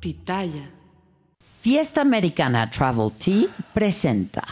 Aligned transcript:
Pitaya. 0.00 0.70
Fiesta 1.60 2.00
Americana 2.02 2.70
Travel 2.70 3.12
Tea 3.12 3.48
presenta. 3.74 4.44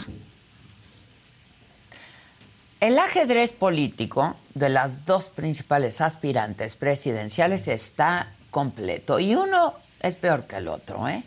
El 2.79 2.99
ajedrez 2.99 3.53
político 3.53 4.35
de 4.53 4.69
las 4.69 5.05
dos 5.05 5.29
principales 5.29 6.01
aspirantes 6.01 6.75
presidenciales 6.75 7.67
está 7.67 8.33
completo 8.51 9.19
y 9.19 9.35
uno 9.35 9.73
es 10.01 10.15
peor 10.17 10.45
que 10.45 10.57
el 10.57 10.67
otro. 10.67 11.07
¿eh? 11.07 11.23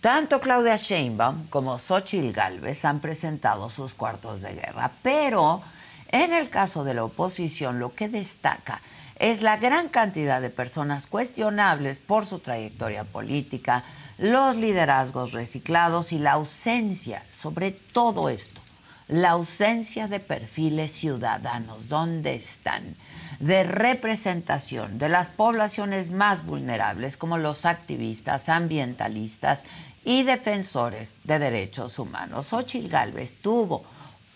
Tanto 0.00 0.40
Claudia 0.40 0.76
Sheinbaum 0.76 1.48
como 1.48 1.78
Xochitl 1.78 2.32
Gálvez 2.32 2.84
han 2.84 3.00
presentado 3.00 3.68
sus 3.68 3.94
cuartos 3.94 4.40
de 4.40 4.54
guerra, 4.54 4.92
pero 5.02 5.62
en 6.10 6.32
el 6.32 6.50
caso 6.50 6.84
de 6.84 6.94
la 6.94 7.04
oposición 7.04 7.78
lo 7.78 7.94
que 7.94 8.08
destaca 8.08 8.80
es 9.18 9.42
la 9.42 9.56
gran 9.56 9.88
cantidad 9.88 10.40
de 10.40 10.50
personas 10.50 11.06
cuestionables 11.06 11.98
por 11.98 12.26
su 12.26 12.38
trayectoria 12.38 13.04
política, 13.04 13.84
los 14.16 14.56
liderazgos 14.56 15.32
reciclados 15.32 16.12
y 16.12 16.18
la 16.18 16.32
ausencia, 16.32 17.22
sobre 17.32 17.72
todo 17.72 18.28
esto, 18.28 18.60
la 19.08 19.30
ausencia 19.30 20.06
de 20.06 20.20
perfiles 20.20 20.92
ciudadanos, 20.92 21.88
¿dónde 21.88 22.34
están? 22.34 22.94
De 23.40 23.64
representación 23.64 24.98
de 24.98 25.08
las 25.08 25.30
poblaciones 25.30 26.10
más 26.10 26.44
vulnerables 26.44 27.16
como 27.16 27.38
los 27.38 27.64
activistas, 27.64 28.48
ambientalistas 28.48 29.66
y 30.04 30.24
defensores 30.24 31.20
de 31.24 31.38
derechos 31.38 31.98
humanos. 31.98 32.52
Ochil 32.52 32.88
Gálvez 32.88 33.36
tuvo 33.40 33.84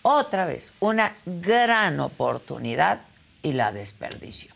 otra 0.01 0.45
vez 0.45 0.73
una 0.79 1.13
gran 1.25 1.99
oportunidad 1.99 3.01
y 3.41 3.53
la 3.53 3.71
desperdició. 3.71 4.52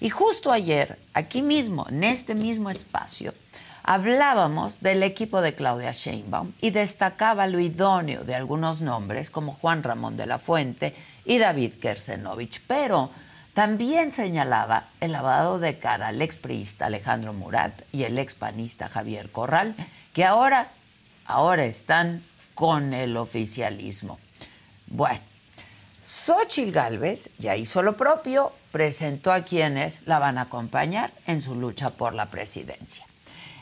Y 0.00 0.10
justo 0.10 0.52
ayer, 0.52 0.98
aquí 1.12 1.42
mismo, 1.42 1.86
en 1.88 2.04
este 2.04 2.34
mismo 2.34 2.70
espacio, 2.70 3.34
hablábamos 3.82 4.80
del 4.80 5.02
equipo 5.02 5.40
de 5.40 5.54
Claudia 5.54 5.92
Sheinbaum 5.92 6.52
y 6.60 6.70
destacaba 6.70 7.46
lo 7.46 7.58
idóneo 7.58 8.22
de 8.22 8.34
algunos 8.34 8.80
nombres 8.80 9.30
como 9.30 9.54
Juan 9.54 9.82
Ramón 9.82 10.16
de 10.16 10.26
la 10.26 10.38
Fuente 10.38 10.94
y 11.24 11.38
David 11.38 11.74
Kersenovich, 11.80 12.62
pero 12.66 13.10
también 13.54 14.12
señalaba 14.12 14.88
el 15.00 15.12
lavado 15.12 15.58
de 15.58 15.78
cara 15.78 16.08
al 16.08 16.22
expriista 16.22 16.86
Alejandro 16.86 17.32
Murat 17.32 17.82
y 17.90 18.04
el 18.04 18.18
expanista 18.18 18.88
Javier 18.88 19.32
Corral, 19.32 19.74
que 20.12 20.24
ahora, 20.24 20.68
ahora 21.26 21.64
están 21.64 22.22
con 22.54 22.94
el 22.94 23.16
oficialismo. 23.16 24.18
Bueno, 24.86 25.20
Xochitl 26.04 26.70
Gálvez 26.70 27.30
ya 27.38 27.56
hizo 27.56 27.82
lo 27.82 27.96
propio, 27.96 28.52
presentó 28.78 29.32
a 29.32 29.42
quienes 29.42 30.06
la 30.06 30.20
van 30.20 30.38
a 30.38 30.42
acompañar 30.42 31.12
en 31.26 31.40
su 31.40 31.56
lucha 31.56 31.90
por 31.90 32.14
la 32.14 32.30
presidencia. 32.30 33.04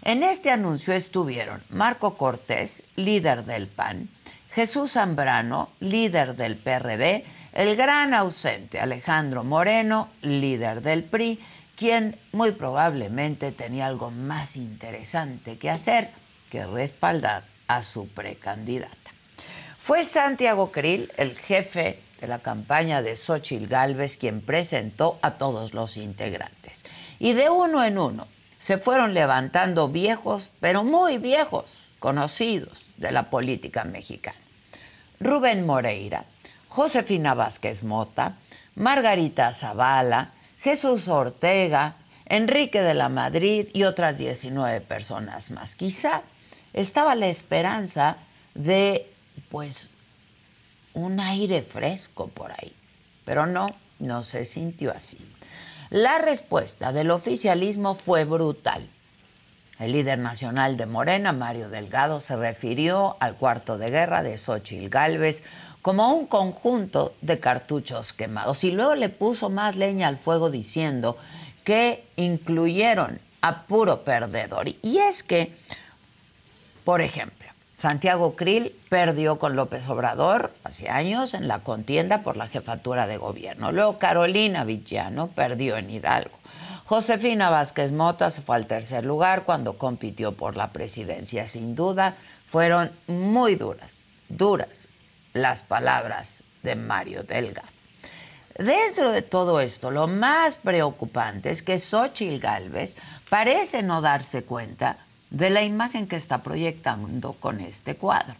En 0.03 0.23
este 0.23 0.51
anuncio 0.51 0.93
estuvieron 0.93 1.63
Marco 1.71 2.19
Cortés, 2.19 2.83
líder 2.97 3.47
del 3.47 3.67
PAN, 3.67 4.11
Jesús 4.51 4.93
Zambrano, 4.93 5.71
líder 5.81 6.37
del 6.37 6.59
PRD, 6.59 7.25
el 7.55 7.77
gran 7.77 8.13
ausente 8.13 8.79
Alejandro 8.79 9.43
Moreno, 9.43 10.11
líder 10.21 10.83
del 10.83 11.03
PRI, 11.03 11.41
quien 11.77 12.19
muy 12.33 12.53
probablemente 12.53 13.53
tenía 13.53 13.87
algo 13.87 14.11
más 14.11 14.55
interesante 14.55 15.57
que 15.57 15.71
hacer 15.71 16.11
que 16.51 16.67
respaldar 16.67 17.45
a 17.69 17.83
su 17.83 18.07
precandidata. 18.09 19.13
Fue 19.79 20.05
Santiago 20.05 20.71
Krill, 20.71 21.11
el 21.17 21.39
jefe 21.39 22.01
la 22.27 22.41
campaña 22.41 23.03
de 23.03 23.17
Xochitl 23.17 23.67
Gálvez, 23.67 24.17
quien 24.17 24.41
presentó 24.41 25.19
a 25.23 25.33
todos 25.33 25.75
los 25.75 25.97
integrantes. 25.97 26.85
Y 27.19 27.33
de 27.33 27.51
uno 27.51 27.85
en 27.85 27.99
uno 27.99 28.27
se 28.59 28.79
fueron 28.79 29.15
levantando 29.15 29.89
viejos, 29.89 30.51
pero 30.61 30.85
muy 30.85 31.19
viejos, 31.19 31.91
conocidos 31.99 32.87
de 32.97 33.13
la 33.13 33.31
política 33.31 33.85
mexicana. 33.85 34.39
Rubén 35.21 35.67
Moreira, 35.67 36.25
Josefina 36.69 37.35
Vázquez 37.35 37.85
Mota, 37.85 38.37
Margarita 38.75 39.53
Zavala, 39.53 40.33
Jesús 40.61 41.09
Ortega, 41.09 41.97
Enrique 42.27 42.83
de 42.83 42.95
la 42.95 43.09
Madrid 43.09 43.69
y 43.73 43.85
otras 43.85 44.19
19 44.19 44.81
personas 44.83 45.51
más. 45.51 45.77
Quizá 45.77 46.23
estaba 46.73 47.15
la 47.15 47.29
esperanza 47.29 48.19
de, 48.55 49.11
pues, 49.51 49.96
un 50.97 51.21
aire 51.21 51.63
fresco 51.63 52.29
por 52.29 52.51
ahí. 52.51 52.75
Pero 53.25 53.47
no, 53.47 53.69
no 53.99 54.23
se 54.23 54.45
sintió 54.45 54.93
así. 54.93 55.19
La 55.91 56.19
respuesta 56.19 56.93
del 56.93 57.11
oficialismo 57.11 57.95
fue 57.95 58.25
brutal. 58.25 58.89
El 59.79 59.93
líder 59.93 60.19
nacional 60.19 60.79
de 60.79 60.87
Morena, 60.87 61.33
Mario 61.33 61.69
Delgado, 61.69 62.21
se 62.21 62.35
refirió 62.35 63.17
al 63.21 63.37
cuarto 63.37 63.77
de 63.77 63.91
guerra 63.91 64.23
de 64.23 64.39
Xochitl 64.39 64.89
Gálvez 64.89 65.45
como 65.83 66.15
un 66.15 66.27
conjunto 66.27 67.15
de 67.21 67.39
cartuchos 67.39 68.15
quemados 68.15 68.65
y 68.65 68.71
luego 68.71 68.95
le 68.95 69.11
puso 69.11 69.51
más 69.51 69.77
leña 69.77 70.09
al 70.09 70.17
fuego 70.17 70.51
diciendo 70.51 71.19
que 71.63 72.09
incluyeron 72.17 73.21
a 73.43 73.67
puro 73.67 74.03
perdedor. 74.03 74.69
Y 74.83 74.99
es 74.99 75.23
que, 75.23 75.55
por 76.85 77.03
ejemplo, 77.03 77.36
Santiago 77.77 78.37
Krill 78.37 78.75
perdió 78.89 79.39
con 79.39 79.55
López 79.55 79.87
Obrador 79.91 80.55
hace 80.65 80.89
años 80.89 81.35
en 81.35 81.47
la 81.47 81.59
contienda 81.59 82.23
por 82.23 82.39
la 82.39 82.49
jefatura 82.49 83.07
de 83.07 83.19
gobierno. 83.19 83.71
Luego 83.71 83.99
Carolina 83.99 84.65
Villano 84.65 85.29
perdió 85.29 85.77
en 85.77 85.91
Hidalgo. 85.91 86.39
Josefina 86.87 87.51
Vázquez 87.51 87.93
Mota 87.93 88.31
se 88.31 88.41
fue 88.41 88.57
al 88.57 88.67
tercer 88.67 89.05
lugar 89.05 89.43
cuando 89.43 89.77
compitió 89.77 90.33
por 90.33 90.57
la 90.57 90.73
presidencia. 90.73 91.47
Sin 91.47 91.75
duda, 91.75 92.17
fueron 92.47 92.91
muy 93.09 93.57
duras, 93.57 93.99
duras 94.31 94.89
las 95.35 95.63
palabras 95.63 96.45
de 96.63 96.77
Mario 96.77 97.25
Delgado. 97.25 97.69
Dentro 98.59 99.13
de 99.13 99.21
todo 99.21 99.61
esto, 99.61 99.91
lo 99.91 100.07
más 100.07 100.57
preocupante 100.57 101.51
es 101.51 101.63
que 101.63 101.79
Xochitl 101.79 102.39
Gálvez 102.39 102.97
parece 103.29 103.83
no 103.83 104.01
darse 104.01 104.45
cuenta 104.45 105.06
de 105.31 105.51
la 105.51 105.63
imagen 105.63 106.07
que 106.07 106.17
está 106.17 106.43
proyectando 106.43 107.35
con 107.35 107.61
este 107.61 107.97
cuadro. 107.97 108.37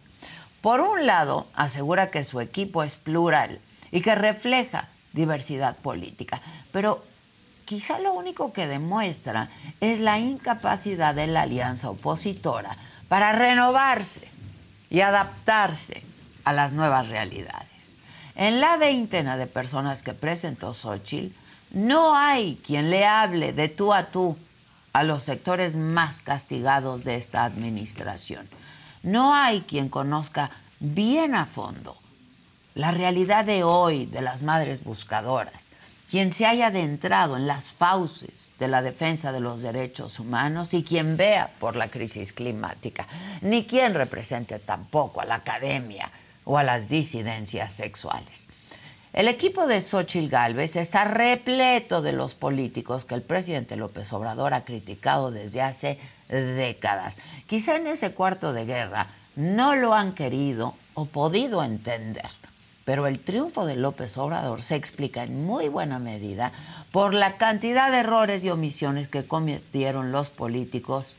Por 0.61 0.81
un 0.81 1.05
lado, 1.05 1.47
asegura 1.53 2.09
que 2.09 2.23
su 2.23 2.41
equipo 2.41 2.83
es 2.83 2.95
plural 2.95 3.59
y 3.91 4.01
que 4.01 4.15
refleja 4.15 4.89
diversidad 5.13 5.77
política, 5.77 6.41
pero 6.71 7.03
quizá 7.65 7.99
lo 7.99 8.13
único 8.13 8.53
que 8.53 8.67
demuestra 8.67 9.49
es 9.81 9.99
la 9.99 10.19
incapacidad 10.19 11.13
de 11.13 11.27
la 11.27 11.43
alianza 11.43 11.89
opositora 11.89 12.77
para 13.07 13.33
renovarse 13.33 14.27
y 14.89 15.01
adaptarse 15.01 16.03
a 16.43 16.53
las 16.53 16.73
nuevas 16.73 17.09
realidades. 17.09 17.97
En 18.35 18.61
la 18.61 18.77
veintena 18.77 19.37
de 19.37 19.47
personas 19.47 20.03
que 20.03 20.13
presentó 20.13 20.73
Xochitl, 20.73 21.35
no 21.71 22.15
hay 22.15 22.61
quien 22.65 22.89
le 22.89 23.05
hable 23.05 23.51
de 23.51 23.67
tú 23.67 23.93
a 23.93 24.05
tú 24.05 24.37
a 24.97 25.03
los 25.03 25.23
sectores 25.23 25.75
más 25.75 26.23
castigados 26.23 27.03
de 27.03 27.17
esta 27.17 27.43
administración. 27.43 28.49
No 29.03 29.35
hay 29.35 29.61
quien 29.61 29.89
conozca 29.89 30.49
bien 30.79 31.35
a 31.35 31.45
fondo 31.45 31.97
la 32.73 32.89
realidad 32.89 33.45
de 33.45 33.63
hoy 33.63 34.07
de 34.07 34.21
las 34.21 34.41
madres 34.41 34.83
buscadoras, 34.83 35.69
quien 36.09 36.31
se 36.31 36.47
haya 36.47 36.67
adentrado 36.67 37.37
en 37.37 37.45
las 37.45 37.73
fauces 37.73 38.55
de 38.57 38.67
la 38.67 38.81
defensa 38.81 39.31
de 39.31 39.39
los 39.39 39.61
derechos 39.61 40.19
humanos 40.19 40.73
y 40.73 40.83
quien 40.83 41.15
vea 41.15 41.51
por 41.59 41.75
la 41.75 41.89
crisis 41.89 42.33
climática, 42.33 43.07
ni 43.41 43.67
quien 43.67 43.93
represente 43.93 44.57
tampoco 44.57 45.21
a 45.21 45.25
la 45.25 45.35
academia 45.35 46.09
o 46.43 46.57
a 46.57 46.63
las 46.63 46.89
disidencias 46.89 47.71
sexuales. 47.71 48.49
El 49.13 49.27
equipo 49.27 49.67
de 49.67 49.81
Xochitl 49.81 50.29
Gálvez 50.29 50.75
está 50.75 51.05
repleto 51.05 52.01
de 52.01 52.13
los 52.13 52.35
políticos 52.35 53.05
que 53.05 53.15
el 53.15 53.21
presidente 53.21 53.75
López 53.75 54.11
Obrador 54.13 54.53
ha 54.53 54.65
criticado 54.65 55.31
desde 55.31 55.61
hace 55.61 55.97
décadas. 56.29 57.17
Quizá 57.47 57.77
en 57.77 57.87
ese 57.87 58.11
cuarto 58.11 58.53
de 58.53 58.65
guerra 58.65 59.07
no 59.35 59.75
lo 59.75 59.93
han 59.93 60.13
querido 60.13 60.75
o 60.93 61.05
podido 61.05 61.63
entender. 61.63 62.29
Pero 62.85 63.07
el 63.07 63.19
triunfo 63.19 63.65
de 63.65 63.75
López 63.75 64.17
Obrador 64.17 64.61
se 64.61 64.75
explica 64.75 65.23
en 65.23 65.45
muy 65.45 65.67
buena 65.67 65.99
medida 65.99 66.51
por 66.91 67.13
la 67.13 67.37
cantidad 67.37 67.91
de 67.91 67.99
errores 67.99 68.43
y 68.43 68.49
omisiones 68.49 69.07
que 69.07 69.27
cometieron 69.27 70.11
los 70.11 70.29
políticos 70.29 71.15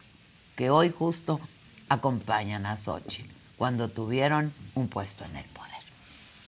que 0.57 0.71
hoy 0.71 0.91
justo 0.91 1.41
acompañan 1.89 2.67
a 2.67 2.77
Xochitl 2.77 3.31
cuando 3.57 3.89
tuvieron 3.89 4.53
un 4.75 4.89
puesto 4.89 5.25
en 5.25 5.37
el 5.37 5.45
poder. 5.47 5.78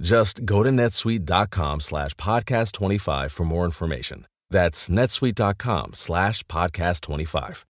Just 0.00 0.44
go 0.44 0.62
to 0.62 0.70
netsuite.com 0.70 1.80
slash 1.80 2.14
podcast 2.14 2.72
25 2.72 3.32
for 3.32 3.44
more 3.44 3.64
information. 3.64 4.26
That's 4.50 4.88
netsuite.com 4.88 5.94
slash 5.94 6.44
podcast 6.44 7.06
25. 7.06 7.64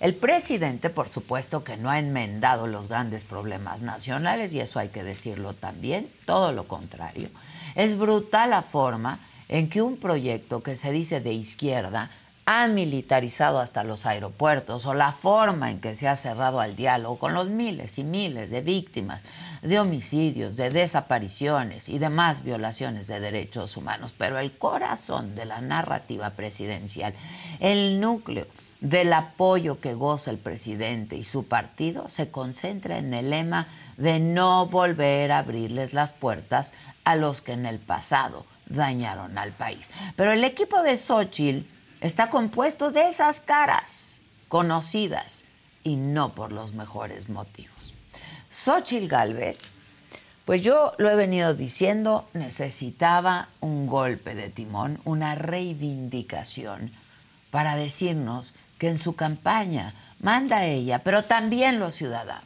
El 0.00 0.14
presidente, 0.14 0.90
por 0.90 1.08
supuesto, 1.08 1.64
que 1.64 1.76
no 1.76 1.90
ha 1.90 1.98
enmendado 1.98 2.68
los 2.68 2.86
grandes 2.86 3.24
problemas 3.24 3.82
nacionales, 3.82 4.52
y 4.52 4.60
eso 4.60 4.78
hay 4.78 4.90
que 4.90 5.02
decirlo 5.02 5.54
también, 5.54 6.08
todo 6.24 6.52
lo 6.52 6.68
contrario. 6.68 7.30
Es 7.74 7.98
brutal 7.98 8.50
la 8.50 8.62
forma 8.62 9.18
en 9.48 9.68
que 9.68 9.82
un 9.82 9.96
proyecto 9.96 10.62
que 10.62 10.76
se 10.76 10.92
dice 10.92 11.20
de 11.20 11.32
izquierda 11.32 12.10
ha 12.50 12.66
militarizado 12.66 13.58
hasta 13.58 13.84
los 13.84 14.06
aeropuertos 14.06 14.86
o 14.86 14.94
la 14.94 15.12
forma 15.12 15.70
en 15.70 15.80
que 15.80 15.94
se 15.94 16.08
ha 16.08 16.16
cerrado 16.16 16.60
al 16.60 16.76
diálogo 16.76 17.18
con 17.18 17.34
los 17.34 17.50
miles 17.50 17.98
y 17.98 18.04
miles 18.04 18.50
de 18.50 18.62
víctimas 18.62 19.26
de 19.60 19.78
homicidios, 19.78 20.56
de 20.56 20.70
desapariciones 20.70 21.90
y 21.90 21.98
demás 21.98 22.44
violaciones 22.44 23.06
de 23.06 23.20
derechos 23.20 23.76
humanos. 23.76 24.14
Pero 24.16 24.38
el 24.38 24.56
corazón 24.56 25.34
de 25.34 25.44
la 25.44 25.60
narrativa 25.60 26.30
presidencial, 26.30 27.12
el 27.60 28.00
núcleo 28.00 28.46
del 28.80 29.12
apoyo 29.12 29.78
que 29.78 29.92
goza 29.92 30.30
el 30.30 30.38
presidente 30.38 31.16
y 31.16 31.24
su 31.24 31.46
partido 31.46 32.08
se 32.08 32.30
concentra 32.30 32.96
en 32.96 33.12
el 33.12 33.28
lema 33.28 33.68
de 33.98 34.20
no 34.20 34.68
volver 34.68 35.32
a 35.32 35.40
abrirles 35.40 35.92
las 35.92 36.14
puertas 36.14 36.72
a 37.04 37.14
los 37.14 37.42
que 37.42 37.52
en 37.52 37.66
el 37.66 37.78
pasado 37.78 38.46
dañaron 38.70 39.36
al 39.36 39.52
país. 39.52 39.90
Pero 40.16 40.32
el 40.32 40.44
equipo 40.44 40.82
de 40.82 40.96
Xochitl 40.96 41.77
está 42.00 42.30
compuesto 42.30 42.90
de 42.90 43.08
esas 43.08 43.40
caras 43.40 44.20
conocidas 44.48 45.44
y 45.82 45.96
no 45.96 46.34
por 46.34 46.52
los 46.52 46.72
mejores 46.72 47.28
motivos. 47.28 47.94
Xochitl 48.50 49.08
Galvez, 49.08 49.62
pues 50.44 50.62
yo 50.62 50.94
lo 50.98 51.10
he 51.10 51.14
venido 51.14 51.54
diciendo, 51.54 52.28
necesitaba 52.32 53.48
un 53.60 53.86
golpe 53.86 54.34
de 54.34 54.48
timón, 54.48 55.00
una 55.04 55.34
reivindicación 55.34 56.92
para 57.50 57.76
decirnos 57.76 58.54
que 58.78 58.88
en 58.88 58.98
su 58.98 59.14
campaña 59.14 59.94
manda 60.20 60.64
ella, 60.64 61.02
pero 61.02 61.24
también 61.24 61.78
los 61.78 61.94
ciudadanos, 61.94 62.44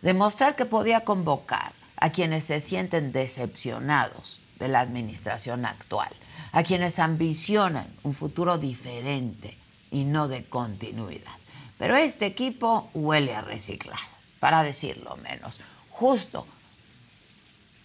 demostrar 0.00 0.56
que 0.56 0.64
podía 0.64 1.00
convocar 1.04 1.72
a 1.96 2.10
quienes 2.10 2.44
se 2.44 2.60
sienten 2.60 3.12
decepcionados 3.12 4.40
de 4.58 4.68
la 4.68 4.80
administración 4.80 5.66
actual 5.66 6.10
a 6.52 6.62
quienes 6.62 6.98
ambicionan 6.98 7.88
un 8.02 8.14
futuro 8.14 8.58
diferente 8.58 9.56
y 9.90 10.04
no 10.04 10.28
de 10.28 10.44
continuidad. 10.44 11.32
Pero 11.78 11.96
este 11.96 12.26
equipo 12.26 12.90
huele 12.94 13.34
a 13.34 13.40
reciclado, 13.40 14.00
para 14.38 14.62
decirlo 14.62 15.16
menos. 15.16 15.60
Justo 15.88 16.46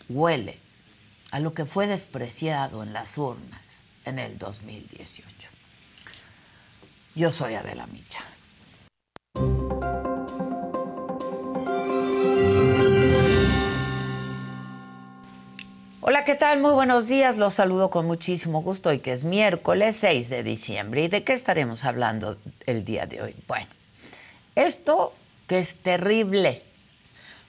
huele 0.09 0.59
a 1.31 1.39
lo 1.39 1.53
que 1.53 1.65
fue 1.65 1.87
despreciado 1.87 2.83
en 2.83 2.93
las 2.93 3.17
urnas 3.17 3.85
en 4.05 4.19
el 4.19 4.37
2018. 4.37 5.49
Yo 7.15 7.31
soy 7.31 7.55
Adela 7.55 7.87
Micha. 7.87 8.23
¿Qué 16.25 16.33
tal? 16.33 16.59
Muy 16.59 16.71
buenos 16.71 17.07
días. 17.07 17.37
Los 17.37 17.53
saludo 17.53 17.91
con 17.91 18.07
muchísimo 18.07 18.63
gusto 18.63 18.91
y 18.91 18.97
que 18.97 19.11
es 19.11 19.23
miércoles 19.23 19.95
6 19.97 20.29
de 20.29 20.41
diciembre. 20.41 21.03
¿Y 21.03 21.07
de 21.07 21.23
qué 21.23 21.33
estaremos 21.33 21.85
hablando 21.85 22.37
el 22.65 22.83
día 22.83 23.05
de 23.05 23.21
hoy? 23.21 23.35
Bueno, 23.47 23.67
esto 24.55 25.13
que 25.45 25.59
es 25.59 25.75
terrible. 25.75 26.63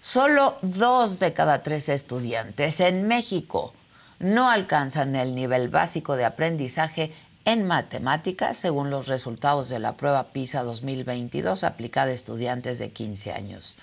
Solo 0.03 0.59
dos 0.61 1.19
de 1.19 1.33
cada 1.33 1.63
tres 1.63 1.89
estudiantes 1.89 2.81
en 2.81 3.09
México 3.09 3.73
no 4.19 4.51
alcanzan 4.51 5.17
el 5.17 5.35
nivel 5.35 5.71
básico 5.71 6.15
de 6.17 6.27
aprendizaje 6.27 7.15
en 7.47 7.67
matemáticas 7.67 8.59
según 8.59 8.91
los 8.91 9.07
resultados 9.09 9.71
de 9.71 9.79
la 9.79 9.97
prueba 9.97 10.25
PISA 10.25 10.65
2022 10.65 11.65
aplicada 11.65 12.11
a 12.11 12.15
estudiantes 12.15 12.79
de 12.79 12.91
15 12.91 13.33
años. 13.33 13.77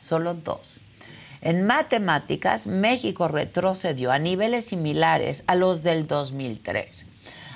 Solo 0.00 0.34
dos. 0.34 0.80
En 1.40 1.66
matemáticas, 1.66 2.66
México 2.66 3.28
retrocedió 3.28 4.10
a 4.10 4.18
niveles 4.18 4.66
similares 4.66 5.44
a 5.46 5.54
los 5.54 5.82
del 5.82 6.06
2003. 6.06 7.06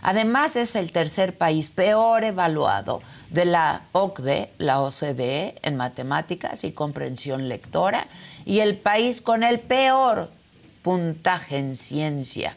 Además, 0.03 0.57
es 0.57 0.75
el 0.75 0.91
tercer 0.91 1.37
país 1.37 1.71
peor 1.71 2.25
evaluado 2.25 3.03
de 3.31 3.45
la 3.45 3.83
OCDE, 3.93 4.51
la 4.59 4.81
OCDE, 4.81 5.55
en 5.63 5.77
matemáticas 5.77 6.65
y 6.65 6.73
comprensión 6.73 7.49
lectora, 7.49 8.09
y 8.45 8.61
el 8.61 8.77
país 8.77 9.21
con 9.23 9.45
el 9.45 9.61
peor 9.61 10.31
puntaje 10.83 11.59
en 11.59 11.77
ciencia. 11.77 12.57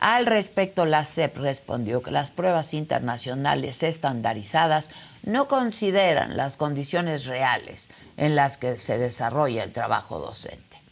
Al 0.00 0.26
respecto, 0.26 0.84
la 0.84 1.04
CEP 1.04 1.38
respondió 1.38 2.02
que 2.02 2.10
las 2.10 2.30
pruebas 2.30 2.74
internacionales 2.74 3.82
estandarizadas 3.82 4.90
no 5.22 5.48
consideran 5.48 6.36
las 6.36 6.56
condiciones 6.56 7.24
reales 7.24 7.90
en 8.16 8.36
las 8.36 8.58
que 8.58 8.76
se 8.76 8.98
desarrolla 8.98 9.64
el 9.64 9.72
trabajo 9.72 10.18
docente. 10.18 10.82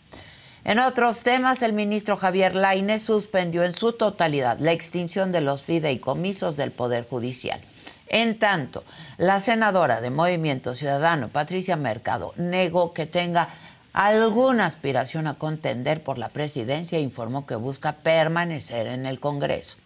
En 0.65 0.79
otros 0.79 1.23
temas, 1.23 1.63
el 1.63 1.75
ministro 1.75 2.17
Javier 2.17 2.55
Lainez 2.55 3.03
suspendió 3.03 3.65
en 3.65 3.75
su 3.75 3.93
totalidad 3.93 4.59
la 4.61 4.73
extinción 4.73 5.31
de 5.31 5.43
los 5.43 5.63
fideicomisos 5.63 6.57
del 6.57 6.73
Poder 6.73 7.07
Judicial. 7.07 7.61
En 8.09 8.39
tanto, 8.39 8.85
la 9.19 9.41
senadora 9.41 10.01
de 10.01 10.09
Movimiento 10.09 10.73
Ciudadano, 10.73 11.29
Patricia 11.29 11.77
Mercado, 11.77 12.33
negó 12.37 12.95
que 12.95 13.05
tenga 13.05 13.49
alguna 13.95 14.67
aspiración 14.67 15.27
a 15.27 15.35
contender 15.35 16.03
por 16.03 16.19
la 16.19 16.29
presidencia 16.29 16.99
informó 16.99 17.47
que 17.47 17.55
busca 17.55 17.93
permanecer 17.93 18.89
en 18.89 19.07
el 19.07 19.21
Congreso. 19.21 19.79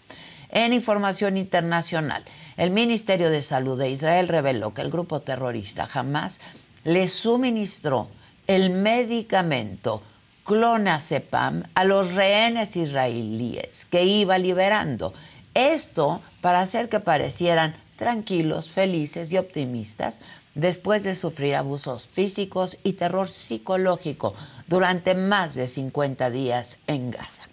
En 0.51 0.73
información 0.73 1.37
internacional, 1.37 2.25
el 2.57 2.71
Ministerio 2.71 3.29
de 3.29 3.43
Salud 3.43 3.79
de 3.79 3.91
Israel 3.91 4.29
reveló 4.29 4.73
que 4.73 4.81
el 4.81 4.91
grupo 4.91 5.21
terrorista 5.21 5.87
Hamas 5.93 6.41
le 6.85 7.07
suministró 7.07 8.09
el 8.47 8.71
medicamento 8.71 10.03
clonazepam 10.45 11.65
a 11.75 11.85
los 11.85 12.15
rehenes 12.15 12.77
israelíes 12.79 13.85
que 13.85 14.05
iba 14.05 14.39
liberando. 14.39 15.13
Esto 15.53 16.23
para 16.41 16.61
hacer 16.61 16.89
que 16.89 17.01
parecieran 17.01 17.77
tranquilos, 17.97 18.71
felices 18.71 19.31
y 19.33 19.37
optimistas 19.37 20.23
después 20.59 21.05
de 21.05 21.15
sufrir 21.15 21.55
abusos 21.55 22.09
físicos 22.09 22.79
y 22.83 22.95
terror 22.95 23.31
psicológico 23.31 24.35
durante 24.67 25.15
más 25.15 25.55
de 25.55 25.69
50 25.69 26.31
días 26.31 26.79
en 26.89 27.13
Gaza. 27.13 27.45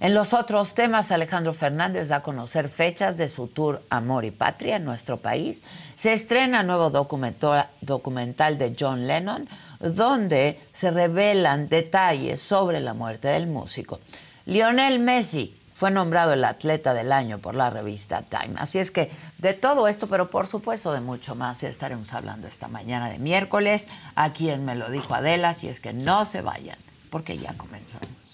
En 0.00 0.14
los 0.14 0.32
otros 0.32 0.74
temas, 0.74 1.10
Alejandro 1.10 1.54
Fernández 1.54 2.08
da 2.08 2.16
a 2.16 2.22
conocer 2.22 2.68
fechas 2.68 3.16
de 3.16 3.28
su 3.28 3.48
tour 3.48 3.82
Amor 3.88 4.24
y 4.24 4.30
Patria 4.30 4.76
en 4.76 4.84
nuestro 4.84 5.18
país. 5.18 5.62
Se 5.94 6.12
estrena 6.12 6.62
nuevo 6.62 6.90
documental 6.90 8.58
de 8.58 8.76
John 8.78 9.06
Lennon, 9.06 9.48
donde 9.80 10.60
se 10.72 10.90
revelan 10.90 11.68
detalles 11.68 12.40
sobre 12.40 12.80
la 12.80 12.94
muerte 12.94 13.28
del 13.28 13.46
músico. 13.46 14.00
Lionel 14.44 14.98
Messi 14.98 15.54
fue 15.76 15.90
nombrado 15.90 16.32
el 16.32 16.42
atleta 16.42 16.94
del 16.94 17.12
año 17.12 17.38
por 17.38 17.54
la 17.54 17.68
revista 17.68 18.22
Time. 18.22 18.54
Así 18.56 18.78
es 18.78 18.90
que 18.90 19.10
de 19.36 19.52
todo 19.52 19.88
esto, 19.88 20.06
pero 20.06 20.30
por 20.30 20.46
supuesto 20.46 20.90
de 20.90 21.02
mucho 21.02 21.34
más, 21.34 21.62
estaremos 21.62 22.14
hablando 22.14 22.48
esta 22.48 22.66
mañana 22.66 23.10
de 23.10 23.18
miércoles. 23.18 23.86
A 24.14 24.32
quien 24.32 24.64
me 24.64 24.74
lo 24.74 24.88
dijo 24.88 25.14
Adela, 25.14 25.52
si 25.52 25.68
es 25.68 25.80
que 25.80 25.92
no 25.92 26.24
se 26.24 26.40
vayan, 26.40 26.78
porque 27.10 27.36
ya 27.36 27.52
comenzamos. 27.58 28.25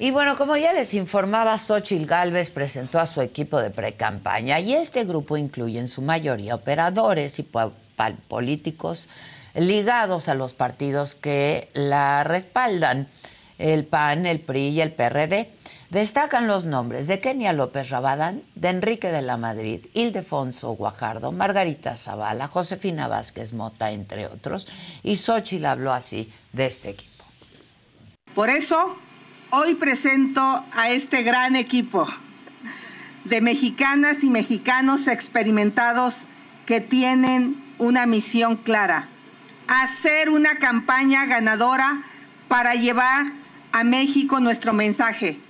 Y 0.00 0.12
bueno, 0.12 0.36
como 0.36 0.56
ya 0.56 0.72
les 0.72 0.94
informaba, 0.94 1.58
Xochitl 1.58 2.06
Galvez 2.06 2.50
presentó 2.50 3.00
a 3.00 3.06
su 3.06 3.20
equipo 3.20 3.58
de 3.60 3.70
pre-campaña 3.70 4.60
y 4.60 4.74
este 4.74 5.04
grupo 5.04 5.36
incluye 5.36 5.80
en 5.80 5.88
su 5.88 6.02
mayoría 6.02 6.54
operadores 6.54 7.40
y 7.40 7.48
políticos 8.28 9.08
ligados 9.56 10.28
a 10.28 10.34
los 10.34 10.54
partidos 10.54 11.16
que 11.16 11.68
la 11.74 12.22
respaldan, 12.22 13.08
el 13.58 13.84
PAN, 13.86 14.26
el 14.26 14.38
PRI 14.38 14.68
y 14.68 14.80
el 14.82 14.92
PRD. 14.92 15.50
Destacan 15.90 16.46
los 16.46 16.64
nombres 16.64 17.08
de 17.08 17.18
Kenia 17.18 17.52
López 17.52 17.90
Rabadán, 17.90 18.44
de 18.54 18.68
Enrique 18.68 19.10
de 19.10 19.22
la 19.22 19.36
Madrid, 19.36 19.86
Ildefonso 19.94 20.70
Guajardo, 20.72 21.32
Margarita 21.32 21.96
Zavala, 21.96 22.46
Josefina 22.46 23.08
Vázquez 23.08 23.52
Mota, 23.52 23.90
entre 23.90 24.26
otros, 24.26 24.68
y 25.02 25.16
Xochitl 25.16 25.64
habló 25.64 25.92
así 25.92 26.32
de 26.52 26.66
este 26.66 26.90
equipo. 26.90 27.24
Por 28.34 28.50
eso 28.50 28.96
Hoy 29.50 29.76
presento 29.76 30.42
a 30.72 30.90
este 30.90 31.22
gran 31.22 31.56
equipo 31.56 32.06
de 33.24 33.40
mexicanas 33.40 34.22
y 34.22 34.28
mexicanos 34.28 35.06
experimentados 35.06 36.26
que 36.66 36.82
tienen 36.82 37.56
una 37.78 38.04
misión 38.04 38.56
clara, 38.56 39.08
hacer 39.66 40.28
una 40.28 40.56
campaña 40.56 41.24
ganadora 41.24 42.02
para 42.48 42.74
llevar 42.74 43.32
a 43.72 43.84
México 43.84 44.38
nuestro 44.38 44.74
mensaje. 44.74 45.40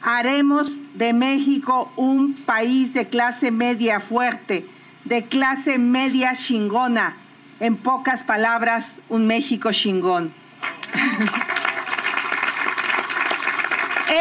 Haremos 0.00 0.80
de 0.94 1.12
México 1.12 1.92
un 1.96 2.32
país 2.32 2.94
de 2.94 3.08
clase 3.08 3.50
media 3.50 4.00
fuerte, 4.00 4.66
de 5.04 5.22
clase 5.22 5.78
media 5.78 6.32
chingona. 6.34 7.14
En 7.60 7.76
pocas 7.76 8.22
palabras, 8.22 9.00
un 9.10 9.26
México 9.26 9.70
chingón. 9.70 10.32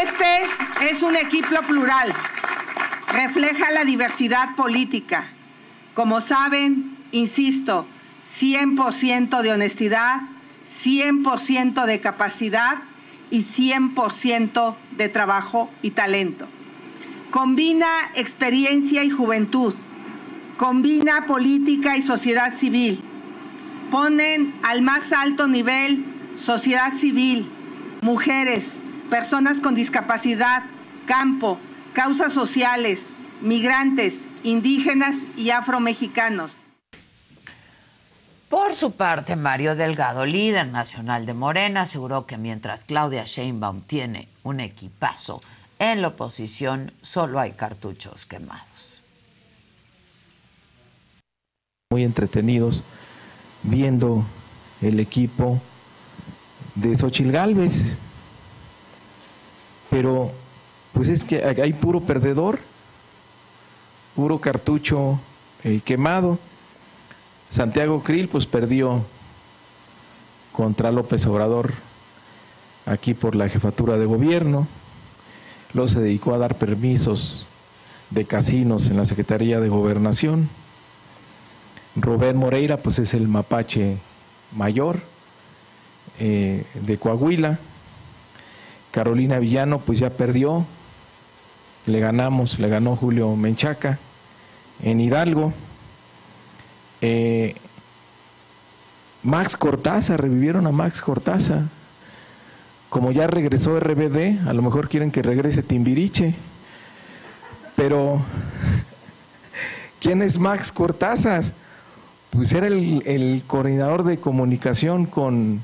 Este 0.02 0.90
es 0.90 1.04
un 1.04 1.16
equipo 1.16 1.62
plural, 1.68 2.12
refleja 3.10 3.70
la 3.70 3.86
diversidad 3.86 4.56
política. 4.56 5.28
Como 5.94 6.20
saben, 6.20 6.98
insisto, 7.12 7.86
100% 8.26 9.44
de 9.44 9.52
honestidad, 9.52 10.22
100% 10.66 11.86
de 11.86 12.00
capacidad 12.00 12.80
y 13.30 13.42
100% 13.42 14.76
de 14.98 15.10
trabajo 15.10 15.70
y 15.84 15.92
talento. 15.92 16.48
Combina 17.30 17.88
experiencia 18.16 19.04
y 19.04 19.12
juventud, 19.12 19.76
combina 20.58 21.28
política 21.28 21.98
y 21.98 22.02
sociedad 22.02 22.56
civil. 22.56 23.00
Ponen 23.92 24.56
al 24.64 24.82
más 24.82 25.14
alto 25.14 25.48
nivel 25.48 26.04
sociedad 26.36 26.96
civil, 26.96 27.48
mujeres, 28.02 28.80
personas 29.10 29.60
con 29.60 29.76
discapacidad, 29.76 30.64
campo, 31.06 31.58
causas 31.94 32.34
sociales, 32.34 33.10
migrantes, 33.42 34.24
indígenas 34.44 35.18
y 35.38 35.52
afromexicanos. 35.52 36.58
Por 38.50 38.76
su 38.76 38.92
parte, 38.92 39.36
Mario 39.36 39.76
Delgado, 39.76 40.28
líder 40.28 40.68
nacional 40.68 41.26
de 41.26 41.34
Morena, 41.34 41.82
aseguró 41.82 42.28
que 42.28 42.38
mientras 42.38 42.86
Claudia 42.86 43.24
Sheinbaum 43.26 43.82
tiene 43.82 44.28
un 44.44 44.60
equipazo, 44.60 45.42
en 45.80 46.02
la 46.02 46.10
oposición 46.10 46.94
solo 47.02 47.40
hay 47.40 47.54
cartuchos 47.54 48.28
quemados. 48.28 49.02
Muy 51.92 52.04
entretenidos 52.04 52.84
viendo 53.64 54.24
el 54.82 55.00
equipo 55.00 55.60
de 56.76 56.96
Xochil 56.96 57.32
Gálvez, 57.32 57.98
pero 59.94 60.32
pues 60.92 61.08
es 61.08 61.24
que 61.24 61.44
hay 61.44 61.72
puro 61.72 62.02
perdedor, 62.02 62.58
puro 64.16 64.42
cartucho 64.42 65.20
eh, 65.64 65.82
quemado. 65.86 66.40
Santiago 67.52 68.02
Krill 68.02 68.28
pues 68.28 68.48
perdió 68.48 69.06
contra 70.52 70.92
López 70.92 71.24
Obrador 71.28 71.74
aquí 72.88 73.14
por 73.14 73.36
la 73.36 73.48
jefatura 73.50 74.00
de 74.00 74.08
gobierno, 74.08 74.68
luego 75.76 75.88
se 75.88 76.02
dedicó 76.02 76.34
a 76.34 76.40
dar 76.40 76.56
permisos 76.56 77.46
de 78.10 78.26
casinos 78.26 78.88
en 78.88 78.98
la 78.98 79.06
Secretaría 79.06 79.60
de 79.60 79.70
Gobernación. 79.70 80.50
Rubén 81.96 82.36
Moreira 82.36 82.78
pues 82.78 82.98
es 82.98 83.14
el 83.14 83.28
mapache 83.28 83.98
mayor 84.56 85.02
eh, 86.20 86.66
de 86.74 86.98
Coahuila 86.98 87.60
Carolina 88.94 89.40
Villano 89.40 89.80
pues 89.80 89.98
ya 89.98 90.12
perdió, 90.12 90.68
le 91.88 92.00
ganamos, 92.00 92.60
le 92.60 92.70
ganó 92.70 92.96
Julio 92.96 93.36
Menchaca 93.36 93.98
en 94.84 95.02
Hidalgo. 95.02 95.52
Eh, 97.02 97.56
Max 99.24 99.58
Cortaza, 99.58 100.16
revivieron 100.16 100.68
a 100.68 100.72
Max 100.72 101.02
Cortaza. 101.02 101.64
Como 102.90 103.12
ya 103.12 103.26
regresó 103.26 103.80
RBD, 103.80 104.48
a 104.48 104.54
lo 104.54 104.62
mejor 104.62 104.90
quieren 104.90 105.10
que 105.10 105.24
regrese 105.24 105.64
Timbiriche. 105.64 106.36
Pero, 107.76 108.22
¿quién 110.00 110.22
es 110.22 110.38
Max 110.38 110.72
Cortázar? 110.72 111.44
Pues 112.30 112.54
era 112.54 112.68
el 112.68 113.44
coordinador 113.48 114.04
de 114.04 114.18
comunicación 114.18 115.08
con 115.08 115.64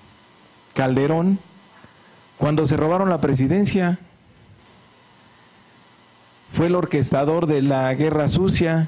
Calderón 0.74 1.38
cuando 2.40 2.66
se 2.66 2.78
robaron 2.78 3.10
la 3.10 3.20
presidencia, 3.20 4.00
fue 6.54 6.68
el 6.68 6.76
orquestador 6.76 7.48
de 7.48 7.62
la 7.62 7.94
guerra 7.94 8.30
sucia, 8.30 8.88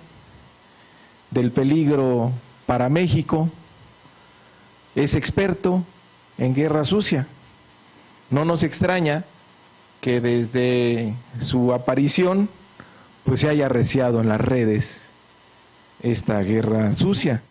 del 1.31 1.51
peligro 1.51 2.31
para 2.65 2.87
México, 2.87 3.49
es 4.95 5.15
experto 5.15 5.83
en 6.37 6.55
guerra 6.55 6.85
sucia. 6.85 7.27
no 8.29 8.45
nos 8.45 8.63
extraña 8.63 9.25
que 9.99 10.21
desde 10.21 11.13
su 11.41 11.73
aparición 11.73 12.47
pues 13.25 13.41
se 13.41 13.49
haya 13.49 13.65
arreciado 13.65 14.21
en 14.21 14.29
las 14.29 14.39
redes 14.39 15.09
esta 16.01 16.39
guerra 16.39 16.93
sucia. 16.93 17.43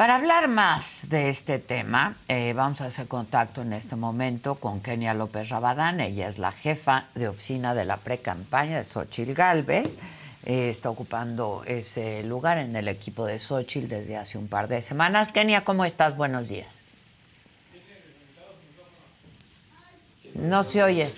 Para 0.00 0.16
hablar 0.16 0.48
más 0.48 1.10
de 1.10 1.28
este 1.28 1.58
tema, 1.58 2.16
eh, 2.26 2.54
vamos 2.54 2.80
a 2.80 2.86
hacer 2.86 3.06
contacto 3.06 3.60
en 3.60 3.74
este 3.74 3.96
momento 3.96 4.54
con 4.54 4.80
Kenia 4.80 5.12
López 5.12 5.50
Rabadán. 5.50 6.00
Ella 6.00 6.26
es 6.26 6.38
la 6.38 6.52
jefa 6.52 7.08
de 7.14 7.28
oficina 7.28 7.74
de 7.74 7.84
la 7.84 7.98
pre-campaña 7.98 8.78
de 8.78 8.86
Xochil 8.86 9.34
Gálvez. 9.34 9.98
Eh, 10.46 10.70
está 10.70 10.88
ocupando 10.88 11.64
ese 11.66 12.22
lugar 12.22 12.56
en 12.56 12.74
el 12.76 12.88
equipo 12.88 13.26
de 13.26 13.38
Xochitl 13.38 13.88
desde 13.88 14.16
hace 14.16 14.38
un 14.38 14.48
par 14.48 14.68
de 14.68 14.80
semanas. 14.80 15.28
Kenia, 15.28 15.64
¿cómo 15.64 15.84
estás? 15.84 16.16
Buenos 16.16 16.48
días. 16.48 16.72
No 20.34 20.62
se 20.62 20.82
oye. 20.82 21.12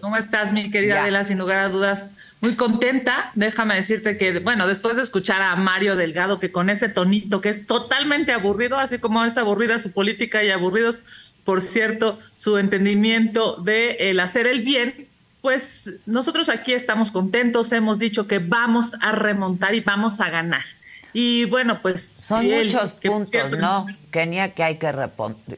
¿Cómo 0.00 0.16
estás, 0.16 0.52
mi 0.52 0.70
querida 0.70 1.02
Adela? 1.02 1.24
Sin 1.24 1.38
lugar 1.38 1.58
a 1.58 1.68
dudas, 1.68 2.12
muy 2.40 2.54
contenta. 2.54 3.32
Déjame 3.34 3.74
decirte 3.74 4.16
que, 4.16 4.38
bueno, 4.38 4.66
después 4.66 4.96
de 4.96 5.02
escuchar 5.02 5.42
a 5.42 5.56
Mario 5.56 5.96
Delgado, 5.96 6.38
que 6.38 6.52
con 6.52 6.70
ese 6.70 6.88
tonito 6.88 7.40
que 7.40 7.48
es 7.48 7.66
totalmente 7.66 8.32
aburrido, 8.32 8.78
así 8.78 8.98
como 8.98 9.24
es 9.24 9.36
aburrida 9.38 9.78
su 9.78 9.92
política 9.92 10.42
y 10.44 10.50
aburridos, 10.50 11.02
por 11.44 11.62
cierto, 11.62 12.18
su 12.36 12.58
entendimiento 12.58 13.56
de 13.56 13.96
el 14.10 14.20
hacer 14.20 14.46
el 14.46 14.62
bien, 14.62 15.08
pues 15.42 15.94
nosotros 16.06 16.48
aquí 16.48 16.72
estamos 16.72 17.10
contentos, 17.10 17.70
hemos 17.72 17.98
dicho 17.98 18.26
que 18.26 18.38
vamos 18.38 18.96
a 19.00 19.12
remontar 19.12 19.74
y 19.74 19.80
vamos 19.80 20.20
a 20.20 20.30
ganar. 20.30 20.64
Y 21.12 21.44
bueno, 21.44 21.80
pues... 21.82 22.02
Son 22.02 22.44
muchos 22.46 22.92
puntos, 22.92 23.52
¿no, 23.52 23.86
Kenia, 24.10 24.54
que 24.54 24.64
hay 24.64 24.76
que, 24.76 24.90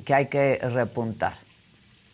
que 0.04 0.14
hay 0.14 0.26
que 0.26 0.58
repuntar? 0.62 1.45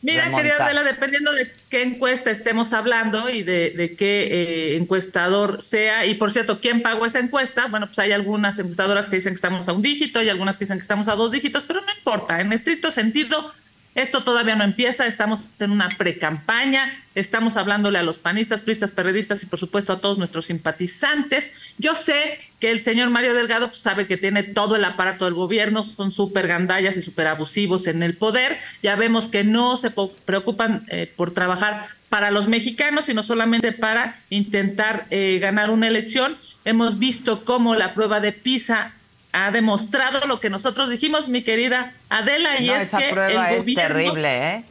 Mira, 0.03 0.33
querida 0.35 0.57
Adela, 0.59 0.83
dependiendo 0.83 1.33
de 1.33 1.49
qué 1.71 1.83
encuesta 1.83 2.33
estemos 2.33 2.73
hablando 2.73 3.29
y 3.29 3.45
de, 3.45 3.95
qué 3.97 4.29
eh, 4.31 4.77
encuestador 4.77 5.63
sea, 5.63 6.07
y 6.07 6.15
por 6.15 6.33
cierto, 6.33 6.61
¿quién 6.61 6.83
pagó 6.83 7.07
esa 7.07 7.21
encuesta? 7.21 7.69
Bueno, 7.69 7.87
pues 7.87 8.01
hay 8.01 8.11
algunas 8.11 8.59
encuestadoras 8.59 9.09
que 9.09 9.17
dicen 9.17 9.33
que 9.33 9.37
estamos 9.37 9.69
a 9.69 9.73
un 9.73 9.81
dígito 9.81 10.21
y 10.21 10.29
algunas 10.29 10.59
que 10.59 10.65
dicen 10.65 10.79
que 10.79 10.83
estamos 10.83 11.07
a 11.07 11.15
dos 11.15 11.31
dígitos, 11.31 11.63
pero 11.63 11.81
no 11.81 11.93
importa, 11.97 12.41
en 12.41 12.53
estricto 12.53 12.91
sentido, 12.91 13.53
esto 13.95 14.25
todavía 14.25 14.57
no 14.57 14.65
empieza, 14.65 15.07
estamos 15.07 15.61
en 15.61 15.71
una 15.71 15.89
pre-campaña, 15.91 16.91
estamos 17.15 17.59
hablándole 17.59 17.99
a 17.99 18.03
los 18.03 18.17
panistas, 18.17 18.63
pristas, 18.63 18.91
periodistas 18.91 19.43
y 19.43 19.47
por 19.47 19.59
supuesto 19.59 19.93
a 19.93 20.01
todos 20.01 20.17
nuestros 20.17 20.47
simpatizantes. 20.47 21.53
Yo 21.77 21.95
sé 21.95 22.41
que 22.59 22.71
el 22.71 22.83
señor 22.83 23.11
Mario 23.11 23.35
Delgado 23.35 23.69
pues, 23.69 23.81
sabe 23.81 24.07
que 24.07 24.17
tiene 24.17 24.45
todo 24.45 24.77
el 24.77 24.85
aparato 24.85 25.27
del 25.27 25.35
gobierno, 25.35 25.85
son 25.85 26.11
súper 26.11 26.47
gandallas 26.47 26.97
y 26.97 27.03
súper 27.03 27.27
abusivos 27.27 27.87
en 27.87 28.03
el 28.03 28.17
poder. 28.17 28.59
Ya 28.83 28.97
vemos 28.97 29.29
que 29.29 29.45
no 29.45 29.77
se 29.77 29.91
preocupan 29.91 30.87
eh, 30.89 31.13
por 31.15 31.35
trabajar 31.35 31.89
para 32.09 32.31
los 32.31 32.49
mexicanos, 32.49 33.07
sino 33.07 33.23
solamente 33.23 33.73
para 33.73 34.21
intentar 34.31 35.07
eh, 35.11 35.39
ganar 35.39 35.71
una 35.71 35.89
elección. 35.89 36.39
Hemos 36.65 36.99
visto 36.99 37.45
cómo 37.45 37.75
la 37.75 37.93
prueba 37.93 38.21
de 38.21 38.33
PISA 38.33 38.95
ha 39.33 39.51
demostrado 39.51 40.27
lo 40.27 40.41
que 40.41 40.51
nosotros 40.51 40.91
dijimos, 40.91 41.29
mi 41.29 41.43
querida 41.43 41.95
Adela, 42.09 42.61
y 42.61 42.71
es 42.71 42.83
esa 42.83 42.99
que 42.99 43.11
prueba 43.11 43.53
es 43.53 43.65
terrible, 43.65 44.49
¿eh? 44.49 44.65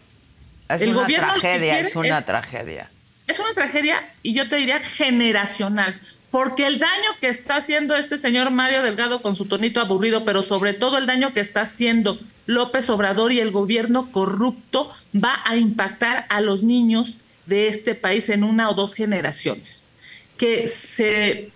Es 0.69 0.83
una 0.83 1.05
tragedia, 1.05 1.79
es 1.79 1.95
una 1.95 2.25
tragedia. 2.25 2.89
Es 3.27 3.39
una 3.39 3.53
tragedia 3.53 4.09
y 4.23 4.33
yo 4.33 4.47
te 4.47 4.57
diría 4.57 4.79
generacional, 4.79 5.99
porque 6.29 6.67
el 6.67 6.79
daño 6.79 7.09
que 7.19 7.27
está 7.27 7.57
haciendo 7.57 7.95
este 7.95 8.17
señor 8.17 8.51
Mario 8.51 8.83
Delgado 8.83 9.21
con 9.21 9.35
su 9.35 9.45
tonito 9.45 9.81
aburrido, 9.81 10.23
pero 10.23 10.43
sobre 10.43 10.73
todo 10.73 10.97
el 10.97 11.05
daño 11.05 11.33
que 11.33 11.39
está 11.39 11.61
haciendo 11.61 12.19
López 12.45 12.89
Obrador 12.89 13.31
y 13.33 13.39
el 13.39 13.51
gobierno 13.51 14.11
corrupto 14.11 14.93
va 15.13 15.41
a 15.45 15.57
impactar 15.57 16.25
a 16.29 16.39
los 16.39 16.63
niños 16.63 17.17
de 17.45 17.67
este 17.67 17.95
país 17.95 18.29
en 18.29 18.43
una 18.43 18.69
o 18.69 18.73
dos 18.73 18.93
generaciones. 18.93 19.85
Que 20.37 20.67
se 20.67 21.51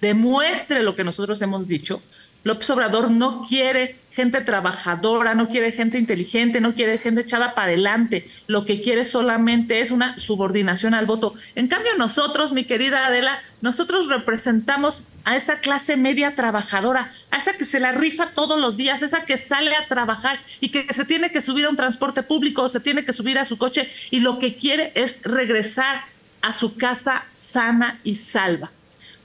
demuestre 0.00 0.82
lo 0.82 0.94
que 0.94 1.04
nosotros 1.04 1.40
hemos 1.42 1.66
dicho, 1.66 2.02
López 2.44 2.68
Obrador 2.70 3.10
no 3.10 3.46
quiere 3.48 3.96
gente 4.10 4.40
trabajadora, 4.40 5.34
no 5.34 5.48
quiere 5.48 5.72
gente 5.72 5.96
inteligente, 5.96 6.60
no 6.60 6.74
quiere 6.74 6.98
gente 6.98 7.22
echada 7.22 7.54
para 7.54 7.68
adelante. 7.68 8.28
Lo 8.46 8.64
que 8.64 8.80
quiere 8.80 9.04
solamente 9.04 9.80
es 9.80 9.90
una 9.90 10.18
subordinación 10.18 10.92
al 10.94 11.06
voto. 11.06 11.34
En 11.54 11.68
cambio, 11.68 11.92
nosotros, 11.96 12.52
mi 12.52 12.64
querida 12.64 13.06
Adela, 13.06 13.40
nosotros 13.60 14.08
representamos 14.08 15.04
a 15.24 15.36
esa 15.36 15.60
clase 15.60 15.96
media 15.96 16.34
trabajadora, 16.34 17.12
a 17.30 17.36
esa 17.36 17.54
que 17.54 17.64
se 17.64 17.80
la 17.80 17.92
rifa 17.92 18.32
todos 18.34 18.60
los 18.60 18.76
días, 18.76 19.02
esa 19.02 19.24
que 19.24 19.36
sale 19.36 19.74
a 19.76 19.86
trabajar 19.86 20.40
y 20.60 20.70
que 20.70 20.92
se 20.92 21.04
tiene 21.04 21.30
que 21.30 21.40
subir 21.40 21.66
a 21.66 21.70
un 21.70 21.76
transporte 21.76 22.22
público 22.22 22.62
o 22.62 22.68
se 22.68 22.80
tiene 22.80 23.04
que 23.04 23.12
subir 23.12 23.38
a 23.38 23.44
su 23.44 23.56
coche 23.56 23.88
y 24.10 24.20
lo 24.20 24.38
que 24.38 24.54
quiere 24.54 24.92
es 24.94 25.22
regresar 25.22 26.02
a 26.42 26.52
su 26.52 26.76
casa 26.76 27.24
sana 27.28 27.98
y 28.02 28.16
salva. 28.16 28.72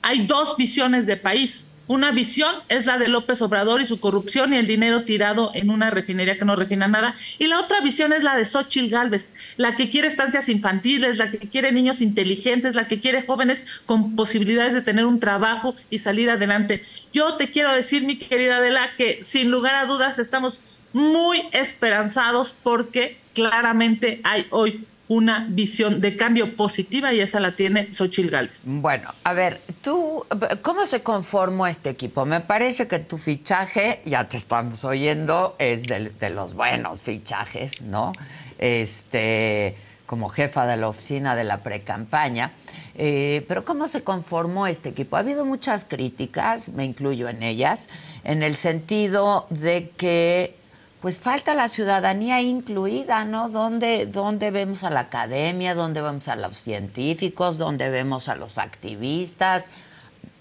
Hay 0.01 0.27
dos 0.27 0.55
visiones 0.55 1.05
de 1.07 1.17
país 1.17 1.66
una 1.87 2.11
visión 2.11 2.53
es 2.69 2.85
la 2.85 2.97
de 2.97 3.07
López 3.07 3.41
Obrador 3.41 3.81
y 3.81 3.85
su 3.85 3.99
corrupción 3.99 4.53
y 4.53 4.57
el 4.57 4.67
dinero 4.67 5.03
tirado 5.03 5.51
en 5.53 5.69
una 5.69 5.89
refinería 5.89 6.37
que 6.37 6.45
no 6.45 6.55
refina 6.55 6.87
nada. 6.87 7.15
Y 7.39 7.47
la 7.47 7.59
otra 7.59 7.81
visión 7.81 8.13
es 8.13 8.23
la 8.23 8.35
de 8.35 8.45
Xochitl 8.45 8.89
Galvez, 8.89 9.33
la 9.55 9.75
que 9.75 9.89
quiere 9.89 10.07
estancias 10.07 10.49
infantiles, 10.49 11.17
la 11.17 11.31
que 11.31 11.39
quiere 11.39 11.71
niños 11.71 12.01
inteligentes, 12.01 12.75
la 12.75 12.87
que 12.87 12.99
quiere 12.99 13.21
jóvenes 13.21 13.65
con 13.85 14.15
posibilidades 14.15 14.73
de 14.73 14.81
tener 14.81 15.05
un 15.05 15.19
trabajo 15.19 15.75
y 15.89 15.99
salir 15.99 16.29
adelante. 16.29 16.83
Yo 17.13 17.35
te 17.35 17.51
quiero 17.51 17.71
decir, 17.71 18.03
mi 18.03 18.17
querida 18.17 18.57
Adela, 18.57 18.91
que 18.97 19.23
sin 19.23 19.49
lugar 19.49 19.75
a 19.75 19.85
dudas 19.85 20.19
estamos 20.19 20.63
muy 20.93 21.43
esperanzados 21.51 22.55
porque 22.63 23.17
claramente 23.33 24.19
hay 24.23 24.47
hoy 24.49 24.85
una 25.07 25.47
visión 25.49 26.01
de 26.01 26.17
cambio 26.17 26.55
positiva 26.55 27.13
y 27.13 27.21
esa 27.21 27.39
la 27.39 27.55
tiene 27.55 27.93
Xochil 27.93 28.29
Gálvez. 28.29 28.63
Bueno, 28.65 29.09
a 29.23 29.33
ver, 29.33 29.61
tú, 29.81 30.25
¿cómo 30.61 30.85
se 30.85 31.01
conformó 31.01 31.67
este 31.67 31.89
equipo? 31.89 32.25
Me 32.25 32.41
parece 32.41 32.87
que 32.87 32.99
tu 32.99 33.17
fichaje, 33.17 34.01
ya 34.05 34.27
te 34.27 34.37
estamos 34.37 34.83
oyendo, 34.83 35.55
es 35.59 35.83
de, 35.83 36.29
los 36.29 36.53
buenos 36.53 37.01
fichajes, 37.01 37.81
¿no? 37.81 38.11
Este, 38.57 39.77
como 40.05 40.27
jefa 40.27 40.65
de 40.65 40.75
la 40.75 40.89
oficina 40.89 41.35
de 41.35 41.45
la 41.45 41.63
pre-campaña. 41.63 42.51
Eh, 42.95 43.45
pero 43.47 43.63
¿cómo 43.63 43.87
se 43.87 44.03
conformó 44.03 44.67
este 44.67 44.89
equipo? 44.89 45.15
Ha 45.15 45.19
habido 45.19 45.45
muchas 45.45 45.85
críticas, 45.85 46.69
me 46.69 46.83
incluyo 46.83 47.29
en 47.29 47.43
ellas, 47.43 47.87
en 48.23 48.43
el 48.43 48.55
sentido 48.55 49.47
de 49.51 49.89
que 49.95 50.56
pues 51.01 51.19
falta 51.19 51.53
la 51.53 51.67
ciudadanía 51.67 52.41
incluida, 52.41 53.23
¿no? 53.23 53.49
¿Dónde, 53.49 54.07
¿Dónde, 54.07 54.51
vemos 54.51 54.83
a 54.83 54.89
la 54.89 55.01
academia? 55.01 55.75
¿Dónde 55.75 56.01
vemos 56.01 56.27
a 56.27 56.35
los 56.35 56.57
científicos? 56.57 57.57
¿Dónde 57.57 57.89
vemos 57.89 58.29
a 58.29 58.35
los 58.35 58.57
activistas? 58.57 59.71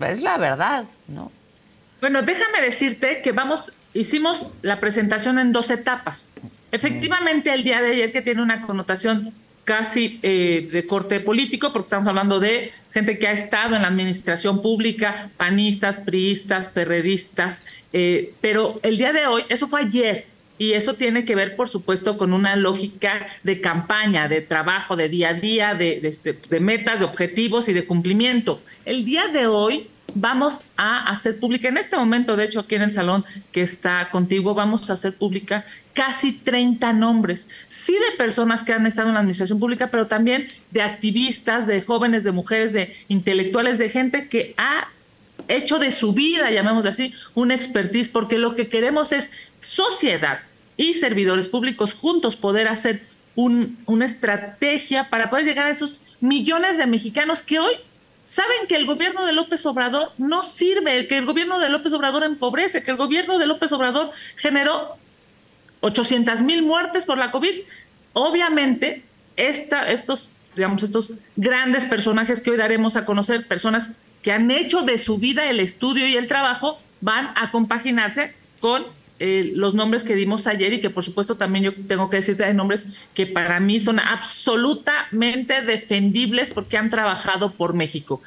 Es 0.00 0.22
la 0.22 0.38
verdad, 0.38 0.84
¿no? 1.08 1.30
Bueno, 2.00 2.22
déjame 2.22 2.60
decirte 2.62 3.20
que 3.22 3.32
vamos, 3.32 3.72
hicimos 3.92 4.50
la 4.62 4.80
presentación 4.80 5.38
en 5.38 5.52
dos 5.52 5.70
etapas. 5.70 6.32
Efectivamente, 6.72 7.52
el 7.52 7.64
día 7.64 7.80
de 7.80 7.92
ayer 7.92 8.10
que 8.10 8.22
tiene 8.22 8.42
una 8.42 8.62
connotación 8.62 9.32
casi 9.64 10.20
eh, 10.22 10.68
de 10.70 10.86
corte 10.86 11.20
político, 11.20 11.72
porque 11.72 11.86
estamos 11.86 12.08
hablando 12.08 12.38
de 12.38 12.72
gente 12.92 13.18
que 13.18 13.26
ha 13.26 13.32
estado 13.32 13.74
en 13.74 13.82
la 13.82 13.88
administración 13.88 14.62
pública, 14.62 15.30
panistas, 15.36 15.98
priistas, 15.98 16.68
perredistas, 16.68 17.62
eh, 17.92 18.32
pero 18.40 18.78
el 18.82 18.96
día 18.96 19.12
de 19.12 19.26
hoy, 19.26 19.42
eso 19.48 19.66
fue 19.66 19.80
ayer, 19.80 20.26
y 20.58 20.72
eso 20.72 20.94
tiene 20.94 21.24
que 21.24 21.34
ver, 21.34 21.56
por 21.56 21.68
supuesto, 21.68 22.16
con 22.16 22.32
una 22.32 22.56
lógica 22.56 23.26
de 23.42 23.60
campaña, 23.60 24.28
de 24.28 24.40
trabajo, 24.40 24.96
de 24.96 25.08
día 25.08 25.30
a 25.30 25.34
día, 25.34 25.74
de, 25.74 26.00
este, 26.02 26.38
de, 26.48 26.60
metas, 26.60 27.00
de 27.00 27.04
objetivos 27.04 27.68
y 27.68 27.72
de 27.72 27.84
cumplimiento. 27.84 28.60
El 28.84 29.04
día 29.04 29.28
de 29.28 29.46
hoy 29.46 29.88
vamos 30.14 30.64
a 30.76 31.10
hacer 31.10 31.38
pública, 31.38 31.68
en 31.68 31.76
este 31.76 31.96
momento, 31.96 32.36
de 32.36 32.44
hecho, 32.44 32.60
aquí 32.60 32.74
en 32.74 32.82
el 32.82 32.92
salón 32.92 33.24
que 33.52 33.60
está 33.60 34.08
contigo, 34.10 34.54
vamos 34.54 34.88
a 34.88 34.94
hacer 34.94 35.14
pública 35.14 35.66
casi 35.92 36.32
30 36.32 36.92
nombres, 36.94 37.50
sí 37.66 37.92
de 37.92 38.16
personas 38.16 38.62
que 38.62 38.72
han 38.72 38.86
estado 38.86 39.08
en 39.08 39.14
la 39.14 39.20
administración 39.20 39.58
pública, 39.58 39.88
pero 39.90 40.06
también 40.06 40.48
de 40.70 40.82
activistas, 40.82 41.66
de 41.66 41.82
jóvenes, 41.82 42.24
de 42.24 42.32
mujeres, 42.32 42.72
de 42.72 42.96
intelectuales, 43.08 43.78
de 43.78 43.90
gente 43.90 44.28
que 44.28 44.54
ha 44.56 44.88
hecho 45.48 45.78
de 45.78 45.92
su 45.92 46.12
vida, 46.12 46.50
llamémoslo 46.50 46.90
así, 46.90 47.14
un 47.34 47.50
expertise, 47.50 48.08
porque 48.08 48.38
lo 48.38 48.54
que 48.54 48.68
queremos 48.68 49.12
es 49.12 49.30
sociedad 49.60 50.40
y 50.76 50.94
servidores 50.94 51.48
públicos 51.48 51.94
juntos 51.94 52.36
poder 52.36 52.68
hacer 52.68 53.06
una 53.34 54.04
estrategia 54.04 55.10
para 55.10 55.28
poder 55.28 55.44
llegar 55.44 55.66
a 55.66 55.70
esos 55.70 56.00
millones 56.20 56.78
de 56.78 56.86
mexicanos 56.86 57.42
que 57.42 57.58
hoy 57.58 57.74
saben 58.22 58.66
que 58.68 58.76
el 58.76 58.86
gobierno 58.86 59.24
de 59.24 59.32
López 59.32 59.64
Obrador 59.66 60.12
no 60.18 60.42
sirve, 60.42 61.06
que 61.06 61.16
el 61.16 61.26
gobierno 61.26 61.58
de 61.60 61.68
López 61.68 61.92
Obrador 61.92 62.24
empobrece, 62.24 62.82
que 62.82 62.90
el 62.90 62.96
gobierno 62.96 63.38
de 63.38 63.46
López 63.46 63.70
Obrador 63.72 64.10
generó 64.36 64.96
800 65.80 66.42
mil 66.42 66.62
muertes 66.62 67.04
por 67.04 67.18
la 67.18 67.30
COVID. 67.30 67.60
Obviamente, 68.14 69.04
esta, 69.36 69.90
estos, 69.92 70.30
digamos, 70.56 70.82
estos 70.82 71.12
grandes 71.36 71.84
personajes 71.84 72.42
que 72.42 72.50
hoy 72.50 72.56
daremos 72.56 72.96
a 72.96 73.04
conocer, 73.04 73.46
personas 73.46 73.92
que 74.22 74.32
han 74.32 74.50
hecho 74.50 74.82
de 74.82 74.98
su 74.98 75.18
vida 75.18 75.48
el 75.48 75.60
estudio 75.60 76.08
y 76.08 76.16
el 76.16 76.26
trabajo, 76.26 76.80
van 77.00 77.30
a 77.36 77.50
compaginarse 77.50 78.34
con 78.60 78.86
eh, 79.18 79.52
los 79.54 79.74
nombres 79.74 80.04
que 80.04 80.14
dimos 80.14 80.46
ayer 80.46 80.74
y 80.74 80.80
que 80.80 80.90
por 80.90 81.04
supuesto 81.04 81.36
también 81.36 81.64
yo 81.64 81.74
tengo 81.86 82.10
que 82.10 82.16
decirte 82.16 82.44
hay 82.44 82.52
nombres 82.52 82.86
que 83.14 83.26
para 83.26 83.60
mí 83.60 83.80
son 83.80 83.98
absolutamente 83.98 85.62
defendibles 85.62 86.50
porque 86.50 86.76
han 86.76 86.90
trabajado 86.90 87.52
por 87.52 87.72
México. 87.72 88.20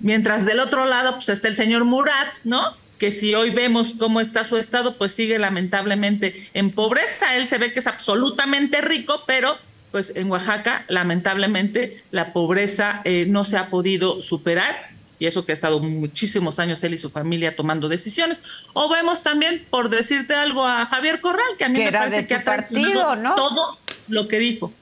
Mientras 0.00 0.46
del 0.46 0.60
otro 0.60 0.86
lado 0.86 1.14
pues 1.14 1.28
está 1.28 1.48
el 1.48 1.56
señor 1.56 1.84
Murat, 1.84 2.36
¿no? 2.44 2.74
Que 2.98 3.10
si 3.10 3.34
hoy 3.34 3.50
vemos 3.50 3.94
cómo 3.98 4.20
está 4.20 4.44
su 4.44 4.56
estado, 4.56 4.96
pues 4.96 5.12
sigue 5.12 5.38
lamentablemente 5.38 6.48
en 6.54 6.70
pobreza. 6.70 7.36
Él 7.36 7.46
se 7.46 7.58
ve 7.58 7.72
que 7.72 7.80
es 7.80 7.86
absolutamente 7.86 8.80
rico, 8.80 9.24
pero 9.26 9.58
pues 9.90 10.12
en 10.14 10.30
Oaxaca 10.30 10.84
lamentablemente 10.88 12.02
la 12.10 12.32
pobreza 12.32 13.00
eh, 13.04 13.26
no 13.26 13.44
se 13.44 13.56
ha 13.56 13.70
podido 13.70 14.20
superar 14.20 14.90
y 15.18 15.26
eso 15.26 15.44
que 15.44 15.52
ha 15.52 15.54
estado 15.54 15.80
muchísimos 15.80 16.58
años 16.58 16.82
él 16.84 16.94
y 16.94 16.98
su 16.98 17.10
familia 17.10 17.56
tomando 17.56 17.88
decisiones. 17.88 18.42
O 18.72 18.88
vemos 18.88 19.22
también, 19.22 19.66
por 19.68 19.90
decirte 19.90 20.34
algo, 20.34 20.64
a 20.64 20.86
Javier 20.86 21.20
Corral, 21.20 21.56
que 21.58 21.64
a 21.64 21.68
mí 21.68 21.78
me 21.78 21.90
parece 21.90 22.26
que 22.26 22.34
ha 22.34 22.44
partido, 22.44 23.16
¿no? 23.16 23.34
todo 23.34 23.78
lo 24.06 24.28
que 24.28 24.38
dijo. 24.38 24.72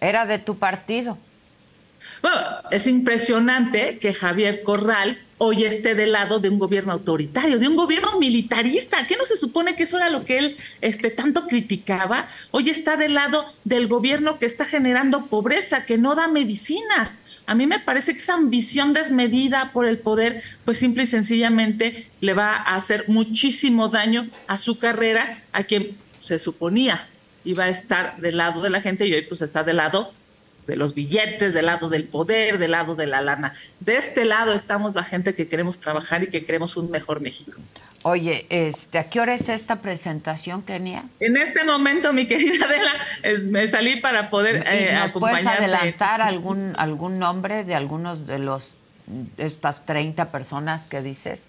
Era 0.00 0.26
de 0.26 0.38
tu 0.38 0.58
partido. 0.58 1.18
Bueno, 2.22 2.40
es 2.70 2.86
impresionante 2.86 3.98
que 3.98 4.14
Javier 4.14 4.62
Corral 4.62 5.18
hoy 5.38 5.64
esté 5.64 5.94
del 5.94 6.12
lado 6.12 6.38
de 6.38 6.48
un 6.48 6.58
gobierno 6.58 6.92
autoritario, 6.92 7.58
de 7.58 7.68
un 7.68 7.76
gobierno 7.76 8.18
militarista. 8.18 9.06
¿Qué 9.06 9.16
no 9.16 9.24
se 9.24 9.36
supone 9.36 9.76
que 9.76 9.84
eso 9.84 9.96
era 9.96 10.10
lo 10.10 10.24
que 10.24 10.38
él 10.38 10.56
este, 10.80 11.10
tanto 11.10 11.46
criticaba? 11.46 12.28
Hoy 12.50 12.70
está 12.70 12.96
del 12.96 13.14
lado 13.14 13.44
del 13.64 13.86
gobierno 13.86 14.38
que 14.38 14.46
está 14.46 14.64
generando 14.64 15.26
pobreza, 15.26 15.84
que 15.84 15.98
no 15.98 16.14
da 16.14 16.28
medicinas. 16.28 17.18
A 17.46 17.54
mí 17.54 17.66
me 17.66 17.80
parece 17.80 18.12
que 18.12 18.18
esa 18.18 18.34
ambición 18.34 18.92
desmedida 18.92 19.72
por 19.72 19.86
el 19.86 19.98
poder, 19.98 20.42
pues 20.64 20.78
simple 20.78 21.04
y 21.04 21.06
sencillamente 21.06 22.08
le 22.20 22.34
va 22.34 22.54
a 22.54 22.76
hacer 22.76 23.04
muchísimo 23.08 23.88
daño 23.88 24.28
a 24.46 24.58
su 24.58 24.78
carrera, 24.78 25.42
a 25.52 25.64
quien 25.64 25.96
se 26.20 26.38
suponía 26.38 27.08
iba 27.46 27.64
a 27.64 27.68
estar 27.68 28.20
del 28.20 28.36
lado 28.36 28.60
de 28.60 28.70
la 28.70 28.80
gente 28.80 29.06
y 29.06 29.14
hoy 29.14 29.22
pues 29.22 29.40
está 29.40 29.62
del 29.62 29.76
lado 29.76 30.12
de 30.66 30.76
los 30.76 30.94
billetes, 30.94 31.54
del 31.54 31.66
lado 31.66 31.88
del 31.88 32.04
poder, 32.04 32.58
del 32.58 32.72
lado 32.72 32.94
de 32.94 33.06
la 33.06 33.20
lana. 33.20 33.54
De 33.80 33.96
este 33.96 34.24
lado 34.24 34.52
estamos 34.52 34.94
la 34.94 35.04
gente 35.04 35.34
que 35.34 35.48
queremos 35.48 35.78
trabajar 35.78 36.22
y 36.24 36.28
que 36.28 36.44
queremos 36.44 36.76
un 36.76 36.90
mejor 36.90 37.20
México. 37.20 37.52
Oye, 38.02 38.46
este, 38.50 38.98
¿a 38.98 39.10
qué 39.10 39.20
hora 39.20 39.34
es 39.34 39.48
esta 39.48 39.80
presentación, 39.82 40.62
Kenia? 40.62 41.04
En 41.18 41.36
este 41.36 41.64
momento, 41.64 42.12
mi 42.12 42.28
querida 42.28 42.64
Adela, 42.64 42.92
me 43.44 43.66
salí 43.66 43.96
para 43.96 44.30
poder 44.30 44.64
eh, 44.70 44.92
¿Nos 44.94 45.12
puedes 45.12 45.46
adelantar 45.46 46.20
algún, 46.22 46.74
algún 46.78 47.18
nombre 47.18 47.64
de 47.64 47.74
algunos 47.74 48.26
de 48.26 48.38
los 48.38 48.70
estas 49.38 49.86
30 49.86 50.30
personas 50.30 50.86
que 50.86 51.02
dices? 51.02 51.46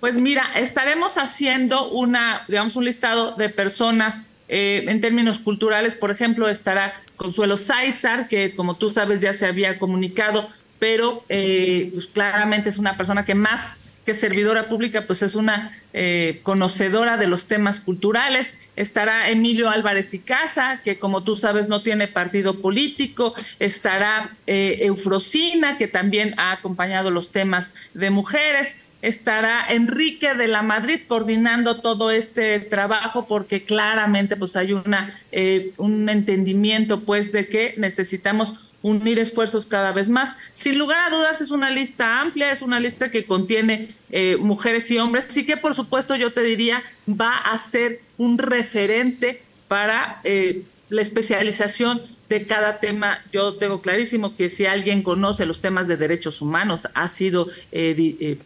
Pues 0.00 0.16
mira, 0.16 0.50
estaremos 0.54 1.18
haciendo 1.18 1.90
una, 1.90 2.44
digamos, 2.48 2.76
un 2.76 2.84
listado 2.84 3.34
de 3.36 3.48
personas 3.48 4.22
eh, 4.48 4.84
en 4.88 5.00
términos 5.00 5.38
culturales, 5.38 5.94
por 5.94 6.10
ejemplo, 6.10 6.48
estará 6.48 6.94
Consuelo 7.20 7.58
Sáizar, 7.58 8.28
que 8.28 8.54
como 8.54 8.76
tú 8.76 8.88
sabes 8.88 9.20
ya 9.20 9.34
se 9.34 9.44
había 9.44 9.78
comunicado, 9.78 10.48
pero 10.78 11.22
eh, 11.28 11.90
pues, 11.92 12.06
claramente 12.06 12.70
es 12.70 12.78
una 12.78 12.96
persona 12.96 13.26
que 13.26 13.34
más 13.34 13.78
que 14.06 14.14
servidora 14.14 14.70
pública, 14.70 15.04
pues 15.06 15.20
es 15.20 15.34
una 15.34 15.78
eh, 15.92 16.40
conocedora 16.42 17.18
de 17.18 17.26
los 17.26 17.44
temas 17.44 17.80
culturales. 17.80 18.54
Estará 18.74 19.28
Emilio 19.28 19.68
Álvarez 19.68 20.14
y 20.14 20.20
Casa, 20.20 20.80
que 20.82 20.98
como 20.98 21.22
tú 21.22 21.36
sabes 21.36 21.68
no 21.68 21.82
tiene 21.82 22.08
partido 22.08 22.56
político. 22.56 23.34
Estará 23.58 24.38
Eufrosina, 24.46 25.76
que 25.76 25.88
también 25.88 26.32
ha 26.38 26.52
acompañado 26.52 27.10
los 27.10 27.32
temas 27.32 27.74
de 27.92 28.08
mujeres 28.08 28.78
estará 29.02 29.64
Enrique 29.68 30.34
de 30.34 30.48
la 30.48 30.62
Madrid 30.62 31.00
coordinando 31.06 31.80
todo 31.80 32.10
este 32.10 32.60
trabajo 32.60 33.26
porque 33.26 33.64
claramente 33.64 34.36
pues 34.36 34.56
hay 34.56 34.72
una 34.72 35.20
eh, 35.32 35.72
un 35.78 36.08
entendimiento 36.08 37.00
pues 37.00 37.32
de 37.32 37.48
que 37.48 37.74
necesitamos 37.78 38.68
unir 38.82 39.18
esfuerzos 39.18 39.66
cada 39.66 39.92
vez 39.92 40.08
más. 40.08 40.36
Sin 40.54 40.78
lugar 40.78 40.98
a 41.06 41.14
dudas 41.14 41.40
es 41.40 41.50
una 41.50 41.70
lista 41.70 42.20
amplia, 42.20 42.50
es 42.50 42.62
una 42.62 42.80
lista 42.80 43.10
que 43.10 43.24
contiene 43.24 43.94
eh, 44.10 44.36
mujeres 44.38 44.90
y 44.90 44.98
hombres, 44.98 45.26
así 45.28 45.44
que 45.44 45.56
por 45.56 45.74
supuesto 45.74 46.16
yo 46.16 46.32
te 46.32 46.42
diría 46.42 46.82
va 47.08 47.36
a 47.36 47.56
ser 47.58 48.00
un 48.18 48.38
referente 48.38 49.42
para 49.68 50.20
eh, 50.24 50.62
la 50.88 51.02
especialización 51.02 52.02
de 52.28 52.46
cada 52.46 52.78
tema. 52.78 53.22
Yo 53.32 53.54
tengo 53.54 53.80
clarísimo 53.80 54.36
que 54.36 54.48
si 54.48 54.66
alguien 54.66 55.02
conoce 55.02 55.46
los 55.46 55.60
temas 55.60 55.88
de 55.88 55.96
derechos 55.96 56.40
humanos, 56.42 56.88
ha 56.94 57.08
sido 57.08 57.48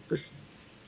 pues, 0.09 0.33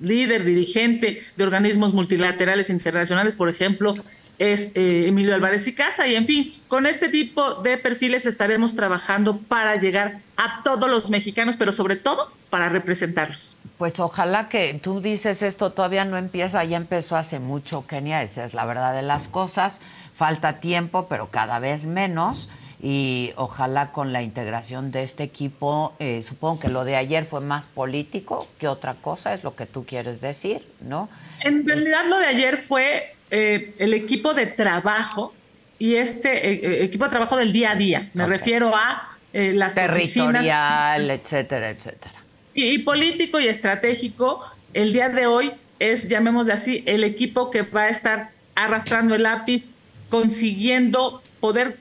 líder, 0.00 0.44
dirigente 0.44 1.22
de 1.36 1.44
organismos 1.44 1.94
multilaterales 1.94 2.70
internacionales, 2.70 3.34
por 3.34 3.48
ejemplo, 3.48 3.96
es 4.38 4.72
eh, 4.74 5.04
Emilio 5.06 5.34
Álvarez 5.34 5.66
y 5.66 5.74
Casa. 5.74 6.06
Y 6.06 6.14
en 6.14 6.26
fin, 6.26 6.54
con 6.68 6.86
este 6.86 7.08
tipo 7.08 7.54
de 7.62 7.78
perfiles 7.78 8.26
estaremos 8.26 8.74
trabajando 8.74 9.38
para 9.38 9.76
llegar 9.76 10.20
a 10.36 10.62
todos 10.62 10.90
los 10.90 11.10
mexicanos, 11.10 11.56
pero 11.56 11.72
sobre 11.72 11.96
todo 11.96 12.30
para 12.50 12.68
representarlos. 12.68 13.58
Pues 13.78 14.00
ojalá 14.00 14.48
que 14.48 14.74
tú 14.74 15.00
dices 15.00 15.42
esto 15.42 15.72
todavía 15.72 16.04
no 16.04 16.16
empieza, 16.16 16.64
ya 16.64 16.76
empezó 16.76 17.16
hace 17.16 17.38
mucho, 17.40 17.86
Kenia, 17.86 18.22
esa 18.22 18.44
es 18.44 18.54
la 18.54 18.64
verdad 18.64 18.94
de 18.94 19.02
las 19.02 19.28
cosas. 19.28 19.78
Falta 20.14 20.60
tiempo, 20.60 21.08
pero 21.08 21.28
cada 21.30 21.58
vez 21.58 21.86
menos 21.86 22.48
y 22.82 23.32
ojalá 23.36 23.90
con 23.92 24.12
la 24.12 24.22
integración 24.22 24.90
de 24.90 25.02
este 25.02 25.22
equipo, 25.22 25.94
eh, 25.98 26.22
supongo 26.22 26.60
que 26.60 26.68
lo 26.68 26.84
de 26.84 26.96
ayer 26.96 27.24
fue 27.24 27.40
más 27.40 27.66
político 27.66 28.48
que 28.58 28.68
otra 28.68 28.94
cosa, 28.94 29.32
es 29.32 29.44
lo 29.44 29.56
que 29.56 29.66
tú 29.66 29.84
quieres 29.86 30.20
decir, 30.20 30.66
¿no? 30.80 31.08
En 31.42 31.66
realidad 31.66 32.06
lo 32.06 32.18
de 32.18 32.26
ayer 32.26 32.58
fue 32.58 33.14
eh, 33.30 33.74
el 33.78 33.94
equipo 33.94 34.34
de 34.34 34.46
trabajo 34.46 35.32
y 35.78 35.94
este 35.94 36.50
eh, 36.50 36.84
equipo 36.84 37.04
de 37.04 37.10
trabajo 37.10 37.36
del 37.36 37.52
día 37.52 37.72
a 37.72 37.76
día. 37.76 38.10
Me 38.12 38.26
refiero 38.26 38.74
a 38.74 39.08
las 39.32 39.74
territorial, 39.74 41.10
etcétera, 41.10 41.68
etcétera. 41.68 42.14
Y, 42.54 42.78
político 42.78 43.38
y 43.38 43.48
estratégico, 43.48 44.40
el 44.72 44.94
día 44.94 45.10
de 45.10 45.26
hoy 45.26 45.52
es, 45.78 46.08
llamémosle 46.08 46.54
así, 46.54 46.82
el 46.86 47.04
equipo 47.04 47.50
que 47.50 47.60
va 47.60 47.82
a 47.82 47.88
estar 47.90 48.30
arrastrando 48.54 49.14
el 49.14 49.24
lápiz, 49.24 49.74
consiguiendo 50.08 51.22
poder 51.40 51.76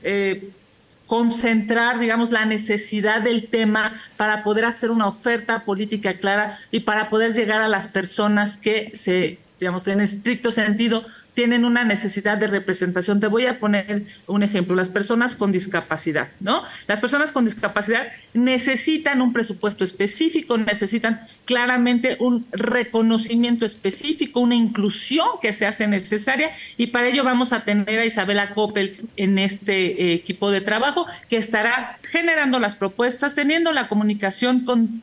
concentrar, 1.06 1.98
digamos, 1.98 2.32
la 2.32 2.44
necesidad 2.44 3.22
del 3.22 3.48
tema 3.48 3.92
para 4.16 4.42
poder 4.42 4.64
hacer 4.64 4.90
una 4.90 5.06
oferta 5.06 5.64
política 5.64 6.14
clara 6.14 6.58
y 6.70 6.80
para 6.80 7.10
poder 7.10 7.34
llegar 7.34 7.62
a 7.62 7.68
las 7.68 7.88
personas 7.88 8.56
que 8.56 8.92
se, 8.94 9.38
digamos, 9.60 9.86
en 9.88 10.00
estricto 10.00 10.50
sentido 10.50 11.06
tienen 11.36 11.66
una 11.66 11.84
necesidad 11.84 12.38
de 12.38 12.46
representación. 12.46 13.20
Te 13.20 13.26
voy 13.26 13.44
a 13.44 13.60
poner 13.60 14.04
un 14.26 14.42
ejemplo, 14.42 14.74
las 14.74 14.88
personas 14.88 15.34
con 15.34 15.52
discapacidad, 15.52 16.28
¿no? 16.40 16.62
Las 16.88 17.02
personas 17.02 17.30
con 17.30 17.44
discapacidad 17.44 18.08
necesitan 18.32 19.20
un 19.20 19.34
presupuesto 19.34 19.84
específico, 19.84 20.56
necesitan 20.56 21.28
claramente 21.44 22.16
un 22.20 22.46
reconocimiento 22.52 23.66
específico, 23.66 24.40
una 24.40 24.54
inclusión 24.54 25.28
que 25.42 25.52
se 25.52 25.66
hace 25.66 25.86
necesaria 25.86 26.52
y 26.78 26.86
para 26.86 27.08
ello 27.08 27.22
vamos 27.22 27.52
a 27.52 27.64
tener 27.64 27.98
a 27.98 28.06
Isabela 28.06 28.54
Coppel 28.54 29.06
en 29.16 29.38
este 29.38 30.12
eh, 30.12 30.14
equipo 30.14 30.50
de 30.50 30.62
trabajo 30.62 31.06
que 31.28 31.36
estará 31.36 31.98
generando 32.10 32.58
las 32.58 32.76
propuestas, 32.76 33.34
teniendo 33.34 33.74
la 33.74 33.88
comunicación 33.88 34.64
con 34.64 35.02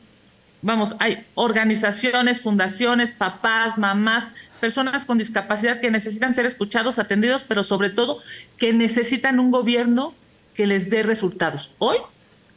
vamos, 0.64 0.96
hay 0.98 1.24
organizaciones, 1.34 2.40
fundaciones, 2.40 3.12
papás, 3.12 3.76
mamás, 3.76 4.30
personas 4.64 5.04
con 5.04 5.18
discapacidad 5.18 5.78
que 5.78 5.90
necesitan 5.90 6.34
ser 6.34 6.46
escuchados, 6.46 6.98
atendidos, 6.98 7.44
pero 7.44 7.62
sobre 7.62 7.90
todo 7.90 8.20
que 8.56 8.72
necesitan 8.72 9.38
un 9.38 9.50
gobierno 9.50 10.14
que 10.54 10.66
les 10.66 10.88
dé 10.88 11.02
resultados. 11.02 11.70
Hoy, 11.76 11.98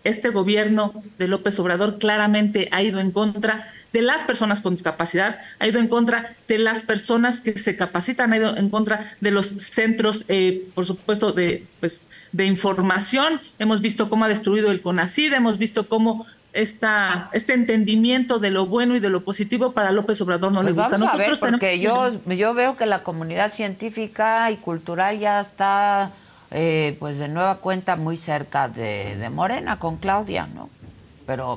este 0.05 0.29
gobierno 0.29 1.03
de 1.17 1.27
López 1.27 1.59
Obrador 1.59 1.97
claramente 1.97 2.69
ha 2.71 2.81
ido 2.81 3.01
en 3.01 3.11
contra 3.11 3.73
de 3.91 4.01
las 4.01 4.23
personas 4.23 4.61
con 4.61 4.73
discapacidad, 4.73 5.39
ha 5.59 5.67
ido 5.67 5.81
en 5.81 5.89
contra 5.89 6.37
de 6.47 6.59
las 6.59 6.83
personas 6.83 7.41
que 7.41 7.57
se 7.57 7.75
capacitan, 7.75 8.31
ha 8.31 8.37
ido 8.37 8.55
en 8.55 8.69
contra 8.69 9.17
de 9.19 9.31
los 9.31 9.47
centros, 9.47 10.23
eh, 10.29 10.65
por 10.75 10.85
supuesto, 10.85 11.33
de, 11.33 11.65
pues, 11.81 12.03
de 12.31 12.45
información. 12.45 13.41
Hemos 13.59 13.81
visto 13.81 14.07
cómo 14.07 14.23
ha 14.23 14.29
destruido 14.29 14.71
el 14.71 14.81
CONACID, 14.81 15.33
hemos 15.33 15.57
visto 15.57 15.89
cómo 15.89 16.25
esta, 16.57 17.29
este 17.33 17.53
entendimiento 17.53 18.39
de 18.39 18.49
lo 18.49 18.65
bueno 18.65 18.95
y 18.95 18.99
de 18.99 19.09
lo 19.09 19.23
positivo 19.23 19.73
para 19.73 19.91
López 19.91 20.19
Obrador 20.21 20.51
no 20.51 20.63
le 20.63 20.73
pues 20.73 20.87
gusta. 20.87 20.97
Vamos 20.97 21.13
a 21.13 21.17
ver, 21.17 21.39
porque 21.39 21.79
yo, 21.79 22.09
yo 22.25 22.55
veo 22.55 22.75
que 22.75 22.87
la 22.87 23.03
comunidad 23.03 23.53
científica 23.53 24.49
y 24.49 24.57
cultural 24.57 25.19
ya 25.19 25.39
está, 25.39 26.11
eh, 26.49 26.97
pues 26.99 27.19
de 27.19 27.27
nueva 27.27 27.57
cuenta, 27.57 27.95
muy 27.95 28.17
cerca 28.17 28.69
de, 28.69 29.15
de 29.17 29.29
Morena 29.29 29.77
con 29.77 29.97
Claudia, 29.97 30.47
¿no? 30.47 30.71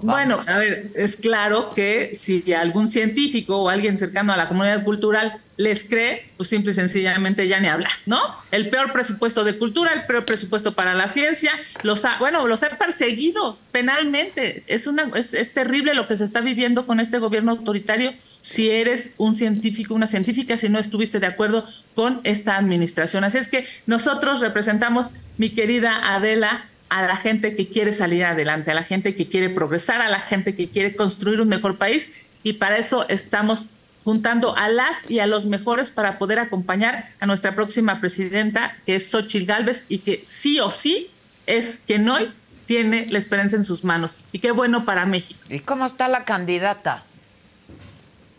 Bueno, 0.02 0.42
a 0.46 0.58
ver, 0.58 0.90
es 0.96 1.16
claro 1.16 1.68
que 1.68 2.12
si 2.14 2.52
algún 2.52 2.88
científico 2.88 3.56
o 3.56 3.68
alguien 3.68 3.98
cercano 3.98 4.32
a 4.32 4.36
la 4.36 4.48
comunidad 4.48 4.82
cultural 4.82 5.40
les 5.56 5.84
cree, 5.84 6.32
pues 6.36 6.48
simple 6.48 6.72
y 6.72 6.74
sencillamente 6.74 7.46
ya 7.46 7.60
ni 7.60 7.68
hablar, 7.68 7.92
¿no? 8.04 8.18
El 8.50 8.68
peor 8.68 8.92
presupuesto 8.92 9.44
de 9.44 9.58
cultura, 9.58 9.92
el 9.92 10.06
peor 10.06 10.24
presupuesto 10.24 10.74
para 10.74 10.94
la 10.94 11.06
ciencia, 11.06 11.52
los 11.82 12.04
ha, 12.04 12.18
bueno, 12.18 12.48
los 12.48 12.64
ha 12.64 12.70
perseguido 12.70 13.58
penalmente. 13.70 14.64
Es, 14.66 14.88
una, 14.88 15.10
es, 15.14 15.34
es 15.34 15.52
terrible 15.52 15.94
lo 15.94 16.08
que 16.08 16.16
se 16.16 16.24
está 16.24 16.40
viviendo 16.40 16.86
con 16.86 16.98
este 16.98 17.18
gobierno 17.18 17.52
autoritario 17.52 18.14
si 18.42 18.70
eres 18.70 19.12
un 19.18 19.34
científico, 19.34 19.94
una 19.94 20.06
científica, 20.06 20.56
si 20.56 20.68
no 20.68 20.78
estuviste 20.78 21.20
de 21.20 21.26
acuerdo 21.26 21.66
con 21.94 22.20
esta 22.24 22.56
administración. 22.56 23.24
Así 23.24 23.38
es 23.38 23.48
que 23.48 23.66
nosotros 23.86 24.40
representamos, 24.40 25.10
mi 25.36 25.50
querida 25.50 26.14
Adela, 26.14 26.69
a 26.90 27.02
la 27.06 27.16
gente 27.16 27.56
que 27.56 27.68
quiere 27.68 27.92
salir 27.92 28.24
adelante, 28.24 28.72
a 28.72 28.74
la 28.74 28.82
gente 28.82 29.14
que 29.14 29.28
quiere 29.28 29.48
progresar, 29.48 30.02
a 30.02 30.08
la 30.08 30.20
gente 30.20 30.54
que 30.54 30.68
quiere 30.68 30.94
construir 30.94 31.40
un 31.40 31.48
mejor 31.48 31.78
país 31.78 32.12
y 32.42 32.54
para 32.54 32.76
eso 32.76 33.08
estamos 33.08 33.66
juntando 34.04 34.56
a 34.56 34.68
las 34.68 35.08
y 35.10 35.20
a 35.20 35.26
los 35.26 35.46
mejores 35.46 35.90
para 35.90 36.18
poder 36.18 36.38
acompañar 36.38 37.10
a 37.20 37.26
nuestra 37.26 37.54
próxima 37.54 38.00
presidenta, 38.00 38.76
que 38.86 38.96
es 38.96 39.10
Xochitl 39.10 39.46
Gálvez, 39.46 39.84
y 39.88 39.98
que 39.98 40.24
sí 40.26 40.58
o 40.60 40.70
sí 40.70 41.10
es 41.46 41.82
quien 41.86 42.08
hoy 42.08 42.32
tiene 42.66 43.06
la 43.10 43.18
esperanza 43.18 43.56
en 43.56 43.64
sus 43.64 43.84
manos. 43.84 44.18
Y 44.32 44.38
qué 44.38 44.52
bueno 44.52 44.84
para 44.84 45.04
México. 45.06 45.40
¿Y 45.48 45.60
cómo 45.60 45.84
está 45.84 46.08
la 46.08 46.24
candidata? 46.24 47.04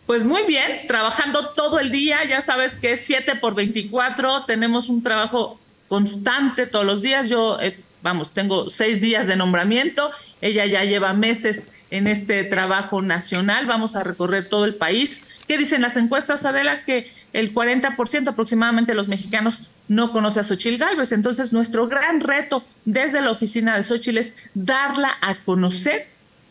Pues 0.06 0.24
muy 0.24 0.42
bien, 0.46 0.86
trabajando 0.88 1.50
todo 1.50 1.78
el 1.78 1.90
día, 1.90 2.24
ya 2.24 2.40
sabes 2.40 2.76
que 2.76 2.92
es 2.92 3.04
7 3.06 3.36
por 3.36 3.54
24, 3.54 4.44
tenemos 4.44 4.88
un 4.88 5.02
trabajo 5.02 5.60
constante 5.88 6.66
todos 6.66 6.84
los 6.84 7.00
días. 7.02 7.28
Yo, 7.28 7.60
eh, 7.60 7.78
vamos, 8.02 8.32
tengo 8.32 8.70
seis 8.70 9.00
días 9.00 9.26
de 9.26 9.36
nombramiento, 9.36 10.10
ella 10.40 10.66
ya 10.66 10.84
lleva 10.84 11.12
meses 11.12 11.68
en 11.90 12.06
este 12.06 12.44
trabajo 12.44 13.02
nacional, 13.02 13.66
vamos 13.66 13.96
a 13.96 14.02
recorrer 14.02 14.48
todo 14.48 14.64
el 14.64 14.74
país. 14.74 15.22
¿Qué 15.46 15.58
dicen 15.58 15.82
las 15.82 15.96
encuestas, 15.96 16.44
Adela? 16.44 16.84
Que 16.84 17.12
el 17.32 17.52
40% 17.52 18.28
aproximadamente 18.28 18.92
de 18.92 18.96
los 18.96 19.08
mexicanos 19.08 19.64
no 19.88 20.10
conoce 20.10 20.40
a 20.40 20.44
Xochil 20.44 20.78
Gálvez. 20.78 21.12
Entonces, 21.12 21.52
nuestro 21.52 21.88
gran 21.88 22.20
reto 22.20 22.64
desde 22.84 23.20
la 23.20 23.30
oficina 23.30 23.76
de 23.76 23.82
Xochil 23.82 24.18
es 24.18 24.34
darla 24.54 25.16
a 25.20 25.36
conocer 25.36 26.08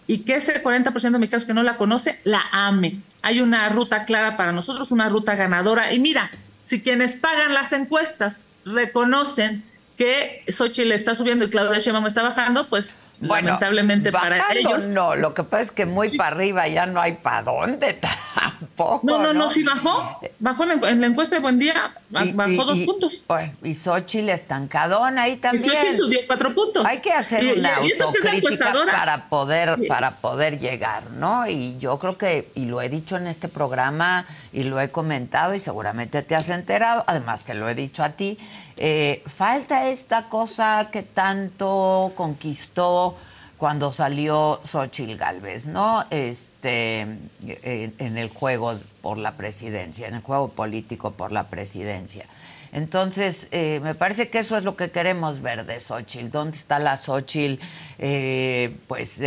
y 0.08 0.20
que 0.20 0.36
ese 0.36 0.62
40% 0.62 1.12
de 1.12 1.18
mexicanos 1.18 1.46
que 1.46 1.54
no 1.54 1.64
la 1.64 1.78
conoce 1.78 2.20
la 2.24 2.44
ame. 2.52 3.00
Hay 3.22 3.42
una 3.42 3.68
ruta 3.70 4.06
clara 4.06 4.38
para 4.38 4.52
nosotros, 4.52 4.92
una 4.92 5.10
ruta 5.10 5.36
ganadora. 5.36 5.94
Y 5.94 6.00
mira, 6.00 6.30
si 6.64 6.82
quienes 6.82 7.16
pagan 7.16 7.54
las 7.54 7.74
encuestas 7.74 8.44
reconocen 8.66 9.64
que 9.98 10.44
Xochitl 10.48 10.92
está 10.92 11.16
subiendo 11.16 11.46
y 11.46 11.50
Claudia 11.50 11.80
Sheinbaum 11.80 12.08
está 12.08 12.24
bajando, 12.24 12.68
pues 12.68 12.96
lamentablemente 13.22 14.12
para 14.12 14.52
ellos. 14.54 14.88
No, 14.88 15.16
lo 15.16 15.34
que 15.34 15.44
pasa 15.44 15.64
es 15.64 15.72
que 15.72 15.86
muy 15.86 16.18
para 16.18 16.36
arriba 16.36 16.68
ya 16.68 16.86
no 16.86 17.00
hay 17.00 17.14
para 17.14 17.44
dónde 17.44 17.94
tampoco. 18.36 19.02
No, 19.04 19.20
no, 19.20 19.34
no, 19.34 19.50
sí 19.50 19.64
bajó. 19.64 20.20
Bajó 20.40 20.64
en 20.64 21.02
la 21.02 21.08
encuesta 21.08 21.36
de 21.36 21.42
Buen 21.42 21.60
Día, 21.60 21.94
bajó 22.10 22.66
dos 22.66 22.80
puntos. 22.80 23.24
y 23.64 23.76
Xochitl 23.76 24.30
estancadona 24.30 25.24
ahí 25.24 25.38
también. 25.38 25.66
Y 25.66 25.70
Xochitl 25.70 25.98
subió 25.98 26.20
cuatro 26.28 26.54
puntos. 26.54 26.86
Hay 26.86 27.00
que 27.00 27.12
hacer 27.14 27.58
una 27.58 27.78
autocrítica 27.78 28.74
para 28.92 29.30
poder, 29.30 29.88
para 29.88 30.18
poder 30.18 30.60
llegar, 30.60 31.12
¿no? 31.12 31.48
Y 31.48 31.78
yo 31.78 32.00
creo 32.00 32.18
que, 32.18 32.52
y 32.56 32.66
lo 32.66 32.82
he 32.82 32.90
dicho 32.90 33.18
en 33.18 33.28
este 33.28 33.48
programa, 33.48 34.26
y 34.52 34.64
lo 34.64 34.80
he 34.80 34.90
comentado, 34.90 35.54
y 35.54 35.60
seguramente 35.60 36.22
te 36.24 36.36
has 36.36 36.50
enterado, 36.50 37.04
además 37.08 37.44
te 37.44 37.54
lo 37.54 37.70
he 37.70 37.76
dicho 37.76 38.04
a 38.04 38.10
ti, 38.10 38.38
eh, 38.78 39.24
falta 39.26 39.90
esta 39.90 40.30
cosa 40.30 40.90
que 40.92 41.04
tanto 41.04 42.12
conquistó 42.16 43.16
cuando 43.58 43.92
salió 43.92 44.60
Xochitl 44.66 45.18
Galvez, 45.18 45.68
¿no? 45.68 46.04
Este, 46.10 47.02
en, 47.02 48.18
el 48.18 48.30
juego 48.30 48.80
por 49.04 49.20
la 49.20 49.38
presidencia, 49.38 50.08
en 50.08 50.16
el 50.16 50.22
juego 50.22 50.48
político 50.50 51.12
por 51.12 51.32
la 51.32 51.48
presidencia. 51.48 52.26
Entonces, 52.72 53.48
eh, 53.52 53.80
me 53.84 53.94
parece 53.94 54.30
que 54.30 54.40
eso 54.40 54.58
es 54.58 54.64
lo 54.64 54.76
que 54.76 54.90
queremos 54.90 55.42
ver 55.42 55.66
de 55.68 55.80
Xochitl. 55.80 56.32
¿Dónde 56.32 56.58
está 56.58 56.80
la 56.80 56.98
Xochitl? 56.98 57.64
Eh, 58.00 58.78
pues 58.88 59.22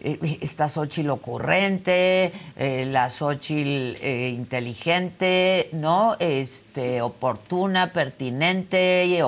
eh, 0.00 0.38
esta 0.40 0.68
Xochitl 0.68 1.10
ocurrente, 1.10 2.32
eh, 2.56 2.86
la 2.90 3.10
Xochitl 3.10 3.96
eh, 4.00 4.32
inteligente, 4.34 5.68
¿no? 5.72 6.16
Este, 6.18 7.02
oportuna, 7.02 7.92
pertinente, 7.92 9.22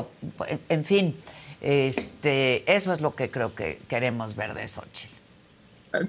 en 0.69 0.85
fin, 0.85 1.17
este, 1.61 2.73
eso 2.73 2.93
es 2.93 3.01
lo 3.01 3.15
que 3.15 3.31
creo 3.31 3.55
que 3.55 3.81
queremos 3.89 4.37
ver 4.37 4.55
de 4.55 4.69
Xochitl. 4.69 5.15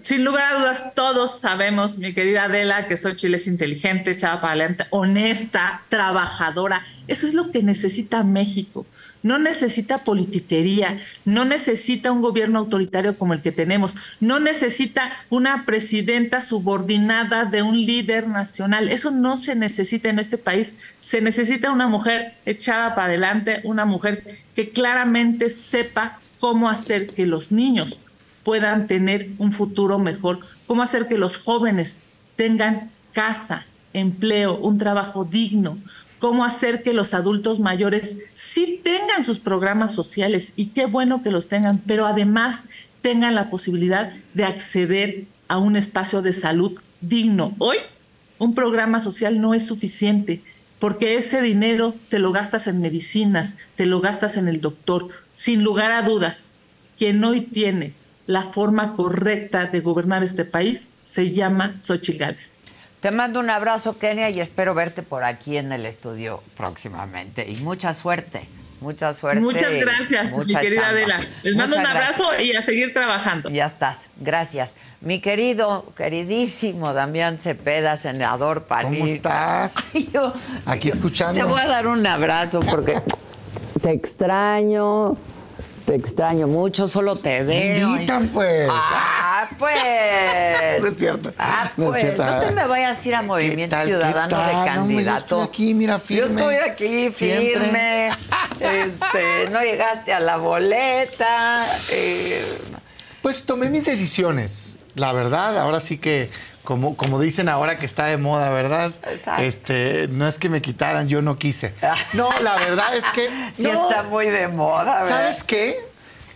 Sin 0.03 0.23
lugar 0.23 0.53
a 0.53 0.59
dudas, 0.59 0.93
todos 0.93 1.39
sabemos, 1.39 1.97
mi 1.97 2.13
querida 2.13 2.43
Adela, 2.43 2.85
que 2.87 2.97
Xochitl 2.97 3.33
es 3.33 3.47
inteligente, 3.47 4.11
echada 4.11 4.39
para 4.39 4.53
adelante, 4.53 4.85
honesta, 4.91 5.81
trabajadora. 5.89 6.83
Eso 7.07 7.25
es 7.25 7.33
lo 7.33 7.49
que 7.49 7.63
necesita 7.63 8.23
México 8.23 8.85
no 9.23 9.37
necesita 9.39 9.99
politiquería, 9.99 10.99
no 11.25 11.45
necesita 11.45 12.11
un 12.11 12.21
gobierno 12.21 12.59
autoritario 12.59 13.17
como 13.17 13.33
el 13.33 13.41
que 13.41 13.51
tenemos, 13.51 13.95
no 14.19 14.39
necesita 14.39 15.11
una 15.29 15.65
presidenta 15.65 16.41
subordinada 16.41 17.45
de 17.45 17.61
un 17.61 17.77
líder 17.77 18.27
nacional. 18.27 18.89
Eso 18.89 19.11
no 19.11 19.37
se 19.37 19.55
necesita 19.55 20.09
en 20.09 20.19
este 20.19 20.37
país. 20.37 20.75
Se 20.99 21.21
necesita 21.21 21.71
una 21.71 21.87
mujer 21.87 22.33
echada 22.45 22.95
para 22.95 23.07
adelante, 23.07 23.61
una 23.63 23.85
mujer 23.85 24.39
que 24.55 24.69
claramente 24.69 25.49
sepa 25.49 26.19
cómo 26.39 26.69
hacer 26.69 27.07
que 27.07 27.25
los 27.25 27.51
niños 27.51 27.99
puedan 28.43 28.87
tener 28.87 29.29
un 29.37 29.51
futuro 29.51 29.99
mejor, 29.99 30.39
cómo 30.65 30.81
hacer 30.81 31.07
que 31.07 31.17
los 31.17 31.37
jóvenes 31.37 31.99
tengan 32.35 32.89
casa, 33.13 33.65
empleo, 33.93 34.57
un 34.57 34.77
trabajo 34.77 35.25
digno, 35.25 35.77
cómo 36.21 36.45
hacer 36.45 36.83
que 36.83 36.93
los 36.93 37.15
adultos 37.15 37.59
mayores 37.59 38.19
sí 38.33 38.79
tengan 38.83 39.25
sus 39.25 39.39
programas 39.39 39.93
sociales 39.93 40.53
y 40.55 40.67
qué 40.67 40.85
bueno 40.85 41.23
que 41.23 41.31
los 41.31 41.47
tengan, 41.47 41.79
pero 41.79 42.05
además 42.05 42.65
tengan 43.01 43.33
la 43.33 43.49
posibilidad 43.49 44.13
de 44.35 44.45
acceder 44.45 45.25
a 45.47 45.57
un 45.57 45.75
espacio 45.75 46.21
de 46.21 46.33
salud 46.33 46.79
digno. 47.01 47.55
Hoy 47.57 47.77
un 48.37 48.53
programa 48.53 48.99
social 48.99 49.41
no 49.41 49.55
es 49.55 49.65
suficiente 49.65 50.43
porque 50.77 51.15
ese 51.15 51.41
dinero 51.41 51.95
te 52.09 52.19
lo 52.19 52.31
gastas 52.31 52.67
en 52.67 52.81
medicinas, 52.81 53.57
te 53.75 53.87
lo 53.87 53.99
gastas 53.99 54.37
en 54.37 54.47
el 54.47 54.61
doctor. 54.61 55.09
Sin 55.33 55.63
lugar 55.63 55.91
a 55.91 56.03
dudas, 56.03 56.51
quien 56.99 57.23
hoy 57.23 57.41
tiene 57.41 57.93
la 58.27 58.43
forma 58.43 58.93
correcta 58.93 59.65
de 59.65 59.79
gobernar 59.79 60.23
este 60.23 60.45
país 60.45 60.91
se 61.01 61.33
llama 61.33 61.75
Xochitl 61.79 62.19
Gálvez. 62.19 62.60
Te 63.01 63.09
mando 63.09 63.39
un 63.39 63.49
abrazo, 63.49 63.97
Kenia, 63.97 64.29
y 64.29 64.39
espero 64.39 64.75
verte 64.75 65.01
por 65.01 65.23
aquí 65.23 65.57
en 65.57 65.71
el 65.71 65.87
estudio 65.87 66.43
próximamente. 66.55 67.49
Y 67.49 67.55
mucha 67.57 67.95
suerte. 67.95 68.47
Mucha 68.79 69.11
suerte. 69.15 69.41
Muchas 69.41 69.71
gracias, 69.73 70.37
mi 70.37 70.53
querida 70.53 70.89
Adela. 70.89 71.19
Les 71.41 71.55
mando 71.55 71.77
un 71.77 71.85
abrazo 71.85 72.39
y 72.39 72.55
a 72.55 72.61
seguir 72.61 72.93
trabajando. 72.93 73.49
Ya 73.49 73.65
estás. 73.65 74.11
Gracias. 74.19 74.77
Mi 75.01 75.19
querido, 75.19 75.91
queridísimo 75.97 76.93
Damián 76.93 77.39
Cepeda, 77.39 77.97
senador 77.97 78.65
Panista. 78.65 79.69
¿Cómo 79.73 80.27
estás? 80.27 80.55
Aquí 80.67 80.89
escuchando. 80.89 81.39
Te 81.39 81.43
voy 81.43 81.59
a 81.59 81.67
dar 81.67 81.87
un 81.87 82.05
abrazo 82.05 82.59
porque 82.61 83.01
te 83.81 83.91
extraño. 83.91 85.17
Te 85.85 85.95
extraño 85.95 86.47
mucho, 86.47 86.87
solo 86.87 87.15
te 87.15 87.43
veo. 87.43 87.89
invitan, 87.89 88.29
pues. 88.29 88.69
Ah, 88.71 89.49
pues. 89.57 89.73
no 90.81 90.87
es 90.87 90.97
cierto. 90.97 91.33
Ah, 91.37 91.71
pues. 91.75 92.17
No, 92.17 92.39
te 92.39 92.51
me 92.51 92.67
vayas 92.67 93.03
a 93.03 93.07
ir 93.07 93.15
a 93.15 93.21
Movimiento 93.21 93.75
Ciudadano 93.83 94.37
de 94.37 94.51
candidato. 94.65 95.11
yo 95.11 95.17
estoy 95.17 95.47
aquí, 95.47 95.73
mira, 95.73 95.99
firme. 95.99 96.39
Yo 96.39 96.49
estoy 96.49 96.55
aquí, 96.69 97.09
firme. 97.09 98.09
este, 98.59 99.49
no 99.49 99.61
llegaste 99.61 100.13
a 100.13 100.19
la 100.19 100.37
boleta. 100.37 101.65
Eh. 101.91 102.43
Pues 103.21 103.43
tomé 103.43 103.69
mis 103.69 103.85
decisiones. 103.85 104.77
La 104.95 105.13
verdad, 105.13 105.57
ahora 105.57 105.79
sí 105.79 105.97
que 105.97 106.29
como, 106.63 106.95
como 106.95 107.19
dicen 107.19 107.49
ahora 107.49 107.77
que 107.77 107.85
está 107.85 108.05
de 108.05 108.17
moda, 108.17 108.51
¿verdad? 108.51 108.93
Exacto. 109.09 109.43
Este, 109.43 110.07
no 110.09 110.27
es 110.27 110.37
que 110.37 110.49
me 110.49 110.61
quitaran, 110.61 111.07
yo 111.07 111.21
no 111.21 111.37
quise. 111.37 111.73
No, 112.13 112.29
la 112.41 112.55
verdad 112.55 112.95
es 112.95 113.05
que. 113.13 113.29
Sí 113.53 113.69
está 113.69 114.03
muy 114.03 114.27
de 114.27 114.47
moda, 114.47 114.95
¿verdad? 114.95 115.07
¿Sabes 115.07 115.43
qué? 115.43 115.77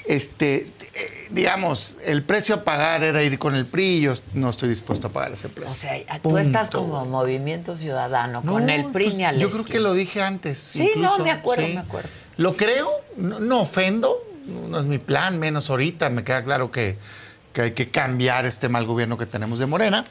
Este, 0.07 0.55
eh, 0.57 1.27
digamos, 1.31 1.97
el 2.05 2.23
precio 2.23 2.55
a 2.55 2.63
pagar 2.63 3.03
era 3.03 3.23
ir 3.23 3.39
con 3.39 3.55
el 3.55 3.65
PRI, 3.65 4.01
yo 4.01 4.13
no 4.33 4.49
estoy 4.49 4.69
dispuesto 4.69 5.07
a 5.07 5.09
pagar 5.11 5.31
ese 5.31 5.49
precio. 5.49 5.73
O 5.73 5.75
sea, 5.75 6.19
tú 6.21 6.37
estás 6.37 6.69
como 6.69 7.05
Movimiento 7.05 7.75
Ciudadano, 7.75 8.41
con 8.43 8.69
el 8.69 8.85
PRI 8.85 9.05
pues, 9.05 9.15
ni 9.15 9.25
al 9.25 9.39
Yo 9.39 9.49
creo 9.49 9.65
que 9.65 9.79
lo 9.79 9.93
dije 9.93 10.21
antes. 10.21 10.59
Sí, 10.59 10.91
no, 10.95 11.17
me 11.19 11.31
acuerdo, 11.31 11.67
me 11.67 11.79
acuerdo. 11.79 12.09
Lo 12.37 12.55
creo, 12.55 12.89
no 13.17 13.61
ofendo, 13.61 14.17
no 14.45 14.79
es 14.79 14.85
mi 14.85 14.99
plan, 14.99 15.39
menos 15.39 15.69
ahorita, 15.69 16.09
me 16.09 16.23
queda 16.23 16.43
claro 16.43 16.71
que 16.71 16.97
que 17.55 17.61
hay 17.61 17.71
que 17.71 17.89
cambiar 17.89 18.45
este 18.45 18.67
mal 18.67 18.85
gobierno 18.85 19.17
que 19.17 19.25
tenemos 19.25 19.59
de 19.59 19.65
Morena. 19.65 20.03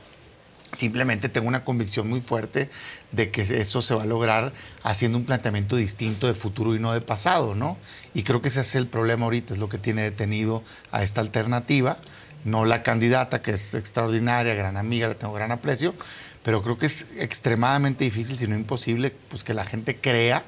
Simplemente 0.72 1.28
tengo 1.28 1.46
una 1.46 1.62
convicción 1.62 2.08
muy 2.08 2.22
fuerte 2.22 2.70
de 3.12 3.30
que 3.30 3.42
eso 3.42 3.82
se 3.82 3.94
va 3.94 4.02
a 4.02 4.06
lograr 4.06 4.54
haciendo 4.82 5.18
un 5.18 5.26
planteamiento 5.26 5.76
distinto 5.76 6.26
de 6.26 6.32
futuro 6.32 6.74
y 6.74 6.78
no 6.80 6.94
de 6.94 7.02
pasado, 7.02 7.54
¿no? 7.54 7.76
Y 8.14 8.22
creo 8.22 8.40
que 8.40 8.48
ese 8.48 8.62
es 8.62 8.74
el 8.76 8.86
problema 8.86 9.26
ahorita, 9.26 9.52
es 9.52 9.60
lo 9.60 9.68
que 9.68 9.76
tiene 9.76 10.02
detenido 10.02 10.64
a 10.90 11.02
esta 11.02 11.20
alternativa, 11.20 11.98
no 12.44 12.64
la 12.64 12.82
candidata 12.82 13.42
que 13.42 13.52
es 13.52 13.74
extraordinaria, 13.74 14.54
gran 14.54 14.78
amiga, 14.78 15.06
le 15.06 15.14
tengo 15.14 15.34
gran 15.34 15.52
aprecio, 15.52 15.94
pero 16.42 16.62
creo 16.62 16.78
que 16.78 16.86
es 16.86 17.08
extremadamente 17.18 18.04
difícil, 18.04 18.38
si 18.38 18.48
no 18.48 18.56
imposible, 18.56 19.14
pues 19.28 19.44
que 19.44 19.52
la 19.52 19.66
gente 19.66 19.96
crea 19.96 20.44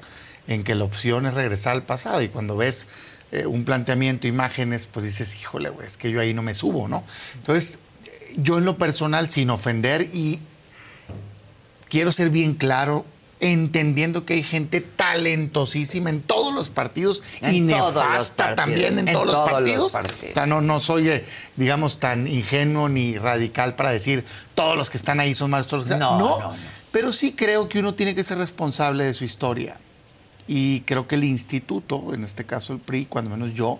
en 0.47 0.63
que 0.63 0.73
la 0.73 0.83
opción 0.83 1.27
es 1.27 1.35
regresar 1.35 1.73
al 1.73 1.83
pasado 1.83 2.23
y 2.23 2.29
cuando 2.29 2.57
ves 2.57 2.87
eh, 3.31 3.45
un 3.45 3.65
planteamiento, 3.65 4.27
imágenes, 4.27 4.87
pues 4.87 5.05
dices, 5.05 5.35
híjole, 5.41 5.71
es 5.83 5.97
que 5.97 6.11
yo 6.11 6.19
ahí 6.21 6.33
no 6.33 6.41
me 6.41 6.53
subo, 6.53 6.87
¿no? 6.87 7.03
Entonces, 7.35 7.79
yo 8.37 8.57
en 8.57 8.65
lo 8.65 8.77
personal, 8.77 9.29
sin 9.29 9.49
ofender 9.49 10.03
y 10.13 10.39
quiero 11.89 12.11
ser 12.11 12.29
bien 12.29 12.53
claro, 12.55 13.05
entendiendo 13.39 14.25
que 14.25 14.33
hay 14.33 14.43
gente 14.43 14.81
talentosísima 14.81 16.09
en 16.09 16.21
todos 16.21 16.53
los 16.55 16.69
partidos 16.71 17.21
En 17.41 17.53
y 17.53 17.59
los 17.61 17.93
nefasta 17.93 18.45
partidos, 18.47 18.55
también 18.55 18.99
en, 18.99 19.07
en 19.07 19.13
todos, 19.13 19.27
los 19.27 19.35
todos 19.35 19.45
los 19.51 19.51
partidos. 19.59 19.91
partidos. 19.93 20.31
O 20.31 20.33
sea, 20.33 20.45
no, 20.47 20.61
no 20.61 20.79
soy, 20.79 21.09
eh, 21.09 21.25
digamos, 21.55 21.99
tan 21.99 22.27
ingenuo 22.27 22.89
ni 22.89 23.17
radical 23.19 23.75
para 23.75 23.91
decir 23.91 24.25
todos 24.55 24.75
los 24.75 24.89
que 24.89 24.97
están 24.97 25.19
ahí 25.19 25.35
son 25.35 25.51
malos. 25.51 25.67
todos 25.67 25.83
los 25.83 25.91
que- 25.93 25.99
No, 25.99 26.17
no, 26.17 26.39
no. 26.39 26.55
Pero 26.91 27.13
sí 27.13 27.33
creo 27.33 27.69
que 27.69 27.77
uno 27.79 27.93
tiene 27.93 28.15
que 28.15 28.23
ser 28.23 28.39
responsable 28.39 29.03
de 29.03 29.13
su 29.13 29.23
historia. 29.23 29.77
Y 30.47 30.81
creo 30.81 31.07
que 31.07 31.15
el 31.15 31.23
instituto, 31.23 32.13
en 32.13 32.23
este 32.23 32.45
caso 32.45 32.73
el 32.73 32.79
PRI, 32.79 33.05
cuando 33.07 33.29
menos 33.31 33.53
yo, 33.53 33.79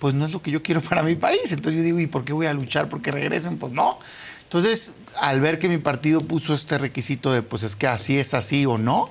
pues 0.00 0.14
no 0.14 0.26
es 0.26 0.32
lo 0.32 0.42
que 0.42 0.50
yo 0.50 0.62
quiero 0.62 0.80
para 0.88 1.02
mi 1.02 1.14
país. 1.16 1.52
Entonces 1.52 1.74
yo 1.78 1.82
digo, 1.84 2.00
¿y 2.00 2.06
por 2.06 2.24
qué 2.24 2.32
voy 2.32 2.46
a 2.46 2.52
luchar 2.54 2.88
porque 2.88 3.10
regresen? 3.12 3.58
Pues 3.58 3.72
no. 3.72 3.98
Entonces, 4.42 4.94
al 5.20 5.40
ver 5.40 5.58
que 5.58 5.68
mi 5.68 5.78
partido 5.78 6.22
puso 6.22 6.54
este 6.54 6.78
requisito 6.78 7.32
de, 7.32 7.42
pues 7.42 7.62
es 7.64 7.76
que 7.76 7.86
así 7.86 8.16
es 8.18 8.32
así 8.34 8.64
o 8.66 8.78
no, 8.78 9.10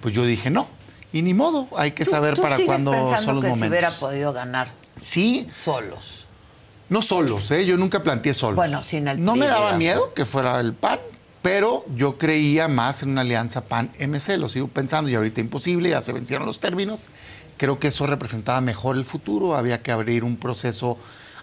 pues 0.00 0.14
yo 0.14 0.24
dije 0.26 0.50
no. 0.50 0.68
Y 1.12 1.22
ni 1.22 1.32
modo, 1.32 1.68
hay 1.76 1.92
que 1.92 2.04
¿Tú- 2.04 2.10
saber 2.10 2.34
tú 2.34 2.42
para 2.42 2.58
cuándo 2.58 2.92
son 2.92 3.36
los 3.36 3.44
que 3.44 3.50
momentos. 3.50 3.58
se 3.60 3.68
hubiera 3.68 3.90
podido 3.90 4.32
ganar 4.32 4.68
Sí, 4.96 5.46
solos. 5.50 6.26
no 6.88 7.00
solos, 7.02 7.50
¿eh? 7.52 7.64
Yo 7.64 7.76
nunca 7.78 8.02
planteé 8.02 8.34
solos. 8.34 8.56
Bueno, 8.56 8.82
sin 8.82 9.08
el 9.08 9.24
No 9.24 9.36
me 9.36 9.46
daba 9.46 9.76
miedo 9.78 10.12
que 10.12 10.24
fuera 10.26 10.60
el 10.60 10.74
PAN, 10.74 10.98
pero 11.44 11.84
yo 11.94 12.16
creía 12.16 12.68
más 12.68 13.02
en 13.02 13.10
una 13.10 13.20
alianza 13.20 13.66
PAN-MC, 13.66 14.38
lo 14.38 14.48
sigo 14.48 14.66
pensando 14.68 15.10
y 15.10 15.14
ahorita 15.14 15.42
imposible, 15.42 15.90
ya 15.90 16.00
se 16.00 16.14
vencieron 16.14 16.46
los 16.46 16.58
términos. 16.58 17.10
Creo 17.58 17.78
que 17.78 17.88
eso 17.88 18.06
representaba 18.06 18.62
mejor 18.62 18.96
el 18.96 19.04
futuro, 19.04 19.54
había 19.54 19.82
que 19.82 19.92
abrir 19.92 20.24
un 20.24 20.36
proceso 20.38 20.96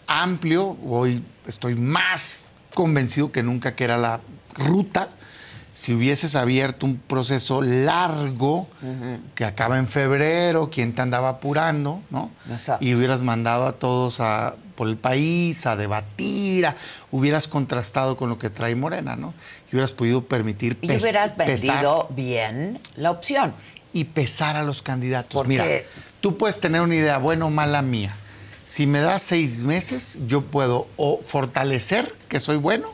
amplio. 0.07 0.75
Hoy 0.87 1.23
estoy 1.45 1.75
más 1.75 2.51
convencido 2.73 3.31
que 3.31 3.43
nunca 3.43 3.75
que 3.75 3.83
era 3.83 3.95
la 3.95 4.21
ruta. 4.55 5.09
Si 5.69 5.93
hubieses 5.93 6.35
abierto 6.35 6.87
un 6.87 6.97
proceso 6.97 7.61
largo 7.61 8.67
que 9.35 9.45
acaba 9.45 9.77
en 9.77 9.87
febrero, 9.87 10.71
¿quién 10.71 10.95
te 10.95 11.03
andaba 11.03 11.29
apurando? 11.29 12.01
¿no? 12.09 12.31
Exacto. 12.49 12.83
Y 12.83 12.95
hubieras 12.95 13.21
mandado 13.21 13.67
a 13.67 13.73
todos 13.73 14.19
a, 14.19 14.55
por 14.81 14.87
el 14.89 14.97
país 14.97 15.67
a 15.67 15.75
debatir, 15.75 16.65
a- 16.65 16.75
hubieras 17.11 17.47
contrastado 17.47 18.17
con 18.17 18.29
lo 18.29 18.39
que 18.39 18.49
trae 18.49 18.73
Morena, 18.75 19.15
¿no? 19.15 19.35
Y 19.71 19.75
hubieras 19.75 19.93
podido 19.93 20.25
permitir 20.25 20.75
Y 20.81 20.87
pes- 20.87 21.03
hubieras 21.03 21.33
pesar- 21.33 21.75
vendido 21.75 22.07
bien 22.09 22.79
la 22.95 23.11
opción. 23.11 23.53
y 23.93 24.05
pesar 24.05 24.55
a 24.55 24.63
los 24.63 24.81
candidatos. 24.81 25.33
Porque- 25.35 25.49
Mira, 25.49 25.65
tú 26.19 26.35
puedes 26.35 26.59
tener 26.59 26.81
una 26.81 26.95
idea 26.95 27.19
buena 27.19 27.45
o 27.45 27.51
mala 27.51 27.83
mía. 27.83 28.15
Si 28.65 28.87
me 28.87 29.01
das 29.01 29.21
seis 29.21 29.63
meses, 29.65 30.17
yo 30.25 30.41
puedo 30.41 30.87
o 30.97 31.19
fortalecer 31.23 32.11
que 32.27 32.39
soy 32.39 32.57
bueno 32.57 32.87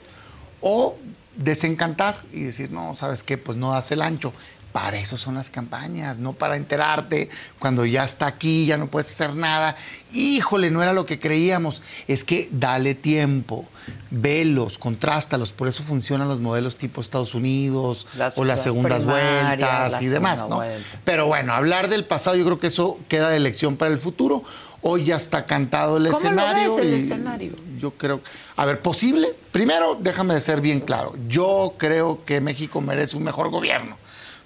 o 0.60 0.98
desencantar 1.38 2.18
y 2.34 2.42
decir, 2.42 2.70
no, 2.72 2.96
¿sabes 2.96 3.24
qué? 3.24 3.38
Pues 3.38 3.58
no 3.58 3.72
das 3.72 3.90
el 3.94 4.02
ancho. 4.02 4.34
Para 4.72 5.00
eso 5.00 5.18
son 5.18 5.36
las 5.36 5.50
campañas, 5.50 6.20
no 6.20 6.34
para 6.34 6.56
enterarte 6.56 7.30
cuando 7.58 7.86
ya 7.86 8.04
está 8.04 8.28
aquí, 8.28 8.66
ya 8.68 8.78
no 8.78 8.88
puedes 8.92 9.12
hacer 9.12 9.36
nada. 9.36 9.76
Híjole, 10.14 10.70
no 10.70 10.84
era 10.84 10.94
lo 10.94 11.06
que 11.08 11.18
creíamos. 11.20 11.82
Es 12.08 12.24
que 12.24 12.48
dale 12.52 12.94
tiempo, 12.94 13.66
velos, 14.12 14.78
contrástalos. 14.78 15.52
Por 15.52 15.68
eso 15.68 15.82
funcionan 15.84 16.28
los 16.28 16.40
modelos 16.42 16.78
tipo 16.78 17.02
Estados 17.02 17.34
Unidos 17.34 18.06
Las- 18.18 18.38
o 18.38 18.44
las 18.46 18.58
las 18.58 18.64
segundas 18.64 19.06
vueltas 19.06 19.92
la 19.94 20.04
y 20.04 20.08
demás, 20.08 20.48
¿no? 20.48 20.58
vuelta. 20.58 21.00
Pero 21.04 21.26
bueno, 21.26 21.54
hablar 21.54 21.88
del 21.90 22.06
pasado, 22.06 22.36
yo 22.36 22.46
creo 22.46 22.60
que 22.60 22.68
eso 22.68 23.00
queda 23.08 23.30
de 23.30 23.38
elección 23.38 23.78
para 23.78 23.92
el 23.92 23.98
futuro. 23.98 24.44
Hoy 24.82 25.06
ya 25.06 25.16
está 25.16 25.46
cantado 25.46 25.98
el 25.98 26.04
¿Cómo 26.06 26.12
lo 26.14 26.18
escenario. 26.20 26.76
ves, 26.76 26.78
el 26.86 26.94
y 26.94 26.98
escenario? 26.98 27.54
Yo 27.80 27.92
creo. 27.92 28.22
A 28.56 28.66
ver, 28.66 28.80
posible. 28.80 29.30
Primero, 29.52 29.98
déjame 30.00 30.36
de 30.36 30.40
ser 30.40 30.62
bien 30.62 30.82
claro. 30.82 31.16
Yo 31.28 31.74
creo 31.80 32.24
que 32.26 32.42
México 32.42 32.80
merece 32.80 33.18
un 33.18 33.24
mejor 33.24 33.50
gobierno. 33.50 33.98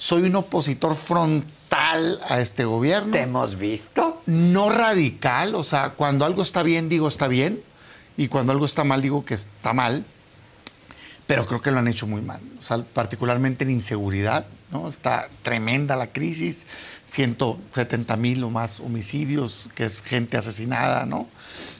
Soy 0.01 0.23
un 0.23 0.35
opositor 0.35 0.95
frontal 0.95 2.19
a 2.27 2.39
este 2.39 2.65
gobierno. 2.65 3.11
¿Te 3.11 3.21
hemos 3.21 3.59
visto? 3.59 4.23
No 4.25 4.71
radical. 4.71 5.53
O 5.53 5.63
sea, 5.63 5.91
cuando 5.91 6.25
algo 6.25 6.41
está 6.41 6.63
bien, 6.63 6.89
digo 6.89 7.07
está 7.07 7.27
bien. 7.27 7.61
Y 8.17 8.27
cuando 8.27 8.51
algo 8.51 8.65
está 8.65 8.83
mal, 8.83 9.03
digo 9.03 9.23
que 9.23 9.35
está 9.35 9.73
mal 9.73 10.03
pero 11.31 11.45
creo 11.45 11.61
que 11.61 11.71
lo 11.71 11.79
han 11.79 11.87
hecho 11.87 12.07
muy 12.07 12.21
mal, 12.21 12.41
o 12.59 12.61
sea, 12.61 12.83
particularmente 12.83 13.63
en 13.63 13.71
inseguridad, 13.71 14.47
¿no? 14.69 14.89
Está 14.89 15.29
tremenda 15.43 15.95
la 15.95 16.11
crisis, 16.11 16.67
170 17.05 18.17
mil 18.17 18.43
o 18.43 18.49
más 18.49 18.81
homicidios, 18.81 19.69
que 19.73 19.85
es 19.85 20.03
gente 20.03 20.35
asesinada, 20.35 21.05
¿no? 21.05 21.29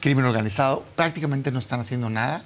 Crimen 0.00 0.24
organizado, 0.24 0.86
prácticamente 0.96 1.50
no 1.50 1.58
están 1.58 1.80
haciendo 1.80 2.08
nada. 2.08 2.42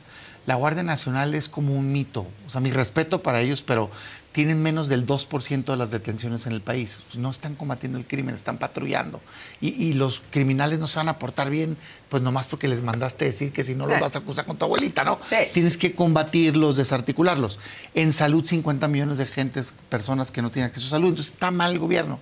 La 0.47 0.57
Guardia 0.57 0.83
Nacional 0.83 1.37
es 1.37 1.49
como 1.49 1.77
un 1.77 1.93
mito, 1.93 2.27
o 2.45 2.51
sea, 2.51 2.61
mi 2.61 2.73
respeto 2.73 3.23
para 3.23 3.41
ellos, 3.41 3.63
pero 3.63 3.89
tienen 4.37 4.61
menos 4.61 4.89
del 4.89 5.07
2% 5.07 5.65
de 5.65 5.77
las 5.79 5.93
detenciones 5.93 6.45
en 6.47 6.53
el 6.53 6.61
país. 6.61 7.05
No 7.17 7.31
están 7.31 7.55
combatiendo 7.55 7.97
el 7.97 8.07
crimen, 8.07 8.35
están 8.35 8.59
patrullando. 8.59 9.23
Y, 9.63 9.69
y 9.83 9.95
los 9.95 10.23
criminales 10.31 10.79
no 10.79 10.87
se 10.87 10.99
van 10.99 11.09
a 11.09 11.19
portar 11.19 11.49
bien, 11.49 11.79
pues 12.11 12.23
nomás 12.23 12.47
porque 12.47 12.69
les 12.69 12.83
mandaste 12.83 13.25
decir 13.25 13.51
que 13.51 13.65
si 13.65 13.75
no 13.75 13.87
los 13.87 13.99
vas 13.99 14.15
a 14.15 14.19
acusar 14.19 14.45
con 14.45 14.59
tu 14.59 14.67
abuelita, 14.67 15.05
¿no? 15.05 15.19
Sí. 15.27 15.37
Tienes 15.55 15.79
que 15.79 15.95
combatirlos, 15.95 16.77
desarticularlos. 16.77 17.59
En 17.95 18.13
salud, 18.13 18.45
50 18.45 18.89
millones 18.89 19.17
de 19.17 19.25
gentes, 19.25 19.73
personas 19.89 20.31
que 20.31 20.43
no 20.43 20.51
tienen 20.51 20.69
acceso 20.69 20.89
a 20.89 20.91
salud. 20.91 21.09
Entonces 21.09 21.33
está 21.33 21.51
mal 21.51 21.73
el 21.73 21.79
gobierno. 21.79 22.21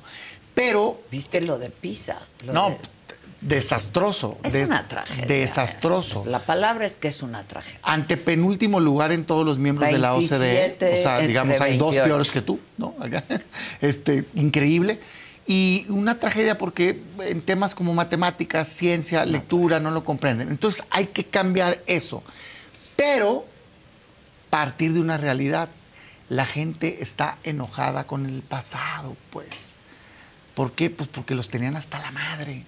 Pero, 0.55 1.03
¿Viste 1.11 1.41
lo 1.41 1.59
de 1.59 1.71
Pisa? 1.71 2.21
Lo 2.47 2.53
no, 2.53 2.71
de- 2.71 2.79
desastroso. 3.49 4.39
Es 4.43 4.53
des- 4.53 4.69
una 4.69 4.89
tragedia. 4.89 5.27
Desastroso. 5.27 6.25
La 6.27 6.39
palabra 6.41 6.87
es 6.87 6.97
que 6.97 7.09
es 7.09 7.23
una 7.23 7.43
tragedia. 7.47 7.79
Ante 7.83 8.17
penúltimo 8.17 8.81
lugar 8.81 9.13
en 9.13 9.25
todos 9.25 9.45
los 9.45 9.59
miembros 9.59 9.91
de 9.91 9.99
la 9.99 10.15
OCDE. 10.15 10.29
27 10.79 10.99
O 10.99 11.03
sea, 11.03 11.19
digamos, 11.21 11.61
hay 11.61 11.77
dos 11.79 11.95
28. 11.95 12.05
peores 12.05 12.33
que 12.33 12.43
tú, 12.43 12.61
¿no? 12.79 12.95
Este, 13.81 14.27
increíble. 14.35 15.01
Y 15.47 15.85
una 15.91 16.19
tragedia 16.19 16.57
porque 16.57 17.03
en 17.21 17.43
temas 17.43 17.75
como 17.75 17.93
matemáticas, 17.93 18.67
ciencia, 18.69 19.27
lectura, 19.27 19.79
no 19.79 19.91
lo 19.91 20.03
comprenden. 20.05 20.49
Entonces 20.49 20.85
hay 20.91 21.07
que 21.07 21.25
cambiar 21.27 21.83
eso. 21.87 22.23
Pero 22.97 23.47
partir 24.51 24.93
de 24.93 25.01
una 25.01 25.17
realidad. 25.17 25.69
La 26.31 26.47
gente 26.47 27.03
está 27.03 27.37
enojada 27.45 28.07
con 28.07 28.25
el 28.25 28.41
pasado, 28.41 29.15
pues. 29.29 29.79
¿Por 30.55 30.73
qué? 30.73 30.89
Pues 30.89 31.09
porque 31.09 31.35
los 31.35 31.51
tenían 31.51 31.77
hasta 31.77 31.99
la 31.99 32.11
madre. 32.13 32.65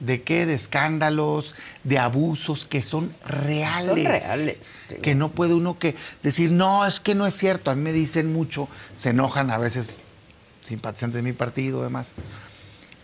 ¿De 0.00 0.22
qué? 0.22 0.46
De 0.46 0.54
escándalos, 0.54 1.54
de 1.84 1.98
abusos 1.98 2.66
que 2.66 2.82
son 2.82 3.14
reales. 3.26 3.86
Son 3.86 4.04
reales. 4.04 4.60
Que 5.02 5.14
no 5.14 5.32
puede 5.32 5.54
uno 5.54 5.78
que 5.78 5.96
decir, 6.22 6.52
no, 6.52 6.86
es 6.86 7.00
que 7.00 7.14
no 7.14 7.26
es 7.26 7.34
cierto. 7.34 7.70
A 7.70 7.74
mí 7.74 7.82
me 7.82 7.92
dicen 7.92 8.32
mucho, 8.32 8.68
se 8.94 9.10
enojan 9.10 9.50
a 9.50 9.58
veces 9.58 10.00
simpatizantes 10.62 11.16
de 11.16 11.22
mi 11.22 11.32
partido, 11.32 11.80
además. 11.80 12.14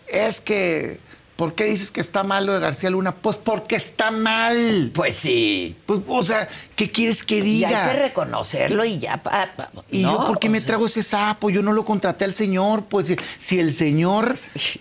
Es 0.07 0.39
que, 0.39 0.99
¿por 1.35 1.53
qué 1.55 1.65
dices 1.65 1.91
que 1.91 2.01
está 2.01 2.23
mal 2.23 2.45
lo 2.45 2.53
de 2.53 2.59
García 2.59 2.89
Luna? 2.89 3.13
Pues 3.15 3.37
porque 3.37 3.75
está 3.75 4.11
mal. 4.11 4.91
Pues 4.93 5.15
sí. 5.15 5.75
Pues, 5.85 6.01
o 6.07 6.23
sea, 6.23 6.47
¿qué 6.75 6.89
quieres 6.89 7.23
que 7.23 7.37
Y 7.37 7.41
diga? 7.41 7.87
hay 7.87 7.95
que 7.95 8.01
reconocerlo 8.03 8.85
y 8.85 8.97
ya. 8.99 9.21
pa- 9.21 9.49
pa- 9.55 9.71
¿Y 9.91 10.03
no, 10.03 10.11
yo 10.19 10.25
por 10.27 10.39
qué 10.39 10.49
me 10.49 10.59
sea, 10.59 10.67
trago 10.67 10.85
ese 10.85 11.03
sapo? 11.03 11.49
Yo 11.49 11.61
no 11.61 11.73
lo 11.73 11.83
contraté 11.85 12.25
al 12.25 12.33
señor. 12.35 12.85
Pues 12.85 13.13
si- 13.39 13.59
el 13.59 13.73
señor 13.73 14.33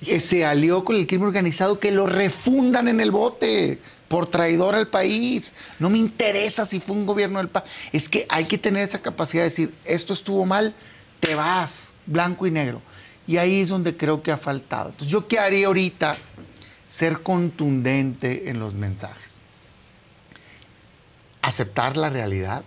eh, 0.07 0.21
se 0.21 0.45
alió 0.45 0.85
con 0.85 0.97
el 0.97 1.07
crimen 1.07 1.27
organizado, 1.29 1.79
que 1.81 1.91
lo 1.93 2.07
refundan 2.07 2.89
en 2.89 3.01
el 3.01 3.11
bote 3.11 3.81
por 4.09 4.29
traidor 4.29 4.75
al 4.77 4.89
país. 4.89 5.55
No 5.81 5.91
me 5.91 5.99
interesa 5.99 6.65
si 6.65 6.79
fue 6.79 6.95
un 6.95 7.05
gobierno 7.07 7.39
del 7.39 7.49
PAN. 7.49 7.65
Es 7.93 8.09
que 8.09 8.27
hay 8.29 8.45
que 8.45 8.59
tener 8.59 8.83
esa 8.85 9.01
capacidad 9.03 9.43
de 9.43 9.49
decir, 9.49 9.75
esto 9.85 10.13
estuvo 10.13 10.45
mal, 10.45 10.75
te 11.21 11.35
vas, 11.35 11.95
blanco 12.07 12.47
y 12.47 12.51
negro. 12.53 12.81
Y 13.27 13.39
ahí 13.39 13.61
es 13.63 13.71
donde 13.71 13.97
creo 13.97 14.23
que 14.23 14.31
ha 14.31 14.37
faltado. 14.37 14.91
Entonces, 14.91 15.09
¿yo 15.11 15.27
qué 15.27 15.39
haría 15.39 15.67
ahorita? 15.69 16.17
Ser 16.87 17.23
contundente 17.23 18.51
en 18.51 18.61
los 18.61 18.75
mensajes. 18.75 19.41
Aceptar 21.43 21.97
la 21.97 22.09
realidad, 22.11 22.65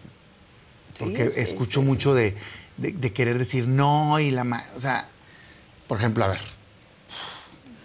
porque 1.00 1.32
sí, 1.32 1.40
escucho 1.42 1.80
sí, 1.82 1.86
mucho 1.86 2.14
De, 2.14 2.36
de- 2.78 2.92
de 2.92 3.14
querer 3.14 3.38
decir 3.38 3.68
no 3.68 4.20
y 4.20 4.30
la... 4.32 4.44
O 4.76 4.80
sea, 4.80 5.10
por 5.88 5.98
ejemplo, 5.98 6.26
a 6.26 6.28
ver, 6.28 6.42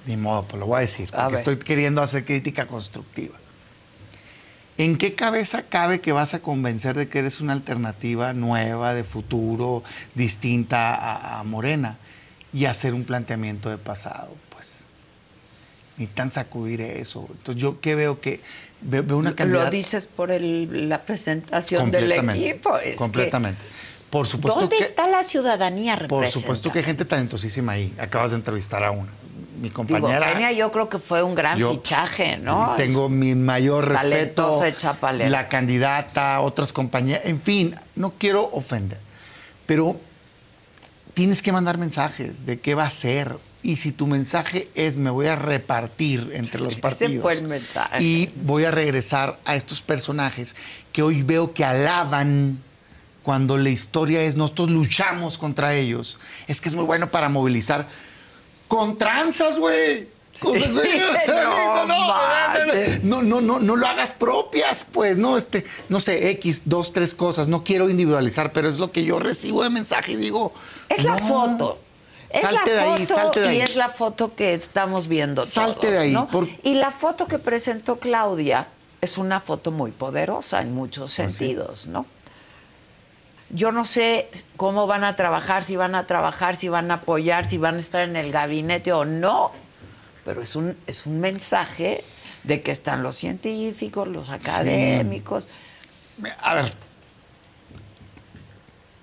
ni 0.06 0.16
modo, 0.16 0.46
pues 0.46 0.60
lo 0.60 0.66
voy 0.66 0.78
a 0.78 0.80
decir, 0.80 1.08
A 1.12 1.16
porque 1.22 1.32
ver. 1.32 1.38
estoy 1.38 1.56
queriendo 1.58 2.02
hacer 2.02 2.24
crítica 2.24 2.66
constructiva. 2.66 3.38
¿En 4.78 4.96
qué 4.96 5.14
cabeza 5.14 5.62
cabe 5.62 6.00
que 6.00 6.12
vas 6.12 6.34
a 6.34 6.40
convencer 6.40 6.96
de 6.96 7.08
que 7.08 7.20
eres 7.20 7.40
una 7.40 7.52
alternativa 7.52 8.32
nueva, 8.34 8.94
de 8.94 9.04
futuro, 9.04 9.84
distinta 10.14 10.94
a, 10.94 11.40
a 11.40 11.44
Morena 11.44 11.98
y 12.52 12.64
hacer 12.64 12.92
un 12.92 13.04
planteamiento 13.04 13.70
de 13.70 13.78
pasado? 13.78 14.34
Pues 14.50 14.81
necesitan 15.96 16.30
sacudir 16.30 16.80
eso. 16.80 17.26
Entonces, 17.30 17.60
yo 17.62 17.80
qué 17.80 17.94
veo 17.94 18.20
que 18.20 18.40
veo, 18.80 19.02
veo 19.02 19.16
una 19.18 19.34
candidata... 19.36 19.64
Lo 19.66 19.70
dices 19.70 20.06
por 20.06 20.30
el- 20.30 20.88
la 20.88 21.02
presentación 21.02 21.90
del 21.90 22.10
equipo. 22.12 22.76
es 22.78 22.92
que- 22.92 22.96
completamente. 22.96 23.60
Por 24.10 24.26
supuesto 24.26 24.60
¿Dónde 24.60 24.76
que, 24.76 24.84
está 24.84 25.06
la 25.06 25.22
ciudadanía 25.22 25.94
Por 25.94 26.02
representada? 26.02 26.40
supuesto 26.40 26.70
que 26.70 26.78
hay 26.80 26.84
gente 26.84 27.04
talentosísima 27.06 27.72
ahí. 27.72 27.94
Acabas 27.98 28.32
de 28.32 28.36
entrevistar 28.36 28.84
a 28.84 28.90
una. 28.90 29.10
Mi 29.56 29.68
Digo, 29.68 29.74
compañera. 29.74 30.32
Kenia 30.32 30.52
yo 30.52 30.70
creo 30.72 30.88
que 30.90 30.98
fue 30.98 31.22
un 31.22 31.34
gran 31.34 31.56
yo 31.58 31.70
fichaje, 31.72 32.36
¿no? 32.36 32.74
Tengo 32.76 33.08
mi 33.08 33.34
mayor 33.34 33.88
respeto. 33.88 34.60
Chapalera. 34.76 35.30
La 35.30 35.48
candidata, 35.48 36.40
otras 36.40 36.72
compañeras. 36.74 37.22
En 37.26 37.40
fin, 37.40 37.74
no 37.94 38.12
quiero 38.18 38.44
ofender. 38.50 39.00
Pero 39.66 39.98
tienes 41.14 41.40
que 41.42 41.52
mandar 41.52 41.78
mensajes 41.78 42.44
de 42.44 42.60
qué 42.60 42.74
va 42.74 42.84
a 42.86 42.90
ser. 42.90 43.38
Y 43.62 43.76
si 43.76 43.92
tu 43.92 44.06
mensaje 44.06 44.68
es 44.74 44.96
me 44.96 45.10
voy 45.10 45.26
a 45.26 45.36
repartir 45.36 46.30
entre 46.34 46.60
los 46.60 46.72
Ese 46.72 46.80
partidos. 46.80 47.22
fue 47.22 47.34
el 47.34 47.44
mensaje. 47.44 48.02
Y 48.02 48.32
voy 48.42 48.64
a 48.64 48.70
regresar 48.70 49.38
a 49.44 49.54
estos 49.54 49.80
personajes 49.80 50.56
que 50.92 51.02
hoy 51.02 51.22
veo 51.22 51.54
que 51.54 51.64
alaban 51.64 52.60
cuando 53.22 53.56
la 53.56 53.70
historia 53.70 54.22
es 54.22 54.36
nosotros 54.36 54.70
luchamos 54.70 55.38
contra 55.38 55.74
ellos. 55.74 56.18
Es 56.48 56.60
que 56.60 56.68
es 56.68 56.74
muy 56.74 56.84
bueno 56.84 57.10
para 57.10 57.28
movilizar 57.28 57.88
con 58.66 58.98
tranzas, 58.98 59.58
güey. 59.58 60.08
No 63.02 63.22
no, 63.22 63.40
no, 63.40 63.60
no, 63.60 63.76
lo 63.76 63.86
hagas 63.86 64.14
propias, 64.14 64.86
pues, 64.90 65.18
no, 65.18 65.36
este, 65.36 65.64
no 65.88 66.00
sé, 66.00 66.30
X, 66.30 66.62
dos, 66.64 66.92
tres 66.92 67.14
cosas. 67.14 67.48
No 67.48 67.64
quiero 67.64 67.90
individualizar, 67.90 68.52
pero 68.52 68.68
es 68.68 68.78
lo 68.78 68.90
que 68.90 69.04
yo 69.04 69.18
recibo 69.18 69.62
de 69.62 69.70
mensaje 69.70 70.12
y 70.12 70.16
digo. 70.16 70.52
Es 70.88 71.04
la 71.04 71.18
foto. 71.18 71.78
Es 72.32 72.40
Salte 72.42 72.54
la 72.54 72.64
de 72.72 72.80
ahí, 72.80 73.06
foto 73.06 73.14
salte 73.14 73.40
de 73.40 73.48
ahí. 73.48 73.56
y 73.58 73.60
es 73.60 73.76
la 73.76 73.88
foto 73.88 74.34
que 74.34 74.54
estamos 74.54 75.06
viendo 75.08 75.44
Salte 75.44 75.80
todos, 75.82 75.92
de 75.92 75.98
ahí, 75.98 76.12
¿no? 76.12 76.28
por- 76.28 76.48
Y 76.62 76.74
la 76.74 76.90
foto 76.90 77.26
que 77.26 77.38
presentó 77.38 77.98
Claudia 77.98 78.68
es 79.00 79.18
una 79.18 79.38
foto 79.40 79.70
muy 79.70 79.90
poderosa 79.90 80.60
en 80.62 80.72
muchos 80.74 81.12
¿Ah, 81.12 81.16
sentidos, 81.28 81.86
¿no? 81.86 82.06
Yo 83.50 83.70
no 83.70 83.84
sé 83.84 84.30
cómo 84.56 84.86
van 84.86 85.04
a 85.04 85.14
trabajar, 85.14 85.62
si 85.62 85.76
van 85.76 85.94
a 85.94 86.06
trabajar, 86.06 86.56
si 86.56 86.68
van 86.68 86.90
a 86.90 86.94
apoyar, 86.94 87.44
si 87.44 87.58
van 87.58 87.76
a 87.76 87.78
estar 87.80 88.02
en 88.02 88.16
el 88.16 88.32
gabinete 88.32 88.92
o 88.94 89.04
no, 89.04 89.52
pero 90.24 90.40
es 90.40 90.56
un, 90.56 90.74
es 90.86 91.04
un 91.04 91.20
mensaje 91.20 92.02
de 92.44 92.62
que 92.62 92.70
están 92.72 93.02
los 93.02 93.14
científicos, 93.16 94.08
los 94.08 94.30
académicos. 94.30 95.48
A 96.40 96.54
ver. 96.54 96.72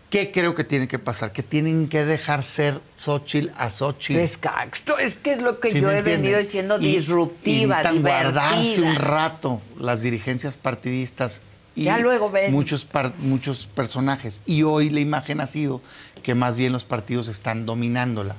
¿Qué 0.09 0.31
creo 0.31 0.55
que 0.55 0.63
tiene 0.63 0.87
que 0.87 0.97
pasar? 0.97 1.31
Que 1.31 1.43
tienen 1.43 1.87
que 1.87 2.03
dejar 2.03 2.43
ser 2.43 2.81
Xochitl 2.95 3.49
a 3.55 3.69
Xochitl. 3.69 4.19
Exacto, 4.19 4.97
es 4.97 5.15
que 5.15 5.33
es 5.33 5.41
lo 5.41 5.59
que 5.59 5.69
¿Sí 5.71 5.79
yo 5.81 5.91
he 5.91 6.01
venido 6.01 6.39
diciendo, 6.39 6.77
Y- 6.79 6.95
disruptiva, 6.95 7.83
y 7.93 7.99
guardarse 7.99 8.81
un 8.81 8.95
rato 8.95 9.61
las 9.77 10.01
dirigencias 10.01 10.57
partidistas 10.57 11.43
y 11.75 11.83
Ya 11.83 11.99
luego 11.99 12.31
ven. 12.31 12.51
muchos 12.51 12.85
par- 12.85 13.13
muchos 13.19 13.67
personajes. 13.67 14.41
Y 14.47 14.63
hoy 14.63 14.89
la 14.89 14.99
imagen 14.99 15.41
ha 15.41 15.45
sido 15.45 15.81
que 16.23 16.33
más 16.33 16.57
bien 16.57 16.71
los 16.73 16.85
partidos 16.85 17.27
están 17.27 17.67
dominándola. 17.67 18.35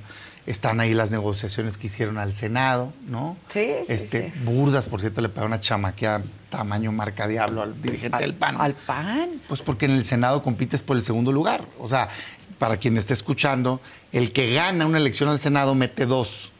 Están 0.47 0.79
ahí 0.79 0.93
las 0.93 1.11
negociaciones 1.11 1.77
que 1.77 1.85
hicieron 1.87 2.17
al 2.17 2.33
Senado, 2.33 2.91
¿no? 3.07 3.37
Sí, 3.47 3.73
sí, 3.85 3.93
este, 3.93 4.31
sí. 4.33 4.39
Burdas, 4.43 4.87
por 4.87 4.99
cierto, 4.99 5.21
le 5.21 5.29
pagó 5.29 5.45
una 5.47 5.59
chamaquea 5.59 6.23
tamaño 6.49 6.91
marca 6.91 7.27
diablo 7.27 7.61
al 7.61 7.79
dirigente 7.81 8.17
del 8.17 8.33
PAN. 8.33 8.55
Al 8.59 8.73
PAN. 8.73 9.41
Pues 9.47 9.61
porque 9.61 9.85
en 9.85 9.91
el 9.91 10.03
Senado 10.03 10.41
compites 10.41 10.81
por 10.81 10.97
el 10.97 11.03
segundo 11.03 11.31
lugar. 11.31 11.65
O 11.79 11.87
sea, 11.87 12.09
para 12.57 12.77
quien 12.77 12.95
me 12.95 12.99
esté 12.99 13.13
escuchando, 13.13 13.81
el 14.11 14.33
que 14.33 14.53
gana 14.53 14.85
una 14.87 14.97
elección 14.97 15.29
al 15.29 15.37
Senado 15.39 15.75
mete 15.75 16.05
dos. 16.07 16.53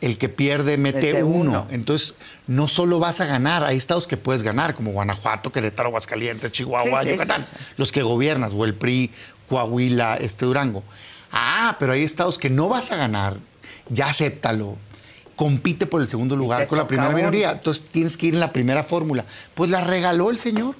El 0.00 0.16
que 0.16 0.30
pierde 0.30 0.78
mete, 0.78 0.98
Mete 1.12 1.22
uno. 1.24 1.50
uno. 1.50 1.66
Entonces, 1.70 2.16
no 2.46 2.68
solo 2.68 2.98
vas 3.00 3.20
a 3.20 3.26
ganar, 3.26 3.64
hay 3.64 3.76
estados 3.76 4.06
que 4.06 4.16
puedes 4.16 4.42
ganar, 4.42 4.74
como 4.74 4.92
Guanajuato, 4.92 5.52
Querétaro, 5.52 5.88
Aguascalientes, 5.90 6.50
Chihuahua, 6.52 7.02
sí, 7.02 7.10
Yucatán. 7.10 7.44
sí, 7.44 7.56
sí. 7.58 7.64
Los 7.76 7.92
que 7.92 8.02
gobiernas, 8.02 8.54
o 8.54 8.64
el 8.64 8.74
PRI, 8.74 9.10
Coahuila, 9.46 10.16
este 10.16 10.46
Durango. 10.46 10.84
Ah, 11.32 11.76
pero 11.78 11.92
hay 11.92 12.02
estados 12.02 12.38
que 12.38 12.50
no 12.50 12.68
vas 12.68 12.90
a 12.92 12.96
ganar, 12.96 13.36
ya 13.88 14.06
acéptalo. 14.08 14.76
Compite 15.36 15.86
por 15.86 16.02
el 16.02 16.08
segundo 16.08 16.36
lugar 16.36 16.66
con 16.68 16.76
la 16.78 16.86
primera 16.86 17.10
minoría. 17.10 17.52
Entonces 17.52 17.86
tienes 17.90 18.16
que 18.16 18.26
ir 18.26 18.34
en 18.34 18.40
la 18.40 18.52
primera 18.52 18.84
fórmula. 18.84 19.24
Pues 19.54 19.70
la 19.70 19.80
regaló 19.80 20.30
el 20.30 20.36
señor. 20.38 20.74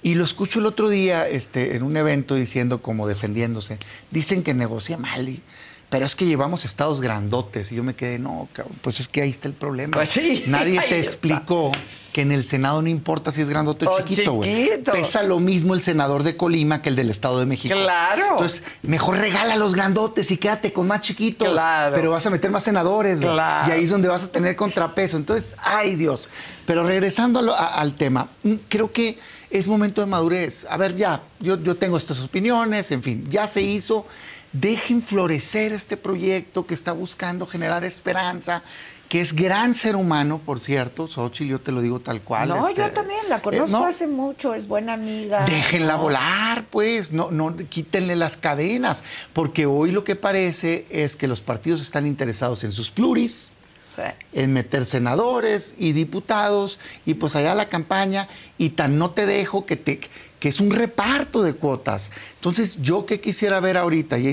Y 0.00 0.14
lo 0.14 0.22
escucho 0.22 0.60
el 0.60 0.66
otro 0.66 0.88
día 0.88 1.26
este, 1.26 1.74
en 1.74 1.82
un 1.82 1.96
evento 1.96 2.36
diciendo, 2.36 2.80
como 2.80 3.08
defendiéndose, 3.08 3.78
dicen 4.12 4.44
que 4.44 4.54
negocia 4.54 4.96
mal, 4.96 5.28
y- 5.28 5.42
pero 5.90 6.04
es 6.04 6.14
que 6.14 6.26
llevamos 6.26 6.64
estados 6.64 7.00
grandotes. 7.00 7.72
Y 7.72 7.76
yo 7.76 7.82
me 7.82 7.94
quedé, 7.94 8.18
no, 8.18 8.48
cabrón, 8.52 8.76
pues 8.82 9.00
es 9.00 9.08
que 9.08 9.22
ahí 9.22 9.30
está 9.30 9.48
el 9.48 9.54
problema. 9.54 9.96
Pues 9.96 10.10
sí, 10.10 10.44
Nadie 10.48 10.80
te 10.88 10.98
explicó 10.98 11.72
que 12.12 12.22
en 12.22 12.32
el 12.32 12.44
Senado 12.44 12.82
no 12.82 12.88
importa 12.88 13.32
si 13.32 13.40
es 13.42 13.48
grandote 13.48 13.86
o 13.86 13.90
O 13.90 14.00
chiquito, 14.02 14.32
güey. 14.34 14.82
Pesa 14.82 15.22
lo 15.22 15.40
mismo 15.40 15.74
el 15.74 15.80
senador 15.82 16.22
de 16.24 16.36
Colima 16.36 16.82
que 16.82 16.88
el 16.88 16.96
del 16.96 17.10
Estado 17.10 17.38
de 17.38 17.46
México. 17.46 17.74
Claro. 17.74 18.24
Entonces, 18.32 18.62
mejor 18.82 19.18
regala 19.18 19.56
los 19.56 19.74
grandotes 19.74 20.30
y 20.30 20.36
quédate 20.36 20.72
con 20.72 20.86
más 20.86 21.00
chiquitos. 21.00 21.48
Claro. 21.48 21.94
Pero 21.94 22.10
vas 22.10 22.26
a 22.26 22.30
meter 22.30 22.50
más 22.50 22.62
senadores, 22.64 23.20
güey. 23.20 23.32
Claro. 23.32 23.68
Y 23.68 23.72
ahí 23.76 23.84
es 23.84 23.90
donde 23.90 24.08
vas 24.08 24.24
a 24.24 24.32
tener 24.32 24.56
contrapeso. 24.56 25.16
Entonces, 25.16 25.54
ay 25.62 25.94
Dios. 25.96 26.28
Pero 26.66 26.84
regresando 26.84 27.38
a 27.38 27.42
lo- 27.42 27.54
a- 27.56 27.78
al 27.80 27.94
tema, 27.94 28.28
mm, 28.42 28.54
creo 28.68 28.92
que 28.92 29.18
es 29.50 29.66
momento 29.66 30.00
de 30.02 30.06
madurez. 30.06 30.66
A 30.68 30.76
ver, 30.76 30.96
ya, 30.96 31.22
yo, 31.40 31.56
yo 31.62 31.76
tengo 31.76 31.96
estas 31.96 32.20
opiniones, 32.20 32.90
en 32.92 33.02
fin, 33.02 33.26
ya 33.30 33.46
se 33.46 33.62
hizo. 33.62 34.06
Dejen 34.52 35.02
florecer 35.02 35.72
este 35.72 35.96
proyecto 35.98 36.66
que 36.66 36.72
está 36.72 36.92
buscando 36.92 37.46
generar 37.46 37.84
esperanza, 37.84 38.62
que 39.10 39.20
es 39.20 39.34
gran 39.34 39.74
ser 39.74 39.94
humano, 39.94 40.40
por 40.44 40.58
cierto. 40.58 41.06
Xochitl, 41.06 41.50
yo 41.50 41.60
te 41.60 41.70
lo 41.70 41.82
digo 41.82 42.00
tal 42.00 42.22
cual. 42.22 42.48
No, 42.48 42.66
este, 42.68 42.80
yo 42.80 42.90
también 42.92 43.20
la 43.28 43.36
eh, 43.38 43.42
conozco 43.42 43.78
no, 43.78 43.84
hace 43.86 44.06
mucho, 44.06 44.54
es 44.54 44.66
buena 44.66 44.94
amiga. 44.94 45.44
Déjenla 45.44 45.96
No. 45.96 46.02
volar, 46.02 46.64
pues, 46.70 47.12
no, 47.12 47.30
no, 47.30 47.54
quítenle 47.56 48.16
las 48.16 48.38
cadenas, 48.38 49.04
porque 49.34 49.66
hoy 49.66 49.90
lo 49.90 50.04
que 50.04 50.16
parece 50.16 50.86
es 50.90 51.14
que 51.14 51.28
los 51.28 51.42
partidos 51.42 51.82
están 51.82 52.06
interesados 52.06 52.64
en 52.64 52.72
sus 52.72 52.90
pluris, 52.90 53.50
Sí. 53.94 54.02
en 54.32 54.52
meter 54.52 54.84
senadores 54.86 55.74
y 55.76 55.92
diputados, 55.92 56.78
y 57.04 57.14
pues 57.14 57.34
allá 57.34 57.54
la 57.54 57.68
campaña, 57.68 58.28
y 58.56 58.70
tan 58.70 58.96
no 58.96 59.10
te 59.10 59.26
dejo 59.26 59.66
que, 59.66 59.74
te, 59.76 60.00
que 60.40 60.48
es 60.48 60.60
un 60.60 60.70
reparto 60.70 61.42
de 61.42 61.54
cuotas. 61.54 62.10
Entonces, 62.36 62.80
yo 62.80 63.06
qué 63.06 63.20
quisiera 63.20 63.60
ver 63.60 63.76
ahorita, 63.76 64.18
y 64.18 64.32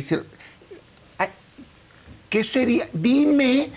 ¿qué 2.30 2.44
sería? 2.44 2.88
Dime 2.94 3.70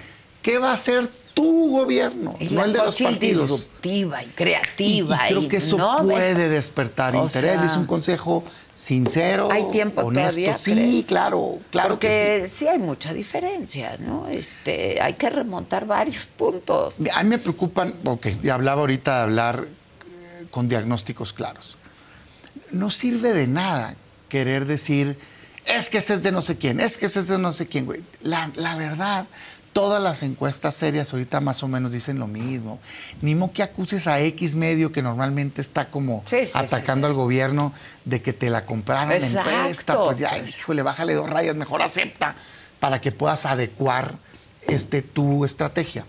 qué 0.43 0.59
va 0.59 0.71
a 0.71 0.75
hacer 0.75 1.09
tu 1.35 1.71
gobierno, 1.71 2.35
y 2.41 2.47
no 2.47 2.65
el 2.65 2.73
de 2.73 2.79
los 2.79 2.97
partidos. 2.97 3.49
disruptiva 3.49 4.25
y 4.25 4.27
creativa. 4.29 5.17
y 5.27 5.29
creo 5.29 5.43
y 5.43 5.49
que 5.49 5.59
eso 5.59 5.77
no, 5.79 5.99
puede 6.03 6.35
ves- 6.35 6.51
despertar 6.51 7.15
O 7.15 7.23
interés. 7.25 7.53
sea, 7.53 7.65
es 7.65 7.77
un 7.77 7.87
consejo 7.87 8.43
sincero, 8.75 9.49
¿Hay 9.53 9.71
tiempo 9.71 10.01
honesto. 10.03 10.31
todavía, 10.31 10.59
Sí, 10.59 10.73
crees? 10.73 11.05
claro, 11.07 11.59
claro 11.71 11.91
Porque 11.91 12.41
que 12.43 12.49
sí. 12.49 12.67
hay 12.67 12.79
mucha 12.81 13.13
diferencia, 13.15 13.97
¿no? 14.01 14.27
Este, 14.29 15.01
hay 15.01 15.15
que 15.15 15.31
remontar 15.31 15.87
varios 15.87 16.27
puntos. 16.27 16.95
sí. 16.95 17.05
A 17.15 17.23
mí 17.23 17.29
me 17.31 17.39
preocupan, 17.39 17.95
ok, 18.05 18.27
hablaba 18.51 18.81
ahorita 18.81 19.19
de 19.19 19.23
hablar 19.23 19.69
eh, 20.09 20.47
con 20.51 20.69
diagnósticos 20.69 21.33
claros. 21.33 21.79
No 22.71 22.91
sirve 22.91 23.33
de 23.33 23.47
nada 23.47 23.97
querer 24.29 24.65
decir, 24.67 25.19
es 25.65 25.91
que 25.91 25.99
ese 25.99 26.15
es 26.15 26.23
de 26.23 26.33
no 26.33 26.41
sé 26.41 26.57
quién, 26.57 26.81
es 26.81 26.99
que 26.99 27.07
ese 27.07 27.21
es 27.21 27.29
de 27.29 27.39
no 27.39 27.53
sé 27.53 27.67
quién, 27.67 27.85
güey. 27.87 28.03
La, 28.23 28.51
la 28.55 28.77
verdad, 28.77 29.27
todas 29.73 30.03
las 30.03 30.23
encuestas 30.23 30.75
serias 30.75 31.13
ahorita 31.13 31.41
más 31.41 31.63
o 31.63 31.69
menos 31.69 31.93
dicen 31.93 32.19
lo 32.19 32.27
mismo. 32.27 32.81
Ni 33.21 33.35
mo 33.35 33.53
que 33.53 33.63
acuses 33.63 34.07
a 34.07 34.21
X 34.21 34.55
medio 34.55 34.93
que 34.93 35.03
normalmente 35.03 35.61
está 35.61 35.91
como 35.91 36.25
Sí, 36.27 36.47
sí, 36.47 36.53
atacando 36.55 37.07
sí, 37.07 37.11
al 37.11 37.15
gobierno 37.15 37.73
de 38.05 38.23
que 38.23 38.33
te 38.33 38.51
la 38.51 38.67
compraron 38.67 39.13
Exacto. 39.13 39.51
en 39.51 39.57
encuesta. 39.57 39.97
Pues 40.05 40.19
ya, 40.19 40.37
híjole, 40.39 40.83
bájale 40.83 41.15
dos 41.15 41.29
rayas, 41.29 41.57
mejor 41.57 41.83
acepta 41.83 42.37
para 42.81 43.01
que 43.01 43.13
puedas 43.13 43.47
adecuar 43.47 44.17
este, 44.67 45.03
tu 45.03 45.45
estrategia. 45.45 46.05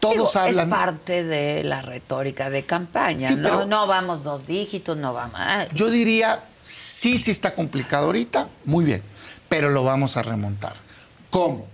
Todos 0.00 0.32
Digo, 0.32 0.44
hablan. 0.44 0.68
Es 0.68 0.74
parte 0.74 1.24
de 1.24 1.64
la 1.64 1.82
retórica 1.82 2.50
de 2.50 2.64
campaña, 2.64 3.28
Sí, 3.28 3.36
¿no? 3.36 3.42
pero- 3.42 3.66
no 3.66 3.86
vamos 3.86 4.22
dos 4.22 4.46
dígitos, 4.46 4.96
no 4.96 5.12
vamos. 5.12 5.34
ah, 5.40 5.66
Yo 5.74 5.90
diría, 5.90 6.44
sí, 6.62 7.18
sí 7.18 7.30
está 7.32 7.54
complicado 7.54 8.06
ahorita, 8.06 8.48
muy 8.64 8.84
bien, 8.84 9.02
pero 9.48 9.70
lo 9.70 9.82
vamos 9.84 10.16
a 10.16 10.22
remontar. 10.22 10.74
¿Cómo? 11.30 11.66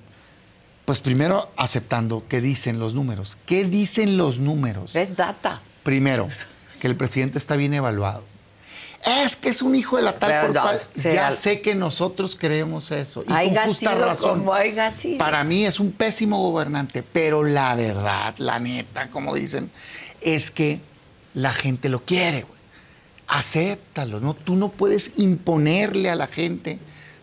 Pues 0.84 1.00
primero 1.00 1.50
aceptando 1.56 2.24
qué 2.28 2.40
dicen 2.40 2.78
los 2.78 2.94
números. 2.94 3.38
¿Qué 3.46 3.64
dicen 3.64 4.16
los 4.16 4.38
números? 4.40 4.94
Es 4.96 5.16
data. 5.16 5.60
Primero, 5.82 6.28
que 6.80 6.86
el 6.86 6.96
presidente 6.96 7.38
está 7.38 7.56
bien 7.56 7.74
evaluado. 7.74 8.24
Es 9.06 9.36
que 9.36 9.50
es 9.50 9.60
un 9.60 9.74
hijo 9.74 9.96
de 9.96 10.02
la 10.02 10.18
tal 10.18 10.30
Pero 10.30 10.46
por 10.46 10.54
no, 10.56 10.62
cual. 10.62 10.80
sea- 10.94 11.14
Ya 11.14 11.30
sé 11.30 11.60
que 11.60 11.74
nosotros 11.74 12.36
creemos 12.40 12.90
eso. 12.90 13.22
Y 13.22 13.26
con 13.26 13.64
justa 13.66 13.92
sido 13.92 14.06
razón. 14.06 14.38
como. 14.44 14.54
Para 15.18 15.44
mí 15.44 15.66
es 15.66 15.78
un 15.78 15.92
pésimo 15.92 16.40
gobernante, 16.50 17.02
pero 17.02 17.44
la 17.44 17.74
verdad, 17.74 18.34
la 18.38 18.58
neta, 18.58 19.10
como 19.10 19.34
dicen, 19.34 19.70
es 20.22 20.50
que 20.50 20.80
la 21.34 21.52
gente 21.52 21.88
lo 21.90 22.02
quiere, 22.04 22.42
güey. 22.42 22.54
Acéptalo, 23.28 24.20
¿no? 24.20 24.34
Tú 24.34 24.54
no 24.56 24.70
puedes 24.70 25.18
imponerle 25.18 26.10
a 26.10 26.14
la 26.14 26.26
gente 26.26 26.78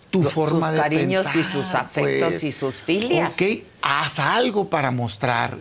tu 0.10 0.24
Lo- 0.24 0.30
forma 0.30 0.68
sus 0.68 0.76
de 0.76 0.82
cariños 0.82 1.36
y 1.36 1.44
sus 1.44 1.74
afectos 1.74 2.30
pues. 2.34 2.44
y 2.44 2.52
sus 2.52 2.76
filias. 2.82 3.34
Ok, 3.36 3.64
haz 3.82 4.20
algo 4.20 4.70
para 4.70 4.92
mostrar 4.92 5.58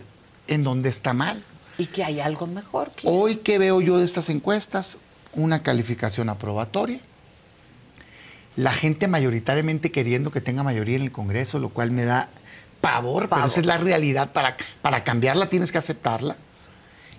en 0.47 0.63
dónde 0.63 0.89
está 0.89 1.13
mal. 1.13 1.43
Y 1.77 1.85
que 1.85 2.03
hay 2.03 2.19
algo 2.19 2.47
mejor. 2.47 2.91
quizá. 2.91 3.09
Hoy 3.09 3.37
que 3.37 3.57
veo 3.57 3.81
yo 3.81 3.97
de 3.97 4.03
estas 4.05 4.29
encuestas, 4.29 4.97
una 5.33 5.63
calificación 5.63 6.29
aprobatoria. 6.29 6.99
La 8.55 8.73
gente 8.73 9.07
mayoritariamente 9.07 9.91
queriendo 9.91 10.31
que 10.31 10.41
tenga 10.41 10.63
mayoría 10.63 10.97
en 10.97 11.03
el 11.03 11.11
Congreso, 11.11 11.59
lo 11.59 11.69
cual 11.69 11.91
me 11.91 12.03
da 12.03 12.29
pavor, 12.81 13.23
pero 13.23 13.29
Pavor. 13.29 13.45
esa 13.47 13.59
es 13.61 13.65
la 13.65 13.77
realidad. 13.77 14.33
Para, 14.33 14.57
para 14.81 15.03
cambiarla 15.03 15.47
tienes 15.49 15.71
que 15.71 15.77
aceptarla. 15.77 16.35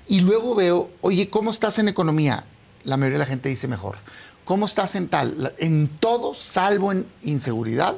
Y 0.07 0.21
luego 0.21 0.55
veo, 0.55 0.91
oye, 1.01 1.31
¿cómo 1.31 1.51
estás 1.51 1.79
en 1.79 1.89
economía? 1.89 2.45
La 2.85 2.97
mayoría 2.97 3.19
de 3.19 3.25
la 3.25 3.27
gente 3.27 3.49
dice 3.49 3.69
mejor. 3.69 3.97
¿Cómo 4.45 4.67
estás 4.67 4.95
en 4.97 5.09
tal? 5.09 5.55
En 5.59 5.89
todo, 5.89 6.35
salvo 6.35 6.93
en 6.93 7.07
inseguridad 7.23 7.97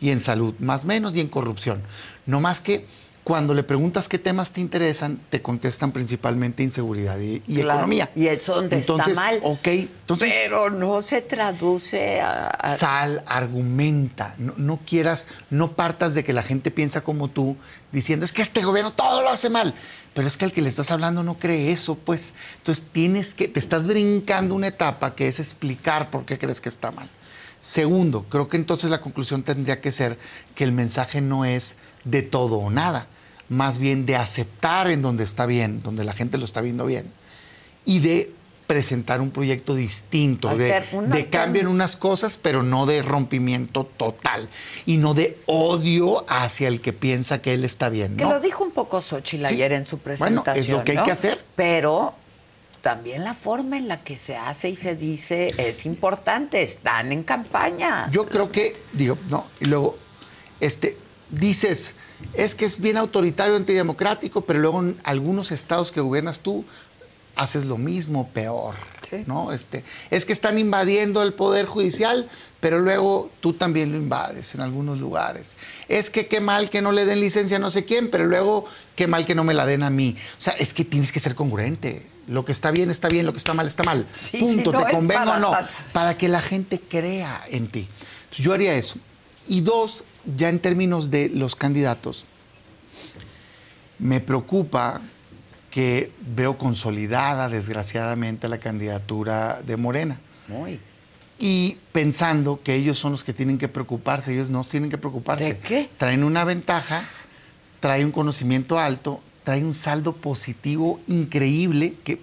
y 0.00 0.10
en 0.10 0.20
salud, 0.20 0.54
más 0.58 0.84
menos 0.84 1.16
y 1.16 1.20
en 1.20 1.28
corrupción. 1.28 1.82
No 2.26 2.40
más 2.40 2.60
que 2.60 2.86
cuando 3.28 3.52
le 3.52 3.62
preguntas 3.62 4.08
qué 4.08 4.18
temas 4.18 4.52
te 4.52 4.62
interesan, 4.62 5.20
te 5.28 5.42
contestan 5.42 5.92
principalmente 5.92 6.62
inseguridad 6.62 7.18
y, 7.18 7.42
economía. 7.60 8.10
Y 8.16 8.26
es 8.26 8.46
donde 8.46 8.76
entonces, 8.76 9.08
está 9.08 9.20
mal. 9.20 9.40
Ok, 9.42 9.66
entonces. 9.66 10.32
Pero 10.32 10.70
no 10.70 11.02
se 11.02 11.20
traduce 11.20 12.22
a. 12.22 12.74
Sal, 12.74 13.22
argumenta. 13.26 14.34
No, 14.38 14.54
no, 14.56 14.78
quieras, 14.78 15.28
no 15.50 15.76
partas 15.76 16.14
de 16.14 16.24
que 16.24 16.32
la 16.32 16.42
gente 16.42 16.70
piensa 16.70 17.02
como 17.02 17.28
tú, 17.28 17.58
diciendo 17.92 18.24
es 18.24 18.32
que 18.32 18.40
este 18.40 18.64
gobierno 18.64 18.94
todo 18.94 19.20
lo 19.20 19.28
hace 19.28 19.50
mal. 19.50 19.74
Pero 20.14 20.26
es 20.26 20.38
que 20.38 20.46
el 20.46 20.52
que 20.52 20.62
le 20.62 20.70
estás 20.70 20.90
hablando 20.90 21.22
no 21.22 21.38
cree 21.38 21.70
eso, 21.70 21.96
pues. 21.96 22.32
Entonces 22.56 22.86
tienes 22.92 23.34
que, 23.34 23.46
te 23.46 23.60
estás 23.60 23.86
brincando 23.86 24.54
una 24.54 24.68
etapa 24.68 25.14
que 25.14 25.28
es 25.28 25.38
explicar 25.38 26.08
por 26.08 26.24
qué 26.24 26.38
crees 26.38 26.62
que 26.62 26.70
está 26.70 26.92
mal. 26.92 27.10
Segundo, 27.60 28.24
creo 28.30 28.48
que 28.48 28.56
entonces 28.56 28.88
la 28.88 29.02
conclusión 29.02 29.42
tendría 29.42 29.82
que 29.82 29.92
ser 29.92 30.18
que 30.54 30.64
el 30.64 30.72
mensaje 30.72 31.20
no 31.20 31.44
es 31.44 31.76
de 32.04 32.22
todo 32.22 32.56
o 32.56 32.70
nada 32.70 33.06
más 33.48 33.78
bien 33.78 34.06
de 34.06 34.16
aceptar 34.16 34.90
en 34.90 35.02
donde 35.02 35.24
está 35.24 35.46
bien, 35.46 35.82
donde 35.82 36.04
la 36.04 36.12
gente 36.12 36.38
lo 36.38 36.44
está 36.44 36.60
viendo 36.60 36.86
bien, 36.86 37.10
y 37.84 38.00
de 38.00 38.32
presentar 38.68 39.22
un 39.22 39.30
proyecto 39.30 39.74
distinto, 39.74 40.54
de, 40.54 40.84
de, 41.06 41.30
cambio 41.30 41.62
en 41.62 41.68
unas 41.68 41.96
cosas, 41.96 42.36
pero 42.36 42.62
no 42.62 42.84
de 42.84 43.02
rompimiento 43.02 43.84
total 43.84 44.50
y 44.84 44.98
no 44.98 45.14
de 45.14 45.38
odio 45.46 46.26
hacia 46.28 46.68
el 46.68 46.82
que 46.82 46.92
piensa 46.92 47.40
que 47.40 47.54
él 47.54 47.64
está 47.64 47.88
bien. 47.88 48.18
Que 48.18 48.26
lo 48.26 48.38
dijo 48.40 48.62
un 48.62 48.72
poco 48.72 49.00
Xochitl 49.00 49.46
ayer 49.46 49.72
en 49.72 49.86
su 49.86 49.98
presentación. 49.98 50.44
Bueno, 50.44 50.60
es 50.60 50.68
lo 50.68 50.84
que 50.84 50.98
hay 50.98 51.02
que 51.02 51.10
hacer. 51.10 51.42
Pero 51.56 52.14
también 52.82 53.24
la 53.24 53.32
forma 53.32 53.78
en 53.78 53.88
la 53.88 54.04
que 54.04 54.18
se 54.18 54.36
hace 54.36 54.68
y 54.68 54.76
se 54.76 54.94
dice 54.94 55.50
es 55.56 55.86
importante. 55.86 56.62
Están 56.62 57.10
en 57.10 57.22
campaña. 57.22 58.10
Yo 58.10 58.26
creo 58.26 58.52
que, 58.52 58.76
digo, 58.92 59.16
no, 59.30 59.46
y 59.60 59.64
luego, 59.64 59.96
este, 60.60 60.98
dices, 61.30 61.94
es 62.34 62.54
que 62.54 62.64
es 62.64 62.80
bien 62.80 62.96
autoritario, 62.96 63.56
antidemocrático, 63.56 64.42
pero 64.42 64.58
luego 64.58 64.80
en 64.80 64.98
algunos 65.04 65.52
estados 65.52 65.92
que 65.92 66.00
gobiernas 66.00 66.40
tú 66.40 66.64
haces 67.36 67.66
lo 67.66 67.78
mismo, 67.78 68.28
peor. 68.28 68.74
¿no? 69.26 69.52
Este, 69.52 69.84
es 70.10 70.24
que 70.26 70.32
están 70.32 70.58
invadiendo 70.58 71.22
el 71.22 71.32
poder 71.32 71.66
judicial, 71.66 72.28
pero 72.60 72.80
luego 72.80 73.30
tú 73.40 73.54
también 73.54 73.92
lo 73.92 73.96
invades 73.96 74.54
en 74.54 74.60
algunos 74.60 74.98
lugares. 74.98 75.56
Es 75.88 76.10
que 76.10 76.26
qué 76.26 76.40
mal 76.40 76.68
que 76.68 76.82
no 76.82 76.92
le 76.92 77.06
den 77.06 77.20
licencia 77.20 77.56
a 77.56 77.60
no 77.60 77.70
sé 77.70 77.84
quién, 77.84 78.10
pero 78.10 78.26
luego 78.26 78.64
qué 78.96 79.06
mal 79.06 79.24
que 79.24 79.34
no 79.34 79.44
me 79.44 79.54
la 79.54 79.64
den 79.66 79.82
a 79.82 79.90
mí. 79.90 80.16
O 80.36 80.40
sea, 80.40 80.52
es 80.54 80.74
que 80.74 80.84
tienes 80.84 81.12
que 81.12 81.20
ser 81.20 81.34
congruente. 81.34 82.06
Lo 82.26 82.44
que 82.44 82.52
está 82.52 82.70
bien 82.70 82.90
está 82.90 83.08
bien, 83.08 83.24
lo 83.24 83.32
que 83.32 83.38
está 83.38 83.54
mal 83.54 83.66
está 83.66 83.84
mal. 83.84 84.06
Punto, 84.38 84.72
te 84.72 84.92
convengo 84.92 85.30
o 85.30 85.38
no. 85.38 85.52
Para 85.92 86.18
que 86.18 86.28
la 86.28 86.42
gente 86.42 86.80
crea 86.80 87.44
en 87.48 87.68
ti. 87.68 87.88
yo 88.36 88.52
haría 88.52 88.74
eso. 88.74 88.98
Y 89.46 89.62
dos, 89.62 90.04
ya 90.36 90.48
en 90.48 90.58
términos 90.58 91.10
de 91.10 91.28
los 91.28 91.56
candidatos, 91.56 92.26
me 93.98 94.20
preocupa 94.20 95.00
que 95.70 96.12
veo 96.34 96.56
consolidada, 96.58 97.48
desgraciadamente, 97.48 98.48
la 98.48 98.58
candidatura 98.58 99.62
de 99.62 99.76
Morena. 99.76 100.20
Y 101.38 101.76
pensando 101.92 102.60
que 102.62 102.74
ellos 102.74 102.98
son 102.98 103.12
los 103.12 103.22
que 103.22 103.32
tienen 103.32 103.58
que 103.58 103.68
preocuparse, 103.68 104.32
ellos 104.32 104.50
no 104.50 104.64
tienen 104.64 104.90
que 104.90 104.98
preocuparse. 104.98 105.54
¿De 105.54 105.58
qué? 105.58 105.90
Traen 105.96 106.24
una 106.24 106.44
ventaja, 106.44 107.04
traen 107.80 108.06
un 108.06 108.12
conocimiento 108.12 108.78
alto, 108.78 109.20
traen 109.44 109.66
un 109.66 109.74
saldo 109.74 110.16
positivo 110.16 111.00
increíble 111.06 111.94
que 112.02 112.20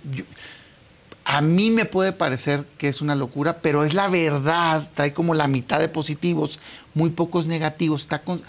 a 1.26 1.42
mí 1.42 1.72
me 1.72 1.86
puede 1.86 2.14
parecer 2.14 2.66
que 2.78 2.88
es 2.88 3.02
una 3.02 3.16
locura, 3.16 3.58
pero 3.62 3.84
es 3.84 3.96
la 3.96 4.08
verdad. 4.08 4.90
Trae 4.94 5.12
como 5.12 5.34
la 5.34 5.48
mitad 5.48 5.80
de 5.80 5.90
positivos, 5.90 6.60
muy 6.94 7.10
pocos 7.10 7.48
negativos. 7.48 8.02
Está 8.02 8.22
con... 8.22 8.42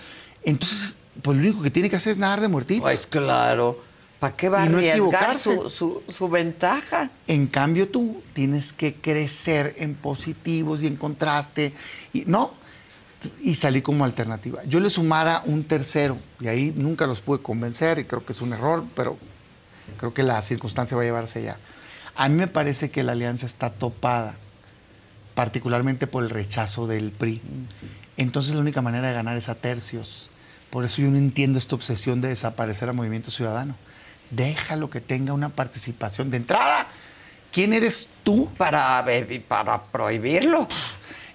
Entonces, 0.44 0.98
pues 1.22 1.38
lo 1.38 1.42
único 1.42 1.62
que 1.62 1.70
tiene 1.70 1.88
que 1.88 1.96
hacer 1.96 2.12
es 2.12 2.18
nadar 2.18 2.42
de 2.42 2.48
muertito. 2.48 2.82
Pues 2.82 3.06
claro. 3.06 3.80
¿Para 4.20 4.36
qué 4.36 4.48
va 4.48 4.60
a 4.60 4.64
arriesgar 4.64 5.36
su, 5.36 6.02
su, 6.08 6.28
ventaja? 6.28 7.10
En 7.26 7.46
cambio, 7.46 7.88
tú 7.88 8.22
tienes 8.32 8.72
que 8.72 8.94
crecer 8.94 9.74
en 9.78 9.94
positivos 9.94 10.82
y 10.82 10.86
en 10.86 10.96
contraste. 10.96 11.74
Y, 12.12 12.24
no, 12.26 12.54
y 13.42 13.54
salir 13.54 13.82
como 13.82 14.04
alternativa. 14.04 14.64
Yo 14.64 14.80
le 14.80 14.90
sumara 14.90 15.42
un 15.44 15.64
tercero, 15.64 16.18
y 16.40 16.48
ahí 16.48 16.72
nunca 16.76 17.06
los 17.06 17.20
pude 17.20 17.42
convencer, 17.42 17.98
y 17.98 18.04
creo 18.04 18.24
que 18.24 18.32
es 18.32 18.40
un 18.40 18.52
error, 18.52 18.84
pero 18.94 19.18
creo 19.98 20.14
que 20.14 20.22
la 20.22 20.40
circunstancia 20.42 20.96
va 20.96 21.02
a 21.02 21.06
llevarse 21.06 21.40
allá. 21.40 21.58
A 22.16 22.28
mí 22.28 22.36
me 22.36 22.48
parece 22.48 22.90
que 22.90 23.02
la 23.02 23.12
alianza 23.12 23.46
está 23.46 23.70
topada, 23.70 24.36
particularmente 25.34 26.06
por 26.06 26.24
el 26.24 26.30
rechazo 26.30 26.86
del 26.86 27.12
PRI. 27.12 27.42
Entonces 28.16 28.54
la 28.54 28.60
única 28.60 28.80
manera 28.82 29.08
de 29.08 29.14
ganar 29.14 29.36
es 29.36 29.48
a 29.48 29.54
tercios. 29.54 30.30
Por 30.70 30.84
eso 30.84 31.02
yo 31.02 31.10
no 31.10 31.18
entiendo 31.18 31.58
esta 31.58 31.74
obsesión 31.74 32.20
de 32.20 32.28
desaparecer 32.28 32.88
a 32.88 32.92
Movimiento 32.92 33.30
Ciudadano. 33.30 33.76
Déjalo 34.30 34.90
que 34.90 35.00
tenga 35.00 35.32
una 35.32 35.50
participación 35.50 36.30
de 36.30 36.38
entrada. 36.38 36.88
¿Quién 37.52 37.72
eres 37.72 38.08
tú? 38.24 38.50
Para, 38.56 39.04
para 39.46 39.84
prohibirlo. 39.84 40.66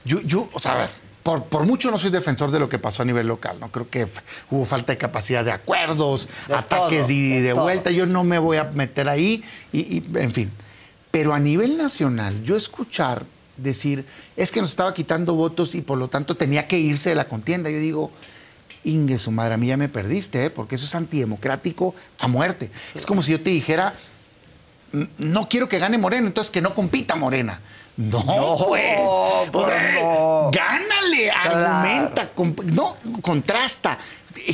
Yo, 0.03 0.19
yo, 0.21 0.49
o 0.51 0.59
sea, 0.59 0.73
a 0.73 0.77
ver, 0.77 0.89
por, 1.23 1.65
mucho 1.65 1.91
no 1.91 1.99
soy 1.99 2.09
defensor 2.09 2.49
de 2.51 2.59
lo 2.59 2.67
que 2.67 2.79
pasó 2.79 3.03
a 3.03 3.05
nivel 3.05 3.27
local, 3.27 3.59
¿no? 3.59 3.71
Creo 3.71 3.89
que 3.89 4.07
hubo 4.49 4.65
falta 4.65 4.93
de 4.93 4.97
capacidad 4.97 5.45
de 5.45 5.51
acuerdos, 5.51 6.29
ataques 6.51 7.09
y 7.09 7.39
de, 7.39 7.53
vuelta. 7.53 7.91
Yo 7.91 8.07
no 8.07 8.23
me 8.23 8.39
voy 8.39 8.57
a 8.57 8.63
meter 8.65 9.07
ahí, 9.07 9.43
y, 9.71 10.01
en 10.17 10.31
fin. 10.31 10.51
Pero 11.11 11.33
a 11.33 11.39
nivel 11.39 11.77
nacional, 11.77 12.43
yo 12.43 12.55
escuchar 12.55 13.25
decir, 13.57 14.05
es 14.35 14.51
que 14.51 14.61
nos 14.61 14.69
estaba 14.71 14.93
quitando 14.93 15.35
votos 15.35 15.75
y 15.75 15.81
por 15.81 15.97
lo 15.97 16.07
tanto 16.07 16.35
tenía 16.35 16.67
que 16.67 16.79
irse 16.79 17.09
de 17.09 17.15
la 17.15 17.27
contienda. 17.27 17.69
Yo 17.69 17.79
digo, 17.79 18.11
Inge, 18.83 19.19
su 19.19 19.31
madre, 19.31 19.53
a 19.53 19.57
mí 19.57 19.67
ya 19.67 19.77
me 19.77 19.89
perdiste, 19.89 20.45
¿eh? 20.45 20.49
porque 20.49 20.75
eso 20.75 20.85
es 20.85 20.95
antidemocrático 20.95 21.93
a 22.17 22.27
muerte. 22.27 22.71
Es 22.95 23.05
como 23.05 23.21
si 23.21 23.31
yo 23.31 23.41
te 23.41 23.49
dijera, 23.49 23.93
no 25.17 25.47
quiero 25.47 25.69
que 25.69 25.79
gane 25.79 25.97
Morena, 25.97 26.27
entonces 26.27 26.51
que 26.51 26.61
no 26.61 26.73
compita 26.73 27.15
Morena. 27.15 27.61
No, 28.09 28.57
pues. 28.67 28.99
Gánale, 30.51 31.31
argumenta, 31.31 32.31
no, 32.73 32.97
contrasta. 33.21 33.97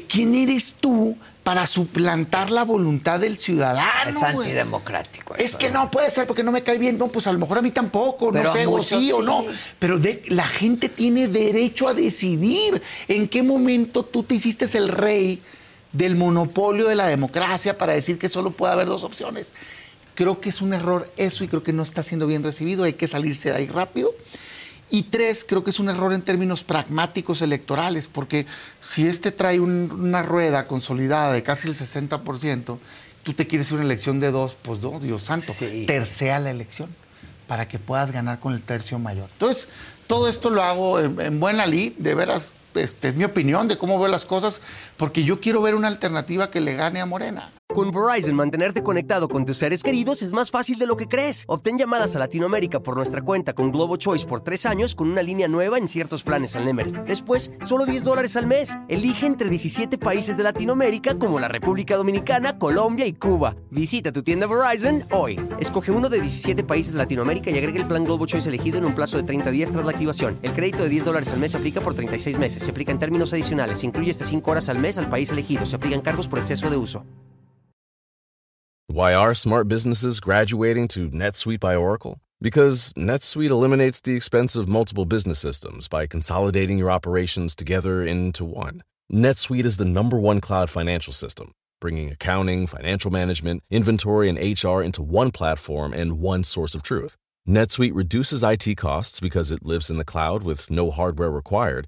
¿Quién 0.08 0.36
eres 0.36 0.76
tú 0.80 1.18
para 1.48 1.66
suplantar 1.66 2.52
la 2.52 2.64
voluntad 2.64 3.22
del 3.22 3.38
ciudadano. 3.38 4.10
Es 4.10 4.22
antidemocrático. 4.22 5.34
Es 5.36 5.56
que 5.56 5.70
no 5.70 5.90
puede 5.90 6.10
ser 6.10 6.28
porque 6.28 6.44
no 6.44 6.52
me 6.52 6.62
cae 6.62 6.78
bien. 6.78 6.98
No, 6.98 7.08
pues 7.08 7.26
a 7.26 7.32
lo 7.32 7.40
mejor 7.40 7.60
a 7.60 7.62
mí 7.62 7.72
tampoco, 7.72 8.34
no 8.34 8.52
sé, 8.52 8.68
o 8.68 8.84
sí, 8.84 9.14
o 9.14 9.22
no. 9.22 9.46
Pero 9.80 9.96
la 10.26 10.44
gente 10.44 10.90
tiene 10.90 11.30
derecho 11.30 11.88
a 11.88 11.94
decidir 11.94 12.82
en 13.08 13.30
qué 13.30 13.44
momento 13.44 14.04
tú 14.04 14.24
te 14.24 14.36
hiciste 14.36 14.66
el 14.78 14.90
rey 14.90 15.42
del 15.94 16.18
monopolio 16.18 16.86
de 16.90 16.96
la 16.96 17.08
democracia 17.08 17.78
para 17.78 17.94
decir 17.94 18.18
que 18.18 18.28
solo 18.28 18.52
puede 18.52 18.74
haber 18.74 18.88
dos 18.88 19.06
opciones. 19.06 19.56
Creo 20.18 20.42
que 20.42 20.50
es 20.50 20.64
un 20.64 20.74
error 20.74 21.14
eso 21.16 21.44
y 21.44 21.48
creo 21.48 21.62
que 21.62 21.74
no 21.74 21.84
está 21.84 22.02
siendo 22.02 22.26
bien 22.26 22.42
recibido. 22.42 22.86
Hay 22.86 22.94
que 22.94 23.08
salirse 23.08 23.52
de 23.52 23.58
ahí 23.58 23.68
rápido. 23.68 24.16
Y 24.90 25.04
tres, 25.04 25.46
creo 25.48 25.64
que 25.64 25.70
es 25.70 25.80
un 25.80 25.90
error 25.90 26.12
en 26.12 26.24
términos 26.24 26.64
pragmáticos 26.64 27.44
electorales, 27.44 28.08
porque 28.08 28.48
si 28.80 29.06
este 29.06 29.32
trae 29.32 29.60
una 29.60 30.24
rueda 30.24 30.66
consolidada 30.66 31.32
de 31.34 31.44
casi 31.44 31.68
el 31.68 31.76
60%, 31.76 32.80
tú 33.22 33.34
te 33.34 33.46
quieres 33.46 33.72
una 33.72 33.84
elección 33.84 34.20
de 34.20 34.32
dos, 34.32 34.58
pues 34.60 34.82
no, 34.82 35.00
Dios 35.00 35.22
santo, 35.22 35.54
tercea 35.86 36.40
la 36.40 36.50
elección 36.50 36.90
para 37.46 37.68
que 37.68 37.78
puedas 37.78 38.12
ganar 38.12 38.40
con 38.40 38.54
el 38.54 38.64
tercio 38.64 38.98
mayor. 38.98 39.30
Entonces, 39.34 39.68
todo 40.08 40.30
esto 40.30 40.50
lo 40.50 40.64
hago 40.64 41.00
en, 41.00 41.40
buena 41.40 41.68
lid, 41.68 41.94
de 41.98 42.16
veras, 42.16 42.54
este, 42.78 43.10
es 43.10 43.16
mi 43.16 43.24
opinión 43.24 43.68
de 43.68 43.78
cómo 43.78 44.00
veo 44.00 44.08
las 44.08 44.26
cosas, 44.26 44.62
porque 44.98 45.24
yo 45.24 45.40
quiero 45.40 45.62
ver 45.62 45.76
una 45.76 45.88
alternativa 45.88 46.50
que 46.50 46.62
le 46.62 46.76
gane 46.76 47.02
a 47.02 47.06
Morena. 47.06 47.52
Con 47.74 47.92
Verizon, 47.92 48.34
mantenerte 48.34 48.82
conectado 48.82 49.28
con 49.28 49.46
tus 49.46 49.58
seres 49.58 49.84
queridos 49.84 50.22
es 50.22 50.32
más 50.32 50.50
fácil 50.50 50.80
de 50.80 50.88
lo 50.88 50.96
que 50.96 51.08
crees. 51.08 51.44
Obtén 51.48 51.78
llamadas 51.78 52.16
a 52.16 52.20
Latinoamérica 52.20 52.80
por 52.80 52.96
nuestra 52.96 53.22
cuenta 53.22 53.54
con 53.54 53.74
Globo 53.74 53.98
Choice 53.98 54.26
por 54.26 54.40
tres 54.40 54.66
años 54.66 54.96
con 54.96 55.10
una 55.10 55.22
línea 55.22 55.50
nueva 55.50 55.78
en 55.78 55.90
ciertos 55.90 56.24
planes 56.24 56.56
al 56.56 56.66
Nemery. 56.66 56.94
Después, 57.06 57.52
solo 57.66 57.86
10 57.86 58.06
dólares 58.06 58.38
al 58.38 58.48
mes. 58.48 58.78
Elige 58.88 59.26
entre 59.26 59.50
17 59.50 59.98
países 59.98 60.38
de 60.38 60.44
Latinoamérica 60.44 61.20
como 61.20 61.42
la 61.42 61.50
República 61.50 61.98
Dominicana, 61.98 62.58
Colombia 62.58 63.06
y 63.06 63.14
Cuba. 63.14 63.58
Visita 63.70 64.14
tu 64.14 64.24
tienda 64.24 64.48
Verizon 64.48 65.04
hoy. 65.12 65.38
Escoge 65.60 65.92
uno 65.92 66.08
de 66.08 66.22
17 66.22 66.64
países 66.64 66.94
de 66.94 67.00
Latinoamérica 67.00 67.52
y 67.52 67.58
agrega 67.58 67.82
el 67.82 67.88
plan 67.88 68.06
Globo 68.06 68.26
Choice 68.26 68.48
elegido 68.48 68.78
en 68.78 68.86
un 68.86 68.96
plazo 68.96 69.18
de 69.18 69.24
30 69.24 69.52
días 69.52 69.72
tras 69.72 69.84
la 69.84 69.92
activación. 69.92 70.40
El 70.42 70.54
crédito 70.54 70.84
de 70.84 70.90
10 70.90 71.04
dólares 71.06 71.34
al 71.34 71.40
mes 71.40 71.54
aplica 71.54 71.82
por 71.82 71.94
36 71.94 72.40
meses. 72.40 72.64
Se 72.68 72.72
aplica 72.72 72.92
en 72.92 73.00
términos 73.00 73.32
adicionales. 73.32 73.80
Se 73.80 73.86
incluye 73.86 74.12
hasta 74.12 74.26
5 74.26 74.52
horas 74.52 74.68
al 74.68 74.78
mes 74.78 74.98
al 74.98 75.08
país 75.08 75.32
elegido. 75.32 75.66
Se 75.66 75.78
aplican 75.78 76.02
cargos 76.02 76.28
por 76.28 76.38
exceso 76.38 76.70
de 76.70 76.76
uso. 76.76 77.06
Why 78.88 79.14
are 79.14 79.34
smart 79.34 79.70
businesses 79.70 80.20
graduating 80.20 80.90
to 80.90 81.10
NetSuite 81.10 81.62
by 81.62 81.78
Oracle? 81.78 82.20
Because 82.42 82.92
NetSuite 82.98 83.52
eliminates 83.52 84.02
the 84.02 84.18
expense 84.18 84.58
of 84.58 84.68
multiple 84.68 85.06
business 85.06 85.40
systems 85.40 85.88
by 85.88 86.08
consolidating 86.08 86.78
your 86.78 86.92
operations 86.92 87.56
together 87.56 88.06
into 88.06 88.44
one. 88.44 88.84
NetSuite 89.10 89.64
is 89.64 89.78
the 89.78 89.86
number 89.86 90.20
one 90.20 90.42
cloud 90.42 90.70
financial 90.70 91.14
system, 91.14 91.54
bringing 91.80 92.12
accounting, 92.12 92.68
financial 92.68 93.12
management, 93.12 93.64
inventory, 93.70 94.28
and 94.28 94.38
HR 94.38 94.82
into 94.82 95.02
one 95.02 95.32
platform 95.32 95.94
and 95.94 96.20
one 96.20 96.44
source 96.44 96.76
of 96.76 96.84
truth. 96.84 97.16
NetSuite 97.48 97.96
reduces 97.96 98.44
IT 98.44 98.76
costs 98.76 99.22
because 99.22 99.52
it 99.52 99.66
lives 99.66 99.90
in 99.90 99.96
the 99.96 100.04
cloud 100.04 100.44
with 100.44 100.70
no 100.70 100.92
hardware 100.92 101.32
required, 101.32 101.88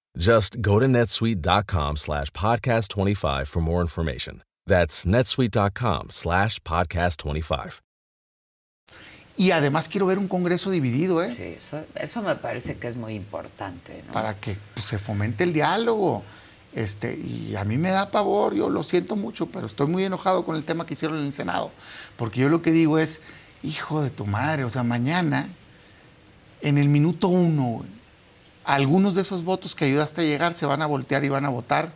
Just 0.17 0.61
go 0.61 0.79
to 0.79 0.87
netsuite.com 0.87 1.97
slash 1.97 2.29
podcast 2.31 2.89
25 2.89 3.47
for 3.47 3.61
more 3.61 3.81
information. 3.81 4.43
That's 4.67 5.05
netsuite.com 5.05 6.09
slash 6.09 6.59
podcast 6.59 7.17
25. 7.17 7.81
Y 9.37 9.51
además 9.51 9.87
quiero 9.87 10.05
ver 10.05 10.19
un 10.19 10.27
Congreso 10.27 10.69
dividido, 10.69 11.23
¿eh? 11.23 11.33
Sí, 11.33 11.43
eso, 11.57 11.85
eso 11.95 12.21
me 12.21 12.35
parece 12.35 12.77
que 12.77 12.87
es 12.87 12.97
muy 12.97 13.13
importante, 13.13 14.03
¿no? 14.05 14.11
Para 14.11 14.35
que 14.35 14.57
pues, 14.73 14.85
se 14.85 14.99
fomente 14.99 15.45
el 15.45 15.53
diálogo. 15.53 16.23
Este, 16.73 17.15
y 17.17 17.55
a 17.55 17.63
mí 17.63 17.77
me 17.77 17.89
da 17.89 18.11
pavor, 18.11 18.53
yo 18.53 18.69
lo 18.69 18.83
siento 18.83 19.15
mucho, 19.15 19.47
pero 19.47 19.65
estoy 19.65 19.87
muy 19.87 20.03
enojado 20.03 20.45
con 20.45 20.55
el 20.55 20.63
tema 20.63 20.85
que 20.85 20.93
hicieron 20.93 21.17
en 21.19 21.25
el 21.25 21.33
Senado. 21.33 21.71
Porque 22.17 22.41
yo 22.41 22.49
lo 22.49 22.61
que 22.61 22.71
digo 22.71 22.99
es, 22.99 23.21
hijo 23.63 24.03
de 24.03 24.09
tu 24.09 24.25
madre, 24.25 24.63
o 24.63 24.69
sea, 24.69 24.83
mañana, 24.83 25.47
en 26.61 26.77
el 26.77 26.87
minuto 26.89 27.29
uno, 27.29 27.63
güey, 27.63 28.00
algunos 28.63 29.15
de 29.15 29.21
esos 29.21 29.43
votos 29.43 29.75
que 29.75 29.85
ayudaste 29.85 30.21
a 30.21 30.23
llegar 30.23 30.53
se 30.53 30.65
van 30.65 30.81
a 30.81 30.85
voltear 30.85 31.23
y 31.23 31.29
van 31.29 31.45
a 31.45 31.49
votar. 31.49 31.91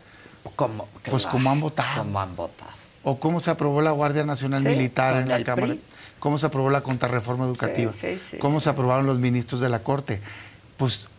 Como, 0.56 0.88
Pues 1.10 1.24
claro, 1.24 1.30
como 1.38 1.50
han 1.52 1.60
votado. 1.60 2.04
Como 2.04 2.20
han 2.20 2.36
votado. 2.36 2.72
O 3.04 3.20
cómo 3.20 3.40
se 3.40 3.52
aprobó 3.52 3.82
la 3.82 3.92
Guardia 3.92 4.24
Nacional 4.24 4.62
Sí, 4.64 4.70
Militar 4.70 5.22
en 5.22 5.30
la 5.30 5.44
Cámara. 5.44 5.68
PRI. 5.74 5.82
Cómo 6.20 6.38
se 6.40 6.46
aprobó 6.48 6.70
la 6.72 6.82
contrarreforma 6.82 7.46
educativa. 7.46 7.92
sí, 7.92 8.18
sí, 8.18 8.38
cómo 8.38 8.60
se 8.60 8.70
aprobaron 8.70 9.06
los 9.06 9.20
ministros 9.20 9.60
de 9.62 9.70
la 9.70 9.84
Corte. 9.84 10.22
Pues 10.78 11.10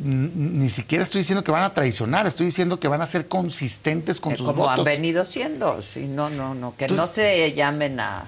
ni 0.00 0.68
siquiera 0.70 1.02
estoy 1.02 1.20
diciendo 1.20 1.42
que 1.42 1.50
van 1.50 1.64
a 1.64 1.74
traicionar, 1.74 2.26
estoy 2.26 2.46
diciendo 2.46 2.78
que 2.78 2.86
van 2.86 3.02
a 3.02 3.06
ser 3.06 3.26
consistentes 3.26 4.20
con 4.20 4.32
Eh, 4.32 4.36
sus 4.36 4.46
como 4.46 4.62
votos. 4.62 4.78
han 4.78 4.84
venido 4.84 5.24
siendo. 5.24 5.82
Sí, 5.82 6.06
no, 6.06 6.30
no, 6.30 6.54
no. 6.54 6.76
Que 6.76 6.86
no 6.86 7.06
se 7.06 7.52
llamen 7.54 7.98
a 7.98 8.26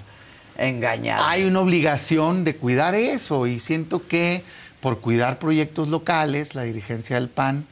engañar. 0.57 1.21
Hay 1.23 1.45
una 1.45 1.61
obligación 1.61 2.43
de 2.43 2.57
cuidar 2.57 2.93
eso 2.95 3.47
y 3.47 3.59
siento 3.61 4.05
que 4.07 4.43
por 4.81 4.99
cuidar 4.99 5.39
proyectos 5.39 5.87
locales, 5.87 6.55
la 6.55 6.63
dirigencia 6.63 7.15
del 7.15 7.29
PAN 7.29 7.65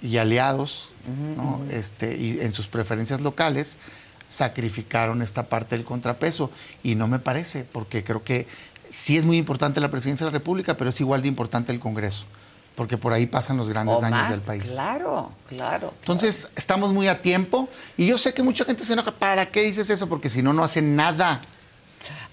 y 0.00 0.16
aliados, 0.16 0.94
¿no? 1.36 1.62
este, 1.70 2.16
y 2.16 2.40
en 2.40 2.52
sus 2.52 2.68
preferencias 2.68 3.20
locales, 3.20 3.78
sacrificaron 4.26 5.22
esta 5.22 5.48
parte 5.48 5.76
del 5.76 5.84
contrapeso. 5.84 6.50
Y 6.82 6.94
no 6.94 7.06
me 7.08 7.18
parece, 7.18 7.64
porque 7.64 8.02
creo 8.02 8.24
que 8.24 8.46
sí 8.88 9.16
es 9.16 9.26
muy 9.26 9.38
importante 9.38 9.80
la 9.80 9.90
presidencia 9.90 10.24
de 10.24 10.32
la 10.32 10.38
República, 10.38 10.76
pero 10.76 10.90
es 10.90 11.00
igual 11.00 11.22
de 11.22 11.28
importante 11.28 11.72
el 11.72 11.80
Congreso, 11.80 12.24
porque 12.74 12.96
por 12.96 13.12
ahí 13.12 13.26
pasan 13.26 13.56
los 13.56 13.68
grandes 13.68 13.98
o 13.98 14.00
daños 14.00 14.20
más, 14.20 14.30
del 14.30 14.40
país. 14.40 14.72
Claro, 14.72 15.32
claro. 15.48 15.92
Entonces, 16.00 16.50
estamos 16.56 16.92
muy 16.92 17.08
a 17.08 17.20
tiempo 17.20 17.68
y 17.96 18.06
yo 18.06 18.18
sé 18.18 18.32
que 18.32 18.42
mucha 18.42 18.64
gente 18.64 18.84
se 18.84 18.92
enoja. 18.94 19.12
¿Para 19.12 19.50
qué 19.50 19.62
dices 19.62 19.90
eso? 19.90 20.08
Porque 20.08 20.30
si 20.30 20.42
no, 20.42 20.52
no 20.52 20.62
hacen 20.64 20.96
nada. 20.96 21.40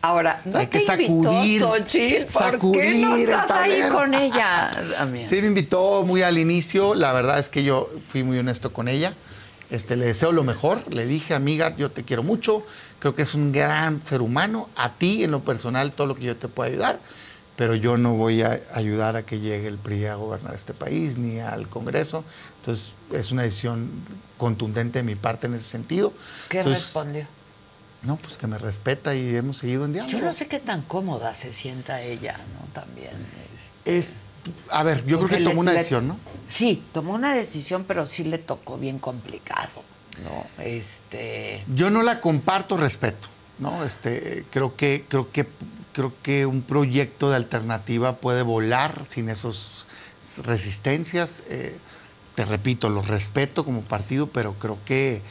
Ahora, 0.06 0.40
no 0.46 0.60
Hay 0.60 0.68
te 0.68 0.78
que 0.78 0.86
sacudir, 0.86 1.62
invitó 1.62 1.76
Xochitl, 1.78 2.26
¿por 2.26 2.52
qué 2.52 2.52
sacudir 2.52 3.08
no 3.08 3.16
el 3.16 3.22
estás 3.24 3.52
ahí 3.52 3.90
con 3.90 4.14
ella? 4.14 4.84
Damián? 5.00 5.28
Sí, 5.28 5.42
me 5.42 5.48
invitó 5.48 6.04
muy 6.04 6.22
al 6.22 6.38
inicio. 6.38 6.94
La 6.94 7.12
verdad 7.12 7.40
es 7.40 7.50
que 7.50 7.64
yo 7.64 7.90
fui 8.06 8.24
muy 8.24 8.38
honesto 8.38 8.72
con 8.72 8.88
ella. 8.88 9.16
Este, 9.72 9.96
le 9.96 10.06
deseo 10.06 10.32
lo 10.32 10.44
mejor. 10.44 10.94
Le 10.94 11.08
dije, 11.08 11.34
amiga, 11.34 11.76
yo 11.76 11.90
te 11.90 12.04
quiero 12.04 12.22
mucho. 12.22 12.64
Creo 13.00 13.16
que 13.16 13.24
es 13.24 13.34
un 13.34 13.52
gran 13.52 14.06
ser 14.06 14.22
humano. 14.22 14.70
A 14.76 14.94
ti, 14.94 15.24
en 15.24 15.32
lo 15.32 15.44
personal, 15.44 15.92
todo 15.92 16.06
lo 16.06 16.16
que 16.16 16.26
yo 16.26 16.38
te 16.38 16.50
pueda 16.50 16.70
ayudar. 16.70 17.00
Pero 17.56 17.74
yo 17.74 17.98
no 17.98 18.14
voy 18.14 18.44
a 18.44 18.62
ayudar 18.74 19.16
a 19.16 19.26
que 19.26 19.40
llegue 19.40 19.68
el 19.68 19.80
PRI 19.80 20.06
a 20.06 20.16
gobernar 20.16 20.54
este 20.54 20.76
país 20.76 21.18
ni 21.18 21.40
al 21.40 21.68
Congreso. 21.68 22.24
Entonces, 22.58 22.94
es 23.12 23.32
una 23.32 23.42
decisión 23.42 23.90
contundente 24.38 25.00
de 25.00 25.04
mi 25.04 25.16
parte 25.16 25.48
en 25.48 25.56
ese 25.56 25.68
sentido. 25.68 26.14
¿Qué 26.50 26.60
Entonces, 26.60 26.84
respondió? 26.84 27.28
No, 28.06 28.18
pues 28.18 28.38
que 28.38 28.48
me 28.48 28.58
respeta 28.58 29.16
y 29.16 29.36
hemos 29.36 29.58
seguido 29.58 29.86
en 29.86 29.94
diálogo. 29.94 30.18
Yo 30.18 30.24
no 30.24 30.32
sé 30.32 30.48
qué 30.48 30.60
tan 30.60 30.84
cómoda 30.84 31.34
se 31.34 31.52
sienta 31.52 32.02
ella, 32.02 32.38
¿no? 32.38 32.72
También. 32.74 33.14
este, 33.54 33.98
Es, 33.98 34.18
a 34.70 34.84
ver, 34.84 35.06
yo 35.06 35.18
creo 35.18 35.30
que 35.38 35.44
tomó 35.44 35.62
una 35.62 35.72
decisión, 35.74 36.08
¿no? 36.08 36.20
Sí, 36.48 36.84
tomó 36.92 37.14
una 37.14 37.34
decisión, 37.34 37.86
pero 37.88 38.06
sí 38.06 38.24
le 38.24 38.38
tocó 38.38 38.78
bien 38.78 39.00
complicado, 39.00 39.84
¿no? 40.24 40.64
Este. 40.64 41.64
Yo 41.74 41.90
no 41.90 42.04
la 42.04 42.22
comparto, 42.22 42.78
respeto, 42.78 43.30
¿no? 43.58 43.84
Este, 43.84 44.46
creo 44.52 44.76
que, 44.76 45.06
creo 45.08 45.32
que, 45.32 45.48
creo 45.94 46.14
que 46.22 46.46
un 46.46 46.62
proyecto 46.62 47.30
de 47.30 47.38
alternativa 47.38 48.18
puede 48.18 48.44
volar 48.44 49.04
sin 49.08 49.30
esas 49.30 49.88
resistencias. 50.44 51.44
Eh, 51.50 51.78
te 52.36 52.46
repito, 52.46 52.90
lo 52.90 53.02
respeto 53.02 53.64
como 53.64 53.82
partido, 53.82 54.28
pero 54.28 54.54
creo 54.60 54.78
que 54.86 55.22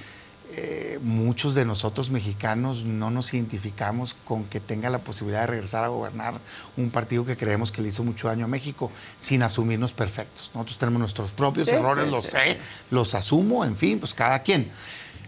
eh, 0.56 0.98
muchos 1.02 1.54
de 1.54 1.64
nosotros 1.64 2.10
mexicanos 2.10 2.84
no 2.84 3.10
nos 3.10 3.34
identificamos 3.34 4.14
con 4.24 4.44
que 4.44 4.60
tenga 4.60 4.90
la 4.90 5.02
posibilidad 5.02 5.40
de 5.40 5.46
regresar 5.48 5.84
a 5.84 5.88
gobernar 5.88 6.40
un 6.76 6.90
partido 6.90 7.24
que 7.24 7.36
creemos 7.36 7.72
que 7.72 7.82
le 7.82 7.88
hizo 7.88 8.04
mucho 8.04 8.28
daño 8.28 8.44
a 8.44 8.48
México 8.48 8.90
sin 9.18 9.42
asumirnos 9.42 9.92
perfectos. 9.92 10.50
Nosotros 10.54 10.78
tenemos 10.78 11.00
nuestros 11.00 11.32
propios 11.32 11.68
Sí, 11.68 11.74
errores, 11.74 12.04
sí, 12.04 12.10
lo 12.10 12.22
sí, 12.22 12.28
sé, 12.28 12.58
los 12.90 13.14
asumo, 13.14 13.64
en 13.64 13.76
fin, 13.76 13.98
pues 13.98 14.14
cada 14.14 14.42
quien. 14.42 14.70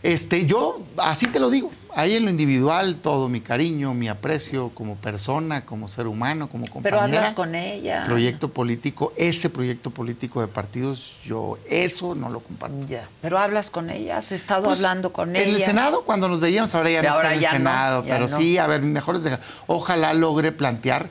Este, 0.03 0.47
yo, 0.47 0.83
así 0.99 1.27
te 1.27 1.41
lo 1.41 1.51
digo, 1.51 1.73
ahí 1.97 2.15
en 2.15 2.27
lo 2.27 2.31
individual, 2.31 2.97
todo 2.97 3.31
mi 3.31 3.41
cariño, 3.41 3.95
mi 3.95 4.07
aprecio 4.09 4.69
como 4.75 4.97
persona, 4.97 5.65
como 5.65 5.89
ser 5.89 6.07
humano, 6.07 6.47
como 6.51 6.67
Pero 6.67 6.75
compañera. 6.75 7.03
hablas 7.05 7.33
con 7.33 7.55
ella. 7.55 8.05
Proyecto 8.05 8.51
político, 8.53 9.15
ese 9.17 9.49
proyecto 9.49 9.91
político 9.91 10.43
de 10.43 10.47
partidos, 10.47 11.21
yo 11.25 11.59
eso 11.69 12.15
no 12.15 12.29
lo 12.29 12.41
comparto. 12.41 12.87
Ya. 12.87 13.09
Pero 13.23 13.39
hablas 13.39 13.71
con 13.71 13.89
ella, 13.89 14.19
has 14.19 14.31
estado 14.31 14.65
Pues, 14.65 14.79
hablando 14.81 15.11
con 15.15 15.35
ella. 15.35 15.49
En 15.49 15.55
el 15.55 15.63
Senado, 15.63 16.05
cuando 16.05 16.29
nos 16.29 16.41
veíamos, 16.41 16.75
ahora 16.75 16.91
ya 16.91 17.01
no 17.03 17.09
ahora 17.09 17.33
está 17.35 17.51
en 17.51 17.57
el 17.57 17.65
no, 17.65 17.71
Senado, 17.71 18.05
pero 18.07 18.29
no. 18.29 18.39
sí, 18.39 18.59
a 18.59 18.67
ver, 18.67 18.83
mejores 18.83 19.25
de... 19.25 19.39
Ojalá 19.67 20.13
logre 20.13 20.53
plantear 20.53 21.09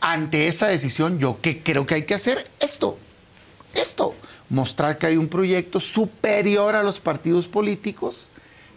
ante 0.00 0.48
esa 0.48 0.66
decisión, 0.66 1.20
yo 1.20 1.40
que 1.40 1.62
creo 1.62 1.86
que 1.86 1.94
hay 1.94 2.02
que 2.04 2.14
hacer 2.14 2.50
esto, 2.58 2.98
esto, 3.74 4.14
mostrar 4.48 4.98
que 4.98 5.06
hay 5.06 5.16
un 5.16 5.28
proyecto 5.28 5.78
superior 5.78 6.74
a 6.74 6.82
los 6.82 6.98
partidos 6.98 7.46
políticos, 7.46 8.32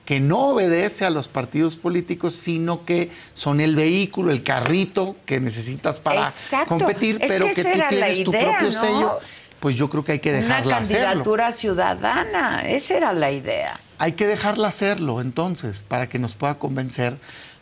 que 0.06 0.20
no 0.20 0.48
obedece 0.50 1.06
a 1.06 1.10
los 1.10 1.28
partidos 1.30 1.76
políticos, 1.78 2.36
sino 2.36 2.84
que 2.86 3.10
son 3.34 3.62
el 3.62 3.76
vehículo, 3.76 4.32
el 4.32 4.44
carrito 4.44 5.16
que 5.26 5.40
necesitas 5.40 6.00
para 6.00 6.24
Exacto. 6.24 6.78
competir, 6.78 7.18
Es 7.22 7.32
pero 7.32 7.46
que 7.46 7.54
tú 7.56 7.62
tienes 7.90 8.24
tu 8.26 8.32
propio 8.32 8.62
¿no? 8.64 8.72
sello, 8.72 9.20
pues 9.62 9.78
yo 9.78 9.90
creo 9.90 10.04
que 10.04 10.14
hay 10.14 10.20
que 10.20 10.32
Una 10.32 10.40
dejarla 10.42 10.78
hacerlo. 10.78 11.06
candidatura 11.06 11.52
ciudadana, 11.54 12.64
esa 12.68 12.98
era 12.98 13.14
la 13.14 13.32
idea. 13.32 13.80
Hay 13.98 14.14
que 14.14 14.28
dejarla 14.28 14.68
hacerlo, 14.68 15.22
entonces, 15.22 15.82
para 15.84 16.10
que 16.10 16.20
nos 16.20 16.36
pueda 16.36 16.56
convencer 16.60 17.18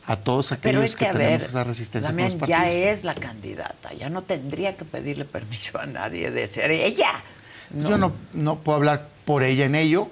a 0.05 0.15
todos 0.15 0.51
aquellos 0.51 0.73
Pero 0.73 0.83
es 0.83 0.95
que, 0.95 1.05
que, 1.05 1.09
a 1.09 1.13
tenemos 1.13 1.31
ver, 1.41 1.41
esa 1.47 1.63
resistencia 1.63 2.09
con 2.11 2.17
los 2.23 2.33
ya 2.33 2.57
partidos. 2.57 2.67
es 2.87 3.03
la 3.03 3.13
candidata, 3.13 3.93
ya 3.93 4.09
no 4.09 4.23
tendría 4.23 4.75
que 4.75 4.83
pedirle 4.83 5.25
permiso 5.25 5.79
a 5.79 5.85
nadie 5.85 6.31
de 6.31 6.47
ser 6.47 6.71
ella. 6.71 7.23
Yo 7.69 7.99
no, 7.99 8.11
no 8.33 8.59
puedo 8.63 8.77
hablar 8.77 9.09
por 9.25 9.43
ella 9.43 9.65
en 9.65 9.75
ello. 9.75 10.09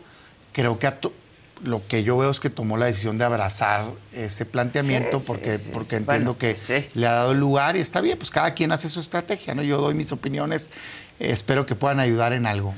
Creo 0.53 0.77
que 0.77 0.87
a 0.87 0.99
to- 0.99 1.13
lo 1.63 1.85
que 1.87 2.03
yo 2.03 2.17
veo 2.17 2.29
es 2.29 2.39
que 2.39 2.49
tomó 2.49 2.77
la 2.77 2.85
decisión 2.85 3.17
de 3.17 3.25
abrazar 3.25 3.83
ese 4.13 4.45
planteamiento 4.45 5.19
Sí, 5.19 5.25
porque, 5.27 5.57
sí, 5.57 5.69
porque 5.73 5.89
sí. 5.89 5.95
entiendo 5.97 6.35
Bueno, 6.35 6.55
que 6.55 6.89
le 6.93 7.07
ha 7.07 7.11
dado 7.13 7.33
lugar 7.33 7.75
y 7.77 7.79
está 7.79 8.01
bien, 8.01 8.17
pues 8.17 8.31
cada 8.31 8.53
quien 8.53 8.71
hace 8.71 8.89
su 8.89 8.99
estrategia, 8.99 9.53
¿no? 9.55 9.61
Yo 9.63 9.79
doy 9.81 9.93
mis 9.93 10.11
opiniones, 10.11 10.69
eh, 11.19 11.31
espero 11.31 11.65
que 11.65 11.75
puedan 11.75 11.99
ayudar 11.99 12.33
en 12.33 12.45
algo. 12.45 12.73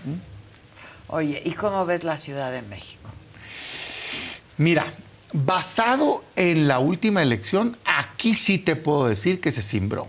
Oye, 1.08 1.42
¿y 1.46 1.52
cómo 1.52 1.86
ves 1.86 2.04
la 2.04 2.18
Ciudad 2.18 2.52
de 2.52 2.62
México? 2.62 3.10
Mira, 4.58 4.86
basado 5.34 6.24
en 6.36 6.68
la 6.68 6.80
última 6.80 7.22
elección, 7.22 7.78
aquí 7.86 8.34
sí 8.34 8.58
te 8.58 8.76
puedo 8.76 9.08
decir 9.08 9.42
que 9.42 9.52
se 9.52 9.62
cimbró. 9.62 10.08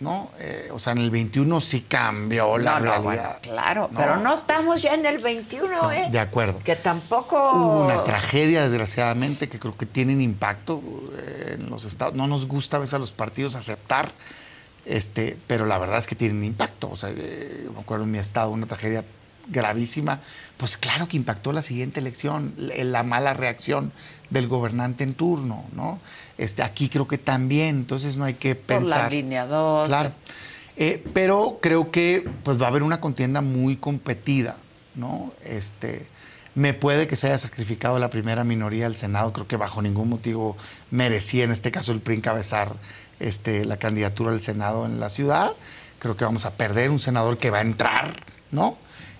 ¿No? 0.00 0.30
Eh, 0.40 0.68
o 0.72 0.78
sea, 0.80 0.92
en 0.92 0.98
el 0.98 1.10
21 1.10 1.60
sí 1.60 1.82
cambió 1.82 2.58
la 2.58 2.72
no, 2.74 2.78
no, 2.80 2.84
realidad. 2.84 3.02
bueno, 3.02 3.28
claro, 3.40 3.88
No. 3.92 3.98
pero 3.98 4.16
no 4.16 4.34
estamos 4.34 4.82
ya 4.82 4.92
en 4.94 5.06
el 5.06 5.18
21, 5.18 5.68
No, 5.82 5.92
¿eh? 5.92 6.08
de 6.10 6.18
acuerdo. 6.18 6.58
Que 6.64 6.74
tampoco... 6.74 7.36
Hubo 7.52 7.84
una 7.84 8.02
tragedia, 8.02 8.62
desgraciadamente, 8.68 9.48
que 9.48 9.58
creo 9.60 9.76
que 9.76 9.86
tienen 9.86 10.20
impacto 10.20 10.82
eh, 11.16 11.56
en 11.58 11.70
los 11.70 11.84
estados. 11.84 12.14
No 12.14 12.26
nos 12.26 12.46
gusta 12.46 12.76
a 12.76 12.80
veces 12.80 12.94
a 12.94 12.98
los 12.98 13.12
partidos 13.12 13.54
aceptar, 13.54 14.12
este, 14.84 15.38
pero 15.46 15.64
la 15.64 15.78
verdad 15.78 15.98
es 15.98 16.06
que 16.08 16.16
tienen 16.16 16.42
impacto. 16.44 16.90
O 16.90 16.96
sea, 16.96 17.10
eh, 17.16 17.68
me 17.72 17.80
acuerdo 17.80 18.04
en 18.04 18.10
mi 18.10 18.18
estado 18.18 18.50
una 18.50 18.66
tragedia 18.66 19.04
gravísima. 19.48 20.20
Pues 20.56 20.76
claro 20.76 21.08
que 21.08 21.16
impactó 21.16 21.52
la 21.52 21.62
siguiente 21.62 22.00
elección, 22.00 22.54
la, 22.56 22.82
la 22.84 23.02
mala 23.02 23.34
reacción 23.34 23.92
del 24.30 24.48
gobernante 24.48 25.04
en 25.04 25.14
turno, 25.14 25.64
¿no? 25.72 25.98
Este, 26.38 26.62
aquí 26.62 26.88
creo 26.88 27.06
que 27.06 27.18
también, 27.18 27.76
entonces 27.76 28.18
no 28.18 28.24
hay 28.24 28.34
que 28.34 28.54
Por 28.54 28.74
la 28.74 28.78
pensar. 28.80 29.12
línea 29.12 29.46
2. 29.46 29.88
Claro. 29.88 30.12
Eh, 30.76 31.04
pero 31.14 31.58
creo 31.62 31.90
que 31.90 32.28
pues 32.42 32.60
va 32.60 32.66
a 32.66 32.68
haber 32.68 32.82
una 32.82 33.00
contienda 33.00 33.40
muy 33.40 33.76
competida, 33.76 34.56
¿no? 34.94 35.32
Este, 35.44 36.06
me 36.56 36.74
puede 36.74 37.06
que 37.06 37.16
se 37.16 37.28
haya 37.28 37.38
sacrificado 37.38 37.98
la 37.98 38.10
primera 38.10 38.42
minoría 38.44 38.84
del 38.84 38.96
Senado, 38.96 39.32
creo 39.32 39.46
que 39.46 39.56
bajo 39.56 39.82
ningún 39.82 40.08
motivo 40.08 40.56
merecía 40.90 41.44
en 41.44 41.52
este 41.52 41.70
caso 41.70 41.92
el 41.92 42.00
PRI 42.00 42.16
encabezar 42.16 42.76
este, 43.20 43.64
la 43.64 43.76
candidatura 43.76 44.32
al 44.32 44.40
Senado 44.40 44.86
en 44.86 44.98
la 44.98 45.08
ciudad. 45.08 45.52
Creo 46.00 46.16
que 46.16 46.24
vamos 46.24 46.44
a 46.44 46.54
perder 46.56 46.90
un 46.90 47.00
senador 47.00 47.38
que 47.38 47.50
va 47.50 47.58
a 47.58 47.62
entrar, 47.62 48.12
¿no? 48.50 48.76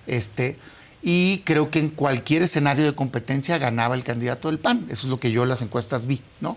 Este, 0.07 0.59
y 1.07 1.43
creo 1.45 1.71
que 1.71 1.81
en 1.81 1.91
cualquier 1.91 2.41
escenario 2.41 2.87
de 2.87 2.95
competencia 2.95 3.59
ganaba 3.59 3.95
el 3.95 4.03
candidato 4.05 4.49
del 4.49 4.59
PAN. 4.59 4.87
Eso 4.89 5.07
es 5.07 5.11
lo 5.11 5.21
que 5.21 5.31
yo 5.31 5.43
en 5.43 5.51
las 5.51 5.61
encuestas 5.61 6.07
vi, 6.07 6.23
¿no? 6.41 6.57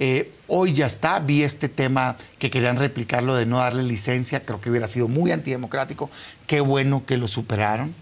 Eh, 0.00 0.32
hoy 0.46 0.72
ya 0.72 0.86
está, 0.86 1.18
vi 1.20 1.42
este 1.42 1.68
tema 1.68 2.16
que 2.38 2.50
querían 2.50 2.78
replicarlo 2.78 3.34
de 3.34 3.44
no 3.44 3.58
darle 3.58 3.82
licencia, 3.82 4.46
creo 4.46 4.58
que 4.58 4.70
hubiera 4.70 4.86
sido 4.86 5.06
muy 5.06 5.32
antidemocrático, 5.32 6.08
qué 6.46 6.60
bueno 6.60 7.04
que 7.04 7.18
lo 7.18 7.28
superaron. 7.28 7.94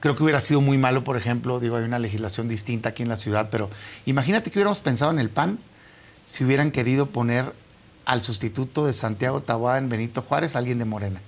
Creo 0.00 0.16
que 0.16 0.24
hubiera 0.24 0.40
sido 0.40 0.60
muy 0.60 0.76
malo, 0.76 1.04
por 1.04 1.16
ejemplo, 1.16 1.60
digo, 1.60 1.76
hay 1.76 1.84
una 1.84 2.00
legislación 2.00 2.48
distinta 2.48 2.88
aquí 2.88 3.04
en 3.04 3.08
la 3.08 3.16
ciudad, 3.16 3.50
pero 3.50 3.70
imagínate 4.06 4.50
que 4.50 4.58
hubiéramos 4.58 4.80
pensado 4.80 5.12
en 5.12 5.20
el 5.20 5.30
PAN 5.30 5.60
si 6.24 6.42
hubieran 6.42 6.72
querido 6.72 7.06
poner 7.06 7.54
al 8.04 8.22
sustituto 8.22 8.86
de 8.86 8.92
Santiago 8.92 9.40
Taboada 9.40 9.78
en 9.78 9.88
Benito 9.88 10.22
Juárez, 10.22 10.56
alguien 10.56 10.80
de 10.80 10.84
Morena. 10.84 11.20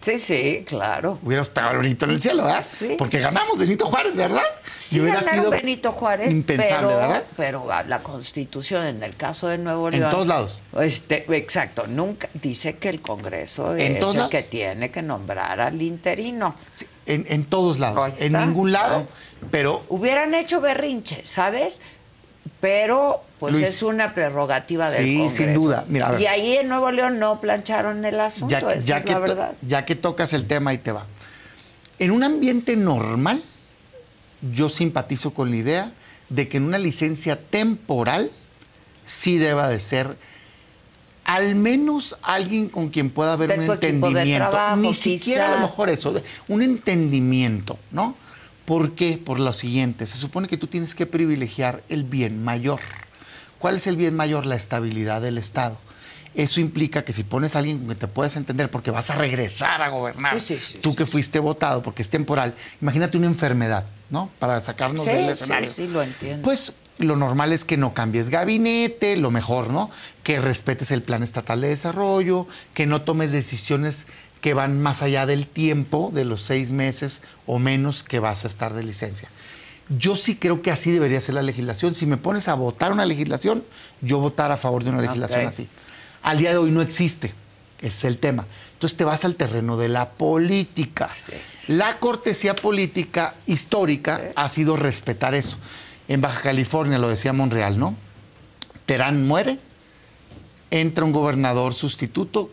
Sí, 0.00 0.16
sí, 0.16 0.64
claro. 0.66 1.18
Hubiéramos 1.22 1.50
pegado 1.50 1.72
el 1.72 1.78
Benito 1.82 2.06
en 2.06 2.12
el 2.12 2.20
cielo, 2.22 2.44
¿verdad? 2.44 2.64
Sí. 2.66 2.94
Porque 2.96 3.18
ganamos 3.20 3.58
Benito 3.58 3.84
Juárez, 3.86 4.16
¿verdad? 4.16 4.42
Sí, 4.74 4.96
Y 4.96 5.00
hubiera 5.00 5.20
ganaron 5.20 5.40
sido 5.40 5.50
Benito 5.50 5.92
Juárez, 5.92 6.34
impensable, 6.34 6.86
pero, 6.88 6.96
¿verdad? 6.96 7.22
pero 7.36 7.66
la 7.86 7.98
Constitución, 8.02 8.86
en 8.86 9.02
el 9.02 9.14
caso 9.16 9.48
de 9.48 9.58
Nuevo 9.58 9.88
En 9.88 10.00
León... 10.00 10.10
todos 10.10 10.26
lados. 10.26 10.62
Este, 10.80 11.26
exacto, 11.36 11.86
nunca 11.86 12.30
dice 12.32 12.78
que 12.78 12.88
el 12.88 13.02
Congreso 13.02 13.76
En 13.76 13.92
es 13.94 14.00
todos 14.00 14.14
el 14.14 14.18
lados. 14.20 14.30
que 14.30 14.42
tiene 14.42 14.90
que 14.90 15.02
nombrar 15.02 15.60
al 15.60 15.82
interino. 15.82 16.54
Sí, 16.72 16.86
en, 17.04 17.26
en 17.28 17.44
todos 17.44 17.78
lados, 17.78 18.20
en 18.22 18.32
ningún 18.32 18.72
lado, 18.72 19.06
pero 19.50 19.84
Hubieran 19.90 20.32
hecho 20.32 20.60
berrinche, 20.62 21.20
¿sabes? 21.24 21.82
Pero 22.60 23.24
pues 23.38 23.54
Luis, 23.54 23.68
es 23.68 23.82
una 23.82 24.12
prerrogativa 24.12 24.90
del 24.90 25.04
sí, 25.04 25.16
Congreso. 25.16 25.36
sin 25.36 25.54
duda. 25.54 25.84
Mira, 25.88 26.10
ver. 26.10 26.20
y 26.20 26.26
ahí 26.26 26.56
en 26.58 26.68
Nuevo 26.68 26.90
León 26.90 27.18
no 27.18 27.40
plancharon 27.40 28.04
el 28.04 28.20
asunto, 28.20 28.50
ya, 28.52 28.58
esa 28.58 28.80
ya 28.80 28.98
es 28.98 29.04
que 29.04 29.12
la 29.12 29.18
verdad. 29.18 29.52
ya 29.62 29.84
que 29.86 29.94
tocas 29.94 30.32
el 30.34 30.46
tema 30.46 30.74
y 30.74 30.78
te 30.78 30.92
va. 30.92 31.06
En 31.98 32.10
un 32.10 32.22
ambiente 32.22 32.76
normal, 32.76 33.42
yo 34.52 34.68
simpatizo 34.68 35.32
con 35.32 35.50
la 35.50 35.56
idea 35.56 35.92
de 36.28 36.48
que 36.48 36.58
en 36.58 36.64
una 36.64 36.78
licencia 36.78 37.38
temporal 37.40 38.30
sí 39.04 39.38
deba 39.38 39.68
de 39.68 39.80
ser 39.80 40.16
al 41.24 41.54
menos 41.54 42.16
alguien 42.22 42.68
con 42.68 42.88
quien 42.88 43.10
pueda 43.10 43.34
haber 43.34 43.50
De 43.50 43.64
un 43.64 43.70
entendimiento. 43.70 44.50
trabajo, 44.50 44.76
Ni 44.76 44.94
siquiera 44.94 45.52
a 45.52 45.54
lo 45.56 45.60
mejor 45.60 45.88
eso, 45.88 46.14
un 46.48 46.62
entendimiento, 46.62 47.78
¿no? 47.90 48.16
¿Por 48.70 48.94
qué? 48.94 49.18
Por 49.18 49.40
lo 49.40 49.52
siguiente, 49.52 50.06
se 50.06 50.16
supone 50.16 50.46
que 50.46 50.56
tú 50.56 50.68
tienes 50.68 50.94
que 50.94 51.04
privilegiar 51.04 51.82
el 51.88 52.04
bien 52.04 52.44
mayor. 52.44 52.78
¿Cuál 53.58 53.74
es 53.74 53.88
el 53.88 53.96
bien 53.96 54.14
mayor? 54.14 54.46
La 54.46 54.54
estabilidad 54.54 55.20
del 55.20 55.38
Estado. 55.38 55.76
Eso 56.36 56.60
implica 56.60 57.04
que 57.04 57.12
si 57.12 57.24
pones 57.24 57.56
a 57.56 57.58
alguien 57.58 57.78
con 57.78 57.88
que 57.88 57.94
te 57.96 58.06
puedes 58.06 58.36
entender, 58.36 58.70
porque 58.70 58.92
vas 58.92 59.10
a 59.10 59.16
regresar 59.16 59.82
a 59.82 59.88
gobernar, 59.88 60.38
Sí, 60.38 60.56
sí, 60.56 60.74
sí, 60.74 60.78
tú 60.78 60.94
que 60.94 61.04
fuiste 61.04 61.40
votado, 61.40 61.82
porque 61.82 62.02
es 62.02 62.10
temporal, 62.10 62.54
imagínate 62.80 63.16
una 63.18 63.26
enfermedad, 63.26 63.86
¿no? 64.08 64.30
Para 64.38 64.60
sacarnos 64.60 65.04
del 65.04 65.24
sí, 65.24 65.30
escenario. 65.32 65.68
sí, 65.68 65.88
lo 65.88 66.00
entiendo. 66.04 66.44
Pues 66.44 66.74
lo 66.98 67.16
normal 67.16 67.52
es 67.52 67.64
que 67.64 67.76
no 67.76 67.92
cambies 67.92 68.30
gabinete, 68.30 69.16
lo 69.16 69.32
mejor, 69.32 69.72
¿no? 69.72 69.90
Que 70.22 70.38
respetes 70.38 70.92
el 70.92 71.02
plan 71.02 71.24
estatal 71.24 71.60
de 71.60 71.70
desarrollo, 71.70 72.46
que 72.72 72.86
no 72.86 73.02
tomes 73.02 73.32
decisiones 73.32 74.06
que 74.40 74.54
van 74.54 74.80
más 74.80 75.02
allá 75.02 75.26
del 75.26 75.46
tiempo 75.46 76.10
de 76.12 76.24
los 76.24 76.42
seis 76.42 76.70
meses 76.70 77.22
o 77.46 77.58
menos 77.58 78.02
que 78.02 78.18
vas 78.18 78.44
a 78.44 78.46
estar 78.46 78.74
de 78.74 78.84
licencia. 78.84 79.28
Yo 79.98 80.16
sí 80.16 80.36
creo 80.36 80.62
que 80.62 80.70
así 80.70 80.92
debería 80.92 81.20
ser 81.20 81.34
la 81.34 81.42
legislación. 81.42 81.94
Si 81.94 82.06
me 82.06 82.16
pones 82.16 82.48
a 82.48 82.54
votar 82.54 82.92
una 82.92 83.04
legislación, 83.04 83.64
yo 84.00 84.18
votar 84.18 84.52
a 84.52 84.56
favor 84.56 84.84
de 84.84 84.90
una 84.90 85.02
legislación 85.02 85.46
así. 85.46 85.68
Al 86.22 86.38
día 86.38 86.50
de 86.50 86.58
hoy 86.58 86.70
no 86.70 86.80
existe. 86.80 87.34
Ese 87.78 87.88
es 87.88 88.04
el 88.04 88.18
tema. 88.18 88.46
Entonces 88.74 88.96
te 88.96 89.04
vas 89.04 89.24
al 89.24 89.36
terreno 89.36 89.76
de 89.76 89.88
la 89.88 90.10
política. 90.10 91.10
La 91.66 91.98
cortesía 91.98 92.54
política 92.54 93.34
histórica 93.46 94.32
ha 94.36 94.48
sido 94.48 94.76
respetar 94.76 95.34
eso. 95.34 95.58
En 96.06 96.20
Baja 96.20 96.42
California, 96.42 96.98
lo 96.98 97.08
decía 97.08 97.32
Monreal, 97.32 97.78
¿no? 97.78 97.96
Terán 98.86 99.26
muere, 99.26 99.58
entra 100.70 101.04
un 101.04 101.12
gobernador 101.12 101.72
sustituto. 101.72 102.50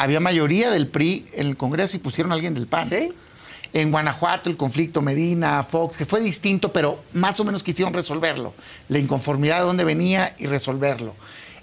Había 0.00 0.18
mayoría 0.18 0.70
del 0.70 0.88
PRI 0.88 1.26
en 1.34 1.46
el 1.48 1.56
Congreso 1.58 1.94
y 1.94 2.00
pusieron 2.00 2.32
a 2.32 2.34
alguien 2.34 2.54
del 2.54 2.66
PAN. 2.66 2.88
Sí. 2.88 3.12
En 3.74 3.90
Guanajuato, 3.90 4.48
el 4.48 4.56
conflicto 4.56 5.02
Medina, 5.02 5.62
Fox, 5.62 5.98
que 5.98 6.06
fue 6.06 6.22
distinto, 6.22 6.72
pero 6.72 7.04
más 7.12 7.38
o 7.38 7.44
menos 7.44 7.62
quisieron 7.62 7.92
resolverlo. 7.92 8.54
La 8.88 8.98
inconformidad 8.98 9.58
de 9.58 9.64
dónde 9.66 9.84
venía 9.84 10.34
y 10.38 10.46
resolverlo. 10.46 11.14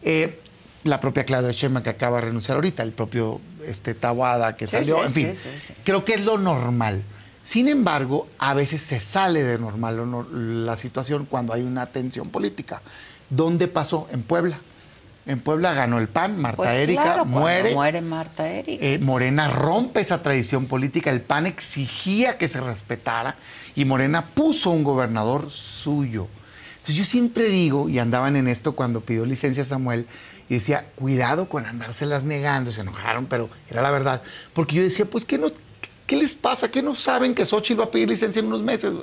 Eh, 0.03 0.39
la 0.83 0.99
propia 0.99 1.25
Claudia 1.25 1.51
Sheinbaum 1.51 1.83
que 1.83 1.89
acaba 1.89 2.17
de 2.19 2.25
renunciar 2.27 2.57
ahorita, 2.57 2.83
el 2.83 2.91
propio 2.91 3.41
este, 3.65 3.95
Tawada 3.95 4.55
que 4.55 4.67
Sí, 4.67 4.71
salió, 4.77 4.99
sí, 4.99 5.05
en 5.07 5.13
fin. 5.13 5.35
sí. 5.35 5.73
Creo 5.83 6.05
que 6.05 6.13
es 6.13 6.23
lo 6.23 6.37
normal. 6.37 7.01
Sin 7.41 7.67
embargo, 7.69 8.27
a 8.37 8.53
veces 8.53 8.81
se 8.83 8.99
sale 8.99 9.43
de 9.43 9.57
normal 9.57 10.65
la 10.65 10.77
situación 10.77 11.25
cuando 11.25 11.53
hay 11.53 11.63
una 11.63 11.87
tensión 11.87 12.29
política. 12.29 12.83
¿Dónde 13.31 13.67
pasó? 13.67 14.07
En 14.11 14.21
Puebla. 14.21 14.59
En 15.27 15.41
Puebla 15.41 15.73
ganó 15.73 15.97
el 15.97 16.07
PAN, 16.07 16.39
Marta 16.39 16.55
Pues 16.55 16.69
Erika 16.69 17.03
claro, 17.03 17.25
muere. 17.25 17.73
muere 17.73 18.01
Marta 18.01 18.49
Erika. 18.49 18.83
Eh, 18.83 18.99
Morena 18.99 19.49
rompe 19.49 19.99
esa 19.99 20.23
tradición 20.23 20.67
política. 20.67 21.11
El 21.11 21.19
PAN 21.19 21.45
exigía 21.45 22.37
que 22.37 22.47
se 22.47 22.61
respetara 22.61 23.35
y 23.75 23.83
Morena 23.83 24.25
puso 24.25 24.69
un 24.69 24.85
gobernador 24.85 25.51
suyo. 25.51 26.29
Entonces 26.77 26.95
yo 26.95 27.03
siempre 27.03 27.49
digo, 27.49 27.89
y 27.89 27.99
andaban 27.99 28.37
en 28.37 28.47
esto 28.47 28.71
cuando 28.71 29.01
pidió 29.01 29.25
licencia 29.25 29.65
Samuel, 29.65 30.07
y 30.47 30.55
decía, 30.55 30.85
cuidado 30.95 31.49
con 31.49 31.65
andárselas 31.65 32.23
negando, 32.23 32.71
se 32.71 32.79
enojaron, 32.79 33.25
pero 33.25 33.49
era 33.69 33.81
la 33.81 33.91
verdad. 33.91 34.21
Porque 34.53 34.75
yo 34.75 34.81
decía, 34.81 35.03
pues, 35.03 35.25
¿qué, 35.25 35.37
no, 35.37 35.47
¿qué 36.05 36.15
les 36.15 36.35
pasa? 36.35 36.71
¿Qué 36.71 36.81
no 36.81 36.95
saben 36.95 37.35
que 37.35 37.45
Xochitl 37.45 37.81
va 37.81 37.85
a 37.85 37.91
pedir 37.91 38.07
licencia 38.07 38.39
en 38.39 38.45
unos 38.45 38.63
meses? 38.63 38.93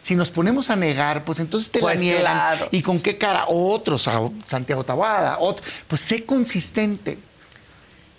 Si 0.00 0.14
nos 0.14 0.30
ponemos 0.30 0.70
a 0.70 0.76
negar, 0.76 1.24
pues 1.24 1.40
entonces 1.40 1.70
te 1.70 1.80
Pues 1.80 1.96
la 1.96 2.02
niegan. 2.02 2.20
claro. 2.22 2.68
¿Y 2.70 2.82
con 2.82 3.00
qué 3.00 3.18
cara? 3.18 3.44
Otros, 3.48 4.06
a 4.08 4.20
Santiago 4.44 4.84
Taboada, 4.84 5.38
otro. 5.38 5.64
Pues 5.86 6.00
sé 6.00 6.24
consistente. 6.24 7.18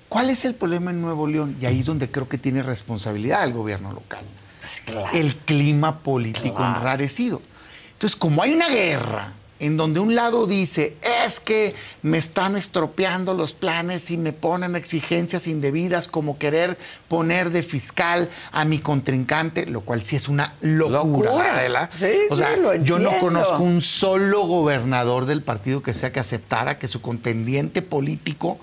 ¿Cuál 0.10 0.30
es 0.30 0.44
el 0.46 0.56
problema 0.56 0.92
en 0.92 1.02
Nuevo 1.02 1.28
León? 1.28 1.56
Y 1.62 1.66
ahí 1.66 1.80
es 1.80 1.86
donde 1.86 2.10
creo 2.10 2.28
que 2.28 2.38
tiene 2.38 2.64
responsabilidad 2.64 3.44
el 3.44 3.54
gobierno 3.54 3.94
local. 3.94 4.26
Pues 4.60 4.82
claro. 4.82 5.08
El 5.14 5.36
clima 5.38 6.00
político 6.00 6.56
Claro. 6.58 6.80
enrarecido. 6.80 7.42
Entonces, 7.94 8.16
como 8.18 8.42
hay 8.42 8.54
una 8.54 8.70
guerra 8.70 9.34
en 9.60 9.78
donde 9.78 10.00
un 10.00 10.16
lado 10.16 10.48
dice, 10.48 10.96
es 11.26 11.40
que 11.40 11.76
me 12.02 12.18
están 12.18 12.56
estropeando 12.56 13.34
los 13.34 13.54
planes 13.54 14.10
y 14.10 14.18
me 14.18 14.34
ponen 14.34 14.76
exigencias 14.76 15.48
indebidas 15.48 16.08
como 16.08 16.38
querer 16.38 16.78
poner 17.08 17.50
de 17.50 17.62
fiscal 17.62 18.30
a 18.52 18.66
mi 18.66 18.80
contrincante, 18.80 19.66
lo 19.66 19.82
cual 19.82 20.04
sí 20.04 20.16
es 20.16 20.30
una 20.30 20.56
locura, 20.62 21.00
Locura. 21.00 21.56
Adela. 21.56 21.90
Sí, 21.92 22.08
o 22.30 22.36
sí, 22.36 22.44
sea, 22.44 22.56
lo 22.56 22.76
yo 22.76 23.00
no 23.00 23.20
conozco 23.20 23.62
un 23.62 23.82
solo 23.82 24.46
gobernador 24.48 25.26
del 25.26 25.44
partido 25.44 25.82
que 25.82 25.94
sea 25.94 26.12
que 26.12 26.20
aceptara 26.20 26.80
que 26.80 26.88
su 26.88 27.02
contendiente 27.02 27.82
político 27.82 28.60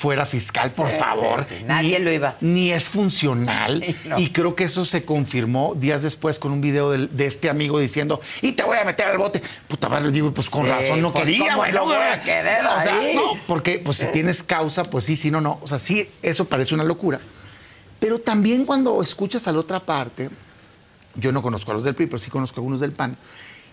fuera 0.00 0.24
fiscal, 0.24 0.72
por 0.72 0.88
Sí, 0.88 0.96
favor. 0.96 1.44
sí, 1.46 1.56
sí. 1.58 1.64
Nadie 1.64 1.98
lo 1.98 2.10
iba 2.10 2.28
a 2.28 2.30
hacer. 2.30 2.48
Ni 2.48 2.72
es 2.72 2.88
funcional. 2.88 3.84
No. 4.06 4.18
Y 4.18 4.30
creo 4.30 4.56
que 4.56 4.64
eso 4.64 4.86
se 4.86 5.04
confirmó 5.04 5.74
días 5.76 6.00
después 6.00 6.38
con 6.38 6.52
un 6.52 6.62
video 6.62 6.90
de, 6.90 7.26
este 7.26 7.50
amigo 7.50 7.78
diciendo, 7.78 8.18
y 8.40 8.52
te 8.52 8.62
voy 8.62 8.78
a 8.78 8.84
meter 8.84 9.06
al 9.08 9.18
bote. 9.18 9.42
Puta 9.68 9.90
madre, 9.90 10.10
digo, 10.10 10.32
pues 10.32 10.48
con 10.48 10.66
razón 10.66 11.02
no 11.02 11.12
pues, 11.12 11.24
quería, 11.24 11.40
¿cómo 11.50 11.56
güey. 11.58 11.72
no 11.72 11.84
voy 11.84 11.96
a 11.96 12.18
querer 12.18 12.64
O 12.64 12.80
sea, 12.80 12.98
ahí? 12.98 13.14
no, 13.14 13.34
porque 13.46 13.78
pues 13.84 13.98
si 13.98 14.06
tienes 14.06 14.42
causa, 14.42 14.84
pues 14.84 15.04
sí, 15.04 15.16
sí, 15.16 15.30
no, 15.30 15.42
no. 15.42 15.58
O 15.60 15.66
sea, 15.66 15.78
sí, 15.78 16.08
eso 16.22 16.46
parece 16.46 16.74
una 16.74 16.84
locura. 16.84 17.20
Pero 17.98 18.18
también 18.18 18.64
cuando 18.64 19.02
escuchas 19.02 19.46
a 19.48 19.52
la 19.52 19.58
otra 19.58 19.80
parte, 19.84 20.30
yo 21.14 21.30
no 21.30 21.42
conozco 21.42 21.72
a 21.72 21.74
los 21.74 21.84
del 21.84 21.94
PRI, 21.94 22.06
pero 22.06 22.16
sí 22.18 22.30
conozco 22.30 22.56
a 22.56 22.60
algunos 22.60 22.80
del 22.80 22.92
PAN, 22.92 23.18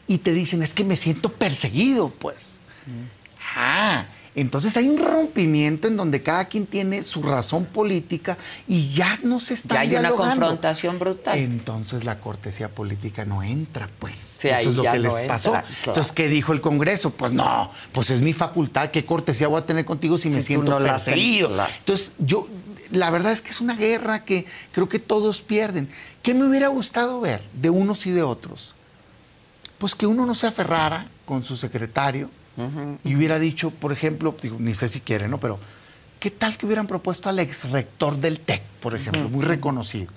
y 0.08 0.18
te 0.18 0.34
dicen, 0.34 0.62
es 0.62 0.74
que 0.74 0.84
me 0.84 0.98
siento 0.98 1.32
perseguido, 1.32 2.10
pues. 2.10 2.60
Ah, 3.56 4.08
entonces 4.42 4.78
hay 4.78 4.88
un 4.88 5.00
rompimiento 5.00 5.88
en 5.88 5.98
donde 5.98 6.22
cada 6.22 6.46
quien 6.46 6.68
tiene 6.68 7.04
su 7.04 7.24
razón 7.24 7.66
política 7.66 8.38
y 8.68 8.94
ya 8.94 9.18
no 9.24 9.40
se 9.40 9.56
está 9.56 9.76
Ya 9.76 9.82
hay 9.82 9.96
una 9.96 10.12
confrontación 10.12 11.00
brutal. 11.00 11.40
Entonces 11.40 12.04
la 12.04 12.20
cortesía 12.20 12.70
política 12.70 13.26
no 13.26 13.42
entra, 13.42 13.90
pues. 13.98 14.16
Sí, 14.40 14.48
Eso 14.50 14.70
es 14.70 14.76
lo 14.76 14.84
que 14.84 14.90
no 14.90 14.96
les 14.96 15.14
entra, 15.14 15.28
pasó. 15.28 15.52
claro. 15.52 15.68
Entonces, 15.88 16.12
¿qué 16.12 16.28
dijo 16.28 16.54
el 16.54 16.62
Congreso? 16.62 17.10
Pues 17.10 17.34
no, 17.34 17.72
pues 17.92 18.12
es 18.12 18.22
mi 18.22 18.32
facultad, 18.32 18.92
¿qué 18.92 19.06
cortesía 19.06 19.48
voy 19.48 19.60
a 19.60 19.66
tener 19.66 19.86
contigo 19.86 20.20
si 20.20 20.30
me 20.30 20.36
Si 20.36 20.42
siento 20.44 20.80
no 20.80 20.86
perseguido? 20.86 21.50
claro. 21.50 21.74
Entonces, 21.80 22.14
yo, 22.20 22.46
la 22.92 23.10
verdad 23.10 23.32
es 23.32 23.42
que 23.42 23.50
es 23.50 23.60
una 23.60 23.76
guerra 23.76 24.24
que 24.24 24.46
creo 24.72 24.88
que 24.88 25.00
todos 25.00 25.42
pierden. 25.42 25.90
¿Qué 26.22 26.36
me 26.36 26.46
hubiera 26.46 26.68
gustado 26.68 27.20
ver 27.20 27.42
de 27.60 27.72
unos 27.72 28.06
y 28.06 28.12
de 28.12 28.22
otros? 28.22 28.76
Pues 29.80 29.96
que 29.96 30.06
uno 30.06 30.28
no 30.28 30.36
se 30.36 30.46
aferrara 30.46 31.08
con 31.26 31.44
su 31.44 31.58
secretario 31.58 32.30
y 33.04 33.16
hubiera 33.16 33.40
dicho, 33.40 33.72
por 33.72 33.92
ejemplo, 33.92 34.36
digo, 34.42 34.58
ni 34.60 34.74
sé 34.74 34.90
si 34.90 35.02
quiere, 35.02 35.28
¿no? 35.28 35.40
Pero 35.40 35.60
¿qué 36.20 36.32
tal 36.32 36.58
que 36.58 36.66
hubieran 36.66 36.88
propuesto 36.88 37.30
al 37.30 37.40
ex 37.40 37.70
rector 37.70 38.18
del 38.18 38.40
TEC, 38.40 38.62
por 38.82 38.96
ejemplo, 38.96 39.30
muy 39.30 39.46
reconocido? 39.46 40.12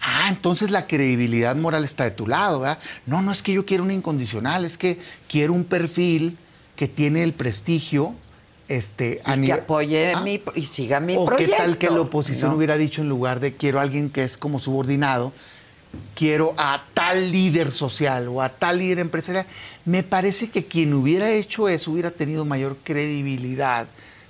Ah, 0.00 0.26
entonces 0.28 0.70
la 0.70 0.86
credibilidad 0.86 1.56
moral 1.56 1.82
está 1.82 2.04
de 2.04 2.12
tu 2.12 2.28
lado, 2.28 2.60
¿verdad? 2.60 2.78
No, 3.06 3.22
no 3.22 3.32
es 3.32 3.42
que 3.42 3.52
yo 3.52 3.66
quiero 3.66 3.82
un 3.82 3.90
incondicional, 3.90 4.64
es 4.64 4.78
que 4.78 5.00
quiero 5.28 5.52
un 5.52 5.64
perfil 5.64 6.38
que 6.76 6.86
tiene 6.86 7.22
el 7.22 7.32
prestigio 7.32 8.14
este, 8.68 9.20
y 9.24 9.42
que 9.42 9.52
apoye 9.52 10.12
ah, 10.12 10.20
mi, 10.22 10.42
y 10.54 10.62
siga 10.62 11.00
mi 11.00 11.16
o 11.16 11.24
proyecto. 11.24 11.52
qué 11.52 11.62
tal 11.62 11.78
que 11.78 11.88
la 11.88 12.00
oposición 12.00 12.52
hubiera 12.52 12.76
dicho 12.76 13.00
en 13.00 13.08
lugar 13.08 13.40
de 13.40 13.54
quiero 13.54 13.78
a 13.78 13.82
alguien 13.82 14.10
que 14.10 14.24
es 14.24 14.36
como 14.36 14.58
subordinado, 14.58 15.32
quiero 16.14 16.54
a 16.56 16.84
tal 16.94 17.30
líder 17.30 17.72
social 17.72 18.28
o 18.28 18.42
a 18.42 18.48
tal 18.48 18.78
líder 18.78 18.98
empresarial. 18.98 19.46
Me 19.84 20.02
parece 20.02 20.50
que 20.50 20.66
quien 20.66 20.94
hubiera 20.94 21.30
hecho 21.30 21.68
eso 21.68 21.92
hubiera 21.92 22.10
tenido 22.10 22.44
mayor 22.44 22.78
credibilidad 22.82 23.88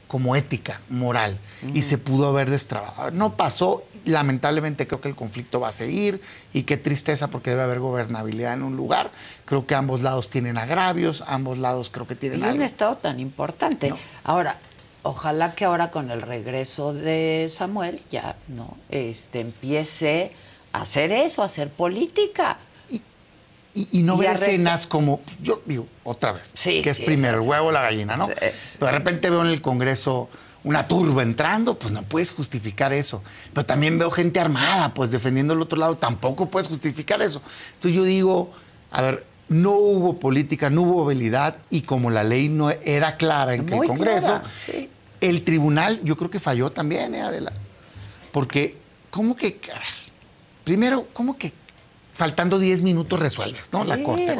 como 0.09 0.36
ética, 0.36 0.80
moral, 0.88 1.40
y 1.74 1.82
se 1.82 1.98
pudo 1.98 2.28
haber 2.28 2.48
destrabado. 2.48 3.11
No 3.11 3.36
pasó, 3.36 3.82
lamentablemente 4.04 4.86
creo 4.86 5.00
que 5.00 5.09
el 5.09 5.16
conflicto 5.16 5.59
va 5.59 5.68
a 5.68 5.72
seguir 5.72 6.20
y 6.52 6.62
qué 6.62 6.76
tristeza 6.76 7.28
porque 7.28 7.50
debe 7.50 7.62
haber 7.62 7.80
gobernabilidad 7.80 8.54
en 8.54 8.62
un 8.62 8.76
lugar. 8.76 9.11
Creo 9.44 9.66
que 9.66 9.74
ambos 9.74 10.02
lados 10.02 10.30
tienen 10.30 10.59
agravios, 10.59 11.24
ambos 11.26 11.59
lados 11.59 11.90
creo 11.90 12.07
que 12.07 12.14
tienen... 12.14 12.38
Y 12.38 12.44
un 12.44 12.62
estado 12.62 12.98
tan 12.98 13.18
importante. 13.18 13.92
Ahora, 14.22 14.59
ojalá 15.02 15.57
que 15.57 15.64
ahora 15.64 15.90
con 15.90 16.12
el 16.12 16.22
regreso 16.22 16.94
de 16.94 17.48
Samuel 17.50 18.00
ya 18.09 18.36
no 18.46 18.76
este, 18.90 19.40
empiece 19.40 20.32
hacer 20.81 21.12
eso, 21.12 21.43
hacer 21.43 21.70
política. 21.70 22.59
Y, 23.74 24.03
no 24.05 24.16
ver 24.16 24.31
escenas 24.31 24.87
como, 24.87 25.20
yo 25.43 25.61
digo, 25.66 25.87
otra 26.03 26.33
vez, 26.33 26.55
que 26.62 26.89
es 26.89 26.99
primero 26.99 27.43
el 27.43 27.47
huevo 27.47 27.66
o 27.66 27.72
la 27.72 27.83
gallina, 27.83 28.16
¿no? 28.16 28.27
Pero 28.27 28.87
de 28.87 28.93
repente 28.93 29.29
veo 29.29 29.43
en 29.43 29.49
el 29.49 29.61
Congreso 29.61 30.31
una 30.64 30.89
turba 30.89 31.22
entrando, 31.22 31.79
pues 31.79 31.93
no 31.93 32.03
puedes 32.03 32.33
justificar 32.33 32.95
eso. 32.95 33.22
Pero 33.53 33.66
también 33.66 33.99
veo 33.99 34.11
gente 34.11 34.41
armada, 34.41 34.95
pues 34.95 35.11
defendiendo 35.11 35.53
el 35.53 35.61
otro 35.61 35.79
lado, 35.79 35.97
tampoco 35.97 36.47
puedes 36.47 36.68
justificar 36.68 37.20
eso. 37.20 37.43
Entonces 37.74 37.95
yo 37.95 38.03
digo, 38.03 38.51
a 38.91 39.03
ver, 39.03 39.27
no 39.49 39.72
hubo 39.72 40.18
política, 40.18 40.70
no 40.70 40.83
hubo 40.83 41.05
habilidad 41.05 41.59
y 41.70 41.83
como 41.83 42.11
la 42.11 42.24
ley 42.24 42.49
no 42.49 42.70
era 42.70 43.16
clara 43.16 43.55
en 43.55 43.72
el 43.72 43.87
Congreso, 43.87 44.41
el 45.20 45.45
tribunal 45.45 46.01
yo 46.03 46.16
creo 46.16 46.31
que 46.31 46.41
falló 46.41 46.70
también, 46.72 47.14
¿eh, 47.14 47.22
Adela? 47.22 47.53
Porque, 48.33 48.77
¿cómo 49.11 49.37
que, 49.37 49.61
primero, 50.66 51.06
¿cómo 51.12 51.38
que 51.38 51.52
faltando 52.12 52.58
10 52.58 52.82
minutos 52.82 53.20
resuelves, 53.20 53.72
¿no? 53.72 53.84
la 53.84 54.02
Corte. 54.02 54.34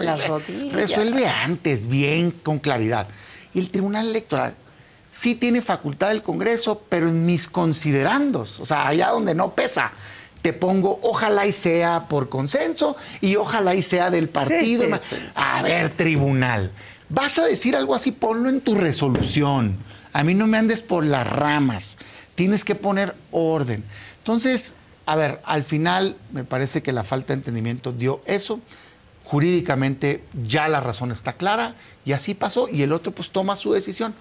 resuelve 0.73 1.29
antes, 1.29 1.87
bien, 1.87 2.33
con 2.33 2.59
claridad. 2.59 3.07
Y 3.55 3.61
el 3.61 3.71
Tribunal 3.71 4.09
Electoral 4.09 4.57
sí 5.13 5.37
tiene 5.37 5.63
facultad 5.63 6.09
del 6.09 6.23
Congreso, 6.23 6.83
pero 6.89 7.09
en 7.09 7.25
mis 7.27 7.47
considerandos, 7.47 8.59
o 8.59 8.67
sea, 8.67 8.89
allá 8.89 9.11
donde 9.11 9.37
no 9.37 9.55
pesa, 9.55 9.93
te 10.43 10.53
pongo 10.53 10.99
ojalá 11.05 11.47
y 11.47 11.53
sea 11.53 12.09
por 12.09 12.29
consenso 12.29 12.97
y 13.21 13.37
ojalá 13.37 13.77
y 13.77 13.83
sea 13.83 14.11
del 14.11 14.29
partido. 14.29 14.85
a 15.37 15.63
ver, 15.63 15.91
tribunal, 15.91 16.73
vas 17.09 17.39
a 17.39 17.45
decir 17.45 17.77
algo 17.77 17.95
así, 17.95 18.11
ponlo 18.11 18.49
en 18.49 18.63
tu 18.63 18.75
resolución. 18.75 19.79
A 20.13 20.25
mí 20.25 20.35
no 20.35 20.49
me 20.49 20.59
andes 20.59 20.83
por 20.83 21.05
las 21.05 21.25
ramas. 21.25 21.99
Tienes 22.35 22.65
que 22.65 22.75
poner 22.75 23.15
orden. 23.31 23.85
Entonces, 24.19 24.75
a 25.07 25.15
ver, 25.15 25.41
al 25.45 25.63
final 25.63 26.17
me 26.33 26.43
parece 26.43 26.83
que 26.83 26.93
la 26.93 27.05
falta 27.05 27.29
de 27.29 27.39
entendimiento 27.39 27.93
dio 27.93 28.23
eso. 28.27 28.61
Jurídicamente 29.25 30.25
ya 30.47 30.69
la 30.69 30.81
razón 30.81 31.13
está 31.13 31.35
clara 31.35 31.77
y 32.05 32.13
así 32.13 32.35
pasó 32.35 32.69
y 32.69 32.83
el 32.83 32.93
otro 32.93 33.13
pues 33.13 33.31
toma 33.31 33.55
su 33.55 33.73
decisión. 33.73 34.15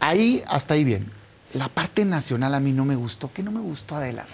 Ahí, 0.00 0.42
hasta 0.48 0.74
ahí 0.74 0.84
bien. 0.84 1.12
La 1.52 1.68
parte 1.68 2.06
nacional 2.06 2.54
a 2.54 2.60
mí 2.60 2.72
no 2.72 2.86
me 2.86 2.96
gustó. 2.96 3.30
¿Qué 3.32 3.42
no 3.42 3.50
me 3.50 3.60
gustó, 3.60 3.96
Adela? 3.96 4.26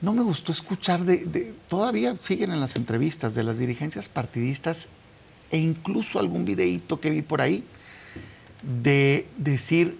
No 0.00 0.14
me 0.14 0.22
gustó 0.22 0.52
escuchar 0.52 1.04
de, 1.04 1.54
todavía 1.68 2.14
siguen 2.16 2.52
en 2.52 2.60
las 2.60 2.76
entrevistas 2.76 3.34
de 3.34 3.42
las 3.42 3.58
dirigencias 3.58 4.08
partidistas 4.08 4.88
e 5.50 5.58
incluso 5.58 6.18
algún 6.18 6.44
videíto 6.44 7.00
que 7.00 7.10
vi 7.10 7.20
por 7.20 7.42
ahí 7.42 7.64
de 8.62 9.26
decir, 9.36 9.98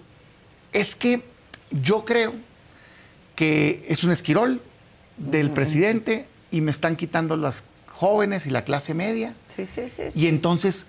es 0.71 0.95
que 0.95 1.23
yo 1.71 2.05
creo 2.05 2.33
que 3.39 3.85
es 3.87 4.03
un 4.03 4.11
esquirol 4.11 4.61
del 5.15 5.51
presidente 5.51 6.27
y 6.51 6.59
me 6.59 6.71
están 6.71 6.97
quitando 6.97 7.37
las 7.37 7.63
jóvenes 7.87 8.45
y 8.47 8.49
la 8.49 8.65
clase 8.65 8.93
media. 8.93 9.33
Sí, 9.55 9.65
sí, 9.65 9.87
sí. 9.87 10.01
Y 10.13 10.27
entonces, 10.27 10.87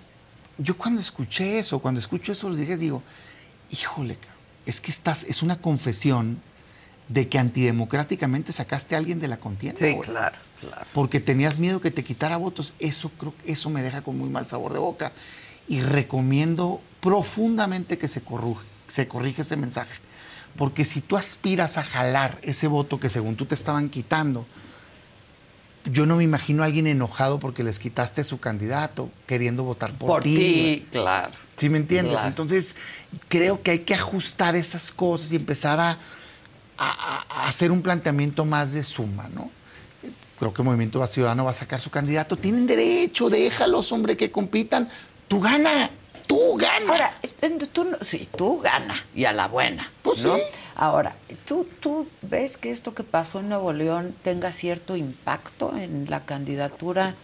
yo 0.57 0.77
cuando 0.77 0.99
escuché 0.99 1.59
eso, 1.59 1.79
cuando 1.79 2.01
escucho 2.01 2.33
eso, 2.33 2.49
los 2.49 2.57
dije, 2.57 2.75
digo, 2.75 3.03
híjole, 3.69 4.17
es 4.65 4.81
que 4.81 4.91
estás, 4.91 5.23
es 5.23 5.41
una 5.41 5.61
confesión 5.61 6.41
de 7.07 7.29
que 7.29 7.39
antidemocráticamente 7.39 8.51
sacaste 8.51 8.95
a 8.95 8.97
alguien 8.97 9.21
de 9.21 9.29
la 9.29 9.37
contienda. 9.37 9.79
Sí, 9.79 9.95
claro, 10.01 10.35
claro. 10.59 10.85
Porque 10.93 11.21
tenías 11.21 11.57
miedo 11.57 11.79
que 11.79 11.89
te 11.89 12.03
quitara 12.03 12.35
votos. 12.35 12.73
Eso 12.79 13.11
creo 13.17 13.33
eso 13.45 13.69
me 13.69 13.81
deja 13.81 14.01
con 14.01 14.17
muy 14.17 14.29
mal 14.29 14.45
sabor 14.45 14.73
de 14.73 14.79
boca. 14.79 15.13
Y 15.69 15.79
recomiendo 15.79 16.81
profundamente 16.99 17.97
que 17.97 18.09
se, 18.09 18.21
se 18.87 19.07
corrige 19.07 19.41
ese 19.41 19.55
mensaje. 19.55 20.01
Porque 20.55 20.85
si 20.85 21.01
tú 21.01 21.17
aspiras 21.17 21.77
a 21.77 21.83
jalar 21.83 22.39
ese 22.41 22.67
voto 22.67 22.99
que 22.99 23.09
según 23.09 23.35
tú 23.35 23.45
te 23.45 23.55
estaban 23.55 23.89
quitando, 23.89 24.45
yo 25.85 26.05
no 26.05 26.17
me 26.17 26.23
imagino 26.23 26.63
a 26.63 26.67
alguien 26.67 26.87
enojado 26.87 27.39
porque 27.39 27.63
les 27.63 27.79
quitaste 27.79 28.23
su 28.23 28.39
candidato, 28.39 29.09
queriendo 29.25 29.63
votar 29.63 29.97
por, 29.97 30.07
por 30.09 30.23
ti. 30.23 30.85
claro. 30.91 31.31
¿Sí 31.55 31.69
me 31.69 31.77
entiendes? 31.77 32.25
Entonces, 32.25 32.75
creo 33.27 33.61
que 33.61 33.71
hay 33.71 33.79
que 33.79 33.93
ajustar 33.93 34.55
esas 34.55 34.91
cosas 34.91 35.31
y 35.31 35.35
empezar 35.35 35.79
a, 35.79 35.99
hacer 37.45 37.69
un 37.71 37.83
planteamiento 37.83 38.43
más 38.45 38.73
de 38.73 38.81
suma, 38.81 39.29
¿no? 39.29 39.51
Creo 40.39 40.51
que 40.51 40.63
el 40.63 40.65
Movimiento 40.65 41.05
Ciudadano 41.05 41.45
va 41.45 41.51
a 41.51 41.53
sacar 41.53 41.79
su 41.79 41.91
candidato. 41.91 42.35
Tienen 42.35 42.65
derecho, 42.65 43.29
déjalos, 43.29 43.91
hombre, 43.91 44.17
que 44.17 44.31
compitan. 44.31 44.89
Tú 45.27 45.39
gana 45.39 45.91
tú 46.31 46.57
gana. 46.57 46.91
Ahora, 46.91 47.13
tú, 47.73 47.97
sí, 48.01 48.27
tú 48.35 48.59
gana 48.59 48.95
y 49.13 49.25
a 49.25 49.33
la 49.33 49.47
buena. 49.47 49.91
Pues 50.01 50.23
¿no? 50.25 50.35
sí. 50.35 50.41
Ahora, 50.75 51.15
¿tú, 51.45 51.67
¿tú 51.79 52.07
ves 52.21 52.57
que 52.57 52.71
esto 52.71 52.93
que 52.93 53.03
pasó 53.03 53.39
en 53.41 53.49
Nuevo 53.49 53.73
León 53.73 54.15
tenga 54.23 54.51
cierto 54.51 54.95
impacto 54.95 55.75
en 55.75 56.05
la 56.09 56.25
candidatura 56.25 57.15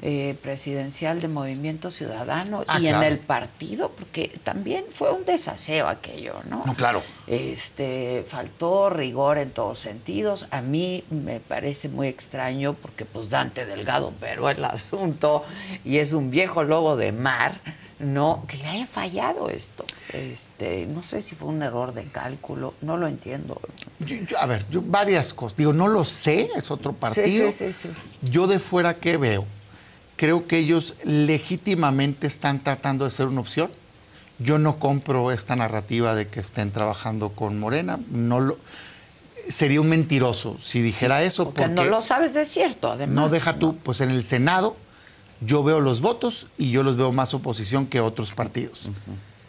eh, 0.00 0.36
presidencial 0.42 1.20
de 1.20 1.28
Movimiento 1.28 1.90
Ciudadano 1.90 2.64
ah, 2.66 2.80
y 2.80 2.86
en 2.86 3.02
el 3.02 3.18
partido? 3.18 3.90
Porque 3.90 4.40
también 4.42 4.86
fue 4.90 5.12
un 5.12 5.26
desaseo 5.26 5.86
aquello, 5.86 6.36
¿no? 6.48 6.62
No, 6.64 6.74
claro. 6.74 7.02
Este, 7.26 8.24
faltó 8.26 8.88
rigor 8.88 9.36
en 9.36 9.50
todos 9.50 9.78
sentidos. 9.78 10.46
A 10.50 10.62
mí 10.62 11.04
me 11.10 11.38
parece 11.38 11.90
muy 11.90 12.08
extraño 12.08 12.72
porque 12.72 13.04
pues 13.04 13.28
Dante 13.28 13.66
Delgado 13.66 14.14
pero 14.18 14.48
el 14.48 14.64
asunto 14.64 15.44
y 15.84 15.98
es 15.98 16.14
un 16.14 16.30
viejo 16.30 16.62
lobo 16.62 16.96
de 16.96 17.12
mar 17.12 17.60
no, 17.98 18.44
que 18.48 18.56
le 18.56 18.66
haya 18.66 18.86
fallado 18.86 19.48
esto. 19.48 19.84
Este, 20.12 20.86
no 20.86 21.04
sé 21.04 21.20
si 21.20 21.34
fue 21.34 21.48
un 21.48 21.62
error 21.62 21.94
de 21.94 22.04
cálculo, 22.04 22.74
no 22.80 22.96
lo 22.96 23.06
entiendo. 23.06 23.60
a 24.38 24.46
ver, 24.46 24.64
yo 24.70 24.82
varias 24.82 25.32
cosas. 25.32 25.56
Digo, 25.56 25.72
no 25.72 25.88
lo 25.88 26.04
sé, 26.04 26.50
es 26.56 26.70
otro 26.70 26.92
partido. 26.92 27.50
Sí, 27.50 27.72
sí, 27.72 27.72
sí, 27.72 27.88
yo 28.22 28.46
de 28.46 28.58
fuera, 28.58 28.98
¿qué 28.98 29.16
veo? 29.16 29.44
Creo 30.16 30.46
que 30.46 30.58
ellos 30.58 30.96
legítimamente 31.04 32.26
están 32.26 32.62
tratando 32.62 33.04
de 33.04 33.10
ser 33.10 33.26
una 33.26 33.40
opción. 33.40 33.70
Yo 34.38 34.58
no 34.58 34.78
compro 34.78 35.30
esta 35.30 35.54
narrativa 35.54 36.14
de 36.14 36.28
que 36.28 36.40
estén 36.40 36.72
trabajando 36.72 37.30
con 37.30 37.58
Morena. 37.58 38.00
No 38.10 38.40
lo, 38.40 38.58
sería 39.48 39.80
un 39.80 39.88
mentiroso 39.88 40.56
si 40.58 40.82
dijera 40.82 41.22
eso. 41.22 41.50
Porque, 41.50 41.68
no 41.68 41.84
lo 41.84 42.00
sabes 42.00 42.34
de 42.34 42.44
cierto, 42.44 42.90
además. 42.90 43.14
No 43.14 43.28
deja 43.28 43.58
tú, 43.58 43.76
pues 43.76 44.00
en 44.00 44.10
el 44.10 44.24
Senado 44.24 44.76
yo 45.40 45.62
veo 45.62 45.80
los 45.80 46.00
votos 46.00 46.48
y 46.56 46.70
yo 46.70 46.82
los 46.82 46.96
veo 46.96 47.12
más 47.12 47.34
oposición 47.34 47.86
que 47.86 48.00
otros 48.00 48.32
partidos. 48.32 48.90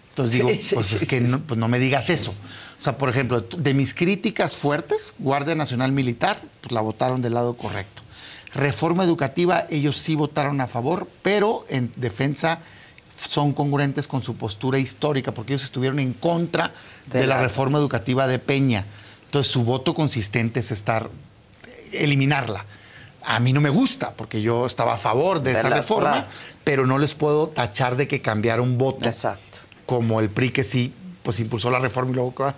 Entonces 0.10 0.34
digo, 0.34 0.50
pues 0.74 0.94
es 0.94 1.08
que 1.08 1.22
no, 1.22 1.42
pues 1.42 1.60
no 1.60 1.68
me 1.68 1.80
digas 1.80 2.10
eso. 2.10 2.32
O 2.32 2.82
sea, 2.82 2.98
por 2.98 3.10
ejemplo, 3.10 3.42
de 3.42 3.74
mis 3.74 3.94
críticas 3.94 4.56
fuertes, 4.56 5.16
Guardia 5.20 5.56
Nacional 5.56 5.92
Militar, 5.92 6.42
pues 6.62 6.72
la 6.72 6.82
votaron 6.82 7.22
del 7.22 7.34
lado 7.34 7.56
correcto. 7.56 8.02
Reforma 8.54 9.04
educativa, 9.04 9.66
ellos 9.70 9.98
sí 9.98 10.16
votaron 10.16 10.62
a 10.62 10.68
favor, 10.68 11.10
pero 11.22 11.66
en 11.68 11.92
defensa 11.98 12.60
son 13.18 13.54
congruentes 13.54 14.08
con 14.08 14.22
su 14.22 14.36
postura 14.36 14.80
histórica, 14.80 15.34
porque 15.34 15.54
ellos 15.54 15.64
estuvieron 15.64 16.00
en 16.00 16.14
contra 16.14 16.74
de, 17.12 17.28
la, 17.28 17.42
reforma 17.42 17.78
educativa 17.78 18.28
de 18.28 18.40
Peña. 18.40 18.86
Entonces, 19.26 19.52
su 19.52 19.64
voto 19.64 19.94
consistente 19.94 20.62
es 20.62 20.72
estar, 20.72 21.10
eliminarla 21.92 22.66
a 23.26 23.40
mí 23.40 23.54
no 23.54 23.62
me 23.62 23.70
gusta, 23.70 24.14
porque 24.14 24.42
yo 24.42 24.66
estaba 24.66 24.94
a 24.94 24.98
favor 24.98 25.42
de, 25.42 25.54
esa 25.54 25.70
reforma, 25.70 26.28
pero 26.64 26.86
no 26.86 26.98
les 26.98 27.14
puedo 27.14 27.50
tachar 27.50 27.96
de 27.96 28.08
que 28.08 28.22
cambiara 28.22 28.62
un 28.62 28.78
voto. 28.78 29.06
Exacto. 29.06 29.60
Como 29.86 30.20
el 30.20 30.30
PRI 30.30 30.52
que 30.52 30.64
sí, 30.64 30.94
pues 31.24 31.40
impulsó 31.40 31.70
la 31.72 31.80
reforma 31.80 32.12
y 32.12 32.16
luego... 32.16 32.54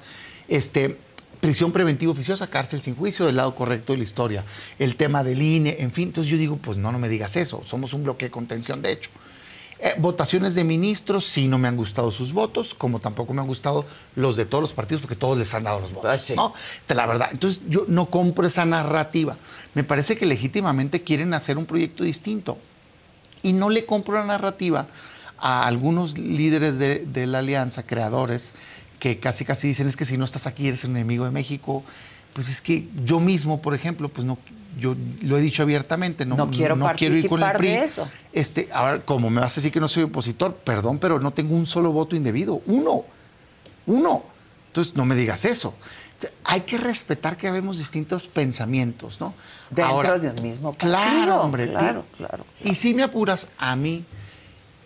Este, 0.48 0.98
prisión 1.40 1.72
preventiva 1.72 2.12
oficiosa, 2.12 2.48
cárcel 2.48 2.82
sin 2.82 2.96
juicio, 2.96 3.26
del 3.26 3.36
lado 3.36 3.54
correcto 3.56 3.94
de 3.94 3.98
la 3.98 4.04
historia. 4.04 4.46
El 4.80 4.96
tema 4.96 5.24
del 5.24 5.42
INE, 5.42 5.78
en 5.80 5.92
fin. 5.92 6.10
Entonces 6.10 6.32
yo 6.32 6.38
digo, 6.38 6.58
pues 6.58 6.78
no, 6.78 6.92
no 6.92 7.00
me 7.00 7.10
digas 7.10 7.36
eso. 7.36 7.62
Somos 7.64 7.94
un 7.94 8.04
bloque 8.04 8.26
de 8.26 8.32
contención, 8.32 8.82
de 8.82 8.94
hecho. 8.94 9.10
Eh, 9.80 9.94
votaciones 10.00 10.56
de 10.56 10.64
ministros, 10.64 11.26
sí 11.26 11.48
no 11.48 11.60
me 11.60 11.68
han 11.68 11.78
gustado 11.78 12.10
sus 12.10 12.34
votos, 12.34 12.74
como 12.74 13.00
tampoco 13.00 13.34
me 13.34 13.42
han 13.42 13.48
gustado 13.48 13.86
los 14.16 14.36
de 14.36 14.46
todos 14.46 14.62
los 14.62 14.74
partidos, 14.74 15.02
porque 15.02 15.16
todos 15.16 15.38
les 15.38 15.54
han 15.54 15.64
dado 15.64 15.80
los 15.80 15.94
votos. 15.94 16.12
Ah, 16.12 16.18
sí. 16.18 16.36
¿no? 16.36 16.54
La 16.88 17.06
verdad. 17.06 17.30
Entonces, 17.32 17.62
yo 17.68 17.86
no 17.88 18.10
compro 18.10 18.48
esa 18.48 18.66
narrativa. 18.66 19.38
Me 19.76 19.84
parece 19.84 20.18
que 20.18 20.26
legítimamente 20.26 21.04
quieren 21.04 21.34
hacer 21.34 21.58
un 21.58 21.66
proyecto 21.66 22.04
distinto. 22.04 22.58
Y 23.44 23.54
no 23.54 23.70
le 23.70 23.86
compro 23.86 24.16
la 24.16 24.26
narrativa 24.26 24.88
a 25.38 25.68
algunos 25.68 26.18
líderes 26.18 26.80
de, 26.80 27.06
de 27.06 27.28
la 27.28 27.40
alianza, 27.40 27.86
creadores, 27.86 28.56
que 29.00 29.20
casi 29.20 29.46
casi 29.46 29.68
dicen 29.68 29.88
es 29.88 29.96
que 29.96 30.06
si 30.06 30.18
no 30.18 30.26
estás 30.26 30.48
aquí 30.48 30.68
eres 30.68 30.84
el 30.86 30.92
enemigo 30.92 31.26
de 31.26 31.32
México. 31.32 31.84
Pues 32.34 32.50
es 32.50 32.62
que 32.62 32.88
yo 33.04 33.20
mismo, 33.20 33.62
por 33.62 33.74
ejemplo, 33.76 34.10
pues 34.10 34.26
no, 34.26 34.38
yo 34.78 34.96
lo 35.24 35.38
he 35.38 35.42
dicho 35.42 35.64
abiertamente, 35.64 36.26
no, 36.26 36.36
No 36.36 36.50
quiero 36.50 36.78
quiero 36.96 37.16
ir 37.16 37.28
con 37.28 37.42
el 37.44 37.52
PRI. 37.54 37.68
de 37.70 37.84
eso. 37.84 38.08
Este, 38.34 38.70
ahora, 38.72 39.04
como 39.04 39.30
me 39.30 39.42
vas 39.42 39.54
a 39.54 39.56
decir 39.56 39.72
que 39.72 39.80
no 39.80 39.88
soy 39.88 40.04
opositor, 40.04 40.56
perdón, 40.56 41.00
pero 41.00 41.20
no 41.20 41.32
tengo 41.32 41.56
un 41.56 41.66
solo 41.68 41.92
voto 41.92 42.16
indebido. 42.16 42.62
Uno. 42.68 43.04
Uno. 43.86 44.24
Entonces, 44.68 44.96
no 44.96 45.06
me 45.06 45.16
digas 45.16 45.46
eso. 45.46 45.76
Hay 46.46 46.62
que 46.62 46.78
respetar 46.78 47.38
que 47.38 47.48
habemos 47.48 47.78
distintos 47.78 48.28
pensamientos, 48.28 49.20
¿no? 49.22 49.34
Dentro 49.70 50.18
de 50.20 50.30
un 50.30 50.42
mismo 50.42 50.72
partido, 50.74 50.92
Claro, 50.94 51.42
hombre. 51.44 51.70
claro, 51.70 52.06
claro, 52.16 52.46
Y 52.64 52.74
si 52.76 52.94
me 52.96 53.04
apuras 53.04 53.50
a 53.58 53.76
mí, 53.76 54.04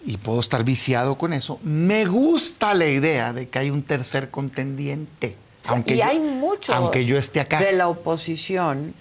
y 0.05 0.17
puedo 0.17 0.39
estar 0.39 0.63
viciado 0.63 1.17
con 1.17 1.31
eso, 1.31 1.59
me 1.63 2.05
gusta 2.05 2.73
la 2.73 2.87
idea 2.87 3.31
de 3.33 3.47
que 3.49 3.59
hay 3.59 3.69
un 3.69 3.83
tercer 3.83 4.29
contendiente. 4.29 5.37
Aunque 5.67 5.93
y 5.93 5.97
yo- 5.99 6.05
hay 6.05 6.19
muchos 6.19 6.75
Aunque 6.75 7.05
yo 7.05 7.17
esté 7.17 7.39
acá. 7.39 7.59
de 7.61 7.71
la 7.73 7.87
oposición 7.87 8.93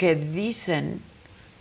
que 0.00 0.16
dicen 0.16 1.02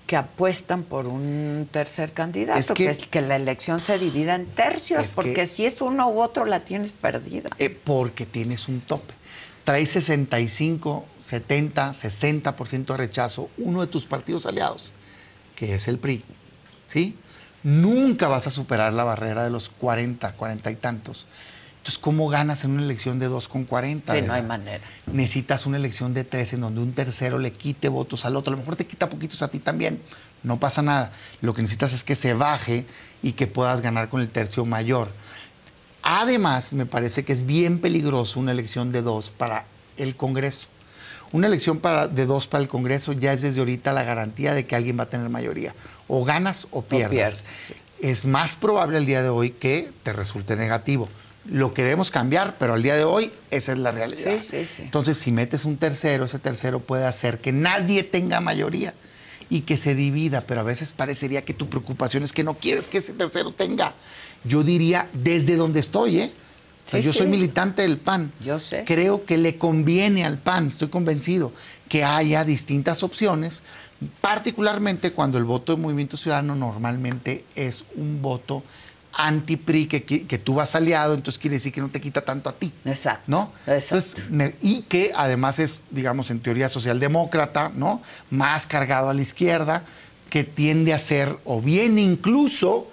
que 0.07 0.15
apuestan 0.15 0.83
por 0.83 1.07
un 1.07 1.67
tercer 1.69 2.13
candidato, 2.13 2.57
Es 2.57 2.67
que, 2.67 2.73
que- 2.85 2.89
es 2.89 2.99
que 3.05 3.19
la 3.19 3.35
elección 3.35 3.79
se 3.81 3.99
divida 3.99 4.33
en 4.35 4.45
tercios, 4.45 5.07
Es 5.07 5.13
porque 5.13 5.33
que- 5.33 5.45
si 5.45 5.65
es 5.65 5.81
uno 5.81 6.07
u 6.09 6.21
otro 6.21 6.45
la 6.45 6.61
tienes 6.63 6.93
perdida. 6.93 7.49
Eh, 7.59 7.69
porque 7.69 8.25
tienes 8.25 8.69
un 8.69 8.79
tope. 8.79 9.13
Traes 9.65 9.89
65, 9.89 11.05
70, 11.19 11.93
60% 11.93 12.93
de 12.93 12.97
rechazo, 12.97 13.49
uno 13.57 13.81
de 13.81 13.87
tus 13.87 14.05
partidos 14.05 14.45
aliados, 14.45 14.93
que 15.57 15.73
es 15.73 15.89
el 15.89 15.99
PRI. 15.99 16.23
¿Sí? 16.85 17.17
Nunca 17.63 18.29
vas 18.29 18.47
a 18.47 18.51
superar 18.51 18.93
la 18.93 19.03
barrera 19.03 19.43
de 19.43 19.49
los 19.49 19.67
40, 19.69 20.31
40 20.31 20.71
y 20.71 20.75
tantos. 20.77 21.27
Entonces, 21.79 21.97
¿cómo 21.97 22.27
ganas 22.27 22.65
en 22.65 22.71
una 22.71 22.83
elección 22.83 23.19
de 23.19 23.27
2 23.27 23.47
con 23.47 23.63
40? 23.63 24.13
Sí, 24.13 24.21
de 24.21 24.27
no 24.27 24.33
hay 24.33 24.43
manera. 24.43 24.83
Necesitas 25.11 25.65
una 25.65 25.77
elección 25.77 26.13
de 26.13 26.25
3 26.25 26.53
en 26.53 26.61
donde 26.61 26.81
un 26.81 26.91
tercero 26.91 27.39
le 27.39 27.53
quite 27.53 27.87
votos 27.87 28.25
al 28.25 28.35
otro. 28.35 28.51
A 28.51 28.55
lo 28.55 28.59
mejor 28.59 28.75
te 28.75 28.85
quita 28.85 29.09
poquitos 29.09 29.41
a 29.43 29.47
ti 29.47 29.59
también. 29.59 30.01
No 30.43 30.59
pasa 30.59 30.81
nada. 30.81 31.11
Lo 31.41 31.53
que 31.53 31.61
necesitas 31.61 31.93
es 31.93 32.03
que 32.03 32.15
se 32.15 32.33
baje 32.33 32.85
y 33.21 33.31
que 33.31 33.47
puedas 33.47 33.81
ganar 33.81 34.09
con 34.09 34.19
el 34.19 34.27
tercio 34.27 34.65
mayor. 34.65 35.09
Además, 36.03 36.73
me 36.73 36.85
parece 36.85 37.23
que 37.23 37.31
es 37.31 37.45
bien 37.45 37.79
peligroso 37.79 38.41
una 38.41 38.51
elección 38.51 38.91
de 38.91 39.01
dos 39.01 39.29
para 39.29 39.65
el 39.95 40.17
Congreso. 40.17 40.67
Una 41.31 41.47
elección 41.47 41.79
para, 41.79 42.07
de 42.07 42.25
dos 42.25 42.47
para 42.47 42.61
el 42.61 42.67
Congreso 42.67 43.13
ya 43.13 43.31
es 43.31 43.41
desde 43.41 43.61
ahorita 43.61 43.93
la 43.93 44.03
garantía 44.03 44.53
de 44.53 44.65
que 44.65 44.75
alguien 44.75 44.99
va 44.99 45.03
a 45.03 45.09
tener 45.09 45.29
mayoría. 45.29 45.75
O 46.09 46.25
ganas 46.25 46.67
o 46.71 46.81
pierdes. 46.81 47.09
pierdes, 47.09 47.43
sí. 47.67 47.73
Es 48.01 48.25
más 48.25 48.55
probable 48.55 48.97
el 48.97 49.05
día 49.05 49.21
de 49.21 49.29
hoy 49.29 49.51
que 49.51 49.91
te 50.03 50.11
resulte 50.11 50.55
negativo. 50.55 51.07
Lo 51.45 51.73
queremos 51.73 52.11
cambiar, 52.11 52.57
pero 52.57 52.73
al 52.73 52.83
día 52.83 52.95
de 52.95 53.05
hoy 53.05 53.31
esa 53.49 53.71
es 53.71 53.79
la 53.79 53.91
realidad. 53.91 54.39
Sí, 54.39 54.45
sí, 54.45 54.65
sí. 54.65 54.81
Entonces, 54.83 55.17
si 55.17 55.31
metes 55.31 55.65
un 55.65 55.77
tercero, 55.77 56.25
ese 56.25 56.39
tercero 56.39 56.79
puede 56.79 57.05
hacer 57.05 57.39
que 57.39 57.51
nadie 57.51 58.03
tenga 58.03 58.41
mayoría 58.41 58.93
y 59.49 59.61
que 59.61 59.77
se 59.77 59.95
divida, 59.95 60.41
pero 60.41 60.61
a 60.61 60.63
veces 60.63 60.93
parecería 60.93 61.43
que 61.43 61.53
tu 61.53 61.69
preocupación 61.69 62.23
es 62.23 62.33
que 62.33 62.43
no 62.43 62.55
quieres 62.55 62.87
que 62.87 62.99
ese 62.99 63.13
tercero 63.13 63.51
tenga. 63.51 63.95
Yo 64.43 64.63
diría, 64.63 65.09
desde 65.13 65.55
donde 65.55 65.79
estoy, 65.79 66.19
¿eh? 66.19 66.31
O 66.85 66.89
sea, 66.89 67.01
Sí, 67.01 67.05
yo 67.05 67.13
soy 67.13 67.27
militante 67.27 67.81
del 67.83 67.97
PAN. 67.97 68.31
Yo 68.43 68.57
sé. 68.57 68.83
Creo 68.85 69.25
que 69.25 69.37
le 69.37 69.57
conviene 69.57 70.25
al 70.25 70.39
PAN, 70.39 70.67
estoy 70.67 70.89
convencido, 70.89 71.51
que 71.87 72.03
haya 72.03 72.45
distintas 72.45 73.03
opciones, 73.03 73.63
particularmente 74.21 75.13
cuando 75.13 75.37
el 75.37 75.43
voto 75.43 75.75
de 75.75 75.81
Movimiento 75.81 76.17
Ciudadano 76.17 76.55
normalmente 76.55 77.43
es 77.55 77.85
un 77.95 78.21
voto 78.21 78.63
anti-PRI, 79.19 79.85
que, 79.87 80.03
que, 80.03 80.25
que 80.25 80.37
tú 80.37 80.55
vas 80.55 80.75
aliado, 80.75 81.13
entonces 81.13 81.39
quiere 81.39 81.55
decir 81.55 81.73
que 81.73 81.81
no 81.81 81.89
te 81.89 81.99
quita 81.99 82.21
tanto 82.21 82.49
a 82.49 82.53
ti. 82.53 82.73
Exacto, 82.85 83.23
¿No? 83.27 83.51
exacto. 83.67 84.21
Entonces, 84.29 84.55
y 84.61 84.83
que 84.83 85.11
además 85.15 85.59
es, 85.59 85.81
digamos, 85.91 86.31
en 86.31 86.39
teoría 86.39 86.69
socialdemócrata, 86.69 87.71
¿no? 87.75 88.01
Más 88.29 88.65
cargado 88.65 89.09
a 89.09 89.13
la 89.13 89.21
izquierda, 89.21 89.83
que 90.29 90.43
tiende 90.43 90.93
a 90.93 90.99
ser, 90.99 91.37
o 91.43 91.61
bien 91.61 91.99
incluso 91.99 92.87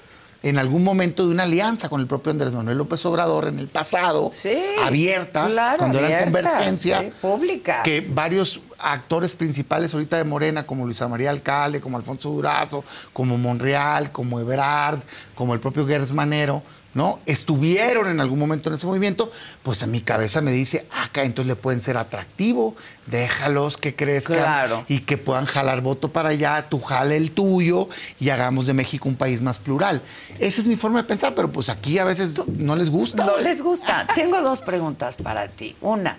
en 0.48 0.58
algún 0.58 0.84
momento 0.84 1.26
de 1.26 1.32
una 1.32 1.42
alianza 1.44 1.88
con 1.88 2.00
el 2.00 2.06
propio 2.06 2.30
Andrés 2.32 2.52
Manuel 2.52 2.78
López 2.78 3.04
Obrador 3.06 3.48
en 3.48 3.58
el 3.58 3.68
pasado, 3.68 4.30
Sí, 4.32 4.56
abierta, 4.82 5.46
claro, 5.46 5.78
cuando 5.78 5.98
era 5.98 6.06
en 6.08 6.14
abierta, 6.14 6.24
convergencia, 6.50 7.00
sí, 7.00 7.08
pública. 7.20 7.82
que 7.82 8.00
varios 8.00 8.60
actores 8.78 9.34
principales 9.34 9.92
ahorita 9.94 10.16
de 10.18 10.24
Morena, 10.24 10.64
como 10.66 10.84
Luisa 10.84 11.08
María 11.08 11.30
Alcalde, 11.30 11.80
como 11.80 11.96
Alfonso 11.96 12.30
Durazo, 12.30 12.84
como 13.12 13.38
Monreal, 13.38 14.12
como 14.12 14.38
Ebrard, 14.38 15.00
como 15.34 15.54
el 15.54 15.60
propio 15.60 15.86
Gers 15.86 16.12
Manero, 16.12 16.62
¿no? 16.96 17.20
Estuvieron 17.26 18.08
en 18.08 18.20
algún 18.20 18.38
momento 18.38 18.70
en 18.70 18.74
ese 18.74 18.86
movimiento, 18.86 19.30
pues 19.62 19.82
a 19.82 19.86
mi 19.86 20.00
cabeza 20.00 20.40
me 20.40 20.50
dice, 20.50 20.88
acá 20.90 21.24
entonces 21.24 21.46
le 21.46 21.54
pueden 21.54 21.82
ser 21.82 21.98
atractivo, 21.98 22.74
déjalos 23.04 23.76
que 23.76 23.94
crezcan 23.94 24.38
Claro. 24.38 24.84
y 24.88 25.00
que 25.00 25.18
puedan 25.18 25.44
jalar 25.44 25.82
voto 25.82 26.10
para 26.10 26.30
allá, 26.30 26.70
tú 26.70 26.80
jale 26.80 27.18
el 27.18 27.32
tuyo 27.32 27.88
y 28.18 28.30
hagamos 28.30 28.66
de 28.66 28.72
México 28.72 29.10
un 29.10 29.16
país 29.16 29.42
más 29.42 29.60
plural. 29.60 30.00
Esa 30.38 30.62
es 30.62 30.66
mi 30.66 30.76
forma 30.76 31.02
de 31.02 31.04
pensar, 31.08 31.34
pero 31.34 31.52
pues 31.52 31.68
aquí 31.68 31.98
a 31.98 32.04
veces 32.04 32.40
no 32.48 32.74
les 32.76 32.88
gusta. 32.88 33.26
No 33.26 33.36
les 33.36 33.60
gusta. 33.62 34.06
Tengo 34.14 34.40
dos 34.40 34.62
preguntas 34.62 35.16
para 35.16 35.48
ti. 35.48 35.76
Una, 35.82 36.16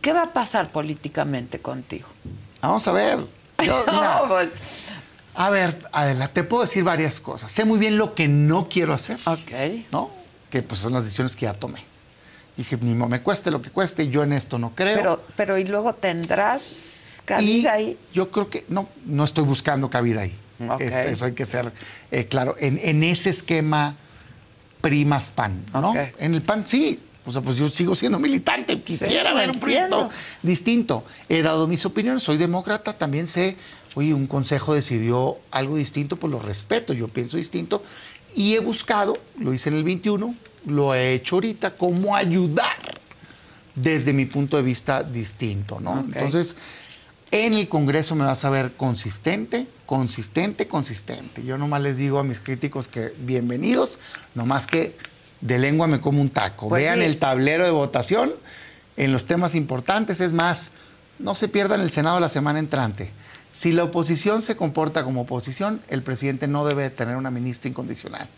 ¿qué 0.00 0.12
va 0.12 0.22
a 0.22 0.32
pasar 0.32 0.70
políticamente 0.70 1.58
contigo? 1.58 2.06
Vamos 2.60 2.86
a 2.86 2.92
ver. 2.92 3.18
Yo, 3.64 3.84
mira, 3.92 4.20
No, 4.22 4.28
pues, 4.28 4.48
A 5.34 5.50
ver, 5.50 5.78
Adela, 5.92 6.28
te 6.28 6.44
puedo 6.44 6.62
decir 6.62 6.84
varias 6.84 7.20
cosas. 7.20 7.50
Sé 7.50 7.64
muy 7.64 7.78
bien 7.78 7.96
lo 7.98 8.14
que 8.14 8.28
no 8.28 8.68
quiero 8.68 8.92
hacer, 8.92 9.18
ok. 9.24 9.52
¿no? 9.90 10.10
Que 10.50 10.62
pues 10.62 10.80
son 10.80 10.92
las 10.92 11.04
decisiones 11.04 11.34
que 11.36 11.46
ya 11.46 11.54
tomé. 11.54 11.82
Dije, 12.56 12.76
ni 12.82 12.94
me 12.94 13.22
cueste 13.22 13.50
lo 13.50 13.62
que 13.62 13.70
cueste, 13.70 14.08
yo 14.08 14.22
en 14.22 14.34
esto 14.34 14.58
no 14.58 14.74
creo. 14.74 14.96
Pero, 14.96 15.24
pero 15.36 15.56
y 15.58 15.64
luego 15.64 15.94
tendrás 15.94 17.20
y 17.20 17.22
cabida 17.24 17.72
ahí. 17.72 17.98
yo 18.12 18.30
creo 18.30 18.50
que 18.50 18.66
no, 18.68 18.88
no 19.06 19.24
estoy 19.24 19.44
buscando 19.44 19.88
cabida 19.88 20.20
ahí. 20.22 20.36
Ok. 20.68 20.80
Es- 20.82 21.06
eso 21.06 21.24
hay 21.24 21.32
que 21.32 21.46
ser 21.46 21.72
eh, 22.10 22.26
claro. 22.26 22.54
En, 22.58 22.78
en 22.82 23.02
ese 23.02 23.30
esquema 23.30 23.96
primas 24.82 25.30
pan, 25.30 25.64
¿no? 25.72 25.90
Ok. 25.90 25.96
En 26.18 26.34
el 26.34 26.42
pan 26.42 26.64
sí. 26.68 27.00
O 27.24 27.30
sea, 27.30 27.40
pues 27.40 27.56
yo 27.56 27.68
sigo 27.68 27.94
siendo 27.94 28.18
militante, 28.18 28.82
quisiera 28.82 29.30
lo 29.30 29.36
ver 29.36 29.48
un 29.50 29.60
proyecto 29.60 30.10
distinto. 30.42 31.04
He 31.28 31.40
dado 31.42 31.68
mis 31.68 31.86
opiniones, 31.86 32.20
soy 32.24 32.36
demócrata, 32.36 32.98
también 32.98 33.28
sé, 33.28 33.56
oye, 33.94 34.14
un 34.14 34.26
consejo 34.26 34.74
decidió 34.74 35.38
algo 35.50 35.76
distinto, 35.76 36.16
pues 36.16 36.30
lo 36.30 36.38
respeto, 36.38 36.92
yo 36.92 37.08
pienso 37.08 37.36
distinto. 37.36 37.82
Y 38.34 38.54
he 38.54 38.60
buscado, 38.60 39.18
lo 39.38 39.52
hice 39.52 39.68
en 39.68 39.76
el 39.76 39.84
21, 39.84 40.34
lo 40.66 40.94
he 40.94 41.14
hecho 41.14 41.36
ahorita, 41.36 41.76
cómo 41.76 42.16
ayudar 42.16 43.00
desde 43.74 44.12
mi 44.12 44.26
punto 44.26 44.56
de 44.56 44.62
vista 44.62 45.02
distinto, 45.02 45.80
¿no? 45.80 46.00
Entonces, 46.00 46.56
en 47.30 47.54
el 47.54 47.68
Congreso 47.68 48.14
me 48.14 48.24
vas 48.24 48.44
a 48.44 48.50
ver 48.50 48.72
consistente, 48.72 49.66
consistente, 49.86 50.68
consistente. 50.68 51.42
Yo 51.42 51.56
nomás 51.56 51.80
les 51.82 51.96
digo 51.96 52.18
a 52.18 52.24
mis 52.24 52.40
críticos 52.40 52.88
que 52.88 53.14
bienvenidos, 53.18 53.98
nomás 54.34 54.66
que 54.66 54.96
de 55.40 55.58
lengua 55.58 55.86
me 55.86 56.00
como 56.00 56.20
un 56.20 56.28
taco. 56.28 56.68
Pues 56.68 56.82
Vean 56.82 56.98
sí. 57.00 57.06
el 57.06 57.18
tablero 57.18 57.64
de 57.64 57.70
votación 57.70 58.32
en 58.96 59.12
los 59.12 59.26
temas 59.26 59.54
importantes. 59.54 60.20
Es 60.20 60.32
más, 60.32 60.72
no 61.18 61.34
se 61.34 61.48
pierdan 61.48 61.80
el 61.80 61.90
Senado 61.90 62.20
la 62.20 62.28
semana 62.28 62.58
entrante. 62.58 63.10
Si 63.52 63.72
la 63.72 63.84
oposición 63.84 64.42
se 64.42 64.56
comporta 64.56 65.04
como 65.04 65.22
oposición, 65.22 65.82
el 65.88 66.02
presidente 66.02 66.48
no 66.48 66.64
debe 66.64 66.88
tener 66.90 67.16
una 67.16 67.30
ministra 67.30 67.68
incondicional. 67.68 68.28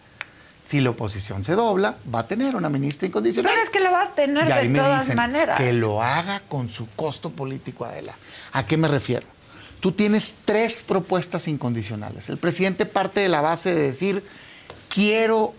Si 0.61 0.81
la 0.81 0.91
oposición 0.91 1.45
se 1.45 1.53
dobla, 1.55 1.99
va 2.13 2.21
a 2.21 2.29
tener 2.29 2.57
una 2.57 2.71
ministra 2.71 3.07
incondicional. 3.07 3.53
Pero 3.53 3.63
es 3.63 3.71
que 3.71 3.81
la 3.81 3.91
va 3.91 4.03
a 4.05 4.15
tener 4.15 4.49
Y 4.49 4.53
ahí 4.53 4.63
de 4.65 4.71
me 4.71 4.79
todas 4.79 5.03
dicen 5.03 5.17
maneras. 5.17 5.59
Que 5.59 5.73
lo 5.73 6.03
haga 6.03 6.41
con 6.49 6.69
su 6.69 6.89
costo 6.89 7.31
político, 7.31 7.85
Adela. 7.85 8.17
¿A 8.53 8.67
qué 8.67 8.77
me 8.77 8.89
refiero? 8.89 9.27
Tú 9.81 9.93
tienes 9.93 10.37
tres 10.47 10.83
propuestas 10.83 11.47
incondicionales. 11.49 12.31
El 12.31 12.39
presidente 12.39 12.87
parte 12.87 13.21
de 13.21 13.29
la 13.29 13.43
base 13.43 13.75
de 13.75 13.83
decir, 13.83 14.25
quiero 14.89 15.55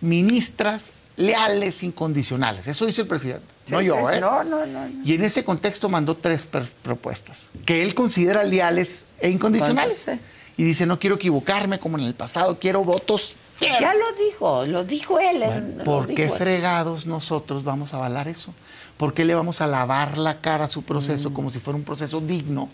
ministras 0.00 0.94
leales 1.18 1.82
incondicionales. 1.82 2.66
Eso 2.68 2.86
dice 2.86 3.02
el 3.02 3.06
presidente, 3.06 3.46
Sí, 3.66 3.72
no 3.72 3.80
sí, 3.80 3.86
yo, 3.86 4.10
¿eh? 4.10 4.20
No, 4.20 4.42
no, 4.44 4.64
no. 4.64 4.88
no. 4.88 5.04
Y 5.04 5.12
en 5.14 5.22
ese 5.24 5.44
contexto 5.44 5.88
mandó 5.90 6.16
tres 6.16 6.46
propuestas 6.46 7.52
que 7.66 7.82
él 7.82 7.94
considera 7.94 8.42
leales 8.44 9.04
e 9.20 9.28
incondicionales. 9.28 10.06
Bueno, 10.06 10.20
Y 10.56 10.64
dice, 10.64 10.86
no 10.86 10.98
quiero 10.98 11.16
equivocarme 11.16 11.78
como 11.78 11.98
en 11.98 12.04
el 12.04 12.14
pasado, 12.14 12.58
quiero 12.58 12.84
votos. 12.84 13.36
Ya 13.60 13.92
lo 13.92 14.12
dijo, 14.24 14.64
lo 14.66 14.84
dijo 14.84 15.18
él. 15.18 15.42
Bueno, 15.44 15.84
¿Por 15.84 16.06
qué 16.06 16.22
dijo 16.22 16.34
él. 16.34 16.38
fregados 16.38 17.06
nosotros 17.06 17.64
vamos 17.64 17.92
a 17.92 17.96
avalar 17.96 18.28
eso? 18.28 18.54
¿Por 18.96 19.14
qué 19.14 19.24
le 19.24 19.34
vamos 19.34 19.60
a 19.60 19.66
lavar 19.66 20.16
la 20.18 20.40
cara 20.40 20.64
a 20.66 20.68
su 20.68 20.80
Mm. 20.82 20.84
proceso 20.84 21.34
como 21.34 21.50
si 21.50 21.58
fuera 21.58 21.76
un 21.76 21.84
proceso 21.84 22.20
digno 22.20 22.68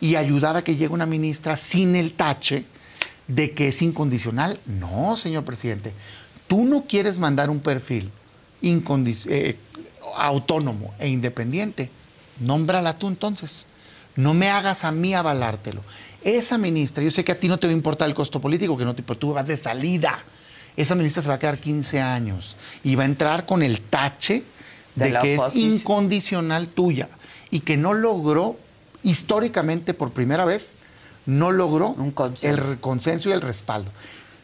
y 0.00 0.16
ayudar 0.16 0.56
a 0.56 0.62
que 0.64 0.74
llegue 0.74 0.92
una 0.92 1.06
ministra 1.06 1.56
sin 1.56 1.94
el 1.94 2.12
tache 2.14 2.66
de 3.28 3.54
que 3.54 3.68
es 3.68 3.80
incondicional. 3.80 4.60
No, 4.66 5.16
señor 5.16 5.44
presidente. 5.44 5.94
Tú 6.46 6.64
no 6.64 6.86
quieres 6.86 7.18
mandar 7.18 7.50
un 7.50 7.60
perfil 7.60 8.10
eh, 8.62 9.56
autónomo 10.16 10.94
e 10.98 11.08
independiente. 11.08 11.90
Nómbrala 12.40 12.98
tú 12.98 13.08
entonces. 13.08 13.66
No 14.16 14.32
me 14.34 14.48
hagas 14.50 14.84
a 14.84 14.92
mí 14.92 15.14
avalártelo. 15.14 15.82
Esa 16.22 16.56
ministra, 16.56 17.02
yo 17.02 17.10
sé 17.10 17.24
que 17.24 17.32
a 17.32 17.40
ti 17.40 17.48
no 17.48 17.58
te 17.58 17.66
va 17.66 17.72
a 17.72 17.76
importar 17.76 18.08
el 18.08 18.14
costo 18.14 18.40
político, 18.40 18.76
que 18.76 18.84
no 18.84 18.94
te, 18.94 19.02
pero 19.02 19.18
tú 19.18 19.32
vas 19.32 19.46
de 19.46 19.56
salida. 19.56 20.24
Esa 20.76 20.94
ministra 20.94 21.22
se 21.22 21.28
va 21.28 21.34
a 21.34 21.38
quedar 21.38 21.58
15 21.58 22.00
años 22.00 22.56
y 22.82 22.94
va 22.94 23.02
a 23.02 23.06
entrar 23.06 23.46
con 23.46 23.62
el 23.62 23.80
tache 23.80 24.42
de, 24.94 25.18
que 25.20 25.34
es 25.34 25.56
incondicional 25.56 26.68
tuya 26.68 27.08
y 27.50 27.60
que 27.60 27.76
no 27.76 27.92
logró 27.92 28.56
históricamente 29.02 29.94
por 29.94 30.12
primera 30.12 30.44
vez 30.44 30.78
no 31.26 31.52
logró 31.52 31.96
el 32.42 32.80
consenso 32.80 33.28
y 33.28 33.32
el 33.32 33.40
respaldo. 33.40 33.90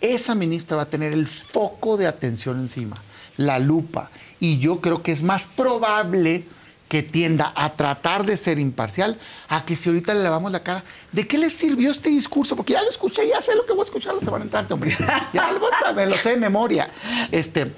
Esa 0.00 0.34
ministra 0.34 0.76
va 0.76 0.84
a 0.84 0.90
tener 0.90 1.12
el 1.12 1.26
foco 1.26 1.96
de 1.96 2.06
atención 2.06 2.58
encima, 2.58 3.02
la 3.36 3.58
lupa, 3.58 4.10
y 4.38 4.58
yo 4.58 4.80
creo 4.80 5.02
que 5.02 5.12
es 5.12 5.22
más 5.22 5.46
probable 5.46 6.46
que 6.90 7.04
tienda 7.04 7.52
a 7.54 7.76
tratar 7.76 8.26
de 8.26 8.36
ser 8.36 8.58
imparcial, 8.58 9.16
a 9.48 9.64
que 9.64 9.76
si 9.76 9.88
ahorita 9.88 10.12
le 10.12 10.24
lavamos 10.24 10.50
la 10.50 10.64
cara, 10.64 10.82
¿de 11.12 11.24
qué 11.26 11.38
le 11.38 11.48
sirvió 11.48 11.88
este 11.88 12.10
discurso? 12.10 12.56
Porque 12.56 12.72
ya 12.72 12.82
lo 12.82 12.88
escuché, 12.88 13.28
ya 13.28 13.40
sé 13.40 13.54
lo 13.54 13.64
que 13.64 13.72
voy 13.72 13.82
a 13.82 13.84
escuchar 13.84 14.14
la 14.14 14.20
semana 14.20 14.44
entrante, 14.44 14.74
hombre. 14.74 14.96
Ya 15.32 15.52
lo, 15.52 15.60
me 15.94 16.06
lo 16.06 16.16
sé 16.16 16.30
de 16.30 16.36
memoria. 16.38 16.90
Este, 17.30 17.72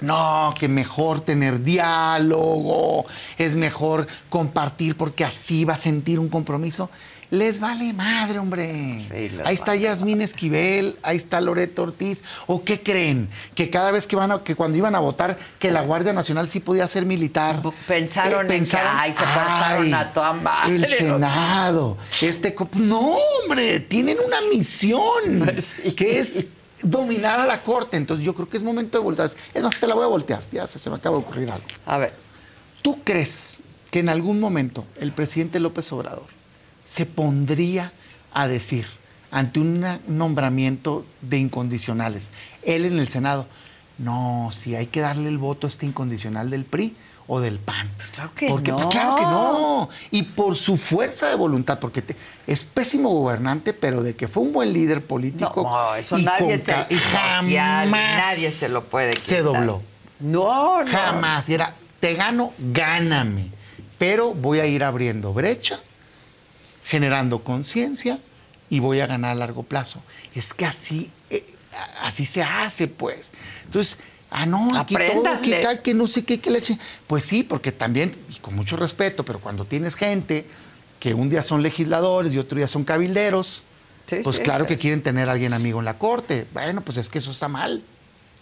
no, 0.00 0.52
que 0.58 0.66
mejor 0.66 1.20
tener 1.20 1.62
diálogo, 1.62 3.06
es 3.38 3.54
mejor 3.54 4.08
compartir 4.28 4.96
porque 4.96 5.24
así 5.24 5.64
va 5.64 5.74
a 5.74 5.76
sentir 5.76 6.18
un 6.18 6.28
compromiso. 6.28 6.90
Les 7.32 7.60
vale 7.60 7.94
madre, 7.94 8.38
hombre. 8.38 9.06
ahí 9.46 9.54
está 9.54 9.74
Yasmín 9.74 10.20
Esquivel, 10.20 10.98
ahí 11.02 11.16
está 11.16 11.40
Loreto 11.40 11.84
Ortiz. 11.84 12.22
¿O 12.46 12.62
qué 12.62 12.82
creen? 12.82 13.30
Que 13.54 13.70
cada 13.70 13.90
vez 13.90 14.06
que 14.06 14.16
van 14.16 14.32
a, 14.32 14.44
que 14.44 14.54
cuando 14.54 14.76
iban 14.76 14.94
a 14.94 14.98
votar, 14.98 15.38
que 15.58 15.70
la 15.70 15.80
Guardia 15.80 16.12
Nacional 16.12 16.46
sí 16.46 16.60
podía 16.60 16.86
ser 16.86 17.06
militar. 17.06 17.62
Pensaron, 17.88 18.50
eh, 18.50 18.56
en 18.56 18.66
que, 18.66 18.76
ay, 18.76 19.14
se 19.14 19.24
portaron 19.24 19.94
a 19.94 20.12
toda 20.12 20.34
madre. 20.34 20.74
El 20.74 20.86
Senado. 20.86 21.96
Este, 22.20 22.54
no, 22.74 23.00
hombre, 23.00 23.80
tienen 23.80 24.18
una 24.18 24.36
misión 24.54 25.00
que 25.96 26.18
es 26.18 26.44
dominar 26.82 27.40
a 27.40 27.46
la 27.46 27.62
corte. 27.62 27.96
Entonces 27.96 28.26
yo 28.26 28.34
creo 28.34 28.46
que 28.46 28.58
es 28.58 28.62
momento 28.62 28.98
de 28.98 29.04
voltear. 29.04 29.30
Es 29.54 29.62
más, 29.62 29.80
te 29.80 29.86
la 29.86 29.94
voy 29.94 30.04
a 30.04 30.08
voltear. 30.08 30.42
Ya 30.52 30.66
se, 30.66 30.78
se 30.78 30.90
me 30.90 30.96
acaba 30.96 31.16
de 31.16 31.22
ocurrir 31.22 31.50
algo. 31.50 31.64
A 31.86 31.96
ver. 31.96 32.12
¿Tú 32.82 33.02
crees 33.02 33.56
que 33.90 34.00
en 34.00 34.10
algún 34.10 34.38
momento 34.38 34.84
el 35.00 35.12
presidente 35.12 35.60
López 35.60 35.90
Obrador 35.94 36.41
se 36.84 37.06
pondría 37.06 37.92
a 38.32 38.48
decir 38.48 38.86
ante 39.32 39.60
un 39.60 39.84
nombramiento 40.08 41.06
de 41.22 41.38
incondicionales, 41.38 42.30
él 42.62 42.84
en 42.84 42.98
el 42.98 43.08
Senado, 43.08 43.48
no, 43.96 44.50
si 44.52 44.76
hay 44.76 44.86
que 44.86 45.00
darle 45.00 45.28
el 45.28 45.38
voto 45.38 45.66
a 45.66 45.68
este 45.68 45.86
incondicional 45.86 46.50
del 46.50 46.66
PRI 46.66 46.94
o 47.26 47.40
del 47.40 47.58
PAN. 47.58 47.90
Pues 47.96 48.10
claro 48.10 48.32
que 48.34 48.48
porque, 48.48 48.72
no. 48.72 48.76
Pues 48.76 48.88
claro 48.88 49.16
que 49.16 49.22
no. 49.22 49.88
Y 50.10 50.22
por 50.22 50.54
su 50.54 50.76
fuerza 50.76 51.30
de 51.30 51.36
voluntad, 51.36 51.78
porque 51.78 52.04
es 52.46 52.64
pésimo 52.64 53.08
gobernante, 53.08 53.72
pero 53.72 54.02
de 54.02 54.16
que 54.16 54.28
fue 54.28 54.42
un 54.42 54.52
buen 54.52 54.72
líder 54.72 55.06
político. 55.06 55.62
No, 55.62 55.94
eso 55.94 56.18
nadie, 56.18 56.58
se, 56.58 56.72
jamás 56.72 57.88
nadie 57.88 58.50
se 58.50 58.68
lo 58.68 58.84
puede 58.84 59.14
quitar. 59.14 59.24
Se 59.24 59.40
dobló. 59.40 59.82
No, 60.20 60.84
no. 60.84 60.90
Jamás. 60.90 61.48
Y 61.48 61.54
era, 61.54 61.74
te 62.00 62.14
gano, 62.14 62.52
gáname. 62.58 63.50
Pero 63.98 64.34
voy 64.34 64.58
a 64.58 64.66
ir 64.66 64.84
abriendo 64.84 65.32
brecha 65.32 65.80
generando 66.92 67.42
conciencia 67.42 68.18
y 68.68 68.78
voy 68.78 69.00
a 69.00 69.06
ganar 69.06 69.30
a 69.30 69.34
largo 69.34 69.62
plazo. 69.62 70.02
Es 70.34 70.52
que 70.52 70.66
así, 70.66 71.10
eh, 71.30 71.42
así 72.02 72.26
se 72.26 72.42
hace, 72.42 72.86
pues. 72.86 73.32
Entonces, 73.64 73.98
ah, 74.28 74.44
no, 74.44 74.76
aquí 74.76 74.94
todo, 74.94 75.40
que, 75.40 75.80
que 75.82 75.94
no 75.94 76.06
sé 76.06 76.26
qué, 76.26 76.38
que 76.38 76.50
le 76.50 76.58
eche. 76.58 76.78
Pues 77.06 77.24
sí, 77.24 77.44
porque 77.44 77.72
también, 77.72 78.12
y 78.28 78.40
con 78.40 78.54
mucho 78.54 78.76
respeto, 78.76 79.24
pero 79.24 79.40
cuando 79.40 79.64
tienes 79.64 79.94
gente 79.94 80.46
que 81.00 81.14
un 81.14 81.30
día 81.30 81.40
son 81.40 81.62
legisladores 81.62 82.34
y 82.34 82.38
otro 82.38 82.58
día 82.58 82.68
son 82.68 82.84
cabilderos, 82.84 83.64
pues 84.22 84.38
claro 84.40 84.66
que 84.66 84.76
quieren 84.76 85.02
tener 85.02 85.30
a 85.30 85.32
alguien 85.32 85.54
amigo 85.54 85.78
en 85.78 85.86
la 85.86 85.96
corte. 85.96 86.46
Bueno, 86.52 86.82
pues 86.82 86.98
es 86.98 87.08
que 87.08 87.16
eso 87.16 87.30
está 87.30 87.48
mal. 87.48 87.82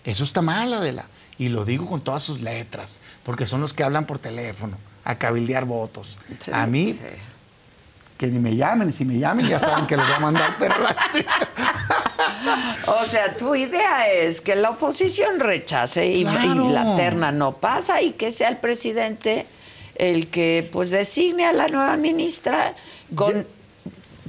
Eso 0.02 0.24
está 0.24 0.42
mal, 0.42 0.74
Adela. 0.74 1.06
Y 1.38 1.50
lo 1.50 1.64
digo 1.64 1.86
con 1.86 2.00
todas 2.00 2.24
sus 2.24 2.40
letras, 2.40 2.98
porque 3.22 3.46
son 3.46 3.60
los 3.60 3.74
que 3.74 3.84
hablan 3.84 4.06
por 4.06 4.18
teléfono, 4.18 4.76
a 5.04 5.18
cabildear 5.18 5.66
votos. 5.66 6.18
a 6.52 6.66
mí, 6.66 6.98
que 8.20 8.26
ni 8.26 8.38
me 8.38 8.54
llamen, 8.54 8.92
si 8.92 9.06
me 9.06 9.18
llamen 9.18 9.48
ya 9.48 9.58
saben 9.58 9.86
que 9.86 9.96
les 9.96 10.06
voy 10.06 10.14
a 10.14 10.20
mandar 10.20 10.54
pero 10.58 10.74
O 13.00 13.04
sea, 13.06 13.34
tu 13.34 13.54
idea 13.54 14.10
es 14.12 14.42
que 14.42 14.56
la 14.56 14.68
oposición 14.68 15.40
rechace 15.40 16.06
y, 16.06 16.24
la 16.24 16.96
terna 16.96 17.32
no 17.32 17.56
pasa 17.56 18.02
y 18.02 18.10
que 18.10 18.30
sea 18.30 18.50
el 18.50 18.58
presidente 18.58 19.46
el 19.94 20.28
que 20.28 20.68
pues 20.70 20.90
designe 20.90 21.46
a 21.46 21.54
la 21.54 21.68
nueva 21.68 21.96
ministra 21.96 22.74
con... 23.14 23.46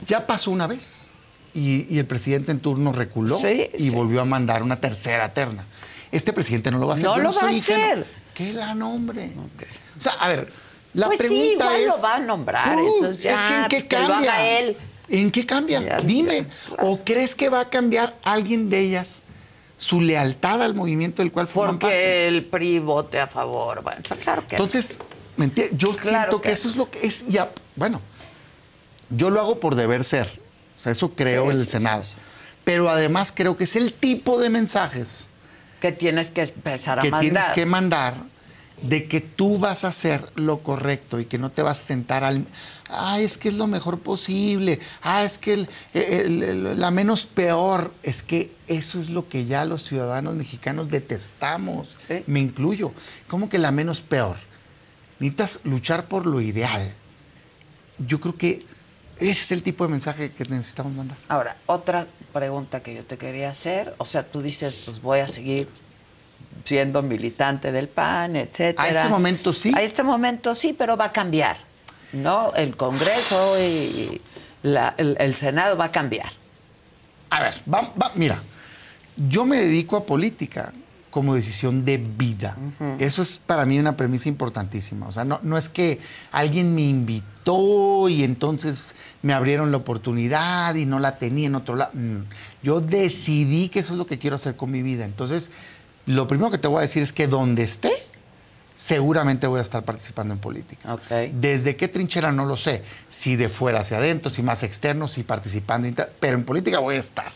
Ya, 0.05 0.25
pasó 0.25 0.51
una 0.51 0.67
vez 0.67 1.11
y, 1.53 1.99
el 1.99 2.05
presidente 2.05 2.53
en 2.53 2.61
turno 2.61 2.93
reculó 2.93 3.37
y 3.77 3.89
volvió 3.89 4.21
a 4.21 4.25
mandar 4.25 4.63
una 4.63 4.79
tercera 4.79 5.33
terna. 5.33 5.65
Este 6.13 6.31
presidente 6.31 6.71
no 6.71 6.77
lo 6.77 6.87
va 6.87 6.93
a 6.93 6.95
hacer. 6.95 7.07
No 7.07 7.17
lo 7.17 7.29
va 7.29 7.47
a 7.47 7.49
hacer. 7.49 8.05
Que 8.33 8.53
la 8.53 8.73
nombre. 8.73 9.33
O 9.97 9.99
sea, 9.99 10.13
a 10.13 10.29
ver, 10.29 10.49
la 10.93 11.07
pues 11.07 11.19
pregunta 11.19 11.45
sí, 11.45 11.51
igual 11.53 11.81
es, 11.81 11.87
lo 11.87 12.01
va 12.01 12.15
a 12.15 12.19
nombrar. 12.19 12.79
entonces 12.79 13.19
ya, 13.19 13.33
es 13.33 13.39
que 13.39 13.55
¿en 13.55 13.67
qué 13.67 13.75
pues 13.75 14.07
cambia? 14.07 14.59
él. 14.59 14.77
¿En 15.09 15.31
qué 15.31 15.45
cambia? 15.45 15.99
Dime. 16.03 16.47
¿O 16.79 16.99
crees 17.03 17.35
que 17.35 17.49
va 17.49 17.61
a 17.61 17.69
cambiar 17.69 18.17
alguien 18.23 18.69
de 18.69 18.79
ellas 18.79 19.23
su 19.77 19.99
lealtad 19.99 20.61
al 20.61 20.75
movimiento 20.75 21.21
del 21.21 21.31
cual 21.31 21.47
forman 21.47 21.79
Porque 21.79 22.27
el 22.27 22.45
PRI 22.45 22.79
vote 22.79 23.19
a 23.19 23.27
favor. 23.27 23.81
Bueno, 23.81 24.01
claro 24.23 24.45
que 24.47 24.55
Entonces, 24.55 24.99
¿me 25.37 25.51
yo 25.73 25.93
siento 25.99 26.39
que, 26.39 26.51
eso 26.51 26.67
es 26.67 26.75
lo 26.75 26.89
que 26.89 27.05
es 27.05 27.27
ya. 27.27 27.51
Bueno, 27.75 27.99
yo 29.09 29.29
lo 29.29 29.39
hago 29.39 29.59
por 29.59 29.75
deber 29.75 30.03
ser. 30.03 30.39
O 30.75 30.79
sea, 30.79 30.91
eso 30.91 31.13
creo 31.13 31.51
en 31.51 31.57
el 31.57 31.67
Senado. 31.67 32.03
Pero 32.63 32.89
además 32.89 33.33
creo 33.35 33.57
que 33.57 33.63
es 33.63 33.75
el 33.75 33.91
tipo 33.93 34.39
de 34.39 34.49
mensajes 34.49 35.29
que 35.79 35.91
tienes 35.91 36.29
que 36.29 36.43
empezar 36.43 36.99
a 36.99 37.01
que 37.01 37.09
mandar. 37.09 37.21
tienes 37.21 37.49
que 37.49 37.65
mandar 37.65 38.13
de 38.81 39.07
que 39.07 39.21
tú 39.21 39.59
vas 39.59 39.83
a 39.83 39.89
hacer 39.89 40.31
lo 40.35 40.63
correcto 40.63 41.19
y 41.19 41.25
que 41.25 41.37
no 41.37 41.51
te 41.51 41.61
vas 41.61 41.79
a 41.79 41.83
sentar 41.83 42.23
al, 42.23 42.45
ah, 42.89 43.19
es 43.19 43.37
que 43.37 43.49
es 43.49 43.55
lo 43.55 43.67
mejor 43.67 43.99
posible, 43.99 44.79
ah, 45.01 45.23
es 45.23 45.37
que 45.37 45.67
la 45.93 46.91
menos 46.91 47.25
peor, 47.25 47.93
es 48.03 48.23
que 48.23 48.51
eso 48.67 48.99
es 48.99 49.09
lo 49.09 49.27
que 49.27 49.45
ya 49.45 49.65
los 49.65 49.83
ciudadanos 49.83 50.35
mexicanos 50.35 50.89
detestamos, 50.89 51.97
me 52.25 52.39
incluyo, 52.39 52.91
como 53.27 53.49
que 53.49 53.59
la 53.59 53.71
menos 53.71 54.01
peor. 54.01 54.37
Necesitas 55.19 55.61
luchar 55.65 56.07
por 56.07 56.25
lo 56.25 56.41
ideal. 56.41 56.93
Yo 57.99 58.19
creo 58.19 58.35
que 58.35 58.65
ese 59.19 59.29
es 59.29 59.51
el 59.51 59.61
tipo 59.61 59.83
de 59.83 59.91
mensaje 59.91 60.31
que 60.31 60.43
necesitamos 60.45 60.93
mandar. 60.93 61.15
Ahora, 61.27 61.57
otra 61.67 62.07
pregunta 62.33 62.81
que 62.81 62.95
yo 62.95 63.05
te 63.05 63.19
quería 63.19 63.51
hacer, 63.51 63.93
o 63.99 64.05
sea, 64.05 64.23
tú 64.23 64.41
dices, 64.41 64.81
pues 64.83 64.99
voy 64.99 65.19
a 65.19 65.27
seguir 65.27 65.69
siendo 66.63 67.01
militante 67.01 67.71
del 67.71 67.87
PAN, 67.87 68.35
etcétera. 68.35 68.83
A 68.83 68.89
este 68.89 69.09
momento 69.09 69.53
sí. 69.53 69.71
A 69.75 69.81
este 69.81 70.03
momento 70.03 70.55
sí, 70.55 70.73
pero 70.77 70.97
va 70.97 71.05
a 71.05 71.11
cambiar. 71.11 71.57
¿No? 72.13 72.53
El 72.55 72.75
Congreso 72.75 73.57
y 73.57 74.21
el, 74.63 75.33
Senado 75.33 75.77
va 75.77 75.85
a 75.85 75.91
cambiar. 75.91 76.31
A 77.29 77.41
ver, 77.41 77.53
mira, 78.15 78.37
yo 79.15 79.45
me 79.45 79.57
dedico 79.57 79.95
a 79.95 80.05
política 80.05 80.73
como 81.09 81.35
decisión 81.35 81.85
de 81.85 81.97
vida. 81.97 82.57
Eso 82.99 83.21
es 83.21 83.37
para 83.37 83.65
mí 83.65 83.77
una 83.77 83.95
premisa 83.95 84.29
importantísima. 84.29 85.07
O 85.07 85.11
sea, 85.11 85.25
no, 85.25 85.39
no 85.43 85.57
es 85.57 85.69
que 85.69 85.99
alguien 86.31 86.73
me 86.73 86.81
invitó 86.81 88.07
y 88.09 88.23
entonces 88.23 88.95
me 89.21 89.33
abrieron 89.33 89.71
la 89.71 89.77
oportunidad 89.77 90.75
y 90.75 90.85
no 90.85 90.99
la 90.99 91.17
tenía 91.17 91.47
en 91.47 91.55
otro 91.55 91.75
lado. 91.75 91.91
Mm. 91.93 92.23
Yo 92.63 92.81
decidí 92.81 93.69
que 93.69 93.79
eso 93.79 93.93
es 93.93 93.99
lo 93.99 94.05
que 94.05 94.19
quiero 94.19 94.37
hacer 94.37 94.55
con 94.55 94.71
mi 94.71 94.81
vida. 94.81 95.05
Entonces, 95.05 95.51
lo 96.05 96.27
primero 96.27 96.51
que 96.51 96.57
te 96.57 96.67
voy 96.67 96.79
a 96.79 96.81
decir 96.81 97.03
es 97.03 97.13
que 97.13 97.27
donde 97.27 97.63
esté, 97.63 97.91
seguramente 98.75 99.45
voy 99.47 99.59
a 99.59 99.61
estar 99.61 99.85
participando 99.85 100.33
en 100.33 100.39
política. 100.39 100.97
¿Desde 101.33 101.75
qué 101.75 101.87
trinchera? 101.87 102.31
No 102.31 102.45
lo 102.45 102.57
sé. 102.57 102.83
Si 103.09 103.35
de 103.35 103.49
fuera 103.49 103.81
hacia 103.81 103.97
adentro, 103.97 104.29
si 104.29 104.41
más 104.41 104.63
externo, 104.63 105.07
si 105.07 105.23
participando. 105.23 105.87
Pero 106.19 106.37
en 106.37 106.43
política 106.43 106.79
voy 106.79 106.95
a 106.95 106.99
estar. 106.99 107.31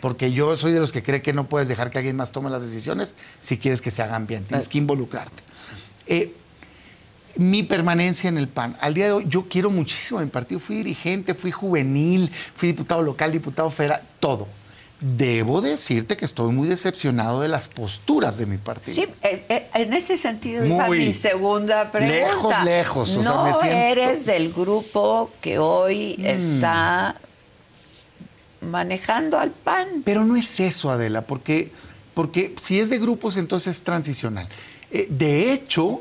Porque 0.00 0.32
yo 0.32 0.56
soy 0.56 0.72
de 0.72 0.80
los 0.80 0.92
que 0.92 1.02
cree 1.02 1.22
que 1.22 1.32
no 1.32 1.48
puedes 1.48 1.68
dejar 1.68 1.90
que 1.90 1.98
alguien 1.98 2.16
más 2.16 2.32
tome 2.32 2.50
las 2.50 2.62
decisiones 2.62 3.16
si 3.40 3.58
quieres 3.58 3.80
que 3.80 3.90
se 3.90 4.02
hagan 4.02 4.26
bien. 4.26 4.44
Tienes 4.44 4.68
que 4.68 4.78
involucrarte. 4.78 5.42
Eh, 6.06 6.34
mi 7.36 7.62
permanencia 7.62 8.28
en 8.28 8.36
el 8.36 8.48
PAN. 8.48 8.76
Al 8.80 8.94
día 8.94 9.06
de 9.06 9.12
hoy, 9.12 9.24
yo 9.28 9.48
quiero 9.48 9.70
muchísimo 9.70 10.18
a 10.18 10.24
mi 10.24 10.30
partido. 10.30 10.58
Fui 10.58 10.76
dirigente, 10.76 11.34
fui 11.34 11.52
juvenil, 11.52 12.32
fui 12.54 12.68
diputado 12.68 13.02
local, 13.02 13.30
diputado 13.30 13.70
federal, 13.70 14.02
todo. 14.18 14.48
Debo 15.00 15.60
decirte 15.60 16.16
que 16.16 16.24
estoy 16.24 16.52
muy 16.52 16.66
decepcionado 16.66 17.40
de 17.40 17.46
las 17.46 17.68
posturas 17.68 18.36
de 18.36 18.46
mi 18.46 18.58
partido. 18.58 18.96
Sí, 18.96 19.06
eh, 19.22 19.44
eh, 19.48 19.68
en 19.74 19.92
ese 19.92 20.16
sentido 20.16 20.64
es 20.64 20.88
mi 20.90 21.12
segunda 21.12 21.92
pregunta. 21.92 22.64
Lejos, 22.64 22.64
lejos. 22.64 23.16
O 23.16 23.22
no 23.22 23.58
sea, 23.60 23.68
me 23.68 23.92
eres 23.92 24.26
del 24.26 24.52
grupo 24.52 25.30
que 25.40 25.60
hoy 25.60 26.16
mm. 26.18 26.26
está 26.26 27.16
manejando 28.60 29.38
al 29.38 29.52
PAN. 29.52 30.02
Pero 30.04 30.24
no 30.24 30.34
es 30.34 30.58
eso, 30.58 30.90
Adela, 30.90 31.22
porque, 31.22 31.70
porque 32.14 32.56
si 32.60 32.80
es 32.80 32.90
de 32.90 32.98
grupos, 32.98 33.36
entonces 33.36 33.76
es 33.76 33.82
transicional. 33.84 34.48
Eh, 34.90 35.06
de 35.10 35.52
hecho, 35.52 36.00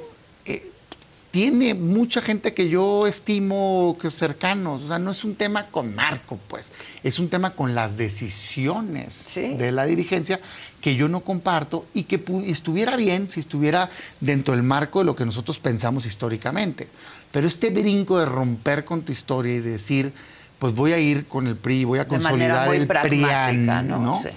tiene 1.38 1.76
mucha 1.76 2.20
gente 2.20 2.56
que 2.56 2.68
yo 2.68 3.06
estimo 3.06 3.96
que 4.02 4.10
cercanos. 4.10 4.82
O 4.82 4.88
sea, 4.88 4.98
no 4.98 5.12
es 5.12 5.24
un 5.24 5.36
tema 5.36 5.68
con 5.68 5.94
Marco, 5.94 6.40
pues. 6.48 6.72
Es 7.04 7.20
un 7.20 7.30
tema 7.30 7.52
con 7.54 7.76
las 7.76 7.96
decisiones 7.96 9.14
Sí. 9.14 9.54
de 9.54 9.72
la 9.72 9.86
dirigencia 9.86 10.40
que 10.82 10.96
yo 10.96 11.08
no 11.08 11.20
comparto 11.20 11.86
y 11.94 12.04
que 12.06 12.24
estuviera 12.48 12.96
bien 12.96 13.30
si 13.30 13.40
estuviera 13.40 13.92
dentro 14.20 14.56
del 14.56 14.64
marco 14.64 14.98
de 14.98 15.06
lo 15.06 15.16
que 15.16 15.26
nosotros 15.26 15.60
pensamos 15.60 16.08
históricamente. 16.08 16.90
Pero 17.32 17.48
este 17.48 17.70
brinco 17.70 18.18
de 18.18 18.26
romper 18.26 18.84
con 18.84 19.04
tu 19.04 19.12
historia 19.12 19.54
y 19.54 19.60
decir, 19.60 20.14
pues 20.58 20.74
voy 20.74 20.94
a 20.94 20.98
ir 20.98 21.28
con 21.28 21.46
el 21.46 21.56
PRI, 21.56 21.84
voy 21.84 22.00
a 22.00 22.06
De 22.06 22.10
consolidar 22.10 22.74
el 22.74 22.88
PRIAN, 22.88 23.64
¿no? 23.88 24.00
¿no? 24.00 24.22
Sí. 24.24 24.30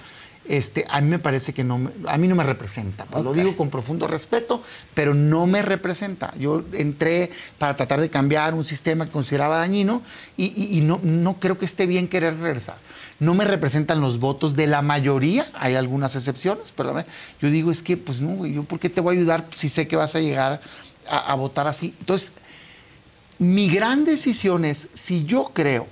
Este, 0.51 0.85
a 0.89 0.99
mí 0.99 1.07
me 1.07 1.17
parece 1.17 1.53
que 1.53 1.63
no, 1.63 1.77
me- 1.77 1.91
a 2.07 2.17
mí 2.17 2.27
no 2.27 2.35
me 2.35 2.43
representa. 2.43 3.05
Pues. 3.05 3.23
Lo 3.23 3.31
digo 3.33 3.55
con 3.55 3.69
profundo 3.69 4.05
respeto, 4.05 4.61
pero 4.93 5.13
no 5.13 5.47
me 5.47 5.61
representa. 5.61 6.33
Yo 6.37 6.63
entré 6.73 7.31
para 7.57 7.77
tratar 7.77 8.01
de 8.01 8.09
cambiar 8.09 8.53
un 8.53 8.65
sistema 8.65 9.05
que 9.05 9.11
consideraba 9.11 9.57
dañino 9.59 10.01
y, 10.35 10.47
y- 10.47 10.77
y 10.77 10.81
no, 10.81 10.99
no 11.03 11.39
creo 11.39 11.57
que 11.57 11.63
esté 11.63 11.85
bien 11.85 12.09
querer 12.09 12.37
regresar. 12.37 12.77
No 13.19 13.33
me 13.33 13.45
representan 13.45 14.01
los 14.01 14.19
votos 14.19 14.57
de 14.57 14.67
la 14.67 14.81
mayoría, 14.81 15.49
hay 15.53 15.75
algunas 15.75 16.17
excepciones, 16.17 16.73
pero 16.73 16.93
yo 17.41 17.49
digo 17.49 17.71
es 17.71 17.81
que, 17.81 17.95
pues 17.95 18.19
no, 18.19 18.45
yo 18.45 18.63
por 18.63 18.79
qué 18.79 18.89
te 18.89 18.99
voy 18.99 19.15
a 19.15 19.19
ayudar 19.19 19.47
si 19.55 19.69
sé 19.69 19.87
que 19.87 19.95
vas 19.95 20.15
a 20.15 20.19
llegar 20.19 20.59
a, 21.07 21.17
a 21.31 21.35
votar 21.35 21.67
así. 21.67 21.95
Entonces, 21.99 22.33
mi 23.39 23.69
gran 23.69 24.03
decisión 24.03 24.65
es, 24.65 24.89
si 24.93 25.23
yo 25.23 25.51
creo, 25.53 25.87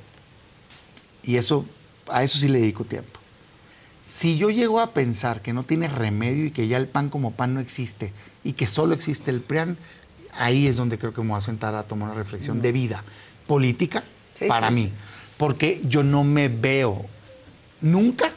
y 1.24 1.38
eso, 1.38 1.66
a 2.08 2.24
eso 2.24 2.38
sí 2.38 2.48
le 2.50 2.60
dedico 2.60 2.84
tiempo, 2.84 3.19
si 4.10 4.38
yo 4.38 4.50
llego 4.50 4.80
a 4.82 4.92
pensar 4.92 5.44
que 5.44 5.54
no 5.54 5.62
tiene 5.64 5.88
remedio 5.88 6.46
y 6.46 6.52
que 6.52 6.68
ya 6.68 6.78
el 6.78 6.88
pan 6.88 7.10
como 7.10 7.32
pan 7.34 7.54
no 7.54 7.60
existe 7.60 8.12
y 8.44 8.54
que 8.54 8.66
solo 8.66 8.96
existe 8.96 9.30
el 9.30 9.42
PRIAN, 9.42 9.78
ahí 10.34 10.66
es 10.66 10.78
donde 10.78 10.98
creo 10.98 11.14
que 11.14 11.22
me 11.22 11.28
voy 11.30 11.38
a 11.38 11.42
sentar 11.42 11.76
a 11.76 11.84
tomar 11.84 12.10
una 12.10 12.18
reflexión 12.18 12.60
de 12.60 12.72
vida 12.72 13.04
política 13.46 14.04
Sí, 14.34 14.48
para 14.48 14.70
sí, 14.70 14.74
mí. 14.74 14.82
sí. 14.86 14.94
Porque 15.38 15.80
yo 15.86 16.02
no 16.04 16.24
me 16.24 16.48
veo 16.50 17.06
nunca 17.82 18.32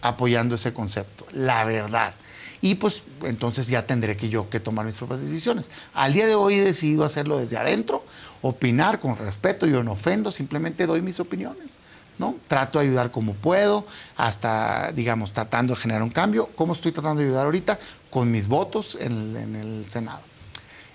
apoyando 0.00 0.56
ese 0.56 0.72
concepto, 0.72 1.24
la 1.30 1.62
verdad. 1.64 2.16
Y 2.60 2.74
pues 2.74 3.04
entonces 3.22 3.68
ya 3.68 3.86
tendré 3.86 4.16
que 4.16 4.28
yo 4.28 4.50
que 4.50 4.58
tomar 4.58 4.84
mis 4.86 4.96
propias 4.96 5.20
decisiones. 5.20 5.70
Al 5.94 6.14
día 6.14 6.26
de 6.26 6.34
hoy 6.34 6.54
he 6.54 6.62
decidido 6.64 7.04
hacerlo 7.04 7.38
desde 7.38 7.58
adentro, 7.58 8.04
opinar 8.40 8.98
con 8.98 9.16
respeto, 9.16 9.66
yo 9.68 9.84
no 9.84 9.92
ofendo, 9.92 10.32
simplemente 10.32 10.86
doy 10.86 11.00
mis 11.00 11.20
opiniones. 11.20 11.78
¿No? 12.18 12.36
Trato 12.48 12.78
de 12.78 12.86
ayudar 12.86 13.10
como 13.10 13.34
puedo, 13.34 13.84
hasta, 14.16 14.92
digamos, 14.92 15.32
tratando 15.32 15.74
de 15.74 15.80
generar 15.80 16.02
un 16.02 16.10
cambio. 16.10 16.50
¿Cómo 16.54 16.72
estoy 16.72 16.92
tratando 16.92 17.20
de 17.20 17.28
ayudar 17.28 17.46
ahorita? 17.46 17.78
Con 18.10 18.30
mis 18.30 18.48
votos 18.48 18.98
en 19.00 19.12
el, 19.12 19.36
en 19.36 19.56
el 19.56 19.88
Senado. 19.88 20.32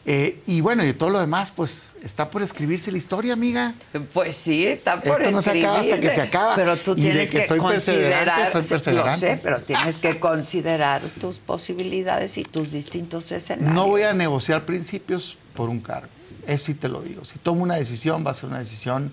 Eh, 0.09 0.41
y 0.45 0.61
bueno, 0.61 0.85
y 0.85 0.93
todo 0.93 1.09
lo 1.09 1.19
demás, 1.19 1.51
pues 1.51 1.97
está 2.01 2.29
por 2.29 2.41
escribirse 2.41 2.93
la 2.93 2.97
historia, 2.97 3.33
amiga. 3.33 3.73
Pues 4.13 4.37
sí, 4.37 4.65
está 4.65 5.01
por 5.01 5.21
Esto 5.21 5.35
no 5.35 5.41
se 5.41 5.49
acaba 5.49 5.79
hasta 5.79 5.89
que 5.89 5.95
escribirse, 5.95 6.15
se 6.15 6.21
acaba. 6.21 6.55
Pero 6.55 6.77
tú 6.77 6.91
Y 6.91 6.95
de 6.95 7.01
tienes 7.01 7.29
que 7.29 7.39
que, 7.39 7.45
soy 7.45 7.59
considerar, 7.59 8.49
soy 8.49 8.63
perseverante. 8.63 9.11
Lo 9.11 9.33
sé, 9.33 9.39
pero 9.43 9.61
tienes 9.61 9.97
que 9.97 10.17
considerar 10.17 11.01
tus 11.19 11.39
posibilidades 11.39 12.37
y 12.37 12.43
tus 12.43 12.71
distintos 12.71 13.29
escenarios. 13.33 13.75
No 13.75 13.87
voy 13.87 14.03
a 14.03 14.13
negociar 14.13 14.65
principios 14.65 15.37
por 15.53 15.67
un 15.69 15.81
cargo. 15.81 16.07
Eso 16.45 16.67
sí 16.67 16.73
te 16.73 16.87
lo 16.87 17.01
digo. 17.01 17.25
Si 17.25 17.37
tomo 17.39 17.61
una 17.61 17.75
decisión, 17.75 18.25
va 18.25 18.31
a 18.31 18.33
ser 18.33 18.47
una 18.47 18.59
decisión 18.59 19.11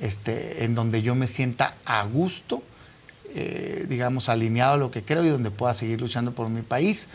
este, 0.00 0.64
en 0.64 0.74
donde 0.74 1.02
yo 1.02 1.14
me 1.14 1.26
sienta 1.26 1.74
a 1.84 2.02
gusto, 2.04 2.62
eh, 3.34 3.86
digamos, 3.88 4.28
alineado 4.28 4.74
a 4.74 4.76
lo 4.76 4.90
que 4.90 5.02
creo 5.04 5.24
y 5.24 5.28
donde 5.28 5.50
pueda 5.50 5.74
seguir 5.74 6.00
luchando 6.00 6.32
por 6.32 6.48
mi 6.48 6.62
país. 6.62 7.08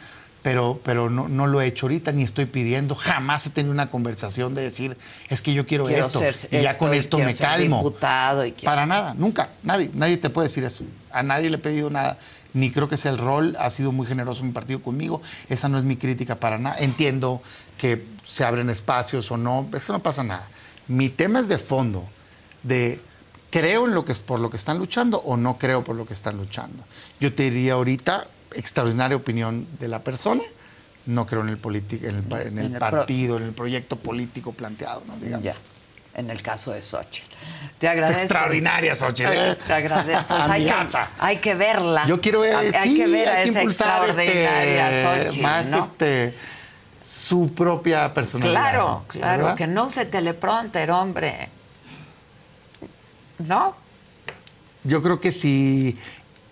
Pero, 0.44 0.80
pero 0.84 1.10
no, 1.10 1.28
no 1.28 1.48
lo 1.48 1.60
he 1.60 1.66
hecho 1.66 1.88
ahorita 1.88 2.12
ni 2.12 2.22
estoy 2.22 2.46
pidiendo. 2.46 2.94
Jamás 2.94 3.48
he 3.48 3.50
tenido 3.50 3.74
una 3.74 3.90
conversación 3.90 4.54
de 4.54 4.62
decir, 4.62 4.96
es 5.28 5.42
que 5.42 5.56
yo 5.56 5.66
quiero, 5.66 5.86
Quiero 5.86 6.06
esto. 6.06 6.20
ser 6.20 6.36
y 6.52 6.62
ya 6.62 6.78
con 6.78 6.94
esto 6.94 7.18
me 7.18 7.34
calmo. 7.34 7.78
diputado 7.78 8.46
y 8.46 8.52
quiero- 8.52 8.66
Para 8.72 8.86
nada, 8.86 9.16
nunca. 9.16 9.50
Nadie, 9.64 9.90
nadie 9.96 10.18
te 10.18 10.30
puede 10.30 10.48
decir 10.48 10.64
eso. 10.64 10.84
A 11.12 11.24
nadie 11.24 11.50
le 11.50 11.56
he 11.56 11.60
pedido 11.60 11.90
nada. 11.90 12.20
Ni 12.54 12.70
creo 12.70 12.88
que 12.88 12.96
sea 12.96 13.12
el 13.12 13.18
rol. 13.18 13.58
Ha 13.60 13.72
sido 13.72 13.92
muy 13.92 14.06
generoso 14.06 14.44
mi 14.44 14.52
partido 14.52 14.84
conmigo. 14.84 15.20
Esa 15.50 15.68
no 15.68 15.80
es 15.80 15.84
mi 15.84 15.98
crítica 15.98 16.40
para 16.40 16.60
nada. 16.60 16.78
Entiendo 16.78 17.42
que 17.80 18.06
se 18.24 18.44
abren 18.44 18.70
espacios 18.70 19.32
o 19.32 19.38
no. 19.38 19.68
Eso 19.74 19.94
no 19.94 20.04
pasa 20.04 20.24
nada. 20.24 20.48
Mi 20.88 21.10
tema 21.10 21.40
es 21.40 21.48
de 21.48 21.58
fondo, 21.58 22.08
de 22.66 23.00
creo 23.52 23.86
en 23.86 23.94
lo 23.94 24.04
que 24.04 24.12
es 24.12 24.22
por 24.22 24.40
lo 24.40 24.50
que 24.50 24.58
están 24.58 24.78
luchando 24.80 25.20
o 25.20 25.38
no 25.38 25.58
creo 25.58 25.84
por 25.84 25.96
lo 25.96 26.06
que 26.06 26.14
están 26.14 26.36
luchando. 26.38 26.84
Yo 27.20 27.34
te 27.34 27.44
diría 27.44 27.74
ahorita 27.74 28.28
extraordinaria 28.54 29.16
opinión 29.16 29.68
de 29.80 29.88
la 29.88 30.04
persona. 30.04 30.42
No 31.06 31.26
creo 31.26 31.42
en 31.42 31.50
el, 31.50 31.60
en 31.64 32.04
el, 32.04 32.04
en 32.04 32.32
el 32.34 32.48
En 32.48 32.60
el 32.74 32.80
pro- 32.80 32.90
partido, 32.92 33.38
en 33.38 33.44
el 33.44 33.54
proyecto 33.54 33.96
político 33.98 34.52
planteado, 34.54 35.04
¿no? 35.06 35.16
Digamos. 35.18 35.44
Ya, 35.46 35.54
en 36.16 36.30
el 36.32 36.42
caso 36.42 36.72
de 36.72 36.82
Xochitl. 36.82 37.28
Te 37.78 37.88
agradezco. 37.88 38.22
Extraordinaria, 38.24 38.96
Xochitl, 38.96 39.32
¿eh? 39.32 39.58
Te 39.68 39.74
agradezco. 39.74 40.24
Pues 40.28 40.42
hay, 40.50 40.66
que, 40.66 40.72
Amigaza. 40.72 41.10
hay 41.20 41.38
que 41.38 41.54
verla. 41.54 42.06
Yo 42.08 42.20
quiero 42.20 42.40
ver, 42.42 42.56
hay, 42.56 42.72
hay 42.74 42.90
sí, 42.90 42.96
que 42.96 43.08
ver 43.08 43.30
a 43.30 43.32
hay 43.36 43.44
que 43.44 43.50
esa 43.52 43.60
impulsar 43.62 44.06
extraordinaria 44.10 44.90
este, 44.90 45.24
Xochitl, 45.26 45.42
más 45.44 45.70
¿no? 45.72 45.80
este 45.80 46.34
su 47.04 47.54
propia 47.54 48.12
personalidad. 48.14 48.52
Claro, 48.62 49.06
claro, 49.08 49.38
¿verdad? 49.44 49.58
que 49.58 49.68
no 49.68 49.92
se 49.92 50.06
teleprompter, 50.06 50.90
hombre. 50.90 51.50
¿No? 53.40 53.76
Yo 54.84 55.02
creo 55.02 55.20
que 55.20 55.32
si 55.32 55.98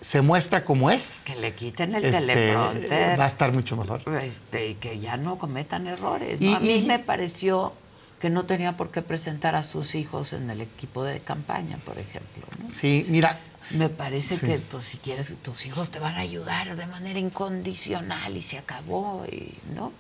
se 0.01 0.21
muestra 0.21 0.65
como 0.65 0.89
es, 0.91 1.25
Que 1.27 1.35
le 1.39 1.53
quiten 1.53 1.95
el 1.95 2.03
este, 2.03 2.19
teleprompter. 2.19 3.19
va 3.19 3.23
a 3.23 3.27
estar 3.27 3.53
mucho 3.53 3.77
mejor. 3.77 4.01
Este, 4.21 4.69
y 4.69 4.75
que 4.75 4.99
ya 4.99 5.17
no 5.17 5.37
cometan 5.37 5.87
errores. 5.87 6.41
¿no? 6.41 6.47
Y- 6.49 6.53
a 6.55 6.59
mí 6.59 6.73
y- 6.75 6.81
me 6.87 6.99
pareció 6.99 7.73
que 8.19 8.29
no 8.29 8.45
tenía 8.45 8.75
por 8.77 8.89
qué 8.91 9.01
presentar 9.01 9.55
a 9.55 9.63
sus 9.63 9.95
hijos 9.95 10.33
en 10.33 10.49
el 10.49 10.61
equipo 10.61 11.03
de 11.03 11.19
campaña, 11.19 11.77
por 11.85 11.97
ejemplo. 11.97 12.45
¿no? 12.61 12.67
Sí, 12.69 13.05
mira, 13.09 13.39
Me 13.69 13.87
parece 13.87 14.35
Sí. 14.35 14.45
que 14.45 14.59
pues, 14.59 14.83
si 14.85 14.97
quieres, 14.97 15.33
tus 15.41 15.65
hijos 15.65 15.89
te 15.89 15.97
van 15.97 16.15
a 16.15 16.19
ayudar 16.19 16.75
de 16.75 16.85
manera 16.85 17.17
incondicional 17.17 18.35
y 18.35 18.41
se 18.41 18.57
acabó, 18.57 19.23
y, 19.31 19.53
¿no? 19.73 19.93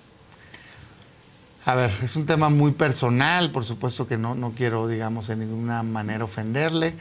A 1.65 1.75
ver, 1.75 1.91
es 2.01 2.15
un 2.15 2.25
tema 2.25 2.49
muy 2.49 2.71
personal, 2.71 3.51
por 3.51 3.63
supuesto 3.63 4.07
que 4.07 4.17
no, 4.17 4.35
no 4.35 4.51
quiero, 4.51 4.87
digamos, 4.87 5.29
en 5.29 5.39
ninguna 5.39 5.81
manera 5.83 6.25
ofenderle, 6.25 6.93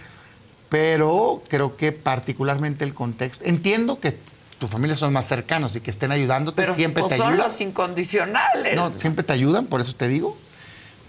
pero 0.68 1.42
creo 1.48 1.76
que 1.76 1.92
particularmente 1.92 2.84
el 2.84 2.94
contexto, 2.94 3.44
entiendo 3.44 3.98
que 3.98 4.18
tus 4.58 4.70
familias 4.70 5.00
son 5.00 5.12
más 5.12 5.26
cercanos 5.26 5.74
y 5.74 5.80
que 5.80 5.90
estén 5.90 6.12
ayudándote, 6.12 6.62
Pero 6.62 6.74
siempre 6.74 7.00
pues, 7.02 7.10
te 7.10 7.16
son 7.16 7.32
ayudan. 7.32 7.46
los 7.46 7.60
incondicionales. 7.60 8.76
No, 8.76 8.90
siempre 8.96 9.24
te 9.24 9.32
ayudan, 9.32 9.66
por 9.66 9.80
eso 9.80 9.94
te 9.96 10.06
digo. 10.06 10.36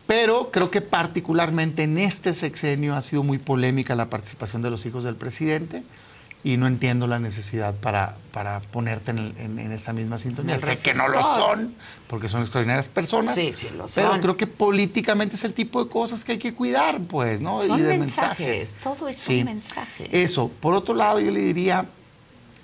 Pero 0.08 0.50
creo 0.52 0.72
que 0.72 0.82
particularmente 0.82 1.84
en 1.84 2.00
este 2.00 2.34
sexenio 2.34 2.96
ha 2.96 3.02
sido 3.04 3.22
muy 3.22 3.38
polémica 3.38 3.96
la 3.96 4.10
participación 4.10 4.64
de 4.64 4.72
los 4.72 4.86
hijos 4.88 5.04
del 5.04 5.16
presidente 5.16 5.84
y 6.46 6.58
no 6.58 6.68
entiendo 6.68 7.08
la 7.08 7.20
necesidad 7.20 7.74
para, 7.76 8.18
para 8.34 8.60
ponerte 8.60 9.12
en, 9.12 9.18
el- 9.20 9.38
en- 9.38 9.60
en 9.60 9.72
esa 9.72 9.94
misma 9.94 10.18
sintonía. 10.18 10.60
Sé 10.60 10.78
que 10.78 10.94
no 10.94 11.08
lo 11.08 11.24
son, 11.24 11.74
porque 12.08 12.28
son 12.28 12.42
extraordinarias 12.42 12.90
personas. 12.90 13.36
Sí, 13.36 13.54
sí 13.56 13.70
lo 13.78 13.86
Pero 13.96 14.12
son. 14.12 14.20
creo 14.22 14.36
que 14.36 14.46
políticamente 14.48 15.36
es 15.36 15.44
el 15.46 15.54
tipo 15.54 15.84
de 15.84 15.90
cosas 15.90 16.24
que 16.26 16.34
hay 16.34 16.38
que 16.40 16.54
cuidar, 16.54 17.00
pues, 17.02 17.40
¿no? 17.42 17.64
Son 17.64 17.80
y 17.80 17.84
de 17.84 17.98
mensajes, 17.98 18.40
mensajes. 18.48 18.76
todo 18.84 19.08
es 19.08 19.18
Sí. 19.18 19.40
un 19.40 19.46
mensaje. 19.46 20.10
Eso. 20.12 20.50
Por 20.60 20.74
otro 20.74 20.94
lado, 20.96 21.20
yo 21.22 21.32
le 21.32 21.40
diría, 21.40 21.86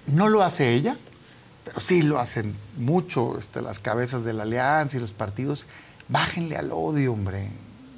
no 0.07 0.27
lo 0.27 0.43
hace 0.43 0.73
ella, 0.73 0.97
pero 1.63 1.79
sí 1.79 2.01
lo 2.01 2.19
hacen 2.19 2.57
mucho 2.77 3.37
este, 3.37 3.61
las 3.61 3.79
cabezas 3.79 4.25
de 4.25 4.33
la 4.33 4.43
alianza 4.43 4.97
y 4.97 4.99
los 4.99 5.13
partidos. 5.13 5.67
Bájenle 6.09 6.57
al 6.57 6.71
odio, 6.73 7.13
hombre. 7.13 7.49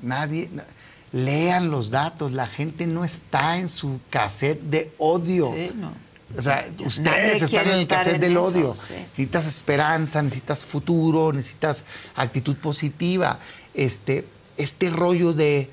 Nadie. 0.04 0.50
na- 0.52 0.66
lean 1.12 1.72
los 1.72 1.90
datos. 1.92 2.32
La 2.32 2.48
gente 2.48 2.88
no 2.88 3.04
está 3.04 3.58
en 3.58 3.70
su 3.70 4.00
cassette 4.10 4.62
de 4.62 4.94
odio. 4.98 5.52
Sí, 5.54 5.72
no. 5.76 5.94
O 6.38 6.42
sea, 6.42 6.66
ustedes 6.86 7.42
están 7.42 7.68
en 7.68 7.74
el 7.74 7.88
cassette 7.88 8.16
en 8.16 8.22
del 8.22 8.32
eso, 8.34 8.42
odio. 8.44 8.76
sí. 8.76 8.94
Necesitas 8.94 9.48
esperanza, 9.48 10.22
necesitas 10.22 10.66
futuro, 10.66 11.34
necesitas 11.34 11.84
actitud 12.16 12.56
positiva. 12.56 13.40
Este, 13.74 14.26
este 14.56 14.90
rollo 14.90 15.34
de 15.34 15.70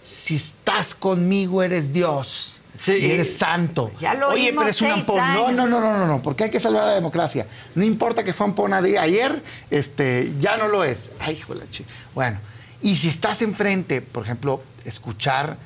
si 0.00 0.34
estás 0.36 0.94
conmigo 0.94 1.62
eres 1.62 1.92
Dios. 1.92 2.62
Sí. 2.78 2.92
Y 2.94 3.10
eres 3.10 3.36
santo. 3.36 3.92
Ya 4.00 4.14
lo 4.14 4.30
Oye, 4.30 4.52
pero 4.56 4.68
es 4.68 4.82
un 4.82 4.90
ampón. 4.90 5.16
No, 5.34 5.52
no, 5.52 5.66
no, 5.66 5.80
no, 5.80 5.96
no, 5.96 6.06
no, 6.06 6.22
porque 6.22 6.44
hay 6.44 6.50
que 6.50 6.58
salvar 6.58 6.82
a 6.82 6.86
la 6.86 6.94
democracia. 6.94 7.46
No 7.74 7.84
importa 7.84 8.24
que 8.24 8.32
fue 8.32 8.46
ampona 8.46 8.82
de 8.82 8.98
ayer, 8.98 9.42
este, 9.70 10.32
ya 10.40 10.56
no 10.56 10.68
lo 10.68 10.82
es. 10.82 11.12
Ay, 11.20 11.36
hijo 11.36 11.54
de 11.54 11.60
la 11.60 11.70
chi- 11.70 11.84
Bueno, 12.14 12.40
y 12.84 12.96
si 12.96 13.08
estás 13.08 13.40
enfrente, 13.40 14.02
por 14.02 14.24
ejemplo, 14.24 14.62
escuchar 14.84 15.56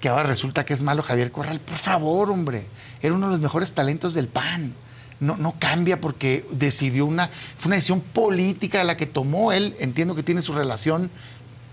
que 0.00 0.08
ahora 0.08 0.24
resulta 0.24 0.66
que 0.66 0.74
es 0.74 0.82
malo 0.82 1.04
Javier 1.04 1.30
Corral, 1.30 1.60
por 1.60 1.76
favor, 1.76 2.32
hombre, 2.32 2.66
era 3.00 3.14
uno 3.14 3.26
de 3.26 3.34
los 3.34 3.40
mejores 3.40 3.74
talentos 3.74 4.12
del 4.12 4.26
PAN. 4.26 4.74
No, 5.20 5.36
no 5.36 5.54
cambia 5.60 6.00
porque 6.00 6.44
decidió 6.50 7.06
una, 7.06 7.28
fue 7.28 7.68
una 7.68 7.76
decisión 7.76 8.00
política 8.00 8.82
la 8.82 8.96
que 8.96 9.06
tomó 9.06 9.52
él. 9.52 9.76
Entiendo 9.78 10.16
que 10.16 10.24
tiene 10.24 10.42
su 10.42 10.52
relación 10.52 11.12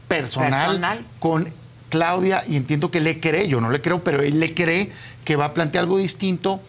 personal, 0.07 0.67
Personal. 0.67 1.07
con 1.19 1.51
Claudia, 1.89 2.43
y 2.47 2.55
entiendo 2.55 2.91
que 2.91 3.01
le 3.01 3.19
cree, 3.19 3.47
yo 3.47 3.59
no 3.59 3.71
le 3.71 3.81
creo, 3.81 4.03
pero 4.03 4.21
él 4.21 4.39
le 4.39 4.53
cree 4.53 4.91
que 5.25 5.35
va 5.35 5.45
a 5.45 5.53
plantear 5.55 5.85
algo 5.85 5.97
distinto. 5.97 6.61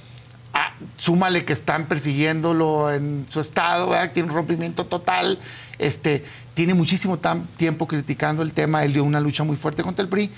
Ah, 0.55 0.73
súmale 0.97 1.45
que 1.45 1.53
están 1.53 1.87
persiguiéndolo 1.87 2.93
en 2.93 3.27
su 3.29 3.41
estado, 3.41 3.91
¿verdad? 3.91 4.13
tiene 4.13 4.31
un 4.31 4.35
rompimiento 4.35 4.87
total, 4.87 5.39
este, 5.79 6.25
tiene 6.55 6.74
muchísimo 6.74 7.19
tiempo 7.57 7.87
criticando 7.87 8.43
el 8.43 8.53
tema, 8.53 8.85
él 8.85 8.93
dio 8.93 9.05
una 9.05 9.20
lucha 9.20 9.45
muy 9.45 9.57
fuerte 9.57 9.83
contra 9.83 10.03
el 10.03 10.09
PRI. 10.09 10.31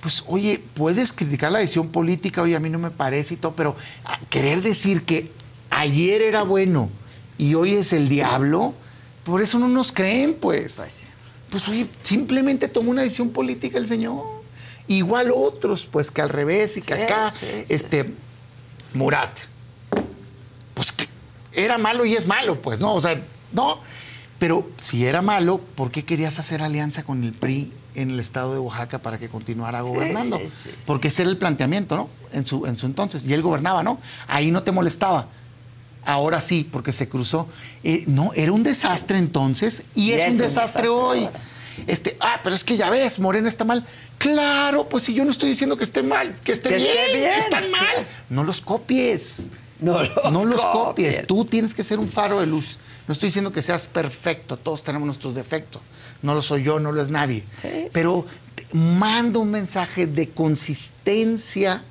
Pues, 0.00 0.24
oye, 0.26 0.62
puedes 0.74 1.12
criticar 1.12 1.50
la 1.50 1.58
decisión 1.58 1.88
política, 1.88 2.42
oye, 2.42 2.54
a 2.54 2.60
mí 2.60 2.70
no 2.70 2.78
me 2.78 2.90
parece 2.90 3.34
y 3.34 3.36
todo, 3.38 3.56
pero 3.56 3.76
ah, 4.04 4.20
querer 4.28 4.62
decir 4.62 5.04
que 5.04 5.32
ayer 5.70 6.22
era 6.22 6.42
bueno 6.42 6.90
y 7.38 7.54
hoy 7.54 7.72
es 7.72 7.92
el 7.92 8.08
diablo, 8.08 8.74
por 9.24 9.40
eso 9.42 9.58
no 9.58 9.68
nos 9.68 9.92
creen, 9.92 10.34
pues. 10.34 10.76
Pues, 10.76 11.04
pues 11.50 11.68
oye, 11.68 11.88
simplemente 12.02 12.68
tomó 12.68 12.90
una 12.90 13.02
decisión 13.02 13.30
política 13.30 13.78
el 13.78 13.86
señor. 13.86 14.24
Igual 14.88 15.32
otros, 15.34 15.86
pues 15.86 16.10
que 16.10 16.22
al 16.22 16.28
revés 16.28 16.76
y 16.76 16.80
que 16.82 16.94
acá, 16.94 17.32
este, 17.68 18.14
Murat, 18.94 19.36
pues 20.74 20.94
era 21.52 21.78
malo 21.78 22.04
y 22.04 22.14
es 22.14 22.26
malo, 22.26 22.62
pues, 22.62 22.80
¿no? 22.80 22.94
O 22.94 23.00
sea, 23.00 23.20
no. 23.52 23.80
Pero 24.38 24.68
si 24.76 25.06
era 25.06 25.22
malo, 25.22 25.58
¿por 25.58 25.90
qué 25.90 26.04
querías 26.04 26.38
hacer 26.38 26.62
alianza 26.62 27.04
con 27.04 27.24
el 27.24 27.32
PRI 27.32 27.70
en 27.94 28.10
el 28.10 28.20
estado 28.20 28.52
de 28.52 28.58
Oaxaca 28.58 29.00
para 29.00 29.18
que 29.18 29.28
continuara 29.28 29.80
gobernando? 29.80 30.38
Porque 30.84 31.08
ese 31.08 31.22
era 31.22 31.30
el 31.30 31.38
planteamiento, 31.38 31.96
¿no? 31.96 32.08
En 32.32 32.44
su, 32.44 32.66
en 32.66 32.76
su 32.76 32.86
entonces. 32.86 33.26
Y 33.26 33.32
él 33.32 33.40
gobernaba, 33.40 33.82
¿no? 33.82 33.98
Ahí 34.28 34.50
no 34.50 34.62
te 34.62 34.72
molestaba. 34.72 35.28
Ahora 36.04 36.40
sí, 36.40 36.68
porque 36.70 36.92
se 36.92 37.08
cruzó. 37.08 37.48
Eh, 37.82 38.04
no, 38.06 38.32
era 38.34 38.52
un 38.52 38.62
desastre 38.62 39.18
entonces 39.18 39.84
y, 39.94 40.12
es, 40.12 40.28
un 40.30 40.38
desastre, 40.38 40.88
hoy. 40.88 41.28
Este, 41.86 42.16
ah, 42.20 42.40
pero 42.42 42.54
es 42.54 42.62
que 42.62 42.76
ya 42.76 42.90
ves, 42.90 43.18
Morena 43.18 43.48
está 43.48 43.64
mal. 43.64 43.84
Claro, 44.18 44.88
pues 44.88 45.04
si 45.04 45.14
yo 45.14 45.24
no 45.24 45.30
estoy 45.30 45.48
diciendo 45.48 45.76
que 45.76 45.84
esté 45.84 46.02
mal, 46.02 46.34
que 46.44 46.52
esté, 46.52 46.76
bien, 46.76 46.88
bien, 47.12 47.32
están 47.32 47.70
mal. 47.70 48.06
No 48.28 48.44
los 48.44 48.60
copies. 48.60 49.50
No 49.80 50.02
los, 50.44 50.64
copies. 50.64 51.26
Tú 51.26 51.44
tienes 51.44 51.74
que 51.74 51.84
ser 51.84 51.98
un 51.98 52.08
faro 52.08 52.40
de 52.40 52.46
luz. 52.46 52.78
No 53.08 53.12
estoy 53.12 53.28
diciendo 53.28 53.52
que 53.52 53.62
seas 53.62 53.86
perfecto, 53.86 54.56
todos 54.56 54.82
tenemos 54.82 55.06
nuestros 55.06 55.34
defectos. 55.34 55.82
No 56.22 56.34
lo 56.34 56.42
soy 56.42 56.64
yo, 56.64 56.80
no 56.80 56.90
lo 56.92 57.00
es 57.00 57.08
nadie. 57.08 57.44
Pero 57.92 58.26
manda 58.72 59.38
un 59.38 59.50
mensaje 59.50 60.06
de 60.06 60.30
consistencia 60.30 61.84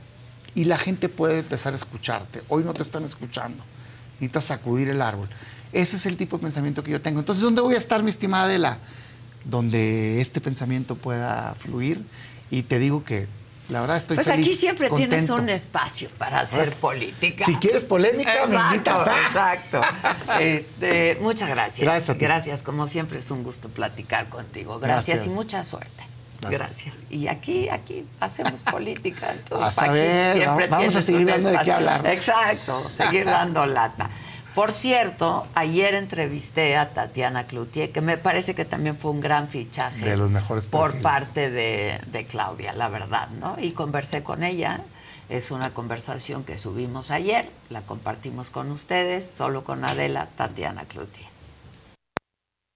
y 0.55 0.65
la 0.65 0.77
gente 0.77 1.09
puede 1.09 1.39
empezar 1.39 1.73
a 1.73 1.75
escucharte. 1.75 2.43
Hoy 2.49 2.63
no 2.63 2.73
te 2.73 2.83
están 2.83 3.03
escuchando. 3.03 3.63
Necesitas 4.13 4.45
sacudir 4.45 4.89
el 4.89 5.01
árbol. 5.01 5.29
Ese 5.71 5.97
es 5.97 6.05
el 6.05 6.17
tipo 6.17 6.37
de 6.37 6.43
pensamiento 6.43 6.83
que 6.83 6.91
yo 6.91 7.01
tengo. 7.01 7.19
Entonces, 7.19 7.43
¿dónde 7.43 7.61
voy 7.61 7.75
a 7.75 7.77
estar, 7.77 8.03
mi 8.03 8.09
estimada 8.09 8.45
Adela? 8.45 8.79
Donde 9.43 10.21
este 10.21 10.41
pensamiento 10.41 10.95
pueda 10.95 11.55
fluir. 11.55 12.05
Y 12.49 12.63
te 12.63 12.79
digo 12.79 13.03
que 13.03 13.27
la 13.69 13.81
verdad 13.81 13.97
estoy 13.97 14.15
pues 14.15 14.27
feliz. 14.27 14.45
Pues 14.45 14.55
aquí 14.55 14.59
siempre 14.59 14.89
tienes 14.89 15.29
un 15.29 15.49
espacio 15.49 16.09
para 16.17 16.41
hacer 16.41 16.65
pues, 16.65 16.75
política. 16.75 17.45
Si 17.45 17.55
quieres 17.55 17.83
polémica, 17.83 18.43
exacto, 18.43 19.11
Exacto. 19.27 19.81
Este, 20.39 21.17
muchas 21.21 21.49
gracias. 21.49 21.85
Gracias, 21.85 22.17
gracias. 22.17 22.63
Como 22.63 22.87
siempre 22.87 23.19
es 23.19 23.31
un 23.31 23.43
gusto 23.43 23.69
platicar 23.69 24.29
contigo. 24.29 24.79
Gracias, 24.79 25.25
y 25.25 25.29
mucha 25.29 25.63
suerte. 25.63 26.03
Gracias. 26.41 27.05
Y 27.09 27.27
aquí, 27.27 27.69
aquí 27.69 28.05
hacemos 28.19 28.61
política. 28.71 29.31
Entonces, 29.31 29.79
a 29.79 29.91
ver, 29.91 30.33
siempre 30.35 30.67
vamos 30.67 30.95
a 30.95 31.01
seguir 31.01 31.25
dando 31.25 31.49
de 31.49 31.59
qué 31.59 31.71
hablar. 31.71 32.05
Exacto, 32.07 32.89
seguir 32.89 33.25
dando 33.25 33.65
lata. 33.65 34.09
Por 34.55 34.71
cierto, 34.71 35.45
ayer 35.53 35.95
entrevisté 35.95 36.77
a 36.77 36.93
Tatiana 36.93 37.45
Cloutier, 37.45 37.91
que 37.91 37.99
me 37.99 38.17
parece 38.17 38.55
que 38.55 38.63
también 38.63 38.95
fue 38.95 39.11
un 39.11 39.19
gran 39.19 39.49
fichaje. 39.49 40.05
De 40.05 40.15
los 40.15 40.31
mejores 40.31 40.67
Por 40.67 41.01
parte 41.01 41.51
de, 41.51 41.99
de, 42.07 42.25
Claudia, 42.25 42.71
la 42.71 42.87
verdad, 42.87 43.27
¿no? 43.29 43.57
Y 43.59 43.71
conversé 43.71 44.23
con 44.23 44.43
ella. 44.43 44.79
Es 45.27 45.51
una 45.51 45.73
conversación 45.73 46.45
que 46.45 46.57
subimos 46.57 47.11
ayer, 47.11 47.49
la 47.69 47.81
compartimos 47.81 48.49
con 48.49 48.71
ustedes, 48.71 49.29
solo 49.37 49.65
con 49.65 49.83
Adela, 49.83 50.29
Tatiana 50.37 50.85
Cloutier. 50.85 51.27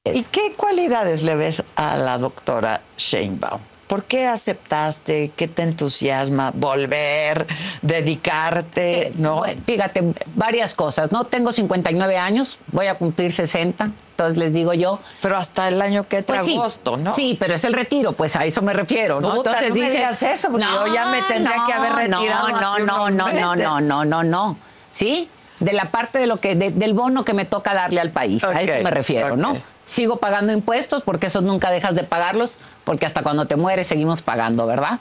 ¿Y 0.03 0.23
qué 0.26 0.53
cualidades 0.57 1.22
le 1.22 1.35
ves 1.35 1.64
a 1.77 1.95
la 1.95 2.18
doctora 2.18 2.81
Sheinbaum? 2.97 3.61
¿Por 3.90 4.03
qué 4.03 4.28
aceptaste? 4.28 5.32
¿Qué 5.36 5.48
te 5.48 5.64
entusiasma? 5.64 6.52
Volver, 6.53 7.48
dedicarte, 7.82 9.07
eh, 9.07 9.14
¿no? 9.18 9.41
Fíjate, 9.66 10.14
varias 10.36 10.76
cosas, 10.76 11.11
¿no? 11.11 11.24
Tengo 11.24 11.52
59 11.52 12.16
años, 12.16 12.60
voy 12.72 12.86
a 12.86 12.99
cumplir 12.99 13.34
60, 13.34 13.86
entonces 13.86 14.38
les 14.38 14.53
digo 14.53 14.76
yo. 14.76 14.99
Pero 15.24 15.38
hasta 15.38 15.68
el 15.68 15.82
año 15.82 16.07
que 16.07 16.18
entra, 16.18 16.36
pues 16.36 16.45
sí, 16.45 16.56
agosto, 16.56 16.98
¿no? 16.98 17.11
Sí, 17.14 17.36
pero 17.40 17.56
es 17.56 17.64
el 17.64 17.74
retiro, 17.74 18.14
pues 18.14 18.36
a 18.36 18.45
eso 18.45 18.61
me 18.61 18.74
refiero, 18.74 19.22
¿no? 19.22 19.38
Entonces 19.38 19.70
no 19.70 19.74
dices, 19.74 20.22
me 20.22 20.32
eso, 20.34 20.52
porque 20.52 20.68
yo 20.68 20.94
ya 20.94 21.07
me 21.07 21.24
tendría 21.24 21.64
que 21.66 21.74
haber 21.74 21.94
retirado. 21.94 22.49
No, 22.49 22.78
no, 22.78 23.10
no, 23.10 23.10
no, 23.10 23.32
no, 23.32 23.56
no, 23.56 23.82
no, 23.82 24.06
no, 24.06 24.24
no, 24.24 24.57
¿sí? 24.91 25.28
De 25.60 25.73
la 25.73 25.86
parte 25.86 26.19
de 26.19 26.27
lo 26.27 26.38
que, 26.38 26.56
del 26.56 26.94
bono 26.94 27.26
que 27.26 27.34
me 27.34 27.45
toca 27.45 27.73
darle 27.73 27.99
al 27.99 28.11
país, 28.11 28.44
a 28.44 28.61
eso 28.61 28.84
me 28.84 28.91
refiero, 28.91 29.36
¿no? 29.36 29.57
sigo 29.90 30.18
pagando 30.18 30.53
impuestos 30.53 31.02
porque 31.02 31.26
esos 31.27 31.41
nunca 31.41 31.72
dejas 31.72 31.95
de 31.95 32.03
pagarlos, 32.03 32.60
porque 32.84 33.07
hasta 33.07 33.23
cuando 33.23 33.48
te 33.48 33.56
mueres 33.56 33.88
seguimos 33.88 34.22
pagando, 34.22 34.68
¿verdad? 34.68 34.99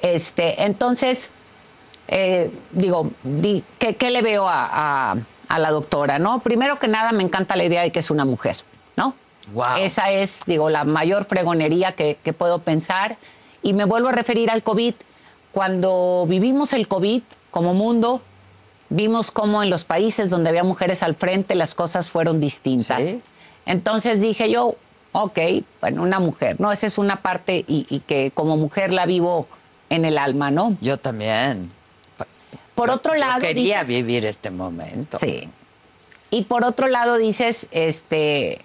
Este, 0.00 0.62
entonces, 0.62 1.32
eh, 2.06 2.52
digo, 2.70 3.10
¿qué, 3.80 4.10
le 4.10 4.22
veo 4.22 4.46
a, 4.48 5.16
la 5.48 5.70
doctora? 5.70 6.20
¿no? 6.20 6.38
Primero 6.38 6.78
que 6.78 6.86
nada, 6.86 7.10
me 7.10 7.24
encanta 7.24 7.56
la 7.56 7.64
idea 7.64 7.82
de 7.82 7.90
que 7.90 7.98
es 7.98 8.12
una 8.12 8.24
mujer, 8.24 8.58
¿no? 8.96 9.14
Esa 9.80 10.12
es, 10.12 10.42
digo, 10.46 10.70
la 10.70 10.84
mayor 10.84 11.24
fregonería 11.24 11.92
que, 11.92 12.18
que 12.22 12.32
puedo 12.32 12.60
pensar. 12.60 13.16
Y 13.60 13.72
me 13.72 13.86
vuelvo 13.86 14.08
a 14.08 14.12
referir 14.12 14.50
al 14.50 14.62
COVID. 14.62 14.94
Cuando 15.50 16.26
vivimos 16.28 16.74
el 16.74 16.86
COVID 16.86 17.22
como 17.50 17.74
mundo, 17.74 18.22
vimos 18.90 19.30
cómo 19.30 19.62
en 19.62 19.70
los 19.70 19.84
países 19.84 20.30
donde 20.30 20.50
había 20.50 20.64
mujeres 20.64 21.02
al 21.02 21.14
frente 21.14 21.54
las 21.54 21.74
cosas 21.74 22.10
fueron 22.10 22.40
distintas. 22.40 23.00
¿Sí? 23.00 23.22
Entonces 23.66 24.20
dije 24.20 24.50
yo, 24.50 24.76
ok, 25.12 25.38
bueno, 25.80 26.02
una 26.02 26.20
mujer, 26.20 26.60
¿no? 26.60 26.72
Esa 26.72 26.86
es 26.86 26.98
una 26.98 27.22
parte 27.22 27.64
y, 27.66 28.00
que 28.06 28.30
como 28.34 28.56
mujer 28.56 28.92
la 28.92 29.06
vivo 29.06 29.46
en 29.90 30.04
el 30.04 30.18
alma, 30.18 30.50
¿no? 30.50 30.76
Yo 30.80 30.96
también. 30.96 31.70
Por 32.74 32.90
otro 32.90 33.14
lado. 33.14 33.40
quería 33.40 33.82
vivir 33.82 34.24
este 34.24 34.50
momento. 34.50 35.18
Sí. 35.18 35.48
Y 36.30 36.44
por 36.44 36.64
otro 36.64 36.88
lado 36.88 37.16
dices, 37.16 37.66
este, 37.70 38.64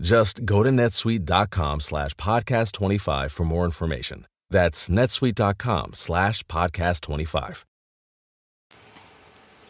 Just 0.00 0.44
go 0.44 0.62
to 0.62 0.70
netsuite.com 0.70 1.80
slash 1.80 2.14
podcast 2.14 2.72
25 2.72 3.30
for 3.32 3.44
more 3.44 3.64
information. 3.64 4.26
That's 4.50 4.88
netsuite.com 4.88 5.92
slash 5.94 6.42
podcast 6.44 7.02
25. 7.02 7.64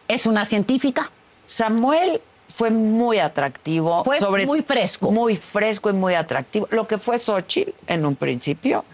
Es 0.08 0.26
una 0.26 0.44
científica. 0.44 1.10
Samuel 1.46 2.20
fue 2.48 2.70
muy 2.70 3.18
atractivo. 3.18 4.04
Fue 4.04 4.18
muy 4.46 4.62
fresco. 4.62 5.10
Muy 5.10 5.36
fresco 5.36 5.90
y 5.90 5.92
muy 5.94 6.14
atractivo. 6.14 6.68
Lo 6.70 6.86
que 6.86 6.98
fue 6.98 7.18
Xochitl 7.18 7.70
en 7.86 8.04
un 8.04 8.16
principio. 8.16 8.84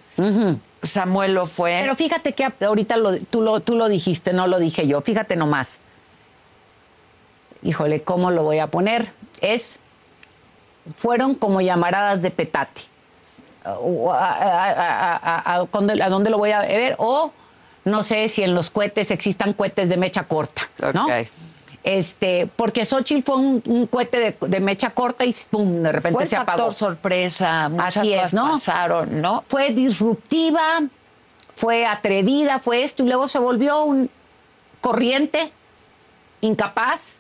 Samuel 0.83 1.35
lo 1.35 1.47
fue. 1.47 1.79
Pero 1.81 1.95
fíjate 1.97 2.35
que 2.35 2.45
ahorita 2.65 2.97
lo, 2.97 3.19
tú, 3.19 3.41
lo, 3.41 3.61
tú 3.61 3.75
lo 3.77 3.89
dijiste, 3.89 4.33
no 4.33 4.47
lo 4.47 4.59
dije 4.59 4.87
yo. 4.87 5.01
Fíjate 5.01 5.37
nomás. 5.37 5.79
Híjole, 7.63 8.03
¿cómo 8.03 8.31
lo 8.31 8.43
voy 8.45 8.59
a 8.59 8.69
poner? 8.69 9.13
Es. 9.41 9.81
Fueron 10.97 11.35
como 11.35 11.61
llamaradas 11.61 12.23
de 12.23 12.31
petate. 12.31 12.83
A, 13.65 13.75
dónde 15.73 16.31
lo 16.31 16.39
voy 16.39 16.53
a 16.53 16.61
ver? 16.61 16.95
O 16.99 17.33
no 17.85 18.03
sé 18.03 18.29
si 18.29 18.43
en 18.43 18.55
los 18.55 18.71
cohetes 18.71 19.11
existan 19.11 19.53
cohetes 19.53 19.89
de 19.89 19.97
mecha 19.97 20.25
corta, 20.25 20.69
¿no? 20.95 21.07
Este, 21.85 22.51
porque 22.55 22.85
Xochitl 22.85 23.23
fue 23.23 23.37
un, 23.37 23.89
cohete 23.91 24.37
de, 24.41 24.61
mecha 24.61 24.91
corta 24.91 25.25
y 25.25 25.35
pum, 25.49 25.83
de 25.83 25.93
repente 25.93 26.27
se 26.27 26.37
apagó. 26.37 26.59
Factor 26.59 26.75
sorpresa, 26.75 27.69
muchas 27.69 27.97
Así 27.99 28.11
cosas 28.11 28.27
es, 28.27 28.35
¿no? 28.35 28.51
pasaron, 28.51 29.23
¿no? 29.23 29.45
Fue 29.49 29.71
disruptiva, 29.71 30.83
fue 31.55 31.87
atrevida, 31.87 32.59
fue 32.59 32.83
esto, 32.83 33.05
y 33.05 33.07
luego 33.07 33.29
se 33.29 33.39
volvió 33.39 33.85
un 33.85 34.11
corriente, 34.81 35.53
incapaz, 36.41 37.19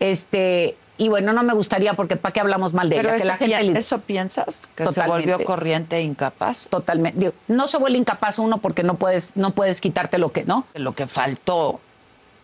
este, 0.00 0.76
y 0.98 1.08
bueno, 1.08 1.32
no 1.32 1.44
me 1.44 1.54
gustaría 1.54 1.94
porque 1.94 2.16
para 2.16 2.32
qué 2.32 2.40
hablamos 2.40 2.74
mal 2.74 2.88
de 2.88 2.98
ella. 2.98 3.16
Que 3.16 3.24
la 3.24 3.36
gente 3.36 3.78
¿Eso 3.78 4.00
piensas? 4.00 4.68
¿Que 4.74 4.92
se 4.92 5.06
volvió 5.06 5.42
corriente 5.44 5.96
e 5.96 6.02
incapaz? 6.02 6.66
Totalmente. 6.68 7.32
no 7.46 7.68
se 7.68 7.78
vuelve 7.78 7.98
incapaz 7.98 8.40
uno 8.40 8.58
porque 8.58 8.82
no 8.82 8.94
puedes, 8.94 9.32
no 9.36 9.54
puedes 9.54 9.80
quitarte 9.80 10.18
lo 10.18 10.32
que, 10.32 10.44
¿no? 10.44 10.66
Lo 10.74 10.96
que 10.96 11.06
faltó 11.06 11.80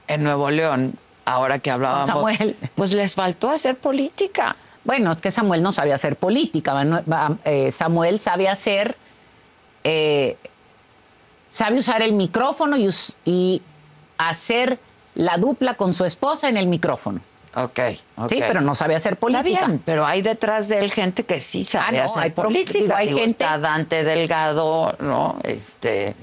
en 0.07 0.23
Nuevo 0.23 0.51
León 0.51 0.97
ahora 1.25 1.59
que 1.59 1.73
hablábamos, 1.73 2.07
Samuel. 2.07 2.57
pues 2.77 2.93
les 2.93 3.17
faltó 3.17 3.51
hacer 3.51 3.77
política. 3.77 4.55
Bueno, 4.85 5.11
es 5.13 5.21
que 5.21 5.33
Samuel 5.33 5.63
no 5.63 5.73
sabía 5.73 5.97
hacer 5.97 6.15
política. 6.17 6.75
Eh, 7.45 7.73
Samuel 7.73 8.21
sabe 8.21 8.49
hacer, 8.49 8.97
eh, 9.83 10.37
sabe 11.49 11.79
usar 11.79 12.03
el 12.03 12.13
micrófono 12.13 12.77
y, 12.77 12.89
y, 13.25 13.63
hacer 14.17 14.79
la 15.17 15.39
dupla 15.39 15.75
con 15.75 15.93
su 15.93 16.05
esposa 16.05 16.49
en 16.49 16.57
el 16.57 16.69
micrófono. 16.69 17.21
Ok, 17.57 17.81
Sí, 18.29 18.37
pero 18.39 18.61
no 18.61 18.75
sabe 18.75 18.97
hacer 18.97 19.17
política. 19.17 19.49
Está 19.49 19.67
bien, 19.67 19.83
pero 19.85 20.05
hay 20.05 20.23
detrás 20.23 20.69
de 20.69 20.79
él 20.79 20.91
gente 20.91 21.25
que 21.25 21.39
sí 21.39 21.63
sabe 21.63 22.01
ah, 22.01 22.05
hacer 22.05 22.35
política. 22.35 22.97
hay 22.97 23.09
gente... 23.09 23.45
Está 23.45 23.59
Dante 23.59 24.03
Delgado, 24.03 24.97
¿no? 24.99 25.39
Este 25.45 26.17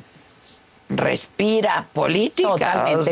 respira 0.96 1.88
política. 1.94 2.50
Totalmente. 2.50 3.12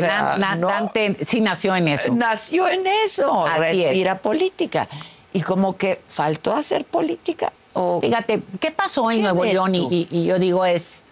Dante 0.66 1.16
sí 1.24 1.40
nació 1.40 1.74
en 1.74 1.88
eso. 1.88 2.12
Nació 2.12 2.68
en 2.68 2.86
eso, 2.86 3.46
respira 3.56 4.18
política. 4.18 4.88
Y 5.32 5.40
como 5.42 5.76
que 5.76 6.02
faltó 6.06 6.54
hacer 6.54 6.84
política. 6.84 7.52
Fíjate, 8.00 8.42
¿qué 8.58 8.70
pasó 8.70 9.10
en 9.10 9.22
Nuevo 9.22 9.44
León? 9.44 9.74
Y, 9.74 10.24
yo 10.26 10.38
digo 10.38 10.64
es, 10.64 11.04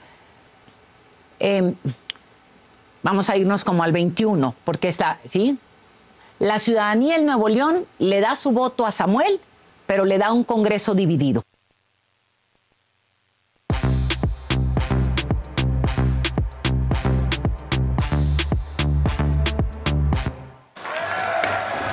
em, 1.39 1.75
vamos 3.03 3.31
a 3.31 3.37
irnos 3.37 3.65
como 3.65 3.83
al 3.83 3.93
21, 3.93 4.55
porque 4.65 4.89
está, 4.89 5.19
¿sí? 5.25 5.59
La 6.39 6.61
ciudadanía 6.61 7.17
en 7.17 7.27
Nuevo 7.27 7.49
León 7.49 7.85
le 7.99 8.21
da 8.21 8.37
su 8.37 8.53
voto 8.53 8.87
a 8.87 8.93
Samuel, 8.93 9.41
pero 9.87 10.05
le 10.05 10.19
da 10.19 10.31
un 10.31 10.45
Congreso 10.45 10.95
dividido. 10.95 11.43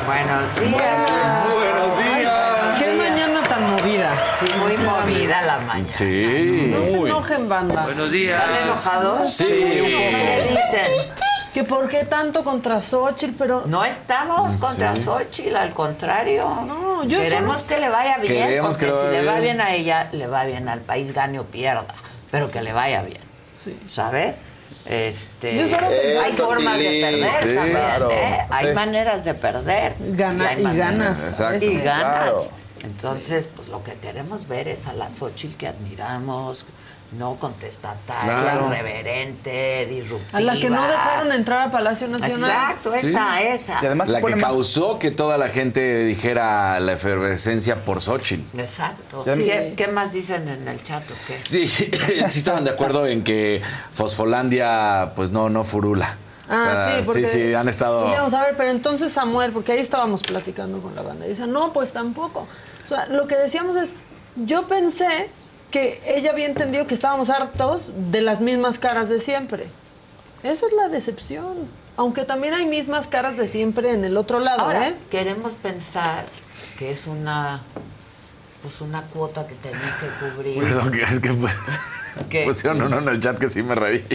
Buenos 0.05 0.59
días. 0.59 1.47
buenos 1.51 1.97
días. 1.97 2.79
Qué 2.79 2.93
mañana 2.93 3.41
tan 3.41 3.71
movida. 3.71 4.13
Sí, 4.33 4.45
muy 4.59 4.77
movida 4.77 5.41
la 5.41 5.57
mañana. 5.57 5.91
Sí. 5.91 6.71
No 6.71 6.85
se 6.85 6.97
enojen, 6.97 7.49
banda. 7.49 7.83
Buenos 7.83 8.11
días. 8.11 8.43
¿Están 8.43 8.61
enojados? 8.67 9.33
Sí. 9.33 9.45
¿Qué 9.47 10.49
dicen? 10.51 11.24
Que 11.55 11.63
por 11.63 11.87
qué 11.87 12.03
tanto 12.03 12.43
contra 12.43 12.81
Xochitl, 12.81 13.33
pero... 13.37 13.63
No 13.65 13.85
estamos 13.85 14.57
contra 14.57 14.93
Xochitl, 14.93 15.55
al 15.55 15.73
contrario. 15.73 16.49
No, 16.67 17.05
yo 17.05 17.17
Queremos 17.17 17.63
que 17.63 17.77
le 17.77 17.87
vaya 17.87 18.17
bien, 18.17 18.61
porque 18.61 18.91
si 18.91 19.07
le 19.09 19.23
va 19.23 19.39
bien 19.39 19.61
a 19.61 19.73
ella, 19.73 20.09
le 20.11 20.27
va 20.27 20.43
bien 20.43 20.67
al 20.67 20.81
país, 20.81 21.13
gane 21.13 21.39
o 21.39 21.45
pierda, 21.45 21.85
pero 22.29 22.49
que 22.49 22.61
le 22.61 22.73
vaya 22.73 23.03
bien. 23.03 23.21
Sí. 23.55 23.79
¿Sabes? 23.87 24.41
Este, 24.85 25.61
hay 26.21 26.33
formas 26.33 26.77
de 26.77 26.99
perder 26.99 27.55
también, 27.55 27.77
¿eh? 28.11 28.45
Hay 28.49 28.73
maneras 28.73 29.23
de 29.23 29.33
perder. 29.33 29.95
Gana, 29.97 30.59
y, 30.59 30.63
ganas. 30.63 31.41
Y 31.61 31.77
ganas. 31.77 32.53
Entonces, 32.83 33.49
pues 33.55 33.69
lo 33.69 33.81
que 33.81 33.93
queremos 33.93 34.49
ver 34.49 34.67
es 34.67 34.87
a 34.87 34.93
la 34.93 35.09
Xochitl 35.09 35.55
que 35.55 35.67
admiramos, 35.67 36.65
no 37.17 37.35
contestataria, 37.35 38.59
reverente, 38.69 39.85
disruptiva. 39.89 40.37
A 40.37 40.41
la 40.41 40.55
que 40.55 40.69
no 40.69 40.81
dejaron 40.87 41.31
entrar 41.31 41.67
a 41.67 41.71
Palacio 41.71 42.07
Nacional. 42.07 42.49
Exacto, 42.49 42.93
esa, 42.93 43.41
esa. 43.41 43.79
Y 43.81 43.85
además 43.85 44.09
la 44.09 44.21
que 44.21 44.37
causó 44.37 44.99
que 44.99 45.11
toda 45.11 45.37
la 45.37 45.49
gente 45.49 46.03
dijera 46.05 46.79
la 46.79 46.93
efervescencia 46.93 47.83
por 47.85 48.01
Xochitl. 48.01 48.59
Exacto. 48.59 49.23
¿Qué, 49.23 49.87
más 49.87 50.13
dicen 50.13 50.47
en 50.47 50.67
el 50.67 50.83
chat 50.83 51.03
o 51.09 51.13
qué? 51.27 51.39
Sí, 51.43 51.67
sí 51.67 51.89
estaban 52.39 52.63
de 52.63 52.71
acuerdo 52.71 53.07
en 53.07 53.23
que 53.23 53.61
Fosfolandia, 53.91 55.13
pues 55.15 55.31
no, 55.31 55.49
no 55.49 55.63
furula. 55.63 56.17
Ah, 56.49 56.97
sí, 56.97 57.03
porque 57.05 57.25
sí, 57.25 57.39
sí, 57.39 57.53
han 57.53 57.67
estado. 57.67 58.05
Decíamos, 58.05 58.33
a 58.33 58.43
ver, 58.43 58.55
pero 58.55 58.69
entonces 58.69 59.11
Samuel, 59.11 59.51
porque 59.51 59.71
ahí 59.71 59.79
estábamos 59.79 60.21
platicando 60.21 60.79
con 60.79 60.93
la 60.95 61.01
banda, 61.01 61.25
y 61.25 61.29
dice, 61.29 61.47
no, 61.47 61.73
pues 61.73 61.91
tampoco. 61.91 62.47
O 62.85 62.87
sea, 62.87 63.07
lo 63.07 63.25
que 63.25 63.35
decíamos 63.35 63.75
es, 63.77 63.95
yo 64.35 64.67
pensé 64.67 65.29
que 65.75 66.01
ella 66.05 66.31
había 66.31 66.45
entendido 66.45 66.87
que 66.87 66.93
estábamos 66.93 67.29
hartos 67.29 67.91
de 68.09 68.21
las 68.21 68.39
mismas 68.39 68.79
caras 68.79 69.09
de 69.09 69.19
siempre. 69.19 69.65
Esa 70.41 70.67
es 70.67 70.71
la 70.71 70.87
decepción. 70.87 71.67
Aunque 71.97 72.23
también 72.23 72.53
hay 72.53 72.65
mismas 72.65 73.07
caras 73.07 73.35
de 73.35 73.45
siempre 73.45 73.91
en 73.91 74.05
el 74.05 74.15
otro 74.15 74.39
lado, 74.39 74.71
¿eh? 74.71 74.95
Queremos 75.11 75.53
pensar 75.55 76.23
que 76.79 76.93
es 76.93 77.07
una 77.07 77.61
pues 78.61 78.79
una 78.79 79.01
cuota 79.07 79.45
que 79.47 79.55
tenía 79.55 79.97
que 79.99 80.25
cubrir. 80.25 80.63
Perdón, 80.63 80.93
es 80.95 81.19
que 82.29 82.45
pusieron 82.45 82.81
uno 82.81 82.99
en 82.99 83.09
el 83.09 83.19
chat 83.19 83.37
que 83.37 83.49
sí 83.49 83.61
me 83.61 83.75
reí. 83.75 84.05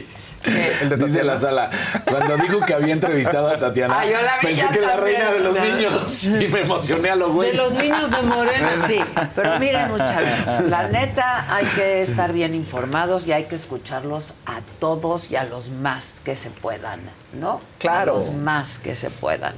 El 0.42 0.88
de 0.88 0.96
Dice 0.96 1.22
la 1.22 1.36
sala, 1.36 1.70
cuando 2.04 2.36
dijo 2.38 2.60
que 2.60 2.72
había 2.72 2.94
entrevistado 2.94 3.48
a 3.48 3.58
Tatiana, 3.58 4.00
ah, 4.00 4.38
pensé 4.40 4.66
que 4.68 4.80
la 4.80 4.96
reina 4.96 5.30
de 5.32 5.40
los 5.40 5.58
niños 5.60 6.24
y 6.24 6.48
me 6.48 6.62
emocioné 6.62 7.10
a 7.10 7.16
los 7.16 7.32
güeyes. 7.32 7.56
De 7.56 7.62
los 7.62 7.72
niños 7.72 8.10
de 8.10 8.22
Morena. 8.22 8.70
Sí, 8.86 9.00
pero 9.34 9.58
miren 9.58 9.90
muchachos, 9.90 10.66
la 10.68 10.88
neta 10.88 11.54
hay 11.54 11.66
que 11.66 12.00
estar 12.00 12.32
bien 12.32 12.54
informados 12.54 13.26
y 13.26 13.32
hay 13.32 13.44
que 13.44 13.56
escucharlos 13.56 14.34
a 14.46 14.60
todos 14.78 15.30
y 15.30 15.36
a 15.36 15.44
los 15.44 15.68
más 15.70 16.20
que 16.24 16.36
se 16.36 16.50
puedan, 16.50 17.00
¿no? 17.32 17.60
Claro. 17.78 18.14
A 18.14 18.18
los 18.18 18.32
más 18.32 18.78
que 18.78 18.96
se 18.96 19.10
puedan. 19.10 19.54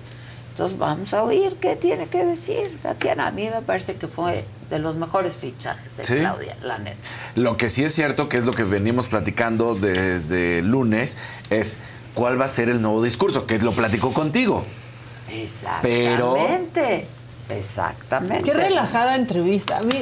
Entonces 0.51 0.77
vamos 0.77 1.15
a 1.15 1.23
oír 1.23 1.57
qué 1.61 1.77
tiene 1.77 2.09
que 2.09 2.25
decir 2.25 2.79
Tatiana. 2.83 3.29
A 3.29 3.31
mí 3.31 3.49
me 3.49 3.63
parece 3.63 3.95
que 3.95 4.07
fue 4.07 4.45
de 4.73 4.79
los 4.79 4.97
mejores 4.97 5.35
fichajes 5.35 5.99
de 5.99 6.03
Claudia, 6.03 6.57
la 6.63 6.79
neta. 6.79 6.97
Lo 7.35 7.59
que 7.59 7.69
sí 7.69 7.85
es 7.85 7.95
cierto, 7.95 8.31
que 8.31 8.39
es 8.39 8.45
lo 8.45 8.53
que 8.53 8.65
venimos 8.65 9.07
platicando 9.07 9.75
desde 9.75 10.63
lunes, 10.63 11.19
es 11.51 11.79
cuál 12.15 12.41
va 12.41 12.47
a 12.47 12.49
ser 12.49 12.71
el 12.71 12.81
nuevo 12.81 13.03
discurso, 13.03 13.47
que 13.47 13.59
lo 13.59 13.73
platicó 13.73 14.15
contigo. 14.15 14.65
Exactamente. 15.31 17.07
Exactamente. 17.59 18.51
Qué 18.51 18.55
relajada 18.55 19.17
entrevista. 19.17 19.79
A 19.79 19.83
mí 19.83 19.95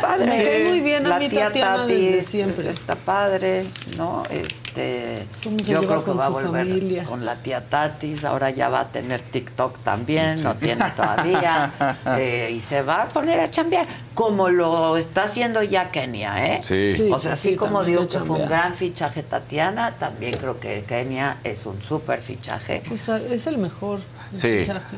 padre. 0.00 0.26
Me 0.26 0.44
cae 0.44 0.64
muy 0.64 0.80
bien 0.80 1.06
a 1.06 1.10
la 1.10 1.18
mí 1.18 1.28
tía 1.28 1.46
Tatiana 1.46 1.86
desde 1.86 2.22
siempre. 2.22 2.68
Está 2.68 2.96
padre, 2.96 3.66
¿no? 3.96 4.24
Este, 4.30 5.26
yo 5.66 5.80
creo 5.80 6.04
que 6.04 6.12
va 6.12 6.26
a 6.26 6.28
volver 6.28 7.04
con 7.04 7.24
la 7.24 7.36
tía 7.36 7.68
Tatis. 7.68 8.24
Ahora 8.24 8.50
ya 8.50 8.68
va 8.68 8.80
a 8.80 8.88
tener 8.88 9.22
TikTok 9.22 9.78
también, 9.80 10.42
no 10.42 10.56
tiene 10.56 10.90
todavía. 10.96 11.72
Eh, 12.18 12.52
y 12.54 12.60
se 12.60 12.82
va 12.82 13.02
a 13.02 13.08
poner 13.08 13.40
a 13.40 13.50
chambear, 13.50 13.86
como 14.14 14.48
lo 14.48 14.96
está 14.96 15.24
haciendo 15.24 15.62
ya 15.62 15.90
Kenia, 15.90 16.46
¿eh? 16.46 16.62
Sí. 16.62 17.10
o 17.12 17.18
sea, 17.18 17.34
así 17.34 17.56
como 17.56 17.84
digo 17.84 18.06
que 18.06 18.18
fue 18.18 18.38
un 18.38 18.48
gran 18.48 18.74
fichaje 18.74 19.22
Tatiana, 19.22 19.98
también 19.98 20.36
creo 20.36 20.58
que 20.58 20.84
Kenia 20.84 21.38
es 21.44 21.66
un 21.66 21.82
súper 21.82 22.20
fichaje. 22.20 22.82
Pues 22.86 23.08
es 23.08 23.46
el 23.46 23.58
mejor 23.58 24.00
sí. 24.32 24.60
fichaje. 24.60 24.96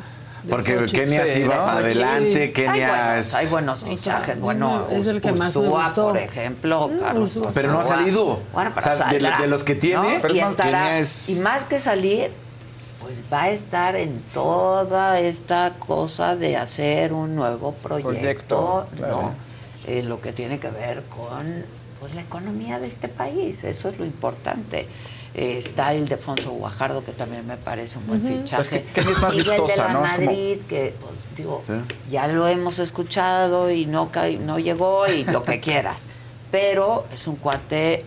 Porque 0.48 0.86
Kenia 0.86 1.26
sí 1.26 1.44
va 1.44 1.78
adelante, 1.78 2.52
Kenia 2.52 3.18
es... 3.18 3.34
Hay 3.34 3.46
buenos 3.46 3.84
fichajes, 3.84 4.38
bueno, 4.38 4.86
es 4.90 5.06
el 5.06 5.20
que 5.20 5.32
más 5.32 5.52
por 5.54 6.16
ejemplo, 6.16 6.88
mm, 6.88 6.98
Carlos 6.98 7.38
Pero 7.54 7.72
no 7.72 7.80
ha 7.80 7.84
salido. 7.84 8.40
Bueno, 8.52 8.72
o 8.76 8.82
sea, 8.82 9.08
de, 9.08 9.46
los 9.46 9.64
que 9.64 9.74
tiene, 9.74 10.20
y, 10.32 10.38
estará, 10.38 11.00
y 11.00 11.34
más 11.42 11.64
que 11.64 11.78
salir, 11.78 12.30
pues 13.00 13.22
va 13.32 13.44
a 13.44 13.50
estar 13.50 13.96
en 13.96 14.22
toda 14.32 15.18
esta 15.20 15.74
cosa 15.78 16.36
de 16.36 16.56
hacer 16.56 17.12
un 17.12 17.34
nuevo 17.34 17.72
proyecto, 17.74 18.86
¿no? 18.98 19.34
En 19.86 20.08
lo 20.08 20.20
que 20.20 20.32
tiene 20.32 20.58
que 20.58 20.70
ver 20.70 21.04
con 21.04 21.64
pues, 22.00 22.14
la 22.14 22.22
economía 22.22 22.78
de 22.78 22.86
este 22.86 23.08
país, 23.08 23.64
eso 23.64 23.88
es 23.88 23.98
lo 23.98 24.04
importante. 24.04 24.88
Está 25.34 25.92
el 25.92 26.06
Defonso 26.06 26.52
Guajardo, 26.52 27.04
que 27.04 27.12
también 27.12 27.46
me 27.46 27.56
parece 27.56 27.98
un 27.98 28.06
buen 28.06 28.22
fichaje. 28.22 28.86
Pues 28.94 29.06
que, 29.06 29.12
es 29.12 29.20
más 29.20 29.34
Miguel 29.34 29.50
vistosa, 29.50 29.82
de 29.82 29.88
la 29.88 29.92
¿no? 29.94 30.00
Madrid, 30.02 30.58
que 30.68 30.94
pues, 31.00 31.12
digo, 31.36 31.62
ya 32.08 32.28
lo 32.28 32.46
hemos 32.46 32.78
escuchado 32.78 33.70
y 33.70 33.86
no, 33.86 34.10
no 34.40 34.58
llegó 34.58 35.06
y 35.08 35.24
lo 35.24 35.44
que 35.44 35.60
quieras. 35.60 36.06
Pero 36.50 37.06
es 37.12 37.26
un 37.26 37.36
cuate 37.36 38.04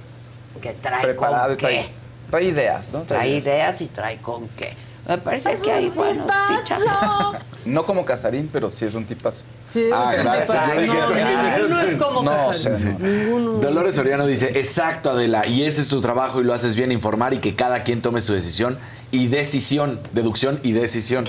que 0.62 0.74
trae 0.74 1.04
Preparado, 1.04 1.49
con 1.49 1.58
qué. 1.58 1.86
trae 2.30 2.44
ideas, 2.45 2.91
¿no? 2.91 3.04
Trae 3.04 3.30
ideas 3.30 3.82
y 3.82 3.88
trae 3.88 4.18
con 4.18 4.48
qué. 4.49 4.74
Me 5.08 5.18
parece 5.18 5.56
que 5.58 5.72
hay 5.72 5.90
buenos 5.90 6.28
fichajes. 6.50 6.86
No 7.66 7.86
como 7.86 8.04
Casarín, 8.06 8.50
pero 8.52 8.70
sí 8.70 8.86
es 8.86 8.94
un 8.94 9.06
tipazo. 9.06 9.44
Sí, 9.64 9.90
Ah, 9.94 10.14
es 10.14 10.26
un 10.26 10.32
tipazo. 10.32 10.54
No, 10.54 11.62
ninguno 11.62 11.82
es 11.82 11.96
como 11.96 12.24
No, 12.24 12.48
Casarín. 12.48 12.98
Ninguno. 13.00 13.52
Dolores 13.60 13.96
Soriano 13.96 14.26
dice, 14.26 14.58
exacto 14.60 15.12
Adela, 15.12 15.46
y 15.48 15.64
ese 15.64 15.82
es 15.82 15.88
tu 15.90 16.02
trabajo 16.02 16.42
y 16.42 16.44
lo 16.44 16.54
haces 16.54 16.76
bien 16.76 16.92
informar 16.92 17.34
y 17.34 17.38
que 17.38 17.56
cada 17.56 17.84
quien 17.84 18.02
tome 18.02 18.22
su 18.22 18.34
decisión 18.34 18.78
y 19.12 19.28
decisión, 19.28 20.00
deducción 20.14 20.60
y 20.64 20.74
decisión. 20.74 21.26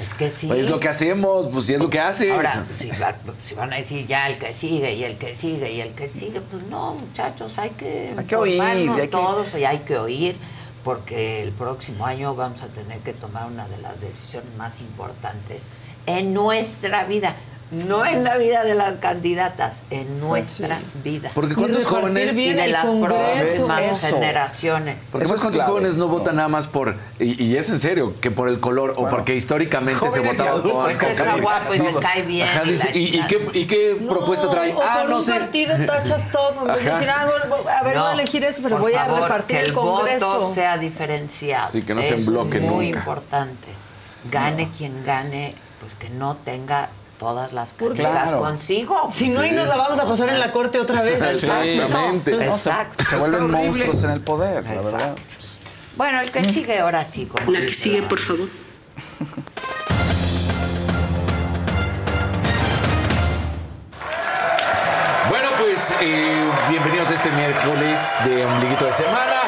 Es 0.00 0.14
que 0.14 0.30
sí. 0.30 0.46
Pues 0.46 0.60
es 0.60 0.70
lo 0.70 0.80
que 0.80 0.88
hacemos, 0.88 1.48
pues 1.48 1.66
sí 1.66 1.74
es 1.74 1.80
lo 1.80 1.90
que 1.90 2.00
haces. 2.00 2.32
Ahora, 2.32 2.64
si, 2.64 2.88
va- 2.90 3.16
si 3.42 3.54
van 3.54 3.72
a 3.72 3.76
decir 3.76 4.06
ya 4.06 4.28
el 4.28 4.38
que 4.38 4.52
sigue 4.54 4.94
y 4.94 5.04
el 5.04 5.18
que 5.18 5.34
sigue 5.34 5.70
y 5.72 5.80
el 5.82 5.90
que 5.90 6.08
sigue, 6.08 6.40
pues 6.40 6.62
no, 6.64 6.94
muchachos, 6.94 7.58
hay 7.58 7.70
que, 7.70 8.14
Hay 8.16 8.24
que 8.24 8.34
oír, 8.36 8.62
que- 8.96 9.08
todos 9.08 9.54
y 9.56 9.64
hay 9.66 9.80
que 9.80 9.98
oír, 9.98 10.38
porque 10.84 11.42
el 11.42 11.52
próximo 11.52 12.06
año 12.06 12.34
vamos 12.34 12.62
a 12.62 12.68
tener 12.68 13.00
que 13.00 13.12
tomar 13.12 13.46
una 13.46 13.68
de 13.68 13.78
las 13.78 14.00
decisiones 14.00 14.54
más 14.56 14.80
importantes 14.80 15.68
en 16.06 16.32
nuestra 16.32 17.04
vida. 17.04 17.34
No 17.70 18.04
en 18.04 18.24
la 18.24 18.36
vida 18.36 18.64
de 18.64 18.74
las 18.74 18.96
candidatas, 18.96 19.84
en 19.90 20.18
nuestra 20.18 20.80
vida. 21.04 21.30
Porque 21.34 21.54
cuántos 21.54 21.86
jóvenes... 21.86 22.36
y 22.36 22.52
de 22.52 22.66
las 22.66 22.84
Congreso. 22.84 23.66
próximas 23.68 24.00
generaciones. 24.00 25.08
Porque 25.12 25.24
es 25.26 25.30
cuántos 25.30 25.52
clave. 25.52 25.70
jóvenes 25.70 25.94
no 25.96 26.08
votan 26.08 26.34
nada 26.34 26.48
más 26.48 26.66
por, 26.66 26.96
y, 27.20 27.40
y 27.40 27.56
es 27.56 27.70
en 27.70 27.78
serio, 27.78 28.14
que 28.20 28.32
por 28.32 28.48
el 28.48 28.58
color 28.58 28.94
o 28.96 29.08
porque 29.08 29.36
históricamente 29.36 30.00
se 30.10 30.18
jóvenes 30.18 30.38
votaba 30.38 30.62
por 30.62 30.82
Pues 30.84 30.98
que 30.98 31.06
está 31.12 31.36
guapo 31.36 31.74
y 31.74 31.78
me 31.78 31.92
cae 32.02 32.22
bien. 32.22 32.48
Ajá, 32.48 32.62
y 32.64 32.70
dice, 32.70 32.90
¿y, 32.92 33.18
y 33.18 33.26
qué, 33.28 33.48
y 33.54 33.66
qué 33.66 34.04
propuesta 34.08 34.50
trae? 34.50 34.74
O 34.74 34.82
Ah, 34.82 34.98
por 35.02 35.10
no 35.10 35.16
un 35.18 35.22
sé. 35.22 35.32
partido 35.32 35.76
tachas 35.86 36.28
todo. 36.32 36.62
En 36.62 36.66
vez 36.74 36.84
de 36.84 36.90
decir, 36.90 37.08
ah, 37.10 37.26
bueno, 37.26 37.54
a 37.70 37.82
ver, 37.84 37.94
No, 37.94 38.02
voy 38.02 38.10
a 38.10 38.14
elegir 38.14 38.42
eso, 38.42 38.60
pero 38.64 38.78
voy 38.78 38.94
favor, 38.94 39.16
a 39.16 39.22
repartir 39.28 39.56
que 39.58 39.62
el 39.66 39.72
Congreso. 39.72 40.26
voto 40.40 40.54
sea 40.54 40.76
diferenciado. 40.76 41.68
Sí, 41.70 41.82
que 41.82 41.94
no 41.94 42.02
se 42.02 42.08
Eso 42.08 42.16
embloque 42.16 42.58
es 42.58 42.64
muy 42.64 42.86
nunca. 42.86 42.98
importante. 42.98 43.68
Gane 44.28 44.70
quien 44.76 45.04
gane, 45.04 45.54
pues 45.80 45.94
que 45.94 46.10
no 46.10 46.36
tenga 46.36 46.88
todas 47.20 47.52
las 47.52 47.74
Claro. 47.74 48.38
consigo. 48.40 49.08
Si 49.12 49.28
no, 49.28 49.44
y 49.44 49.52
nos 49.52 49.68
la 49.68 49.76
vamos 49.76 49.98
a 50.00 50.06
pasar 50.06 50.30
en 50.30 50.40
la 50.40 50.50
corte 50.50 50.80
otra 50.80 51.02
vez. 51.02 51.22
Exactamente. 51.22 52.32
Exacto. 52.44 53.04
Se 53.08 53.16
vuelven 53.16 53.44
Está 53.44 53.52
horrible. 53.58 53.68
monstruos 53.68 54.04
en 54.04 54.10
el 54.10 54.20
poder, 54.22 54.64
la 54.64 54.72
Exacto. 54.74 54.96
verdad. 54.96 55.14
Bueno, 55.96 56.20
el 56.22 56.30
que 56.30 56.44
sigue 56.44 56.78
ahora 56.80 57.04
sí. 57.04 57.26
como 57.26 57.50
La 57.52 57.60
que 57.60 57.72
sigue, 57.74 58.00
la- 58.00 58.08
por 58.08 58.18
favor. 58.18 58.48
Bueno, 65.28 65.48
pues 65.60 65.94
eh, 66.00 66.50
bienvenidos 66.68 67.08
a 67.10 67.14
este 67.14 67.30
miércoles 67.30 68.16
de 68.24 68.44
Ombliguito 68.46 68.86
de 68.86 68.92
Semana. 68.92 69.40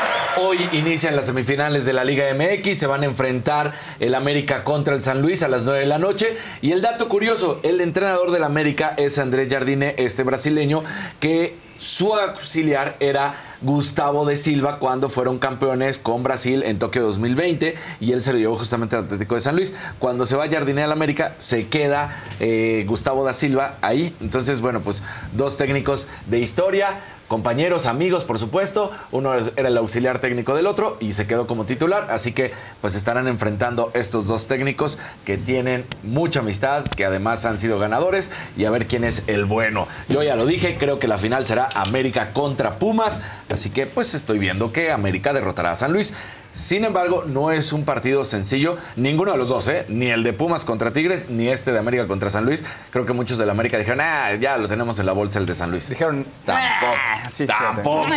Hoy 0.45 0.59
inician 0.73 1.15
las 1.15 1.27
semifinales 1.27 1.85
de 1.85 1.93
la 1.93 2.03
Liga 2.03 2.25
MX, 2.35 2.77
se 2.77 2.89
van 2.89 3.03
a 3.03 3.07
enfrentar 3.07 3.75
el 4.01 4.13
América 4.13 4.65
contra 4.65 4.93
el 4.93 5.01
San 5.01 5.23
Luis 5.23 5.45
a 5.45 5.49
las 5.49 5.63
9 5.63 5.79
de 5.79 5.87
la 5.87 5.99
noche. 5.99 6.37
Y 6.61 6.73
el 6.73 6.83
dato 6.83 7.09
curioso, 7.09 7.61
el 7.63 7.81
entrenador 7.81 8.33
del 8.33 8.43
América 8.43 8.93
es 8.97 9.21
Andrés 9.21 9.47
Jardine, 9.49 9.95
este 9.99 10.25
brasileño, 10.25 10.83
que 11.21 11.55
su 11.79 12.13
auxiliar 12.15 12.97
era 12.99 13.37
Gustavo 13.61 14.25
de 14.25 14.35
Silva 14.35 14.81
cuando 14.81 15.09
fueron 15.09 15.39
campeones 15.39 16.01
con 16.01 16.25
Brasil 16.25 16.65
en 16.65 16.81
Tokio 16.81 17.03
2020 17.03 17.77
y 18.01 18.13
él 18.13 18.23
se 18.25 18.33
lo 18.33 18.39
llevó 18.41 18.57
justamente 18.57 18.97
al 18.97 19.05
Atlético 19.05 19.37
de 19.37 19.41
San 19.43 19.55
Luis. 19.55 19.73
Cuando 20.01 20.27
se 20.27 20.37
va 20.37 20.49
Jardine 20.49 20.83
al 20.83 20.91
América, 20.91 21.37
se 21.39 21.69
queda 21.69 22.25
eh, 22.41 22.85
Gustavo 22.89 23.25
da 23.25 23.33
Silva 23.33 23.77
ahí. 23.81 24.13
Entonces, 24.21 24.61
bueno, 24.61 24.81
pues 24.81 25.05
dos 25.33 25.57
técnicos 25.57 26.09
de 26.27 26.41
historia, 26.41 27.01
compañeros, 27.33 27.87
amigos, 27.87 28.27
por 28.27 28.39
supuesto. 28.39 28.91
Uno 29.11 29.35
era 29.35 29.69
el 29.69 29.79
auxiliar 29.79 30.19
técnico 30.19 30.55
del 30.55 30.67
otro 30.67 30.99
y 31.01 31.15
se 31.15 31.27
quedó 31.27 31.47
como 31.47 31.65
titular. 31.65 32.09
Así 32.11 32.33
que, 32.33 32.53
pues 32.83 32.95
estarán 32.95 33.27
enfrentando 33.27 33.91
estos 33.95 34.27
dos 34.27 34.47
técnicos 34.47 34.99
que 35.25 35.39
tienen 35.39 35.87
mucha 36.03 36.41
amistad, 36.41 36.85
que 36.85 37.07
además 37.07 37.47
han 37.47 37.57
sido 37.57 37.79
ganadores 37.79 38.31
y 38.55 38.67
a 38.67 38.71
ver 38.71 38.87
quién 38.87 39.03
es 39.03 39.23
el 39.29 39.47
bueno. 39.47 39.89
Yo 40.11 40.23
ya 40.23 40.37
lo 40.37 40.45
dije, 40.45 40.77
creo 40.79 40.99
que 40.99 41.09
la 41.09 41.17
final 41.17 41.47
será 41.47 41.71
América 41.75 42.35
contra 42.35 42.79
Pumas. 42.79 43.23
Así 43.49 43.71
que, 43.71 43.87
pues 43.87 44.13
estoy 44.13 44.39
viendo 44.39 44.71
que 44.71 44.93
América 44.93 45.33
derrotará 45.33 45.71
a 45.71 45.75
San 45.75 45.95
Luis. 45.95 46.13
Sin 46.53 46.85
embargo, 46.85 47.25
no 47.27 47.51
es 47.51 47.73
un 47.73 47.85
partido 47.85 48.25
sencillo, 48.25 48.77
ninguno 48.97 49.33
de 49.33 49.39
los 49.39 49.49
dos, 49.49 49.69
¿eh? 49.69 49.87
ni 49.89 50.09
el 50.11 50.23
de 50.23 50.33
Pumas 50.35 50.65
contra 50.67 50.93
Tigres, 50.93 51.31
ni 51.31 51.49
este 51.49 51.73
de 51.73 51.79
América 51.79 52.07
contra 52.07 52.29
San 52.29 52.45
Luis. 52.45 52.63
Creo 52.91 53.07
que 53.07 53.13
muchos 53.15 53.39
de 53.39 53.47
la 53.47 53.53
América 53.53 53.79
dijeron, 53.79 54.01
ah, 54.03 54.35
ya 54.35 54.57
lo 54.59 54.69
tenemos 54.69 54.99
en 54.99 55.07
la 55.07 55.13
bolsa 55.13 55.39
el 55.39 55.47
de 55.47 55.55
San 55.55 55.71
Luis. 55.71 55.89
Dijeron, 55.89 56.27
Tampoco, 56.45 56.93
"Ah, 56.95 57.31
sí, 57.31 57.47
fíjate". 57.47 57.65
tampoco. 57.83 58.09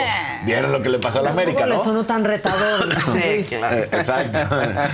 Vieron 0.45 0.71
lo 0.73 0.81
que 0.83 0.89
le 0.89 0.99
pasó 0.99 1.19
a 1.19 1.21
la 1.21 1.29
América, 1.29 1.65
¿no? 1.65 1.77
le 1.77 1.83
sonó 1.83 2.05
tan 2.05 2.25
retador. 2.25 2.89
Sí, 3.01 3.45
claro. 3.55 3.77
Eh, 3.77 3.89
Exacto. 3.91 4.39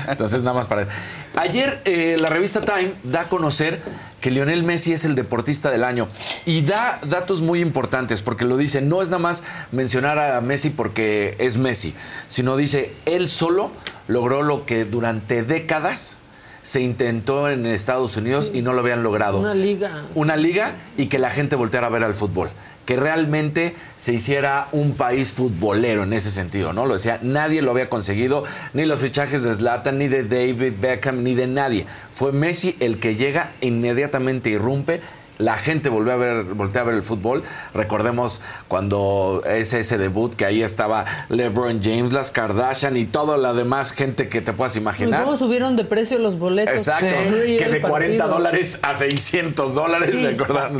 Entonces, 0.08 0.44
nada 0.44 0.56
más 0.56 0.68
para. 0.68 0.88
Ayer, 1.36 1.82
eh, 1.86 2.18
la 2.20 2.30
revista 2.30 2.62
Time 2.62 2.94
da 3.04 3.22
a 3.22 3.30
conocer 3.30 3.82
que 4.22 4.32
Lionel 4.32 4.64
Messi 4.64 4.94
es 4.94 5.04
el 5.04 5.16
deportista 5.16 5.72
del 5.72 5.84
año 5.84 6.08
y 6.46 6.62
da 6.62 7.00
datos 7.06 7.42
muy 7.42 7.60
importantes 7.60 8.22
porque 8.22 8.46
lo 8.46 8.56
dice. 8.56 8.82
No 8.82 9.02
es 9.02 9.10
nada 9.10 9.22
más 9.22 9.44
mencionar 9.72 10.20
a 10.20 10.40
Messi 10.40 10.70
porque 10.70 11.36
es 11.40 11.58
Messi, 11.58 11.96
sino 12.28 12.56
dice 12.56 12.94
él 13.06 13.28
solo 13.28 13.72
logró 14.08 14.44
lo 14.44 14.66
que 14.66 14.86
durante 14.86 15.44
décadas 15.44 16.20
se 16.62 16.82
intentó 16.82 17.50
en 17.50 17.66
Estados 17.66 18.16
Unidos 18.18 18.52
y 18.54 18.62
no 18.62 18.74
lo 18.74 18.82
habían 18.82 19.04
logrado. 19.04 19.40
Una 19.40 19.56
liga. 19.56 20.06
Una 20.14 20.36
liga 20.36 20.76
y 20.96 21.08
que 21.08 21.18
la 21.18 21.32
gente 21.32 21.56
volteara 21.56 21.88
a 21.88 21.90
ver 21.90 22.04
al 22.04 22.14
fútbol. 22.14 22.52
Que 22.86 22.96
realmente 22.96 23.76
se 23.96 24.14
hiciera 24.14 24.68
un 24.72 24.94
país 24.96 25.32
futbolero 25.32 26.04
en 26.04 26.14
ese 26.14 26.32
sentido, 26.32 26.74
¿no? 26.74 26.86
Lo 26.86 26.96
decía, 26.96 27.20
nadie 27.22 27.62
lo 27.62 27.72
había 27.72 27.90
conseguido, 27.90 28.44
ni 28.74 28.86
los 28.86 29.00
fichajes 29.00 29.44
de 29.44 29.54
Zlatan, 29.54 29.98
ni 30.00 30.08
de 30.08 30.24
David 30.24 30.74
Beckham, 30.82 31.24
ni 31.24 31.36
de 31.36 31.48
nadie. 31.48 31.86
Fue 32.12 32.32
Messi 32.32 32.76
el 32.80 33.00
que 33.00 33.16
llega, 33.16 33.52
inmediatamente 33.62 34.50
irrumpe. 34.50 35.02
La 35.38 35.58
gente 35.58 35.90
volvió 35.90 36.14
a 36.14 36.18
ver, 36.18 36.44
voltea 36.44 36.84
a 36.84 36.86
ver 36.86 36.94
el 36.94 37.02
fútbol. 37.02 37.42
Recordemos 37.74 38.42
cuando 38.68 39.42
es 39.48 39.74
ese 39.74 39.98
debut 39.98 40.36
que 40.36 40.46
ahí 40.46 40.62
estaba 40.62 41.04
LeBron 41.30 41.82
James, 41.84 42.14
las 42.14 42.30
Kardashian 42.30 42.96
y 42.96 43.06
toda 43.06 43.38
la 43.38 43.52
demás 43.54 43.92
gente 43.94 44.30
que 44.30 44.42
te 44.42 44.54
puedas 44.54 44.76
¿Y 44.76 44.80
imaginar. 44.80 45.24
¿Cómo 45.24 45.36
subieron 45.36 45.76
de 45.78 45.84
precio 45.86 46.20
los 46.20 46.38
boletos? 46.38 46.76
Exacto, 46.76 47.16
Sí. 47.44 47.58
Que 47.58 47.70
de 47.70 47.82
40 47.82 48.18
partido. 48.20 48.28
dólares 48.38 48.78
a 48.84 48.94
600 48.94 49.74
dólares, 49.74 50.12
Sí, 50.14 50.22
¿se 50.22 50.28
acuerdan? 50.44 50.80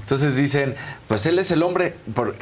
Entonces 0.00 0.36
dicen, 0.36 0.74
pues 1.14 1.26
él 1.26 1.38
es 1.38 1.52
el 1.52 1.62
hombre, 1.62 1.94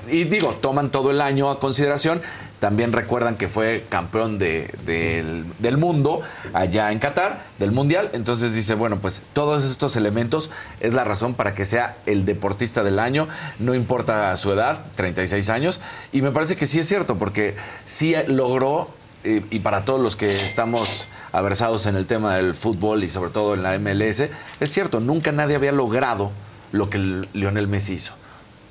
y 0.09 0.25
digo, 0.25 0.57
toman 0.63 0.91
todo 0.91 1.11
el 1.11 1.21
año 1.21 1.51
a 1.51 1.61
consideración. 1.61 2.23
También 2.59 2.93
recuerdan 2.93 3.37
que 3.37 3.47
fue 3.47 3.85
campeón 3.91 4.39
de- 4.39 4.73
del, 4.87 5.77
mundo 5.77 6.23
allá 6.55 6.91
en 6.91 6.99
Qatar, 6.99 7.43
del 7.59 7.71
mundial. 7.71 8.09
Entonces 8.15 8.55
dice, 8.55 8.75
bueno, 8.75 8.99
pues 8.99 9.25
todos 9.35 9.63
estos 9.65 9.95
elementos 9.97 10.51
es 10.81 10.95
la 10.95 11.05
razón 11.05 11.35
para 11.35 11.55
que 11.55 11.67
sea 11.67 11.97
el 12.07 12.25
deportista 12.25 12.83
del 12.83 12.99
año, 12.99 13.29
no 13.59 13.75
importa 13.75 14.35
su 14.37 14.51
edad, 14.53 14.87
36 14.95 15.51
años. 15.51 15.83
Y 16.11 16.23
me 16.23 16.31
parece 16.31 16.57
que 16.57 16.65
sí 16.65 16.79
es 16.79 16.89
cierto, 16.89 17.19
porque 17.19 17.57
sí 17.85 18.15
logró 18.29 18.89
y, 19.23 19.55
y 19.55 19.61
para 19.61 19.85
todos 19.85 20.01
los 20.01 20.17
que 20.17 20.31
estamos 20.33 21.09
aversados 21.33 21.85
en 21.85 21.97
el 21.97 22.07
tema 22.07 22.37
del 22.37 22.55
fútbol 22.55 23.05
y 23.05 23.11
sobre 23.11 23.33
todo 23.33 23.53
en 23.53 23.63
la 23.65 23.79
MLS, 23.79 24.21
es 24.61 24.73
cierto, 24.73 24.99
nunca 24.99 25.31
nadie 25.31 25.57
había 25.57 25.73
logrado 25.73 26.33
lo 26.71 26.89
que 26.89 26.97
el- 26.97 27.29
Lionel 27.35 27.69
Messi 27.69 27.95
hizo. 27.95 28.15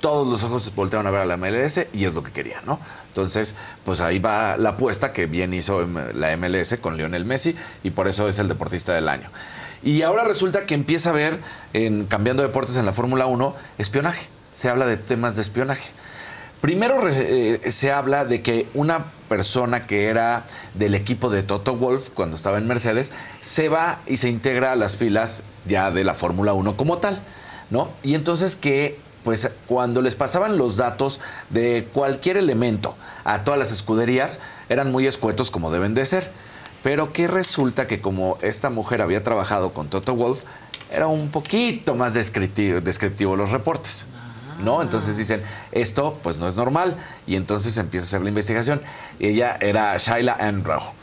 Todos 0.02 0.28
los 0.28 0.44
ojos 0.44 0.70
voltearon 0.76 1.06
a 1.06 1.10
ver 1.10 1.20
a 1.22 1.24
la 1.24 1.38
MLS 1.38 1.86
y 1.94 2.04
es 2.04 2.12
lo 2.12 2.22
que 2.22 2.32
querían, 2.32 2.66
¿no? 2.66 2.78
Entonces, 3.08 3.54
pues 3.84 4.02
ahí 4.02 4.18
va 4.18 4.58
la 4.58 4.70
apuesta 4.70 5.14
que 5.14 5.24
bien 5.24 5.54
hizo 5.54 5.88
la 6.12 6.36
MLS 6.36 6.76
con 6.80 6.98
Lionel 6.98 7.24
Messi 7.24 7.56
y 7.82 7.90
por 7.90 8.08
eso 8.08 8.28
es 8.28 8.38
el 8.38 8.48
deportista 8.48 8.92
del 8.92 9.08
año. 9.08 9.30
Y 9.82 10.02
ahora 10.02 10.24
resulta 10.24 10.66
que 10.66 10.74
empieza 10.74 11.10
a 11.10 11.12
ver, 11.12 11.40
en, 11.72 12.04
cambiando 12.06 12.42
deportes 12.42 12.76
en 12.76 12.84
la 12.84 12.92
Fórmula 12.92 13.26
1, 13.26 13.54
espionaje. 13.78 14.28
Se 14.52 14.68
habla 14.68 14.86
de 14.86 14.96
temas 14.96 15.36
de 15.36 15.42
espionaje. 15.42 15.92
Primero 16.60 17.08
eh, 17.08 17.60
se 17.70 17.90
habla 17.90 18.24
de 18.24 18.42
que 18.42 18.68
una 18.74 19.06
persona 19.28 19.86
que 19.86 20.06
era 20.06 20.44
del 20.74 20.94
equipo 20.94 21.30
de 21.30 21.42
Toto 21.42 21.76
Wolf 21.76 22.10
cuando 22.10 22.36
estaba 22.36 22.58
en 22.58 22.68
Mercedes 22.68 23.12
se 23.40 23.68
va 23.68 24.00
y 24.06 24.18
se 24.18 24.28
integra 24.28 24.72
a 24.72 24.76
las 24.76 24.96
filas 24.96 25.42
ya 25.64 25.90
de 25.90 26.04
la 26.04 26.14
Fórmula 26.14 26.52
1 26.52 26.76
como 26.76 26.98
tal, 26.98 27.22
¿no? 27.70 27.90
Y 28.04 28.14
entonces 28.14 28.54
que 28.54 29.00
pues 29.24 29.50
cuando 29.66 30.02
les 30.02 30.14
pasaban 30.14 30.58
los 30.58 30.76
datos 30.76 31.20
de 31.50 31.88
cualquier 31.92 32.36
elemento 32.36 32.96
a 33.24 33.44
todas 33.44 33.58
las 33.58 33.70
escuderías 33.70 34.40
eran 34.68 34.90
muy 34.90 35.06
escuetos 35.06 35.50
como 35.50 35.70
deben 35.70 35.94
de 35.94 36.04
ser, 36.06 36.32
pero 36.82 37.12
que 37.12 37.28
resulta 37.28 37.86
que 37.86 38.00
como 38.00 38.38
esta 38.42 38.70
mujer 38.70 39.02
había 39.02 39.22
trabajado 39.22 39.72
con 39.72 39.88
Toto 39.88 40.14
Wolf 40.14 40.44
era 40.90 41.06
un 41.06 41.30
poquito 41.30 41.94
más 41.94 42.14
descriptivo, 42.14 42.80
descriptivo 42.80 43.36
los 43.36 43.50
reportes. 43.50 44.06
¿no? 44.62 44.82
Entonces 44.82 45.16
dicen, 45.16 45.42
esto 45.72 46.18
pues 46.22 46.38
no 46.38 46.48
es 46.48 46.56
normal. 46.56 46.96
Y 47.26 47.36
entonces 47.36 47.76
empieza 47.78 48.04
a 48.04 48.08
hacer 48.08 48.22
la 48.22 48.28
investigación. 48.28 48.82
Ella 49.18 49.56
era 49.60 49.96
Shaila 49.96 50.36
Ann 50.38 50.64
Rojo. 50.64 50.94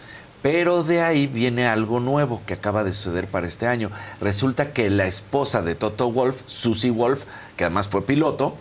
Pero 0.42 0.84
de 0.84 1.02
ahí 1.02 1.28
viene 1.28 1.68
algo 1.68 2.00
nuevo 2.00 2.42
que 2.46 2.54
acaba 2.54 2.86
de 2.86 2.94
suceder 2.94 3.28
para 3.28 3.46
este 3.46 3.68
año. 3.68 3.92
Resulta 4.22 4.72
que 4.72 4.90
la 4.90 5.06
esposa 5.06 5.62
de 5.62 5.76
Toto 5.76 6.12
Wolf, 6.12 6.44
Susie 6.46 6.92
Wolf, 6.92 7.26
que 7.60 7.66
además 7.66 7.90
fue 7.90 8.06
piloto, 8.06 8.56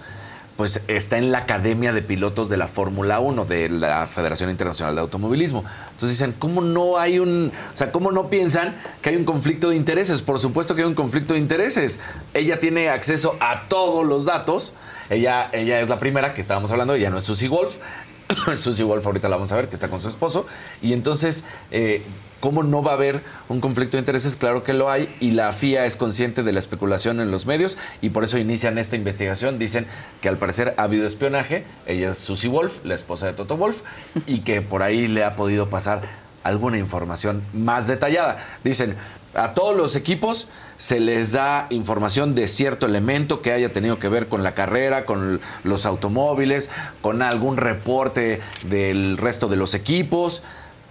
pues 0.56 0.82
está 0.88 1.18
en 1.18 1.30
la 1.30 1.38
Academia 1.38 1.92
de 1.92 2.02
Pilotos 2.02 2.48
de 2.48 2.56
la 2.56 2.66
Fórmula 2.66 3.20
1 3.20 3.44
de 3.44 3.70
la 3.70 4.08
Federación 4.08 4.50
Internacional 4.50 4.96
de 4.96 5.02
Automovilismo. 5.02 5.64
Entonces 5.92 6.18
dicen, 6.18 6.34
¿cómo 6.36 6.62
no 6.62 6.98
hay 6.98 7.20
un, 7.20 7.52
o 7.72 7.76
sea, 7.76 7.92
cómo 7.92 8.10
no 8.10 8.28
piensan 8.28 8.74
que 9.00 9.10
hay 9.10 9.16
un 9.16 9.24
conflicto 9.24 9.68
de 9.68 9.76
intereses? 9.76 10.20
Por 10.20 10.40
supuesto 10.40 10.74
que 10.74 10.82
hay 10.82 10.88
un 10.88 10.96
conflicto 10.96 11.34
de 11.34 11.38
intereses. 11.38 12.00
Ella 12.34 12.58
tiene 12.58 12.88
acceso 12.88 13.36
a 13.38 13.68
todos 13.68 14.04
los 14.04 14.24
datos. 14.24 14.74
Ella, 15.10 15.48
ella 15.52 15.80
es 15.80 15.88
la 15.88 16.00
primera 16.00 16.34
que 16.34 16.40
estábamos 16.40 16.72
hablando, 16.72 16.94
ella 16.94 17.10
no 17.10 17.18
es 17.18 17.24
Susie 17.24 17.48
Wolf. 17.48 17.78
Susie 18.56 18.82
Wolf 18.82 19.06
ahorita 19.06 19.28
la 19.28 19.36
vamos 19.36 19.52
a 19.52 19.56
ver, 19.56 19.68
que 19.68 19.76
está 19.76 19.88
con 19.88 20.00
su 20.00 20.08
esposo. 20.08 20.44
Y 20.82 20.92
entonces, 20.92 21.44
eh, 21.70 22.02
¿cómo 22.40 22.62
no 22.62 22.82
va 22.82 22.92
a 22.92 22.94
haber 22.94 23.22
un 23.48 23.60
conflicto 23.60 23.96
de 23.96 24.00
intereses? 24.00 24.36
Claro 24.36 24.64
que 24.64 24.74
lo 24.74 24.90
hay 24.90 25.14
y 25.20 25.32
la 25.32 25.52
FIA 25.52 25.86
es 25.86 25.96
consciente 25.96 26.42
de 26.42 26.52
la 26.52 26.58
especulación 26.58 27.20
en 27.20 27.30
los 27.30 27.46
medios 27.46 27.78
y 28.00 28.10
por 28.10 28.24
eso 28.24 28.38
inician 28.38 28.78
esta 28.78 28.96
investigación. 28.96 29.58
Dicen 29.58 29.86
que 30.20 30.28
al 30.28 30.38
parecer 30.38 30.74
ha 30.76 30.84
habido 30.84 31.06
espionaje. 31.06 31.64
Ella 31.86 32.12
es 32.12 32.18
Susie 32.18 32.48
Wolf, 32.48 32.84
la 32.84 32.94
esposa 32.94 33.26
de 33.26 33.32
Toto 33.32 33.56
Wolf, 33.56 33.82
y 34.26 34.40
que 34.40 34.62
por 34.62 34.82
ahí 34.82 35.08
le 35.08 35.24
ha 35.24 35.36
podido 35.36 35.70
pasar 35.70 36.02
alguna 36.44 36.78
información 36.78 37.42
más 37.52 37.86
detallada. 37.86 38.38
Dicen, 38.64 38.96
a 39.34 39.54
todos 39.54 39.76
los 39.76 39.94
equipos 39.94 40.48
se 40.78 41.00
les 41.00 41.32
da 41.32 41.66
información 41.70 42.34
de 42.34 42.46
cierto 42.46 42.86
elemento 42.86 43.42
que 43.42 43.52
haya 43.52 43.72
tenido 43.72 43.98
que 43.98 44.08
ver 44.08 44.28
con 44.28 44.42
la 44.42 44.54
carrera, 44.54 45.04
con 45.04 45.40
los 45.64 45.86
automóviles, 45.86 46.70
con 47.02 47.22
algún 47.22 47.56
reporte 47.56 48.40
del 48.64 49.16
resto 49.18 49.48
de 49.48 49.56
los 49.56 49.74
equipos, 49.74 50.42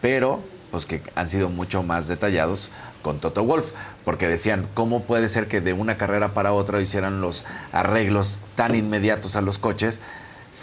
pero 0.01 0.41
pues 0.71 0.85
que 0.85 1.01
han 1.15 1.27
sido 1.27 1.49
mucho 1.49 1.83
más 1.83 2.07
detallados 2.07 2.71
con 3.01 3.19
Toto 3.19 3.43
Wolf, 3.45 3.71
porque 4.03 4.27
decían, 4.27 4.67
¿cómo 4.73 5.03
puede 5.03 5.29
ser 5.29 5.47
que 5.47 5.61
de 5.61 5.73
una 5.73 5.97
carrera 5.97 6.33
para 6.33 6.51
otra 6.51 6.81
hicieran 6.81 7.21
los 7.21 7.45
arreglos 7.71 8.41
tan 8.55 8.75
inmediatos 8.75 9.35
a 9.35 9.41
los 9.41 9.57
coches? 9.59 10.01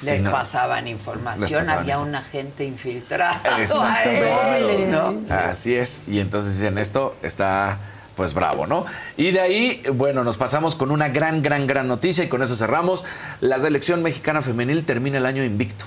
Les 0.05 0.23
no- 0.23 0.33
pasaban 0.33 0.89
información, 0.89 1.49
Les 1.51 1.59
pasaban 1.61 1.83
había 1.83 1.99
un 2.01 2.15
agente 2.15 2.65
infiltrado. 2.65 3.39
Exactamente. 3.59 4.87
¿no? 4.89 5.21
Así 5.31 5.75
es. 5.75 6.03
Y 6.09 6.21
entonces 6.21 6.59
dicen, 6.59 6.79
esto 6.79 7.17
está 7.23 7.79
pues 8.17 8.33
bravo, 8.33 8.67
¿no? 8.67 8.85
Y 9.17 9.33
de 9.33 9.41
ahí, 9.41 9.83
bueno, 9.93 10.23
nos 10.25 10.37
pasamos 10.37 10.77
con 10.77 10.91
una 10.91 11.09
gran, 11.09 11.43
gran, 11.43 11.67
gran 11.67 11.89
noticia 11.89 12.25
y 12.25 12.29
con 12.29 12.43
eso 12.43 12.55
cerramos. 12.57 13.05
La 13.41 13.59
selección 13.59 14.03
mexicana 14.03 14.41
femenil 14.41 14.85
termina 14.85 15.19
el 15.19 15.27
año 15.27 15.43
invicto. 15.45 15.85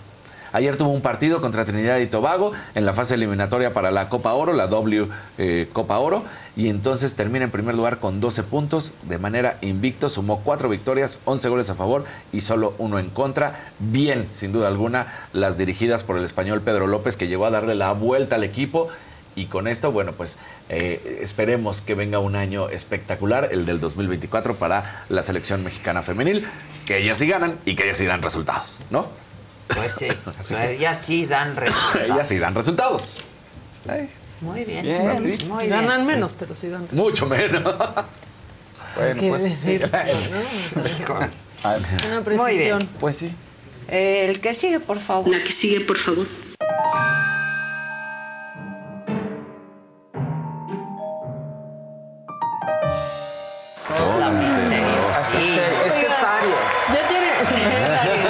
Ayer 0.53 0.78
tuvo 0.78 0.91
un 0.91 1.02
partido 1.02 1.41
contra 1.41 1.65
Trinidad 1.65 1.98
y 1.98 2.07
Tobago 2.07 2.52
en 2.76 2.86
la 2.86 2.94
fase 2.94 3.15
eliminatoria 3.15 3.74
para 3.74 3.91
la 3.91 4.10
Copa 4.10 4.34
Oro, 4.34 4.53
la 4.53 4.68
W 4.68 5.07
eh, 5.38 5.69
Copa 5.74 5.98
Oro, 5.99 6.24
y 6.56 6.69
entonces 6.69 7.15
termina 7.15 7.45
en 7.45 7.52
primer 7.52 7.76
lugar 7.76 7.99
con 7.99 8.19
12 8.19 8.44
puntos 8.44 8.94
de 9.03 9.18
manera 9.18 9.57
invicto, 9.61 10.10
sumó 10.10 10.41
cuatro 10.44 10.69
victorias, 10.69 11.19
11 11.26 11.49
goles 11.49 11.69
a 11.69 11.76
favor 11.76 12.06
y 12.32 12.41
solo 12.41 12.74
uno 12.78 12.99
en 12.99 13.10
contra. 13.10 13.72
Bien, 13.80 14.28
sin 14.28 14.52
duda 14.52 14.68
alguna, 14.68 15.28
las 15.34 15.57
dirigidas 15.57 16.03
por 16.03 16.18
el 16.18 16.24
español 16.24 16.61
Pedro 16.61 16.88
López, 16.88 17.18
que 17.18 17.28
llegó 17.28 17.45
a 17.45 17.52
darle 17.52 17.76
la 17.76 17.91
vuelta 17.91 18.36
al 18.36 18.44
equipo. 18.44 18.88
Y 19.36 19.45
con 19.45 19.68
esto, 19.68 19.91
bueno, 19.91 20.14
pues 20.14 20.36
eh, 20.69 21.19
esperemos 21.22 21.82
que 21.82 21.94
venga 21.94 22.18
un 22.18 22.36
año 22.36 22.69
espectacular, 22.69 23.49
el 23.52 23.68
del 23.68 23.80
2024, 23.80 24.56
para 24.56 25.06
la 25.10 25.22
selección 25.22 25.64
mexicana 25.64 26.02
femenil, 26.02 26.48
que 26.88 26.98
ellas 26.98 27.19
sí 27.19 27.28
ganan 27.28 27.60
y 27.64 27.76
que 27.76 27.84
ellas 27.84 27.98
sí 27.98 28.06
dan 28.06 28.24
resultados, 28.24 28.80
¿no? 28.90 29.07
Pues 29.68 29.94
sí, 29.98 30.07
Así 30.39 30.56
que- 30.56 30.72
ellas 30.73 30.99
sí 31.03 31.26
dan 31.26 31.56
resultados. 31.56 32.03
ellas 32.10 32.27
sí 32.27 32.38
dan 32.39 32.56
resultados. 32.56 33.14
Muy 34.41 34.65
bien, 34.65 34.84
Bien. 34.84 35.22
muy 35.48 35.60
bien. 35.60 35.69
Ganan 35.69 36.06
menos, 36.06 36.34
pero 36.38 36.53
sí 36.56 36.68
dan. 36.69 36.88
Mucho 36.91 37.26
menos. 37.26 37.64
Bueno, 38.95 39.19
¿Qué 39.22 39.30
pues 39.30 39.44
decir? 39.44 39.91
Una 39.94 41.30
precisión. 42.23 42.38
Muy 42.38 42.57
bien. 42.57 42.88
Pues 42.99 43.18
sí. 43.18 43.31
Eh, 43.89 44.26
el 44.27 44.41
que 44.41 44.56
sigue, 44.56 44.80
por 44.80 44.98
favor. 44.98 45.30
La 45.30 45.38
que 45.44 45.52
sigue, 45.52 45.81
por 45.81 45.98
favor. 45.98 46.26
La 54.19 54.30
misteriosa. 54.31 55.23
Sí. 55.23 55.38
se- 55.56 55.88
es 55.88 55.94
que 55.94 56.06
es 56.07 56.23
Aries. 56.23 56.56
¿Ya 56.94 57.07
tiene, 57.07 57.27
sí, 57.48 57.56
es 57.56 57.99
Aries, 57.99 58.26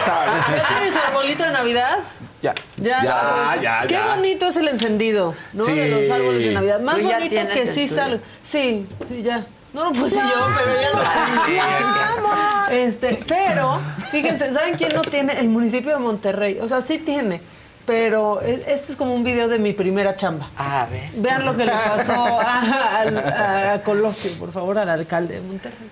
es 0.00 0.08
Aries. 0.08 0.56
¿Ya 0.56 0.68
tiene 0.68 0.92
su 0.92 0.98
arbolito 0.98 1.44
de 1.44 1.50
Navidad? 1.88 2.04
Ya. 2.42 2.54
Ya, 2.76 3.02
Ya, 3.02 3.58
ya, 3.60 3.86
Qué 3.86 3.94
ya. 3.94 4.14
bonito 4.14 4.46
es 4.46 4.56
el 4.56 4.68
encendido, 4.68 5.34
¿no? 5.52 5.64
Sí. 5.64 5.74
De 5.74 5.88
los 5.88 6.10
árboles 6.10 6.44
de 6.44 6.52
Navidad. 6.54 6.80
Más 6.80 6.96
¿Tú 6.96 7.00
ya 7.08 7.18
bonito 7.18 7.48
que 7.52 7.66
sí 7.66 7.88
sale. 7.88 8.20
Sí, 8.42 8.86
sí, 9.08 9.22
ya. 9.22 9.44
No 9.72 9.84
lo 9.84 9.92
puse 9.92 10.16
yo, 10.16 10.46
pero 10.56 10.80
ya 10.80 10.90
lo 10.90 10.98
puse. 10.98 12.28
Este, 12.86 13.18
pero, 13.26 13.80
fíjense, 14.10 14.52
¿saben 14.52 14.74
quién 14.76 14.94
no 14.94 15.00
tiene? 15.02 15.38
El 15.40 15.48
municipio 15.48 15.92
de 15.92 15.98
Monterrey. 15.98 16.58
O 16.60 16.68
sea, 16.68 16.80
sí 16.82 16.98
tiene. 16.98 17.40
Pero 17.86 18.42
e- 18.42 18.62
este 18.66 18.92
es 18.92 18.96
como 18.96 19.14
un 19.14 19.24
video 19.24 19.48
de 19.48 19.58
mi 19.58 19.72
primera 19.72 20.14
chamba. 20.16 20.50
A 20.56 20.84
ver. 20.90 21.08
Vean 21.14 21.46
lo 21.46 21.56
que 21.56 21.64
le 21.64 21.72
pasó 21.72 22.38
a 22.42 23.80
Colosio, 23.82 24.32
por 24.38 24.52
favor, 24.52 24.78
al 24.78 24.90
alcalde 24.90 25.36
de 25.36 25.40
Monterrey. 25.40 25.88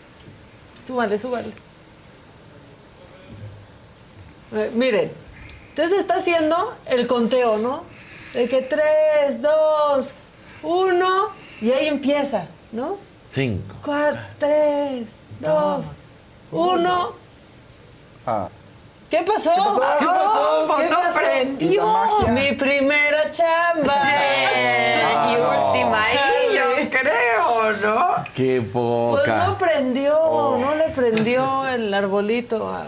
Súbale, 0.87 1.19
súbale. 1.19 1.49
Eh, 4.53 4.71
miren, 4.75 5.11
entonces 5.77 5.99
está 5.99 6.15
haciendo 6.15 6.73
el 6.87 7.07
conteo, 7.07 7.59
¿no? 7.59 7.83
De 8.33 8.49
que 8.49 8.63
3, 8.63 9.43
2, 9.43 10.11
1, 10.63 11.07
y 11.61 11.71
ahí 11.71 11.89
empieza, 11.89 12.47
¿no? 12.73 12.97
Cinco. 13.29 13.75
4, 13.85 14.19
3, 14.39 15.07
2, 15.41 15.85
1. 16.51 17.13
Ah. 18.27 18.49
¿Qué 19.11 19.19
pasó? 19.23 19.51
¿Qué 19.99 20.07
pasó? 20.07 20.65
Pues 20.67 20.81
¿Qué 20.83 20.89
no 20.89 20.97
pasó? 21.03 21.19
prendió. 21.19 22.19
Mi 22.31 22.53
primera 22.53 23.31
chamba. 23.31 23.93
Sí, 23.93 24.09
y 25.29 25.35
última 25.37 26.03
ahí, 26.05 26.55
yo 26.57 26.89
creo, 26.91 27.73
¿no? 27.85 28.25
Qué 28.35 28.63
Pues 28.63 28.73
poca. 28.73 29.47
no 29.47 29.59
prendió, 29.59 30.57
no 30.59 30.75
le 30.75 30.89
prendió 30.89 31.67
el 31.67 31.93
arbolito 31.93 32.71
a 32.71 32.85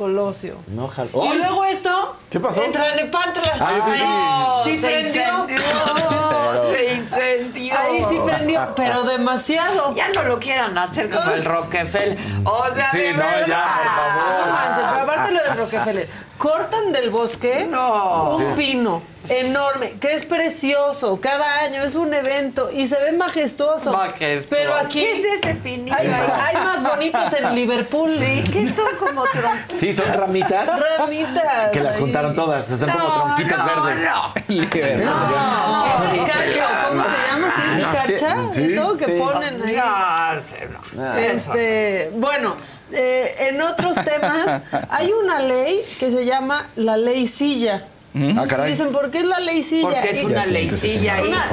Colosio. 0.00 0.56
No, 0.68 0.88
Y 1.30 1.36
luego 1.36 1.62
esto. 1.66 2.16
¿Qué 2.30 2.40
pasó? 2.40 2.62
Entra 2.64 2.88
en 2.96 3.10
Pantra. 3.10 3.52
Ah, 3.60 3.74
yo 3.76 3.84
te 3.84 3.90
dije- 3.92 4.04
No, 4.06 4.64
sí 4.64 4.78
se 4.80 4.86
prendió. 4.86 5.22
incendió. 5.46 6.68
Se 6.70 6.94
incendió. 6.94 7.78
Ahí 7.78 8.06
sí 8.08 8.18
prendió, 8.24 8.72
pero 8.74 9.02
demasiado. 9.02 9.94
Ya 9.94 10.08
no 10.08 10.22
lo 10.22 10.40
quieran 10.40 10.78
hacer 10.78 11.10
como 11.10 11.30
el 11.32 11.44
Rockefeller. 11.44 12.16
O 12.46 12.64
sea, 12.74 12.90
Sí, 12.90 12.98
de 12.98 13.12
no, 13.12 13.22
ya, 13.46 13.64
por 13.76 13.90
favor. 13.92 14.46
No 14.46 14.52
manches, 14.54 14.84
pero 14.90 15.02
aparte 15.02 15.32
lo 15.32 15.42
de 15.42 15.54
Rockefeller. 15.54 16.06
Cortan 16.38 16.92
del 16.92 17.10
bosque 17.10 17.66
No. 17.70 18.30
un 18.30 18.38
Sí. 18.38 18.44
pino 18.56 19.02
enorme, 19.28 19.92
que 20.00 20.14
es 20.14 20.24
precioso. 20.24 21.20
Cada 21.20 21.60
año 21.60 21.82
es 21.82 21.94
un 21.94 22.12
evento 22.14 22.70
y 22.70 22.86
se 22.86 22.98
ve 23.00 23.12
majestuoso. 23.12 23.92
Majestuoso. 23.92 24.48
Pero 24.50 24.74
aquí. 24.74 25.00
¿Qué 25.00 25.12
es 25.12 25.24
ese 25.40 25.54
pinito? 25.56 25.94
Hay, 25.96 26.06
hay 26.08 26.54
más 26.56 26.82
bonitos 26.82 27.32
en 27.34 27.54
Liverpool. 27.54 28.10
Sí, 28.10 28.42
que 28.52 28.68
son 28.72 28.88
como 28.98 29.24
trompos. 29.24 29.76
Sí, 29.76 29.92
son 29.92 30.06
ramitas 30.12 30.68
Ramitas. 30.98 31.70
que 31.72 31.80
las 31.80 31.96
juntaron 31.98 32.34
todas. 32.34 32.66
Son 32.66 32.90
como 32.90 32.98
No, 33.08 33.24
tronquitas 33.34 33.58
no, 33.66 33.84
verdes. 33.84 34.04
no. 34.04 34.34
Picacho, 36.10 36.62
¿cómo 36.88 37.04
se 37.04 37.26
llama? 37.28 37.54
¿Sí? 37.56 38.16
¿Picacha? 38.16 38.50
Sí, 38.50 38.72
Eso 38.72 38.96
que 38.96 39.04
sí. 39.04 39.12
ponen 39.12 39.62
ahí. 39.62 39.76
No, 39.76 40.40
se- 40.40 40.96
no. 40.96 41.16
Este, 41.16 42.10
bueno, 42.14 42.56
eh, 42.92 43.48
en 43.50 43.60
otros 43.62 43.94
temas 44.04 44.62
hay 44.88 45.12
una 45.12 45.38
ley 45.40 45.84
que 45.98 46.10
se 46.10 46.24
llama 46.24 46.68
la 46.76 46.96
ley 46.96 47.26
silla. 47.26 47.84
Ah, 48.12 48.44
caray. 48.48 48.70
Dicen, 48.70 48.90
¿por 48.90 49.10
qué 49.10 49.18
es 49.18 49.24
la 49.24 49.38
ley 49.38 49.62
silla? 49.62 49.88
Porque 49.88 50.10
es 50.10 50.24
una 50.24 50.44
leycilla 50.46 51.14
ahí. 51.14 51.28
Una-. 51.28 51.46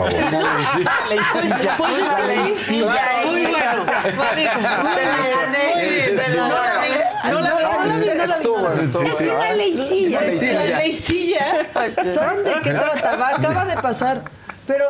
Pues, 1.78 1.98
es 1.98 2.02
Una 2.02 2.16
que 2.16 2.36
sí. 2.36 2.42
leycilla. 2.42 3.02
Muy 3.26 3.46
bueno. 3.46 3.84
No 3.86 4.24
la 4.24 4.32
vi, 4.34 4.46
no 4.46 4.72
la 4.72 5.12
vi. 8.02 9.08
Es 9.08 9.22
una 9.22 9.54
leycilla. 9.54 10.22
Leycilla. 10.22 10.66
La 10.66 10.78
leycilla. 10.80 11.68
¿Saben 12.14 12.44
de 12.44 12.54
qué 12.64 12.72
trataba? 12.72 13.30
Acaba 13.30 13.66
de 13.66 13.76
pasar. 13.78 14.22
Pero 14.66 14.86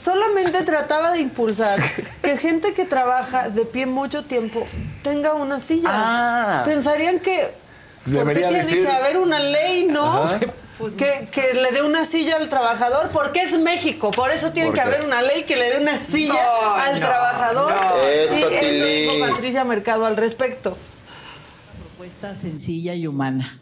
solamente 0.00 0.62
trataba 0.64 1.12
de 1.12 1.20
impulsar 1.20 1.78
que 2.22 2.36
gente 2.36 2.74
que 2.74 2.84
trabaja 2.84 3.48
de 3.50 3.64
pie 3.64 3.86
mucho 3.86 4.24
tiempo 4.24 4.66
tenga 5.02 5.34
una 5.34 5.60
silla. 5.60 5.90
Ah. 5.92 6.62
Pensarían 6.64 7.20
que 7.20 7.54
¿por 8.12 8.34
qué 8.34 8.40
tiene 8.40 8.66
que 8.66 8.88
haber 8.90 9.18
una 9.18 9.38
ley, 9.38 9.86
no? 9.88 10.24
Ajá. 10.86 10.96
Que, 10.96 11.28
que 11.30 11.54
le 11.54 11.70
dé 11.72 11.82
una 11.82 12.04
silla 12.04 12.36
al 12.36 12.48
trabajador, 12.48 13.10
porque 13.12 13.40
es 13.42 13.58
México, 13.58 14.10
por 14.10 14.30
eso 14.30 14.52
tiene 14.52 14.72
que 14.72 14.80
haber 14.80 15.02
una 15.04 15.22
ley 15.22 15.44
que 15.44 15.56
le 15.56 15.70
dé 15.70 15.78
una 15.80 16.00
silla 16.00 16.34
No, 16.62 16.74
al 16.74 17.00
no, 17.00 17.06
trabajador. 17.06 17.72
no. 17.72 18.36
Y 18.36 18.60
Tili. 18.60 19.02
dijo 19.02 19.30
Patricia 19.32 19.64
Mercado 19.64 20.06
al 20.06 20.16
respecto. 20.16 20.76
propuesta 21.88 22.34
sencilla 22.34 22.94
y 22.94 23.06
humana. 23.06 23.60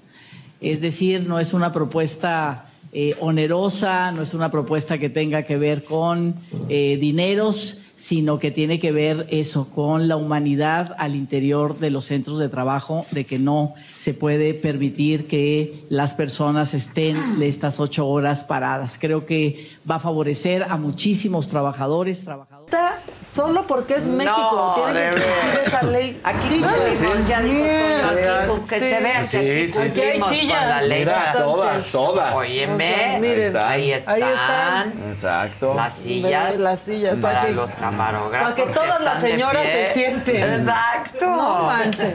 Es 0.61 0.81
decir, 0.81 1.25
no 1.27 1.41
es 1.41 1.53
una 1.55 1.73
propuesta 1.73 2.67
eh, 2.93 3.17
onerosa, 3.21 4.13
no 4.13 4.23
es 4.23 4.35
una 4.35 4.51
propuesta 4.51 4.99
que 4.99 5.09
tenga 5.09 5.45
que 5.45 5.57
ver 5.57 5.85
con 5.85 6.35
eh, 6.69 6.99
dineros, 7.01 7.81
sino 7.97 8.39
que 8.39 8.51
tiene 8.51 8.79
que 8.81 8.93
ver 8.93 9.27
eso 9.31 9.69
con 9.75 10.09
la 10.09 10.17
humanidad 10.17 10.95
al 10.99 11.15
interior 11.15 11.79
de 11.79 11.91
los 11.91 12.07
centros 12.07 12.39
de 12.39 12.49
trabajo, 12.49 13.05
de 13.11 13.25
que 13.27 13.39
no 13.39 13.75
se 14.01 14.15
puede 14.15 14.55
permitir 14.55 15.29
que 15.29 15.85
las 15.91 16.15
personas 16.15 16.73
estén 16.73 17.37
estas 17.43 17.79
ocho 17.81 18.07
horas 18.07 18.43
paradas. 18.43 18.97
Creo 18.99 19.27
que 19.27 19.69
va 19.89 19.97
a 19.97 19.99
favorecer 20.01 20.63
a 20.63 20.77
muchísimos 20.79 21.51
trabajadores, 21.51 22.25
trabajadoras. 22.25 22.95
Solo 23.31 23.67
porque 23.67 23.97
es 23.97 24.07
México, 24.07 24.73
tiene 24.87 25.01
que 25.01 25.09
existir 25.09 25.61
esa 25.67 25.83
ley. 25.83 26.21
Aquí 26.25 26.39
Sí, 26.49 26.61
cumplimos, 26.63 27.29
ya 27.29 27.41
dijo 27.43 27.59
Toño, 27.61 28.55
aquí, 28.55 28.69
que 28.71 28.79
Sí. 28.81 28.89
se 28.89 29.01
vea 29.01 29.17
que 29.19 29.23
Sí, 29.25 29.37
aquí 29.37 29.69
sí, 29.69 29.69
sí. 29.69 29.79
cumplimos 29.81 29.93
Aquí 29.93 30.01
hay 30.01 30.21
con 30.21 30.31
sillas. 30.35 30.69
la 30.69 30.83
ley. 30.83 30.99
Mira, 31.01 31.33
todas, 31.35 31.93
todas. 31.93 32.37
Óyeme, 32.37 32.95
O 32.95 32.97
sea, 32.97 33.19
miren, 33.21 33.57
ahí 33.59 33.93
ahí 33.93 34.23
están. 34.23 34.93
Exacto. 35.11 35.75
las 35.75 35.95
sillas, 35.95 36.57
las 36.57 36.79
sillas, 36.81 37.17
para 37.17 37.35
para 37.35 37.47
que- 37.49 37.53
los 37.53 37.71
camarógrafos. 37.75 38.53
Para 38.55 38.67
que 38.67 38.73
todas 38.73 39.01
las 39.03 39.23
de 39.23 39.31
señoras 39.33 39.69
se 39.69 39.93
sienten. 39.93 40.37
Exacto. 40.55 41.27
No 41.27 41.63
manchen. 41.67 42.15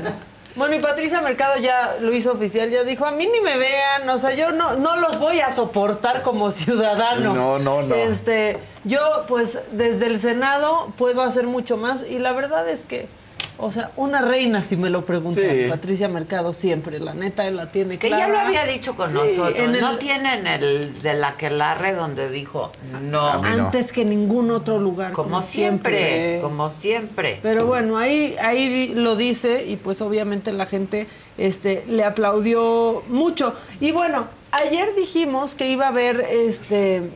Bueno, 0.55 0.75
y 0.75 0.79
Patricia 0.79 1.19
Mercado 1.19 1.57
ya 1.57 1.97
lo 1.99 2.13
hizo 2.13 2.31
oficial, 2.31 2.69
ya 2.69 2.83
dijo, 2.83 3.05
a 3.05 3.11
mí 3.11 3.27
ni 3.27 3.41
me 3.41 3.57
vean, 3.57 4.07
o 4.09 4.17
sea, 4.17 4.33
yo 4.33 4.53
no, 4.53 4.75
no 4.77 4.95
los 4.95 5.19
voy 5.19 5.41
a 5.41 5.51
soportar 5.51 6.21
como 6.21 6.49
ciudadanos. 6.51 7.35
No, 7.35 7.59
no, 7.59 7.81
no. 7.81 7.93
Este, 7.95 8.57
yo, 8.85 9.25
pues, 9.27 9.59
desde 9.71 10.07
el 10.07 10.17
Senado 10.17 10.93
puedo 10.97 11.21
hacer 11.23 11.47
mucho 11.47 11.75
más, 11.75 12.09
y 12.09 12.19
la 12.19 12.31
verdad 12.31 12.69
es 12.69 12.85
que, 12.85 13.09
o 13.57 13.71
sea, 13.71 13.91
una 13.95 14.21
reina, 14.21 14.61
si 14.61 14.75
me 14.77 14.89
lo 14.89 15.05
preguntan, 15.05 15.43
Sí. 15.49 15.65
Patricia 15.69 16.07
Mercado 16.07 16.53
siempre, 16.53 16.99
la 16.99 17.13
neta, 17.13 17.47
él 17.47 17.55
la 17.55 17.71
tiene 17.71 17.97
Que 17.97 18.07
clara. 18.07 18.25
ya 18.27 18.31
lo 18.33 18.39
había 18.39 18.65
dicho 18.65 18.95
con 18.95 19.09
Sí, 19.09 19.15
nosotros. 19.15 19.53
en 19.57 19.75
el- 19.75 19.81
No 19.81 19.97
tienen 19.97 20.45
el 20.47 21.01
de 21.01 21.13
la 21.13 21.37
quelarre 21.37 21.93
donde 21.93 22.29
dijo 22.29 22.71
no. 23.01 23.41
No. 23.41 23.43
Antes 23.47 23.91
que 23.91 24.03
ningún 24.05 24.51
otro 24.51 24.79
lugar. 24.79 25.11
Como 25.13 25.41
siempre, 25.41 26.39
como 26.41 26.69
siempre. 26.69 27.39
Pero 27.41 27.65
bueno, 27.65 27.97
ahí, 27.97 28.35
ahí 28.41 28.93
lo 28.95 29.15
dice 29.15 29.65
y 29.65 29.75
pues 29.77 30.01
obviamente 30.01 30.51
la 30.53 30.65
gente 30.65 31.07
este, 31.37 31.83
le 31.87 32.03
aplaudió 32.03 33.03
mucho. 33.07 33.53
Y 33.79 33.91
bueno, 33.91 34.27
ayer 34.51 34.95
dijimos 34.95 35.55
que 35.55 35.69
iba 35.69 35.85
a 35.85 35.89
haber 35.89 36.19
este 36.21 37.09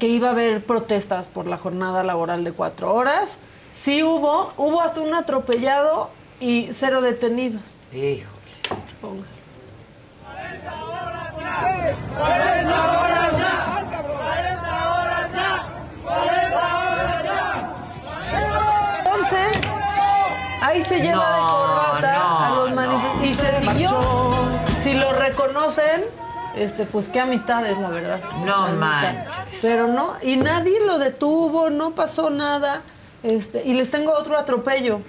que 0.00 0.08
iba 0.08 0.28
a 0.28 0.30
haber 0.32 0.64
protestas 0.64 1.28
por 1.28 1.46
la 1.46 1.56
jornada 1.56 2.02
laboral 2.02 2.42
de 2.42 2.52
cuatro 2.52 2.92
horas. 2.92 3.38
Sí 3.70 4.02
hubo, 4.02 4.52
hubo 4.56 4.80
hasta 4.80 5.00
un 5.00 5.14
atropellado 5.14 6.10
y 6.40 6.68
cero 6.72 7.00
detenidos. 7.00 7.80
Híjole. 7.92 8.26
Ponga. 9.00 9.26
Entonces, 19.04 19.58
ahí 20.62 20.82
se 20.82 21.00
lleva 21.00 21.30
de 21.30 21.40
No, 21.40 21.50
corbata 21.50 22.12
no, 22.12 22.38
a 22.38 22.50
los 22.56 22.70
no. 22.70 22.76
manifestantes. 22.76 23.30
Y 23.30 23.34
se 23.34 23.52
siguió. 23.60 23.90
Si 24.82 24.94
lo 24.94 25.12
reconocen, 25.12 26.04
este, 26.56 26.84
pues 26.86 27.08
qué 27.08 27.20
amistades, 27.20 27.76
la 27.78 27.88
verdad. 27.88 28.20
No 28.44 28.68
manches. 28.72 29.32
Pero 29.62 29.86
no, 29.88 30.12
y 30.22 30.36
nadie 30.36 30.78
lo 30.84 30.98
detuvo, 30.98 31.70
no 31.70 31.92
pasó 31.94 32.30
nada. 32.30 32.82
Este, 33.26 33.62
y 33.66 33.74
les 33.74 33.90
tengo 33.90 34.12
otro 34.12 34.38
atropello. 34.38 35.00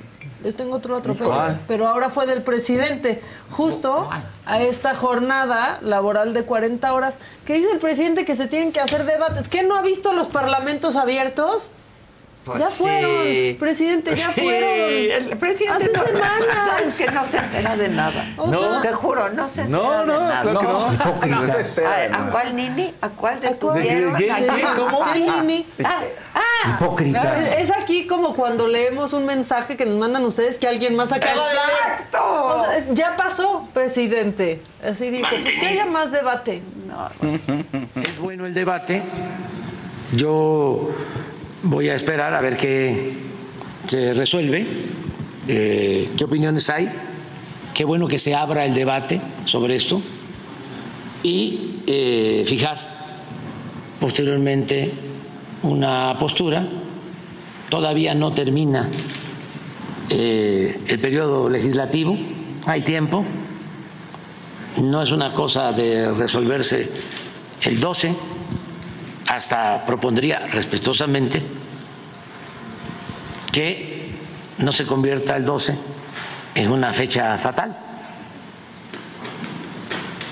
Les 0.43 0.55
tengo 0.55 0.75
otro 0.75 0.95
atropello. 0.95 1.29
¿Cuál? 1.29 1.61
Pero 1.67 1.87
ahora 1.87 2.09
fue 2.09 2.25
del 2.25 2.41
presidente. 2.41 3.21
Justo 3.49 4.09
a 4.45 4.61
esta 4.61 4.95
jornada 4.95 5.79
laboral 5.81 6.33
de 6.33 6.43
40 6.43 6.93
horas, 6.93 7.17
que 7.45 7.53
dice 7.53 7.71
el 7.71 7.79
presidente 7.79 8.25
que 8.25 8.35
se 8.35 8.47
tienen 8.47 8.71
que 8.71 8.79
hacer 8.79 9.05
debates. 9.05 9.47
¿Qué 9.47 9.63
no 9.63 9.75
ha 9.75 9.81
visto 9.81 10.13
los 10.13 10.27
parlamentos 10.27 10.95
abiertos? 10.95 11.71
Pues 12.47 12.59
ya 12.59 12.69
sí. 12.69 12.75
fueron, 12.83 13.57
presidente, 13.59 14.15
ya 14.15 14.31
Sí, 14.33 14.41
fueron. 14.41 14.69
El 14.71 15.37
presidente 15.37 15.85
Hace 15.85 15.91
no, 15.93 16.03
semanas. 16.05 16.47
Sabes 16.69 16.93
que 16.95 17.11
no 17.11 17.23
se 17.25 17.37
entera 17.37 17.75
de 17.77 17.89
nada. 17.89 18.25
O 18.37 18.47
no, 18.47 18.59
sea- 18.73 18.81
te 18.81 18.93
juro, 18.93 19.29
no 19.29 19.49
se 19.49 19.61
entera 19.61 19.83
No, 19.83 19.99
de 19.99 20.05
no, 20.07 20.19
nada. 20.21 20.41
claro 20.41 20.59
que 20.59 20.65
no. 20.65 20.93
Hipócritas. 20.93 21.77
¿A, 21.79 22.03
a 22.25 22.29
cuál 22.29 22.55
Nini? 22.55 22.93
¿A 23.01 23.09
cuál 23.09 23.35
¿A 23.35 23.39
cuál? 23.39 23.41
detuvieron? 23.51 24.13
¿De 24.15 24.25
qué? 24.25 24.31
¿A 24.31 24.35
¿Qué? 24.37 24.47
quién? 24.47 24.67
¿Cómo? 24.77 25.03
¿Qué, 25.13 25.19
Lini? 25.19 25.65
Ah, 25.83 26.01
ah, 26.35 26.77
Hipócritas. 26.81 27.53
Es 27.57 27.71
aquí 27.71 28.07
como 28.07 28.33
cuando 28.35 28.67
leemos 28.67 29.13
un 29.13 29.25
mensaje 29.25 29.75
que 29.75 29.85
nos 29.85 29.95
mandan 29.97 30.23
ustedes 30.23 30.57
que 30.57 30.67
alguien 30.67 30.95
más 30.95 31.11
acaba 31.11 31.47
de 31.49 31.55
¡Exacto! 31.55 32.17
O 32.23 32.65
sea, 32.65 32.77
es- 32.77 32.87
ya 32.93 33.15
pasó, 33.15 33.67
presidente. 33.73 34.61
Así 34.83 35.09
dijo, 35.09 35.27
pues 35.29 35.55
que 35.59 35.65
haya 35.67 35.85
más 35.87 36.11
debate. 36.11 36.61
Es 38.03 38.19
bueno 38.19 38.45
el 38.45 38.53
debate. 38.53 39.03
Yo 40.13 40.89
voy 41.67 41.89
a 41.89 41.95
esperar 41.95 42.33
a 42.33 42.41
ver 42.41 42.55
qué 42.55 43.13
se 43.85 44.13
resuelve, 44.13 44.65
eh, 45.47 46.09
qué 46.17 46.23
opiniones 46.23 46.69
hay. 46.69 46.89
Qué 47.73 47.85
bueno 47.85 48.07
que 48.07 48.17
se 48.17 48.33
abra 48.33 48.65
el 48.65 48.73
debate 48.73 49.21
sobre 49.45 49.75
esto 49.75 50.01
y 51.21 51.81
eh, 51.85 52.43
fijar 52.45 52.77
posteriormente 53.99 54.91
una 55.63 56.15
postura. 56.19 56.67
Todavía 57.69 58.15
no 58.15 58.33
termina 58.33 58.89
eh, 60.09 60.79
el 60.87 60.99
periodo 60.99 61.49
legislativo, 61.49 62.17
hay 62.65 62.81
tiempo. 62.81 63.23
No 64.81 65.01
es 65.01 65.11
una 65.11 65.33
cosa 65.33 65.71
de 65.71 66.13
resolverse 66.13 66.89
el 67.61 67.79
12, 67.79 68.15
hasta 69.27 69.85
propondría 69.85 70.39
respetuosamente 70.47 71.43
que 73.51 74.11
no 74.57 74.71
se 74.71 74.85
convierta 74.85 75.35
el 75.35 75.45
12 75.45 75.75
en 76.55 76.71
una 76.71 76.93
fecha 76.93 77.37
fatal. 77.37 77.77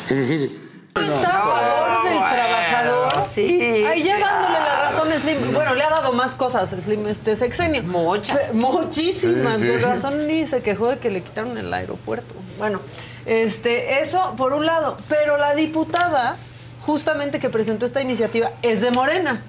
Es 0.10 0.18
decir, 0.18 0.66
Está 0.96 1.28
a 1.30 1.42
favor 1.42 2.04
del 2.10 2.18
trabajador. 2.20 3.24
sí, 3.24 3.84
Ahí 3.86 4.04
ya 4.04 4.18
dándole 4.18 4.60
la 4.60 4.90
razón 4.90 5.12
a 5.12 5.20
Slim. 5.20 5.54
Bueno, 5.54 5.76
le 5.76 5.84
ha 5.84 5.90
dado 5.90 6.14
más 6.14 6.36
cosas 6.36 6.72
a 6.72 6.82
Slim 6.82 7.06
este 7.08 7.36
sexenio. 7.36 7.84
Muchas. 7.84 8.54
Muchísimas. 8.56 9.56
Sí, 9.56 9.62
sí. 9.62 9.68
De 9.68 9.80
razón 9.80 10.26
ni 10.28 10.48
se 10.48 10.62
quejó 10.62 10.88
de 10.90 11.00
que 11.00 11.10
le 11.10 11.22
quitaron 11.22 11.58
el 11.58 11.74
aeropuerto. 11.74 12.34
Bueno, 12.58 12.80
este, 13.26 14.00
eso 14.02 14.36
por 14.38 14.54
un 14.54 14.66
lado. 14.66 14.96
Pero 15.10 15.36
la 15.38 15.54
diputada, 15.54 16.38
justamente 16.86 17.40
que 17.40 17.50
presentó 17.50 17.86
esta 17.86 18.02
iniciativa, 18.02 18.52
es 18.62 18.82
de 18.82 18.92
Morena. 18.92 19.42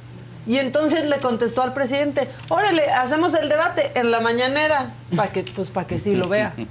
Y 0.46 0.58
entonces 0.58 1.04
le 1.04 1.18
contestó 1.18 1.62
al 1.62 1.74
presidente, 1.74 2.28
órale, 2.48 2.88
hacemos 2.90 3.34
el 3.34 3.48
debate 3.48 3.92
en 3.94 4.10
la 4.10 4.20
mañanera, 4.20 4.94
para 5.14 5.32
que, 5.32 5.42
pues 5.42 5.70
para 5.70 5.86
que 5.86 5.98
sí 5.98 6.14
lo 6.14 6.28
vea. 6.28 6.54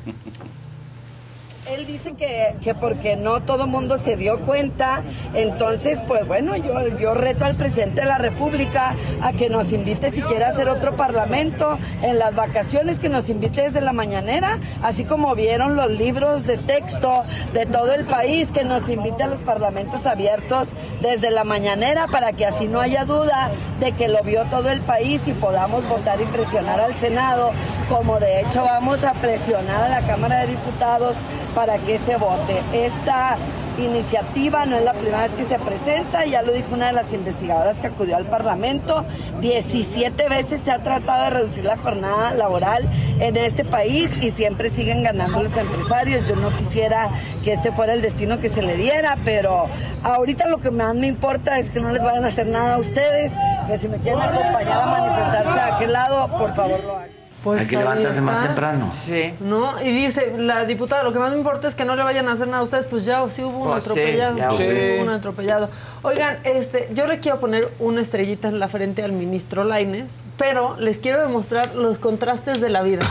Él 1.67 1.87
dice 1.87 2.13
que, 2.13 2.55
que 2.61 2.75
porque 2.75 3.15
no 3.15 3.41
todo 3.41 3.65
mundo 3.65 3.97
se 3.97 4.17
dio 4.17 4.39
cuenta, 4.41 5.01
entonces 5.33 6.03
pues 6.07 6.27
bueno, 6.27 6.55
yo, 6.55 6.87
yo 6.99 7.15
reto 7.15 7.45
al 7.45 7.55
presidente 7.55 8.01
de 8.01 8.07
la 8.07 8.19
República 8.19 8.95
a 9.21 9.33
que 9.33 9.49
nos 9.49 9.71
invite 9.71 10.11
si 10.11 10.21
quiere 10.21 10.45
hacer 10.45 10.69
otro 10.69 10.95
parlamento 10.95 11.79
en 12.03 12.19
las 12.19 12.35
vacaciones, 12.35 12.99
que 12.99 13.09
nos 13.09 13.29
invite 13.29 13.63
desde 13.63 13.81
la 13.81 13.93
mañanera, 13.93 14.59
así 14.83 15.05
como 15.05 15.33
vieron 15.33 15.75
los 15.75 15.89
libros 15.89 16.45
de 16.45 16.59
texto 16.59 17.23
de 17.53 17.65
todo 17.65 17.93
el 17.93 18.05
país, 18.05 18.51
que 18.51 18.63
nos 18.63 18.87
invite 18.87 19.23
a 19.23 19.27
los 19.27 19.39
parlamentos 19.39 20.05
abiertos 20.05 20.69
desde 21.01 21.31
la 21.31 21.45
mañanera 21.45 22.05
para 22.05 22.33
que 22.33 22.45
así 22.45 22.67
no 22.67 22.79
haya 22.79 23.05
duda 23.05 23.49
de 23.79 23.91
que 23.93 24.07
lo 24.07 24.21
vio 24.21 24.43
todo 24.51 24.69
el 24.69 24.81
país 24.81 25.19
y 25.25 25.33
podamos 25.33 25.87
votar 25.89 26.21
y 26.21 26.25
presionar 26.25 26.79
al 26.79 26.93
Senado, 26.93 27.51
como 27.89 28.19
de 28.19 28.41
hecho 28.41 28.63
vamos 28.63 29.03
a 29.03 29.13
presionar 29.13 29.83
a 29.83 29.89
la 29.89 30.01
Cámara 30.07 30.39
de 30.41 30.47
Diputados 30.47 31.15
para 31.53 31.77
que 31.77 31.97
se 31.99 32.15
vote. 32.17 32.61
Esta 32.73 33.37
iniciativa 33.77 34.65
no 34.65 34.77
es 34.77 34.83
la 34.83 34.93
primera 34.93 35.23
vez 35.23 35.31
que 35.31 35.43
se 35.43 35.59
presenta, 35.59 36.25
ya 36.25 36.41
lo 36.41 36.53
dijo 36.53 36.73
una 36.73 36.87
de 36.87 36.93
las 36.93 37.11
investigadoras 37.11 37.77
que 37.79 37.87
acudió 37.87 38.15
al 38.15 38.25
Parlamento, 38.25 39.05
17 39.41 40.29
veces 40.29 40.61
se 40.61 40.71
ha 40.71 40.79
tratado 40.79 41.25
de 41.25 41.29
reducir 41.31 41.65
la 41.65 41.75
jornada 41.75 42.33
laboral 42.33 42.89
en 43.19 43.35
este 43.35 43.65
país 43.65 44.11
y 44.21 44.31
siempre 44.31 44.69
siguen 44.69 45.03
ganando 45.03 45.43
los 45.43 45.55
empresarios. 45.57 46.27
Yo 46.27 46.35
no 46.35 46.55
quisiera 46.55 47.09
que 47.43 47.53
este 47.53 47.71
fuera 47.71 47.93
el 47.93 48.01
destino 48.01 48.39
que 48.39 48.49
se 48.49 48.61
le 48.61 48.77
diera, 48.77 49.17
pero 49.25 49.67
ahorita 50.03 50.47
lo 50.47 50.59
que 50.59 50.71
más 50.71 50.95
me 50.95 51.07
importa 51.07 51.59
es 51.59 51.69
que 51.69 51.79
no 51.79 51.91
les 51.91 52.01
vayan 52.01 52.23
a 52.23 52.29
hacer 52.29 52.47
nada 52.47 52.75
a 52.75 52.77
ustedes, 52.77 53.33
que 53.67 53.77
si 53.77 53.87
me 53.87 53.97
quieren 53.97 54.21
acompañar 54.21 54.81
a 54.81 54.85
manifestarse 54.85 55.59
a 55.59 55.75
aquel 55.75 55.93
lado, 55.93 56.27
por 56.37 56.55
favor 56.55 56.81
lo 56.83 56.95
hagan. 56.95 57.14
Pues 57.45 57.61
hay 57.61 57.67
que 57.67 57.77
levantarse 57.77 58.21
más 58.21 58.43
temprano. 58.43 58.91
Sí. 58.91 59.33
¿No? 59.39 59.69
Y 59.81 59.89
dice 59.91 60.33
la 60.35 60.65
diputada, 60.65 61.03
lo 61.03 61.13
que 61.13 61.19
más 61.19 61.31
me 61.31 61.37
importa 61.37 61.67
es 61.67 61.75
que 61.75 61.85
no 61.85 61.95
le 61.95 62.01
vayan 62.03 62.27
a 62.27 62.31
hacer 62.31 62.47
nada 62.47 62.59
a 62.59 62.63
ustedes, 62.63 62.87
pues 62.87 63.05
ya 63.05 63.23
sí 63.29 63.43
hubo 63.43 63.59
un 63.59 63.67
Pues 63.69 63.83
sí, 63.83 63.91
atropellado. 63.91 64.37
ya 64.37 64.51
sí, 64.51 64.63
hubo. 64.73 64.95
hubo 64.95 65.03
un 65.03 65.09
atropellado. 65.09 65.69
Oigan, 66.01 66.39
este, 66.43 66.89
yo 66.93 67.05
le 67.05 67.19
quiero 67.19 67.39
poner 67.39 67.71
una 67.79 68.01
estrellita 68.01 68.47
en 68.47 68.57
la 68.59 68.67
frente 68.67 69.03
al 69.03 69.11
ministro 69.11 69.63
Laines, 69.63 70.23
pero 70.37 70.75
les 70.79 70.97
quiero 70.97 71.21
demostrar 71.21 71.75
los 71.75 71.99
contrastes 71.99 72.61
de 72.61 72.69
la 72.69 72.81
vida. 72.81 73.03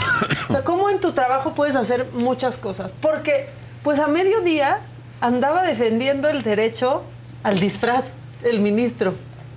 O 0.49 0.53
sea, 0.53 0.65
¿cómo 0.65 0.91
en 0.91 0.99
tu 0.99 1.13
trabajo 1.13 1.55
puedes 1.55 1.77
hacer 1.77 2.07
muchas 2.13 2.59
cosas? 2.59 2.93
Porque, 3.01 3.49
pues 3.85 4.01
a 4.01 4.09
mediodía 4.09 4.81
andaba 5.21 5.63
defendiendo 5.63 6.29
el 6.29 6.43
derecho 6.43 7.03
al 7.45 7.61
disfraz 7.61 8.15
el 8.43 8.59
ministro. 8.59 9.15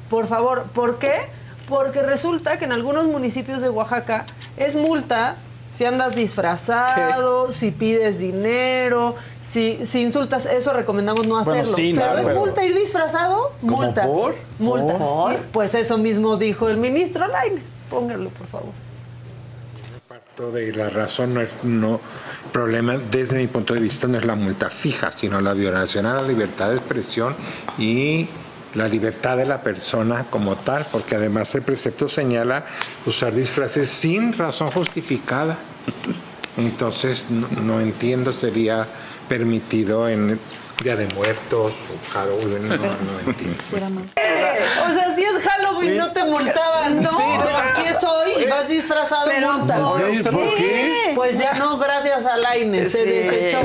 Por 0.10 0.28
favor, 0.28 0.66
¿por 0.74 1.00
qué? 1.00 1.36
Porque 1.68 2.02
resulta 2.02 2.58
que 2.58 2.66
en 2.66 2.72
algunos 2.72 3.08
municipios 3.08 3.62
de 3.62 3.70
Oaxaca 3.70 4.26
es 4.56 4.76
multa 4.76 5.36
si 5.70 5.84
andas 5.86 6.16
disfrazado, 6.16 7.52
si 7.52 7.72
pides 7.72 8.20
dinero, 8.20 9.16
si, 9.42 9.86
si 9.86 10.02
insultas, 10.02 10.46
eso 10.46 10.72
recomendamos 10.72 11.28
no 11.28 11.38
hacerlo. 11.38 11.66
sí, 11.76 11.92
pero 11.94 12.06
claro, 12.06 12.20
es 12.20 12.28
pero- 12.28 12.40
multa 12.40 12.64
ir 12.66 12.74
disfrazado, 12.74 13.52
¿Cómo 13.62 13.78
multa. 13.84 14.06
por? 14.06 14.36
Multa. 14.60 14.98
¿Por? 14.98 15.34
Y, 15.34 15.38
Pues 15.52 15.76
eso 15.76 15.98
mismo 15.98 16.38
dijo 16.38 16.70
el 16.70 16.78
ministro 16.78 17.28
Laines. 17.28 17.76
Póngalo, 17.90 18.30
por 18.30 18.48
favor. 18.48 18.70
Parto 20.08 20.52
de 20.52 20.74
la 20.74 20.90
razón 20.90 21.34
no 21.34 21.42
es 21.42 21.50
no 21.64 22.00
problema 22.54 22.98
desde 23.12 23.38
mi 23.38 23.48
punto 23.48 23.74
de 23.74 23.82
vista 23.82 24.08
no 24.08 24.18
es 24.18 24.26
la 24.26 24.36
multa 24.36 24.70
fija, 24.70 25.12
sino 25.12 25.42
la 25.42 25.54
violación 25.54 26.06
a 26.06 26.14
la 26.16 26.22
libertad 26.22 26.70
de 26.70 26.78
expresión 26.78 27.36
y 27.78 28.28
la 28.74 28.88
libertad 28.88 29.38
de 29.38 29.46
la 29.46 29.62
persona 29.62 30.26
como 30.30 30.56
tal, 30.56 30.86
porque 30.92 31.16
además 31.16 31.54
el 31.56 31.62
precepto 31.62 32.08
señala 32.08 32.66
usar 33.06 33.34
disfraces 33.34 33.90
sin 33.90 34.34
razón 34.34 34.72
justificada. 34.72 35.58
Entonces 36.58 37.24
no, 37.30 37.80
entiendo 37.80 38.34
sería 38.34 38.88
permitido 39.30 40.10
en 40.10 40.40
Día 40.84 40.96
de 40.96 41.08
Muertos 41.16 41.72
o 41.72 42.12
Halloween, 42.12 42.68
no, 42.68 42.76
no 42.78 43.20
entiendo. 43.26 43.64
O 44.90 44.94
sea, 44.94 45.08
es 45.08 45.16
Halloween 45.78 45.98
no 45.98 46.12
te 46.12 46.24
multaban. 46.24 47.02
No. 47.02 47.12
pero 47.18 47.60
si 47.76 47.84
es 47.84 48.04
hoy 48.04 48.44
y 48.44 48.48
vas 48.48 48.68
disfrazado, 48.68 49.28
Pero 49.28 49.54
multas. 49.54 49.80
¿por 49.80 49.98
Sí, 49.98 50.24
¿por 50.24 50.56
qué? 50.56 51.12
Pues 51.16 51.38
ya 51.40 51.54
no, 51.54 51.78
gracias 51.78 52.26
a 52.26 52.38
Laines, 52.38 52.92
se 52.92 53.06
desechó. 53.06 53.60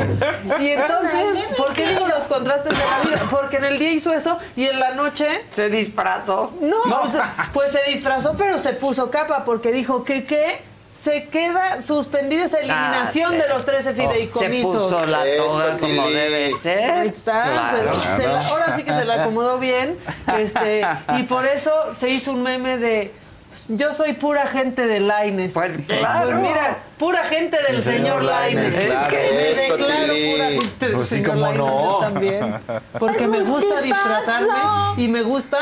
Y 0.60 0.68
entonces, 0.68 1.44
¿por 1.56 1.72
qué 1.72 1.86
digo 1.88 2.06
los 2.06 2.24
contrastes 2.24 2.72
de 2.72 2.84
la 2.84 3.08
vida? 3.08 3.26
Porque 3.30 3.56
en 3.56 3.64
el 3.64 3.78
día 3.78 3.90
hizo 3.90 4.12
eso 4.12 4.38
y 4.56 4.66
en 4.66 4.80
la 4.80 4.92
noche... 4.92 5.44
Se 5.50 5.68
disfrazó. 5.68 6.52
No, 6.60 7.06
sea, 7.06 7.50
pues 7.52 7.72
se 7.72 7.82
disfrazó, 7.90 8.34
pero 8.36 8.58
se 8.58 8.72
puso 8.72 9.10
capa 9.10 9.44
porque 9.44 9.72
dijo 9.72 10.04
que 10.04 10.24
qué... 10.24 10.71
Se 10.92 11.24
queda 11.28 11.82
suspendida 11.82 12.44
esa 12.44 12.58
eliminación 12.58 13.32
Ah, 13.32 13.34
sí. 13.36 13.42
de 13.42 13.48
los 13.48 13.64
13 13.64 13.94
fideicomisos. 13.94 14.72
Se 14.88 14.94
puso 14.94 15.06
la 15.06 15.24
toga 15.38 15.78
como 15.78 16.08
debe 16.10 16.52
ser. 16.52 16.90
Ahí 16.92 17.08
está. 17.08 17.42
Claro. 17.44 17.92
se- 17.94 18.16
se 18.22 18.28
la- 18.28 18.40
ahora 18.48 18.76
sí 18.76 18.84
que 18.84 18.92
se 18.92 19.04
la 19.06 19.22
acomodó 19.22 19.58
bien. 19.58 19.96
Este, 20.38 20.86
y 21.18 21.22
por 21.24 21.46
eso 21.46 21.72
se 21.98 22.10
hizo 22.10 22.32
un 22.32 22.42
meme 22.42 22.76
de. 22.78 23.10
pues, 23.48 23.66
Yo 23.68 23.92
soy 23.94 24.12
pura 24.12 24.46
gente 24.46 24.86
de 24.86 25.00
Laines. 25.00 25.54
Pues 25.54 25.78
claro. 25.78 26.26
Pues 26.26 26.36
mira, 26.36 26.78
pura 26.98 27.24
gente 27.24 27.56
del 27.66 27.76
El 27.76 27.82
señor, 27.82 28.20
señor 28.20 28.22
Laines. 28.24 28.74
Claro. 28.74 29.06
Es 29.06 29.12
que 29.14 29.16
me 29.16 29.62
declaro 29.62 30.12
pura 30.32 30.48
gente 30.50 30.86
del 30.86 30.94
Pues 30.94 31.08
sí, 31.08 31.14
señor 31.16 31.30
cómo 31.30 31.40
Lainez, 31.46 31.58
no. 31.58 31.98
también. 32.00 32.60
Porque 32.98 33.26
me 33.26 33.40
gusta 33.40 33.80
disfrazarme 33.80 34.48
y 34.98 35.08
me 35.08 35.22
gusta 35.22 35.58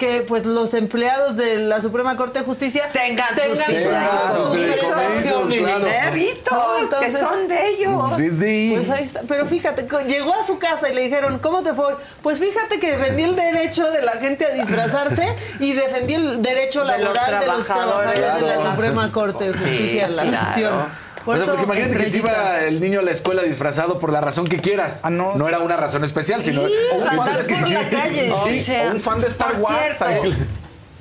que 0.00 0.22
pues 0.26 0.46
los 0.46 0.72
empleados 0.74 1.36
de 1.36 1.58
la 1.58 1.80
Suprema 1.80 2.16
Corte 2.16 2.38
de 2.40 2.44
Justicia 2.44 2.90
Tengan 2.90 3.28
sus 3.36 3.58
sus, 3.58 5.26
sus 5.28 5.56
claro. 5.58 5.84
Dineritos, 5.84 6.94
que 6.98 7.10
son 7.10 7.46
de 7.46 7.68
ellos. 7.68 8.16
Sí, 8.16 8.30
sí. 8.30 8.72
Pues 8.74 8.90
ahí 8.90 9.04
está. 9.04 9.20
Pero 9.28 9.46
fíjate, 9.46 9.86
llegó 10.06 10.34
a 10.34 10.42
su 10.42 10.58
casa 10.58 10.88
y 10.88 10.94
le 10.94 11.02
dijeron, 11.02 11.38
¿cómo 11.38 11.62
te 11.62 11.74
fue? 11.74 11.94
Pues 12.22 12.40
fíjate 12.40 12.80
que 12.80 12.92
defendí 12.92 13.22
el 13.24 13.36
derecho 13.36 13.90
de 13.90 14.02
la 14.02 14.12
gente 14.12 14.46
a 14.46 14.50
disfrazarse 14.50 15.36
y 15.60 15.74
defendí 15.74 16.14
el 16.14 16.42
derecho 16.42 16.84
De 16.84 16.98
los 16.98 17.14
laboral 17.14 17.40
de 17.40 17.46
los 17.46 17.66
trabajadores. 17.66 18.14
trabajadores 18.14 18.40
de 18.40 18.46
la 18.48 18.54
Claro. 18.56 18.70
Suprema 18.72 19.12
Corte 19.12 19.44
de 19.44 19.52
Justicia 19.52 20.08
de 20.08 20.14
la 20.14 20.22
claro. 20.22 20.46
Nación. 20.46 21.09
Por 21.24 21.34
o 21.34 21.38
sea, 21.38 21.44
eso, 21.44 21.52
porque 21.56 21.64
imagínate 21.64 21.96
que 21.98 22.06
estrellita. 22.06 22.32
iba 22.32 22.60
el 22.60 22.80
niño 22.80 23.00
a 23.00 23.02
la 23.02 23.10
escuela 23.10 23.42
disfrazado 23.42 23.98
por 23.98 24.12
la 24.12 24.20
razón 24.20 24.46
que 24.48 24.58
quieras. 24.60 25.02
no. 25.04 25.48
era 25.48 25.58
una 25.58 25.76
razón 25.76 26.02
especial, 26.04 26.42
sino. 26.44 26.66
Sí, 26.66 26.74
Entonces, 27.10 27.50
andar 27.50 27.62
por 27.62 27.70
la 27.70 27.88
calle. 28.02 28.30
O 28.32 28.46
Sí, 28.46 28.60
sea, 28.60 28.88
o 28.88 28.92
un 28.92 29.00
fan 29.00 29.20
de 29.20 29.26
Star 29.26 29.56
Wars. 29.60 29.96
cierto. 29.98 30.36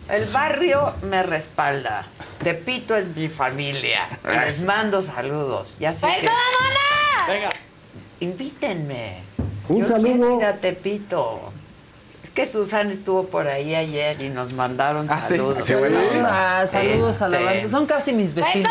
El 0.10 0.26
barrio 0.34 0.94
me 1.04 1.22
respalda. 1.24 2.08
Tepito 2.44 2.96
es 2.96 3.08
mi 3.16 3.28
familia. 3.28 4.08
Les 4.24 4.66
mando 4.66 5.02
saludos. 5.04 5.78
Ya 5.80 5.94
sé 5.94 6.08
que... 6.20 6.30
Venga. 7.32 7.50
Invítenme. 8.20 9.22
Un 9.70 9.82
Yo 9.82 9.88
saludo. 9.88 10.04
quiero 10.14 10.38
ir 10.40 10.46
a 10.46 10.58
Tepito. 10.58 11.54
Es 12.24 12.32
que 12.32 12.46
Susan 12.46 12.90
estuvo 12.92 13.28
por 13.28 13.48
ahí 13.48 13.76
ayer 13.76 14.22
y 14.22 14.30
nos 14.30 14.52
mandaron 14.52 15.08
Ah, 15.10 15.20
saludos. 15.22 15.64
Sí, 15.64 15.74
buena 15.76 16.00
onda. 16.00 16.62
Ah, 16.62 16.68
saludos 16.68 17.22
a 17.22 17.30
la 17.30 17.38
Este, 17.40 17.54
banda. 17.54 17.70
Son 17.70 17.86
casi 17.86 18.14
mis 18.14 18.34
vecinos. 18.36 18.70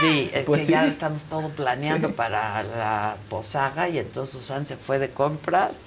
Sí, 0.00 0.30
es 0.32 0.44
Pues 0.46 0.60
que 0.62 0.66
sí. 0.66 0.72
ya 0.72 0.84
estamos 0.86 1.22
todo 1.24 1.48
planeando 1.50 2.12
para 2.14 2.62
la 2.62 3.16
posaga 3.28 3.88
y 3.88 3.98
entonces 3.98 4.34
Susan 4.38 4.66
se 4.66 4.76
fue 4.76 4.98
de 4.98 5.10
compras 5.10 5.84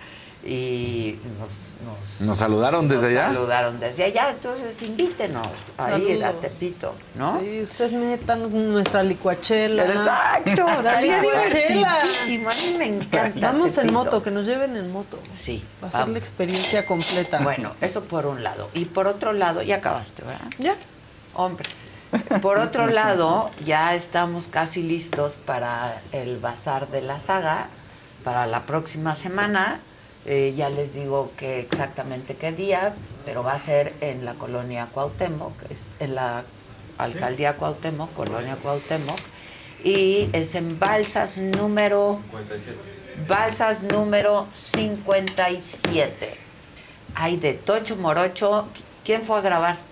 y 0.47 1.19
nos, 1.37 1.49
nos, 1.85 2.21
Nos 2.21 2.37
saludaron 2.37 2.87
desde 2.87 3.07
nos 3.07 3.11
allá. 3.17 3.25
saludaron 3.33 3.79
desde 3.81 4.05
allá, 4.05 4.29
entonces 4.31 4.81
invítenos 4.81 5.45
a 5.77 5.97
ir 5.97 6.23
a. 6.23 6.31
Tepito, 6.31 6.95
¿no? 7.15 7.39
Sí, 7.41 7.61
ustedes 7.63 7.91
metan 7.91 8.49
nuestra 8.71 9.03
licuachela. 9.03 9.85
Exacto, 9.85 10.65
La 10.81 11.01
licuachela. 11.01 11.93
a 11.99 12.03
mí 12.55 12.77
me 12.77 12.85
encanta. 12.85 13.51
Vamos 13.51 13.77
en 13.77 13.91
moto, 13.91 14.21
que 14.23 14.31
nos 14.31 14.45
lleven 14.45 14.77
en 14.77 14.89
moto. 14.91 15.19
Sí, 15.33 15.65
Va 15.83 15.89
a 15.89 15.91
ser 15.91 16.07
la 16.07 16.17
experiencia 16.17 16.85
completa. 16.85 17.39
Bueno, 17.39 17.73
eso 17.81 18.05
por 18.05 18.25
un 18.25 18.41
lado. 18.41 18.69
Y 18.73 18.85
por 18.85 19.07
otro 19.07 19.33
lado, 19.33 19.61
ya 19.63 19.75
acabaste, 19.77 20.23
¿verdad? 20.23 20.47
Ya. 20.59 20.75
Hombre. 21.33 21.67
Por 22.41 22.57
otro 22.57 22.87
lado, 23.01 23.51
ya 23.65 23.93
estamos 23.95 24.47
casi 24.47 24.81
listos 24.81 25.33
para 25.45 26.01
el 26.13 26.37
bazar 26.37 26.87
de 26.87 27.01
la 27.01 27.19
saga, 27.19 27.67
para 28.23 28.47
la 28.47 28.65
próxima 28.65 29.15
semana. 29.17 29.81
Eh, 30.29 30.53
ya 30.57 30.69
les 30.69 30.93
digo 30.93 31.31
que 31.37 31.61
exactamente 31.61 32.35
qué 32.35 32.51
día, 32.51 32.93
pero 33.25 33.43
va 33.43 33.53
a 33.53 33.59
ser 33.59 33.93
en 34.01 34.25
la 34.25 34.33
colonia 34.33 34.89
Cuauhtémoc, 34.93 35.53
es 35.69 35.85
en 36.01 36.15
la 36.15 36.43
alcaldía 36.97 37.55
Cuauhtémoc, 37.55 38.13
colonia 38.13 38.57
Cuauhtémoc, 38.57 39.19
y 39.85 40.29
es 40.33 40.53
en 40.55 40.77
Balsas 40.79 41.37
número... 41.37 42.19
Balsas 43.25 43.83
número 43.83 44.47
57. 44.51 46.37
Hay 47.15 47.37
de 47.37 47.53
Tocho 47.53 47.95
Morocho. 47.95 48.67
¿Quién 49.05 49.23
fue 49.23 49.39
a 49.39 49.41
grabar? 49.41 49.86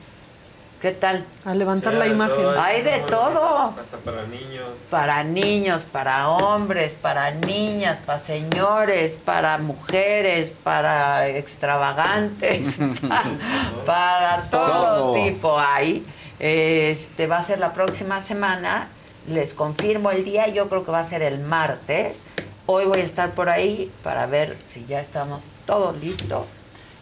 ¿Qué 0.86 0.92
tal? 0.92 1.26
A 1.46 1.56
levantar 1.56 1.96
la 1.96 2.06
imagen. 2.06 2.46
Hay 2.60 2.84
de 2.84 3.00
todo. 3.10 3.74
Hasta 3.82 3.98
para 3.98 4.28
niños. 4.28 4.70
Para 4.92 5.24
niños, 5.24 5.84
para 5.84 6.30
hombres, 6.30 6.94
para 6.94 7.32
niñas, 7.32 7.98
para 8.06 8.20
señores, 8.20 9.16
para 9.16 9.58
mujeres, 9.58 10.54
para 10.64 11.28
extravagantes, 11.28 12.78
para, 13.02 13.24
para 13.88 14.42
todo, 14.52 14.96
Todo. 15.00 15.14
tipo 15.16 15.60
hay. 15.60 16.06
Este 16.38 17.26
va 17.26 17.38
a 17.38 17.42
ser 17.42 17.58
la 17.58 17.74
próxima 17.74 18.22
semana. 18.22 18.90
Les 19.28 19.56
confirmo 19.56 20.12
el 20.12 20.24
día, 20.24 20.50
yo 20.50 20.70
creo 20.70 20.86
que 20.86 20.92
va 20.92 21.00
a 21.00 21.04
ser 21.04 21.24
el 21.24 21.40
martes. 21.40 22.28
Hoy 22.68 22.86
voy 22.86 23.00
a 23.00 23.04
estar 23.04 23.32
por 23.32 23.50
ahí 23.50 23.92
para 24.04 24.28
ver 24.28 24.56
si 24.68 24.86
ya 24.86 25.00
estamos 25.00 25.46
todos 25.66 25.98
listos. 25.98 26.44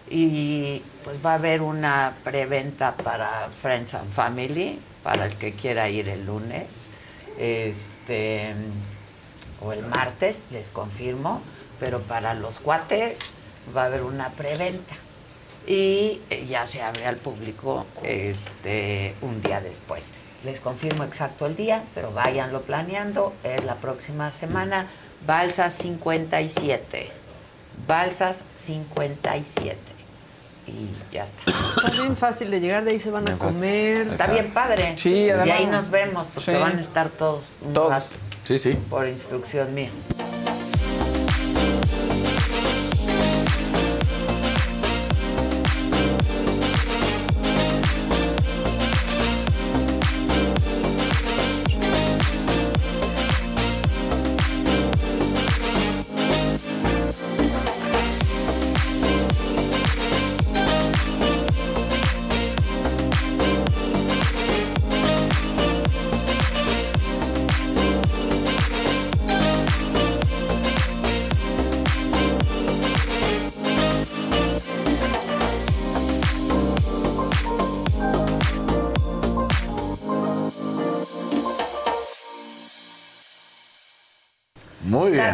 Y 0.09 0.81
pues 1.03 1.17
va 1.25 1.31
a 1.31 1.35
haber 1.35 1.61
una 1.61 2.15
preventa 2.23 2.95
para 2.95 3.49
Friends 3.61 3.93
and 3.93 4.11
Family, 4.11 4.79
para 5.01 5.25
el 5.25 5.35
que 5.35 5.53
quiera 5.53 5.89
ir 5.89 6.09
el 6.09 6.25
lunes. 6.25 6.89
Este 7.37 8.53
o 9.61 9.71
el 9.71 9.85
martes, 9.85 10.45
les 10.51 10.67
confirmo, 10.69 11.41
pero 11.79 12.01
para 12.01 12.33
los 12.33 12.59
cuates 12.59 13.19
va 13.75 13.83
a 13.83 13.85
haber 13.85 14.03
una 14.03 14.29
preventa. 14.29 14.95
Y 15.65 16.21
eh, 16.29 16.45
ya 16.47 16.67
se 16.67 16.81
abre 16.81 17.05
al 17.05 17.15
público 17.17 17.85
este 18.03 19.15
un 19.21 19.41
día 19.41 19.61
después. 19.61 20.13
Les 20.43 20.59
confirmo 20.59 21.05
exacto 21.05 21.45
el 21.45 21.55
día, 21.55 21.83
pero 21.95 22.11
váyanlo 22.11 22.63
planeando. 22.63 23.33
Es 23.43 23.63
la 23.63 23.75
próxima 23.75 24.31
semana. 24.31 24.87
Balsas 25.25 25.73
57. 25.73 27.09
Balsas 27.87 28.43
57. 28.53 29.92
Y 30.67 31.13
ya 31.13 31.23
está. 31.25 31.51
Está 31.77 31.89
bien 32.01 32.15
fácil 32.15 32.49
de 32.51 32.59
llegar, 32.59 32.83
de 32.85 32.91
ahí 32.91 32.99
se 32.99 33.11
van 33.11 33.27
a 33.27 33.35
fácil. 33.37 33.55
comer. 33.55 34.07
Está 34.07 34.27
bien 34.27 34.49
padre. 34.51 34.93
Sí, 34.97 35.09
y 35.13 35.29
además- 35.29 35.59
ahí 35.59 35.65
nos 35.65 35.89
vemos, 35.89 36.27
porque 36.33 36.51
Sí. 36.53 36.57
van 36.57 36.77
a 36.77 36.79
estar 36.79 37.09
todos 37.09 37.43
un 37.61 37.73
Todos. 37.73 37.89
rato, 37.89 38.05
Sí, 38.43 38.57
sí. 38.57 38.73
por 38.89 39.07
instrucción 39.07 39.73
mía. 39.73 39.89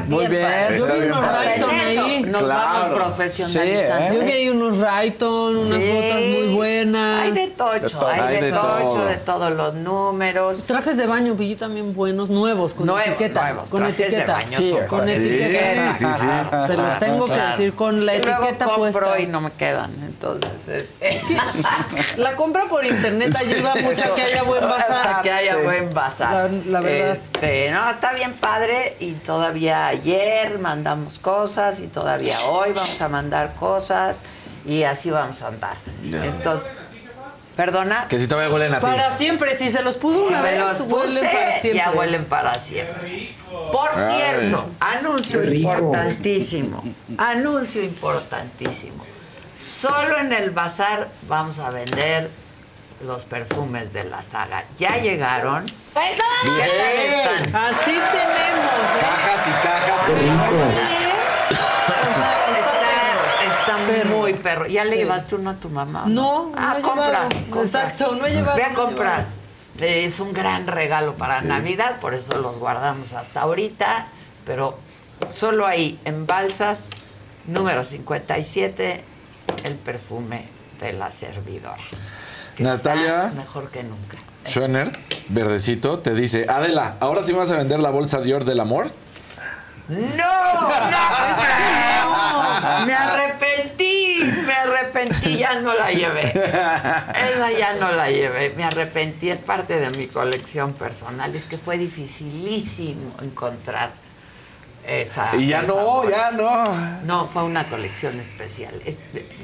Bien. 0.08 0.10
Muy 0.10 0.28
bien. 0.28 0.46
Está 0.74 0.94
vi 0.94 1.00
bien 1.00 1.12
unos. 1.14 1.32
Rayton 1.36 1.70
ahí. 1.70 2.22
nos 2.28 2.44
Claro. 2.44 2.70
vamos 2.82 2.96
profesionalizando. 2.96 4.14
Yo 4.20 4.26
vi 4.26 4.32
ahí 4.32 4.50
unos 4.50 4.78
Rayton, 4.78 5.58
unas 5.58 5.80
Sí. 5.82 5.92
botas 5.92 6.22
muy 6.22 6.54
buenas. 6.56 7.22
Hay 7.24 7.32
de 7.32 7.48
tocho, 7.50 8.08
hay, 8.08 8.20
Hay 8.20 8.36
de, 8.36 8.42
de 8.44 8.52
tocho, 8.52 8.68
todo. 8.80 9.06
de 9.06 9.16
todos 9.18 9.52
los 9.54 9.74
números. 9.74 10.64
Trajes 10.66 10.98
de 10.98 11.08
baño 11.08 11.36
vi 11.36 11.56
también 11.56 11.94
buenos, 11.94 12.30
nuevos, 12.30 12.74
con 12.74 12.86
Nuevos, 12.88 13.08
etiqueta. 13.08 13.42
nuevos, 13.52 13.70
con 13.70 13.80
trajes 13.80 13.98
de 13.98 14.06
etiqueta. 14.06 14.34
baño 14.34 14.48
Sí, 14.58 14.76
Con 14.88 15.10
etiqueta. 15.10 15.94
Sí, 15.94 16.06
sí, 16.06 16.14
sí. 16.22 16.28
Se 16.68 16.78
los 16.78 17.00
tengo 17.00 17.26
que 17.28 17.34
decir 17.42 17.74
con 17.74 18.06
la 18.06 18.14
etiqueta 18.16 18.76
puesta. 18.76 19.20
y 19.20 19.28
no 19.28 19.42
me 19.42 19.52
quedan, 19.52 19.92
entonces... 20.20 20.90
es- 21.00 21.24
La 22.18 22.36
compra 22.36 22.66
por 22.68 22.84
internet 22.86 23.34
ayuda 23.40 23.76
mucho 23.76 24.12
a 24.12 24.16
que 24.16 24.22
haya 24.24 24.44
buen 24.44 24.62
bazar. 24.62 25.16
A 25.16 25.22
que 25.22 25.32
haya 25.32 25.56
Sí. 25.56 25.62
buen 25.64 25.94
bazar. 25.94 26.52
La- 26.52 26.72
la 26.72 26.80
verdad. 26.82 27.12
Este, 27.12 27.72
no, 27.72 27.90
está 27.90 28.12
bien 28.14 28.34
padre 28.34 28.98
y 29.00 29.14
todavía 29.14 29.88
ayer 29.88 30.60
mandamos 30.60 31.20
cosas 31.20 31.80
y 31.80 31.88
todavía 31.88 32.38
hoy 32.50 32.74
vamos 32.74 33.02
a 33.02 33.08
mandar 33.08 33.56
cosas 33.56 34.24
y 34.66 34.84
así 34.84 35.10
vamos 35.10 35.42
a 35.42 35.48
andar. 35.48 35.78
Ya. 36.04 36.26
Entonces, 36.26 36.68
perdona. 37.56 38.08
Que 38.10 38.20
si 38.20 38.28
todavía 38.28 38.54
huelen 38.54 38.74
a 38.74 38.80
ti. 38.80 38.86
Para 38.86 39.18
siempre, 39.18 39.58
si 39.58 39.72
se 39.72 39.82
los 39.82 39.96
puso 39.96 40.28
Si 40.28 40.34
una 40.34 40.42
vez, 40.42 40.60
los 40.60 40.82
huelen 40.82 40.90
puse, 41.16 41.20
para 41.26 41.60
siempre. 41.62 41.74
ya 41.74 41.92
huelen 41.92 42.26
para 42.26 42.60
siempre. 42.60 43.36
Por 43.72 43.90
Ay. 43.94 44.16
cierto, 44.18 44.70
anuncio 44.80 45.44
importantísimo. 45.44 46.84
Anuncio 47.18 47.84
importantísimo. 47.84 49.09
Solo 49.60 50.18
en 50.20 50.32
el 50.32 50.52
bazar 50.52 51.10
vamos 51.28 51.60
a 51.60 51.70
vender 51.70 52.30
los 53.04 53.26
perfumes 53.26 53.92
de 53.92 54.06
la 54.06 54.24
saga. 54.24 54.64
Ya 54.78 54.96
llegaron. 54.98 55.66
¿Qué 55.66 55.74
tal 55.94 56.08
están? 57.44 57.56
Así 57.56 57.92
tenemos. 57.92 58.72
¿eh? 58.72 59.00
Cajas 59.02 59.48
y 59.48 59.52
cajas. 59.52 60.00
O 60.00 60.06
sea, 62.16 62.48
Está, 62.58 63.74
está 63.74 63.76
perro. 63.88 64.16
muy 64.18 64.34
perro. 64.36 64.66
¿Ya 64.68 64.86
le 64.86 64.92
Sí. 64.92 64.98
llevaste 65.00 65.36
uno 65.36 65.50
a 65.50 65.56
tu 65.56 65.70
mamá? 65.70 66.04
No, 66.08 66.54
ah, 66.56 66.76
no 66.78 66.82
compra, 66.88 67.28
compra. 67.50 67.62
Exacto, 67.62 68.16
no 68.16 68.26
he 68.26 68.32
llevado, 68.32 68.56
Ve 68.58 68.64
a 68.64 68.70
no 68.70 68.76
comprar. 68.76 69.26
Es 69.82 70.22
un 70.22 70.34
gran 70.34 70.68
regalo 70.68 71.16
para 71.16 71.42
Navidad, 71.42 72.00
por 72.00 72.14
eso 72.14 72.38
los 72.38 72.60
guardamos 72.60 73.12
hasta 73.14 73.42
ahorita. 73.42 74.08
Pero 74.46 74.80
solo 75.32 75.68
ahí, 75.68 76.00
en 76.06 76.26
Balsas, 76.26 76.92
número 77.46 77.84
57, 77.84 79.04
el 79.64 79.76
perfume 79.76 80.48
de 80.80 80.94
la 80.94 81.12
servidora. 81.12 81.78
Natalia. 82.58 83.32
mejor 83.36 83.70
que 83.70 83.84
nunca. 83.84 84.18
Schoener, 84.46 84.98
verdecito, 85.30 86.00
te 86.00 86.14
dice, 86.14 86.46
Adela, 86.50 86.96
¿ahora 87.00 87.24
sí 87.24 87.34
vas 87.34 87.52
a 87.52 87.58
vender 87.58 87.80
la 87.80 87.90
bolsa 87.90 88.22
Dior 88.22 88.46
del 88.46 88.60
amor? 88.60 88.88
¡No! 89.88 89.98
¡No! 89.98 91.00
Me 92.86 92.94
arrepentí, 92.94 94.20
me 94.46 94.54
arrepentí, 94.54 95.38
ya 95.38 95.60
no 95.62 95.74
la 95.74 95.92
llevé. 95.92 96.30
Esa 96.30 97.52
ya 97.58 97.74
no 97.74 97.92
la 97.92 98.10
llevé, 98.10 98.54
me 98.56 98.64
arrepentí, 98.64 99.30
es 99.30 99.42
parte 99.42 99.80
de 99.80 99.90
mi 99.98 100.08
colección 100.08 100.74
personal. 100.74 101.36
Es 101.36 101.46
que 101.46 101.58
fue 101.58 101.78
dificilísimo 101.78 103.16
encontrar 103.22 103.94
esa. 104.90 105.36
Y 105.36 105.48
ya 105.48 105.62
no, 105.62 106.10
ya 106.10 106.32
no. 106.32 106.74
No, 107.04 107.26
fue 107.26 107.44
una 107.44 107.68
colección 107.70 108.20
especial. 108.20 108.74
Es- 108.86 108.96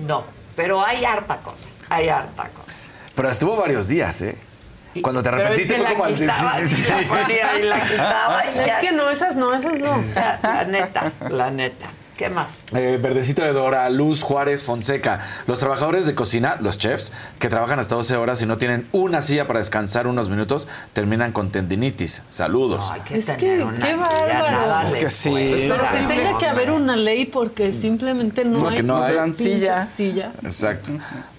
No, 0.01 0.23
pero 0.55 0.83
hay 0.85 1.05
harta 1.05 1.37
cosa, 1.37 1.69
hay 1.89 2.09
harta 2.09 2.49
cosa. 2.49 2.81
Pero 3.15 3.29
estuvo 3.29 3.55
varios 3.55 3.87
días, 3.87 4.21
¿eh? 4.21 4.37
Cuando 5.01 5.21
te 5.21 5.27
arrepentiste 5.29 5.75
que 5.75 5.81
fue 5.81 5.89
la 5.89 5.95
como 5.95 6.05
al 6.05 6.15
quitaba, 6.15 6.57
sí, 6.59 6.67
sí, 6.75 6.83
y 6.87 6.89
la 7.03 7.07
ponía 7.09 7.59
y 7.59 7.63
la 7.63 7.81
quitaba 7.81 8.43
y 8.45 8.59
Es 8.59 8.67
ya. 8.67 8.79
que 8.79 8.91
no, 8.93 9.09
esas 9.09 9.35
no, 9.35 9.53
esas 9.53 9.77
no. 9.79 10.03
La, 10.15 10.39
la 10.41 10.63
neta, 10.65 11.11
la 11.29 11.51
neta. 11.51 11.87
¿Qué 12.17 12.29
más? 12.29 12.63
Eh, 12.73 12.97
verdecito 13.01 13.41
de 13.43 13.51
Dora, 13.51 13.89
Luz 13.89 14.23
Juárez 14.23 14.63
Fonseca. 14.63 15.19
Los 15.47 15.59
trabajadores 15.59 16.05
de 16.07 16.15
cocina, 16.15 16.57
los 16.61 16.77
chefs, 16.77 17.11
que 17.39 17.49
trabajan 17.49 17.77
hasta 17.79 17.95
12 17.95 18.15
horas 18.15 18.41
y 18.41 18.45
no 18.45 18.57
tienen 18.57 18.87
una 18.93 19.21
silla 19.21 19.47
para 19.47 19.59
descansar 19.59 20.07
unos 20.07 20.29
minutos, 20.29 20.69
terminan 20.93 21.33
con 21.33 21.51
tendinitis. 21.51 22.23
Saludos. 22.29 22.89
Hay 22.91 23.01
que 23.01 23.17
Es 23.17 23.25
tener 23.25 23.57
que, 23.57 23.63
una 23.65 23.85
qué 23.85 23.95
bárbaro. 23.95 24.87
Es 24.87 24.95
que 24.95 25.09
sí. 25.09 25.33
Pero 25.67 25.83
que 25.91 26.13
tenga 26.13 26.37
que 26.37 26.45
haber 26.45 26.71
una 26.71 26.95
ley 26.95 27.25
porque 27.25 27.73
simplemente 27.73 28.45
no 28.45 28.59
Porque 28.59 28.77
hay. 28.77 28.83
no 28.83 29.03
hay. 29.03 29.33
silla. 29.33 29.85
silla. 29.87 30.31
Exacto. 30.41 30.91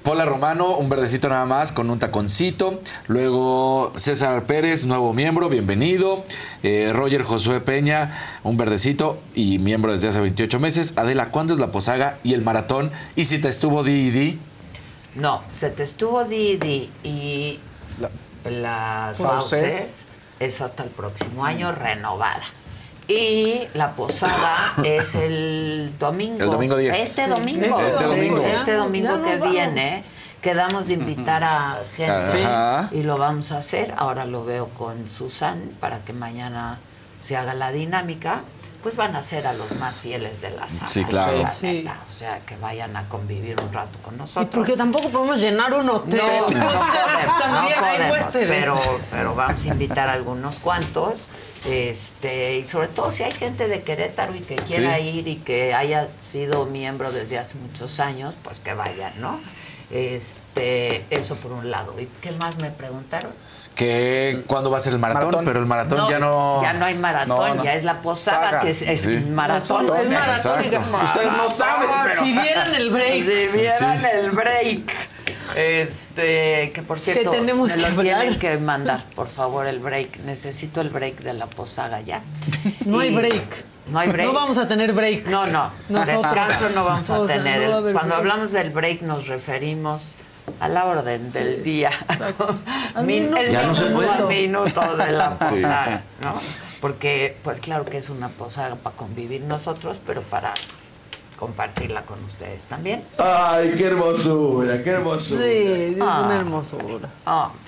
Pola 0.06 0.24
Romano, 0.24 0.76
un 0.76 0.88
verdecito 0.88 1.28
nada 1.28 1.46
más 1.46 1.72
con 1.72 1.90
un 1.90 1.98
taconcito. 1.98 2.80
Luego 3.08 3.92
César 3.96 4.46
Pérez, 4.46 4.84
nuevo 4.84 5.12
miembro, 5.12 5.48
bienvenido. 5.48 6.22
Eh, 6.62 6.92
Roger 6.92 7.24
Josué 7.24 7.60
Peña, 7.60 8.38
un 8.44 8.56
verdecito 8.56 9.18
y 9.34 9.58
miembro 9.58 9.90
desde 9.90 10.06
hace 10.06 10.20
28 10.20 10.60
meses. 10.60 10.92
Adela, 10.94 11.30
¿cuándo 11.30 11.54
es 11.54 11.58
la 11.58 11.72
posaga 11.72 12.20
y 12.22 12.34
el 12.34 12.42
maratón? 12.42 12.92
Y 13.16 13.24
si 13.24 13.40
te 13.40 13.48
estuvo 13.48 13.82
di. 13.82 14.38
No, 15.16 15.42
se 15.52 15.70
te 15.70 15.82
estuvo 15.82 16.22
Didi 16.22 16.88
y 17.02 17.58
las 18.44 19.16
Fauces. 19.16 19.60
fauces 19.60 20.06
es 20.38 20.60
hasta 20.60 20.84
el 20.84 20.90
próximo 20.90 21.44
año 21.44 21.72
renovada. 21.72 22.42
Y 23.08 23.60
la 23.74 23.94
posada 23.94 24.74
es 24.84 25.14
el 25.14 25.92
domingo. 25.98 26.42
El 26.44 26.50
domingo 26.50 26.76
10. 26.76 26.98
Este 26.98 27.28
domingo. 27.28 27.64
Este 27.64 27.88
Este 27.88 28.04
domingo. 28.04 28.36
domingo. 28.36 28.54
Este 28.54 28.72
domingo 28.74 29.20
ya 29.24 29.38
que 29.40 29.48
viene. 29.48 30.04
Quedamos 30.42 30.86
de 30.86 30.94
invitar 30.94 31.42
a 31.42 31.78
gente 31.96 32.44
Ajá. 32.44 32.88
y 32.92 33.02
lo 33.02 33.16
vamos 33.18 33.52
a 33.52 33.58
hacer. 33.58 33.94
Ahora 33.96 34.24
lo 34.26 34.44
veo 34.44 34.68
con 34.70 35.08
Susan 35.10 35.70
para 35.80 36.00
que 36.00 36.12
mañana 36.12 36.78
se 37.22 37.36
haga 37.36 37.54
la 37.54 37.72
dinámica. 37.72 38.42
Pues 38.82 38.94
van 38.96 39.16
a 39.16 39.22
ser 39.22 39.48
a 39.48 39.52
los 39.52 39.72
más 39.80 40.00
fieles 40.00 40.40
de 40.42 40.50
la 40.50 40.68
sala. 40.68 40.88
Sí, 40.88 41.04
claro. 41.04 41.42
la 41.42 41.48
Sí. 41.48 41.66
neta. 41.66 41.98
O 42.06 42.10
sea, 42.10 42.38
que 42.40 42.56
vayan 42.56 42.96
a 42.96 43.08
convivir 43.08 43.60
un 43.60 43.72
rato 43.72 43.98
con 44.04 44.14
Y 44.14 44.18
nosotros. 44.18 44.48
porque 44.52 44.76
tampoco 44.76 45.08
podemos 45.08 45.40
llenar 45.40 45.74
un 45.74 45.88
hotel. 45.90 46.20
No, 46.22 46.44
podemos, 46.46 46.72
no 46.74 47.68
podemos, 47.80 48.26
pero, 48.32 48.76
pero 49.10 49.34
vamos 49.34 49.64
a 49.64 49.68
invitar 49.68 50.08
a 50.08 50.12
algunos 50.12 50.58
cuantos. 50.60 51.26
Este, 51.68 52.56
y 52.58 52.64
sobre 52.64 52.88
todo 52.88 53.10
si 53.10 53.22
hay 53.24 53.32
gente 53.32 53.68
de 53.68 53.82
Querétaro 53.82 54.34
y 54.34 54.40
que 54.40 54.56
quiera 54.56 54.96
Sí. 54.98 55.02
ir 55.02 55.28
y 55.28 55.36
que 55.36 55.74
haya 55.74 56.08
sido 56.20 56.66
miembro 56.66 57.10
desde 57.12 57.38
hace 57.38 57.56
muchos 57.56 57.98
años, 58.00 58.38
pues 58.42 58.60
que 58.60 58.74
vayan, 58.74 59.20
¿no? 59.20 59.40
Este, 59.90 61.04
eso 61.10 61.36
por 61.36 61.52
un 61.52 61.70
lado. 61.70 61.94
¿Y 62.00 62.06
qué 62.20 62.32
más 62.32 62.56
me 62.58 62.70
preguntaron? 62.70 63.32
Que 63.74 64.42
cuándo 64.46 64.70
va 64.70 64.78
a 64.78 64.80
ser 64.80 64.94
el 64.94 64.98
maratón, 64.98 65.26
Maratón. 65.26 65.44
pero 65.44 65.60
el 65.60 65.66
maratón 65.66 66.08
ya 66.10 66.18
no. 66.18 66.62
Ya 66.62 66.72
no 66.72 66.86
hay 66.86 66.94
maratón, 66.94 67.28
No, 67.36 67.54
no. 67.56 67.64
ya 67.64 67.74
es 67.74 67.84
la 67.84 68.00
posada, 68.00 68.46
Saga. 68.46 68.60
que 68.60 68.70
es, 68.70 68.80
es 68.82 69.02
Sí. 69.02 69.18
maratón. 69.30 69.86
Es 70.00 70.08
maratón, 70.08 70.62
digamos. 70.62 71.04
Ustedes 71.04 71.32
no 71.32 71.50
saben, 71.50 71.88
pero- 72.04 72.24
Si 72.24 72.32
vieran 72.32 72.74
el 72.74 72.90
break. 72.90 73.22
Si 73.22 73.46
vieran 73.48 74.00
Sí. 74.00 74.06
el 74.14 74.30
break. 74.30 74.92
Este, 75.56 76.70
que 76.72 76.82
por 76.86 76.98
cierto, 76.98 77.30
Que 77.30 77.38
tenemos 77.38 77.74
me 77.76 77.82
lo 77.82 77.96
que 77.96 78.02
tienen 78.02 78.38
que 78.38 78.56
mandar, 78.58 79.04
por 79.14 79.26
favor, 79.28 79.66
el 79.66 79.78
break. 79.80 80.18
Necesito 80.20 80.80
el 80.80 80.90
break 80.90 81.20
de 81.20 81.34
la 81.34 81.46
posada 81.46 82.00
ya. 82.00 82.22
No 82.84 83.00
hay 83.00 83.14
break. 83.14 83.64
No 83.90 83.98
hay 84.00 84.08
break. 84.08 84.26
No 84.26 84.32
vamos 84.32 84.58
a 84.58 84.66
tener 84.66 84.92
break. 84.92 85.26
No, 85.28 85.46
no. 85.46 85.70
Nosotros. 85.88 86.22
Descanso 86.22 86.68
no 86.74 86.84
vamos 86.84 87.08
a 87.10 87.26
tener. 87.26 87.68
no 87.70 87.82
va 87.82 87.90
a 87.90 87.92
Cuando 87.92 88.00
break. 88.00 88.12
hablamos 88.18 88.52
del 88.52 88.70
break 88.70 89.02
nos 89.02 89.26
referimos 89.28 90.16
a 90.60 90.68
la 90.68 90.84
orden 90.84 91.30
del 91.32 91.62
día. 91.62 91.90
Min- 93.02 93.06
minuto. 93.24 93.36
el 93.38 93.52
Ya 93.52 93.62
no 93.62 93.74
se 93.74 93.82
minuto 93.86 93.96
puede. 94.06 94.10
a 94.22 94.26
minuto 94.26 94.96
de 94.96 95.12
la 95.12 95.30
Sí. 95.30 95.36
posada, 95.50 96.04
¿no? 96.22 96.34
Porque, 96.80 97.36
pues 97.42 97.60
claro 97.60 97.84
que 97.84 97.96
es 97.96 98.10
una 98.10 98.28
posada 98.28 98.76
para 98.76 98.94
convivir 98.96 99.40
nosotros, 99.42 100.00
pero 100.06 100.22
para 100.22 100.52
compartirla 101.36 102.02
con 102.02 102.22
ustedes 102.24 102.66
también. 102.66 103.02
Ay, 103.18 103.74
qué 103.76 103.86
hermosura, 103.86 104.82
qué 104.82 104.90
hermosura. 104.90 105.42
Sí, 105.42 105.94
es 105.96 106.00
Ah. 106.00 106.22
una 106.24 106.36
hermosura. 106.36 107.08
Hombre. 107.24 107.60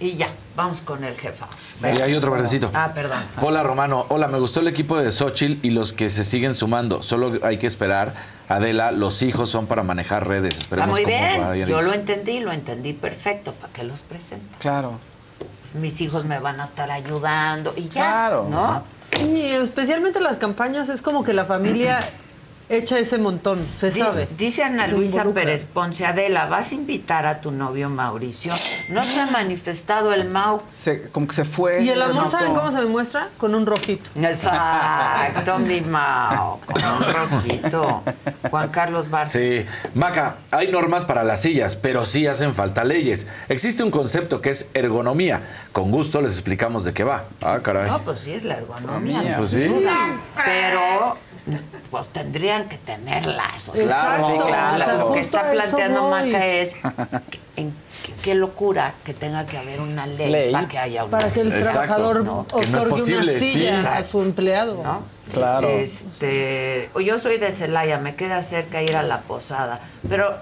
Y 0.00 0.16
ya, 0.16 0.28
vamos 0.56 0.80
con 0.80 1.04
el 1.04 1.14
jefa. 1.16 1.46
Y 1.82 2.00
hay 2.00 2.14
otro 2.14 2.30
verdecito. 2.32 2.70
Ah, 2.72 2.92
perdón. 2.94 3.18
Hola 3.42 3.62
Romano, 3.62 4.06
hola, 4.08 4.28
me 4.28 4.38
gustó 4.38 4.60
el 4.60 4.68
equipo 4.68 4.96
de 4.96 5.12
Xochitl 5.12 5.64
y 5.66 5.70
los 5.70 5.92
que 5.92 6.08
se 6.08 6.24
siguen 6.24 6.54
sumando. 6.54 7.02
Solo 7.02 7.32
hay 7.42 7.58
que 7.58 7.66
esperar. 7.66 8.14
Adela, 8.48 8.92
los 8.92 9.22
hijos 9.22 9.48
son 9.50 9.66
para 9.66 9.82
manejar 9.82 10.26
redes. 10.26 10.52
Está 10.52 10.62
Esperemos 10.64 10.92
muy 10.96 11.02
cómo 11.04 11.16
bien. 11.16 11.40
va 11.40 11.50
a. 11.50 11.56
Yo 11.56 11.82
lo 11.82 11.92
entendí, 11.92 12.40
lo 12.40 12.52
entendí 12.52 12.92
perfecto. 12.94 13.52
¿Para 13.52 13.72
qué 13.72 13.84
los 13.84 14.00
presento? 14.00 14.56
Claro. 14.58 14.98
Pues 15.38 15.74
mis 15.82 16.00
hijos 16.00 16.24
me 16.24 16.38
van 16.38 16.60
a 16.60 16.64
estar 16.66 16.90
ayudando 16.90 17.72
y 17.76 17.84
ya. 17.88 18.02
Claro. 18.02 18.46
¿No? 18.50 18.82
Sí, 19.12 19.46
especialmente 19.50 20.20
las 20.20 20.36
campañas 20.38 20.88
es 20.88 21.02
como 21.02 21.24
que 21.24 21.32
la 21.34 21.44
familia 21.44 22.00
echa 22.68 22.98
ese 22.98 23.18
montón, 23.18 23.66
se 23.76 23.90
Di- 23.90 24.00
sabe. 24.00 24.28
Dice 24.36 24.62
Ana 24.64 24.86
Se 24.86 24.92
Luisa. 24.92 25.24
Pérez 25.24 25.64
Ponce 25.66 26.06
Adela, 26.06 26.46
¿vas 26.46 26.72
a 26.72 26.74
invitar 26.74 27.26
a 27.26 27.40
tu 27.40 27.50
novio 27.50 27.88
Mauricio? 27.90 28.52
No 28.90 29.02
se 29.04 29.20
ha 29.20 29.26
manifestado 29.26 30.12
el 30.12 30.28
Mau. 30.28 30.62
como 31.12 31.26
que 31.26 31.34
se 31.34 31.44
fue. 31.44 31.82
Y 31.82 31.90
el 31.90 31.98
se 31.98 32.04
amor. 32.04 32.30
¿saben 32.30 32.54
cómo 32.54 32.70
se 32.72 32.78
me 32.80 32.86
muestra? 32.86 33.28
Con 33.38 33.54
un 33.54 33.66
rojito. 33.66 34.10
Exacto, 34.14 35.58
mi 35.58 35.80
Mau, 35.80 36.60
con 36.60 36.82
un 36.84 37.14
rojito. 37.14 38.02
Juan 38.50 38.68
Carlos 38.70 39.10
Barça. 39.10 39.26
Sí, 39.26 39.66
Maca, 39.94 40.36
hay 40.50 40.70
normas 40.70 41.04
para 41.04 41.24
las 41.24 41.40
sillas, 41.42 41.76
pero 41.76 42.04
sí 42.04 42.26
hacen 42.26 42.54
falta 42.54 42.84
leyes. 42.84 43.26
Existe 43.48 43.82
un 43.82 43.90
concepto 43.90 44.40
que 44.40 44.50
es 44.50 44.68
ergonomía. 44.74 45.42
Con 45.72 45.90
gusto 45.90 46.20
les 46.22 46.32
explicamos 46.32 46.84
de 46.84 46.92
qué 46.92 47.04
va. 47.04 47.24
Ah, 47.42 47.60
caray. 47.62 47.90
No, 47.90 48.02
pues 48.02 48.20
sí 48.20 48.32
es 48.32 48.44
la 48.44 48.54
ergonomía. 48.56 49.36
Pues 49.38 49.50
sin 49.50 49.62
sí. 49.62 49.68
duda. 49.68 49.94
Pero 50.44 51.16
pues 51.90 52.08
tendrían 52.08 52.68
que 52.68 52.78
tener 52.78 53.26
lazos. 53.26 53.78
Claro, 53.80 54.26
sí, 54.26 54.32
claro. 54.46 54.74
O 54.76 54.78
sea, 54.84 54.94
lo 54.94 55.12
que 55.12 55.20
está 55.20 55.50
planteando. 55.50 56.08
Maca 56.08 56.46
es 56.46 56.74
que- 56.74 57.38
en- 57.56 57.74
qué- 58.22 58.34
locura 58.34 58.94
que 59.04 59.14
tenga 59.14 59.46
que 59.46 59.56
haber 59.58 59.80
una 59.80 60.06
ley, 60.06 60.30
Ley. 60.30 60.52
para 60.52 60.68
que 60.68 60.78
haya 60.78 61.04
una 61.04 61.18
Para 61.18 61.28
que 61.32 61.40
el 61.40 61.52
silla. 61.52 61.62
trabajador 61.70 62.24
¿no? 62.24 62.40
otorgue 62.52 63.16
una 63.18 63.32
silla 63.38 63.96
a 63.96 64.02
su 64.04 64.20
empleado. 64.22 64.82
Claro. 65.32 65.68
Este, 65.68 66.90
yo 67.04 67.18
soy 67.18 67.38
de 67.38 67.52
Celaya, 67.52 67.98
me 67.98 68.14
queda 68.14 68.42
cerca 68.42 68.82
ir 68.82 68.96
a 68.96 69.02
la 69.02 69.20
posada, 69.22 69.80
pero 70.08 70.36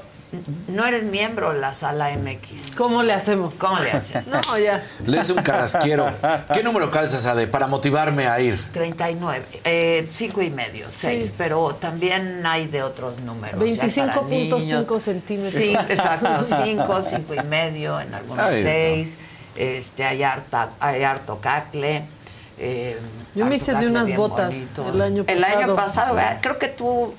no 0.68 0.86
eres 0.86 1.04
miembro 1.04 1.52
de 1.52 1.60
la 1.60 1.74
sala 1.74 2.10
MX. 2.16 2.74
¿Cómo 2.76 3.02
le 3.02 3.12
hacemos? 3.12 3.54
¿Cómo 3.54 3.78
le 3.80 3.90
hacemos? 3.92 4.24
No, 4.46 4.58
ya. 4.58 4.82
Le 5.06 5.18
es 5.18 5.30
un 5.30 5.42
carrasquero. 5.42 6.10
¿Qué 6.52 6.62
número 6.62 6.90
calzas, 6.90 7.26
Ade, 7.26 7.46
para 7.46 7.66
motivarme 7.66 8.26
a 8.28 8.40
ir? 8.40 8.58
39, 8.72 9.44
eh, 9.64 10.08
cinco 10.12 10.40
y 10.42 10.50
medio, 10.50 10.86
seis, 10.88 11.26
Sí. 11.26 11.32
pero 11.36 11.74
también 11.74 12.44
hay 12.46 12.66
de 12.68 12.82
otros 12.82 13.20
números. 13.20 13.60
ya 13.60 13.76
para 13.82 14.22
25.5 14.22 14.58
niños. 14.58 15.02
centímetros. 15.02 15.52
Sí, 15.52 15.74
exacto, 15.74 16.44
cinco, 16.64 17.02
cinco 17.02 17.34
y 17.34 17.46
medio, 17.46 18.00
en 18.00 18.14
algunos 18.14 18.44
Ahí 18.44 18.58
está. 18.58 18.70
seis. 18.70 19.18
Este, 19.54 20.04
hay, 20.04 20.22
harta, 20.22 20.70
hay 20.80 21.02
harto 21.02 21.38
cacle. 21.40 22.04
eh, 22.58 22.98
Yo 23.34 23.44
me 23.46 23.54
harto 23.56 23.64
hice 23.70 23.74
de 23.74 23.86
unas 23.86 24.14
botas 24.16 24.54
bonito. 24.54 24.88
el 24.88 25.00
año 25.02 25.24
El 25.26 25.44
año 25.44 25.74
pasado. 25.74 25.76
pasado, 25.76 26.08
Sí. 26.10 26.16
¿verdad? 26.16 26.38
creo 26.40 26.58
que 26.58 26.68
tú 26.68 27.14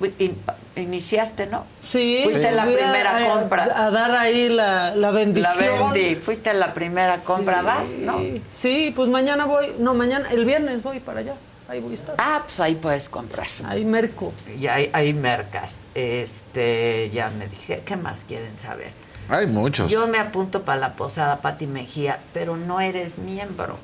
iniciaste, 0.76 1.46
¿no? 1.48 1.66
Sí. 1.80 2.22
Fuiste 2.24 2.52
la 2.52 2.64
fui 2.64 2.74
a- 2.74 2.78
primera 2.78 3.18
a- 3.18 3.30
compra. 3.30 3.64
A, 3.86 3.92
dar 3.92 4.12
ahí 4.16 4.50
la, 4.50 4.90
la 4.92 4.96
La 4.96 5.12
bendición. 5.12 5.94
vendí, 5.94 6.16
fuiste 6.16 6.50
a 6.50 6.54
la 6.54 6.74
primera 6.74 7.18
compra, 7.20 7.60
Sí. 7.60 7.66
vas, 7.66 7.98
¿no? 8.00 8.20
Sí, 8.52 8.92
pues 8.96 9.10
mañana 9.10 9.46
voy, 9.46 9.74
no, 9.80 9.94
mañana, 9.94 10.30
el 10.32 10.46
viernes 10.46 10.82
voy 10.84 11.00
para 11.00 11.20
allá. 11.20 11.36
Ahí 11.70 11.80
voy 11.80 11.92
a 11.92 11.96
estar. 11.96 12.16
Ah, 12.18 12.42
pues 12.44 12.60
ahí 12.60 12.76
puedes 12.76 13.08
comprar. 13.08 13.48
Ahí 13.66 13.86
merco. 13.86 14.34
Y 14.60 14.68
hay, 14.68 14.90
hay 14.94 15.14
mercas. 15.14 15.82
Este, 15.96 17.10
ya 17.14 17.30
me 17.30 17.48
dije, 17.48 17.82
¿qué 17.86 17.96
más 17.96 18.26
quieren 18.26 18.58
saber? 18.58 18.92
Hay 19.30 19.48
muchos. 19.48 19.90
Yo 19.90 20.06
me 20.08 20.18
apunto 20.20 20.64
para 20.64 20.80
la 20.80 20.94
posada 20.96 21.38
Pati 21.42 21.66
Mejía, 21.66 22.20
pero 22.34 22.58
no 22.58 22.82
eres 22.82 23.18
miembro. 23.18 23.78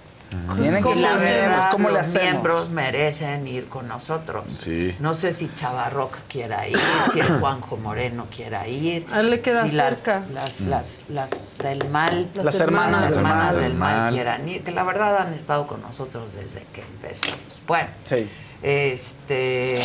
Tienen 0.58 0.84
que 0.84 0.96
la 0.96 1.16
verdad, 1.16 1.72
¿cómo 1.72 1.90
le 1.90 2.00
los 2.00 2.14
miembros 2.14 2.70
merecen 2.70 3.48
ir 3.48 3.68
con 3.68 3.88
nosotros. 3.88 4.44
Sí. 4.54 4.96
No 5.00 5.16
sé 5.16 5.34
si 5.34 5.52
Chavarroc 5.56 6.18
quiera 6.28 6.68
ir, 6.68 6.78
si 7.12 7.20
el 7.20 7.28
Juanjo 7.40 7.78
Moreno 7.78 8.28
quiera 8.36 8.68
ir. 8.68 9.08
A 9.12 9.22
él 9.22 9.32
le 9.32 9.42
queda 9.42 9.68
si 9.68 9.76
las- 9.76 9.96
cerca. 10.02 10.24
Las, 10.32 10.62
las, 10.62 11.06
las, 11.10 11.58
del 11.58 11.90
mal, 11.90 12.30
Las 12.36 12.46
Las 12.46 12.60
hermanas. 12.60 13.02
las 13.02 13.18
hermanas 13.18 13.56
del 13.58 13.74
mal, 13.74 13.98
Mal. 13.98 14.14
quieran 14.14 14.48
ir, 14.48 14.64
que 14.64 14.72
la 14.72 14.84
verdad 14.84 15.18
han 15.18 15.34
estado 15.34 15.66
con 15.66 15.82
nosotros 15.82 16.34
desde 16.36 16.64
que 16.74 16.82
empezamos. 16.82 17.62
Bueno, 17.66 17.90
Sí. 18.04 18.30
este. 18.62 19.80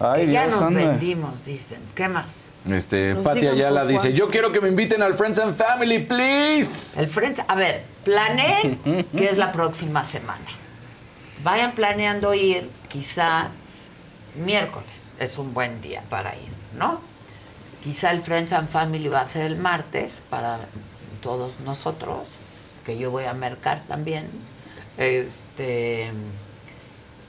Ay, 0.00 0.26
que 0.26 0.32
ya 0.32 0.42
Dios, 0.46 0.54
nos 0.56 0.64
anda. 0.66 0.80
vendimos, 0.90 1.44
dicen. 1.44 1.80
¿Qué 1.94 2.08
más? 2.08 2.48
Este, 2.70 3.14
Nos 3.14 3.24
Pati 3.24 3.46
Ayala 3.46 3.84
dice, 3.86 4.08
cuánto. 4.08 4.16
yo 4.18 4.28
quiero 4.30 4.52
que 4.52 4.60
me 4.60 4.68
inviten 4.68 5.02
al 5.02 5.14
Friends 5.14 5.38
and 5.38 5.56
Family, 5.56 6.00
please. 6.00 7.00
El 7.00 7.08
Friends, 7.08 7.42
a 7.46 7.54
ver, 7.54 7.84
planeen 8.04 9.06
que 9.16 9.26
es 9.28 9.36
la 9.38 9.52
próxima 9.52 10.04
semana. 10.04 10.44
Vayan 11.42 11.72
planeando 11.72 12.34
ir, 12.34 12.68
quizá 12.88 13.50
miércoles 14.34 14.90
es 15.18 15.38
un 15.38 15.54
buen 15.54 15.80
día 15.80 16.02
para 16.08 16.34
ir, 16.34 16.50
¿no? 16.76 17.00
Quizá 17.82 18.10
el 18.10 18.20
Friends 18.20 18.52
and 18.52 18.68
Family 18.68 19.08
va 19.08 19.20
a 19.20 19.26
ser 19.26 19.44
el 19.46 19.56
martes 19.56 20.22
para 20.30 20.60
todos 21.22 21.60
nosotros, 21.60 22.26
que 22.84 22.98
yo 22.98 23.10
voy 23.10 23.24
a 23.24 23.34
mercar 23.34 23.82
también. 23.82 24.28
Este 24.96 26.10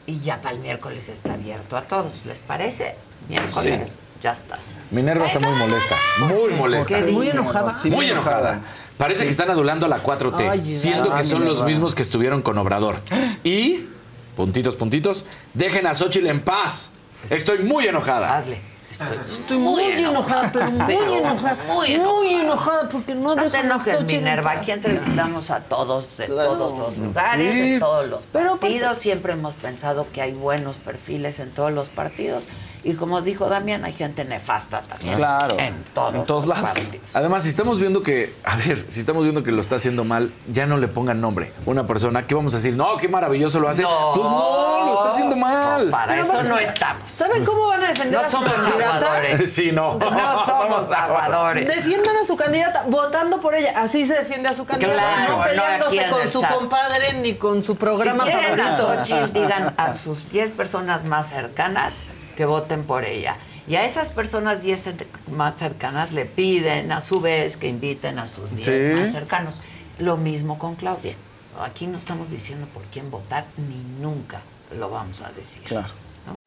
y 0.10 0.20
ya 0.20 0.42
para 0.42 0.56
el 0.56 0.62
miércoles 0.62 1.08
está 1.10 1.34
abierto 1.34 1.78
a 1.78 1.84
todos, 1.84 2.26
¿les 2.26 2.42
parece? 2.42 2.96
Miércoles, 3.28 4.00
ya 4.24 4.34
estás. 4.34 4.78
Minerva 4.90 5.28
está 5.28 5.40
muy 5.40 5.56
molesta, 5.56 5.96
muy 6.18 6.54
molesta. 6.54 6.98
¿Qué 6.98 7.12
Muy 7.12 7.30
enojada. 7.30 7.72
Sí, 7.72 7.92
Muy 7.92 8.08
enojada. 8.10 8.62
Parece 8.98 9.24
que 9.24 9.30
están 9.30 9.50
adulando 9.52 9.86
a 9.86 9.90
la 9.90 10.04
4T, 10.04 10.50
Ay, 10.50 10.66
siendo 10.66 11.14
que 11.16 11.24
son 11.24 11.46
los 11.46 11.64
mismos 11.64 11.94
que 11.94 12.02
estuvieron 12.02 12.42
con 12.42 12.58
Obrador. 12.58 13.02
Y, 13.44 13.86
puntitos, 14.36 14.76
puntitos, 14.76 15.26
dejen 15.54 15.86
a 15.86 15.94
Xochitl 15.94 16.28
en 16.28 16.42
paz. 16.42 16.92
Estoy 17.30 17.60
muy 17.60 17.88
enojada. 17.88 18.36
Hazle. 18.36 18.69
Estoy, 19.00 19.18
Estoy 19.30 19.58
muy, 19.58 19.84
enojada, 19.84 20.50
pero 20.52 20.72
muy 20.72 20.94
enojada. 20.94 21.58
muy 21.68 21.98
Muy 21.98 22.34
enojada 22.34 22.90
porque 22.90 23.16
no, 23.16 23.34
No 23.36 23.50
te 23.50 23.60
enojes, 23.60 24.04
Minerva. 24.04 24.52
Aquí 24.52 24.72
entrevistamos 24.72 25.52
a 25.52 25.62
todos 25.62 26.18
de 26.18 26.26
Claro. 26.26 26.50
todos 26.58 26.78
los 26.80 26.98
lugares, 26.98 27.54
Sí. 27.56 27.72
de 27.74 27.80
todos 27.80 28.10
los 28.10 28.26
Pero 28.32 28.58
partidos. 28.60 28.98
Siempre 28.98 29.34
hemos 29.34 29.56
pensado 29.56 30.06
que 30.12 30.22
hay 30.22 30.34
buenos 30.34 30.78
perfiles 30.78 31.40
en 31.40 31.52
todos 31.52 31.72
los 31.72 31.88
partidos. 31.88 32.44
Y 32.82 32.94
como 32.94 33.22
dijo 33.22 33.50
Damián, 33.50 33.84
hay 33.84 33.92
gente 33.92 34.24
nefasta 34.24 34.82
también. 34.82 35.18
Claro. 35.18 35.58
En 35.60 35.84
todos, 35.94 36.16
En 36.16 36.24
todos 36.24 36.46
los 36.46 36.58
lados. 36.62 36.80
partidos. 36.80 37.14
Además, 37.14 37.44
si 37.44 37.50
estamos 37.50 37.80
viendo 37.80 38.02
que, 38.02 38.34
a 38.46 38.56
ver, 38.56 38.86
si 38.88 39.02
estamos 39.02 39.24
viendo 39.24 39.44
que 39.44 39.52
lo 39.52 39.60
está 39.60 39.76
haciendo 39.76 40.06
mal, 40.06 40.32
ya 40.50 40.66
no 40.66 40.78
le 40.78 40.88
pongan 40.88 41.20
nombre. 41.20 41.52
Una 41.66 41.86
persona, 41.86 42.26
¿qué 42.26 42.36
vamos 42.36 42.54
a 42.54 42.58
decir? 42.58 42.76
No, 42.78 42.96
qué 42.98 43.10
maravilloso 43.10 43.60
lo 43.60 43.68
hace. 43.68 43.82
No. 43.82 44.12
Pues 44.16 44.24
no, 44.30 44.86
lo 44.86 44.94
está 44.94 45.10
haciendo 45.10 45.36
mal. 45.36 45.90
Para 45.90 46.08
Pero 46.14 46.24
eso 46.24 46.32
vamos- 46.32 46.48
no 46.48 46.58
estamos. 46.58 47.12
¿Saben 47.12 47.44
cómo 47.44 47.68
van 47.68 47.84
a 47.84 47.88
defender 47.90 48.14
No 48.14 48.20
a 48.22 48.24
su 48.24 48.32
somos 48.32 48.54
candidata? 48.54 48.96
aguadores. 48.96 49.54
Sí, 49.54 49.72
no. 49.74 49.94
No 49.96 50.00
somos 50.46 50.92
aguadores. 50.92 51.68
Defiendan 51.68 52.16
a 52.16 52.24
su 52.26 52.38
candidata 52.38 52.86
votando 52.88 53.42
por 53.42 53.56
ella. 53.56 53.74
Así 53.76 54.06
se 54.06 54.14
defiende 54.14 54.48
a 54.48 54.54
su 54.54 54.66
candidata. 54.66 54.96
Claro, 54.98 55.38
no 55.38 55.44
peleándose 55.44 56.10
con 56.10 56.28
su 56.30 56.42
chat. 56.42 56.54
compadre 56.56 57.14
ni 57.16 57.36
con 57.36 57.62
su 57.62 57.76
programa 57.76 58.24
si 58.26 58.32
quieren 58.32 58.60
a 58.62 58.72
favorito. 58.72 59.04
Xochitl, 59.06 59.34
digan 59.34 59.74
a 59.76 59.98
sus 60.02 60.30
10 60.30 60.52
personas 60.52 61.04
más 61.04 61.28
cercanas 61.30 62.06
que 62.40 62.46
voten 62.46 62.86
por 62.86 63.04
ella. 63.04 63.36
Y 63.68 63.76
a 63.76 63.84
esas 63.84 64.12
personas 64.12 64.64
10 64.64 64.88
cent- 64.88 65.06
más 65.30 65.56
cercanas 65.56 66.14
le 66.14 66.24
piden 66.24 66.90
a 66.94 67.02
su 67.02 67.20
vez 67.20 67.58
que 67.58 67.68
inviten 67.68 68.18
a 68.18 68.30
sus 68.30 68.56
10 68.56 68.66
Sí. 68.94 68.98
más 69.02 69.12
cercanos. 69.12 69.62
Lo 69.98 70.16
mismo 70.16 70.58
con 70.58 70.76
Claudia. 70.76 71.16
Aquí 71.62 71.86
no 71.86 71.98
estamos 71.98 72.30
diciendo 72.30 72.66
por 72.74 72.84
quién 72.84 73.12
votar, 73.12 73.46
ni 73.58 73.84
nunca 74.02 74.42
lo 74.80 74.90
vamos 74.90 75.20
a 75.20 75.34
decir. 75.34 75.64
Claro. 75.64 75.90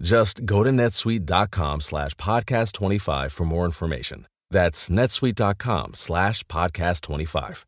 Just 0.00 0.46
go 0.46 0.64
to 0.64 0.70
netsuite.com 0.70 1.80
slash 1.82 2.14
podcast 2.14 2.72
25 2.72 3.32
for 3.32 3.44
more 3.44 3.66
information. 3.66 4.26
That's 4.50 4.88
netsuite.com 4.88 5.94
slash 5.94 6.42
podcast 6.44 7.02
25. 7.02 7.66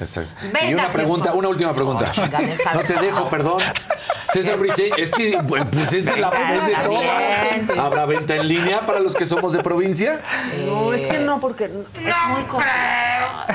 Exacto. 0.00 0.32
Venga, 0.52 0.70
y 0.70 0.74
una 0.74 0.92
pregunta, 0.92 1.34
una 1.34 1.48
última 1.48 1.72
pregunta. 1.72 2.06
No, 2.06 2.12
chinga, 2.12 2.38
déjame. 2.40 2.74
No 2.74 2.82
te 2.82 2.94
dejo, 2.94 3.28
perdón. 3.28 3.62
César 3.96 4.58
Briseño, 4.58 4.96
es 4.96 5.10
que 5.12 5.38
pues 5.70 5.92
es 5.92 6.04
de 6.04 6.16
la 6.16 6.30
voz 6.30 6.66
de 6.66 6.74
todo. 6.82 7.80
¿Habrá 7.80 8.06
venta 8.06 8.34
en 8.34 8.48
línea 8.48 8.80
para 8.80 8.98
los 8.98 9.14
que 9.14 9.24
somos 9.24 9.52
de 9.52 9.62
provincia? 9.62 10.20
No, 10.66 10.92
es 10.92 11.06
que 11.06 11.18
no, 11.18 11.38
porque. 11.40 11.64
Es 11.66 12.28
muy 12.28 12.42
complicado. 12.44 13.54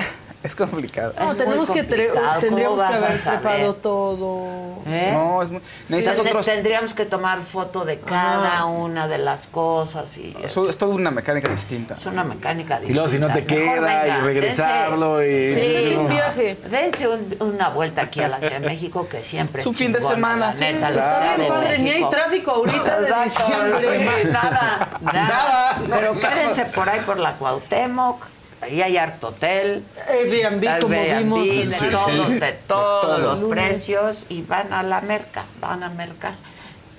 Es 0.50 0.56
complicado. 0.56 1.14
No, 1.18 1.24
Es 1.26 1.38
tenemos 1.38 1.68
muy 1.70 1.76
que 1.78 1.88
complicado. 1.88 2.40
tendríamos 2.40 2.80
¿Cómo 2.84 2.90
que 2.92 3.06
haber 3.06 3.20
preparado 3.22 3.76
todo. 3.76 4.80
¿Eh? 4.88 5.12
No, 5.14 5.44
es 5.44 5.52
muy... 5.52 5.62
Necesitas 5.90 6.20
otros... 6.20 6.46
Tendríamos 6.46 6.94
que 6.96 7.06
tomar 7.06 7.40
foto 7.40 7.86
de 7.86 8.00
cada 8.00 8.66
una 8.66 9.08
de 9.08 9.20
las 9.20 9.46
cosas 9.48 10.18
y 10.18 10.36
Eso 10.44 10.68
es 10.68 10.78
toda 10.78 10.96
una 10.96 11.12
mecánica 11.12 11.50
distinta. 11.50 11.94
es 11.94 12.06
una 12.08 12.24
mecánica 12.24 12.80
distinta. 12.80 12.92
Y 12.92 12.94
luego 12.96 13.08
si 13.10 13.20
no 13.20 13.28
te 13.28 13.42
Mejor 13.44 13.76
queda, 13.80 14.08
y 14.08 14.22
regresarlo, 14.22 15.24
y- 15.24 15.54
sí, 15.54 15.96
Un 15.96 16.10
viaje. 16.10 16.58
Dense 16.70 17.08
un- 17.08 17.36
una 17.40 17.70
vuelta 17.70 18.02
aquí 18.02 18.22
a 18.22 18.28
la 18.28 18.40
Ciudad 18.40 18.60
de 18.60 18.68
México 18.68 19.08
que 19.08 19.24
siempre 19.24 19.62
Es 19.62 19.68
un 19.68 19.76
fin 19.76 19.92
de 19.92 20.02
semana, 20.02 20.52
sí. 20.52 20.64
neta, 20.64 20.90
Está 20.90 21.20
bien, 21.36 21.42
de 21.42 21.48
padre, 21.48 21.80
ni 21.80 21.90
hay 21.92 22.06
tráfico 22.10 22.52
ahorita 22.52 23.00
de 23.02 23.08
Exacto, 23.08 23.44
diciembre. 23.46 24.06
Nada, 24.32 25.00
nada. 25.02 25.02
Nada, 25.14 25.82
Pero 25.90 26.14
no, 26.16 26.20
quédense 26.20 26.66
por 26.66 26.90
ahí 26.90 27.02
por 27.06 27.20
la 27.20 27.34
Cuauhtémoc. 27.34 28.26
Ahí 28.62 28.82
hay 28.82 28.98
harto 28.98 29.30
hotel. 29.30 29.84
Airbnb, 30.10 30.80
como 30.82 30.96
vimos. 31.18 31.46
de 31.46 31.64
Sí. 31.64 31.86
todos, 31.90 32.30
de 32.30 32.52
todos 32.68 33.02
todo. 33.02 33.18
los 33.20 33.42
precios 33.50 34.26
y 34.30 34.42
van 34.42 34.74
a 34.74 34.84
la 34.84 35.00
merca, 35.02 35.46
van 35.62 35.84
a 35.84 35.90
mercar. 35.90 36.34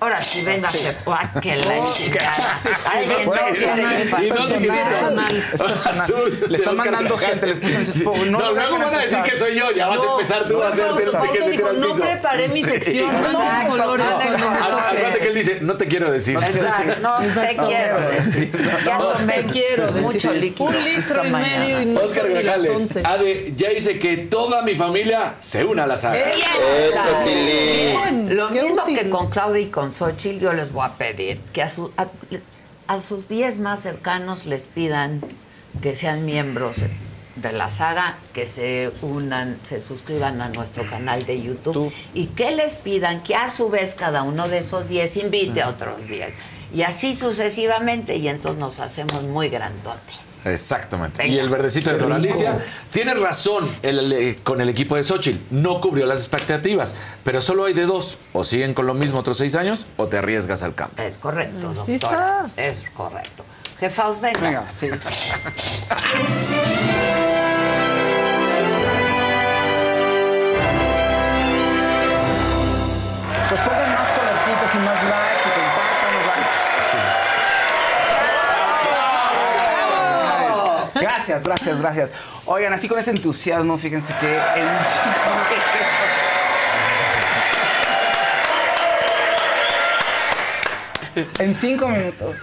Ahora 0.02 0.20
sí, 0.22 0.42
venga, 0.44 0.70
se 0.70 0.92
fue 0.92 1.14
a 1.14 1.30
que 1.40 1.56
la 1.56 1.76
Y 1.76 1.80
no 4.30 4.48
se. 4.48 4.60
Le 6.48 6.56
están 6.56 6.76
mandando 6.76 7.18
gente, 7.18 7.46
les 7.46 7.58
puse 7.58 7.76
en. 8.04 8.32
No, 8.32 8.52
luego 8.52 8.78
van 8.78 8.94
a 8.94 8.98
decir 8.98 9.18
que 9.22 9.36
soy 9.36 9.58
yo, 9.58 9.70
ya 9.72 9.88
vas 9.88 10.00
a 10.02 10.10
empezar 10.12 10.48
tú 10.48 10.62
a 10.62 10.68
hacer 10.68 10.86
Fausto- 10.86 11.32
que 11.32 11.42
se 11.44 11.50
tira 11.50 11.72
no 11.72 11.86
piso". 11.88 12.00
preparé 12.00 12.48
mi 12.48 12.62
Sí. 12.62 12.70
sección, 12.70 13.10
no 13.10 13.68
colores. 13.68 14.06
Acuérdate 14.06 15.18
que 15.20 15.28
él 15.28 15.34
dice, 15.34 15.58
no 15.60 15.76
te 15.76 15.86
quiero 15.86 16.10
decir. 16.10 16.36
Exacto, 16.36 16.94
no 17.02 17.18
te 17.18 17.56
quiero 17.56 18.00
decir. 18.10 18.52
Ya 18.84 18.98
tomé 18.98 19.44
quiero 19.52 19.92
mucho 19.92 20.12
decir. 20.12 20.32
líquido. 20.32 20.68
Un 20.70 20.84
litro 20.84 21.24
y 21.26 21.30
medio 21.30 21.82
y 21.82 21.86
no 21.86 22.00
Oscar 22.00 22.28
Grajales, 22.28 22.70
11. 22.70 23.02
Ade, 23.04 23.52
ya 23.56 23.70
hice 23.72 23.98
que 23.98 24.16
toda 24.16 24.62
mi 24.62 24.74
familia 24.76 25.34
se 25.40 25.64
una 25.64 25.84
a 25.84 25.86
la 25.86 25.96
saga. 25.96 26.18
Eso. 26.20 27.00
Lo 28.28 28.50
mismo 28.50 28.84
que 28.84 29.08
con 29.10 29.28
Claudia 29.28 29.60
y 29.62 29.66
con 29.66 29.89
Xochitl, 29.92 30.38
yo 30.40 30.52
les 30.52 30.72
voy 30.72 30.86
a 30.86 30.94
pedir 30.94 31.38
que 31.52 31.62
a, 31.62 31.68
su- 31.68 31.92
a, 31.96 32.06
a 32.86 32.98
sus 33.00 33.28
10 33.28 33.58
más 33.58 33.80
cercanos 33.80 34.46
les 34.46 34.66
pidan 34.66 35.20
que 35.82 35.94
sean 35.94 36.24
miembros 36.26 36.84
de 37.36 37.52
la 37.52 37.70
saga, 37.70 38.18
que 38.34 38.48
se 38.48 38.92
unan, 39.02 39.58
se 39.64 39.80
suscriban 39.80 40.40
a 40.42 40.48
nuestro 40.48 40.84
canal 40.88 41.24
de 41.24 41.40
YouTube 41.40 41.92
y 42.12 42.26
que 42.26 42.50
les 42.50 42.76
pidan 42.76 43.22
que 43.22 43.34
a 43.36 43.48
su 43.48 43.70
vez 43.70 43.94
cada 43.94 44.22
uno 44.24 44.48
de 44.48 44.58
esos 44.58 44.88
10 44.88 45.16
invite 45.18 45.62
a 45.62 45.68
otros 45.68 46.08
10. 46.08 46.34
Y 46.74 46.82
así 46.82 47.14
sucesivamente, 47.14 48.16
y 48.16 48.28
entonces 48.28 48.60
nos 48.60 48.78
hacemos 48.80 49.22
muy 49.22 49.48
grandotes. 49.48 50.28
Exactamente. 50.44 51.22
Venga. 51.22 51.34
Y 51.34 51.38
el 51.38 51.48
verdecito 51.48 51.90
de 51.92 51.98
Dora 51.98 52.16
Alicia 52.16 52.58
tiene 52.90 53.14
razón 53.14 53.68
el- 53.82 54.12
el- 54.12 54.36
con 54.42 54.60
el 54.60 54.68
equipo 54.68 54.96
de 54.96 55.02
Xochitl. 55.04 55.38
No 55.50 55.80
cubrió 55.80 56.06
las 56.06 56.20
expectativas, 56.20 56.94
pero 57.24 57.40
solo 57.40 57.64
hay 57.66 57.74
de 57.74 57.86
dos. 57.86 58.18
O 58.32 58.44
siguen 58.44 58.74
con 58.74 58.86
lo 58.86 58.94
mismo 58.94 59.18
otros 59.18 59.36
seis 59.38 59.54
años 59.56 59.86
o 59.96 60.06
te 60.06 60.18
arriesgas 60.18 60.62
al 60.62 60.74
cambio. 60.74 61.02
Es 61.04 61.18
correcto, 61.18 61.74
Sí 61.74 61.98
doctora. 61.98 62.46
Es 62.56 62.82
correcto. 62.94 63.44
Jefaos, 63.78 64.20
venga. 64.20 64.40
Venga, 64.40 64.64
sí. 64.70 64.88
Pues 73.48 73.60
pongan 73.62 73.92
más 73.94 74.08
colorcitos 74.10 74.74
y 74.74 74.78
más 74.84 75.09
Gracias, 81.30 81.44
gracias, 81.44 81.78
gracias. 81.80 82.10
Oigan, 82.46 82.72
así 82.72 82.88
con 82.88 82.98
ese 82.98 83.12
entusiasmo, 83.12 83.78
fíjense 83.78 84.12
que 84.18 84.34
en 84.34 84.68
En 91.38 91.54
cinco 91.54 91.88
minutos 91.88 92.36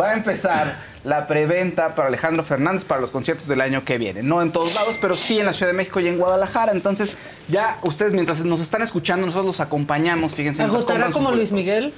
va 0.00 0.10
a 0.10 0.14
empezar 0.14 0.76
la 1.04 1.26
preventa 1.26 1.94
para 1.94 2.08
Alejandro 2.08 2.42
Fernández 2.42 2.84
para 2.84 3.00
los 3.00 3.10
conciertos 3.10 3.48
del 3.48 3.60
año 3.60 3.84
que 3.84 3.98
viene. 3.98 4.22
No 4.22 4.40
en 4.40 4.50
todos 4.50 4.74
lados, 4.74 4.96
pero 5.00 5.14
sí 5.14 5.38
en 5.38 5.46
la 5.46 5.52
Ciudad 5.52 5.72
de 5.72 5.76
México 5.76 6.00
y 6.00 6.08
en 6.08 6.16
Guadalajara. 6.16 6.72
Entonces, 6.72 7.16
ya 7.48 7.78
ustedes 7.82 8.14
mientras 8.14 8.42
nos 8.44 8.60
están 8.60 8.80
escuchando, 8.80 9.26
nosotros 9.26 9.46
los 9.46 9.60
acompañamos, 9.60 10.34
fíjense. 10.34 10.62
¿Agotará 10.62 11.10
como 11.10 11.32
Luis. 11.32 11.52
Miguel? 11.52 11.92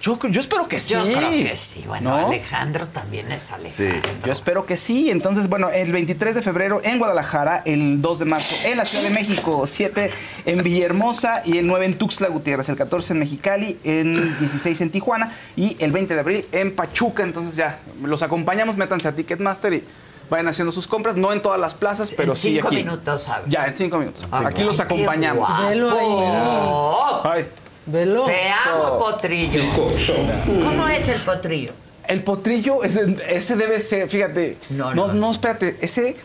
Yo, 0.00 0.18
yo 0.28 0.40
espero 0.40 0.66
que 0.66 0.80
sí. 0.80 0.94
Yo 0.94 1.02
creo 1.12 1.30
que 1.30 1.56
sí. 1.56 1.84
Bueno, 1.86 2.10
¿No? 2.10 2.26
Alejandro 2.26 2.88
también 2.88 3.30
es 3.30 3.52
Alejandro. 3.52 4.00
Sí. 4.02 4.10
Yo 4.24 4.32
espero 4.32 4.64
que 4.64 4.76
sí. 4.76 5.10
Entonces, 5.10 5.48
bueno, 5.48 5.68
el 5.70 5.92
23 5.92 6.34
de 6.36 6.42
febrero 6.42 6.80
en 6.82 6.98
Guadalajara, 6.98 7.62
el 7.66 8.00
2 8.00 8.18
de 8.20 8.24
marzo 8.24 8.68
en 8.68 8.78
la 8.78 8.84
Ciudad 8.84 9.04
de 9.04 9.10
México, 9.10 9.66
7 9.66 10.10
en 10.46 10.62
Villahermosa 10.62 11.42
y 11.44 11.58
el 11.58 11.66
9 11.66 11.84
en 11.86 11.98
Tuxtla 11.98 12.28
Gutiérrez, 12.28 12.68
el 12.70 12.76
14 12.76 13.12
en 13.12 13.18
Mexicali, 13.18 13.78
el 13.84 14.38
16 14.38 14.80
en 14.80 14.90
Tijuana 14.90 15.36
y 15.54 15.76
el 15.80 15.92
20 15.92 16.14
de 16.14 16.20
abril 16.20 16.48
en 16.52 16.74
Pachuca. 16.74 17.22
Entonces 17.22 17.56
ya, 17.56 17.80
los 18.02 18.22
acompañamos, 18.22 18.76
métanse 18.76 19.08
a 19.08 19.12
Ticketmaster 19.14 19.74
y 19.74 19.84
vayan 20.30 20.48
haciendo 20.48 20.72
sus 20.72 20.86
compras, 20.86 21.16
no 21.16 21.32
en 21.32 21.42
todas 21.42 21.60
las 21.60 21.74
plazas, 21.74 22.14
pero 22.16 22.32
en 22.32 22.36
sí 22.36 22.54
cinco 22.54 22.68
aquí. 22.68 22.76
minutos, 22.76 23.24
¿sabes? 23.24 23.46
Ya, 23.48 23.66
en 23.66 23.74
cinco 23.74 23.98
minutos. 23.98 24.26
Aquí 24.30 24.62
los 24.62 24.76
qué 24.76 24.82
acompañamos. 24.82 25.50
Ay. 27.24 27.46
Velo. 27.90 28.24
Te 28.24 28.48
amo, 28.50 28.98
potrillo. 28.98 29.62
¿Cómo 30.62 30.88
es 30.88 31.08
el 31.08 31.20
potrillo? 31.22 31.72
El 32.06 32.22
potrillo, 32.22 32.82
ese, 32.82 33.16
ese 33.28 33.56
debe 33.56 33.80
ser, 33.80 34.08
fíjate. 34.08 34.58
No, 34.70 34.94
No, 34.94 35.08
no, 35.08 35.14
no, 35.14 35.30
espérate, 35.30 35.76
ese. 35.80 36.16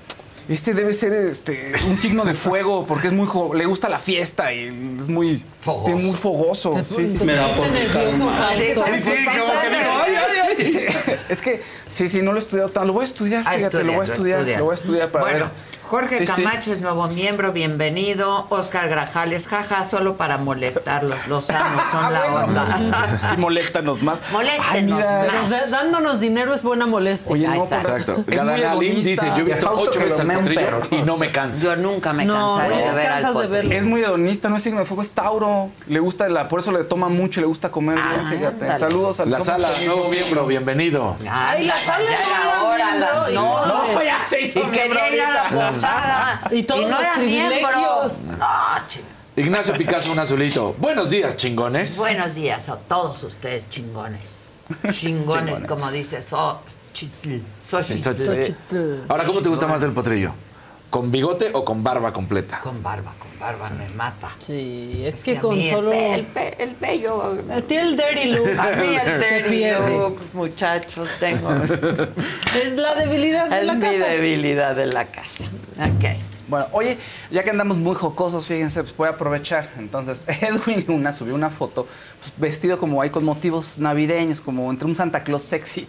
Este 0.47 0.75
debe 0.75 0.93
ser 0.93 1.11
este, 1.13 1.71
un 1.87 1.97
signo 1.97 2.23
de 2.23 2.35
fuego 2.35 2.85
porque 2.85 3.07
es 3.07 3.13
muy 3.13 3.27
le 3.57 3.65
gusta 3.65 3.89
la 3.89 3.97
fiesta 3.97 4.53
y 4.53 4.65
es 4.99 5.07
muy 5.07 5.43
Fogoso. 5.65 5.85
tiene 5.85 6.03
muy 6.03 6.13
fogoso. 6.15 6.73
Sí, 6.73 6.79
sí, 6.79 6.85
sí. 6.85 6.93
pusiste 6.95 7.25
nervioso, 7.25 8.31
Fausto. 8.37 8.85
Sí, 8.85 8.99
sí, 8.99 9.11
como 9.25 9.61
que 9.61 9.69
digo, 9.69 9.91
ay, 10.05 10.13
ay, 10.15 10.55
ay. 10.59 10.65
Sí, 10.65 10.85
Es 11.29 11.41
que 11.41 11.63
sí, 11.87 12.07
sí, 12.07 12.21
no 12.21 12.31
lo 12.33 12.37
he 12.37 12.41
estudiado 12.41 12.69
tanto. 12.69 12.85
Lo 12.87 12.93
voy 12.93 13.01
a 13.01 13.05
estudiar, 13.05 13.43
Ah, 13.47 13.53
fíjate, 13.55 13.83
lo 13.83 13.93
voy 13.93 14.01
a 14.01 14.03
estudia, 14.05 14.35
estudiar, 14.37 14.59
lo 14.59 14.65
voy 14.65 14.71
a 14.73 14.75
estudiar 14.75 15.09
para 15.09 15.23
bueno, 15.25 15.39
ver. 15.45 15.75
Jorge 15.85 16.17
Sí, 16.17 16.25
sí. 16.25 16.41
Camacho 16.43 16.73
es 16.73 16.81
nuevo 16.81 17.07
miembro, 17.07 17.51
bienvenido. 17.51 18.47
Oscar 18.49 18.89
Grajales, 18.89 19.47
jaja, 19.47 19.83
solo 19.83 20.17
para 20.17 20.37
molestarlos. 20.39 21.27
Los 21.27 21.47
amos 21.51 21.83
son 21.91 22.11
la 22.11 22.25
onda. 22.43 22.65
Sí, 23.29 23.37
moléstanos 23.37 24.01
más. 24.01 24.17
Moléstenos 24.31 25.05
Ay, 25.05 25.27
más. 25.31 25.49
Da- 25.71 25.77
Dándonos 25.77 26.19
dinero 26.19 26.53
es 26.55 26.63
buena 26.63 26.87
molestia. 26.87 27.31
Oye, 27.31 27.47
no, 27.47 27.53
pero- 27.69 27.81
Exacto. 27.81 28.23
Gadanalim 28.27 29.03
dice, 29.03 29.27
yo 29.35 29.37
he 29.37 29.43
visto 29.43 29.71
ocho 29.75 29.99
veces 29.99 30.19
al 30.21 30.27
potrillo 30.31 30.59
perro. 30.61 30.81
y 30.91 31.01
no 31.03 31.17
me 31.17 31.31
canso. 31.31 31.65
Yo 31.65 31.75
nunca 31.75 32.13
me 32.13 32.25
cansaré 32.25 32.75
no 32.75 32.81
de 32.81 32.91
ver 32.95 33.07
al 33.11 33.21
cansas 33.21 33.41
de 33.41 33.47
potrillo. 33.47 33.51
verlo. 33.69 33.73
Es 33.75 33.85
muy 33.85 34.01
hedonista, 34.01 34.49
no 34.49 34.57
es 34.57 34.63
signo 34.63 34.79
de 34.79 34.85
fuego, 34.87 35.03
es 35.03 35.11
Tauro. 35.11 35.54
Le 35.87 35.99
gusta 35.99 36.27
la, 36.29 36.47
por 36.47 36.59
eso 36.59 36.71
le 36.71 36.83
toma 36.83 37.09
mucho 37.09 37.39
y 37.39 37.41
le 37.41 37.47
gusta 37.47 37.69
comer 37.71 37.95
bien, 37.95 38.07
Ah, 38.25 38.29
fíjate. 38.29 38.61
ándale. 38.65 38.79
Saludos 38.79 39.19
a 39.19 39.25
La 39.25 39.39
sala, 39.39 39.67
nuevo 39.85 40.09
miembro, 40.09 40.45
bienvenido. 40.47 41.15
Ay, 41.29 41.65
la 41.65 41.73
la 41.75 41.79
sala 41.81 42.03
ya 42.05 42.09
no 42.11 42.13
era 42.13 42.45
era 42.55 42.63
hora, 42.63 42.91
miembro. 42.91 43.21
las 43.21 43.33
No, 43.33 43.65
no, 43.93 44.03
ya 44.03 44.21
se 44.21 44.41
hizo 44.41 44.59
Y 44.59 44.63
quería 44.71 45.13
ir 45.13 45.21
a 45.21 45.31
la 45.31 45.49
posada. 45.67 46.41
Y 46.51 46.63
todos 46.63 46.81
no 46.83 46.89
los 46.89 46.99
era 46.99 47.17
miembro. 47.17 47.57
privilegios. 47.67 48.23
No, 48.23 48.47
chico. 48.87 49.05
Ignacio 49.37 49.75
Picasso, 49.75 50.11
un 50.13 50.19
azulito. 50.19 50.75
Buenos 50.77 51.09
días, 51.09 51.35
chingones. 51.35 51.97
Buenos 51.97 52.35
días 52.35 52.69
a 52.69 52.77
todos 52.77 53.21
ustedes, 53.23 53.69
chingones. 53.69 54.41
Chingones, 54.91 54.95
Chingones. 54.99 55.65
como 55.65 55.91
dice 55.91 56.21
Xochitl. 56.21 57.41
Xochitl. 57.61 58.01
Xochitl. 58.23 59.03
Ahora, 59.09 59.23
¿cómo 59.25 59.41
te 59.41 59.49
gusta 59.49 59.67
más 59.67 59.83
el 59.83 59.91
potrillo? 59.91 60.31
¿Con 60.89 61.11
bigote 61.11 61.51
o 61.53 61.65
con 61.65 61.83
barba 61.83 62.13
completa? 62.13 62.61
Con 62.63 62.81
barba, 62.81 63.13
con 63.19 63.24
barba 63.39 63.69
me 63.71 63.87
mata. 63.89 64.29
Sí, 64.39 65.01
es, 65.05 65.15
Es 65.15 65.23
que 65.23 65.37
con 65.37 65.61
solo... 65.63 65.91
pe- 65.91 66.13
El, 66.15 66.25
pe- 66.25 66.63
el 66.63 66.75
bello. 66.75 67.37
Tiene 67.67 67.89
el 67.89 67.97
dirty 67.97 68.25
look. 68.31 68.59
A 68.59 68.71
mí 68.71 68.95
el 68.95 69.19
dirty 69.43 69.71
look, 69.91 70.19
muchachos, 70.33 71.09
tengo. 71.19 71.49
Es 72.61 72.73
la 72.75 72.95
debilidad 72.95 73.49
de 73.49 73.59
es 73.61 73.67
la 73.67 73.73
mi 73.73 73.81
casa. 73.81 74.05
debilidad 74.07 74.75
de 74.75 74.85
la 74.87 75.05
casa. 75.07 75.45
Ok. 75.77 76.05
Bueno, 76.47 76.67
oye, 76.73 76.97
ya 77.31 77.43
que 77.43 77.49
andamos 77.49 77.77
muy 77.77 77.95
jocosos, 77.95 78.45
fíjense, 78.45 78.83
pues 78.83 78.95
voy 78.95 79.07
a 79.07 79.11
aprovechar. 79.11 79.69
Entonces, 79.79 80.21
Edwin 80.27 80.85
Luna 80.87 81.11
subió 81.11 81.33
una 81.35 81.49
foto 81.49 81.87
pues, 82.19 82.33
vestido 82.37 82.77
como 82.77 83.01
ahí 83.01 83.09
con 83.09 83.23
motivos 83.25 83.79
navideños, 83.79 84.41
como 84.41 84.69
entre 84.69 84.87
un 84.87 84.95
Santa 84.95 85.23
Claus 85.23 85.43
sexy. 85.43 85.87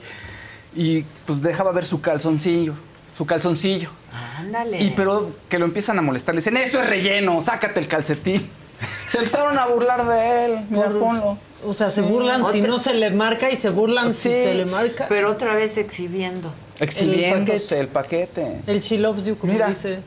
Y 0.74 1.02
pues 1.26 1.42
dejaba 1.42 1.72
ver 1.72 1.84
su 1.84 2.00
calzoncillo. 2.00 2.74
Su 3.16 3.24
calzoncillo. 3.26 3.90
Ándale. 4.38 4.82
Y 4.82 4.90
pero 4.90 5.32
que 5.48 5.58
lo 5.58 5.64
empiezan 5.64 5.98
a 5.98 6.02
molestar. 6.02 6.34
Le 6.34 6.40
dicen, 6.40 6.56
eso 6.56 6.80
es 6.80 6.88
relleno, 6.88 7.40
sácate 7.40 7.80
el 7.80 7.88
calcetín. 7.88 8.48
Se 9.06 9.18
empezaron 9.18 9.58
a 9.58 9.66
burlar 9.66 10.06
de 10.06 10.44
él. 10.44 10.66
Mira, 10.68 10.86
Por- 10.88 10.98
ponlo. 10.98 11.38
O 11.64 11.72
sea, 11.72 11.88
se 11.88 12.02
burlan 12.02 12.42
si 12.52 12.58
Otra- 12.58 12.70
no 12.70 12.78
se 12.78 12.92
le 12.94 13.10
marca 13.10 13.50
y 13.50 13.56
se 13.56 13.70
burlan 13.70 14.12
si 14.12 14.28
se 14.28 14.54
le 14.54 14.66
marca. 14.66 15.06
Pero 15.08 15.30
otra 15.30 15.54
vez 15.54 15.78
exhibiendo. 15.78 16.52
Exhibiéndose 16.78 17.80
el 17.80 17.88
paquete. 17.88 18.60
El 18.66 18.80
she 18.80 18.98
loves 18.98 19.24
you, 19.24 19.36
como 19.38 19.52
Mira. 19.54 19.68
dice. 19.68 20.00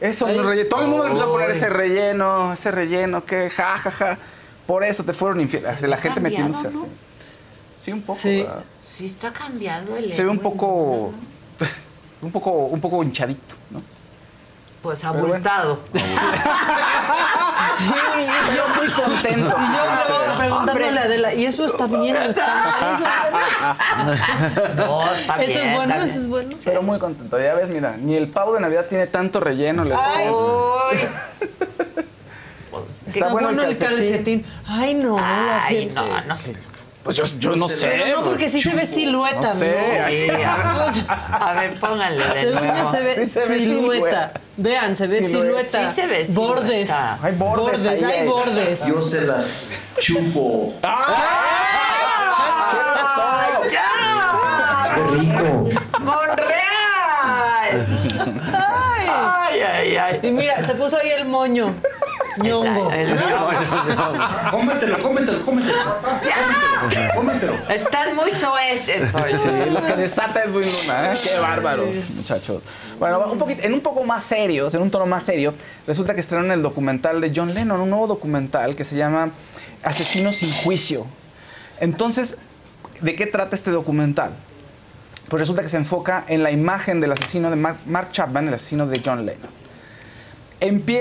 Eso, 0.00 0.26
Ay. 0.26 0.36
no 0.38 0.42
relleno. 0.48 0.68
Todo 0.70 0.80
el 0.82 0.88
mundo 0.88 1.04
le 1.04 1.10
empezó 1.10 1.28
a 1.28 1.30
poner 1.32 1.50
ese 1.50 1.68
relleno, 1.68 2.54
ese 2.54 2.70
relleno, 2.70 3.24
que 3.24 3.50
ja, 3.50 3.76
ja, 3.78 3.90
ja. 3.90 4.18
Por 4.66 4.82
eso 4.82 5.04
te 5.04 5.12
fueron 5.12 5.40
infieles. 5.42 5.82
La 5.82 5.98
gente 5.98 6.20
metiéndose 6.20 6.70
¿no? 6.70 6.80
así. 6.80 6.88
Sí, 7.84 7.92
un 7.92 8.00
poco. 8.02 8.18
Sí. 8.20 8.42
¿verdad? 8.42 8.64
Sí 8.80 9.06
está 9.06 9.32
cambiado 9.32 9.96
el 9.96 10.10
Se 10.12 10.24
ve 10.24 10.30
un 10.30 10.38
poco. 10.38 11.12
Un 12.22 12.30
poco, 12.30 12.50
un 12.50 12.80
poco 12.80 13.02
hinchadito, 13.02 13.54
¿no? 13.70 13.82
Pues 14.80 15.02
bueno. 15.04 15.24
abultado. 15.26 15.78
Sí, 17.78 17.94
yo 18.56 18.68
muy 18.76 18.88
contento. 18.92 19.56
Y 19.58 19.72
yo 19.72 20.36
preguntándole 20.38 20.98
a 20.98 21.02
Adela, 21.02 21.34
¿y 21.34 21.46
eso 21.46 21.64
está 21.64 21.86
bien 21.86 22.16
o 22.16 22.20
está 22.20 22.54
mal? 22.54 22.94
Eso 22.94 23.04
está 23.08 24.74
No, 24.86 25.12
está 25.14 25.36
bien. 25.36 25.50
Eso 25.50 25.60
es 25.60 25.74
bueno, 25.76 25.92
está 25.94 26.04
eso 26.04 26.18
es 26.20 26.26
bueno. 26.28 26.56
Pero 26.64 26.82
muy 26.82 26.98
contento. 26.98 27.40
Ya 27.40 27.54
ves, 27.54 27.68
mira, 27.70 27.96
ni 27.96 28.16
el 28.16 28.28
pavo 28.28 28.54
de 28.54 28.60
Navidad 28.60 28.86
tiene 28.88 29.06
tanto 29.06 29.40
relleno. 29.40 29.84
le- 29.84 29.94
Ay. 29.94 30.28
Uy. 30.28 30.98
Está 33.06 33.28
bueno, 33.32 33.62
el 33.62 33.76
calcetín. 33.78 34.44
Ay, 34.66 34.94
no, 34.94 35.16
la 35.16 35.64
Ay, 35.64 35.76
gente. 35.80 35.94
no, 35.94 36.20
no 36.26 36.36
sé. 36.36 36.56
Pues 37.02 37.16
yo, 37.16 37.24
yo 37.38 37.56
no 37.56 37.68
sé. 37.68 37.92
No, 38.16 38.22
porque 38.24 38.48
sí 38.48 38.62
se 38.62 38.74
ve 38.74 38.86
silueta, 38.86 39.48
No 39.48 39.54
sé. 39.54 39.72
Sí, 40.08 40.30
a, 40.30 40.36
ver, 40.36 41.04
a 41.32 41.52
ver, 41.54 41.80
pónganle 41.80 42.24
de 42.24 42.40
El 42.42 42.54
niño 42.54 42.72
nuevo. 42.72 42.90
se 42.92 43.00
ve 43.00 43.14
Sí 43.16 43.26
se 43.32 43.40
ve 43.40 43.58
silueta. 43.58 43.94
silueta. 43.94 44.32
Vean, 44.56 44.96
se 44.96 45.06
ve 45.08 45.24
Silueta. 45.24 45.64
silueta. 45.64 45.86
Sí 45.88 45.94
se 45.94 46.06
ve 46.06 46.26
Bordes. 46.28 46.68
silueta. 46.88 47.18
Hay 47.22 47.32
bordes 47.34 47.86
ahí, 47.86 48.04
hay 48.04 48.18
ahí. 48.20 48.26
bordes. 48.28 48.86
Yo 48.86 49.02
se 49.02 49.22
las 49.22 49.74
chupo. 49.98 50.74
¡Ya! 50.82 50.88
Y 60.22 60.30
mira, 60.30 60.64
se 60.64 60.74
puso 60.74 60.96
ahí 60.98 61.10
el 61.10 61.24
moño. 61.26 61.74
ñongo. 62.42 62.90
El 62.92 63.18
Cómetelo, 64.50 64.98
cómetelo, 65.00 65.44
cómetelo. 65.44 65.78
¡Ya! 66.22 67.14
Cómetelo. 67.14 67.54
Están 67.68 68.16
muy 68.16 68.30
soeces 68.30 69.14
hoy. 69.14 69.32
Sí, 69.32 69.70
lo 69.72 69.84
que 69.84 69.96
desata 69.96 70.44
es 70.44 70.50
muy 70.50 70.62
luna, 70.64 71.12
¿eh? 71.12 71.16
Qué 71.22 71.38
bárbaros, 71.38 72.10
muchachos. 72.10 72.62
Bueno, 72.98 73.20
un 73.30 73.38
poquito, 73.38 73.62
en 73.64 73.74
un 73.74 73.80
poco 73.80 74.04
más 74.04 74.24
serios, 74.24 74.74
en 74.74 74.82
un 74.82 74.90
tono 74.90 75.06
más 75.06 75.22
serio, 75.22 75.54
resulta 75.86 76.14
que 76.14 76.20
estrenaron 76.20 76.52
el 76.52 76.62
documental 76.62 77.20
de 77.20 77.32
John 77.34 77.52
Lennon, 77.52 77.80
un 77.80 77.90
nuevo 77.90 78.06
documental 78.06 78.76
que 78.76 78.84
se 78.84 78.96
llama 78.96 79.30
Asesino 79.82 80.32
sin 80.32 80.52
juicio. 80.52 81.06
Entonces, 81.80 82.36
¿de 83.00 83.16
qué 83.16 83.26
trata 83.26 83.56
este 83.56 83.70
documental? 83.70 84.32
Pues 85.28 85.40
resulta 85.40 85.62
que 85.62 85.68
se 85.68 85.78
enfoca 85.78 86.24
en 86.28 86.42
la 86.42 86.50
imagen 86.50 87.00
del 87.00 87.12
asesino 87.12 87.50
de 87.50 87.56
Mark, 87.56 87.78
Mark 87.86 88.10
Chapman, 88.12 88.48
el 88.48 88.54
asesino 88.54 88.86
de 88.86 89.00
John 89.04 89.24
Lennon. 89.26 89.61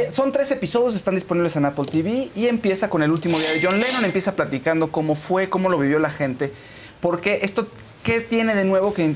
Son 0.10 0.32
tres 0.32 0.50
episodios, 0.50 0.96
están 0.96 1.14
disponibles 1.14 1.56
en 1.56 1.66
Apple 1.66 1.86
TV 1.86 2.30
y 2.36 2.48
empieza 2.48 2.90
con 2.90 3.04
el 3.04 3.12
último 3.12 3.38
día 3.38 3.52
de 3.52 3.62
John 3.62 3.80
Lennon, 3.80 4.06
empieza 4.06 4.36
platicando 4.36 4.92
cómo 4.92 5.14
fue, 5.14 5.50
cómo 5.50 5.70
lo 5.70 5.78
vivió 5.78 6.00
la 6.00 6.10
gente, 6.10 6.52
porque 7.00 7.42
esto, 7.44 7.68
¿qué 8.04 8.22
tiene 8.22 8.56
de 8.56 8.66
nuevo 8.66 8.92
que 8.92 9.14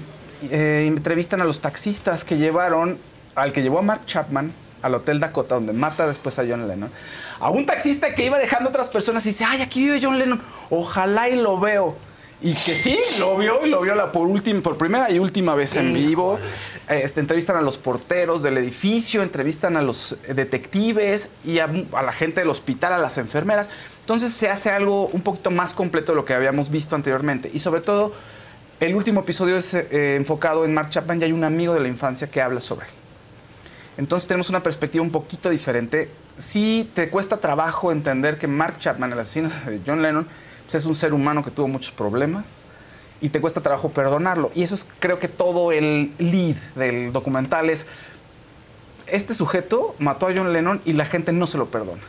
eh, 0.52 0.84
entrevistan 0.86 1.42
a 1.42 1.46
los 1.46 1.62
taxistas 1.62 2.24
que 2.24 2.38
llevaron, 2.38 3.00
al 3.34 3.54
que 3.54 3.64
llevó 3.64 3.80
a 3.80 3.82
Mark 3.82 4.06
Chapman 4.06 4.54
al 4.84 4.94
Hotel 4.94 5.20
Dakota, 5.20 5.56
donde 5.56 5.74
mata 5.74 6.06
después 6.06 6.38
a 6.38 6.44
John 6.48 6.68
Lennon, 6.68 6.92
a 7.40 7.50
un 7.50 7.66
taxista 7.66 8.14
que 8.14 8.28
iba 8.28 8.38
dejando 8.38 8.68
a 8.68 8.70
otras 8.70 8.90
personas 8.90 9.26
y 9.26 9.30
dice, 9.30 9.46
ay, 9.46 9.64
aquí 9.64 9.84
vive 9.86 10.00
John 10.00 10.20
Lennon, 10.20 10.40
ojalá 10.70 11.28
y 11.28 11.38
lo 11.38 11.60
veo. 11.60 11.96
Y 12.42 12.54
que 12.54 12.76
sí, 12.76 13.00
lo 13.20 13.38
vio 13.38 13.66
y 13.66 13.70
lo 13.70 13.82
vio 13.82 13.96
la 13.96 14.12
por, 14.12 14.28
última, 14.28 14.62
por 14.62 14.78
primera 14.78 15.10
y 15.10 15.20
última 15.20 15.56
vez 15.56 15.76
en 15.78 15.94
vivo. 15.94 16.38
Eh, 16.90 17.02
Este, 17.04 17.20
entrevistan 17.20 17.56
a 17.56 17.62
los 17.62 17.78
porteros 17.78 18.44
del 18.44 18.58
edificio, 18.58 19.24
entrevistan 19.24 19.78
a 19.78 19.82
los 19.82 20.18
detectives 20.28 21.30
y 21.44 21.60
a, 21.60 21.70
a 21.94 22.04
la 22.04 22.12
gente 22.12 22.42
del 22.42 22.50
hospital, 22.50 22.94
a 22.94 22.98
las 22.98 23.18
enfermeras. 23.18 23.70
Entonces 24.02 24.34
se 24.34 24.50
hace 24.50 24.70
algo 24.70 25.08
un 25.08 25.22
poquito 25.22 25.50
más 25.50 25.74
completo 25.74 26.12
de 26.12 26.18
lo 26.18 26.26
que 26.26 26.34
habíamos 26.34 26.70
visto 26.70 26.96
anteriormente. 26.96 27.50
Y 27.52 27.60
sobre 27.60 27.82
todo, 27.82 28.14
el 28.80 28.94
último 28.94 29.22
episodio 29.22 29.58
es 29.58 29.74
eh, 29.74 30.16
enfocado 30.16 30.66
en 30.66 30.74
Mark 30.74 30.90
Chapman 30.90 31.22
y 31.22 31.24
hay 31.24 31.32
un 31.32 31.44
amigo 31.44 31.74
de 31.74 31.80
la 31.80 31.88
infancia 31.88 32.30
que 32.30 32.42
habla 32.42 32.62
sobre 32.62 32.86
él. 32.86 32.92
Entonces 33.98 34.28
tenemos 34.28 34.50
una 34.50 34.62
perspectiva 34.62 35.04
un 35.04 35.12
poquito 35.12 35.50
diferente. 35.50 36.10
Sí 36.38 36.92
te 36.94 37.10
cuesta 37.10 37.38
trabajo 37.38 37.94
entender 37.94 38.38
que 38.38 38.46
Mark 38.46 38.78
Chapman, 38.78 39.14
el 39.14 39.20
asesino 39.20 39.50
de 39.66 39.80
John 39.88 40.02
Lennon, 40.02 40.28
pues 40.66 40.76
es 40.76 40.86
un 40.86 40.96
ser 40.96 41.14
humano 41.14 41.44
que 41.44 41.52
tuvo 41.52 41.68
muchos 41.68 41.92
problemas 41.92 42.44
y 43.22 43.30
te 43.30 43.42
cuesta 43.42 43.62
trabajo 43.62 43.90
perdonarlo. 43.90 44.52
Y 44.56 44.64
eso 44.64 44.76
es 44.76 44.88
creo 45.00 45.20
que 45.20 45.28
todo 45.28 45.72
el 45.72 46.14
lead 46.18 46.56
del 46.76 47.14
documental 47.14 47.70
es, 47.70 47.88
este 49.08 49.34
sujeto 49.34 49.96
mató 50.00 50.28
a 50.28 50.34
John 50.36 50.52
Lennon 50.52 50.82
y 50.86 50.94
la 50.94 51.06
gente 51.06 51.32
no 51.32 51.48
se 51.48 51.58
lo 51.58 51.68
perdona. 51.68 52.04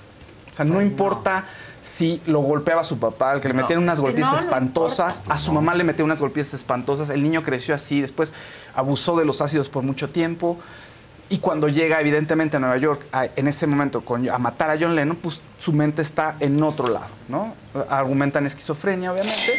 O 0.53 0.55
sea, 0.57 0.65
no 0.65 0.81
importa 0.81 1.45
si 1.83 2.21
lo 2.27 2.41
golpeaba 2.41 2.81
a 2.81 2.85
su 2.85 2.99
papá, 2.99 3.31
al 3.31 3.41
que 3.41 3.49
le 3.49 3.55
No, 3.55 3.63
metían 3.63 3.79
unas 3.79 4.01
golpizas 4.01 4.33
no 4.33 4.39
espantosas, 4.39 5.23
a 5.29 5.39
su 5.39 5.53
mamá 5.53 5.75
le 5.75 5.85
metían 5.85 6.07
unas 6.07 6.21
golpizas 6.21 6.55
espantosas, 6.55 7.11
el 7.11 7.23
niño 7.23 7.43
creció 7.43 7.75
así, 7.75 8.01
después 8.01 8.33
abusó 8.75 9.17
de 9.17 9.25
los 9.25 9.41
ácidos 9.41 9.69
por 9.69 9.85
mucho 9.85 10.09
tiempo. 10.11 10.59
Y 11.29 11.39
cuando 11.39 11.69
llega, 11.69 12.01
evidentemente, 12.01 12.57
a 12.57 12.61
Nueva 12.61 12.77
York, 12.77 13.07
a- 13.13 13.27
en 13.35 13.49
ese 13.49 13.67
momento, 13.67 14.05
a 14.33 14.39
matar 14.39 14.71
a 14.71 14.77
John 14.79 14.95
Lennon, 14.95 15.17
pues 15.17 15.41
su 15.59 15.73
mente 15.73 16.01
está 16.03 16.37
en 16.39 16.63
otro 16.63 16.89
lado, 16.89 17.09
¿no? 17.29 17.55
Argumentan 17.89 18.47
esquizofrenia, 18.47 19.13
obviamente, 19.13 19.53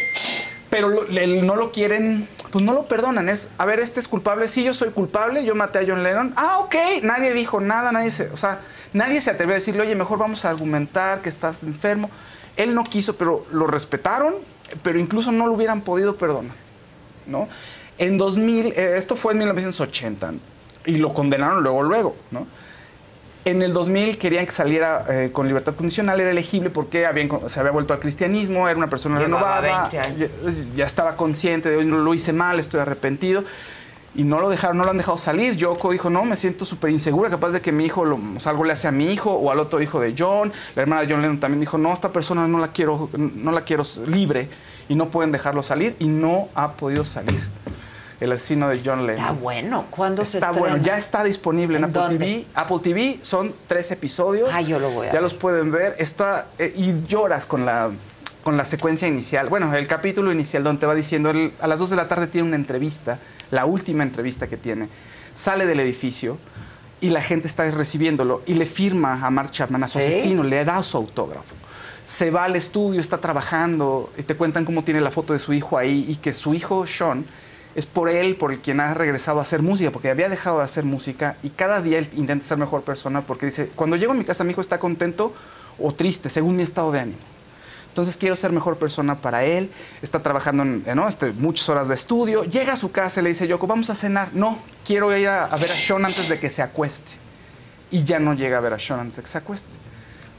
pero 0.70 0.88
lo- 0.88 1.04
no 1.44 1.56
lo 1.58 1.72
quieren, 1.74 2.30
pues 2.52 2.64
no 2.64 2.72
lo 2.74 2.88
perdonan. 2.88 3.28
Es, 3.28 3.50
a 3.58 3.66
ver, 3.66 3.82
este 3.82 4.00
es 4.00 4.08
culpable, 4.08 4.48
sí, 4.48 4.64
yo 4.64 4.74
soy 4.74 4.92
culpable, 4.92 5.44
yo 5.44 5.56
maté 5.56 5.80
a 5.80 5.84
John 5.86 6.04
Lennon. 6.04 6.34
Ah, 6.38 6.60
ok, 6.60 6.76
nadie 7.04 7.34
dijo 7.34 7.60
nada, 7.60 7.92
nadie 7.92 8.12
se, 8.12 8.30
o 8.30 8.38
sea, 8.38 8.62
nadie 8.94 9.20
se 9.20 9.32
atrevió 9.32 9.54
a 9.54 9.56
decirle, 9.60 9.82
oye, 9.82 9.96
mejor 9.96 10.20
vamos 10.20 10.46
a 10.46 10.50
argumentar 10.52 11.22
que 11.22 11.28
estás 11.28 11.64
enfermo. 11.64 12.10
Él 12.56 12.74
no 12.76 12.86
quiso, 12.86 13.18
pero 13.18 13.46
lo 13.52 13.68
respetaron, 13.68 14.36
pero 14.84 15.00
incluso 15.00 15.34
no 15.34 15.48
lo 15.48 15.54
hubieran 15.54 15.82
podido 15.82 16.16
perdonar. 16.16 16.56
¿no? 17.26 17.50
En 17.98 18.18
2000, 18.18 18.68
eh, 18.68 18.94
esto 18.96 19.18
fue 19.18 19.34
en 19.34 19.40
1980, 19.40 20.32
y 20.88 20.98
lo 20.98 21.14
condenaron 21.14 21.62
luego, 21.62 21.84
luego, 21.84 22.16
¿no? 22.32 22.48
En 23.46 23.62
el 23.62 23.72
2000 23.72 24.18
querían 24.18 24.46
que 24.46 24.52
saliera 24.52 25.06
eh, 25.10 25.30
con 25.32 25.48
libertad 25.48 25.74
condicional, 25.76 26.20
era 26.20 26.32
elegible 26.32 26.70
porque 26.70 27.06
habían- 27.06 27.30
se 27.48 27.60
había 27.62 27.72
vuelto 27.72 27.94
al 27.94 28.00
cristianismo, 28.00 28.68
era 28.68 28.78
una 28.78 28.90
persona 28.90 29.20
Llevaba 29.20 29.62
renovada, 29.62 29.90
20 29.90 30.00
años. 30.00 30.18
ya, 30.20 30.76
ya 30.76 30.86
estaba 30.86 31.16
consciente 31.16 31.70
de, 31.70 31.78
"Oye, 31.78 31.88
lo 31.88 32.14
hice 32.14 32.34
mal, 32.34 32.60
estoy 32.60 32.80
arrepentido. 32.82 33.44
Y 34.16 34.24
no 34.24 34.40
lo 34.42 34.50
dejaron, 34.50 34.78
no 34.78 34.84
lo 34.84 34.90
han 34.90 34.98
dejado 34.98 35.16
salir. 35.18 35.56
Yoko 35.56 35.92
dijo, 35.92 36.10
no, 36.10 36.26
me 36.26 36.36
siento 36.36 36.66
súper 36.66 36.90
insegura, 36.90 37.30
capaz 37.30 37.52
de 37.52 37.62
que 37.62 37.72
mi 37.72 37.86
hijo, 37.86 38.04
lo, 38.04 38.16
o 38.36 38.40
sea, 38.40 38.50
algo 38.52 38.64
le 38.64 38.74
hace 38.74 38.88
a 38.88 38.92
mi 38.92 39.12
hijo 39.14 39.32
o 39.32 39.52
al 39.52 39.60
otro 39.60 39.80
hijo 39.80 40.00
de 40.02 40.16
John. 40.18 40.52
La 40.76 40.82
hermana 40.82 41.04
de 41.04 41.14
John 41.14 41.22
Lennon 41.22 41.40
también 41.40 41.60
dijo, 41.60 41.78
no, 41.78 41.94
esta 41.94 42.10
persona 42.10 42.48
no 42.48 42.58
la 42.58 42.70
quiero, 42.70 43.10
no 43.16 43.52
la 43.52 43.62
quiero 43.62 43.84
libre 44.08 44.50
y 44.90 44.96
no 44.96 45.10
pueden 45.10 45.32
dejarlo 45.32 45.62
salir 45.62 45.96
y 46.00 46.08
no 46.08 46.50
ha 46.56 46.72
podido 46.74 47.06
salir. 47.06 47.40
El 48.20 48.32
asesino 48.32 48.68
de 48.70 48.82
John 48.84 49.06
Lennon. 49.06 49.20
Está 49.26 49.32
bueno. 49.32 49.86
¿Cuándo 49.92 50.26
se 50.26 50.38
Está 50.38 50.48
estrena? 50.52 50.70
bueno, 50.72 50.84
ya 50.84 50.98
está 50.98 51.24
disponible 51.24 51.78
en, 51.78 51.84
¿En 51.84 51.90
Apple 51.92 52.02
dónde? 52.02 52.18
TV. 52.18 52.46
Apple 52.56 52.78
TV 52.82 53.20
son 53.22 53.54
tres 53.68 53.92
episodios. 53.92 54.50
Ah, 54.52 54.62
yo 54.62 54.80
lo 54.80 54.90
voy 54.90 55.06
a 55.06 55.10
Ya 55.10 55.14
ver. 55.14 55.22
los 55.22 55.34
pueden 55.36 55.72
ver. 55.72 55.96
Está 56.00 56.48
eh, 56.58 56.74
y 56.76 57.06
lloras 57.08 57.46
con 57.46 57.66
la 57.66 57.92
con 58.44 58.56
la 58.56 58.64
secuencia 58.66 59.08
inicial. 59.10 59.50
Bueno, 59.50 59.76
el 59.76 59.88
capítulo 59.88 60.32
inicial 60.32 60.64
donde 60.64 60.80
te 60.80 60.86
va 60.86 60.96
diciendo 60.96 61.30
él, 61.32 61.52
a 61.60 61.68
las 61.68 61.80
2 61.82 61.90
de 61.90 61.96
la 61.98 62.08
tarde 62.08 62.28
tiene 62.28 62.48
una 62.48 62.56
entrevista, 62.56 63.20
la 63.52 63.66
última 63.66 64.04
entrevista 64.04 64.48
que 64.48 64.56
tiene. 64.56 64.88
Sale 65.36 65.66
del 65.66 65.82
edificio 65.82 66.38
y 67.02 67.10
la 67.10 67.22
gente 67.22 67.48
está 67.48 67.70
recibiéndolo 67.70 68.42
y 68.46 68.54
le 68.54 68.66
firma 68.66 69.14
a 69.26 69.30
Mark 69.32 69.52
Chapman, 69.52 69.84
a 69.84 69.88
su 69.90 70.00
¿Sí? 70.00 70.06
asesino, 70.06 70.44
le 70.44 70.64
da 70.64 70.82
su 70.82 70.96
autógrafo. 70.96 71.56
Se 72.06 72.32
va 72.32 72.46
al 72.46 72.56
estudio, 72.56 73.02
está 73.02 73.18
trabajando, 73.18 74.12
y 74.18 74.24
te 74.24 74.34
cuentan 74.36 74.64
cómo 74.64 74.82
tiene 74.82 75.02
la 75.02 75.12
foto 75.12 75.34
de 75.34 75.40
su 75.40 75.52
hijo 75.52 75.78
ahí 75.78 76.06
y 76.08 76.16
que 76.16 76.32
su 76.32 76.54
hijo 76.54 76.88
Sean 76.88 77.26
es 77.78 77.86
por 77.86 78.10
él 78.10 78.36
por 78.38 78.52
el 78.52 78.60
quien 78.60 78.80
ha 78.80 78.96
regresado 78.96 79.38
a 79.38 79.44
hacer 79.44 79.62
música, 79.62 79.92
porque 79.92 80.10
había 80.10 80.30
dejado 80.30 80.58
de 80.58 80.64
hacer 80.64 80.84
música 80.84 81.38
y 81.44 81.52
cada 81.52 81.80
día 81.80 82.00
él 82.00 82.10
intenta 82.16 82.44
ser 82.44 82.58
mejor 82.58 82.82
persona 82.82 83.22
porque 83.22 83.46
dice, 83.46 83.70
cuando 83.76 83.96
llego 83.96 84.14
a 84.14 84.16
mi 84.16 84.24
casa 84.24 84.44
mi 84.44 84.50
hijo 84.50 84.62
está 84.62 84.80
contento 84.80 85.32
o 85.78 85.92
triste, 85.92 86.28
según 86.28 86.56
mi 86.56 86.64
estado 86.64 86.92
de 86.92 87.02
ánimo. 87.02 87.20
Entonces 87.90 88.18
quiero 88.18 88.36
ser 88.36 88.52
mejor 88.52 88.78
persona 88.78 89.22
para 89.22 89.44
él, 89.44 89.70
está 90.02 90.24
trabajando 90.24 90.64
en, 90.64 90.84
¿no? 90.96 91.08
este, 91.08 91.32
muchas 91.34 91.70
horas 91.70 91.88
de 91.88 91.94
estudio, 91.94 92.46
llega 92.46 92.74
a 92.74 92.78
su 92.78 92.92
casa 92.92 93.20
y 93.20 93.24
le 93.24 93.30
dice, 93.30 93.48
Yoko, 93.48 93.68
vamos 93.68 93.92
a 93.92 93.96
cenar. 93.96 94.30
No, 94.34 94.58
quiero 94.84 95.16
ir 95.16 95.28
a, 95.28 95.46
ver 95.46 95.70
a 95.70 95.76
Sean 95.76 96.04
antes 96.04 96.30
de 96.30 96.40
que 96.40 96.50
se 96.50 96.64
acueste. 96.64 97.12
Y 97.92 98.04
ya 98.04 98.18
no 98.18 98.34
llega 98.34 98.58
a 98.58 98.62
ver 98.62 98.74
a 98.74 98.80
Sean 98.80 99.02
antes 99.02 99.18
de 99.18 99.22
que 99.22 99.28
se 99.28 99.38
acueste. 99.38 99.70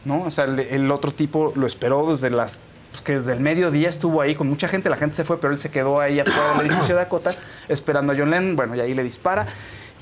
¿no? 0.05 0.23
O 0.23 0.31
sea, 0.33 0.45
el 0.45 0.91
otro 0.91 1.13
tipo 1.13 1.53
lo 1.55 1.69
esperó 1.69 2.11
desde 2.11 2.31
las 2.31 2.59
pues, 2.91 3.03
que 3.03 3.15
desde 3.17 3.33
el 3.33 3.41
mediodía 3.41 3.89
estuvo 3.89 4.21
ahí 4.21 4.35
con 4.35 4.49
mucha 4.49 4.69
gente, 4.69 4.89
la 4.89 4.97
gente 4.97 5.17
se 5.17 5.25
fue, 5.25 5.41
pero 5.41 5.53
él 5.53 5.59
se 5.59 5.71
quedó 5.71 6.01
ahí 6.01 6.21
afuera 6.21 6.55
del 6.57 6.67
edificio 6.67 6.95
de 6.95 7.03
Dakota 7.03 7.35
esperando 7.69 8.13
a 8.13 8.17
John 8.17 8.31
Lennon, 8.31 8.57
bueno, 8.57 8.75
y 8.75 8.81
ahí 8.81 8.95
le 8.95 9.03
dispara. 9.03 9.47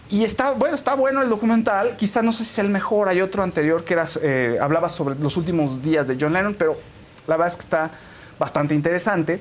Y 0.08 0.24
está 0.24 0.52
bueno, 0.52 0.74
está 0.74 0.94
bueno 0.94 1.22
el 1.22 1.28
documental. 1.28 1.96
Quizá 1.96 2.22
no 2.22 2.30
sé 2.30 2.44
si 2.44 2.50
es 2.50 2.58
el 2.60 2.68
mejor. 2.68 3.08
Hay 3.08 3.20
otro 3.20 3.42
anterior 3.42 3.82
que 3.82 3.94
era, 3.94 4.06
eh, 4.22 4.56
hablaba 4.60 4.88
sobre 4.88 5.16
los 5.16 5.36
últimos 5.36 5.82
días 5.82 6.06
de 6.06 6.16
John 6.20 6.32
Lennon, 6.32 6.54
pero 6.54 6.78
la 7.26 7.36
verdad 7.36 7.48
es 7.48 7.56
que 7.56 7.62
está 7.62 7.90
bastante 8.38 8.74
interesante. 8.74 9.40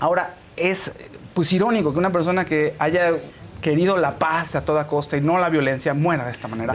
Ahora, 0.00 0.34
es 0.56 0.92
pues 1.34 1.52
irónico 1.52 1.92
que 1.92 1.98
una 1.98 2.10
persona 2.10 2.44
que 2.44 2.74
haya 2.78 3.12
querido 3.60 3.96
la 3.96 4.18
paz 4.18 4.54
a 4.54 4.64
toda 4.64 4.86
costa 4.86 5.16
y 5.16 5.20
no 5.20 5.38
la 5.38 5.48
violencia 5.48 5.94
muera 5.94 6.24
de 6.24 6.32
esta 6.32 6.48
manera. 6.48 6.74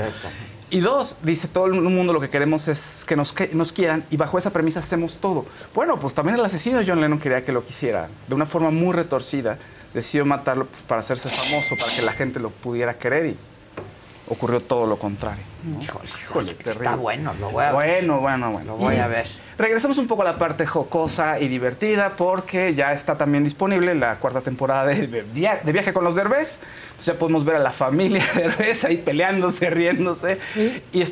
Y 0.69 0.81
dos, 0.81 1.17
dice 1.23 1.47
todo 1.47 1.67
el 1.67 1.73
mundo 1.73 2.11
lo 2.11 2.19
que 2.19 2.29
queremos 2.29 2.67
es 2.67 3.05
que 3.07 3.15
nos, 3.15 3.33
nos 3.53 3.71
quieran 3.71 4.03
y 4.09 4.17
bajo 4.17 4.37
esa 4.37 4.51
premisa 4.51 4.81
hacemos 4.81 5.17
todo. 5.17 5.45
Bueno, 5.73 5.97
pues 5.97 6.13
también 6.13 6.37
el 6.37 6.43
asesino 6.43 6.81
John 6.85 6.99
Lennon 6.99 7.19
quería 7.19 7.43
que 7.45 7.53
lo 7.53 7.65
quisiera. 7.65 8.09
De 8.27 8.35
una 8.35 8.45
forma 8.45 8.69
muy 8.69 8.93
retorcida, 8.93 9.57
decidió 9.93 10.25
matarlo 10.25 10.65
pues, 10.65 10.83
para 10.83 10.99
hacerse 10.99 11.29
famoso, 11.29 11.75
para 11.77 11.95
que 11.95 12.01
la 12.01 12.11
gente 12.11 12.39
lo 12.41 12.49
pudiera 12.49 12.97
querer 12.97 13.27
y 13.27 13.37
ocurrió 14.29 14.59
todo 14.59 14.85
lo 14.85 14.97
contrario. 14.97 15.43
Híjole, 16.23 16.55
está 16.65 16.95
bueno, 16.95 17.33
lo 17.39 17.49
voy 17.49 17.63
a 17.63 17.73
ver. 17.73 18.03
Bueno, 18.05 18.19
bueno, 18.21 18.51
bueno. 18.51 18.73
Lo 18.73 18.77
voy 18.77 18.95
a 18.97 19.07
ver. 19.07 19.25
Regresamos 19.57 19.97
un 19.97 20.07
poco 20.07 20.21
a 20.21 20.25
la 20.25 20.37
parte 20.37 20.65
jocosa 20.65 21.39
y 21.39 21.47
divertida 21.47 22.15
porque 22.15 22.73
ya 22.75 22.93
está 22.93 23.15
también 23.15 23.43
disponible 23.43 23.95
la 23.95 24.19
cuarta 24.19 24.41
temporada 24.41 24.85
de, 24.85 25.07
de 25.07 25.71
Viaje 25.71 25.93
con 25.93 26.03
los 26.03 26.15
Derbez. 26.15 26.59
Entonces 26.89 27.05
ya 27.05 27.19
podemos 27.19 27.43
ver 27.43 27.55
a 27.55 27.59
la 27.59 27.71
familia 27.71 28.23
Derbez 28.35 28.85
ahí 28.85 28.97
peleándose, 28.97 29.69
riéndose. 29.69 30.39
Y 30.93 31.03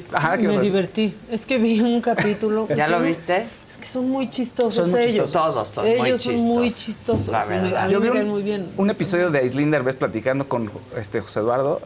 Me 0.48 0.60
divertí. 0.62 1.16
Es 1.30 1.46
que 1.46 1.58
vi 1.58 1.82
un 1.82 2.02
capítulo. 2.02 2.68
¿Ya 2.76 2.88
lo 2.88 3.02
viste? 3.02 3.48
Es 3.68 3.78
que 3.78 3.88
son 3.88 4.10
muy 4.10 4.30
chistosos 4.30 4.94
ellos. 4.94 5.32
Todos 5.32 5.68
son 5.68 5.88
ellos 5.88 6.06
muy 6.06 6.18
chistosos. 6.18 6.42
son 6.42 6.54
muy 6.54 6.72
chistosos. 6.72 7.34
a 7.34 7.88
mí 7.88 7.92
Yo 7.92 8.00
vi 8.00 8.10
me 8.12 8.22
un, 8.22 8.30
muy 8.30 8.44
bien. 8.44 8.72
un 8.78 8.90
episodio 8.90 9.32
de 9.32 9.40
Aislinn 9.40 9.72
Derbez 9.72 9.96
platicando 9.96 10.48
con 10.48 10.72
este, 10.98 11.22
José 11.22 11.40
Eduardo 11.40 11.82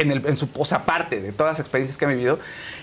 en, 0.00 0.10
el, 0.10 0.26
en 0.26 0.36
su 0.36 0.48
o 0.56 0.64
sea, 0.64 0.84
parte 0.84 1.20
de 1.20 1.32
todas 1.32 1.52
las 1.52 1.60
experiencias 1.60 1.96
que 1.98 2.04
han 2.04 2.10
vivido. 2.12 2.38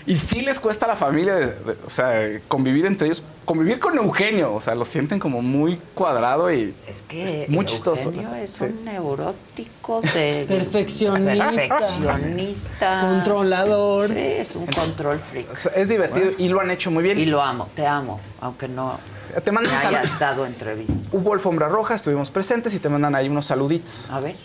Y 0.06 0.16
sí 0.16 0.40
les 0.40 0.58
cuesta 0.60 0.86
a 0.86 0.88
la 0.88 0.96
familia, 0.96 1.34
de- 1.34 1.46
de- 1.46 1.76
o 1.86 1.90
sea, 1.90 2.40
convivir 2.48 2.86
entre 2.86 3.08
ellos, 3.08 3.22
convivir 3.44 3.78
con 3.78 3.96
Eugenio, 3.98 4.54
o 4.54 4.60
sea, 4.60 4.74
lo 4.74 4.84
sienten 4.84 5.18
como 5.18 5.42
muy 5.42 5.78
cuadrado 5.94 6.50
y 6.52 6.74
Es 6.86 7.02
que 7.02 7.46
muy 7.48 7.66
chistoso. 7.66 8.04
Eugenio 8.10 8.34
es 8.34 8.50
Sí. 8.50 8.64
un 8.64 8.84
neurótico 8.84 10.00
de... 10.00 10.46
Perfeccionista. 10.48 11.50
Perfeccionista. 11.50 13.00
Controlador. 13.00 14.08
Sí, 14.08 14.14
es 14.18 14.54
un 14.56 14.66
control 14.66 15.18
freak. 15.18 15.46
Es 15.74 15.88
divertido 15.88 16.30
y 16.38 16.48
lo 16.48 16.60
han 16.60 16.70
hecho 16.70 16.90
muy 16.90 17.02
bien. 17.02 17.18
Y 17.18 17.26
lo 17.26 17.42
amo, 17.42 17.68
te 17.74 17.86
amo, 17.86 18.20
aunque 18.40 18.68
no 18.68 18.98
Te 19.44 19.52
mandan 19.52 19.74
hayas 19.86 20.18
dado 20.18 20.46
entrevista. 20.46 20.94
Hubo 21.12 21.32
alfombra 21.34 21.68
roja, 21.68 21.94
estuvimos 21.94 22.30
presentes 22.30 22.72
y 22.74 22.78
te 22.78 22.88
mandan 22.88 23.14
ahí 23.14 23.28
unos 23.28 23.46
saluditos. 23.46 24.08
A 24.10 24.20
ver. 24.20 24.36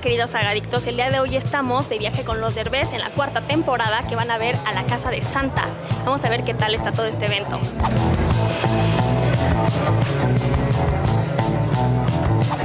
Queridos 0.00 0.34
agadictos, 0.34 0.86
el 0.86 0.96
día 0.96 1.10
de 1.10 1.18
hoy 1.18 1.36
estamos 1.36 1.88
de 1.88 1.98
viaje 1.98 2.22
con 2.22 2.40
los 2.40 2.54
Derbez 2.54 2.92
en 2.92 3.00
la 3.00 3.10
cuarta 3.10 3.40
temporada 3.40 4.02
que 4.08 4.14
van 4.14 4.30
a 4.30 4.38
ver 4.38 4.56
a 4.64 4.72
la 4.72 4.84
Casa 4.84 5.10
de 5.10 5.20
Santa. 5.22 5.64
Vamos 6.04 6.24
a 6.24 6.28
ver 6.28 6.44
qué 6.44 6.54
tal 6.54 6.74
está 6.74 6.92
todo 6.92 7.06
este 7.06 7.26
evento. 7.26 7.58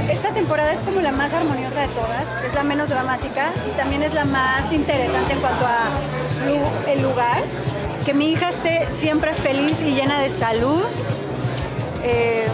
Esta 0.08 0.32
temporada 0.32 0.72
es 0.72 0.82
como 0.82 1.00
la 1.00 1.10
más 1.10 1.32
armoniosa 1.32 1.80
de 1.80 1.88
todas, 1.88 2.36
es 2.44 2.54
la 2.54 2.62
menos 2.62 2.88
dramática 2.88 3.52
y 3.68 3.76
también 3.76 4.02
es 4.02 4.14
la 4.14 4.24
más 4.24 4.72
interesante 4.72 5.32
en 5.32 5.40
cuanto 5.40 5.66
a 5.66 5.88
el 6.88 7.02
lugar. 7.02 7.42
Que 8.04 8.14
mi 8.14 8.30
hija 8.30 8.50
esté 8.50 8.90
siempre 8.90 9.34
feliz 9.34 9.82
y 9.82 9.94
llena 9.94 10.20
de 10.20 10.30
salud, 10.30 10.84
eh, 12.04 12.46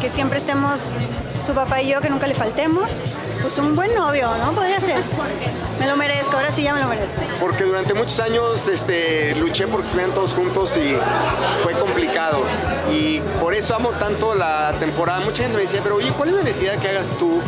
que 0.00 0.08
siempre 0.08 0.38
estemos 0.38 1.00
su 1.44 1.54
papá 1.54 1.82
y 1.82 1.90
yo, 1.90 2.00
que 2.00 2.08
nunca 2.08 2.26
le 2.26 2.34
faltemos. 2.34 3.02
Pues 3.42 3.58
un 3.58 3.76
buen 3.76 3.94
novio, 3.94 4.30
¿no? 4.38 4.52
Podría 4.52 4.80
ser. 4.80 5.02
Me 5.78 5.86
lo 5.86 5.96
merezco, 5.96 6.36
ahora 6.36 6.50
sí 6.50 6.62
ya 6.62 6.74
me 6.74 6.80
lo 6.80 6.88
merezco. 6.88 7.20
Porque 7.40 7.64
durante 7.64 7.94
muchos 7.94 8.18
años 8.20 8.66
este, 8.68 9.34
luché 9.36 9.66
porque 9.66 9.84
estuvieran 9.84 10.14
todos 10.14 10.32
juntos 10.34 10.76
y 10.76 10.96
fue 11.62 11.74
complicado. 11.74 12.40
Y 12.90 13.20
por 13.40 13.54
eso 13.54 13.74
amo 13.74 13.90
tanto 13.90 14.34
la 14.34 14.72
temporada. 14.80 15.20
Mucha 15.20 15.42
gente 15.42 15.56
me 15.56 15.62
decía, 15.62 15.80
pero 15.82 15.96
oye, 15.96 16.10
¿cuál 16.12 16.30
es 16.30 16.34
la 16.36 16.42
necesidad 16.42 16.76
que 16.76 16.88
hagas 16.88 17.10
tú 17.18 17.40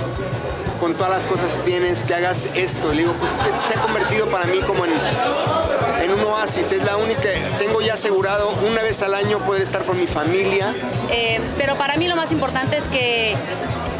con 0.78 0.94
todas 0.94 1.10
las 1.10 1.26
cosas 1.26 1.54
que 1.54 1.60
tienes, 1.62 2.04
que 2.04 2.14
hagas 2.14 2.48
esto? 2.54 2.92
Y 2.92 2.96
le 2.96 3.02
digo, 3.02 3.14
pues 3.14 3.32
es 3.48 3.54
se 3.66 3.78
ha 3.78 3.82
convertido 3.82 4.26
para 4.26 4.44
mí 4.44 4.60
como 4.60 4.84
en, 4.84 4.92
en 6.02 6.12
un 6.12 6.20
oasis. 6.24 6.70
Es 6.72 6.84
la 6.84 6.96
única, 6.96 7.28
tengo 7.58 7.80
ya 7.80 7.94
asegurado 7.94 8.50
una 8.68 8.82
vez 8.82 9.02
al 9.02 9.14
año 9.14 9.38
poder 9.40 9.62
estar 9.62 9.84
con 9.84 9.98
mi 9.98 10.06
familia. 10.06 10.74
Eh, 11.10 11.40
pero 11.56 11.76
para 11.76 11.96
mí 11.96 12.08
lo 12.08 12.16
más 12.16 12.30
importante 12.30 12.76
es 12.76 12.88
que 12.88 13.34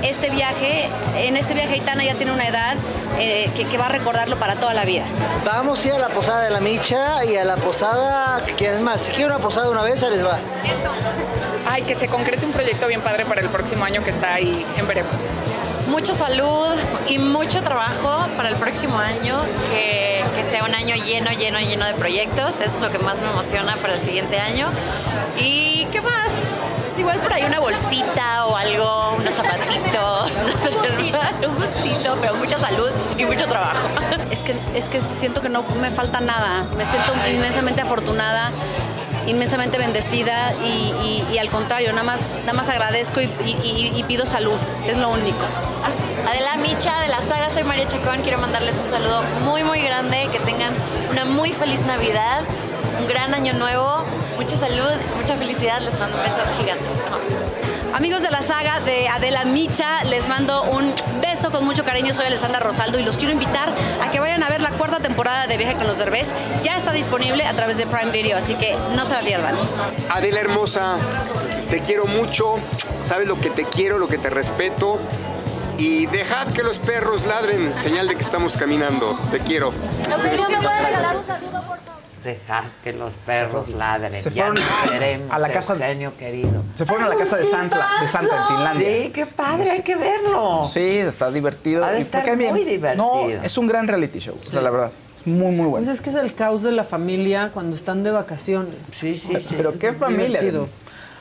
este 0.02 0.30
viaje, 0.30 0.88
en 1.16 1.36
este 1.36 1.54
viaje 1.54 1.74
Aitana 1.74 2.04
ya 2.04 2.14
tiene 2.14 2.32
una 2.32 2.46
edad 2.46 2.76
eh, 3.18 3.50
que, 3.56 3.66
que 3.66 3.78
va 3.78 3.86
a 3.86 3.88
recordarlo 3.90 4.38
para 4.38 4.56
toda 4.56 4.74
la 4.74 4.84
vida. 4.84 5.04
Vamos 5.44 5.84
a 5.84 5.88
ir 5.88 5.94
a 5.94 5.98
la 5.98 6.08
posada 6.08 6.42
de 6.42 6.50
la 6.50 6.60
Micha 6.60 7.24
y 7.24 7.36
a 7.36 7.44
la 7.44 7.56
posada 7.56 8.44
que 8.44 8.54
quieres 8.54 8.80
más. 8.80 9.00
Si 9.00 9.10
quieren 9.10 9.32
una 9.32 9.38
posada 9.38 9.70
una 9.70 9.82
vez, 9.82 10.02
ahí 10.02 10.10
les 10.10 10.24
va. 10.24 10.38
Ay, 11.68 11.82
que 11.82 11.94
se 11.94 12.08
concrete 12.08 12.46
un 12.46 12.52
proyecto 12.52 12.86
bien 12.86 13.00
padre 13.00 13.26
para 13.26 13.40
el 13.40 13.48
próximo 13.48 13.84
año 13.84 14.02
que 14.02 14.10
está 14.10 14.34
ahí 14.34 14.64
en 14.76 14.86
veremos. 14.86 15.28
Mucha 15.88 16.14
salud 16.14 16.74
y 17.08 17.18
mucho 17.18 17.62
trabajo 17.62 18.26
para 18.36 18.50
el 18.50 18.56
próximo 18.56 18.98
año, 18.98 19.40
que, 19.70 20.24
que 20.34 20.44
sea 20.50 20.64
un 20.64 20.74
año 20.74 20.94
lleno, 20.94 21.30
lleno, 21.30 21.58
lleno 21.60 21.86
de 21.86 21.94
proyectos. 21.94 22.60
Eso 22.60 22.76
es 22.76 22.80
lo 22.80 22.90
que 22.90 22.98
más 22.98 23.20
me 23.20 23.28
emociona 23.30 23.76
para 23.76 23.94
el 23.94 24.02
siguiente 24.02 24.38
año. 24.38 24.68
¿Y 25.38 25.86
qué 25.86 26.00
más? 26.00 26.32
Pues 26.84 26.98
igual 26.98 27.18
por 27.20 27.32
ahí 27.32 27.44
una 27.44 27.60
bolsita 27.60 28.46
o 28.46 28.56
algo, 28.56 29.16
unos 29.18 29.34
zapatitos, 29.34 30.36
no 30.46 30.56
sé, 30.58 30.68
un 31.46 31.54
gustito, 31.56 32.16
pero 32.20 32.34
mucha 32.34 32.58
salud 32.58 32.90
y 33.16 33.24
mucho 33.24 33.46
trabajo. 33.46 33.88
Es 34.30 34.40
que, 34.40 34.54
es 34.74 34.88
que 34.88 35.00
siento 35.16 35.40
que 35.40 35.48
no 35.48 35.62
me 35.80 35.90
falta 35.90 36.20
nada. 36.20 36.64
Me 36.76 36.84
siento 36.84 37.12
inmensamente 37.30 37.80
afortunada, 37.80 38.50
inmensamente 39.28 39.78
bendecida 39.78 40.52
y, 40.64 41.38
al 41.38 41.50
contrario, 41.50 41.90
nada 41.92 42.02
más, 42.02 42.40
nada 42.40 42.54
más 42.54 42.68
agradezco 42.68 43.20
y 43.20 44.04
pido 44.08 44.26
salud. 44.26 44.58
Es 44.86 44.96
lo 44.96 45.10
único. 45.10 45.44
Adela 46.28 46.56
Micha 46.56 47.00
de 47.00 47.08
la 47.08 47.22
saga 47.22 47.48
Soy 47.48 47.64
María 47.64 47.86
Chacón, 47.86 48.20
quiero 48.22 48.38
mandarles 48.38 48.78
un 48.78 48.88
saludo 48.88 49.22
muy 49.44 49.62
muy 49.62 49.80
grande, 49.80 50.28
que 50.30 50.38
tengan 50.40 50.74
una 51.10 51.24
muy 51.24 51.52
feliz 51.52 51.80
Navidad, 51.86 52.42
un 53.00 53.06
gran 53.06 53.32
año 53.32 53.54
nuevo, 53.54 54.04
mucha 54.36 54.56
salud, 54.56 54.90
mucha 55.16 55.36
felicidad, 55.36 55.80
les 55.80 55.98
mando 55.98 56.16
un 56.18 56.22
beso 56.24 56.40
gigante. 56.58 57.47
Amigos 57.98 58.22
de 58.22 58.30
la 58.30 58.42
saga 58.42 58.78
de 58.78 59.08
Adela 59.08 59.44
Micha, 59.44 60.04
les 60.04 60.28
mando 60.28 60.62
un 60.62 60.94
beso 61.20 61.50
con 61.50 61.64
mucho 61.64 61.84
cariño. 61.84 62.14
Soy 62.14 62.26
Alessandra 62.26 62.60
Rosaldo 62.60 62.96
y 63.00 63.02
los 63.02 63.16
quiero 63.16 63.32
invitar 63.32 63.74
a 64.00 64.12
que 64.12 64.20
vayan 64.20 64.40
a 64.44 64.48
ver 64.48 64.60
la 64.60 64.70
cuarta 64.70 65.00
temporada 65.00 65.48
de 65.48 65.56
Viaje 65.56 65.74
con 65.74 65.88
los 65.88 65.98
Derbez. 65.98 66.32
Ya 66.62 66.76
está 66.76 66.92
disponible 66.92 67.44
a 67.44 67.54
través 67.54 67.76
de 67.76 67.88
Prime 67.88 68.12
Video, 68.12 68.38
así 68.38 68.54
que 68.54 68.76
no 68.94 69.04
se 69.04 69.14
la 69.14 69.22
pierdan. 69.22 69.56
Adela 70.10 70.38
hermosa, 70.38 70.94
te 71.70 71.82
quiero 71.82 72.06
mucho, 72.06 72.60
sabes 73.02 73.26
lo 73.26 73.40
que 73.40 73.50
te 73.50 73.64
quiero, 73.64 73.98
lo 73.98 74.06
que 74.06 74.18
te 74.18 74.30
respeto. 74.30 75.00
Y 75.76 76.06
dejad 76.06 76.46
que 76.52 76.62
los 76.62 76.78
perros 76.78 77.26
ladren, 77.26 77.74
señal 77.82 78.06
de 78.06 78.14
que 78.14 78.22
estamos 78.22 78.56
caminando. 78.56 79.18
Te 79.32 79.40
quiero. 79.40 79.72
Dejar 82.24 82.64
que 82.82 82.92
los 82.92 83.14
perros 83.14 83.68
ladren. 83.70 84.12
Se 84.14 84.30
ya 84.30 84.46
fueron 84.46 84.62
veremos, 84.90 85.30
a 85.30 85.38
la 85.38 85.48
casa- 85.50 85.72
Eugenio 85.74 86.16
querido. 86.16 86.64
Se 86.74 86.84
fueron 86.84 87.06
a 87.06 87.08
la 87.10 87.16
casa 87.16 87.36
de 87.36 87.44
Santa, 87.44 87.86
de 88.00 88.08
Santa 88.08 88.36
en 88.42 88.46
Finlandia. 88.56 88.88
Sí, 89.04 89.10
qué 89.12 89.26
padre, 89.26 89.70
hay 89.70 89.82
que 89.82 89.94
verlo. 89.96 90.64
Sí, 90.64 90.98
está 90.98 91.30
divertido. 91.30 91.84
Ha 91.84 91.92
de 91.92 91.98
estar 92.00 92.36
bien- 92.36 92.52
muy 92.54 92.64
divertido. 92.64 93.04
No, 93.06 93.28
es 93.28 93.56
un 93.58 93.66
gran 93.66 93.86
reality 93.88 94.18
show, 94.18 94.36
o 94.38 94.42
sea, 94.42 94.60
la 94.60 94.70
verdad. 94.70 94.90
Es 95.16 95.26
muy, 95.26 95.52
muy 95.52 95.66
bueno. 95.66 95.84
Pues 95.86 95.88
es 95.88 96.00
que 96.00 96.10
es 96.10 96.16
el 96.16 96.34
caos 96.34 96.62
de 96.62 96.72
la 96.72 96.84
familia 96.84 97.50
cuando 97.52 97.74
están 97.76 98.02
de 98.02 98.10
vacaciones. 98.10 98.76
Sí, 98.90 99.14
sí, 99.14 99.36
Pero 99.56 99.78
qué 99.78 99.92
familia. 99.92 100.40
divertido. 100.40 100.68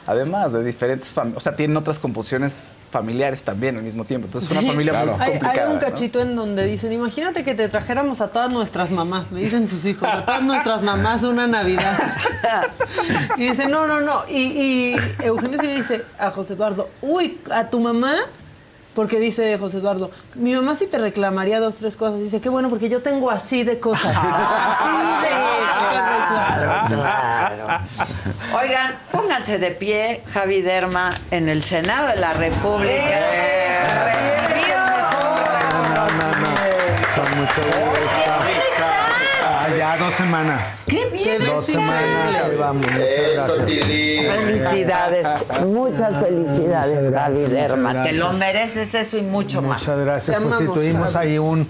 Además 0.06 0.54
de 0.54 0.64
diferentes 0.64 1.10
familias, 1.10 1.38
o 1.38 1.40
sea, 1.42 1.56
tienen 1.56 1.76
otras 1.78 2.00
composiciones 2.00 2.70
familiares 2.90 3.44
también 3.44 3.76
al 3.78 3.84
mismo 3.84 4.06
tiempo. 4.06 4.28
Entonces 4.28 4.50
es 4.50 4.58
una 4.58 4.62
Sí. 4.62 4.68
familia 4.68 4.94
muy 4.94 5.14
Hay, 5.14 5.20
hay 5.20 5.40
complicada. 5.40 5.68
un 5.70 5.74
¿no? 5.76 5.80
cachito 5.82 6.22
en 6.22 6.36
donde 6.36 6.66
dicen, 6.66 6.94
imagínate 6.94 7.44
que 7.44 7.54
te 7.56 7.68
trajéramos 7.70 8.22
a 8.22 8.30
todas 8.30 8.52
nuestras 8.52 8.92
mamás, 8.92 9.32
me 9.32 9.40
dicen 9.42 9.68
sus 9.68 9.84
hijos, 9.86 10.08
a 10.08 10.24
todas 10.26 10.42
nuestras 10.42 10.84
mamás 10.84 11.24
una 11.24 11.48
Navidad. 11.48 11.98
y 13.38 13.50
dice, 13.50 13.68
no, 13.68 13.88
no, 13.88 14.00
no. 14.02 14.22
Y, 14.30 14.38
y 14.42 14.96
Eugenio 15.24 15.60
sí 15.60 15.66
le 15.68 15.76
dice 15.76 16.06
a 16.18 16.32
José 16.32 16.54
Eduardo, 16.54 16.90
uy, 17.02 17.40
¿a 17.52 17.70
tu 17.70 17.80
mamá? 17.80 18.14
Porque 18.96 19.20
dice 19.20 19.56
José 19.60 19.78
Eduardo, 19.78 20.10
mi 20.34 20.54
mamá 20.56 20.74
sí 20.74 20.88
te 20.88 20.98
reclamaría 20.98 21.60
dos, 21.60 21.76
tres 21.76 21.96
cosas. 21.96 22.20
Dice, 22.20 22.42
qué 22.42 22.50
bueno, 22.50 22.68
porque 22.70 22.90
yo 22.90 23.04
tengo 23.04 23.30
así 23.30 23.64
de 23.64 23.80
cosas. 23.80 24.16
así 24.18 25.22
de 25.22 25.30
cosas 25.30 25.78
que 25.92 25.98
reclamar". 26.00 26.88
Claro. 26.88 27.27
Oigan, 28.60 28.96
pónganse 29.12 29.60
de 29.60 29.72
pie, 29.72 30.24
Javi 30.28 30.62
Derma, 30.62 31.20
en 31.32 31.50
el 31.50 31.64
Senado 31.64 32.08
de 32.08 32.16
la 32.18 32.34
República. 32.34 33.20
Recibió 34.06 34.76
Con 37.16 37.40
mucho 37.40 37.62
gusto. 37.62 38.08
Ay, 39.60 39.78
Ya 39.78 39.98
dos 39.98 40.16
semanas. 40.16 40.86
¡Qué 40.88 41.10
bien! 41.12 41.46
Dos 41.46 41.66
semanas. 41.66 42.58
Vamos. 42.60 42.86
Muchas 42.92 43.68
gracias. 43.68 43.88
Felicidades, 44.28 45.28
muchas 45.66 46.24
felicidades, 46.24 47.12
Gaby 47.12 47.42
Derma. 47.46 48.04
Te 48.04 48.14
lo 48.14 48.34
mereces 48.34 48.96
eso 48.96 49.18
y 49.18 49.22
mucho 49.22 49.62
más. 49.62 49.82
Muchas 49.82 50.00
gracias. 50.00 50.38
Pues 50.38 50.50
sí, 50.50 50.64
amamos, 50.64 50.74
tuvimos 50.76 51.16
ahí 51.16 51.38
un, 51.38 51.68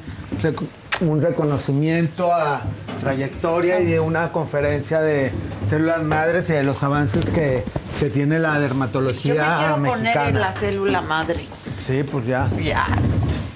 un 1.02 1.22
reconocimiento 1.22 2.34
a 2.34 2.61
trayectoria 3.02 3.80
y 3.80 3.86
de 3.86 3.99
una 3.99 4.32
conferencia 4.32 4.99
de 5.02 5.32
células 5.68 6.02
madres 6.03 6.49
y 6.49 6.53
de 6.53 6.64
los 6.64 6.82
avances 6.84 7.30
que, 7.30 7.64
que 7.99 8.10
tiene 8.10 8.40
la 8.40 8.56
Yo 8.56 8.61
dermatología 8.61 9.34
me 9.34 9.57
quiero 9.57 9.76
poner 9.76 9.90
mexicana. 10.03 10.30
en 10.30 10.40
la 10.40 10.52
célula 10.52 11.02
madre. 11.02 11.45
Sí, 11.76 12.03
pues 12.03 12.26
ya. 12.26 12.48
Ya. 12.61 12.86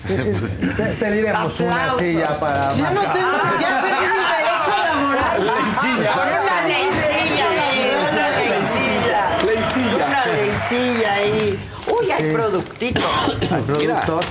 Pe- 0.07 0.95
Pediremos 0.99 1.59
una 1.59 1.75
Aplausos. 1.75 2.01
silla 2.01 2.29
para. 2.39 2.73
Yo 2.75 2.83
no 2.91 3.01
tengo, 3.11 3.31
ya 3.59 3.81
perdí 3.81 4.05
mi 4.05 4.23
derecho 4.37 4.77
laboral. 4.77 5.45
Leicilla. 5.45 6.11
Una 6.41 6.67
leicilla 6.67 7.45
ahí, 7.69 7.91
una 8.11 8.29
leicilla. 8.39 9.21
Leicilla. 9.45 10.05
Una 10.05 10.25
leicilla 10.25 11.13
ahí. 11.13 11.59
Uy, 11.87 12.11
hay 12.11 12.23
Sí. 12.23 12.29
productitos. 12.33 13.03
Hay 13.51 13.61
productos. 13.61 14.25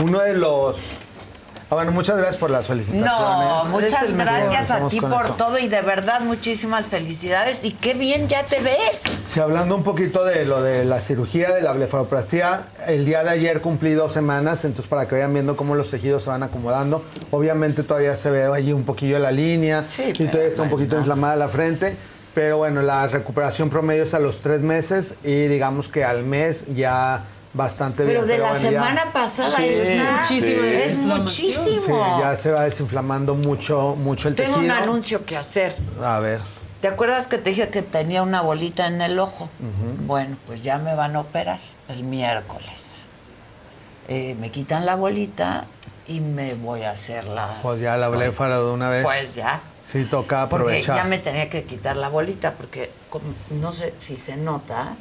Uno 0.00 0.18
de 0.20 0.34
los. 0.34 0.76
Ah, 1.72 1.76
bueno, 1.76 1.92
muchas 1.92 2.16
gracias 2.16 2.36
por 2.36 2.50
las 2.50 2.66
felicitaciones. 2.66 3.12
No, 3.16 3.64
muchas 3.66 4.08
Sí, 4.08 4.16
gracias 4.16 4.72
a 4.72 4.88
ti 4.88 5.00
por 5.00 5.24
eso. 5.24 5.34
todo 5.34 5.56
y 5.56 5.68
de 5.68 5.80
verdad 5.82 6.20
muchísimas 6.20 6.88
felicidades 6.88 7.62
y 7.62 7.70
qué 7.74 7.94
bien 7.94 8.26
ya 8.26 8.42
te 8.42 8.58
ves. 8.58 9.04
Sí, 9.24 9.38
hablando 9.38 9.76
un 9.76 9.84
poquito 9.84 10.24
de 10.24 10.44
lo 10.44 10.60
de 10.62 10.84
la 10.84 10.98
cirugía 10.98 11.52
de 11.52 11.62
la 11.62 11.72
blefaroplastia, 11.72 12.62
el 12.88 13.04
día 13.04 13.22
de 13.22 13.30
ayer 13.30 13.60
cumplí 13.60 13.94
dos 13.94 14.12
semanas, 14.12 14.64
entonces 14.64 14.88
para 14.90 15.06
que 15.06 15.14
vayan 15.14 15.32
viendo 15.32 15.56
cómo 15.56 15.76
los 15.76 15.90
tejidos 15.90 16.24
se 16.24 16.30
van 16.30 16.42
acomodando. 16.42 17.04
Obviamente 17.30 17.84
todavía 17.84 18.14
se 18.14 18.30
ve 18.30 18.44
allí 18.52 18.72
un 18.72 18.82
poquillo 18.84 19.20
la 19.20 19.30
línea 19.30 19.84
y 19.96 20.12
pero 20.12 20.28
todavía 20.30 20.48
está 20.50 20.62
un 20.62 20.68
es 20.68 20.74
poquito 20.74 20.98
inflamada 20.98 21.36
la 21.36 21.48
frente. 21.48 21.96
Pero 22.34 22.58
bueno, 22.58 22.82
la 22.82 23.06
recuperación 23.06 23.70
promedio 23.70 24.02
es 24.02 24.14
a 24.14 24.18
los 24.18 24.40
tres 24.40 24.60
meses 24.60 25.14
y 25.22 25.46
digamos 25.46 25.88
que 25.88 26.04
al 26.04 26.24
mes 26.24 26.66
ya 26.74 27.24
bastante 27.52 28.04
Pero 28.04 28.24
bien. 28.24 28.38
de 28.38 28.38
la 28.38 28.52
ya- 28.54 28.58
semana 28.60 29.12
pasada 29.12 29.50
Sí, 29.56 29.64
está. 29.64 30.18
muchísima 30.20 30.66
Es 30.66 30.96
muchísimo. 30.98 31.80
Sí, 31.86 32.20
ya 32.20 32.36
se 32.36 32.52
va 32.52 32.64
desinflamando 32.64 33.34
mucho, 33.34 33.96
mucho 33.96 34.28
el 34.28 34.34
Tengo 34.36 34.54
tejido. 34.56 34.64
un 34.74 34.82
anuncio 34.82 35.24
que 35.24 35.36
hacer. 35.36 35.76
A 36.02 36.20
ver. 36.20 36.40
¿Te 36.80 36.88
acuerdas 36.88 37.26
que 37.28 37.36
te 37.38 37.50
dije 37.50 37.68
que 37.68 37.82
tenía 37.82 38.22
una 38.22 38.40
bolita 38.40 38.86
en 38.86 39.02
el 39.02 39.18
ojo? 39.18 39.50
Bueno, 40.06 40.36
pues 40.46 40.62
ya 40.62 40.78
me 40.78 40.94
van 40.94 41.14
a 41.16 41.20
operar 41.20 41.58
el 41.88 42.04
miércoles. 42.04 43.06
Eh, 44.08 44.34
me 44.40 44.50
quitan 44.50 44.86
la 44.86 44.94
bolita 44.96 45.66
y 46.08 46.20
me 46.20 46.54
voy 46.54 46.82
a 46.84 46.92
hacer 46.92 47.24
la... 47.26 47.48
Pues 47.62 47.80
ya 47.80 47.96
la 47.96 48.08
bléfara 48.08 48.58
de 48.58 48.64
una 48.64 48.88
vez. 48.88 49.04
Pues 49.04 49.34
ya. 49.34 49.60
Sí, 49.82 50.04
toca 50.04 50.48
Porque 50.48 50.62
aprovechar. 50.64 50.96
ya 50.96 51.04
me 51.04 51.18
tenía 51.18 51.48
que 51.50 51.64
quitar 51.64 51.96
la 51.96 52.08
bolita 52.08 52.54
porque 52.54 52.90
no 53.50 53.72
sé 53.72 53.94
si 53.98 54.16
se 54.16 54.36
nota, 54.36 54.94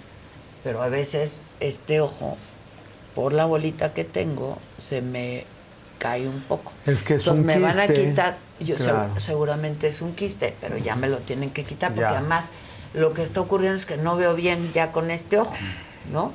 pero 0.64 0.82
a 0.82 0.90
veces 0.90 1.44
este 1.60 2.02
ojo, 2.02 2.38
por 3.16 3.34
la 3.34 3.46
bolita 3.46 3.94
que 3.94 4.04
tengo, 4.04 4.58
se 4.78 5.02
me 5.02 5.46
cae 5.98 6.28
un 6.28 6.42
poco. 6.42 6.72
Es 6.86 7.04
que 7.04 7.16
es 7.16 7.22
Entonces 7.22 7.40
un 7.42 7.46
me 7.46 7.60
van 7.60 7.80
a 7.80 7.88
quitar, 7.88 8.38
yo 8.60 8.76
seg- 8.78 9.20
seguramente 9.20 9.88
es 9.88 10.02
un 10.02 10.14
quiste, 10.16 10.56
pero 10.62 10.78
ya 10.78 10.96
me 10.96 11.08
lo 11.10 11.18
tienen 11.20 11.50
que 11.52 11.64
quitar 11.64 11.90
porque 11.94 12.02
Ya. 12.12 12.20
además 12.20 12.52
lo 12.94 13.14
que 13.14 13.22
está 13.24 13.42
ocurriendo 13.42 13.78
es 13.78 13.86
que 13.86 13.98
no 13.98 14.16
veo 14.16 14.34
bien 14.36 14.72
ya 14.74 14.92
con 14.92 15.12
este 15.12 15.38
ojo, 15.38 15.56
¿no? 16.12 16.32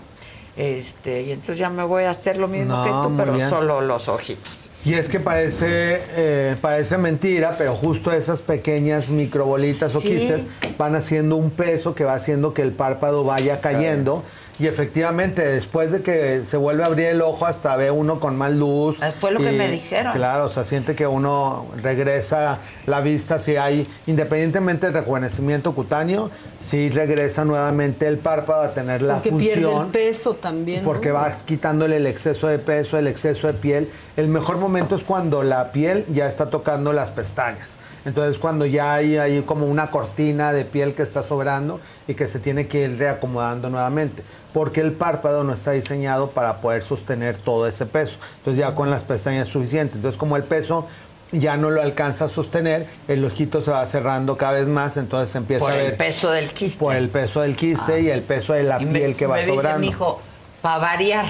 Este, 0.56 1.22
y 1.22 1.30
entonces 1.32 1.58
ya 1.58 1.68
me 1.70 1.82
voy 1.82 2.04
a 2.04 2.10
hacer 2.10 2.36
lo 2.36 2.46
mismo 2.46 2.76
No, 2.76 2.82
que 2.84 2.90
tú, 3.08 3.16
pero 3.16 3.32
bien. 3.34 3.48
solo 3.48 3.80
los 3.80 4.08
ojitos. 4.08 4.70
Y 4.84 4.92
es 4.94 5.08
que 5.08 5.18
parece, 5.18 6.00
eh, 6.14 6.56
parece 6.60 6.98
mentira, 6.98 7.54
pero 7.56 7.74
justo 7.74 8.12
esas 8.12 8.42
pequeñas 8.42 9.08
microbolitas 9.08 9.94
o 9.94 10.00
Sí. 10.00 10.08
quistes 10.10 10.46
van 10.76 10.94
haciendo 10.94 11.36
un 11.36 11.50
peso 11.50 11.94
que 11.94 12.04
va 12.04 12.12
haciendo 12.14 12.52
que 12.52 12.60
el 12.62 12.72
párpado 12.72 13.24
vaya 13.24 13.60
cayendo. 13.62 14.22
Y 14.58 14.68
efectivamente, 14.68 15.44
después 15.44 15.90
de 15.90 16.02
que 16.02 16.44
se 16.44 16.56
vuelve 16.56 16.84
a 16.84 16.86
abrir 16.86 17.06
el 17.06 17.22
ojo, 17.22 17.44
hasta 17.44 17.74
ve 17.76 17.90
uno 17.90 18.20
con 18.20 18.36
más 18.36 18.52
luz. 18.52 19.02
Eh, 19.02 19.12
fue 19.18 19.32
lo 19.32 19.40
que 19.40 19.50
me 19.50 19.68
dijeron. 19.68 20.12
Claro, 20.12 20.46
o 20.46 20.48
sea, 20.48 20.62
siente 20.62 20.94
que 20.94 21.08
uno 21.08 21.66
regresa 21.82 22.60
la 22.86 23.00
vista, 23.00 23.40
si 23.40 23.56
hay, 23.56 23.84
independientemente 24.06 24.86
del 24.86 24.94
rejuvenecimiento 24.94 25.74
cutáneo, 25.74 26.30
sí 26.60 26.88
regresa 26.90 27.44
nuevamente 27.44 28.06
el 28.06 28.18
párpado 28.18 28.62
a 28.62 28.72
tener 28.74 29.02
la 29.02 29.14
Porque 29.14 29.30
función. 29.30 29.54
pierde 29.60 29.76
el 29.76 29.86
peso 29.88 30.34
también. 30.34 30.82
¿no? 30.82 30.84
Porque 30.84 31.10
vas 31.10 31.42
quitándole 31.42 31.96
el 31.96 32.06
exceso 32.06 32.46
de 32.46 32.60
peso, 32.60 32.96
el 32.96 33.08
exceso 33.08 33.48
de 33.48 33.54
piel. 33.54 33.90
El 34.16 34.28
mejor 34.28 34.58
momento 34.58 34.94
es 34.94 35.02
cuando 35.02 35.42
la 35.42 35.72
piel 35.72 36.04
ya 36.12 36.26
está 36.28 36.50
tocando 36.50 36.92
las 36.92 37.10
pestañas. 37.10 37.78
Entonces 38.04 38.38
cuando 38.38 38.66
ya 38.66 38.94
hay, 38.94 39.16
hay 39.16 39.40
como 39.42 39.66
una 39.66 39.90
cortina 39.90 40.52
de 40.52 40.64
piel 40.64 40.94
que 40.94 41.02
está 41.02 41.22
sobrando 41.22 41.80
y 42.06 42.14
que 42.14 42.26
se 42.26 42.38
tiene 42.38 42.66
que 42.68 42.80
ir 42.84 42.98
reacomodando 42.98 43.70
nuevamente. 43.70 44.22
Porque 44.52 44.80
el 44.80 44.92
párpado 44.92 45.42
no 45.42 45.52
está 45.54 45.72
diseñado 45.72 46.30
para 46.30 46.60
poder 46.60 46.82
sostener 46.82 47.36
todo 47.38 47.66
ese 47.66 47.86
peso. 47.86 48.18
Entonces 48.38 48.58
ya 48.60 48.74
con 48.74 48.90
las 48.90 49.04
pestañas 49.04 49.46
es 49.46 49.52
suficiente. 49.52 49.96
Entonces 49.96 50.18
como 50.18 50.36
el 50.36 50.44
peso 50.44 50.86
ya 51.32 51.56
no 51.56 51.70
lo 51.70 51.82
alcanza 51.82 52.26
a 52.26 52.28
sostener, 52.28 52.86
el 53.08 53.24
ojito 53.24 53.60
se 53.60 53.72
va 53.72 53.84
cerrando 53.86 54.36
cada 54.36 54.52
vez 54.52 54.68
más, 54.68 54.96
entonces 54.96 55.30
se 55.30 55.38
empieza 55.38 55.64
Por 55.64 55.72
a 55.72 55.76
ver... 55.76 55.86
el 55.92 55.96
peso 55.96 56.30
del 56.30 56.52
quiste. 56.52 56.78
Por 56.78 56.94
el 56.94 57.08
peso 57.08 57.40
del 57.40 57.56
quiste 57.56 58.02
y 58.02 58.08
el 58.10 58.22
peso 58.22 58.52
de 58.52 58.62
la 58.62 58.80
Y 58.80 58.84
me- 58.86 58.98
piel 59.00 59.16
que 59.16 59.26
va 59.26 59.36
me 59.36 59.40
dice 59.40 59.54
sobrando. 59.56 59.80
mi 59.80 59.88
hijo, 59.88 60.20
para 60.62 60.78
variar, 60.78 61.24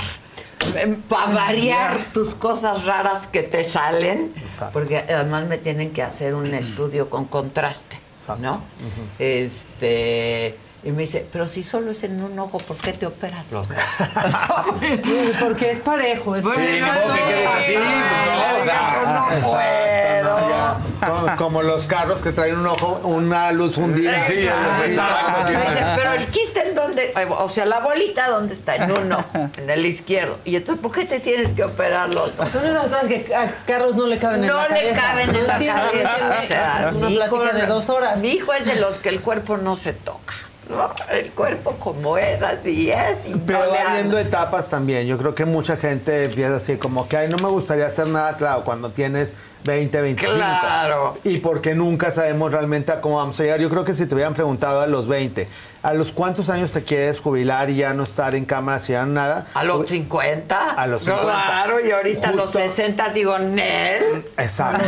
para 1.09 1.33
variar 1.33 2.05
tus 2.13 2.35
cosas 2.35 2.85
raras 2.85 3.27
que 3.27 3.43
te 3.43 3.65
salen, 3.65 4.35
porque 4.73 4.99
además 4.99 5.47
me 5.47 5.59
tienen 5.59 5.93
que 5.93 6.03
hacer 6.03 6.35
un 6.35 6.53
estudio 6.55 7.11
con 7.11 7.27
contraste, 7.27 7.99
¿no? 8.39 8.63
Este 9.19 10.57
y 10.85 10.91
me 10.91 11.03
dice, 11.03 11.27
pero 11.33 11.47
si 11.47 11.63
solo 11.63 11.91
es 11.93 12.05
en 12.05 12.23
un 12.23 12.39
ojo, 12.39 12.59
¿por 12.59 12.77
qué 12.77 12.93
te 12.93 13.07
operas 13.07 13.51
los 13.53 13.69
dos? 13.69 13.77
Porque 15.41 15.71
es 15.71 15.81
parejo. 15.81 16.37
Es 16.37 16.45
Sí, 16.45 16.51
parejo. 16.51 16.87
modo 16.87 17.15
que 17.15 17.21
quedes 17.23 17.51
así, 17.51 17.75
pues 17.75 18.27
no, 18.27 18.59
o 18.61 18.65
sea, 18.65 19.29
no 19.33 19.49
puedo. 19.51 20.85
Como, 21.05 21.37
como 21.37 21.63
los 21.63 21.87
carros 21.87 22.23
que 22.23 22.33
traen 22.33 22.57
un 22.59 22.67
ojo, 22.67 23.01
una 23.05 23.53
luz 23.53 23.75
fundida. 23.75 24.23
Sí, 24.27 24.35
exacto. 24.87 25.53
Me 25.53 25.59
dice, 25.71 25.85
pero 25.97 26.13
el 26.13 26.27
quiste 26.29 26.69
en 26.69 26.75
dónde, 26.75 27.13
o 27.39 27.49
sea, 27.49 27.67
la 27.67 27.81
bolita 27.81 28.29
dónde 28.29 28.55
está, 28.55 28.77
en 28.77 28.91
uno, 28.91 29.25
en 29.57 29.69
el 29.69 29.85
izquierdo. 29.85 30.39
Y 30.45 30.57
entonces, 30.57 30.83
¿por 30.83 30.93
qué 30.93 31.05
te 31.05 31.21
tienes 31.21 31.53
que 31.53 31.65
operar 31.65 32.09
los 32.09 32.35
dos? 32.37 32.49
Son 32.51 32.65
esas 32.65 32.85
cosas 32.87 33.07
que 33.07 33.35
a 33.35 33.65
Carlos 33.67 33.97
no 33.97 34.07
le 34.07 34.19
caben 34.19 34.43
en 34.43 34.47
No 34.49 34.57
la 34.57 34.69
le 34.69 34.75
cabeza. 34.77 35.01
caben 35.01 35.29
en 35.31 35.43
No 35.43 35.47
la 35.47 35.59
cabeza. 35.59 36.37
O 36.39 36.43
sea, 36.43 36.89
es 36.91 36.95
una 36.97 37.09
plática 37.29 37.53
de 37.53 37.67
dos 37.67 37.91
horas. 37.91 38.21
Mi 38.21 38.31
hijo 38.31 38.53
es 38.55 38.65
de 38.67 38.77
los 38.77 38.99
que 38.99 39.11
el 39.11 39.21
cuerpo 39.21 39.57
no 39.59 39.77
se 39.77 39.93
toca. 39.93 40.35
¿No? 40.69 40.95
El 41.11 41.31
cuerpo 41.31 41.73
como 41.79 42.17
es, 42.19 42.43
así 42.43 42.91
es. 42.91 43.27
Y 43.27 43.35
Pero 43.35 43.61
va 43.71 43.93
habiendo 43.93 44.19
etapas 44.19 44.71
también. 44.71 45.07
Yo 45.07 45.19
creo 45.19 45.35
que 45.35 45.45
mucha 45.45 45.77
gente 45.77 46.25
empieza 46.25 46.57
así, 46.57 46.77
como 46.77 47.09
que, 47.09 47.17
ay, 47.17 47.29
no 47.29 47.37
me 47.37 47.49
gustaría 47.49 47.87
hacer 47.87 48.07
nada, 48.09 48.37
claro, 48.37 48.65
cuando 48.65 48.91
tienes 48.91 49.35
20, 49.65 50.01
25. 50.01 50.37
Claro. 50.37 51.19
Y 51.25 51.39
porque 51.39 51.75
nunca 51.75 52.11
sabemos 52.11 52.53
realmente 52.53 52.93
a 52.93 53.01
cómo 53.01 53.17
vamos 53.17 53.39
a 53.41 53.43
llegar. 53.45 53.61
Yo 53.61 53.71
creo 53.71 53.85
que 53.85 53.95
si 53.95 54.07
te 54.07 54.15
hubieran 54.15 54.35
preguntado 54.35 54.81
a 54.83 54.87
los 54.87 55.09
20, 55.09 55.49
¿a 55.83 55.95
los 55.95 56.13
cuántos 56.13 56.51
años 56.51 56.71
te 56.71 56.85
quieres 56.85 57.21
jubilar 57.21 57.71
y 57.71 57.77
ya 57.77 57.95
no 57.95 58.03
estar 58.05 58.35
en 58.35 58.45
cámara, 58.45 58.79
si 58.79 58.93
ya 58.93 59.05
no 59.07 59.13
nada? 59.15 59.47
¿A 59.55 59.65
los 59.65 59.89
50? 59.89 60.71
A 60.73 60.87
los 60.87 61.03
50. 61.05 61.25
Claro, 61.25 61.81
y 61.85 61.91
ahorita 61.91 62.29
a 62.29 62.33
los 62.33 62.45
Justo. 62.47 62.59
60 62.59 63.09
digo, 63.11 63.39
Nel. 63.39 64.27
Exacto. 64.37 64.85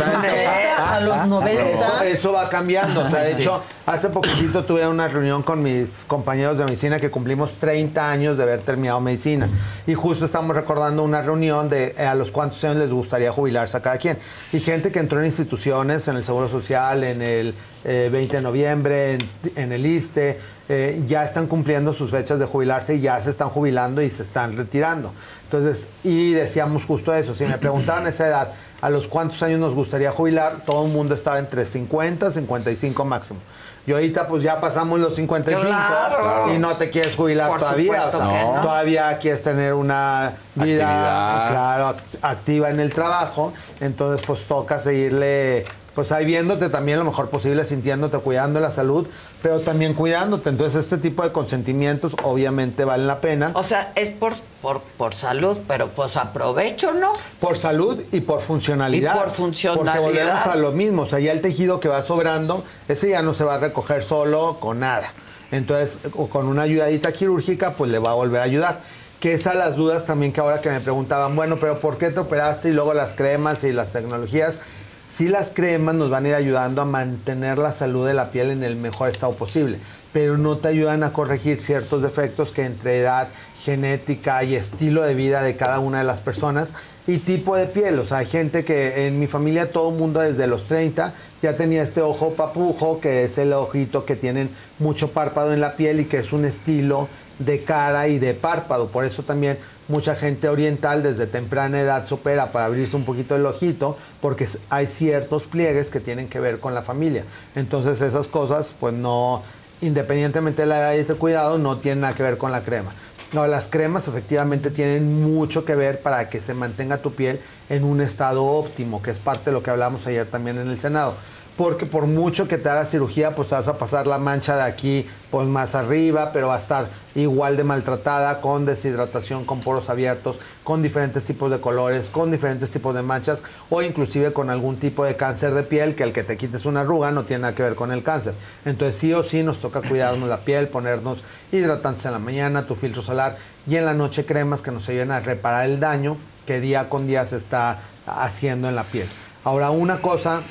a 0.78 1.01
los 1.01 1.27
90. 1.27 1.62
Eso, 1.70 2.03
eso 2.03 2.32
va 2.32 2.48
cambiando. 2.48 3.01
O 3.03 3.09
sea, 3.11 3.20
de 3.20 3.32
Sí. 3.35 3.43
hecho, 3.43 3.62
hace 3.86 4.11
poquitito 4.11 4.65
tuve 4.65 4.86
una 4.86 5.09
reunión 5.09 5.43
con 5.43 5.62
mis 5.62 6.05
compañeros 6.07 6.59
de 6.59 6.65
medicina 6.65 7.01
que 7.01 7.11
cumplimos 7.11 7.55
30 7.55 8.11
años 8.11 8.36
de 8.36 8.43
haber 8.43 8.61
terminado 8.61 9.01
medicina. 9.01 9.48
Y 9.86 9.94
justo 9.94 10.24
estamos 10.27 10.55
recordando 10.55 11.03
una 11.03 11.23
reunión 11.23 11.69
de 11.70 11.94
eh, 11.97 12.07
a 12.07 12.15
los 12.15 12.31
cuántos 12.31 12.62
años 12.65 12.77
les 12.77 12.90
gustaría 12.90 13.32
jubilarse 13.32 13.77
a 13.77 13.81
cada 13.82 13.97
quien. 13.98 14.19
Y 14.53 14.61
gente 14.67 14.91
que 14.91 14.99
entró 14.99 15.21
en 15.21 15.27
instituciones, 15.27 16.09
en 16.09 16.17
el 16.17 16.25
Seguro 16.25 16.49
Social, 16.49 17.05
en 17.05 17.23
el 17.23 17.55
eh, 17.85 18.09
20 18.11 18.37
de 18.37 18.43
noviembre, 18.43 19.13
en, 19.13 19.21
en 19.55 19.71
el 19.71 19.87
ISTE, 19.87 20.41
eh, 20.69 21.01
ya 21.07 21.23
están 21.23 21.47
cumpliendo 21.47 21.93
sus 21.93 22.11
fechas 22.11 22.41
de 22.41 22.47
jubilarse 22.47 22.97
y 22.97 23.01
ya 23.01 23.21
se 23.21 23.31
están 23.31 23.49
jubilando 23.49 24.03
y 24.03 24.11
se 24.11 24.25
están 24.25 24.57
retirando. 24.57 25.13
Entonces, 25.45 25.89
y 26.03 26.33
decíamos 26.33 26.85
justo 26.85 27.15
eso, 27.15 27.33
si 27.33 27.45
me 27.45 27.59
preguntaban 27.59 28.09
esa 28.09 28.27
edad, 28.27 28.53
a 28.81 28.91
los 28.91 29.07
cuántos 29.07 29.41
años 29.45 29.61
nos 29.61 29.75
gustaría 29.75 30.11
jubilar, 30.11 30.65
todo 30.67 30.85
el 30.85 30.93
mundo 30.93 31.15
estaba 31.15 31.39
entre 31.39 31.65
50 31.65 32.27
y 32.27 32.31
55 32.33 33.05
máximo. 33.05 33.39
Y 33.87 33.93
ahorita 33.93 34.27
pues 34.27 34.43
ya 34.43 34.61
pasamos 34.61 34.99
los 34.99 35.15
55 35.15 35.65
Claro. 35.69 36.53
y 36.53 36.59
no 36.59 36.77
te 36.77 36.91
quieres 36.91 37.15
jubilar 37.15 37.49
Por 37.51 37.59
todavía. 37.61 38.07
o 38.07 38.11
sea, 38.11 38.25
no. 38.25 38.63
Todavía 38.63 39.17
quieres 39.19 39.43
tener 39.45 39.75
una 39.75 40.33
vida 40.57 41.45
Actividad. 41.45 41.49
claro, 41.51 41.85
act- 41.97 42.19
activa 42.23 42.71
en 42.71 42.81
el 42.81 42.93
trabajo. 42.93 43.53
Entonces 43.81 44.27
pues 44.27 44.45
toca 44.47 44.79
seguirle 44.81 45.65
pues 45.97 46.12
ahí 46.12 46.27
viéndote 46.27 46.68
también 46.68 46.98
lo 46.98 47.06
mejor 47.06 47.31
posible, 47.31 47.64
sintiéndote, 47.64 48.18
cuidando 48.18 48.60
la 48.60 48.70
salud, 48.70 49.09
pero 49.43 49.59
también 49.60 49.94
cuidándote. 49.94 50.51
Entonces 50.51 50.85
este 50.85 50.98
tipo 50.98 51.23
de 51.23 51.32
consentimientos 51.32 52.14
obviamente 52.23 52.85
valen 52.85 53.06
la 53.06 53.23
pena. 53.23 53.51
O 53.55 53.62
sea, 53.62 53.93
es 53.97 54.10
por, 54.10 54.35
por, 54.60 54.82
por 54.82 55.14
salud, 55.14 55.59
pero 55.66 55.89
pues 55.89 56.18
aprovecho, 56.18 56.93
¿no? 56.93 57.14
Por 57.40 57.56
salud 57.56 57.98
y 58.12 58.20
por 58.20 58.43
funcionalidad. 58.43 59.14
Y 59.14 59.18
por 59.18 59.31
funcionalidad. 59.31 60.02
Porque 60.02 60.18
volvemos 60.18 60.47
a 60.47 60.56
lo 60.56 60.73
mismo, 60.73 61.02
o 61.02 61.06
sea, 61.06 61.18
ya 61.18 61.32
el 61.32 61.40
tejido 61.40 61.81
que 61.81 61.89
va 61.89 62.02
sobrando, 62.02 62.62
ese 62.89 63.09
ya 63.09 63.23
no 63.23 63.32
se 63.32 63.44
va 63.44 63.55
a 63.55 63.59
recoger 63.59 64.02
solo 64.02 64.59
con 64.60 64.81
nada. 64.81 65.14
Entonces, 65.51 65.98
o 66.14 66.28
con 66.28 66.47
una 66.47 66.62
ayudadita 66.62 67.10
quirúrgica, 67.12 67.74
pues 67.74 67.90
le 67.90 67.98
va 67.98 68.10
a 68.10 68.14
volver 68.14 68.43
a 68.43 68.44
ayudar. 68.44 68.81
Que 69.18 69.32
esas 69.32 69.56
las 69.56 69.77
dudas 69.77 70.05
también 70.05 70.31
que 70.31 70.40
ahora 70.40 70.60
que 70.60 70.68
me 70.68 70.81
preguntaban, 70.81 71.35
bueno, 71.35 71.56
pero 71.59 71.81
¿por 71.81 71.97
qué 71.97 72.10
te 72.10 72.20
operaste 72.20 72.68
y 72.68 72.73
luego 72.73 72.93
las 72.93 73.14
cremas 73.14 73.64
y 73.64 73.73
las 73.73 73.93
tecnologías? 73.93 74.60
Sí 75.09 75.28
las 75.28 75.53
cremas 75.53 75.95
nos 75.95 76.11
van 76.11 76.24
a 76.24 76.31
ir 76.31 76.35
ayudando 76.35 76.83
a 76.83 76.85
mantener 76.85 77.59
la 77.59 77.70
salud 77.70 78.09
de 78.09 78.15
la 78.15 78.33
piel 78.33 78.51
en 78.51 78.65
el 78.65 78.74
mejor 78.74 79.09
estado 79.09 79.35
posible, 79.35 79.78
pero 80.12 80.37
no 80.37 80.59
te 80.59 80.66
ayudan 80.66 81.05
a 81.05 81.12
corregir 81.12 81.62
ciertos 81.62 82.03
defectos 82.03 82.51
que 82.51 82.65
entre 82.65 82.99
edad, 82.99 83.28
genética 83.62 84.43
y 84.43 84.57
estilo 84.57 85.03
de 85.05 85.15
vida 85.15 85.45
de 85.45 85.55
cada 85.55 85.78
una 85.78 85.99
de 85.99 86.05
las 86.05 86.19
personas 86.19 86.74
y 87.07 87.19
tipo 87.19 87.55
de 87.55 87.66
piel. 87.66 88.01
O 88.01 88.05
sea, 88.05 88.19
hay 88.19 88.27
gente 88.27 88.65
que 88.65 89.07
en 89.07 89.20
mi 89.20 89.28
familia 89.28 89.70
todo 89.70 89.91
el 89.91 89.97
mundo 89.97 90.19
desde 90.19 90.49
los 90.49 90.66
30 90.66 91.15
ya 91.41 91.55
tenía 91.55 91.83
este 91.83 92.03
ojo 92.03 92.33
papujo, 92.33 93.01
que 93.01 93.23
es 93.23 93.39
el 93.39 93.53
ojito 93.53 94.05
que 94.05 94.16
tienen 94.16 94.51
mucho 94.81 95.12
párpado 95.12 95.55
en 95.55 95.61
la 95.61 95.77
piel 95.77 96.01
y 96.01 96.07
que 96.07 96.16
es 96.16 96.33
un 96.33 96.45
estilo 96.45 97.09
de 97.39 97.62
cara 97.62 98.09
y 98.09 98.19
de 98.19 98.35
párpado. 98.35 98.89
Por 98.89 99.05
eso 99.05 99.23
también 99.23 99.59
mucha 99.89 100.15
gente 100.15 100.49
oriental 100.49 101.03
desde 101.03 101.27
temprana 101.27 101.81
edad 101.81 102.05
se 102.05 102.15
opera 102.15 102.53
para 102.53 102.67
abrirse 102.67 102.97
un 102.97 103.05
poquito 103.05 103.37
el 103.37 103.47
ojito, 103.47 103.97
porque 104.21 104.49
hay 104.69 104.87
ciertos 104.87 105.45
pliegues 105.45 105.91
que 105.91 106.01
tienen 106.01 106.29
que 106.29 106.41
ver 106.41 106.61
con 106.61 106.75
la 106.75 106.83
familia. 106.83 107.25
Entonces 107.55 108.01
esas 108.01 108.27
cosas, 108.27 108.75
pues 108.79 108.95
no, 108.95 109.43
independientemente 109.81 110.63
de 110.63 110.69
la 110.69 110.79
edad 110.79 110.95
y 110.95 110.99
este 110.99 111.15
cuidado, 111.15 111.59
no 111.59 111.79
tienen 111.79 112.01
nada 112.01 112.15
que 112.15 112.23
ver 112.23 112.39
con 112.39 112.53
la 112.53 112.65
crema. 112.65 112.93
No, 113.33 113.47
las 113.47 113.67
cremas 113.67 114.07
efectivamente 114.07 114.71
tienen 114.71 115.23
mucho 115.23 115.65
que 115.65 115.75
ver 115.75 116.01
para 116.01 116.29
que 116.31 116.41
se 116.41 116.55
mantenga 116.55 116.99
tu 116.99 117.15
piel 117.15 117.41
en 117.69 117.83
un 117.83 118.01
estado 118.01 118.45
óptimo, 118.45 119.03
que 119.03 119.11
es 119.11 119.19
parte 119.19 119.47
de 119.47 119.53
lo 119.53 119.63
que 119.63 119.71
hablamos 119.71 120.07
ayer 120.07 120.29
también 120.29 120.59
en 120.59 120.69
el 120.69 120.79
Senado 120.79 121.15
porque 121.57 121.87
por 121.87 122.07
mucho 122.07 122.49
que 122.49 122.59
te 122.59 122.69
hagas 122.69 122.91
cirugía, 122.91 123.35
pues 123.35 123.51
vas 123.51 123.66
a 123.66 123.78
pasar 123.78 124.07
la 124.07 124.19
mancha 124.19 124.57
de 124.57 124.62
aquí 124.62 125.07
pues 125.31 125.47
más 125.47 125.74
arriba, 125.74 126.31
pero 126.33 126.49
va 126.49 126.57
a 126.57 126.59
estar 126.59 126.89
igual 127.15 127.57
de 127.57 127.65
maltratada, 127.65 128.41
con 128.43 128.66
deshidratación, 128.66 129.45
con 129.45 129.61
poros 129.61 129.89
abiertos, 129.89 130.39
con 130.62 130.83
diferentes 130.83 131.24
tipos 131.24 131.51
de 131.51 131.61
colores, 131.61 132.11
con 132.11 132.31
diferentes 132.31 132.70
tipos 132.70 132.95
de 132.95 133.03
manchas, 133.03 133.43
o 133.70 133.81
inclusive 133.81 134.33
con 134.33 134.51
algún 134.51 134.78
tipo 134.78 135.05
de 135.05 135.16
cáncer 135.16 135.55
de 135.55 135.62
piel, 135.62 135.95
que 135.95 136.03
el 136.03 136.12
que 136.12 136.23
te 136.23 136.37
quites 136.37 136.66
una 136.66 136.83
arruga 136.83 137.11
no 137.11 137.24
tiene 137.24 137.43
nada 137.43 137.55
que 137.55 137.62
ver 137.62 137.74
con 137.74 137.91
el 137.91 138.03
cáncer. 138.03 138.35
Entonces 138.65 138.97
sí 138.97 139.12
o 139.15 139.23
sí 139.23 139.43
nos 139.43 139.59
toca 139.59 139.81
cuidarnos 139.81 140.28
la 140.28 140.45
piel, 140.45 140.69
ponernos 140.69 141.24
hidratantes 141.53 142.05
en 142.05 142.12
la 142.12 142.19
mañana, 142.19 142.66
tu 142.66 142.74
filtro 142.74 143.01
solar, 143.01 143.37
y 143.66 143.77
en 143.77 143.87
la 143.87 143.95
noche 143.95 144.27
cremas 144.27 144.61
que 144.61 144.70
nos 144.70 144.89
ayuden 144.89 145.11
a 145.11 145.20
reparar 145.20 145.65
el 145.65 145.81
daño 145.81 146.19
que 146.47 146.61
día 146.61 146.89
con 146.89 147.07
día 147.07 147.24
se 147.24 147.37
está 147.37 147.81
haciendo 148.07 148.69
en 148.69 148.77
la 148.77 148.85
piel. 148.85 149.09
Ahora, 149.43 149.70
una 149.70 150.01
cosa 150.01 150.43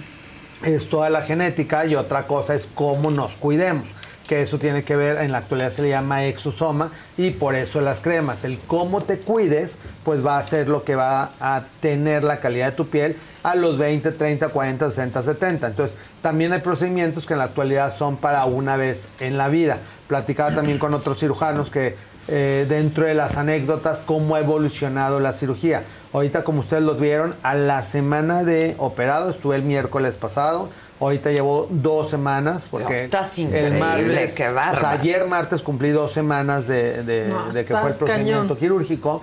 es 0.64 0.90
toda 0.90 1.10
la 1.10 1.22
genética 1.22 1.86
y 1.86 1.96
otra 1.96 2.28
cosa 2.28 2.56
es 2.56 2.68
cómo 2.76 3.12
nos 3.12 3.34
cuidemos 3.34 3.88
que 4.26 4.42
eso 4.42 4.58
tiene 4.58 4.84
que 4.84 4.96
ver, 4.96 5.18
en 5.18 5.32
la 5.32 5.40
actualidad 5.40 5.70
se 5.70 5.82
le 5.82 5.90
llama 5.90 6.26
exosoma 6.26 6.92
y 7.18 7.32
por 7.32 7.56
eso 7.56 7.82
las 7.82 8.02
cremas. 8.02 8.44
El 8.44 8.58
cómo 8.60 9.04
te 9.04 9.20
cuides, 9.20 9.78
pues 10.04 10.26
va 10.26 10.38
a 10.38 10.44
ser 10.44 10.68
lo 10.68 10.84
que 10.84 10.96
va 10.96 11.32
a 11.40 11.64
tener 11.80 12.24
la 12.24 12.40
calidad 12.40 12.72
de 12.72 12.72
tu 12.76 12.88
piel 12.88 13.18
a 13.44 13.56
los 13.56 13.78
20, 13.78 14.12
30, 14.12 14.50
40, 14.50 14.90
60, 14.90 15.22
70. 15.22 15.68
Entonces, 15.68 15.98
también 16.22 16.54
hay 16.54 16.62
procedimientos 16.62 17.26
que 17.26 17.34
en 17.34 17.40
la 17.40 17.46
actualidad 17.46 17.96
son 17.96 18.18
para 18.18 18.46
una 18.46 18.78
vez 18.78 19.08
en 19.20 19.38
la 19.38 19.50
vida. 19.50 19.80
Platicaba 20.08 20.54
también 20.56 20.80
con 20.80 20.94
otros 20.94 21.20
cirujanos 21.20 21.70
que 21.70 21.96
eh, 22.28 22.66
dentro 22.68 23.06
de 23.06 23.14
las 23.14 23.38
anécdotas 23.38 24.02
cómo 24.04 24.36
ha 24.36 24.40
evolucionado 24.40 25.20
la 25.20 25.32
cirugía. 25.32 25.84
Ahorita, 26.16 26.46
como 26.46 26.62
ustedes 26.62 26.82
lo 26.82 26.96
vieron, 26.96 27.36
a 27.44 27.56
la 27.56 27.84
semana 27.84 28.46
de 28.46 28.76
operado, 28.78 29.30
estuve 29.30 29.58
el 29.58 29.64
miércoles 29.64 30.16
pasado. 30.16 30.70
Ahorita 31.02 31.30
llevo 31.30 31.68
dos 31.70 32.10
semanas 32.10 32.66
porque 32.72 33.04
Estás 33.04 33.38
el 33.38 33.78
martes, 33.78 34.34
qué 34.34 34.48
o 34.48 34.54
sea, 34.54 34.92
ayer 34.92 35.28
martes 35.28 35.62
cumplí 35.62 35.90
dos 35.90 36.14
semanas 36.14 36.68
de, 36.68 37.04
de 37.04 37.66
que 37.66 37.76
fue 37.76 37.90
el 37.90 37.96
procedimiento 37.98 38.58
quirúrgico 38.58 39.22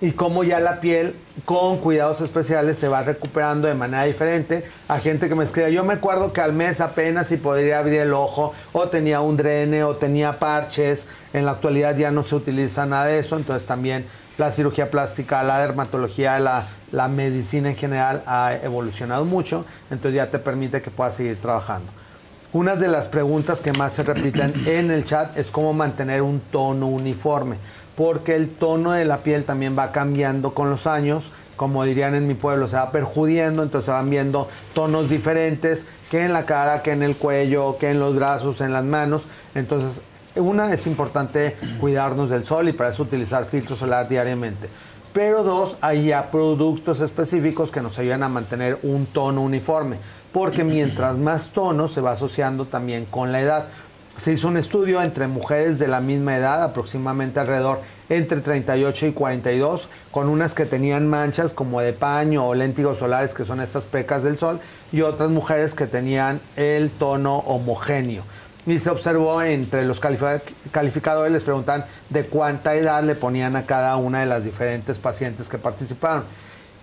y 0.00 0.10
cómo 0.10 0.42
ya 0.42 0.58
la 0.58 0.80
piel 0.80 1.14
con 1.44 1.78
cuidados 1.78 2.20
especiales 2.20 2.76
se 2.76 2.88
va 2.88 3.04
recuperando 3.04 3.68
de 3.68 3.74
manera 3.74 4.02
diferente. 4.02 4.64
A 4.88 4.98
gente 4.98 5.28
que 5.28 5.36
me 5.36 5.44
escribe, 5.44 5.72
yo 5.72 5.84
me 5.84 5.94
acuerdo 5.94 6.32
que 6.32 6.40
al 6.40 6.52
mes 6.52 6.80
apenas 6.80 7.28
si 7.28 7.36
podría 7.36 7.78
abrir 7.78 8.00
el 8.00 8.12
ojo, 8.12 8.52
o 8.72 8.88
tenía 8.88 9.20
un 9.20 9.36
drene, 9.36 9.84
o 9.84 9.94
tenía 9.94 10.40
parches. 10.40 11.06
En 11.32 11.44
la 11.44 11.52
actualidad 11.52 11.96
ya 11.96 12.10
no 12.10 12.24
se 12.24 12.34
utiliza 12.34 12.84
nada 12.84 13.06
de 13.06 13.20
eso, 13.20 13.36
entonces 13.36 13.68
también 13.68 14.06
la 14.38 14.50
cirugía 14.50 14.90
plástica, 14.90 15.42
la 15.42 15.60
dermatología, 15.60 16.38
la, 16.38 16.68
la 16.90 17.08
medicina 17.08 17.70
en 17.70 17.76
general 17.76 18.22
ha 18.26 18.54
evolucionado 18.62 19.24
mucho, 19.24 19.64
entonces 19.90 20.16
ya 20.16 20.30
te 20.30 20.38
permite 20.38 20.82
que 20.82 20.90
puedas 20.90 21.14
seguir 21.14 21.38
trabajando. 21.40 21.90
Una 22.52 22.76
de 22.76 22.88
las 22.88 23.08
preguntas 23.08 23.60
que 23.60 23.72
más 23.72 23.92
se 23.92 24.02
repiten 24.02 24.52
en 24.66 24.90
el 24.90 25.04
chat 25.04 25.36
es 25.38 25.50
cómo 25.50 25.72
mantener 25.72 26.22
un 26.22 26.40
tono 26.40 26.86
uniforme 26.86 27.56
porque 27.96 28.34
el 28.34 28.50
tono 28.50 28.92
de 28.92 29.04
la 29.04 29.18
piel 29.18 29.44
también 29.44 29.76
va 29.76 29.92
cambiando 29.92 30.54
con 30.54 30.70
los 30.70 30.86
años, 30.86 31.30
como 31.56 31.84
dirían 31.84 32.14
en 32.14 32.26
mi 32.26 32.34
pueblo, 32.34 32.66
se 32.68 32.76
va 32.76 32.90
perjudiendo, 32.90 33.62
entonces 33.62 33.86
se 33.86 33.92
van 33.92 34.08
viendo 34.10 34.48
tonos 34.74 35.10
diferentes 35.10 35.86
que 36.10 36.24
en 36.24 36.32
la 36.32 36.46
cara, 36.46 36.82
que 36.82 36.92
en 36.92 37.02
el 37.02 37.16
cuello, 37.16 37.76
que 37.78 37.90
en 37.90 38.00
los 38.00 38.16
brazos, 38.16 38.60
en 38.60 38.72
las 38.72 38.84
manos. 38.84 39.24
Entonces, 39.54 40.02
una 40.36 40.72
es 40.72 40.86
importante 40.86 41.56
cuidarnos 41.80 42.30
del 42.30 42.44
sol 42.44 42.68
y 42.68 42.72
para 42.72 42.90
eso 42.90 43.02
utilizar 43.02 43.44
filtro 43.44 43.76
solar 43.76 44.08
diariamente. 44.08 44.68
Pero 45.12 45.42
dos, 45.42 45.76
hay 45.80 46.06
ya 46.06 46.30
productos 46.30 47.00
específicos 47.00 47.70
que 47.70 47.82
nos 47.82 47.98
ayudan 47.98 48.22
a 48.22 48.28
mantener 48.28 48.78
un 48.82 49.06
tono 49.06 49.42
uniforme, 49.42 49.98
porque 50.32 50.64
mientras 50.64 51.18
más 51.18 51.48
tono 51.48 51.88
se 51.88 52.00
va 52.00 52.12
asociando 52.12 52.64
también 52.64 53.04
con 53.04 53.30
la 53.30 53.40
edad 53.40 53.68
se 54.16 54.32
hizo 54.32 54.48
un 54.48 54.56
estudio 54.56 55.02
entre 55.02 55.26
mujeres 55.26 55.78
de 55.78 55.88
la 55.88 56.00
misma 56.00 56.36
edad, 56.36 56.62
aproximadamente 56.62 57.40
alrededor 57.40 57.80
entre 58.08 58.40
38 58.40 59.06
y 59.06 59.12
42, 59.12 59.88
con 60.10 60.28
unas 60.28 60.54
que 60.54 60.66
tenían 60.66 61.08
manchas 61.08 61.54
como 61.54 61.80
de 61.80 61.94
paño 61.94 62.46
o 62.46 62.54
léntigos 62.54 62.98
solares, 62.98 63.34
que 63.34 63.44
son 63.44 63.60
estas 63.60 63.84
pecas 63.84 64.22
del 64.22 64.38
sol, 64.38 64.60
y 64.92 65.00
otras 65.00 65.30
mujeres 65.30 65.74
que 65.74 65.86
tenían 65.86 66.40
el 66.56 66.90
tono 66.90 67.38
homogéneo. 67.38 68.24
Y 68.66 68.78
se 68.78 68.90
observó 68.90 69.42
entre 69.42 69.84
los 69.84 69.98
calificadores, 70.00 71.32
les 71.32 71.42
preguntan 71.42 71.84
de 72.10 72.26
cuánta 72.26 72.74
edad 72.76 73.02
le 73.02 73.14
ponían 73.14 73.56
a 73.56 73.66
cada 73.66 73.96
una 73.96 74.20
de 74.20 74.26
las 74.26 74.44
diferentes 74.44 74.98
pacientes 74.98 75.48
que 75.48 75.58
participaron 75.58 76.24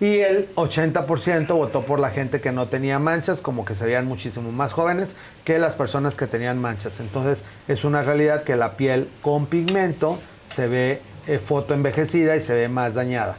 y 0.00 0.20
el 0.20 0.48
80% 0.54 1.54
votó 1.54 1.82
por 1.82 2.00
la 2.00 2.08
gente 2.08 2.40
que 2.40 2.52
no 2.52 2.68
tenía 2.68 2.98
manchas, 2.98 3.42
como 3.42 3.66
que 3.66 3.74
se 3.74 3.84
veían 3.84 4.06
muchísimo 4.06 4.50
más 4.50 4.72
jóvenes 4.72 5.14
que 5.44 5.58
las 5.58 5.74
personas 5.74 6.16
que 6.16 6.26
tenían 6.26 6.58
manchas. 6.58 7.00
Entonces 7.00 7.44
es 7.68 7.84
una 7.84 8.00
realidad 8.00 8.42
que 8.42 8.56
la 8.56 8.78
piel 8.78 9.08
con 9.20 9.44
pigmento 9.44 10.18
se 10.46 10.68
ve 10.68 11.02
eh, 11.26 11.38
foto 11.38 11.74
envejecida 11.74 12.34
y 12.34 12.40
se 12.40 12.54
ve 12.54 12.68
más 12.70 12.94
dañada. 12.94 13.36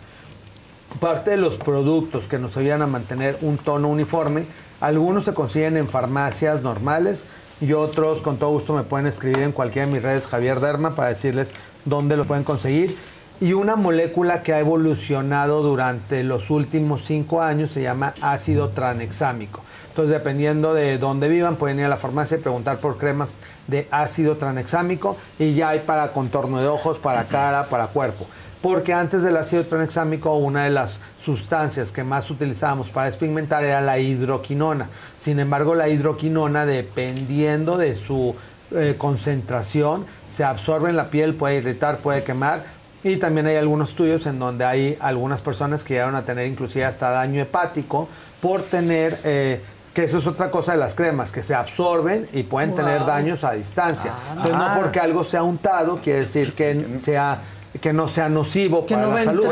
Parte 0.99 1.31
de 1.31 1.37
los 1.37 1.55
productos 1.55 2.25
que 2.25 2.37
nos 2.37 2.55
ayudan 2.57 2.83
a 2.83 2.87
mantener 2.87 3.39
un 3.41 3.57
tono 3.57 3.87
uniforme, 3.87 4.45
algunos 4.81 5.25
se 5.25 5.33
consiguen 5.33 5.77
en 5.77 5.87
farmacias 5.87 6.61
normales 6.61 7.25
y 7.61 7.73
otros 7.73 8.21
con 8.21 8.37
todo 8.37 8.49
gusto 8.49 8.73
me 8.73 8.83
pueden 8.83 9.07
escribir 9.07 9.39
en 9.39 9.51
cualquiera 9.51 9.85
de 9.85 9.93
mis 9.93 10.01
redes 10.01 10.27
Javier 10.27 10.59
Derma 10.59 10.95
para 10.95 11.09
decirles 11.09 11.53
dónde 11.85 12.17
lo 12.17 12.25
pueden 12.25 12.43
conseguir 12.43 12.97
y 13.39 13.53
una 13.53 13.75
molécula 13.75 14.43
que 14.43 14.53
ha 14.53 14.59
evolucionado 14.59 15.63
durante 15.63 16.23
los 16.23 16.51
últimos 16.51 17.03
cinco 17.03 17.41
años 17.41 17.71
se 17.71 17.81
llama 17.81 18.13
ácido 18.21 18.69
tranexámico. 18.69 19.63
Entonces, 19.89 20.13
dependiendo 20.13 20.75
de 20.75 20.99
dónde 20.99 21.27
vivan, 21.27 21.55
pueden 21.55 21.79
ir 21.79 21.85
a 21.85 21.89
la 21.89 21.97
farmacia 21.97 22.37
y 22.37 22.39
preguntar 22.39 22.77
por 22.79 22.99
cremas 22.99 23.33
de 23.67 23.87
ácido 23.89 24.37
tranexámico 24.37 25.17
y 25.39 25.55
ya 25.55 25.69
hay 25.69 25.79
para 25.79 26.13
contorno 26.13 26.61
de 26.61 26.67
ojos, 26.67 26.99
para 26.99 27.23
cara, 27.25 27.65
para 27.65 27.87
cuerpo. 27.87 28.27
Porque 28.61 28.93
antes 28.93 29.23
del 29.23 29.37
ácido 29.37 29.63
tranexámico, 29.65 30.35
una 30.35 30.65
de 30.65 30.69
las 30.69 30.99
sustancias 31.23 31.91
que 31.91 32.03
más 32.03 32.29
utilizábamos 32.29 32.89
para 32.89 33.07
despigmentar 33.07 33.63
era 33.63 33.81
la 33.81 33.97
hidroquinona. 33.97 34.89
Sin 35.17 35.39
embargo, 35.39 35.73
la 35.73 35.89
hidroquinona, 35.89 36.65
dependiendo 36.65 37.77
de 37.77 37.95
su 37.95 38.35
eh, 38.71 38.95
concentración, 38.97 40.05
se 40.27 40.43
absorbe 40.43 40.89
en 40.89 40.95
la 40.95 41.09
piel, 41.09 41.33
puede 41.33 41.55
irritar, 41.55 41.99
puede 41.99 42.23
quemar 42.23 42.81
y 43.03 43.17
también 43.17 43.47
hay 43.47 43.55
algunos 43.55 43.89
estudios 43.89 44.25
en 44.27 44.37
donde 44.37 44.63
hay 44.63 44.97
algunas 44.99 45.41
personas 45.41 45.83
que 45.83 45.95
llegaron 45.95 46.15
a 46.15 46.23
tener 46.23 46.45
inclusive 46.47 46.85
hasta 46.85 47.09
daño 47.09 47.41
hepático 47.41 48.07
por 48.39 48.61
tener, 48.61 49.19
eh, 49.23 49.61
que 49.93 50.03
eso 50.03 50.19
es 50.19 50.27
otra 50.27 50.51
cosa 50.51 50.73
de 50.73 50.77
las 50.77 50.93
cremas, 50.93 51.31
que 51.31 51.41
se 51.41 51.55
absorben 51.55 52.27
y 52.31 52.43
pueden 52.43 52.75
tener 52.75 53.05
daños 53.05 53.43
a 53.43 53.53
distancia. 53.53 54.13
Entonces 54.29 54.55
no 54.55 54.75
porque 54.79 54.99
algo 54.99 55.23
sea 55.23 55.41
untado 55.41 55.99
quiere 56.01 56.19
decir 56.19 56.53
que 56.53 56.97
sea 56.99 57.41
que 57.79 57.93
no 57.93 58.09
sea 58.09 58.27
nocivo 58.27 58.85
Que 58.85 58.95
para 58.95 59.05
no 59.07 59.09
va 59.13 59.15
la 59.15 59.21
a 59.21 59.25
salud, 59.25 59.41
tu 59.43 59.47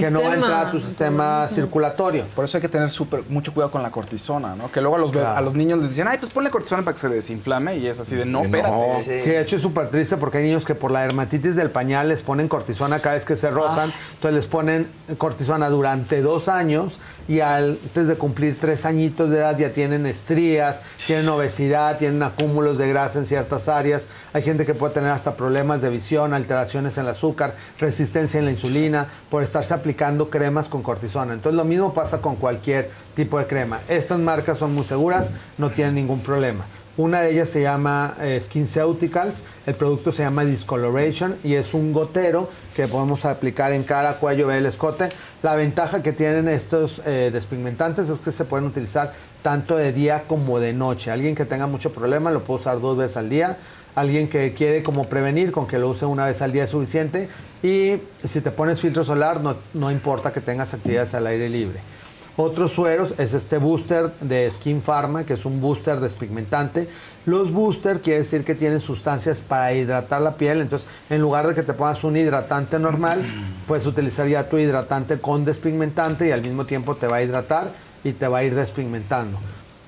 que 0.00 0.10
no 0.10 0.20
va 0.22 0.30
a 0.30 0.34
entrar 0.34 0.66
a 0.66 0.70
tu 0.72 0.80
sistema. 0.80 1.46
circulatorio. 1.48 2.24
Por 2.34 2.44
eso 2.44 2.56
hay 2.58 2.62
que 2.62 2.68
tener 2.68 2.90
súper 2.90 3.22
mucho 3.28 3.54
cuidado 3.54 3.70
con 3.70 3.82
la 3.82 3.90
cortisona, 3.92 4.56
¿no? 4.56 4.72
Que 4.72 4.80
luego 4.80 4.96
a 4.96 4.98
los, 4.98 5.12
Claro. 5.12 5.36
a 5.36 5.40
los 5.40 5.54
niños 5.54 5.78
les 5.78 5.90
dicen, 5.90 6.08
ay, 6.08 6.18
pues 6.18 6.32
ponle 6.32 6.50
cortisona 6.50 6.82
para 6.82 6.94
que 6.94 7.00
se 7.00 7.08
desinflame 7.08 7.76
y 7.76 7.86
es 7.86 8.00
así 8.00 8.16
de, 8.16 8.24
no, 8.24 8.42
espérate. 8.42 9.02
Sí. 9.04 9.10
de 9.30 9.40
hecho 9.40 9.56
es 9.56 9.62
súper 9.62 9.88
triste 9.88 10.16
porque 10.16 10.38
hay 10.38 10.44
niños 10.44 10.64
que 10.64 10.74
por 10.74 10.90
la 10.90 11.02
dermatitis 11.02 11.54
del 11.54 11.70
pañal 11.70 12.08
les 12.08 12.22
ponen 12.22 12.48
cortisona 12.48 12.98
cada 12.98 13.14
vez 13.14 13.24
que 13.24 13.36
se 13.36 13.50
rozan. 13.50 13.92
Entonces 14.14 14.32
les 14.34 14.46
ponen 14.46 14.88
cortisona 15.18 15.68
durante 15.68 16.22
dos 16.22 16.48
años 16.48 16.98
y 17.30 17.40
antes 17.42 18.08
de 18.08 18.16
cumplir 18.16 18.58
tres 18.58 18.84
añitos 18.84 19.30
de 19.30 19.38
edad 19.38 19.56
ya 19.56 19.72
tienen 19.72 20.04
estrías, 20.04 20.82
tienen 21.06 21.28
obesidad, 21.28 21.96
tienen 21.96 22.24
acúmulos 22.24 22.76
de 22.76 22.88
grasa 22.88 23.20
en 23.20 23.26
ciertas 23.26 23.68
áreas. 23.68 24.08
Hay 24.32 24.42
gente 24.42 24.66
que 24.66 24.74
puede 24.74 24.94
tener 24.94 25.12
hasta 25.12 25.36
problemas 25.36 25.80
de 25.80 25.90
visión, 25.90 26.34
alteraciones 26.34 26.98
en 26.98 27.04
el 27.04 27.10
azúcar, 27.10 27.54
resistencia 27.78 28.40
en 28.40 28.46
la 28.46 28.50
insulina 28.50 29.06
por 29.30 29.44
estarse 29.44 29.72
aplicando 29.72 30.28
cremas 30.28 30.66
con 30.66 30.82
cortisona. 30.82 31.32
Entonces 31.32 31.56
lo 31.56 31.64
mismo 31.64 31.94
pasa 31.94 32.20
con 32.20 32.34
cualquier 32.34 32.90
tipo 33.14 33.38
de 33.38 33.46
crema. 33.46 33.78
Estas 33.88 34.18
marcas 34.18 34.58
son 34.58 34.74
muy 34.74 34.82
seguras, 34.82 35.30
no 35.56 35.70
tienen 35.70 35.94
ningún 35.94 36.22
problema. 36.22 36.64
Una 36.96 37.22
de 37.22 37.32
ellas 37.32 37.48
se 37.48 37.62
llama 37.62 38.16
eh, 38.20 38.38
SkinCeuticals, 38.40 39.44
el 39.64 39.74
producto 39.74 40.10
se 40.10 40.24
llama 40.24 40.44
Discoloration 40.44 41.36
y 41.44 41.54
es 41.54 41.72
un 41.72 41.92
gotero 41.92 42.48
que 42.74 42.88
podemos 42.88 43.24
aplicar 43.24 43.72
en 43.72 43.84
cara, 43.84 44.14
cuello, 44.18 44.48
vela, 44.48 44.68
escote. 44.68 45.08
La 45.42 45.54
ventaja 45.54 46.02
que 46.02 46.12
tienen 46.12 46.48
estos 46.48 47.00
eh, 47.06 47.30
despigmentantes 47.32 48.08
es 48.08 48.18
que 48.18 48.32
se 48.32 48.44
pueden 48.44 48.66
utilizar 48.66 49.12
tanto 49.40 49.76
de 49.76 49.92
día 49.92 50.24
como 50.26 50.58
de 50.58 50.72
noche. 50.72 51.12
Alguien 51.12 51.36
que 51.36 51.44
tenga 51.44 51.68
mucho 51.68 51.92
problema 51.92 52.32
lo 52.32 52.42
puede 52.42 52.60
usar 52.60 52.80
dos 52.80 52.96
veces 52.96 53.16
al 53.16 53.30
día. 53.30 53.56
Alguien 53.94 54.28
que 54.28 54.52
quiere 54.54 54.82
como 54.82 55.08
prevenir, 55.08 55.52
con 55.52 55.66
que 55.66 55.78
lo 55.78 55.88
use 55.88 56.06
una 56.06 56.26
vez 56.26 56.42
al 56.42 56.52
día 56.52 56.64
es 56.64 56.70
suficiente. 56.70 57.28
Y 57.62 57.98
si 58.24 58.40
te 58.40 58.50
pones 58.50 58.80
filtro 58.80 59.04
solar, 59.04 59.40
no, 59.40 59.56
no 59.74 59.90
importa 59.90 60.32
que 60.32 60.40
tengas 60.40 60.74
actividades 60.74 61.14
al 61.14 61.26
aire 61.28 61.48
libre. 61.48 61.80
Otros 62.36 62.72
sueros 62.72 63.14
es 63.18 63.34
este 63.34 63.58
booster 63.58 64.12
de 64.20 64.50
Skin 64.50 64.80
Pharma, 64.80 65.24
que 65.24 65.34
es 65.34 65.44
un 65.44 65.60
booster 65.60 66.00
despigmentante. 66.00 66.88
Los 67.26 67.52
booster 67.52 68.00
quiere 68.00 68.20
decir 68.20 68.44
que 68.44 68.54
tienen 68.54 68.80
sustancias 68.80 69.42
para 69.46 69.72
hidratar 69.74 70.22
la 70.22 70.36
piel. 70.36 70.60
Entonces, 70.60 70.88
en 71.10 71.20
lugar 71.20 71.46
de 71.46 71.54
que 71.54 71.62
te 71.62 71.74
pongas 71.74 72.02
un 72.02 72.16
hidratante 72.16 72.78
normal, 72.78 73.22
puedes 73.66 73.84
utilizar 73.86 74.26
ya 74.26 74.48
tu 74.48 74.56
hidratante 74.58 75.20
con 75.20 75.44
despigmentante 75.44 76.28
y 76.28 76.30
al 76.30 76.42
mismo 76.42 76.64
tiempo 76.64 76.96
te 76.96 77.06
va 77.06 77.16
a 77.16 77.22
hidratar 77.22 77.72
y 78.04 78.12
te 78.12 78.26
va 78.26 78.38
a 78.38 78.44
ir 78.44 78.54
despigmentando. 78.54 79.38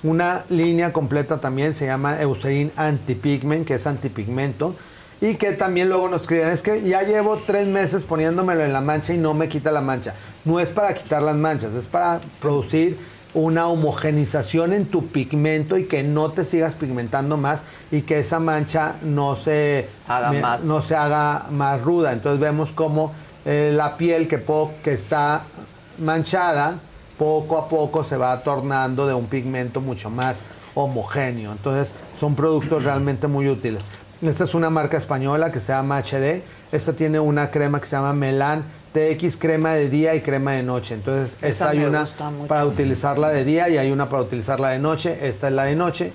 Una 0.03 0.45
línea 0.49 0.93
completa 0.93 1.41
también 1.41 1.75
se 1.75 1.87
llama 1.87 2.21
Eucerin 2.21 2.73
Antipigment, 2.77 3.67
que 3.67 3.75
es 3.75 3.87
antipigmento. 3.87 4.75
Y 5.23 5.37
que 5.37 5.53
también 5.53 5.89
luego 5.89 6.09
nos 6.09 6.23
escriben, 6.23 6.49
es 6.49 6.63
que 6.63 6.83
ya 6.83 7.03
llevo 7.03 7.39
tres 7.47 7.69
meses 7.69 8.03
poniéndomelo 8.03 8.65
en 8.65 8.73
la 8.73 8.81
mancha 8.81 9.15
y 9.15 9.19
no 9.19 9.33
me 9.35 9.49
quita 9.49 9.71
la 9.71 9.81
mancha. 9.81 10.15
No 10.45 10.59
es 10.59 10.71
para 10.71 10.93
quitar 10.95 11.23
las 11.23 11.37
manchas, 11.37 11.75
es 11.77 11.87
para 11.87 12.21
producir 12.41 12.99
una 13.33 13.69
homogenización 13.69 14.73
en 14.75 14.87
tu 14.87 15.07
pigmento 15.07 15.79
y 15.79 15.85
que 15.87 16.03
no 16.03 16.31
te 16.33 16.45
sigas 16.45 16.75
pigmentando 16.75 17.37
más 17.37 17.63
y 17.93 18.03
que 18.03 18.19
esa 18.19 18.41
mancha 18.41 18.97
no 19.03 19.37
se 19.37 19.89
Haga 20.09 20.33
más. 20.33 20.65
no 20.65 20.83
se 20.83 20.97
haga 20.97 21.47
más 21.51 21.81
ruda. 21.83 22.13
Entonces 22.13 22.41
vemos 22.41 22.73
como 22.73 23.13
eh, 23.45 23.73
la 23.75 23.97
piel 23.97 24.27
que, 24.27 24.39
po- 24.39 24.73
que 24.83 24.93
está 24.93 25.45
manchada 25.99 26.81
poco 27.19 27.59
a 27.59 27.69
poco 27.69 28.03
se 28.05 28.17
va 28.17 28.43
tornando 28.43 29.07
de 29.07 29.15
un 29.15 29.27
pigmento 29.27 29.81
mucho 29.81 30.11
más 30.11 30.43
homogéneo. 30.75 31.53
Entonces 31.53 31.95
son 32.19 32.35
productos 32.35 32.83
realmente 32.85 33.29
muy 33.29 33.49
útiles. 33.49 33.87
Esta 34.23 34.45
es 34.45 34.55
una 34.55 34.71
marca 34.71 34.97
española 34.97 35.51
que 35.51 35.59
se 35.59 35.73
llama 35.73 35.99
HD. 35.99 36.43
Esta 36.71 36.93
tiene 36.93 37.19
una 37.19 37.51
crema 37.51 37.81
que 37.81 37.87
se 37.87 37.97
llama 37.97 38.13
Melan 38.13 38.65
TX, 38.93 39.37
crema 39.37 39.73
de 39.73 39.89
día 39.89 40.15
y 40.15 40.21
crema 40.21 40.53
de 40.53 40.63
noche. 40.63 40.95
Entonces, 40.95 41.37
Esa 41.39 41.49
esta 41.49 41.69
hay 41.71 41.81
una 41.81 42.07
para 42.47 42.65
utilizarla 42.65 43.31
de 43.31 43.45
día 43.45 43.69
y 43.69 43.79
hay 43.79 43.91
una 43.91 44.09
para 44.09 44.23
utilizarla 44.23 44.69
de 44.69 44.79
noche. 44.79 45.19
Esta 45.27 45.49
es 45.49 45.55
la 45.55 45.65
de 45.65 45.75
noche. 45.75 46.13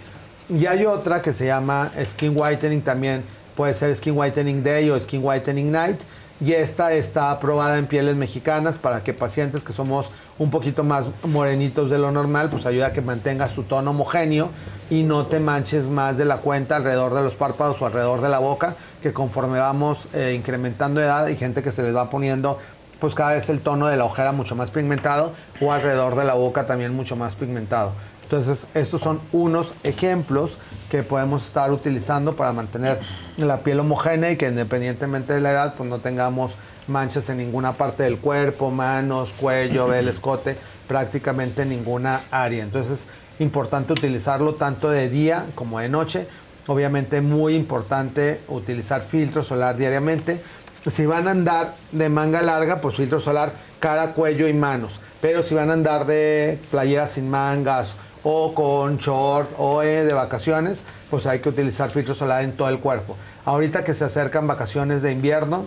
Y 0.48 0.68
hay 0.68 0.86
otra 0.86 1.22
que 1.22 1.34
se 1.34 1.48
llama 1.48 1.92
Skin 2.06 2.32
Whitening 2.34 2.82
también. 2.82 3.24
Puede 3.58 3.74
ser 3.74 3.94
Skin 3.94 4.18
Whitening 4.18 4.64
Day 4.64 4.90
o 4.90 4.98
Skin 4.98 5.19
Whitening 5.22 5.69
Night. 5.69 6.00
Y 6.40 6.53
esta 6.53 6.93
está 6.93 7.32
aprobada 7.32 7.80
en 7.80 7.88
pieles 7.88 8.16
mexicanas 8.16 8.77
para 8.77 9.03
que 9.03 9.14
pacientes 9.14 9.64
que 9.64 9.74
somos 9.74 10.11
un 10.38 10.51
poquito 10.51 10.83
más 10.83 11.06
morenitos 11.24 11.90
de 11.90 11.98
lo 11.98 12.11
normal, 12.11 12.49
pues 12.51 12.67
ayuda 12.67 12.88
a 12.88 12.93
que 12.93 13.01
mantengas 13.01 13.56
tu 13.56 13.64
tono 13.64 13.90
homogéneo 13.90 14.49
y 14.91 15.01
no 15.01 15.25
te 15.25 15.40
manches 15.40 15.88
más 15.88 16.17
de 16.17 16.25
la 16.25 16.38
cuenta 16.38 16.75
alrededor 16.75 17.16
de 17.16 17.24
los 17.24 17.33
párpados 17.33 17.82
o 17.82 17.88
alrededor 17.88 18.22
de 18.22 18.30
la 18.30 18.38
boca, 18.38 18.75
que 19.01 19.14
conforme 19.14 19.59
vamos 19.59 20.07
eh, 20.14 20.35
incrementando 20.38 21.01
edad 21.01 21.25
hay 21.25 21.38
gente 21.38 21.64
que 21.64 21.72
se 21.72 21.82
les 21.82 21.95
va 21.95 22.09
poniendo 22.09 22.59
pues 22.99 23.16
cada 23.16 23.33
vez 23.33 23.49
el 23.49 23.61
tono 23.61 23.88
de 23.88 23.98
la 23.98 24.06
ojera 24.06 24.32
mucho 24.32 24.56
más 24.56 24.72
pigmentado 24.72 25.33
o 25.61 25.72
alrededor 25.72 26.16
de 26.16 26.24
la 26.24 26.33
boca 26.33 26.66
también 26.66 26.93
mucho 26.95 27.16
más 27.16 27.35
pigmentado. 27.35 27.93
Entonces, 28.24 28.67
estos 28.74 29.01
son 29.01 29.22
unos 29.32 29.74
ejemplos 29.83 30.57
que 30.90 31.03
podemos 31.03 31.45
estar 31.45 31.72
utilizando 31.72 32.35
para 32.35 32.53
mantener 32.53 32.99
la 33.38 33.61
piel 33.61 33.80
homogénea 33.80 34.32
y 34.32 34.38
que 34.38 34.48
independientemente 34.48 35.33
de 35.33 35.41
la 35.41 35.51
edad, 35.51 35.75
pues 35.75 35.90
no 35.90 35.99
tengamos 35.99 36.56
manchas 36.88 37.30
en 37.30 37.38
ninguna 37.38 37.74
parte 37.74 38.03
del 38.03 38.17
cuerpo, 38.17 38.72
manos, 38.72 39.33
cuello, 39.40 39.93
el 39.93 40.07
escote, 40.07 40.57
prácticamente 40.88 41.64
en 41.64 41.69
ninguna 41.69 42.22
área. 42.32 42.64
Entonces, 42.64 43.07
es 43.35 43.41
importante 43.41 43.93
utilizarlo 43.93 44.56
tanto 44.56 44.90
de 44.90 45.09
día 45.09 45.45
como 45.56 45.80
de 45.80 45.90
noche. 45.90 46.27
Obviamente, 46.67 47.22
muy 47.22 47.56
importante 47.56 48.41
utilizar 48.48 49.01
filtro 49.01 49.41
solar 49.41 49.77
diariamente. 49.77 50.41
Si 50.85 51.06
van 51.06 51.27
a 51.27 51.32
andar 51.32 51.75
de 51.91 52.09
manga 52.09 52.41
larga, 52.41 52.80
pues 52.80 52.95
filtro 52.95 53.19
solar 53.19 53.53
cara, 53.80 54.14
cuello 54.14 54.48
y 54.48 54.53
manos. 54.53 54.99
Pero 55.22 55.43
si 55.43 55.56
van 55.56 55.69
a 55.69 55.74
andar 55.74 56.06
de 56.06 56.59
playeras 56.72 57.11
sin 57.11 57.30
mangas 57.30 57.95
o 58.30 58.54
con 58.54 58.98
short 58.98 59.50
o 59.58 59.82
eh, 59.82 60.04
de 60.04 60.14
vacaciones, 60.14 60.84
pues 61.10 61.26
hay 61.28 61.40
que 61.40 61.48
utilizar 61.48 61.90
filtro 61.90 62.14
solar 62.14 62.44
en 62.44 62.52
todo 62.58 62.68
el 62.68 62.80
cuerpo. 62.80 63.16
Ahorita 63.46 63.86
que 63.86 63.94
se 63.94 64.04
acercan 64.04 64.48
vacaciones 64.48 65.02
de 65.02 65.14
invierno, 65.14 65.66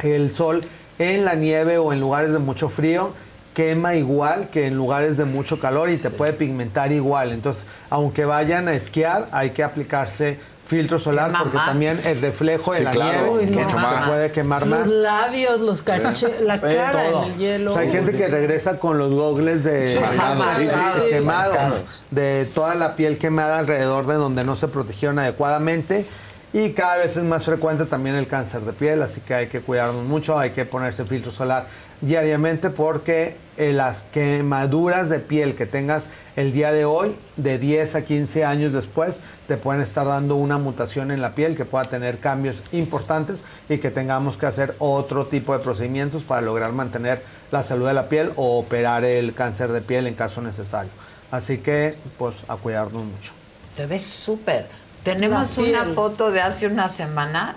el 0.00 0.28
sol 0.30 0.60
en 0.98 1.24
la 1.24 1.36
nieve 1.36 1.78
o 1.78 1.92
en 1.92 2.00
lugares 2.00 2.32
de 2.32 2.40
mucho 2.40 2.68
frío 2.68 3.12
quema 3.54 3.94
igual 3.94 4.48
que 4.48 4.66
en 4.66 4.74
lugares 4.74 5.16
de 5.16 5.24
mucho 5.24 5.60
calor 5.60 5.88
y 5.88 5.96
te 5.96 6.10
puede 6.10 6.32
pigmentar 6.32 6.90
igual. 6.90 7.30
Entonces, 7.30 7.64
aunque 7.90 8.24
vayan 8.24 8.66
a 8.66 8.74
esquiar, 8.74 9.28
hay 9.30 9.50
que 9.50 9.62
aplicarse 9.62 10.40
filtro 10.74 10.98
solar 10.98 11.26
Quema 11.28 11.38
porque 11.42 11.56
más. 11.56 11.66
también 11.66 12.00
el 12.04 12.20
reflejo 12.20 12.72
Sí, 12.72 12.78
de 12.80 12.84
la 12.84 12.90
claro, 12.90 13.36
nieve 13.38 13.46
mucho 13.62 13.76
más. 13.78 14.08
puede 14.08 14.32
quemar 14.32 14.66
más. 14.66 14.80
Los 14.80 14.88
labios, 14.88 15.60
los 15.60 15.82
cachetes, 15.82 16.40
la 16.40 16.56
Sí, 16.56 16.62
cara 16.62 17.02
todo. 17.10 17.24
en 17.26 17.32
el 17.32 17.38
hielo. 17.38 17.70
O 17.70 17.74
sea, 17.74 17.82
hay 17.82 17.90
gente 17.90 18.16
que 18.16 18.26
regresa 18.28 18.78
con 18.78 18.98
los 18.98 19.12
gogles 19.12 19.62
de 19.64 19.86
Sí, 19.86 19.98
marcados, 20.00 20.46
sí, 20.56 20.68
sí, 20.68 20.74
sí. 20.96 21.02
quemados, 21.10 21.54
Marcados. 21.54 22.06
de 22.10 22.48
toda 22.54 22.74
la 22.74 22.96
piel 22.96 23.18
quemada 23.18 23.58
alrededor 23.58 24.06
de 24.06 24.14
donde 24.14 24.44
no 24.44 24.56
se 24.56 24.68
protegieron 24.68 25.18
adecuadamente. 25.18 26.06
Y 26.52 26.70
cada 26.70 26.96
vez 26.98 27.16
es 27.16 27.24
más 27.24 27.44
frecuente 27.44 27.84
también 27.84 28.14
el 28.14 28.28
cáncer 28.28 28.60
de 28.60 28.72
piel, 28.72 29.02
así 29.02 29.20
que 29.20 29.34
hay 29.34 29.46
que 29.48 29.60
cuidarnos 29.60 30.04
mucho, 30.04 30.38
hay 30.38 30.50
que 30.50 30.64
ponerse 30.64 31.04
filtro 31.04 31.32
solar 31.32 31.66
diariamente 32.04 32.70
porque 32.70 33.36
eh, 33.56 33.72
las 33.72 34.02
quemaduras 34.04 35.08
de 35.08 35.20
piel 35.20 35.54
que 35.54 35.64
tengas 35.64 36.10
el 36.36 36.52
día 36.52 36.72
de 36.72 36.84
hoy, 36.84 37.16
de 37.36 37.58
10 37.58 37.94
a 37.94 38.04
15 38.04 38.44
años 38.44 38.72
después, 38.72 39.20
te 39.46 39.56
pueden 39.56 39.80
estar 39.80 40.06
dando 40.06 40.36
una 40.36 40.58
mutación 40.58 41.10
en 41.10 41.20
la 41.20 41.34
piel 41.34 41.56
que 41.56 41.64
pueda 41.64 41.84
tener 41.86 42.18
cambios 42.18 42.62
importantes 42.72 43.44
y 43.68 43.78
que 43.78 43.90
tengamos 43.90 44.36
que 44.36 44.46
hacer 44.46 44.74
otro 44.78 45.26
tipo 45.26 45.56
de 45.56 45.60
procedimientos 45.60 46.24
para 46.24 46.40
lograr 46.40 46.72
mantener 46.72 47.22
la 47.50 47.62
salud 47.62 47.86
de 47.86 47.94
la 47.94 48.08
piel 48.08 48.32
o 48.36 48.58
operar 48.58 49.04
el 49.04 49.34
cáncer 49.34 49.72
de 49.72 49.80
piel 49.80 50.06
en 50.06 50.14
caso 50.14 50.42
necesario. 50.42 50.90
Así 51.30 51.58
que, 51.58 51.96
pues, 52.18 52.44
a 52.48 52.56
cuidarnos 52.56 53.04
mucho. 53.04 53.32
Te 53.74 53.86
ves 53.86 54.04
súper. 54.04 54.66
Tenemos 55.02 55.58
una 55.58 55.84
foto 55.84 56.30
de 56.30 56.40
hace 56.40 56.66
una 56.66 56.88
semana. 56.88 57.56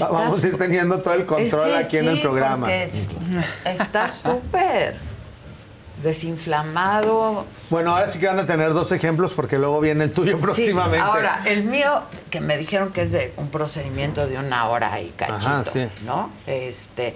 Va- 0.00 0.08
Vamos 0.10 0.42
a 0.42 0.46
ir 0.48 0.56
teniendo 0.58 1.00
todo 1.02 1.14
el 1.14 1.26
control 1.26 1.70
Es 1.70 1.74
que 1.78 1.84
aquí 1.84 1.96
en 1.98 2.08
el 2.08 2.20
programa. 2.20 2.68
Estás 3.64 4.16
súper 4.18 4.96
desinflamado. 6.02 7.44
Bueno, 7.70 7.94
ahora 7.94 8.08
sí 8.08 8.18
que 8.18 8.26
van 8.26 8.38
a 8.40 8.46
tener 8.46 8.72
dos 8.74 8.90
ejemplos 8.92 9.32
porque 9.36 9.56
luego 9.58 9.80
viene 9.80 10.04
el 10.04 10.12
tuyo 10.12 10.36
Sí, 10.38 10.42
próximamente. 10.42 10.98
ahora, 10.98 11.42
el 11.46 11.62
mío, 11.64 12.02
que 12.28 12.40
me 12.40 12.58
dijeron 12.58 12.92
que 12.92 13.02
es 13.02 13.12
de 13.12 13.32
un 13.36 13.48
procedimiento 13.50 14.26
de 14.26 14.36
una 14.36 14.68
hora 14.68 15.00
y 15.00 15.10
cachito, 15.10 15.36
Ajá, 15.48 15.64
sí. 15.64 15.88
¿no? 16.04 16.30
Este, 16.46 17.14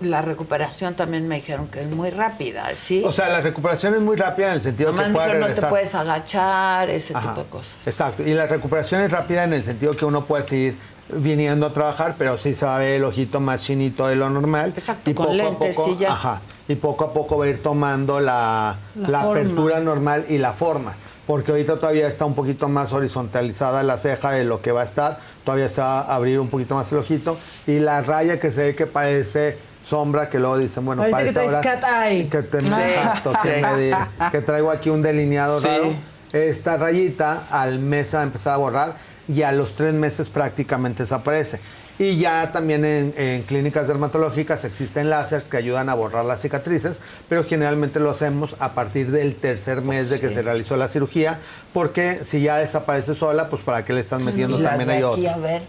la 0.00 0.22
recuperación 0.22 0.94
también 0.94 1.26
me 1.26 1.36
dijeron 1.36 1.66
que 1.68 1.80
es 1.80 1.88
muy 1.88 2.10
rápida, 2.10 2.68
¿sí? 2.74 3.02
O 3.04 3.12
sea, 3.12 3.28
la 3.28 3.40
recuperación 3.40 3.94
es 3.94 4.00
muy 4.00 4.16
rápida 4.16 4.48
en 4.48 4.52
el 4.54 4.62
sentido 4.62 4.90
Nomás 4.92 5.06
que 5.06 5.12
dijeron, 5.12 5.34
no 5.40 5.40
te 5.40 5.48
regresar. 5.48 5.70
puedes 5.70 5.94
agachar, 5.94 6.90
ese 6.90 7.14
Ajá, 7.16 7.30
tipo 7.30 7.42
de 7.42 7.48
cosas. 7.50 7.76
Exacto. 7.86 8.22
Y 8.22 8.34
la 8.34 8.46
recuperación 8.46 9.00
es 9.02 9.10
rápida 9.10 9.44
en 9.44 9.52
el 9.52 9.64
sentido 9.64 9.92
que 9.94 10.04
uno 10.04 10.24
puede 10.26 10.44
seguir 10.44 10.78
viniendo 11.10 11.66
a 11.66 11.70
trabajar, 11.70 12.16
pero 12.18 12.36
sí 12.36 12.54
se 12.54 12.66
va 12.66 12.76
a 12.76 12.78
ver 12.78 12.94
el 12.96 13.04
ojito 13.04 13.40
más 13.40 13.62
chinito 13.64 14.06
de 14.06 14.16
lo 14.16 14.28
normal. 14.30 14.72
Exacto, 14.76 15.10
y 15.10 15.14
con 15.14 15.26
poco 15.26 15.36
lentes 15.36 15.78
a 15.78 15.82
poco, 15.82 15.92
y 15.94 15.96
ya. 15.96 16.12
Ajá. 16.12 16.40
Y 16.68 16.74
poco 16.74 17.04
a 17.04 17.12
poco 17.12 17.38
va 17.38 17.46
a 17.46 17.48
ir 17.48 17.60
tomando 17.62 18.20
la, 18.20 18.76
La 18.94 19.22
apertura 19.22 19.80
normal 19.80 20.26
y 20.28 20.38
la 20.38 20.52
forma. 20.52 20.94
porque 21.26 21.50
ahorita 21.50 21.78
todavía 21.78 22.06
está 22.06 22.24
un 22.24 22.34
poquito 22.34 22.68
más 22.70 22.92
horizontalizada 22.92 23.82
la 23.82 23.98
ceja 23.98 24.30
de 24.30 24.44
lo 24.44 24.62
que 24.62 24.72
va 24.72 24.80
a 24.80 24.84
estar, 24.84 25.18
todavía 25.44 25.68
se 25.68 25.80
va 25.82 26.00
a 26.00 26.14
abrir 26.14 26.40
un 26.40 26.48
poquito 26.48 26.74
más 26.74 26.90
el 26.92 26.98
ojito 26.98 27.36
y 27.66 27.80
la 27.80 28.00
raya 28.00 28.40
que 28.40 28.50
se 28.50 28.62
ve 28.62 28.74
que 28.74 28.86
parece 28.86 29.58
sombra 29.86 30.30
que 30.30 30.38
luego 30.38 30.56
dicen, 30.58 30.84
bueno, 30.86 31.02
Parece 31.02 31.16
parece 31.16 31.28
que 31.40 31.46
traes 31.48 31.66
ahora 31.66 31.80
cat 31.80 32.06
eye. 32.10 32.28
que, 32.28 32.42
te- 32.42 32.60
Sí. 32.62 32.66
exacto, 32.66 33.30
Sí. 33.32 33.38
que, 33.48 33.60
me 33.62 33.76
di- 33.76 33.94
que 34.30 34.40
traigo 34.40 34.70
aquí 34.70 34.88
un 34.90 35.02
delineado 35.02 35.60
Sí. 35.60 35.68
raro. 35.68 35.92
Esta 36.32 36.76
rayita 36.78 37.44
al 37.50 37.78
mes 37.78 38.14
va 38.14 38.20
a 38.20 38.22
empezar 38.22 38.54
a 38.54 38.56
borrar 38.58 38.96
y 39.28 39.42
a 39.42 39.52
los 39.52 39.74
tres 39.74 39.94
meses 39.94 40.28
prácticamente 40.28 41.02
desaparece. 41.04 41.60
Y 42.00 42.16
ya 42.16 42.52
también 42.52 42.84
en, 42.84 43.12
en 43.16 43.42
clínicas 43.42 43.88
dermatológicas 43.88 44.64
existen 44.64 45.10
láseres 45.10 45.48
que 45.48 45.56
ayudan 45.56 45.88
a 45.88 45.94
borrar 45.94 46.24
las 46.24 46.40
cicatrices, 46.40 47.00
pero 47.28 47.42
generalmente 47.44 47.98
lo 47.98 48.10
hacemos 48.10 48.54
a 48.60 48.72
partir 48.74 49.10
del 49.10 49.34
tercer 49.34 49.82
mes 49.82 50.08
de 50.10 50.20
que 50.20 50.28
Sí. 50.28 50.34
se 50.34 50.42
realizó 50.42 50.76
la 50.76 50.86
cirugía, 50.86 51.40
porque 51.72 52.20
si 52.22 52.40
ya 52.40 52.58
desaparece 52.58 53.16
sola, 53.16 53.48
pues 53.50 53.62
para 53.62 53.84
qué 53.84 53.92
le 53.92 54.00
están 54.00 54.24
metiendo 54.24 54.60
Y 54.60 54.62
también 54.62 54.90
hay 54.90 54.96
aquí, 54.98 55.04
otros. 55.06 55.26
a 55.26 55.36
ver. 55.38 55.62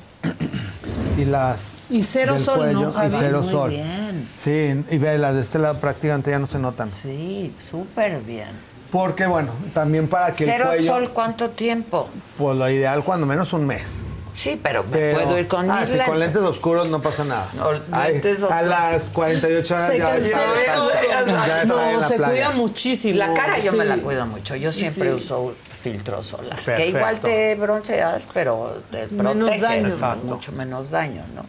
Y 1.17 1.25
las 1.25 1.71
Y 1.89 2.03
cero 2.03 2.33
del 2.35 2.43
sol, 2.43 2.73
¿no, 2.73 2.91
Javi? 2.91 3.15
Y 3.15 3.19
cero 3.19 3.41
Muy 3.41 3.51
sol. 3.51 3.69
bien. 3.71 4.29
Sí, 4.35 4.85
y 4.91 4.97
ve, 4.99 5.17
las 5.17 5.33
de 5.33 5.41
este 5.41 5.57
lado 5.57 5.79
prácticamente 5.79 6.29
ya 6.29 6.37
no 6.37 6.45
se 6.47 6.59
notan. 6.59 6.89
Sí, 6.91 7.55
súper 7.57 8.21
bien. 8.21 8.49
Porque 8.91 9.25
bueno, 9.27 9.51
también 9.73 10.07
para 10.07 10.31
que 10.31 10.45
Cero 10.45 10.65
el 10.71 10.77
cuello, 10.77 10.91
sol, 10.93 11.09
¿cuánto 11.13 11.49
tiempo? 11.51 12.09
pues 12.37 12.57
lo 12.57 12.69
ideal 12.69 13.03
cuando 13.03 13.25
menos 13.27 13.53
un 13.53 13.65
mes. 13.67 14.05
Sí, 14.33 14.57
pero 14.63 14.83
me 14.85 14.89
Pero- 14.91 15.19
puedo 15.19 15.37
ir 15.37 15.47
con 15.47 15.69
ah, 15.69 15.79
mis 15.79 15.87
sí, 15.87 15.91
lentes. 15.93 16.07
con 16.07 16.19
lentes 16.19 16.41
oscuros 16.43 16.87
no 16.89 17.01
pasa 17.01 17.25
nada. 17.25 17.47
No, 17.55 17.71
Ay, 17.91 18.13
lentes 18.13 18.41
a 18.43 18.61
las 18.61 19.09
48 19.09 19.73
horas 19.75 19.87
Se 19.91 19.97
ya 19.97 20.15
está- 20.15 21.65
No, 21.65 21.99
la 21.99 22.07
se 22.07 22.15
playa. 22.15 22.31
cuida 22.31 22.49
muchísimo. 22.51 23.17
La 23.17 23.33
cara 23.33 23.59
yo 23.59 23.73
me 23.73 23.83
la 23.83 23.97
cuido 23.97 24.25
mucho. 24.25 24.55
Yo 24.55 24.71
siempre 24.71 25.09
Sí. 25.09 25.15
uso 25.15 25.55
filtro 25.69 26.23
solar. 26.23 26.57
Que 26.59 26.65
Perfecto. 26.65 26.97
igual 26.97 27.19
te 27.19 27.55
bronceas, 27.55 28.27
pero 28.33 28.81
te 28.89 29.07
Menos 29.07 29.33
protege. 29.35 29.59
daño. 29.61 29.87
Exacto. 29.87 30.25
Mucho 30.25 30.51
menos 30.53 30.89
daño, 30.91 31.23
¿no? 31.35 31.41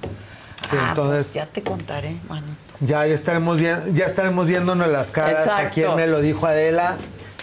Sí, 0.68 0.76
Ah, 0.78 0.86
entonces 0.90 1.22
pues 1.22 1.32
ya 1.34 1.46
te 1.46 1.62
contaré, 1.62 2.16
manito. 2.28 2.56
ya, 2.80 3.06
ya 3.06 3.14
estaremos 3.14 3.56
bien, 3.56 3.94
ya 3.94 4.04
estaremos 4.06 4.46
viéndonos 4.46 4.88
las 4.88 5.10
caras. 5.10 5.46
Exacto. 5.46 5.66
Aquí 5.68 5.82
me 5.96 6.06
lo 6.06 6.20
dijo 6.20 6.46
Adela. 6.46 6.96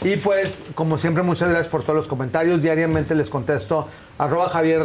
Y 0.04 0.18
pues, 0.18 0.64
como 0.76 0.98
siempre, 0.98 1.24
muchas 1.24 1.50
gracias 1.50 1.70
por 1.72 1.82
todos 1.82 1.96
los 1.96 2.08
comentarios. 2.08 2.62
Diariamente 2.62 3.16
les 3.16 3.30
contesto 3.30 3.88
arroba 4.18 4.48
Javier 4.50 4.84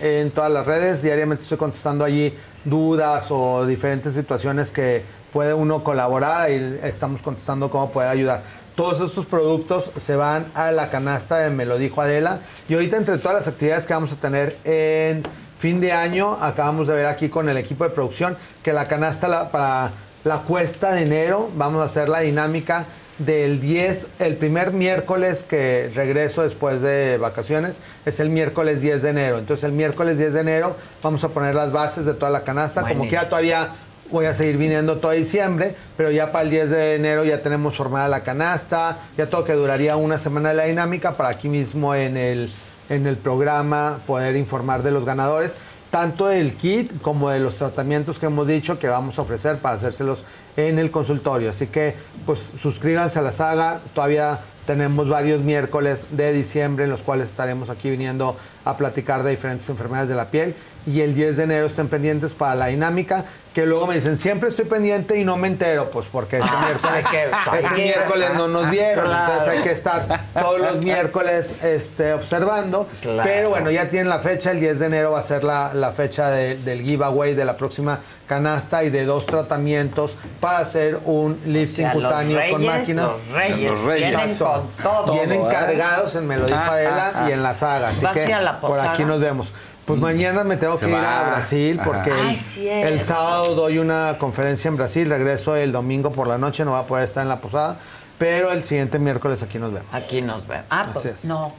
en 0.00 0.30
todas 0.30 0.50
las 0.50 0.66
redes. 0.66 1.02
Diariamente 1.02 1.42
estoy 1.42 1.58
contestando 1.58 2.04
allí 2.04 2.34
dudas 2.64 3.26
o 3.30 3.66
diferentes 3.66 4.14
situaciones 4.14 4.70
que 4.70 5.02
puede 5.32 5.52
uno 5.52 5.84
colaborar 5.84 6.50
y 6.50 6.78
estamos 6.82 7.20
contestando 7.20 7.70
cómo 7.70 7.90
poder 7.90 8.08
ayudar. 8.08 8.42
Todos 8.74 9.00
estos 9.08 9.26
productos 9.26 9.90
se 10.00 10.16
van 10.16 10.46
a 10.54 10.70
la 10.72 10.88
canasta 10.90 11.38
de 11.38 11.50
Me 11.50 11.66
lo 11.66 11.76
dijo 11.78 12.00
Adela. 12.00 12.40
Y 12.68 12.74
ahorita 12.74 12.96
entre 12.96 13.18
todas 13.18 13.36
las 13.36 13.48
actividades 13.48 13.86
que 13.86 13.92
vamos 13.94 14.12
a 14.12 14.16
tener 14.16 14.56
en 14.64 15.22
fin 15.58 15.80
de 15.80 15.92
año, 15.92 16.32
acabamos 16.40 16.86
de 16.88 16.94
ver 16.94 17.06
aquí 17.06 17.28
con 17.28 17.48
el 17.48 17.56
equipo 17.58 17.84
de 17.84 17.90
producción 17.90 18.36
que 18.62 18.72
la 18.72 18.88
canasta 18.88 19.28
la- 19.28 19.50
para 19.50 19.90
la 20.24 20.38
cuesta 20.42 20.92
de 20.92 21.02
enero, 21.02 21.50
vamos 21.56 21.80
a 21.82 21.84
hacer 21.84 22.08
la 22.08 22.20
dinámica 22.20 22.84
del 23.18 23.60
10, 23.60 24.08
el 24.18 24.36
primer 24.36 24.72
miércoles 24.72 25.44
que 25.44 25.90
regreso 25.94 26.42
después 26.42 26.82
de 26.82 27.16
vacaciones, 27.18 27.80
es 28.04 28.20
el 28.20 28.28
miércoles 28.28 28.82
10 28.82 29.02
de 29.02 29.10
enero. 29.10 29.38
Entonces 29.38 29.64
el 29.64 29.72
miércoles 29.72 30.18
10 30.18 30.34
de 30.34 30.40
enero 30.40 30.76
vamos 31.02 31.24
a 31.24 31.30
poner 31.30 31.54
las 31.54 31.72
bases 31.72 32.04
de 32.04 32.14
toda 32.14 32.30
la 32.30 32.44
canasta, 32.44 32.82
como 32.82 33.04
que 33.04 33.10
ya 33.10 33.28
todavía 33.28 33.70
voy 34.10 34.26
a 34.26 34.34
seguir 34.34 34.56
viniendo 34.56 34.98
todo 34.98 35.12
diciembre, 35.12 35.74
pero 35.96 36.10
ya 36.10 36.30
para 36.30 36.44
el 36.44 36.50
10 36.50 36.70
de 36.70 36.94
enero 36.94 37.24
ya 37.24 37.40
tenemos 37.40 37.76
formada 37.76 38.08
la 38.08 38.22
canasta, 38.22 38.98
ya 39.16 39.26
todo 39.26 39.44
que 39.44 39.54
duraría 39.54 39.96
una 39.96 40.18
semana 40.18 40.50
de 40.50 40.54
la 40.56 40.64
dinámica 40.64 41.16
para 41.16 41.30
aquí 41.30 41.48
mismo 41.48 41.94
en 41.94 42.16
el, 42.16 42.50
en 42.88 43.06
el 43.06 43.16
programa 43.16 44.00
poder 44.06 44.36
informar 44.36 44.82
de 44.82 44.90
los 44.90 45.04
ganadores, 45.04 45.56
tanto 45.90 46.26
del 46.26 46.56
kit 46.56 47.00
como 47.00 47.30
de 47.30 47.40
los 47.40 47.56
tratamientos 47.56 48.18
que 48.18 48.26
hemos 48.26 48.46
dicho 48.46 48.78
que 48.78 48.88
vamos 48.88 49.18
a 49.18 49.22
ofrecer 49.22 49.58
para 49.58 49.76
hacérselos 49.76 50.24
en 50.56 50.78
el 50.78 50.90
consultorio. 50.90 51.50
Así 51.50 51.66
que 51.66 51.94
pues 52.24 52.40
suscríbanse 52.60 53.18
a 53.18 53.22
la 53.22 53.32
saga, 53.32 53.80
todavía 53.94 54.40
tenemos 54.66 55.08
varios 55.08 55.42
miércoles 55.42 56.06
de 56.10 56.32
diciembre 56.32 56.84
en 56.84 56.90
los 56.90 57.02
cuales 57.02 57.28
estaremos 57.30 57.70
aquí 57.70 57.88
viniendo 57.88 58.36
a 58.64 58.76
platicar 58.76 59.22
de 59.22 59.30
diferentes 59.30 59.68
enfermedades 59.68 60.08
de 60.08 60.16
la 60.16 60.30
piel. 60.30 60.54
Y 60.86 61.00
el 61.00 61.14
10 61.14 61.36
de 61.36 61.44
enero 61.44 61.66
estén 61.66 61.88
pendientes 61.88 62.34
para 62.34 62.54
la 62.54 62.66
dinámica 62.66 63.24
que 63.56 63.64
luego 63.64 63.86
me 63.86 63.94
dicen 63.94 64.18
siempre 64.18 64.50
estoy 64.50 64.66
pendiente 64.66 65.18
y 65.18 65.24
no 65.24 65.38
me 65.38 65.48
entero 65.48 65.90
pues 65.90 66.04
porque 66.12 66.36
ese 66.36 66.46
miércoles, 66.66 67.06
que- 67.10 67.58
ese 67.58 67.74
miércoles 67.74 68.30
no 68.34 68.48
nos 68.48 68.68
vieron 68.68 69.06
Claro. 69.06 69.32
entonces 69.32 69.48
hay 69.56 69.62
que 69.62 69.70
estar 69.72 70.20
todos 70.34 70.60
los 70.60 70.76
miércoles 70.76 71.54
este, 71.62 72.12
observando 72.12 72.86
Claro. 73.00 73.22
pero 73.24 73.48
bueno 73.48 73.70
ya 73.70 73.88
tienen 73.88 74.10
la 74.10 74.18
fecha 74.18 74.50
el 74.50 74.60
10 74.60 74.78
de 74.78 74.86
enero 74.86 75.12
va 75.12 75.20
a 75.20 75.22
ser 75.22 75.42
la, 75.42 75.72
la 75.72 75.92
fecha 75.92 76.28
de- 76.28 76.56
del 76.56 76.82
giveaway 76.82 77.34
de 77.34 77.46
la 77.46 77.56
próxima 77.56 78.00
canasta 78.26 78.84
y 78.84 78.90
de 78.90 79.06
dos 79.06 79.24
tratamientos 79.24 80.16
para 80.40 80.58
hacer 80.58 80.98
un 81.04 81.40
lifting 81.46 81.86
sea, 81.86 81.94
los 81.94 82.02
cutáneo 82.12 82.40
con 82.50 82.66
máquinas 82.66 83.06
los 83.06 83.30
reyes 83.32 83.70
Los 83.70 83.84
reyes. 83.84 84.08
vienen 84.10 84.28
Exacto. 84.28 84.66
con 84.82 84.82
todo. 85.06 85.12
Vienen 85.14 85.40
¿eh? 85.42 85.48
cargados 85.50 86.14
en 86.16 86.26
Me 86.26 86.36
lo 86.36 86.44
dijo 86.46 86.58
Ah, 86.60 86.72
Adela 86.72 87.12
ah, 87.14 87.22
ah. 87.24 87.30
y 87.30 87.32
en 87.32 87.42
la 87.44 87.54
saga. 87.54 87.88
Así 87.88 88.04
¿Vas 88.04 88.16
a 88.16 88.20
que 88.20 88.28
ir 88.28 88.34
a 88.34 88.40
la 88.40 88.60
por 88.60 88.78
aquí 88.80 89.04
nos 89.04 89.20
vemos. 89.20 89.52
Pues 89.86 90.00
mañana 90.00 90.42
me 90.44 90.56
tengo 90.56 90.76
Se 90.76 90.86
que 90.86 90.92
ir 90.92 90.98
va. 90.98 91.20
a 91.20 91.28
Brasil 91.30 91.80
porque 91.84 92.10
Ajá. 92.10 92.20
el, 92.22 92.26
Ay, 92.28 92.36
cierto. 92.36 92.92
el 92.92 93.00
sábado 93.00 93.54
doy 93.54 93.78
una 93.78 94.16
conferencia 94.18 94.68
en 94.68 94.76
Brasil, 94.76 95.08
regreso 95.08 95.54
el 95.56 95.70
domingo 95.72 96.10
por 96.10 96.26
la 96.26 96.38
noche, 96.38 96.64
no 96.64 96.72
va 96.72 96.80
a 96.80 96.86
poder 96.86 97.04
estar 97.04 97.22
en 97.22 97.28
la 97.28 97.40
posada, 97.40 97.76
pero 98.18 98.50
el 98.50 98.64
siguiente 98.64 98.98
miércoles 98.98 99.42
aquí 99.44 99.58
nos 99.60 99.72
vemos. 99.72 99.86
Aquí 99.92 100.22
nos 100.22 100.46
vemos. 100.48 100.66
Ah, 100.70 100.88
pues 100.92 101.04
es. 101.04 101.24
no. 101.24 101.52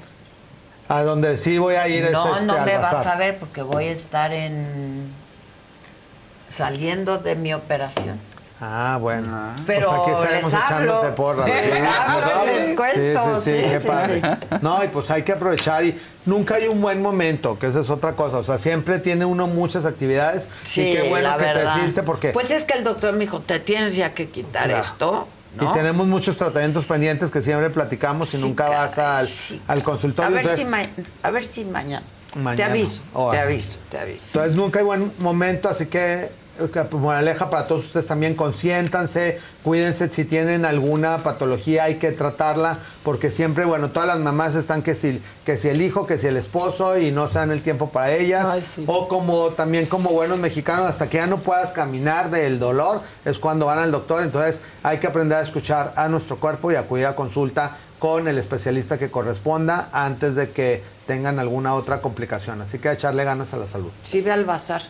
A 0.89 1.03
donde 1.03 1.35
sí 1.37 1.57
voy 1.57 1.75
a 1.75 1.87
ir 1.87 2.09
No, 2.11 2.25
es 2.27 2.33
este, 2.33 2.45
no 2.45 2.53
al 2.53 2.65
me 2.65 2.75
vas 2.77 2.93
bazar. 2.93 3.15
a 3.15 3.17
ver 3.19 3.37
porque 3.39 3.61
voy 3.61 3.85
a 3.87 3.91
estar 3.91 4.33
en 4.33 5.11
saliendo 6.49 7.17
de 7.19 7.35
mi 7.35 7.53
operación. 7.53 8.19
Ah, 8.59 8.97
bueno. 8.99 9.53
Pero 9.67 9.87
pues 9.89 10.01
aquí 10.01 10.11
estaremos 10.11 10.51
les 10.51 10.61
hablo. 10.61 10.75
echándote 10.77 11.07
porras. 11.13 11.45
Sí, 11.61 11.69
les 11.69 12.75
cuento. 12.75 13.39
Sí, 13.39 13.51
sí, 13.51 13.51
sí, 13.51 13.57
Sí, 13.61 13.69
qué 13.69 13.79
sí, 13.79 13.87
padre. 13.87 14.21
sí. 14.21 14.47
No, 14.61 14.83
y 14.83 14.87
pues 14.87 15.11
hay 15.11 15.21
que 15.23 15.31
aprovechar 15.33 15.85
y 15.85 15.99
nunca 16.25 16.55
hay 16.55 16.67
un 16.67 16.81
buen 16.81 17.01
momento, 17.01 17.59
que 17.59 17.67
esa 17.67 17.81
es 17.81 17.89
otra 17.89 18.13
cosa. 18.13 18.37
O 18.37 18.43
sea, 18.43 18.57
siempre 18.57 18.99
tiene 18.99 19.25
uno 19.25 19.45
muchas 19.47 19.85
actividades 19.85 20.49
Sí, 20.63 20.81
y 20.81 20.93
qué 20.95 21.03
bueno 21.09 21.29
la 21.29 21.37
que 21.37 21.43
verdad. 21.45 21.61
te 21.61 21.67
decidiste 21.79 22.03
porque 22.03 22.29
Pues 22.29 22.49
es 22.51 22.63
que 22.63 22.77
el 22.77 22.83
doctor 22.83 23.13
me 23.13 23.19
dijo, 23.19 23.41
te 23.41 23.59
tienes 23.59 23.95
ya 23.95 24.13
que 24.13 24.29
quitar 24.29 24.65
Claro. 24.65 24.81
esto, 24.83 25.27
¿no? 25.55 25.69
Y 25.69 25.73
tenemos 25.73 26.07
muchos 26.07 26.35
tratamientos 26.37 26.85
pendientes 26.85 27.29
que 27.31 27.41
siempre 27.41 27.69
platicamos 27.69 28.33
y 28.33 28.37
Sí, 28.37 28.43
nunca 28.47 28.69
vas 28.69 28.97
al, 28.97 29.27
sí, 29.27 29.61
al 29.67 29.83
consultorio. 29.83 30.29
A 30.29 30.29
ver, 30.31 30.41
entonces, 30.41 30.59
si 30.59 30.65
ma- 30.69 30.87
a 31.23 31.31
ver 31.31 31.45
si 31.45 31.65
mañana. 31.65 32.05
Te 32.33 32.39
Mañana. 32.39 32.71
aviso, 32.73 33.01
te 33.31 33.39
aviso, 33.39 33.77
te 33.89 33.97
aviso. 33.97 34.25
entonces 34.27 34.55
nunca 34.55 34.79
hay 34.79 34.85
buen 34.85 35.11
momento, 35.17 35.69
así 35.69 35.85
que, 35.87 35.89
que, 35.89 36.29
moraleja 36.91 37.49
para 37.49 37.67
todos 37.67 37.85
ustedes 37.85 38.07
también, 38.07 38.35
consiéntanse, 38.35 39.39
cuídense, 39.63 40.09
si 40.09 40.25
tienen 40.25 40.65
alguna 40.65 41.19
patología 41.23 41.85
hay 41.85 41.95
que 41.95 42.11
tratarla, 42.11 42.79
porque 43.03 43.31
siempre, 43.31 43.65
bueno, 43.65 43.91
todas 43.91 44.07
las 44.07 44.19
mamás 44.19 44.55
están 44.55 44.81
que 44.81 44.93
si, 44.93 45.21
que 45.45 45.57
si 45.57 45.69
el 45.69 45.81
hijo, 45.81 46.05
que 46.05 46.17
si 46.17 46.27
el 46.27 46.37
esposo 46.37 46.97
y 46.97 47.11
no 47.11 47.27
se 47.27 47.39
dan 47.39 47.51
el 47.51 47.61
tiempo 47.61 47.89
para 47.89 48.11
ellas, 48.11 48.45
Ay, 48.49 48.63
sí. 48.63 48.83
o 48.87 49.07
como 49.07 49.49
también 49.49 49.85
como 49.85 50.09
buenos 50.11 50.37
mexicanos, 50.37 50.85
hasta 50.85 51.09
que 51.09 51.17
ya 51.17 51.27
no 51.27 51.39
puedas 51.39 51.71
caminar 51.71 52.29
del 52.29 52.59
dolor, 52.59 53.01
es 53.25 53.39
cuando 53.39 53.65
van 53.65 53.79
al 53.79 53.91
doctor, 53.91 54.23
entonces 54.23 54.61
hay 54.83 54.99
que 54.99 55.07
aprender 55.07 55.37
a 55.37 55.41
escuchar 55.41 55.93
a 55.95 56.07
nuestro 56.07 56.39
cuerpo 56.39 56.71
y 56.71 56.75
acudir 56.75 57.05
a 57.05 57.15
consulta 57.15 57.77
con 57.99 58.27
el 58.27 58.37
especialista 58.37 58.99
que 58.99 59.09
corresponda 59.09 59.89
antes 59.91 60.35
de 60.35 60.51
que 60.51 60.83
tengan 61.07 61.39
alguna 61.39 61.73
otra 61.73 62.01
complicación. 62.01 62.61
Así 62.61 62.79
que 62.79 62.89
a 62.89 62.93
echarle 62.93 63.23
ganas 63.23 63.53
a 63.53 63.57
la 63.57 63.65
salud. 63.65 63.89
Sí, 64.03 64.21
ve 64.21 64.31
al 64.31 64.45
bazar. 64.45 64.81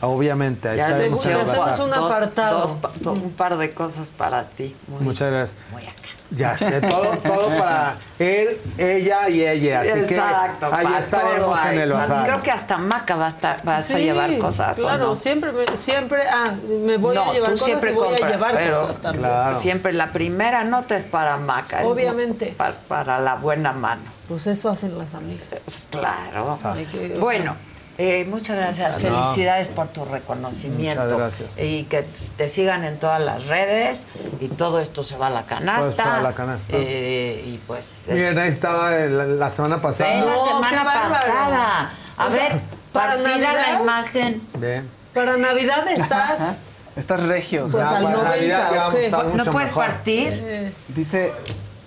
Obviamente, 0.00 0.68
ahí 0.68 0.78
el 0.78 1.12
hacemos 1.14 1.80
un 1.80 1.92
apartado. 1.94 2.60
dos 2.60 2.74
pa- 2.76 2.92
do- 3.00 3.12
un 3.12 3.32
par 3.32 3.56
de 3.58 3.72
cosas 3.72 4.10
para 4.10 4.44
ti. 4.44 4.76
Muy, 4.86 5.00
Muchas 5.00 5.30
gracias. 5.30 5.56
muy 5.72 5.82
acá. 5.82 5.92
Ya 6.30 6.56
sé, 6.58 6.82
todo, 6.82 7.06
todo 7.22 7.48
para 7.58 7.96
él, 8.18 8.60
ella 8.76 9.30
y 9.30 9.46
ella. 9.46 9.80
Así 9.80 9.88
Exacto, 9.88 10.68
que 10.68 10.76
ahí 10.76 10.86
estaremos 11.00 11.38
todo 11.56 11.62
en 11.62 11.68
hay. 11.70 11.78
el 11.78 11.92
bazar. 11.92 12.26
Creo 12.26 12.42
que 12.42 12.50
hasta 12.50 12.76
Maca 12.76 13.16
va 13.16 13.24
a 13.24 13.28
estar, 13.28 13.60
vas 13.64 13.90
a 13.90 13.98
llevar 13.98 14.36
cosas. 14.38 14.78
¿o 14.78 14.82
Claro, 14.82 15.06
no? 15.06 15.14
siempre, 15.16 15.52
me- 15.52 15.74
siempre, 15.78 16.24
ah, 16.30 16.52
me 16.84 16.98
voy 16.98 17.14
no, 17.14 17.30
a 17.30 17.32
llevar 17.32 17.46
tú 17.48 17.52
cosas 17.52 17.64
siempre 17.64 17.90
y 17.92 17.94
voy 17.94 18.08
compras, 18.08 18.30
a 18.30 18.34
llevar 18.34 18.54
pero 18.56 18.80
cosas 18.82 19.00
también. 19.00 19.24
Claro. 19.24 19.58
siempre 19.58 19.92
la 19.94 20.12
primera 20.12 20.64
nota 20.64 20.96
es 20.96 21.02
para 21.02 21.38
Maca. 21.38 21.82
¿eh? 21.82 21.86
Obviamente. 21.86 22.54
Para, 22.58 22.74
para 22.74 23.18
la 23.20 23.36
buena 23.36 23.72
mano. 23.72 24.02
Pues 24.28 24.46
eso 24.46 24.68
hacen 24.68 24.98
las 24.98 25.14
amigas. 25.14 25.48
Pues 25.64 25.88
claro. 25.90 26.58
Hay 26.62 26.84
que- 26.84 27.14
o 27.16 27.20
Bueno, 27.20 27.56
eh, 27.98 28.24
muchas 28.26 28.56
gracias. 28.56 29.02
No. 29.02 29.22
Felicidades 29.22 29.68
por 29.70 29.88
tu 29.88 30.04
reconocimiento. 30.04 31.02
Muchas 31.02 31.18
gracias. 31.18 31.58
Y 31.58 31.84
que 31.84 32.06
te 32.36 32.48
sigan 32.48 32.84
en 32.84 32.98
todas 32.98 33.20
las 33.20 33.48
redes 33.48 34.06
y 34.40 34.48
todo 34.48 34.80
esto 34.80 35.02
se 35.04 35.16
va 35.18 35.26
a 35.26 35.30
la 35.30 35.42
canasta. 35.42 35.80
Todo 35.80 35.90
esto 35.90 36.02
va 36.08 36.18
a 36.18 36.22
la 36.22 36.34
canasta. 36.34 36.72
Eh, 36.76 37.42
y 37.46 37.58
pues. 37.66 38.08
es- 38.08 38.14
Miren, 38.14 38.38
ahí 38.38 38.48
estaba 38.48 38.90
la, 38.92 39.24
la 39.24 39.50
semana 39.50 39.82
pasada. 39.82 40.10
Ven 40.14 40.26
la 40.26 40.44
semana 40.44 40.84
bárbaro. 40.84 41.08
pasada. 41.14 41.90
A 42.16 42.26
O 42.26 42.30
sea, 42.30 42.48
ver, 42.48 42.60
para 42.92 43.14
partida 43.14 43.38
la 43.38 43.52
Navidad- 43.52 43.80
imagen. 43.82 44.48
Bien. 44.54 44.90
Para 45.14 45.36
Navidad 45.36 45.88
estás 45.88 46.54
Estás 46.96 47.22
regio. 47.22 47.68
pues 47.70 47.82
Ya, 47.88 47.96
al 47.96 48.02
para 48.04 48.16
90 48.16 48.70
Navidad 48.70 49.24
¿No 49.34 49.44
puedes 49.52 49.68
mejor. 49.70 49.86
partir? 49.86 50.32
Eh, 50.34 50.72
Dice, 50.88 51.32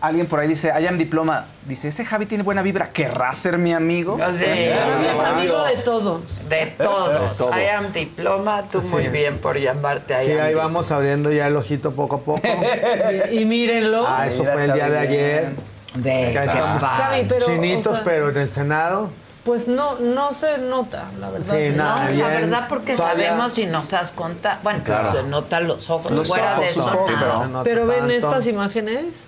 Alguien 0.01 0.25
por 0.25 0.39
ahí 0.39 0.47
dice, 0.47 0.73
I 0.79 0.87
am 0.87 0.97
diploma. 0.97 1.45
Dice, 1.67 1.87
ese 1.89 2.03
Javi 2.03 2.25
tiene 2.25 2.43
buena 2.43 2.63
vibra, 2.63 2.91
¿querrá 2.91 3.31
ser 3.35 3.59
mi 3.59 3.71
amigo? 3.71 4.17
Sí. 4.17 4.45
Javi 4.45 5.05
es 5.05 5.19
amigo 5.19 5.63
de 5.63 5.75
todos. 5.83 6.21
De 6.49 6.65
todos. 6.77 7.37
todos. 7.37 7.55
I 7.55 7.67
am 7.67 7.93
diploma, 7.93 8.63
tú 8.71 8.81
muy 8.81 9.09
bien 9.09 9.37
por 9.37 9.57
llamarte 9.59 10.15
I 10.15 10.25
Sí, 10.25 10.31
ahí 10.31 10.47
diploma. 10.47 10.63
vamos 10.67 10.91
abriendo 10.91 11.31
ya 11.31 11.45
el 11.47 11.55
ojito 11.55 11.91
poco 11.91 12.15
a 12.15 12.19
poco. 12.21 12.41
Y 13.31 13.45
mírenlo. 13.45 14.05
Ah, 14.07 14.27
eso 14.27 14.43
fue 14.43 14.65
el 14.65 14.73
día 14.73 14.89
de 14.89 14.97
ayer. 14.97 15.53
De 15.93 16.27
Acá 16.29 16.45
estamos 16.45 16.81
Javi, 16.81 17.25
pero, 17.29 17.45
chinitos, 17.45 17.87
o 17.87 17.95
sea- 17.95 18.03
pero 18.03 18.29
en 18.29 18.37
el 18.37 18.49
Senado. 18.49 19.11
Pues 19.43 19.67
no, 19.67 19.95
no 19.99 20.33
se 20.33 20.57
nota, 20.59 21.05
la 21.19 21.29
verdad. 21.31 21.55
Sí, 21.57 21.69
No, 21.75 21.83
nada, 21.83 22.05
la 22.05 22.11
bien. 22.11 22.27
verdad, 22.27 22.65
porque 22.69 22.93
Todavía- 22.95 23.25
sabemos 23.29 23.57
y 23.57 23.65
nos 23.65 23.91
has 23.93 24.11
contado. 24.11 24.59
Bueno, 24.63 24.81
Claro. 24.83 25.11
se 25.11 25.23
notan 25.23 25.67
los 25.67 25.89
ojos 25.89 26.11
Los 26.11 26.27
fuera 26.27 26.53
ojos, 26.53 26.63
de 26.63 26.69
eso. 26.71 26.99
sí, 27.05 27.13
pero 27.19 27.47
nota 27.47 27.63
Pero 27.63 27.85
ven 27.87 28.09
estas 28.11 28.45
imágenes, 28.47 29.27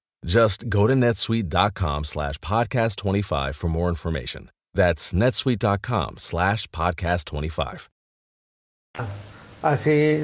Just 0.25 0.69
go 0.69 0.85
to 0.87 0.93
netsuite.com 0.93 2.03
slash 2.03 2.37
podcast 2.39 2.97
25 2.97 3.55
for 3.55 3.67
more 3.67 3.89
information. 3.89 4.51
That's 4.73 5.13
netsuite.com 5.13 6.17
slash 6.19 6.67
podcast 6.67 7.25
25. 7.25 7.89
Así, 9.63 10.23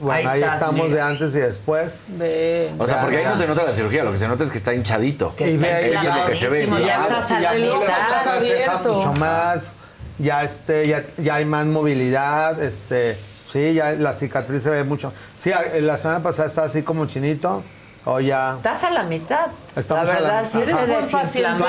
bueno, 0.00 0.12
Ahí 0.12 0.26
ahí, 0.26 0.40
estás, 0.42 0.54
estamos 0.54 0.88
mira. 0.88 0.94
de 0.94 1.00
antes 1.00 1.34
y 1.34 1.38
después. 1.40 2.04
Ven. 2.08 2.80
O 2.80 2.86
sea, 2.86 3.02
porque 3.02 3.18
ahí 3.18 3.24
no 3.24 3.36
se 3.36 3.46
nota 3.46 3.62
la 3.64 3.72
cirugía, 3.72 4.04
lo 4.04 4.10
que 4.12 4.16
se 4.18 4.28
nota 4.28 4.44
es 4.44 4.50
que 4.50 4.58
está 4.58 4.74
hinchadito. 4.74 5.34
Ahí, 5.38 5.54
Eso 5.62 6.08
es 6.10 6.16
lo 6.16 6.26
que 6.26 6.34
se 6.34 6.48
ve. 6.48 6.66
ya 6.66 6.78
ya 6.80 7.08
la 7.08 7.22
ceja 7.22 8.36
abierto. 8.36 8.94
mucho 8.94 9.12
más, 9.14 9.76
ya 10.18 10.42
este, 10.42 10.88
ya, 10.88 11.06
ya 11.18 11.34
hay 11.36 11.44
más 11.44 11.66
movilidad, 11.66 12.62
este, 12.62 13.18
sí, 13.50 13.74
ya 13.74 13.92
la 13.92 14.12
cicatriz 14.14 14.62
se 14.62 14.70
ve 14.70 14.84
mucho. 14.84 15.12
Sí, 15.36 15.50
la 15.80 15.98
semana 15.98 16.22
pasada 16.22 16.48
estaba 16.48 16.66
así 16.66 16.82
como 16.82 17.04
chinito, 17.06 17.62
o 18.04 18.20
ya. 18.20 18.54
Estás 18.56 18.84
a 18.84 18.90
la 18.90 19.02
mitad. 19.04 19.48
Estamos 19.76 20.06
la 20.06 20.12
verdad, 20.14 20.46
sí 20.50 20.60
¿Eres 20.60 20.76
te 20.76 20.86
buen 20.86 21.10
paciente? 21.10 21.64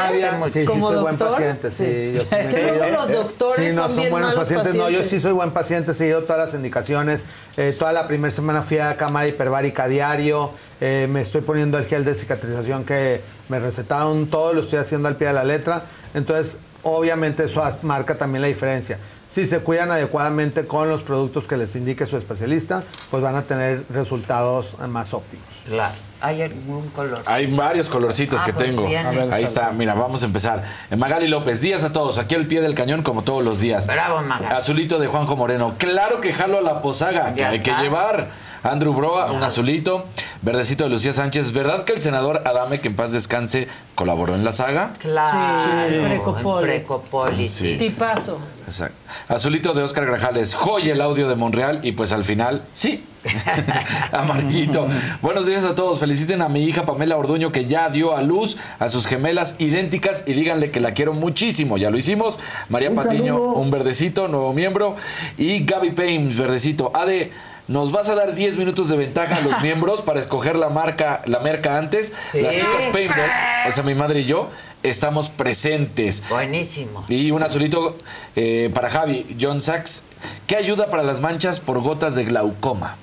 Sí, 0.52 0.60
sí, 0.62 0.66
¿Como 0.66 0.90
soy 0.90 1.02
buen 1.02 1.18
doctor? 1.18 1.38
paciente, 1.38 1.70
sí. 1.72 1.86
Sí. 1.86 2.12
yo 2.16 2.22
sí 2.22 2.36
Es 2.36 2.48
que 2.48 2.62
luego 2.64 2.86
los 2.98 3.12
doctores 3.12 3.70
Sí, 3.70 3.76
no 3.76 3.88
son 3.88 3.96
bien 3.98 4.10
buenos 4.10 4.30
malos 4.30 4.44
pacientes. 4.48 4.76
No, 4.76 4.90
yo 4.90 5.04
sí 5.04 5.20
soy 5.20 5.34
buen 5.34 5.52
paciente, 5.52 5.92
he 5.92 5.94
seguido 5.94 6.24
todas 6.24 6.46
las 6.48 6.54
indicaciones. 6.56 7.26
Eh, 7.58 7.76
toda 7.78 7.92
la 7.92 8.08
primera 8.08 8.32
semana 8.32 8.64
fui 8.64 8.78
a 8.80 8.96
cámara 8.98 9.28
hiperbárica 9.28 9.88
diario. 9.88 10.52
eh, 10.82 11.08
me 11.10 11.22
estoy 11.22 11.42
poniendo 11.42 11.78
el 11.78 11.86
gel 11.86 12.06
de 12.06 12.16
cicatrización 12.16 12.86
que 12.86 13.22
me 13.50 13.60
recetaron. 13.60 14.28
Todo 14.30 14.54
lo 14.54 14.62
estoy 14.62 14.80
haciendo 14.80 15.08
al 15.08 15.18
pie 15.18 15.28
de 15.28 15.34
la 15.34 15.44
letra. 15.44 15.84
Entonces, 16.14 16.58
obviamente 16.84 17.44
eso 17.46 17.64
marca 17.84 18.18
también 18.18 18.42
la 18.42 18.48
diferencia. 18.48 18.98
Si 19.28 19.46
se 19.46 19.60
cuidan 19.60 19.92
adecuadamente 19.92 20.66
con 20.66 20.90
los 20.90 21.04
productos 21.04 21.48
que 21.48 21.58
les 21.58 21.76
indique 21.76 22.08
su 22.08 22.18
especialista, 22.18 22.84
pues 23.12 23.22
van 23.22 23.36
a 23.36 23.44
tener 23.44 23.84
resultados 23.90 24.80
más 24.88 25.14
óptimos. 25.14 25.46
Claro. 25.66 25.94
¿Hay 26.22 26.42
algún 26.42 26.90
color? 26.90 27.22
Hay 27.26 27.48
varios 27.48 27.90
colorcitos 27.90 28.42
Ah, 28.42 28.46
que 28.46 28.54
pues 28.54 28.66
tengo. 28.66 28.84
ver, 28.90 29.34
Ahí 29.34 29.44
está, 29.44 29.72
mira, 29.72 29.94
vamos 29.94 30.22
a 30.24 30.26
empezar. 30.26 30.64
Eh, 30.92 30.96
Magali 30.96 31.28
López, 31.28 31.62
días 31.62 31.84
a 31.84 31.94
todos, 31.94 32.18
aquí 32.18 32.36
al 32.36 32.46
pie 32.48 32.62
del 32.62 32.76
cañón 32.76 33.04
como 33.04 33.22
todos 33.22 33.44
los 33.44 33.62
días. 33.62 33.88
Bravo, 33.88 34.22
Magali. 34.22 34.54
Azulito 34.56 35.00
de 35.00 35.08
Juanjo 35.08 35.36
Moreno, 35.36 35.76
claro 35.78 36.20
que 36.22 36.34
jalo 36.34 36.58
a 36.58 36.62
la 36.62 36.82
posaga, 36.82 37.34
que 37.36 37.46
hay 37.46 37.60
que 37.62 37.72
llevar. 37.82 38.30
Andrew 38.62 38.94
Broa, 38.94 39.32
un 39.32 39.42
azulito. 39.42 40.06
Verdecito 40.42 40.84
de 40.84 40.90
Lucía 40.90 41.14
Sánchez, 41.14 41.54
¿verdad 41.54 41.86
que 41.86 41.94
el 41.94 42.02
senador 42.02 42.44
Adame, 42.46 42.82
que 42.82 42.90
en 42.90 42.96
paz 42.98 43.14
descanse, 43.14 43.70
colaboró 43.96 44.36
en 44.36 44.44
la 44.44 44.52
saga? 44.52 44.92
Claro. 45.00 45.90
Sí, 45.90 45.96
Precopoli. 46.06 46.68
Precopoli. 46.68 47.48
Sí. 47.48 47.78
Tipazo. 47.78 48.38
Exacto. 48.66 48.96
Azulito 49.30 49.74
de 49.74 49.84
Oscar 49.84 50.06
Grajales, 50.06 50.56
joya 50.56 50.92
el 50.92 51.00
audio 51.00 51.30
de 51.30 51.36
Monreal 51.36 51.80
y 51.84 51.94
pues 51.94 52.12
al 52.12 52.26
final, 52.26 52.64
sí. 52.74 53.06
Amarguito. 54.12 54.88
Buenos 55.22 55.46
días 55.46 55.66
a 55.66 55.76
todos. 55.76 56.00
Feliciten 56.00 56.42
a 56.42 56.50
mi 56.50 56.64
hija 56.64 56.86
Pamela 56.86 57.18
Orduño 57.18 57.52
que 57.52 57.66
ya 57.66 57.90
dio 57.90 58.16
a 58.16 58.22
luz 58.22 58.58
a 58.80 58.88
sus 58.88 59.08
gemelas 59.08 59.56
idénticas 59.60 60.24
y 60.28 60.34
díganle 60.34 60.72
que 60.72 60.80
la 60.80 60.94
quiero 60.94 61.14
muchísimo. 61.14 61.78
Ya 61.78 61.90
lo 61.90 61.98
hicimos. 61.98 62.40
María 62.70 62.90
Un 62.90 62.96
Patiño, 62.96 63.34
saludo. 63.34 63.54
un 63.54 63.72
verdecito, 63.72 64.28
nuevo 64.28 64.54
miembro. 64.54 64.96
Y 65.38 65.66
Gaby 65.66 65.92
Payne, 65.92 66.34
verdecito. 66.34 66.92
Ade, 66.96 67.32
¿nos 67.68 67.92
vas 67.92 68.10
a 68.10 68.16
dar 68.16 68.36
10 68.36 68.58
minutos 68.58 68.88
de 68.90 68.98
ventaja 68.98 69.38
a 69.38 69.42
los 69.42 69.62
miembros 69.62 70.02
para 70.02 70.20
escoger 70.20 70.56
la 70.56 70.70
marca, 70.70 71.22
la 71.26 71.40
merca 71.40 71.78
antes? 71.78 72.14
Sí. 72.32 72.42
Las 72.42 72.56
chicas 72.56 72.86
Paintball, 72.92 73.30
o 73.68 73.72
sea, 73.72 73.84
mi 73.84 73.96
madre 73.96 74.22
y 74.22 74.26
yo, 74.26 74.50
estamos 74.84 75.30
presentes. 75.30 76.24
Buenísimo. 76.30 77.04
Y 77.10 77.32
un 77.32 77.44
azulito 77.44 77.98
eh, 78.36 78.70
para 78.74 78.90
Javi, 78.90 79.36
John 79.40 79.62
Sachs. 79.62 80.04
¿Qué 80.48 80.56
ayuda 80.56 80.90
para 80.90 81.04
las 81.04 81.20
manchas 81.20 81.60
por 81.60 81.80
gotas 81.82 82.16
de 82.16 82.24
glaucoma? 82.26 82.96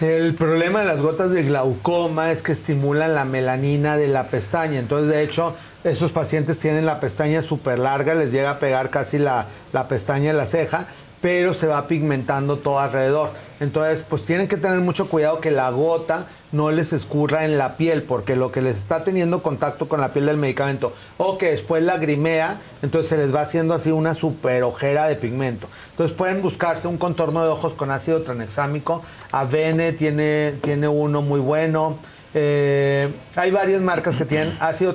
El 0.00 0.34
problema 0.34 0.80
de 0.80 0.86
las 0.86 1.00
gotas 1.00 1.32
de 1.32 1.42
glaucoma 1.42 2.30
es 2.30 2.44
que 2.44 2.52
estimulan 2.52 3.16
la 3.16 3.24
melanina 3.24 3.96
de 3.96 4.06
la 4.06 4.28
pestaña. 4.28 4.78
Entonces, 4.78 5.08
de 5.08 5.24
hecho, 5.24 5.56
esos 5.82 6.12
pacientes 6.12 6.60
tienen 6.60 6.86
la 6.86 7.00
pestaña 7.00 7.42
súper 7.42 7.80
larga, 7.80 8.14
les 8.14 8.30
llega 8.30 8.50
a 8.50 8.58
pegar 8.60 8.90
casi 8.90 9.18
la, 9.18 9.46
la 9.72 9.88
pestaña 9.88 10.30
de 10.30 10.38
la 10.38 10.46
ceja, 10.46 10.86
pero 11.20 11.54
se 11.54 11.66
va 11.66 11.86
pigmentando 11.86 12.58
todo 12.58 12.78
alrededor. 12.78 13.30
Entonces, 13.60 14.04
pues 14.08 14.24
tienen 14.24 14.46
que 14.46 14.56
tener 14.56 14.78
mucho 14.80 15.08
cuidado 15.08 15.40
que 15.40 15.50
la 15.50 15.70
gota 15.70 16.26
no 16.52 16.70
les 16.70 16.92
escurra 16.92 17.44
en 17.44 17.58
la 17.58 17.76
piel, 17.76 18.04
porque 18.04 18.36
lo 18.36 18.52
que 18.52 18.62
les 18.62 18.76
está 18.76 19.02
teniendo 19.02 19.42
contacto 19.42 19.88
con 19.88 20.00
la 20.00 20.12
piel 20.12 20.26
del 20.26 20.36
medicamento, 20.36 20.92
o 21.16 21.38
que 21.38 21.50
después 21.50 21.82
lagrimea, 21.82 22.60
entonces 22.82 23.08
se 23.08 23.18
les 23.18 23.34
va 23.34 23.40
haciendo 23.40 23.74
así 23.74 23.90
una 23.90 24.14
super 24.14 24.62
ojera 24.62 25.08
de 25.08 25.16
pigmento. 25.16 25.68
Entonces 25.90 26.16
pueden 26.16 26.40
buscarse 26.40 26.86
un 26.86 26.98
contorno 26.98 27.42
de 27.42 27.48
ojos 27.48 27.74
con 27.74 27.90
ácido 27.90 28.22
tranexámico. 28.22 29.02
Avene 29.32 29.92
tiene, 29.92 30.54
tiene 30.62 30.86
uno 30.86 31.20
muy 31.20 31.40
bueno. 31.40 31.98
Eh, 32.34 33.08
hay 33.36 33.50
varias 33.50 33.80
marcas 33.80 34.16
que 34.16 34.24
tienen 34.24 34.56
ácido 34.60 34.94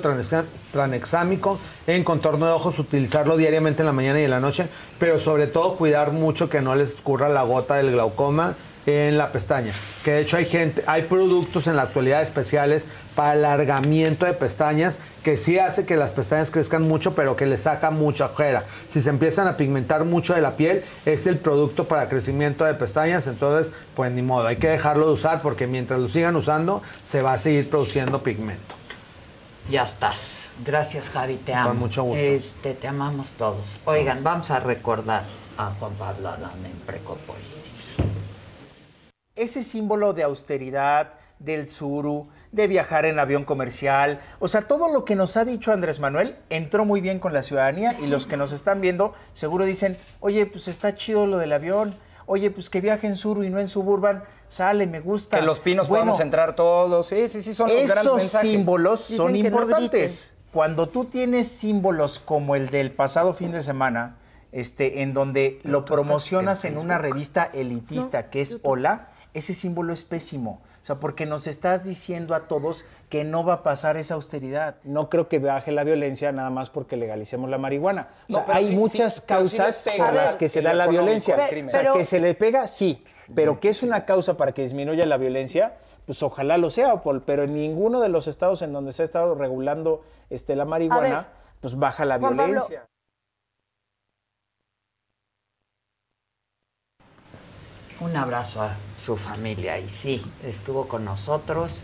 tranexámico 0.72 1.58
en 1.86 2.04
contorno 2.04 2.46
de 2.46 2.52
ojos, 2.52 2.78
utilizarlo 2.78 3.36
diariamente 3.36 3.82
en 3.82 3.86
la 3.86 3.92
mañana 3.92 4.20
y 4.20 4.24
en 4.24 4.30
la 4.30 4.40
noche, 4.40 4.68
pero 4.98 5.18
sobre 5.18 5.46
todo 5.46 5.76
cuidar 5.76 6.12
mucho 6.12 6.48
que 6.48 6.60
no 6.60 6.74
les 6.74 6.94
escurra 6.94 7.28
la 7.28 7.42
gota 7.42 7.76
del 7.76 7.90
glaucoma 7.90 8.54
en 8.86 9.18
la 9.18 9.32
pestaña. 9.32 9.72
Que 10.04 10.12
de 10.12 10.20
hecho 10.20 10.36
hay 10.36 10.44
gente, 10.44 10.84
hay 10.86 11.02
productos 11.02 11.66
en 11.66 11.76
la 11.76 11.82
actualidad 11.82 12.22
especiales 12.22 12.86
para 13.14 13.32
alargamiento 13.32 14.26
de 14.26 14.34
pestañas 14.34 14.98
que 15.24 15.36
sí 15.38 15.58
hace 15.58 15.86
que 15.86 15.96
las 15.96 16.12
pestañas 16.12 16.50
crezcan 16.52 16.86
mucho, 16.86 17.14
pero 17.14 17.34
que 17.34 17.46
le 17.46 17.58
saca 17.58 17.90
mucha 17.90 18.26
ojera. 18.26 18.66
Si 18.86 19.00
se 19.00 19.08
empiezan 19.08 19.48
a 19.48 19.56
pigmentar 19.56 20.04
mucho 20.04 20.34
de 20.34 20.42
la 20.42 20.56
piel, 20.56 20.84
es 21.06 21.26
el 21.26 21.38
producto 21.38 21.88
para 21.88 22.08
crecimiento 22.08 22.64
de 22.64 22.74
pestañas, 22.74 23.26
entonces 23.26 23.72
pues 23.96 24.12
ni 24.12 24.22
modo, 24.22 24.46
hay 24.46 24.56
que 24.56 24.68
dejarlo 24.68 25.06
de 25.06 25.14
usar 25.14 25.42
porque 25.42 25.66
mientras 25.66 25.98
lo 25.98 26.08
sigan 26.08 26.36
usando 26.36 26.82
se 27.02 27.22
va 27.22 27.32
a 27.32 27.38
seguir 27.38 27.68
produciendo 27.70 28.22
pigmento. 28.22 28.76
Ya 29.70 29.82
estás. 29.82 30.50
Gracias, 30.62 31.08
Javi, 31.08 31.36
te 31.36 31.54
amo. 31.54 31.70
Con 31.70 31.78
mucho 31.78 32.02
gusto. 32.02 32.22
Este, 32.22 32.74
te 32.74 32.86
amamos 32.86 33.32
todos. 33.32 33.78
Oigan, 33.86 34.22
vamos 34.22 34.50
a 34.50 34.60
recordar 34.60 35.24
a 35.56 35.70
Juan 35.80 35.94
Pablo 35.94 36.28
Adame 36.28 36.68
en 36.68 36.78
Precopoli. 36.86 37.40
ese 39.34 39.62
símbolo 39.62 40.12
de 40.12 40.22
austeridad, 40.22 41.14
del 41.38 41.66
suru, 41.66 42.28
de 42.54 42.68
viajar 42.68 43.04
en 43.04 43.18
avión 43.18 43.44
comercial, 43.44 44.20
o 44.38 44.46
sea, 44.46 44.62
todo 44.62 44.88
lo 44.88 45.04
que 45.04 45.16
nos 45.16 45.36
ha 45.36 45.44
dicho 45.44 45.72
Andrés 45.72 45.98
Manuel 45.98 46.36
entró 46.50 46.84
muy 46.84 47.00
bien 47.00 47.18
con 47.18 47.32
la 47.32 47.42
ciudadanía 47.42 47.96
y 47.98 48.06
los 48.06 48.26
que 48.26 48.36
nos 48.36 48.52
están 48.52 48.80
viendo 48.80 49.12
seguro 49.32 49.64
dicen, 49.64 49.96
oye, 50.20 50.46
pues 50.46 50.68
está 50.68 50.94
chido 50.94 51.26
lo 51.26 51.38
del 51.38 51.52
avión, 51.52 51.96
oye, 52.26 52.52
pues 52.52 52.70
que 52.70 52.80
viaje 52.80 53.08
en 53.08 53.16
suru 53.16 53.42
y 53.42 53.50
no 53.50 53.58
en 53.58 53.66
suburban, 53.66 54.22
sale, 54.48 54.86
me 54.86 55.00
gusta. 55.00 55.40
Que 55.40 55.44
los 55.44 55.58
pinos 55.58 55.88
Bueno, 55.88 56.04
podamos 56.04 56.20
entrar 56.20 56.54
todos. 56.54 57.08
Sí, 57.08 57.26
sí, 57.26 57.42
sí, 57.42 57.54
son 57.54 57.66
los 57.66 57.76
grandes 57.76 57.98
esos 57.98 58.16
mensajes. 58.18 58.50
símbolos 58.50 59.00
son 59.00 59.32
no 59.32 59.38
importantes. 59.38 60.32
Cuando 60.52 60.88
tú 60.88 61.06
tienes 61.06 61.48
símbolos 61.48 62.20
como 62.20 62.54
el 62.54 62.70
del 62.70 62.92
pasado 62.92 63.34
fin 63.34 63.50
de 63.50 63.62
semana, 63.62 64.18
este, 64.52 65.02
en 65.02 65.12
donde 65.12 65.58
lo 65.64 65.84
promocionas 65.84 66.64
en 66.64 66.78
una 66.78 66.98
revista 66.98 67.50
elitista 67.52 68.30
que 68.30 68.40
es 68.40 68.58
Hola, 68.62 69.08
ese 69.34 69.52
símbolo 69.54 69.92
es 69.92 70.04
pésimo. 70.04 70.62
O 70.84 70.86
sea, 70.86 70.96
porque 70.96 71.24
nos 71.24 71.46
estás 71.46 71.82
diciendo 71.82 72.34
a 72.34 72.40
todos 72.46 72.84
que 73.08 73.24
no 73.24 73.42
va 73.42 73.54
a 73.54 73.62
pasar 73.62 73.96
esa 73.96 74.16
austeridad. 74.16 74.76
No 74.84 75.08
creo 75.08 75.30
que 75.30 75.38
baje 75.38 75.72
la 75.72 75.82
violencia 75.82 76.30
nada 76.30 76.50
más 76.50 76.68
porque 76.68 76.98
legalicemos 76.98 77.48
la 77.48 77.56
marihuana. 77.56 78.08
O 78.28 78.32
No, 78.32 78.36
sea, 78.36 78.44
pero 78.44 78.58
hay 78.58 78.68
sí- 78.68 78.76
muchas 78.76 79.14
sí, 79.14 79.20
sí 79.20 79.26
causas 79.26 79.82
pega 79.90 80.04
por 80.04 80.14
las 80.14 80.36
que 80.36 80.50
se 80.50 80.60
da 80.60 80.74
la 80.74 80.86
violencia. 80.86 81.36
O 81.36 81.38
sea, 81.38 81.80
Pero- 81.80 81.94
que 81.94 82.04
se 82.04 82.20
le 82.20 82.34
pega, 82.34 82.68
sí. 82.68 83.02
Pero 83.34 83.60
que 83.60 83.70
es 83.70 83.82
una 83.82 84.04
causa 84.04 84.36
para 84.36 84.52
que 84.52 84.60
disminuya 84.60 85.06
la 85.06 85.16
violencia, 85.16 85.72
pues 86.04 86.22
ojalá 86.22 86.58
lo 86.58 86.68
sea, 86.68 87.02
Paul. 87.02 87.22
Pero 87.22 87.44
en 87.44 87.54
ninguno 87.54 88.02
de 88.02 88.10
los 88.10 88.28
estados 88.28 88.60
en 88.60 88.74
donde 88.74 88.92
se 88.92 89.00
ha 89.00 89.04
estado 89.06 89.34
regulando 89.34 90.02
este, 90.28 90.54
la 90.54 90.66
marihuana, 90.66 91.28
pues 91.62 91.78
baja 91.78 92.04
la 92.04 92.18
Juan 92.18 92.36
Pablo, 92.36 92.60
Un 98.00 98.16
abrazo 98.16 98.62
a 98.62 98.74
su 98.96 99.16
familia. 99.16 99.78
Y 99.78 99.88
sí, 99.88 100.24
estuvo 100.44 100.88
con 100.88 101.04
nosotros, 101.04 101.82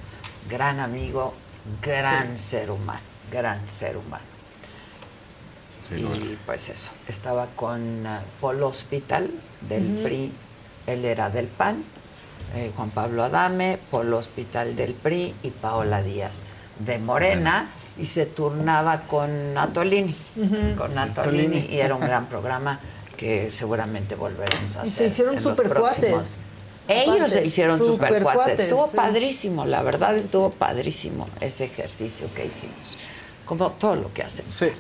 gran 0.48 0.80
amigo, 0.80 1.34
gran 1.82 2.36
ser 2.36 2.70
humano, 2.70 3.00
gran 3.30 3.66
ser 3.68 3.96
humano. 3.96 4.24
y 5.96 6.36
pues 6.46 6.68
eso, 6.68 6.92
estaba 7.08 7.48
con 7.56 8.06
eh, 8.06 8.18
Polo 8.40 8.68
Hospital 8.68 9.30
del. 9.68 10.00
PRI, 10.02 10.32
él 10.86 11.04
era 11.04 11.30
del 11.30 11.46
PAN, 11.48 11.82
eh, 12.54 12.72
Juan 12.76 12.90
Pablo 12.90 13.24
Adame, 13.24 13.78
Polo 13.90 14.18
Hospital 14.18 14.76
del 14.76 14.94
PRI 14.94 15.34
y 15.42 15.50
Paola 15.50 16.02
Díaz 16.02 16.44
de 16.78 16.98
Morena. 16.98 17.68
Y 17.98 18.06
se 18.06 18.24
turnaba 18.24 19.02
con 19.02 19.58
Atolini, 19.58 20.16
Ujú. 20.36 20.76
con 20.78 20.96
Atolini 20.96 21.66
y 21.70 21.80
era 21.80 21.94
un 21.94 22.00
gran 22.00 22.26
programa 22.26 22.78
que 23.20 23.50
seguramente 23.50 24.14
volveremos 24.14 24.76
a 24.76 24.80
Y 24.80 24.82
hacer. 24.84 24.88
se 24.88 25.06
hicieron 25.08 25.42
supercuates. 25.42 25.98
próximos- 25.98 26.38
Ellos 26.88 27.14
se 27.30 27.36
Aparte, 27.36 27.46
hicieron 27.46 27.78
super 27.78 27.98
cuates. 27.98 28.18
supercuates, 28.22 28.60
Estuvo 28.60 28.86
sí. 28.90 28.96
padrísimo, 28.96 29.64
la 29.66 29.82
verdad 29.82 30.16
estuvo 30.16 30.50
padrísimo 30.50 31.28
ese 31.40 31.66
ejercicio 31.66 32.26
que 32.34 32.46
hicimos. 32.46 32.96
Como 33.44 33.72
todo 33.72 33.94
lo 33.96 34.12
que 34.14 34.22
hacemos 34.22 34.60
aquí. 34.62 34.72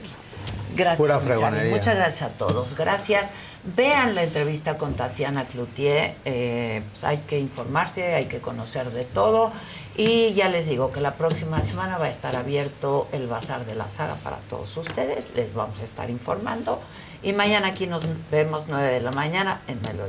Gracias. 0.74 0.98
Pura 0.98 1.20
fregonería. 1.20 1.70
Muchas 1.70 1.94
gracias 1.96 2.22
a 2.22 2.32
todos. 2.32 2.74
Gracias. 2.76 3.30
Vean 3.76 4.14
la 4.14 4.22
entrevista 4.22 4.78
con 4.78 4.94
Tatiana 4.94 5.44
Cloutier. 5.46 6.14
eh, 6.24 6.82
pues 6.90 7.04
hay 7.04 7.18
que 7.18 7.38
informarse, 7.38 8.14
hay 8.14 8.24
que 8.24 8.40
conocer 8.40 8.90
de 8.90 9.04
todo. 9.04 9.52
Y 9.96 10.32
ya 10.32 10.48
les 10.48 10.66
digo 10.66 10.92
que 10.92 11.00
la 11.02 11.14
próxima 11.14 11.60
semana 11.62 11.98
va 11.98 12.06
a 12.06 12.10
estar 12.10 12.34
abierto 12.36 13.06
el 13.12 13.26
Bazar 13.26 13.66
de 13.66 13.74
la 13.74 13.90
Saga 13.90 14.14
para 14.24 14.38
todos 14.48 14.74
ustedes. 14.78 15.30
Les 15.36 15.52
vamos 15.52 15.78
a 15.80 15.84
estar 15.84 16.08
informando. 16.08 16.80
Y 17.22 17.32
mañana 17.32 17.68
aquí 17.68 17.86
nos 17.86 18.04
vemos 18.30 18.66
9 18.68 18.92
de 18.92 19.00
la 19.00 19.12
mañana 19.12 19.60
en 19.68 19.80
Me 19.82 19.92
lo. 19.94 20.04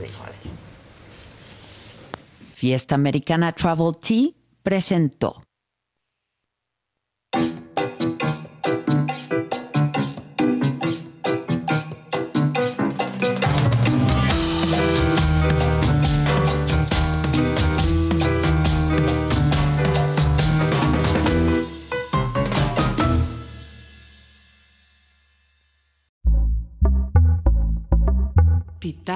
Fiesta 2.54 2.96
Americana 2.96 3.52
Travel 3.54 3.98
Tea 4.00 4.30
presentó. 4.64 5.42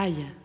Pitaya. 0.06 0.45